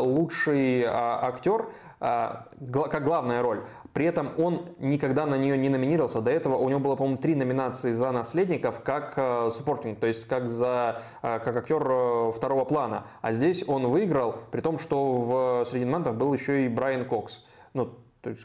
лучший 0.00 0.84
а, 0.86 1.20
актер 1.22 1.66
как 1.98 3.04
главная 3.04 3.40
роль. 3.40 3.64
При 3.94 4.04
этом 4.04 4.32
он 4.36 4.66
никогда 4.78 5.24
на 5.24 5.36
нее 5.36 5.56
не 5.56 5.70
номинировался. 5.70 6.20
До 6.20 6.30
этого 6.30 6.56
у 6.56 6.68
него 6.68 6.78
было, 6.78 6.94
по-моему, 6.94 7.16
три 7.16 7.34
номинации 7.34 7.92
за 7.92 8.10
наследников 8.10 8.82
как 8.82 9.14
суппортинг, 9.54 9.98
то 9.98 10.06
есть 10.06 10.28
как 10.28 10.50
за 10.50 11.00
как 11.22 11.56
актер 11.56 12.32
второго 12.32 12.66
плана. 12.66 13.06
А 13.22 13.32
здесь 13.32 13.66
он 13.66 13.86
выиграл, 13.88 14.36
при 14.50 14.60
том, 14.60 14.78
что 14.78 15.14
в 15.14 15.64
среди 15.64 15.86
номинантов 15.86 16.16
был 16.16 16.34
еще 16.34 16.66
и 16.66 16.68
Брайан 16.68 17.06
Кокс. 17.06 17.42
Ну, 17.72 17.94
то 18.20 18.28
есть, 18.28 18.44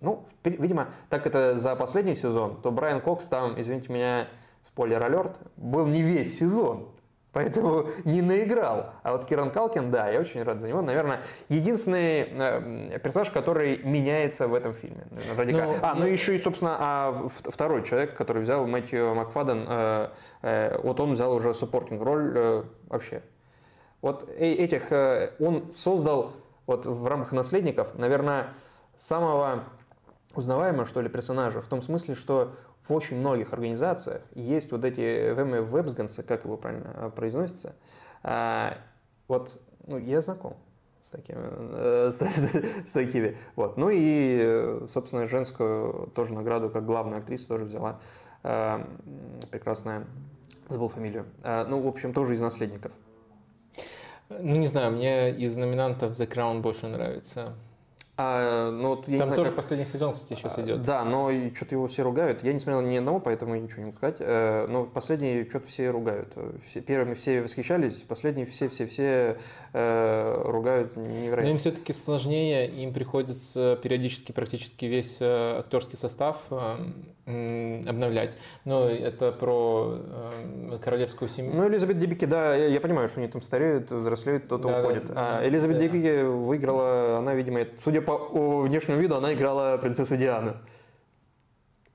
ну, 0.00 0.24
видимо, 0.44 0.88
так 1.08 1.26
это 1.26 1.56
за 1.56 1.76
последний 1.76 2.14
сезон, 2.14 2.60
то 2.62 2.70
Брайан 2.70 3.00
Кокс 3.00 3.26
там, 3.28 3.60
извините 3.60 3.92
меня, 3.92 4.28
спойлер 4.62 5.02
алерт, 5.02 5.38
был 5.56 5.86
не 5.86 6.02
весь 6.02 6.38
сезон. 6.38 6.88
Поэтому 7.32 7.86
не 8.04 8.22
наиграл. 8.22 8.90
А 9.04 9.12
вот 9.12 9.24
Киран 9.24 9.52
Калкин, 9.52 9.90
да, 9.92 10.08
я 10.10 10.20
очень 10.20 10.42
рад 10.42 10.60
за 10.60 10.66
него. 10.66 10.82
Наверное, 10.82 11.22
единственный 11.48 12.22
э, 12.28 12.98
персонаж, 12.98 13.30
который 13.30 13.78
меняется 13.84 14.48
в 14.48 14.54
этом 14.54 14.74
фильме. 14.74 15.06
Радикально. 15.36 15.74
Ну, 15.74 15.78
а, 15.80 15.94
ну, 15.94 16.06
еще 16.06 16.34
и, 16.34 16.40
собственно, 16.40 16.76
а 16.80 17.28
второй 17.28 17.84
человек, 17.84 18.16
который 18.16 18.42
взял 18.42 18.66
Мэтью 18.66 19.14
Макфаден, 19.14 19.64
э, 19.68 20.08
э, 20.42 20.80
вот 20.82 20.98
он 20.98 21.12
взял 21.12 21.32
уже 21.32 21.54
суппортинг 21.54 22.02
роль 22.02 22.32
э, 22.34 22.64
вообще. 22.88 23.22
Вот 24.00 24.28
этих 24.28 24.90
он 25.38 25.70
создал 25.72 26.32
вот 26.66 26.86
в 26.86 27.06
рамках 27.06 27.32
наследников, 27.32 27.94
наверное, 27.96 28.46
самого 28.96 29.64
узнаваемого, 30.34 30.86
что 30.86 31.00
ли, 31.00 31.08
персонажа, 31.08 31.60
в 31.60 31.66
том 31.66 31.82
смысле, 31.82 32.14
что 32.14 32.54
в 32.82 32.92
очень 32.92 33.18
многих 33.18 33.52
организациях 33.52 34.22
есть 34.34 34.72
вот 34.72 34.84
эти 34.84 35.32
вебсгансы, 35.32 36.22
как 36.22 36.44
его 36.44 36.56
правильно 36.56 36.92
э, 36.94 37.10
произносится. 37.14 37.74
А, 38.22 38.78
вот, 39.28 39.60
ну, 39.86 39.98
я 39.98 40.20
знаком 40.22 40.56
с 41.06 41.10
такими, 41.10 41.38
э, 41.40 42.12
с, 42.12 42.20
с 42.88 42.92
такими. 42.92 43.36
Вот. 43.56 43.76
Ну 43.76 43.90
и, 43.92 44.86
собственно, 44.92 45.26
женскую 45.26 46.10
тоже 46.14 46.32
награду, 46.32 46.70
как 46.70 46.86
главная 46.86 47.18
актриса, 47.18 47.48
тоже 47.48 47.64
взяла 47.64 48.00
э, 48.42 48.84
прекрасная, 49.50 50.06
забыл 50.68 50.88
фамилию. 50.88 51.26
ну, 51.42 51.82
в 51.82 51.88
общем, 51.88 52.12
тоже 52.12 52.34
из 52.34 52.40
наследников. 52.40 52.92
Ну, 54.28 54.56
не 54.56 54.68
знаю, 54.68 54.92
мне 54.92 55.32
из 55.32 55.56
номинантов 55.56 56.12
The 56.12 56.28
Crown 56.28 56.60
больше 56.60 56.86
нравится. 56.86 57.54
А, 58.22 58.70
ну, 58.70 58.88
вот, 58.90 59.08
я 59.08 59.18
Там 59.18 59.28
знаю, 59.28 59.36
тоже 59.36 59.50
как... 59.50 59.56
последний 59.56 59.86
сезон, 59.86 60.12
кстати, 60.12 60.38
сейчас 60.38 60.58
а, 60.58 60.62
идет. 60.62 60.82
Да, 60.82 61.04
но 61.04 61.30
что-то 61.54 61.74
его 61.74 61.88
все 61.88 62.02
ругают. 62.02 62.44
Я 62.44 62.52
не 62.52 62.58
смотрел 62.58 62.82
ни 62.82 62.96
одного, 62.96 63.18
поэтому 63.18 63.56
ничего 63.56 63.78
не 63.78 63.86
могу 63.86 63.96
сказать. 63.96 64.16
Э, 64.18 64.66
но 64.68 64.84
последний 64.84 65.46
что-то 65.48 65.68
все 65.68 65.90
ругают. 65.90 66.34
Все, 66.68 66.82
первыми 66.82 67.14
все 67.14 67.40
восхищались, 67.40 68.02
последние 68.02 68.44
все-все-все 68.44 69.38
э, 69.72 70.42
ругают 70.44 70.96
невероятно. 70.96 71.44
Но 71.44 71.50
им 71.50 71.56
все-таки 71.56 71.94
сложнее, 71.94 72.68
им 72.68 72.92
приходится 72.92 73.78
периодически 73.82 74.32
практически 74.32 74.84
весь 74.84 75.16
э, 75.20 75.58
актерский 75.60 75.96
состав 75.96 76.44
обновлять. 77.26 78.38
Но 78.64 78.88
это 78.88 79.30
про 79.30 79.98
королевскую 80.82 81.28
семью. 81.28 81.52
Ну, 81.54 81.68
Элизабет 81.68 81.98
Дебики, 81.98 82.24
да, 82.24 82.56
я, 82.56 82.66
я 82.66 82.80
понимаю, 82.80 83.08
что 83.08 83.20
они 83.20 83.28
там 83.28 83.40
стареют, 83.40 83.90
взрослеют, 83.90 84.44
кто-то 84.44 84.68
да, 84.68 84.80
уходит. 84.80 85.06
Да, 85.06 85.38
а 85.38 85.48
Элизабет 85.48 85.78
да. 85.78 85.84
Дебики 85.84 86.22
выиграла, 86.24 87.18
она, 87.18 87.34
видимо, 87.34 87.60
судя 87.84 88.00
по 88.00 88.09
внешнему 88.18 89.00
виду, 89.00 89.16
она 89.16 89.32
играла 89.32 89.78
принцессу 89.78 90.16
Диану. 90.16 90.56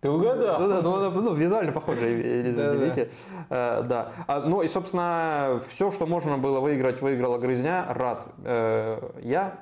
Ты 0.06 0.12
угадал? 0.12 0.60
Ну, 0.60 0.68
да, 0.68 0.82
ну, 0.84 0.94
она 0.94 1.10
ну, 1.10 1.34
визуально 1.34 1.72
похожа 1.72 2.06
Элизабет. 2.06 3.10
Да. 3.50 3.80
Э, 3.80 3.84
да. 3.84 4.12
А, 4.28 4.42
ну 4.42 4.62
и, 4.62 4.68
собственно, 4.68 5.60
все, 5.68 5.90
что 5.90 6.06
можно 6.06 6.38
было 6.38 6.60
выиграть, 6.60 7.02
выиграла 7.02 7.40
Грызня. 7.40 7.88
Рад. 7.90 8.28
Э, 8.44 9.00
я 9.24 9.62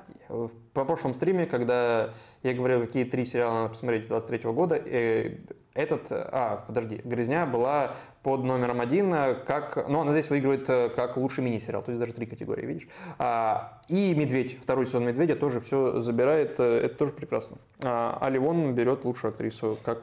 по 0.74 0.84
прошлом 0.84 1.14
стриме, 1.14 1.46
когда 1.46 2.10
я 2.42 2.52
говорил, 2.52 2.80
какие 2.80 3.04
три 3.04 3.24
сериала 3.24 3.54
надо 3.54 3.68
посмотреть 3.70 4.04
с 4.04 4.08
23 4.08 4.50
года, 4.52 4.76
э, 4.76 5.38
этот, 5.74 6.06
а, 6.10 6.64
подожди, 6.66 7.00
«Грязня» 7.04 7.46
была 7.46 7.96
под 8.22 8.44
номером 8.44 8.80
один, 8.80 9.10
как, 9.10 9.88
ну, 9.88 10.00
она 10.00 10.12
здесь 10.12 10.30
выигрывает 10.30 10.70
э, 10.70 10.88
как 10.88 11.16
лучший 11.16 11.42
мини-сериал, 11.42 11.82
то 11.82 11.90
есть 11.90 12.00
даже 12.00 12.12
три 12.12 12.26
категории, 12.26 12.64
видишь. 12.64 12.88
А, 13.18 13.80
и 13.88 14.14
«Медведь», 14.14 14.56
второй 14.62 14.86
сезон 14.86 15.04
«Медведя» 15.04 15.34
тоже 15.34 15.60
все 15.60 15.98
забирает, 16.00 16.60
э, 16.60 16.80
это 16.84 16.94
тоже 16.94 17.12
прекрасно. 17.12 17.58
А, 17.82 18.16
а 18.20 18.30
Ливон 18.30 18.72
берет 18.74 19.04
лучшую 19.04 19.32
актрису 19.32 19.76
как 19.84 20.00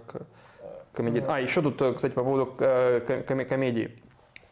комедий. 0.92 1.24
А, 1.26 1.40
еще 1.40 1.62
тут, 1.62 1.82
кстати, 1.96 2.14
по 2.14 2.24
поводу 2.24 2.48
комедии. 2.48 3.98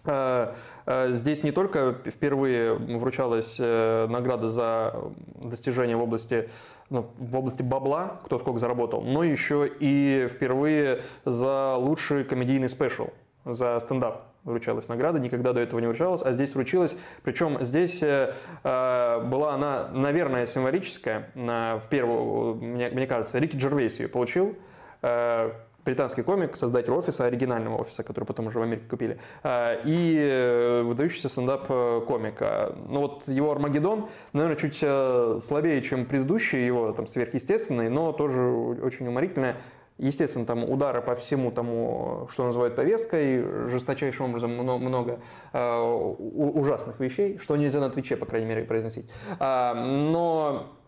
Здесь 0.06 1.44
не 1.44 1.52
только 1.52 1.98
впервые 2.06 2.74
вручалась 2.74 3.60
награда 3.60 4.50
за 4.50 4.96
достижения 5.36 5.98
в 5.98 6.02
области 6.02 6.50
ну, 6.90 7.06
в 7.18 7.38
области 7.38 7.62
бабла, 7.62 8.20
кто 8.26 8.40
сколько 8.40 8.60
заработал, 8.60 9.02
но 9.02 9.24
еще 9.24 9.70
и 9.80 10.28
впервые 10.30 11.04
за 11.26 11.76
лучший 11.76 12.24
комедийный 12.24 12.70
спешл, 12.70 13.10
за 13.46 13.80
стендап 13.80 14.30
вручалась 14.44 14.88
награда, 14.88 15.20
никогда 15.20 15.54
до 15.54 15.60
этого 15.60 15.80
не 15.80 15.88
вручалась, 15.88 16.22
а 16.24 16.32
здесь 16.32 16.56
вручилась. 16.56 16.96
Причем 17.24 17.62
здесь 17.62 18.02
э, 18.02 18.34
э, 18.64 19.22
была 19.26 19.54
она, 19.54 19.90
наверное, 19.90 20.46
символическая. 20.46 21.30
На, 21.36 21.82
первую, 21.90 22.56
мне, 22.56 22.90
мне 22.90 23.08
кажется, 23.08 23.38
Рики 23.40 23.56
Джервейс 23.58 24.00
ее 24.00 24.08
получил. 24.08 24.56
Э, 25.02 25.52
британский 25.86 26.24
комик, 26.24 26.56
создатель 26.56 26.92
офиса, 26.92 27.26
оригинального 27.26 27.78
офиса, 27.78 28.04
который 28.04 28.26
потом 28.26 28.48
уже 28.48 28.60
в 28.60 28.62
Америке 28.62 28.86
купили, 28.90 29.20
а, 29.44 29.80
и 29.84 30.18
э, 30.20 30.84
выдающийся 30.84 31.30
стендап-комик. 31.30 32.42
А, 32.42 32.76
ну 32.88 33.02
вот 33.02 33.28
его 33.28 33.52
«Армагеддон», 33.52 34.10
наверное, 34.34 34.58
чуть 34.58 34.80
э, 34.82 35.40
слабее, 35.42 35.82
чем 35.82 36.06
предыдущий 36.06 36.66
его, 36.66 36.92
там, 36.92 37.08
сверхъестественный, 37.08 37.90
но 37.90 38.12
тоже 38.12 38.42
очень 38.42 39.08
уморительное. 39.08 39.58
Естественно, 39.98 40.46
там 40.46 40.64
удары 40.64 41.02
по 41.02 41.14
всему 41.16 41.52
тому, 41.52 42.30
что 42.32 42.46
называют 42.46 42.78
повесткой, 42.78 43.68
жесточайшим 43.68 44.28
образом 44.28 44.52
много 44.52 45.20
э, 45.52 45.82
ужасных 45.82 47.02
вещей, 47.02 47.38
что 47.38 47.58
нельзя 47.58 47.82
на 47.82 47.90
Твиче, 47.90 48.16
по 48.16 48.26
крайней 48.26 48.48
мере, 48.48 48.64
произносить. 48.64 49.10
А, 49.40 49.74
но 49.74 50.70
Э, 50.70 50.79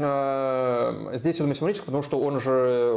здесь 0.00 1.36
я 1.36 1.42
думаю 1.42 1.54
символически, 1.54 1.84
потому 1.84 2.02
что 2.02 2.18
он 2.20 2.40
же 2.40 2.92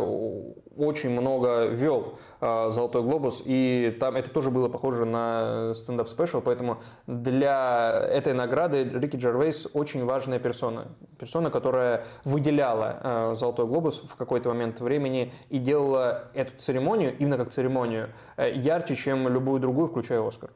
очень 0.75 1.11
много 1.11 1.65
вел 1.67 2.17
э, 2.41 2.69
«Золотой 2.71 3.03
глобус», 3.03 3.43
и 3.45 3.95
там 3.99 4.15
это 4.15 4.29
тоже 4.31 4.49
было 4.49 4.69
похоже 4.69 5.05
на 5.05 5.73
стендап-special, 5.75 6.41
поэтому 6.41 6.77
для 7.05 7.91
этой 8.09 8.33
награды 8.33 8.83
Рики 8.83 9.17
Джервейс 9.17 9.67
очень 9.73 10.03
важная 10.03 10.39
персона. 10.39 10.87
Персона, 11.19 11.51
которая 11.51 12.05
выделяла 12.23 12.99
э, 13.03 13.35
«Золотой 13.37 13.67
глобус» 13.67 13.99
в 13.99 14.15
какой-то 14.15 14.49
момент 14.49 14.79
времени 14.79 15.31
и 15.49 15.59
делала 15.59 16.25
эту 16.33 16.57
церемонию, 16.57 17.15
именно 17.17 17.37
как 17.37 17.49
церемонию, 17.49 18.09
ярче, 18.37 18.95
чем 18.95 19.27
любую 19.27 19.59
другую, 19.59 19.87
включая 19.87 20.27
«Оскар» 20.27 20.49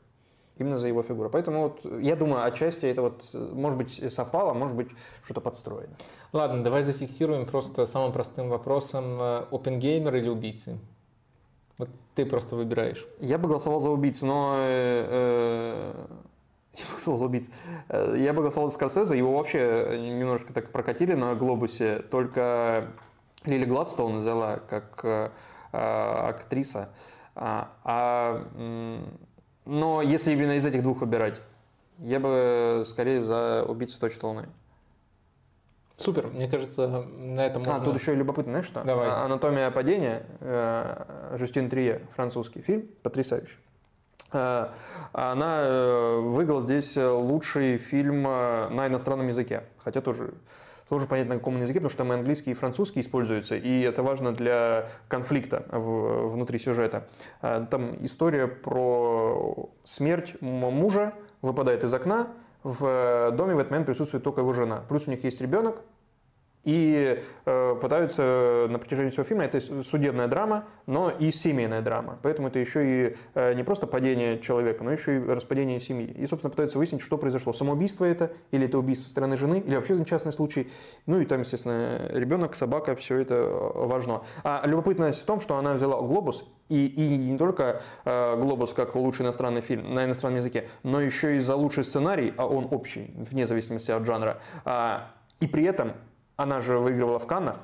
именно 0.59 0.77
за 0.77 0.87
его 0.87 1.03
фигуру. 1.03 1.29
Поэтому 1.29 1.63
вот, 1.63 2.01
я 2.01 2.15
думаю, 2.15 2.45
отчасти 2.45 2.85
это 2.85 3.01
вот, 3.01 3.29
может 3.33 3.77
быть, 3.77 4.13
совпало, 4.13 4.53
может 4.53 4.75
быть, 4.75 4.89
что-то 5.23 5.41
подстроено. 5.41 5.95
Ладно, 6.33 6.63
давай 6.63 6.83
зафиксируем 6.83 7.45
просто 7.45 7.85
самым 7.85 8.11
простым 8.11 8.49
вопросом. 8.49 9.21
Опенгеймер 9.51 10.15
или 10.15 10.29
убийцы? 10.29 10.77
Вот 11.77 11.89
ты 12.15 12.25
просто 12.25 12.55
выбираешь. 12.55 13.05
Я 13.19 13.37
бы 13.37 13.47
голосовал 13.47 13.79
за 13.79 13.89
убийцу, 13.91 14.25
но... 14.25 14.55
Э, 14.57 15.93
э, 16.73 16.77
я 16.77 16.83
бы 16.85 16.91
голосовал 16.91 17.17
за 17.19 17.25
убийцу. 17.25 17.51
Э, 17.89 18.15
я 18.17 18.33
бы 18.33 18.41
голосовал 18.41 18.69
за 18.69 18.73
Скорсезе. 18.73 19.17
Его 19.17 19.37
вообще 19.37 19.97
немножко 19.99 20.53
так 20.53 20.71
прокатили 20.71 21.13
на 21.13 21.35
глобусе. 21.35 21.99
Только 21.99 22.87
Лили 23.45 23.65
Гладстоун 23.65 24.19
взяла 24.19 24.57
как 24.57 25.01
э, 25.03 25.29
актриса. 25.71 26.89
А, 27.35 27.69
а 27.83 28.43
но 29.67 30.01
если 30.01 30.31
именно 30.31 30.53
из 30.53 30.65
этих 30.65 30.81
двух 30.81 31.01
выбирать, 31.01 31.41
я 31.99 32.19
бы 32.19 32.83
скорее 32.85 33.21
за 33.21 33.65
убийцу 33.67 33.99
точно 33.99 34.29
Луны. 34.29 34.49
Супер, 35.97 36.27
мне 36.27 36.47
кажется, 36.47 36.87
на 36.87 37.45
этом 37.45 37.63
а, 37.63 37.69
можно... 37.69 37.81
А, 37.81 37.85
тут 37.85 37.99
еще 37.99 38.13
и 38.13 38.15
любопытно, 38.15 38.51
знаешь 38.51 38.67
что? 38.67 38.83
Давай. 38.83 39.09
«Анатомия 39.09 39.71
падения», 39.71 40.23
э, 40.41 41.35
Жюстин 41.37 41.69
Трие, 41.69 42.07
французский 42.15 42.61
фильм, 42.61 42.87
потрясающий. 43.01 43.57
Э, 44.31 44.67
она 45.11 45.61
э, 45.63 46.19
выиграла 46.19 46.61
здесь 46.61 46.95
лучший 46.95 47.77
фильм 47.77 48.23
на 48.23 48.87
иностранном 48.87 49.27
языке, 49.27 49.63
хотя 49.79 50.01
тоже 50.01 50.35
сложно 50.87 51.07
понять, 51.07 51.27
на 51.27 51.35
каком 51.35 51.59
языке, 51.59 51.79
потому 51.79 51.89
что 51.89 51.97
там 51.99 52.13
и 52.13 52.15
английский, 52.15 52.51
и 52.51 52.53
французский 52.53 53.01
используются, 53.01 53.55
и 53.55 53.81
это 53.81 54.03
важно 54.03 54.33
для 54.33 54.89
конфликта 55.07 55.65
в, 55.71 56.27
внутри 56.29 56.59
сюжета. 56.59 57.07
А, 57.41 57.65
там 57.65 58.03
история 58.05 58.47
про 58.47 59.69
смерть 59.83 60.35
мужа, 60.41 61.13
выпадает 61.41 61.83
из 61.83 61.93
окна, 61.93 62.29
в 62.63 63.31
доме 63.31 63.55
в 63.55 63.59
этот 63.59 63.71
момент 63.71 63.87
присутствует 63.87 64.23
только 64.23 64.41
его 64.41 64.51
жена. 64.51 64.83
Плюс 64.89 65.07
у 65.07 65.11
них 65.11 65.23
есть 65.23 65.39
ребенок, 65.39 65.81
и 66.67 67.23
э, 67.45 67.75
пытаются 67.81 68.67
на 68.69 68.77
протяжении 68.77 69.09
всего 69.09 69.23
фильма, 69.23 69.45
это 69.45 69.61
судебная 69.83 70.27
драма, 70.27 70.65
но 70.85 71.09
и 71.09 71.31
семейная 71.31 71.81
драма. 71.81 72.19
Поэтому 72.21 72.49
это 72.49 72.59
еще 72.59 72.85
и 72.85 73.15
э, 73.35 73.53
не 73.53 73.63
просто 73.63 73.87
падение 73.87 74.37
человека, 74.39 74.83
но 74.83 74.91
еще 74.91 75.15
и 75.15 75.19
распадение 75.25 75.79
семьи. 75.79 76.05
И, 76.07 76.27
собственно, 76.27 76.51
пытаются 76.51 76.77
выяснить, 76.77 77.01
что 77.01 77.17
произошло. 77.17 77.53
Самоубийство 77.53 78.03
это, 78.03 78.33
или 78.51 78.65
это 78.65 78.77
убийство 78.79 79.05
со 79.05 79.11
стороны 79.11 79.37
жены, 79.37 79.63
или 79.65 79.75
вообще 79.75 79.95
несчастный 79.95 80.33
случай. 80.33 80.69
Ну 81.05 81.21
и 81.21 81.25
там, 81.25 81.39
естественно, 81.39 82.09
ребенок, 82.09 82.53
собака, 82.53 82.97
все 82.97 83.17
это 83.19 83.45
важно. 83.45 84.23
А 84.43 84.61
любопытность 84.65 85.21
в 85.21 85.25
том, 85.25 85.39
что 85.39 85.55
она 85.55 85.73
взяла 85.73 86.01
«Глобус», 86.01 86.43
и, 86.67 86.85
и 86.85 87.29
не 87.31 87.37
только 87.37 87.81
э, 88.03 88.35
«Глобус» 88.41 88.73
как 88.73 88.93
лучший 88.95 89.23
иностранный 89.23 89.61
фильм 89.61 89.93
на 89.93 90.03
иностранном 90.03 90.39
языке, 90.39 90.67
но 90.83 90.99
еще 90.99 91.37
и 91.37 91.39
за 91.39 91.55
лучший 91.55 91.85
сценарий, 91.85 92.33
а 92.35 92.45
он 92.45 92.67
общий, 92.71 93.13
вне 93.15 93.45
зависимости 93.45 93.89
от 93.91 94.05
жанра. 94.05 94.41
А, 94.65 95.13
и 95.39 95.47
при 95.47 95.63
этом 95.63 95.93
она 96.37 96.61
же 96.61 96.77
выигрывала 96.77 97.19
в 97.19 97.27
Каннах 97.27 97.57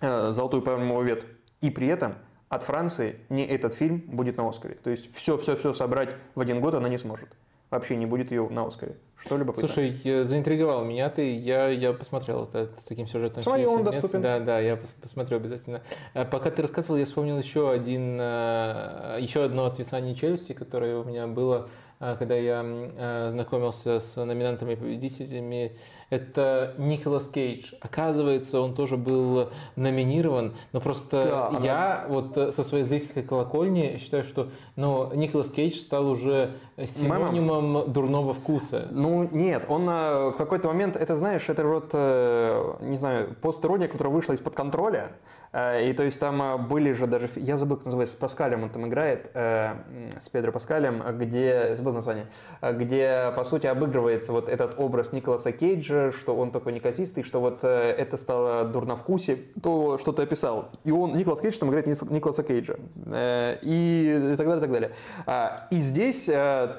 э, 0.00 0.32
«Золотую 0.32 0.62
пальмовую 0.62 1.06
ветвь». 1.06 1.26
И 1.60 1.70
при 1.70 1.88
этом 1.88 2.14
от 2.48 2.62
Франции 2.62 3.20
не 3.28 3.44
этот 3.44 3.74
фильм 3.74 3.98
будет 4.06 4.36
на 4.36 4.48
Оскаре. 4.48 4.76
То 4.76 4.90
есть 4.90 5.14
все-все-все 5.14 5.72
собрать 5.72 6.10
в 6.34 6.40
один 6.40 6.60
год 6.60 6.74
она 6.74 6.88
не 6.88 6.98
сможет. 6.98 7.28
Вообще 7.70 7.96
не 7.96 8.06
будет 8.06 8.30
ее 8.30 8.48
на 8.48 8.64
Оскаре. 8.64 8.96
Что 9.16 9.36
любопытно. 9.36 9.66
Слушай, 9.66 10.22
заинтриговал 10.22 10.84
меня 10.84 11.10
ты. 11.10 11.36
Я, 11.36 11.68
я 11.68 11.92
посмотрел 11.92 12.44
это 12.44 12.70
с 12.76 12.84
таким 12.84 13.08
сюжетом. 13.08 13.42
Смотри, 13.42 13.66
он 13.66 13.82
доступен. 13.82 14.22
Да, 14.22 14.38
да, 14.38 14.60
я 14.60 14.78
посмотрю 15.02 15.38
обязательно. 15.38 15.82
Э, 16.14 16.24
пока 16.24 16.50
ты 16.50 16.62
рассказывал, 16.62 16.98
я 16.98 17.06
вспомнил 17.06 17.36
еще 17.36 17.70
один, 17.70 18.18
э, 18.20 19.16
еще 19.18 19.42
одно 19.42 19.64
отвисание 19.64 20.14
челюсти, 20.14 20.52
которое 20.52 20.98
у 20.98 21.04
меня 21.04 21.26
было 21.26 21.68
когда 21.98 22.34
я 22.34 22.62
а, 22.62 23.28
знакомился 23.30 24.00
с 24.00 24.22
номинантами 24.22 24.72
и 24.72 24.76
победителями, 24.76 25.76
это 26.10 26.74
Николас 26.78 27.28
Кейдж. 27.28 27.72
Оказывается, 27.80 28.60
он 28.60 28.74
тоже 28.74 28.96
был 28.96 29.50
номинирован, 29.74 30.54
но 30.72 30.80
просто 30.80 31.50
да, 31.52 31.58
я 31.62 32.04
она... 32.04 32.14
вот 32.14 32.36
э, 32.36 32.52
со 32.52 32.62
своей 32.62 32.84
зрительской 32.84 33.22
колокольни 33.22 33.96
считаю, 33.98 34.22
что 34.22 34.48
ну, 34.76 35.12
Николас 35.14 35.50
Кейдж 35.50 35.74
стал 35.76 36.08
уже 36.08 36.54
синонимом 36.84 37.72
Мама. 37.72 37.86
дурного 37.86 38.34
вкуса. 38.34 38.86
Ну, 38.90 39.28
нет, 39.32 39.66
он 39.68 39.88
э, 39.88 40.30
в 40.30 40.36
какой-то 40.36 40.68
момент, 40.68 40.96
это 40.96 41.16
знаешь, 41.16 41.48
это 41.48 41.66
вот, 41.66 41.90
э, 41.92 42.74
не 42.82 42.96
знаю, 42.96 43.34
постерония, 43.40 43.88
которая 43.88 44.14
вышла 44.14 44.34
из-под 44.34 44.54
контроля, 44.54 45.12
и 45.52 45.94
то 45.96 46.02
есть 46.02 46.20
там 46.20 46.68
были 46.68 46.92
же 46.92 47.06
даже, 47.06 47.30
я 47.36 47.56
забыл, 47.56 47.78
как 47.78 47.86
называется, 47.86 48.16
с 48.16 48.18
Паскалем 48.18 48.64
он 48.64 48.70
там 48.70 48.86
играет, 48.86 49.30
с 49.32 50.28
Педро 50.30 50.52
Паскалем, 50.52 51.02
где 51.16 51.74
забыл 51.86 51.92
название, 51.92 52.26
э, 52.60 52.72
где, 52.72 53.32
по 53.36 53.44
сути, 53.44 53.66
обыгрывается 53.66 54.32
вот 54.32 54.48
этот 54.48 54.78
образ 54.78 55.12
Николаса 55.12 55.52
Кейджа, 55.52 56.12
что 56.12 56.36
он 56.36 56.50
такой 56.50 56.72
неказистый, 56.72 57.22
что 57.22 57.40
вот 57.40 57.60
э, 57.62 57.94
это 57.96 58.16
стало 58.16 58.64
дурно 58.64 58.96
вкусе, 58.96 59.38
то, 59.62 59.98
что 59.98 60.12
ты 60.12 60.22
описал. 60.22 60.70
И 60.84 60.90
он, 60.90 61.16
Николас 61.16 61.40
Кейдж 61.40 61.58
там 61.58 61.68
играет 61.70 61.86
Николаса 61.86 62.42
Кейджа. 62.42 62.76
Э, 63.06 63.56
и 63.62 64.34
так 64.36 64.46
далее, 64.46 64.58
и 64.58 64.60
так 64.60 64.72
далее. 64.72 64.90
А, 65.26 65.68
и 65.70 65.78
здесь 65.78 66.28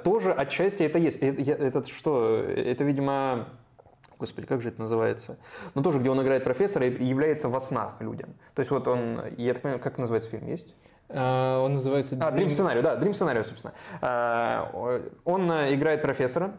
тоже 0.04 0.32
отчасти 0.32 0.84
это 0.84 1.00
есть. 1.00 1.18
Это, 1.18 1.52
это 1.52 1.86
что? 1.90 2.36
Это, 2.36 2.84
видимо, 2.84 3.48
Господи, 4.20 4.48
как 4.48 4.62
же 4.62 4.70
это 4.70 4.82
называется? 4.82 5.38
Ну, 5.76 5.84
тоже, 5.84 6.00
где 6.00 6.10
он 6.10 6.22
играет 6.22 6.44
профессора 6.44 6.88
и 6.88 7.04
является 7.04 7.50
во 7.50 7.60
снах 7.60 8.02
людям. 8.02 8.30
То 8.56 8.62
есть 8.62 8.72
вот 8.72 8.88
он, 8.88 9.22
я 9.38 9.54
так 9.54 9.62
понимаю, 9.62 9.82
как 9.82 9.98
называется 9.98 10.30
фильм, 10.30 10.48
есть? 10.48 10.74
А, 11.10 11.64
он 11.64 11.74
называется... 11.74 12.18
А, 12.20 12.32
Dream 12.32 12.50
сценарий, 12.50 12.82
да, 12.82 12.96
Dream 12.96 13.14
сценарий, 13.14 13.44
собственно. 13.44 13.74
А, 14.02 15.00
он 15.24 15.52
э, 15.52 15.74
играет 15.74 16.02
профессора, 16.02 16.52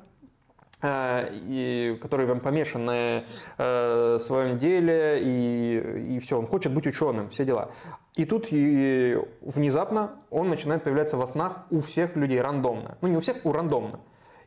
э, 0.83 1.29
и, 1.33 1.99
который 2.01 2.27
вам 2.27 2.41
помешан 2.41 2.85
на 2.85 3.25
э, 3.59 4.19
своем 4.21 4.59
деле, 4.59 5.21
и, 5.21 6.17
и 6.17 6.19
все, 6.21 6.39
он 6.39 6.47
хочет 6.47 6.73
быть 6.73 6.87
ученым, 6.87 7.29
все 7.31 7.45
дела. 7.45 7.71
И 8.15 8.25
тут 8.25 8.49
и 8.51 9.19
внезапно 9.43 10.13
он 10.31 10.49
начинает 10.49 10.83
появляться 10.83 11.17
во 11.17 11.27
снах 11.27 11.59
у 11.71 11.81
всех 11.81 12.17
людей 12.17 12.41
рандомно. 12.41 12.99
Ну, 13.01 13.09
не 13.09 13.17
у 13.17 13.21
всех, 13.21 13.37
у 13.45 13.53
рандомно. 13.53 14.01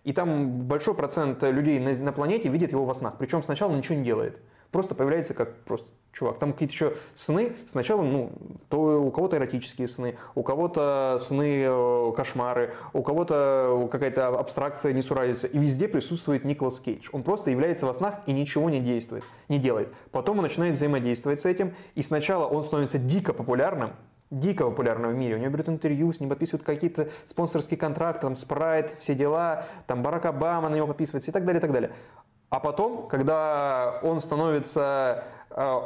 И 0.03 0.13
там 0.13 0.63
большой 0.63 0.95
процент 0.95 1.43
людей 1.43 1.79
на, 1.79 1.93
на 1.93 2.11
планете 2.11 2.49
видит 2.49 2.71
его 2.71 2.85
во 2.85 2.93
снах. 2.95 3.15
Причем 3.19 3.43
сначала 3.43 3.71
он 3.71 3.77
ничего 3.77 3.95
не 3.95 4.03
делает. 4.03 4.41
Просто 4.71 4.95
появляется 4.95 5.33
как 5.33 5.55
просто 5.63 5.87
чувак. 6.13 6.39
Там 6.39 6.53
какие-то 6.53 6.73
еще 6.73 6.93
сны. 7.15 7.53
Сначала, 7.67 8.01
ну, 8.01 8.31
то 8.69 9.01
у 9.01 9.11
кого-то 9.11 9.37
эротические 9.37 9.87
сны, 9.87 10.15
у 10.35 10.43
кого-то 10.43 11.17
сны, 11.19 11.63
э, 11.65 12.11
кошмары, 12.15 12.73
у 12.93 13.01
кого-то 13.01 13.87
какая-то 13.91 14.27
абстракция 14.27 14.93
несуразица. 14.93 15.47
И 15.47 15.57
везде 15.57 15.87
присутствует 15.87 16.45
Николас 16.45 16.79
Кейдж. 16.79 17.09
Он 17.11 17.23
просто 17.23 17.51
является 17.51 17.85
во 17.85 17.93
снах 17.93 18.15
и 18.25 18.33
ничего 18.33 18.69
не 18.69 18.79
действует, 18.79 19.23
не 19.49 19.59
делает. 19.59 19.89
Потом 20.11 20.37
он 20.37 20.43
начинает 20.43 20.75
взаимодействовать 20.75 21.41
с 21.41 21.45
этим. 21.45 21.73
И 21.95 22.01
сначала 22.01 22.45
он 22.45 22.63
становится 22.63 22.97
дико 22.97 23.33
популярным, 23.33 23.91
дико 24.29 24.65
популярным 24.65 25.11
в 25.11 25.15
мире. 25.15 25.35
У 25.35 25.37
него 25.37 25.51
берут 25.51 25.69
интервью, 25.69 26.11
с 26.11 26.19
ним 26.19 26.29
подписывают 26.29 26.63
какие-то 26.63 27.09
спонсорские 27.25 27.77
контракты, 27.77 28.21
там 28.21 28.35
Спрайт, 28.35 28.95
все 28.99 29.15
дела, 29.15 29.65
там 29.87 30.03
Барак 30.03 30.25
Обама 30.25 30.69
на 30.69 30.75
него 30.75 30.87
подписывается 30.87 31.31
и 31.31 31.33
так 31.33 31.45
далее, 31.45 31.59
и 31.59 31.61
так 31.61 31.71
далее. 31.71 31.91
А 32.51 32.59
потом, 32.59 33.07
когда 33.07 33.99
он 34.03 34.21
становится 34.21 35.23
э, 35.49 35.81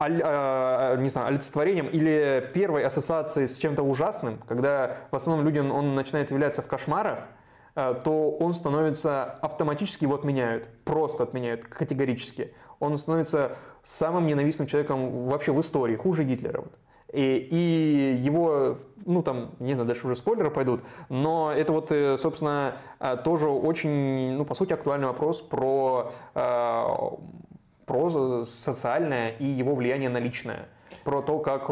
Э, 0.00 0.96
не 0.96 1.08
знаю, 1.08 1.26
олицетворением 1.26 1.88
или 1.88 2.48
первой 2.54 2.84
ассоциацией 2.84 3.48
с 3.48 3.58
чем-то 3.58 3.82
ужасным, 3.82 4.38
когда 4.46 4.96
в 5.10 5.16
основном 5.16 5.44
людям 5.44 5.72
он 5.72 5.96
начинает 5.96 6.30
являться 6.30 6.62
в 6.62 6.68
кошмарах, 6.68 7.20
э, 7.74 8.00
то 8.04 8.30
он 8.30 8.54
становится 8.54 9.24
автоматически 9.24 10.04
его 10.04 10.14
отменяют, 10.14 10.68
просто 10.84 11.24
отменяют 11.24 11.64
категорически. 11.64 12.54
Он 12.78 12.96
становится 12.96 13.56
самым 13.82 14.28
ненавистным 14.28 14.68
человеком 14.68 15.26
вообще 15.26 15.52
в 15.52 15.60
истории, 15.60 15.96
хуже 15.96 16.22
Гитлера. 16.22 16.60
Вот. 16.60 16.78
И, 17.12 17.48
и 17.50 18.20
его, 18.22 18.76
ну 19.06 19.22
там, 19.22 19.52
не 19.60 19.72
знаю, 19.72 19.86
дальше 19.86 20.06
уже 20.06 20.16
спойлеры 20.16 20.50
пойдут, 20.50 20.82
но 21.08 21.52
это 21.52 21.72
вот, 21.72 21.90
э, 21.90 22.18
собственно, 22.18 22.76
тоже 23.24 23.48
очень, 23.48 24.32
ну, 24.32 24.44
по 24.44 24.54
сути, 24.54 24.72
актуальный 24.72 25.06
вопрос 25.06 25.40
про 25.40 26.10
про 27.88 28.44
социальное 28.44 29.30
и 29.30 29.46
его 29.46 29.74
влияние 29.74 30.10
на 30.10 30.18
личное. 30.18 30.68
Про 31.04 31.22
то, 31.22 31.38
как 31.38 31.70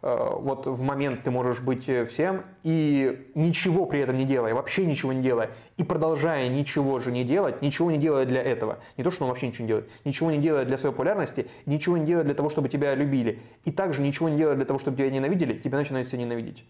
вот 0.00 0.66
в 0.66 0.80
момент 0.82 1.22
ты 1.24 1.30
можешь 1.30 1.60
быть 1.60 1.88
всем 2.08 2.44
и 2.62 3.30
ничего 3.34 3.84
при 3.86 4.00
этом 4.00 4.16
не 4.16 4.24
делая, 4.24 4.54
вообще 4.54 4.86
ничего 4.86 5.12
не 5.12 5.22
делая, 5.22 5.50
и 5.76 5.82
продолжая 5.82 6.48
ничего 6.48 7.00
же 7.00 7.10
не 7.10 7.24
делать, 7.24 7.62
ничего 7.62 7.90
не 7.90 7.98
делая 7.98 8.24
для 8.24 8.40
этого. 8.40 8.78
Не 8.96 9.04
то, 9.04 9.10
что 9.10 9.24
он 9.24 9.30
вообще 9.30 9.48
ничего 9.48 9.64
не 9.64 9.68
делает. 9.68 9.90
Ничего 10.04 10.30
не 10.30 10.38
делая 10.38 10.64
для 10.64 10.78
своей 10.78 10.94
популярности, 10.94 11.48
ничего 11.66 11.96
не 11.96 12.06
делая 12.06 12.24
для 12.24 12.34
того, 12.34 12.48
чтобы 12.48 12.68
тебя 12.68 12.94
любили. 12.94 13.40
И 13.64 13.72
также 13.72 14.02
ничего 14.02 14.28
не 14.28 14.36
делая 14.36 14.56
для 14.56 14.64
того, 14.64 14.78
чтобы 14.78 14.96
тебя 14.96 15.10
ненавидели, 15.10 15.58
тебя 15.58 15.78
начинают 15.78 16.08
все 16.08 16.16
ненавидеть. 16.16 16.64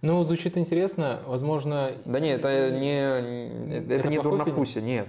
Ну, 0.00 0.22
звучит 0.22 0.56
интересно, 0.56 1.22
возможно... 1.26 1.92
Да 2.04 2.20
нет, 2.20 2.44
это 2.44 2.78
не, 2.78 3.78
это, 3.78 3.94
это 3.94 4.08
не 4.08 4.20
дурновкусие, 4.20 4.84
нет. 4.84 5.08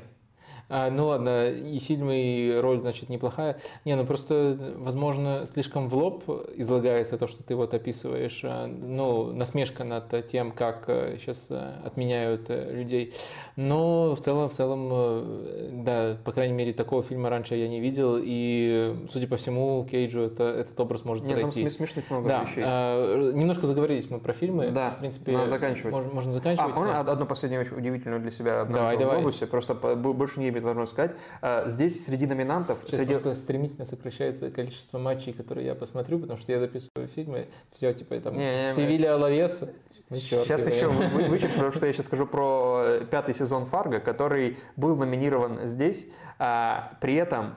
А, 0.70 0.92
ну 0.92 1.08
ладно, 1.08 1.50
и 1.50 1.80
фильм, 1.80 2.12
и 2.12 2.56
роль, 2.60 2.80
значит, 2.80 3.10
неплохая. 3.10 3.58
Не, 3.86 3.96
ну 3.96 4.06
просто, 4.06 4.76
возможно, 4.78 5.46
слишком 5.46 5.90
в 5.90 5.96
лоб 5.96 6.24
излагается 6.56 7.18
то, 7.18 7.28
что 7.28 7.44
ты 7.44 7.56
вот 7.56 7.74
описываешь. 7.74 8.42
А, 8.44 8.68
ну, 8.68 9.34
насмешка 9.34 9.84
над 9.84 10.28
тем, 10.28 10.52
как 10.52 10.84
сейчас 11.18 11.48
э, 11.50 11.56
э, 11.56 11.88
отменяют 11.88 12.50
э, 12.50 12.72
людей. 12.72 13.14
Но 13.56 14.16
в 14.16 14.22
целом, 14.22 14.50
в 14.50 14.54
целом, 14.54 15.84
да, 15.84 16.18
по 16.24 16.32
крайней 16.32 16.54
мере, 16.54 16.72
такого 16.72 17.02
фильма 17.02 17.30
раньше 17.30 17.56
я 17.56 17.68
не 17.68 17.80
видел. 17.80 18.20
И, 18.22 18.96
судя 19.10 19.28
по 19.28 19.38
всему, 19.38 19.86
Кейджу 19.90 20.22
это, 20.22 20.44
этот 20.44 20.80
образ 20.80 21.04
может 21.04 21.26
Нет, 21.26 21.38
подойти. 21.38 21.64
Нет, 21.64 21.74
смешных 21.74 22.10
много 22.12 22.30
да. 22.30 22.44
вещей. 22.44 22.64
А, 22.66 23.32
немножко 23.32 23.66
заговорились 23.66 24.10
мы 24.10 24.20
про 24.20 24.34
фильмы. 24.34 24.70
Да, 24.70 24.92
в 24.92 25.00
принципе, 25.00 25.32
надо 25.32 25.48
заканчивать. 25.48 25.92
Можно, 25.92 26.12
можно 26.12 26.32
заканчивать. 26.32 26.72
А, 26.74 26.76
можно 26.76 27.00
одну 27.00 27.26
последнюю 27.26 27.66
удивительную 27.76 28.22
для 28.22 28.32
себя 28.32 28.66
давай, 28.66 28.98
давай. 28.98 29.16
глобусе? 29.18 29.48
Просто 29.48 29.74
больше 29.74 30.40
не 30.40 30.52
имеет 30.60 30.66
возможности 30.66 30.94
сказать. 30.96 31.12
А, 31.42 31.68
здесь 31.68 32.06
среди 32.06 32.28
номинантов... 32.28 32.80
Сейчас 32.86 32.98
среди... 32.98 33.14
просто 33.14 33.34
стремительно 33.34 33.86
сокращается 33.86 34.52
количество 34.52 35.00
матчей, 35.00 35.34
которые 35.34 35.68
я 35.68 35.76
посмотрю, 35.76 36.20
потому 36.20 36.40
что 36.40 36.52
я 36.52 36.60
записываю 36.60 37.08
фильмы, 37.08 37.48
все, 37.76 37.94
типа, 37.94 38.20
там, 38.20 38.36
Севилья 38.36 39.16
Лавес, 39.18 39.64
Сейчас 40.12 40.66
еще 40.66 40.88
вычеркну, 40.88 41.56
потому 41.56 41.72
что 41.72 41.86
я 41.86 41.94
сейчас 41.94 42.08
скажу 42.08 42.26
про 42.26 42.82
э, 42.84 43.06
пятый 43.12 43.36
сезон 43.36 43.68
Фарго, 43.68 44.00
который 44.00 44.58
был 44.76 44.98
номинирован 44.98 45.68
здесь. 45.68 46.08
А, 46.40 46.94
при 47.00 47.14
этом 47.14 47.54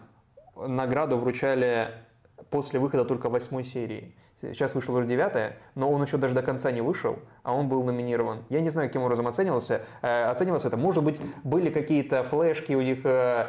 награду 0.54 1.16
вручали 1.16 1.88
после 2.50 2.78
выхода 2.78 3.06
только 3.06 3.30
восьмой 3.30 3.64
серии. 3.64 4.14
Сейчас 4.50 4.74
вышел 4.74 4.94
уже 4.94 5.06
девятая, 5.06 5.56
но 5.76 5.90
он 5.90 6.02
еще 6.02 6.16
даже 6.16 6.34
до 6.34 6.42
конца 6.42 6.72
не 6.72 6.80
вышел, 6.80 7.20
а 7.44 7.54
он 7.54 7.68
был 7.68 7.84
номинирован. 7.84 8.44
Я 8.48 8.60
не 8.60 8.70
знаю, 8.70 8.88
каким 8.88 9.02
образом 9.02 9.28
оценивался. 9.28 9.82
Э, 10.02 10.24
оценивался 10.24 10.68
это. 10.68 10.76
Может 10.76 11.04
быть, 11.04 11.20
были 11.44 11.70
какие-то 11.70 12.24
флешки 12.24 12.72
у 12.74 12.82
них, 12.82 13.00
э, 13.04 13.46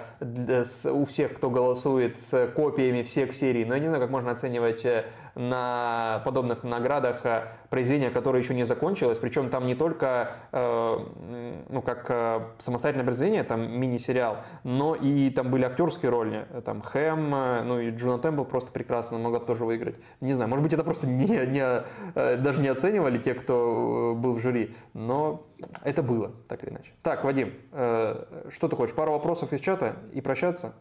у 0.92 1.06
всех, 1.06 1.34
кто 1.34 1.50
голосует, 1.50 2.20
с 2.20 2.48
копиями 2.56 3.02
всех 3.02 3.34
серий, 3.34 3.66
но 3.66 3.74
я 3.74 3.80
не 3.80 3.88
знаю, 3.88 4.02
как 4.02 4.12
можно 4.12 4.32
оценивать 4.32 4.86
э, 4.86 5.06
на 5.36 6.22
подобных 6.26 6.64
наградах 6.64 7.24
произведение, 7.70 8.10
которое 8.10 8.42
еще 8.42 8.54
не 8.54 8.66
закончилось, 8.66 9.20
причем 9.20 9.50
там 9.50 9.66
не 9.66 9.76
только 9.76 10.36
ну, 10.52 11.82
как 11.82 12.54
самостоятельное 12.60 13.06
произведение, 13.06 13.44
там 13.44 13.80
мини-сериал, 13.80 14.38
но 14.64 14.96
и 14.96 15.30
там 15.30 15.50
были 15.50 15.64
актерские 15.64 16.12
роли, 16.12 16.46
там 16.66 16.82
Хэм, 16.82 17.30
ну 17.68 17.80
и 17.80 17.90
Джуна 17.92 18.20
Темпл 18.20 18.44
просто 18.44 18.72
прекрасно 18.72 19.18
могла 19.18 19.40
тоже 19.40 19.66
выиграть. 19.66 19.96
Не 20.22 20.34
знаю, 20.34 20.50
может 20.50 20.64
быть, 20.64 20.74
это 20.74 20.84
просто 20.84 21.08
не, 21.08 21.26
не, 21.26 21.84
даже 22.14 22.62
не 22.62 22.68
оценивали 22.68 23.18
те, 23.18 23.34
кто 23.34 24.14
был 24.16 24.34
в 24.34 24.40
жюри, 24.40 24.76
но 24.94 25.48
это 25.84 26.04
было, 26.04 26.32
так 26.48 26.64
или 26.64 26.72
иначе. 26.72 26.92
Так, 27.02 27.24
Вадим, 27.24 27.54
э, 27.72 28.48
что 28.50 28.68
ты 28.68 28.76
хочешь? 28.76 28.96
Пару 28.96 29.12
вопросов 29.12 29.54
из 29.54 29.60
чата 29.62 29.96
и 30.12 30.22
прощаться? 30.22 30.74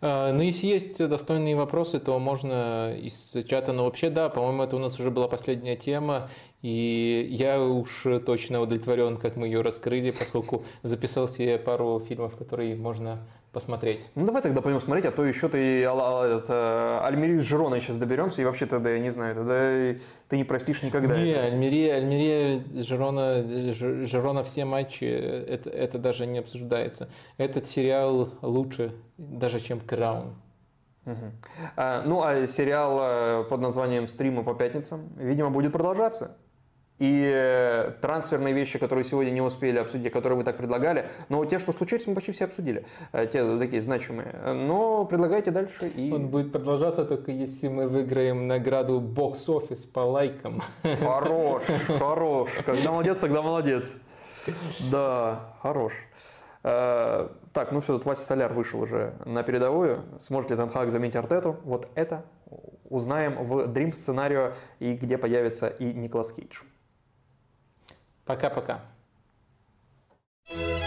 Э, 0.00 0.32
ну, 0.32 0.42
если 0.42 0.66
есть 0.66 1.06
достойные 1.08 1.56
вопросы, 1.56 1.98
то 2.00 2.18
можно 2.18 2.94
из 2.96 3.36
чата. 3.48 3.72
Но 3.72 3.84
вообще, 3.84 4.10
да, 4.10 4.28
по-моему, 4.28 4.62
это 4.62 4.76
у 4.76 4.78
нас 4.78 4.98
уже 4.98 5.10
была 5.10 5.28
последняя 5.28 5.76
тема. 5.76 6.28
И 6.62 7.26
я 7.30 7.62
уж 7.62 8.06
точно 8.24 8.60
удовлетворен, 8.60 9.16
как 9.16 9.36
мы 9.36 9.46
ее 9.46 9.60
раскрыли, 9.60 10.10
поскольку 10.10 10.64
записал 10.82 11.28
себе 11.28 11.58
пару 11.58 12.00
фильмов, 12.00 12.36
которые 12.36 12.76
можно 12.76 13.26
посмотреть. 13.52 14.10
Ну 14.14 14.26
давай 14.26 14.42
тогда 14.42 14.60
пойдем 14.60 14.80
смотреть, 14.80 15.06
а 15.06 15.10
то 15.10 15.24
еще 15.24 15.48
ты 15.48 15.82
это, 15.82 17.00
Альмерию 17.04 17.40
с 17.40 17.44
Жироной 17.44 17.80
сейчас 17.80 17.96
доберемся, 17.96 18.42
и 18.42 18.44
вообще 18.44 18.66
тогда, 18.66 18.90
я 18.90 18.98
не 19.00 19.10
знаю, 19.10 19.34
тогда 19.34 20.00
ты 20.28 20.36
не 20.36 20.44
простишь 20.44 20.82
никогда. 20.82 21.18
Не, 21.20 21.34
Альмерия, 21.34 21.96
Альмерия, 21.96 22.62
Жирона, 22.82 23.42
Жирона 24.06 24.42
все 24.44 24.64
матчи, 24.64 25.04
это, 25.04 25.68
это 25.70 25.98
даже 25.98 26.26
не 26.26 26.38
обсуждается. 26.38 27.08
Этот 27.38 27.66
сериал 27.66 28.30
лучше 28.42 28.92
даже, 29.18 29.58
чем 29.58 29.80
Краун. 29.80 30.34
Угу. 31.06 31.32
А, 31.76 32.02
ну, 32.04 32.22
а 32.22 32.46
сериал 32.46 32.98
э, 33.00 33.44
под 33.48 33.60
названием 33.60 34.06
«Стримы 34.06 34.44
по 34.44 34.54
пятницам», 34.54 35.08
видимо, 35.16 35.50
будет 35.50 35.72
продолжаться. 35.72 36.36
И 37.00 37.32
э, 37.34 37.92
трансферные 38.02 38.52
вещи, 38.52 38.78
которые 38.78 39.04
сегодня 39.04 39.30
не 39.30 39.40
успели 39.40 39.78
обсудить, 39.78 40.12
которые 40.12 40.36
вы 40.36 40.44
так 40.44 40.58
предлагали, 40.58 41.08
но 41.30 41.42
те, 41.46 41.58
что 41.58 41.72
случились, 41.72 42.06
мы 42.06 42.14
почти 42.14 42.32
все 42.32 42.44
обсудили, 42.44 42.84
э, 43.12 43.26
те 43.26 43.58
такие 43.58 43.80
значимые. 43.80 44.34
Но 44.52 45.06
предлагайте 45.06 45.50
дальше. 45.50 45.88
И... 45.88 46.12
Он 46.12 46.28
будет 46.28 46.52
продолжаться 46.52 47.06
только 47.06 47.32
если 47.32 47.68
мы 47.68 47.88
выиграем 47.88 48.46
награду 48.46 49.00
бокс-офис 49.00 49.86
по 49.86 50.00
лайкам. 50.00 50.62
Хорош, 51.00 51.62
хорош. 51.98 52.50
Когда 52.66 52.92
молодец, 52.92 53.16
тогда 53.16 53.40
молодец. 53.40 53.96
Да, 54.90 55.54
хорош. 55.62 55.94
Э, 56.62 57.28
так, 57.54 57.72
ну 57.72 57.80
все, 57.80 57.94
тут 57.94 58.04
Вася 58.04 58.24
Столяр 58.24 58.52
вышел 58.52 58.78
уже 58.78 59.14
на 59.24 59.42
передовую. 59.42 60.02
Сможет 60.18 60.50
ли 60.50 60.56
Танхак 60.58 60.90
заменить 60.90 61.16
Артету? 61.16 61.56
Вот 61.64 61.88
это 61.94 62.24
узнаем 62.90 63.42
в 63.42 63.68
Dream 63.68 63.94
сценарию 63.94 64.52
и 64.80 64.94
где 64.94 65.16
появится 65.16 65.68
и 65.68 65.94
Николас 65.94 66.32
Кейдж. 66.32 66.60
Пока-пока. 68.30 68.78
thank 70.46 70.60
you 70.60 70.79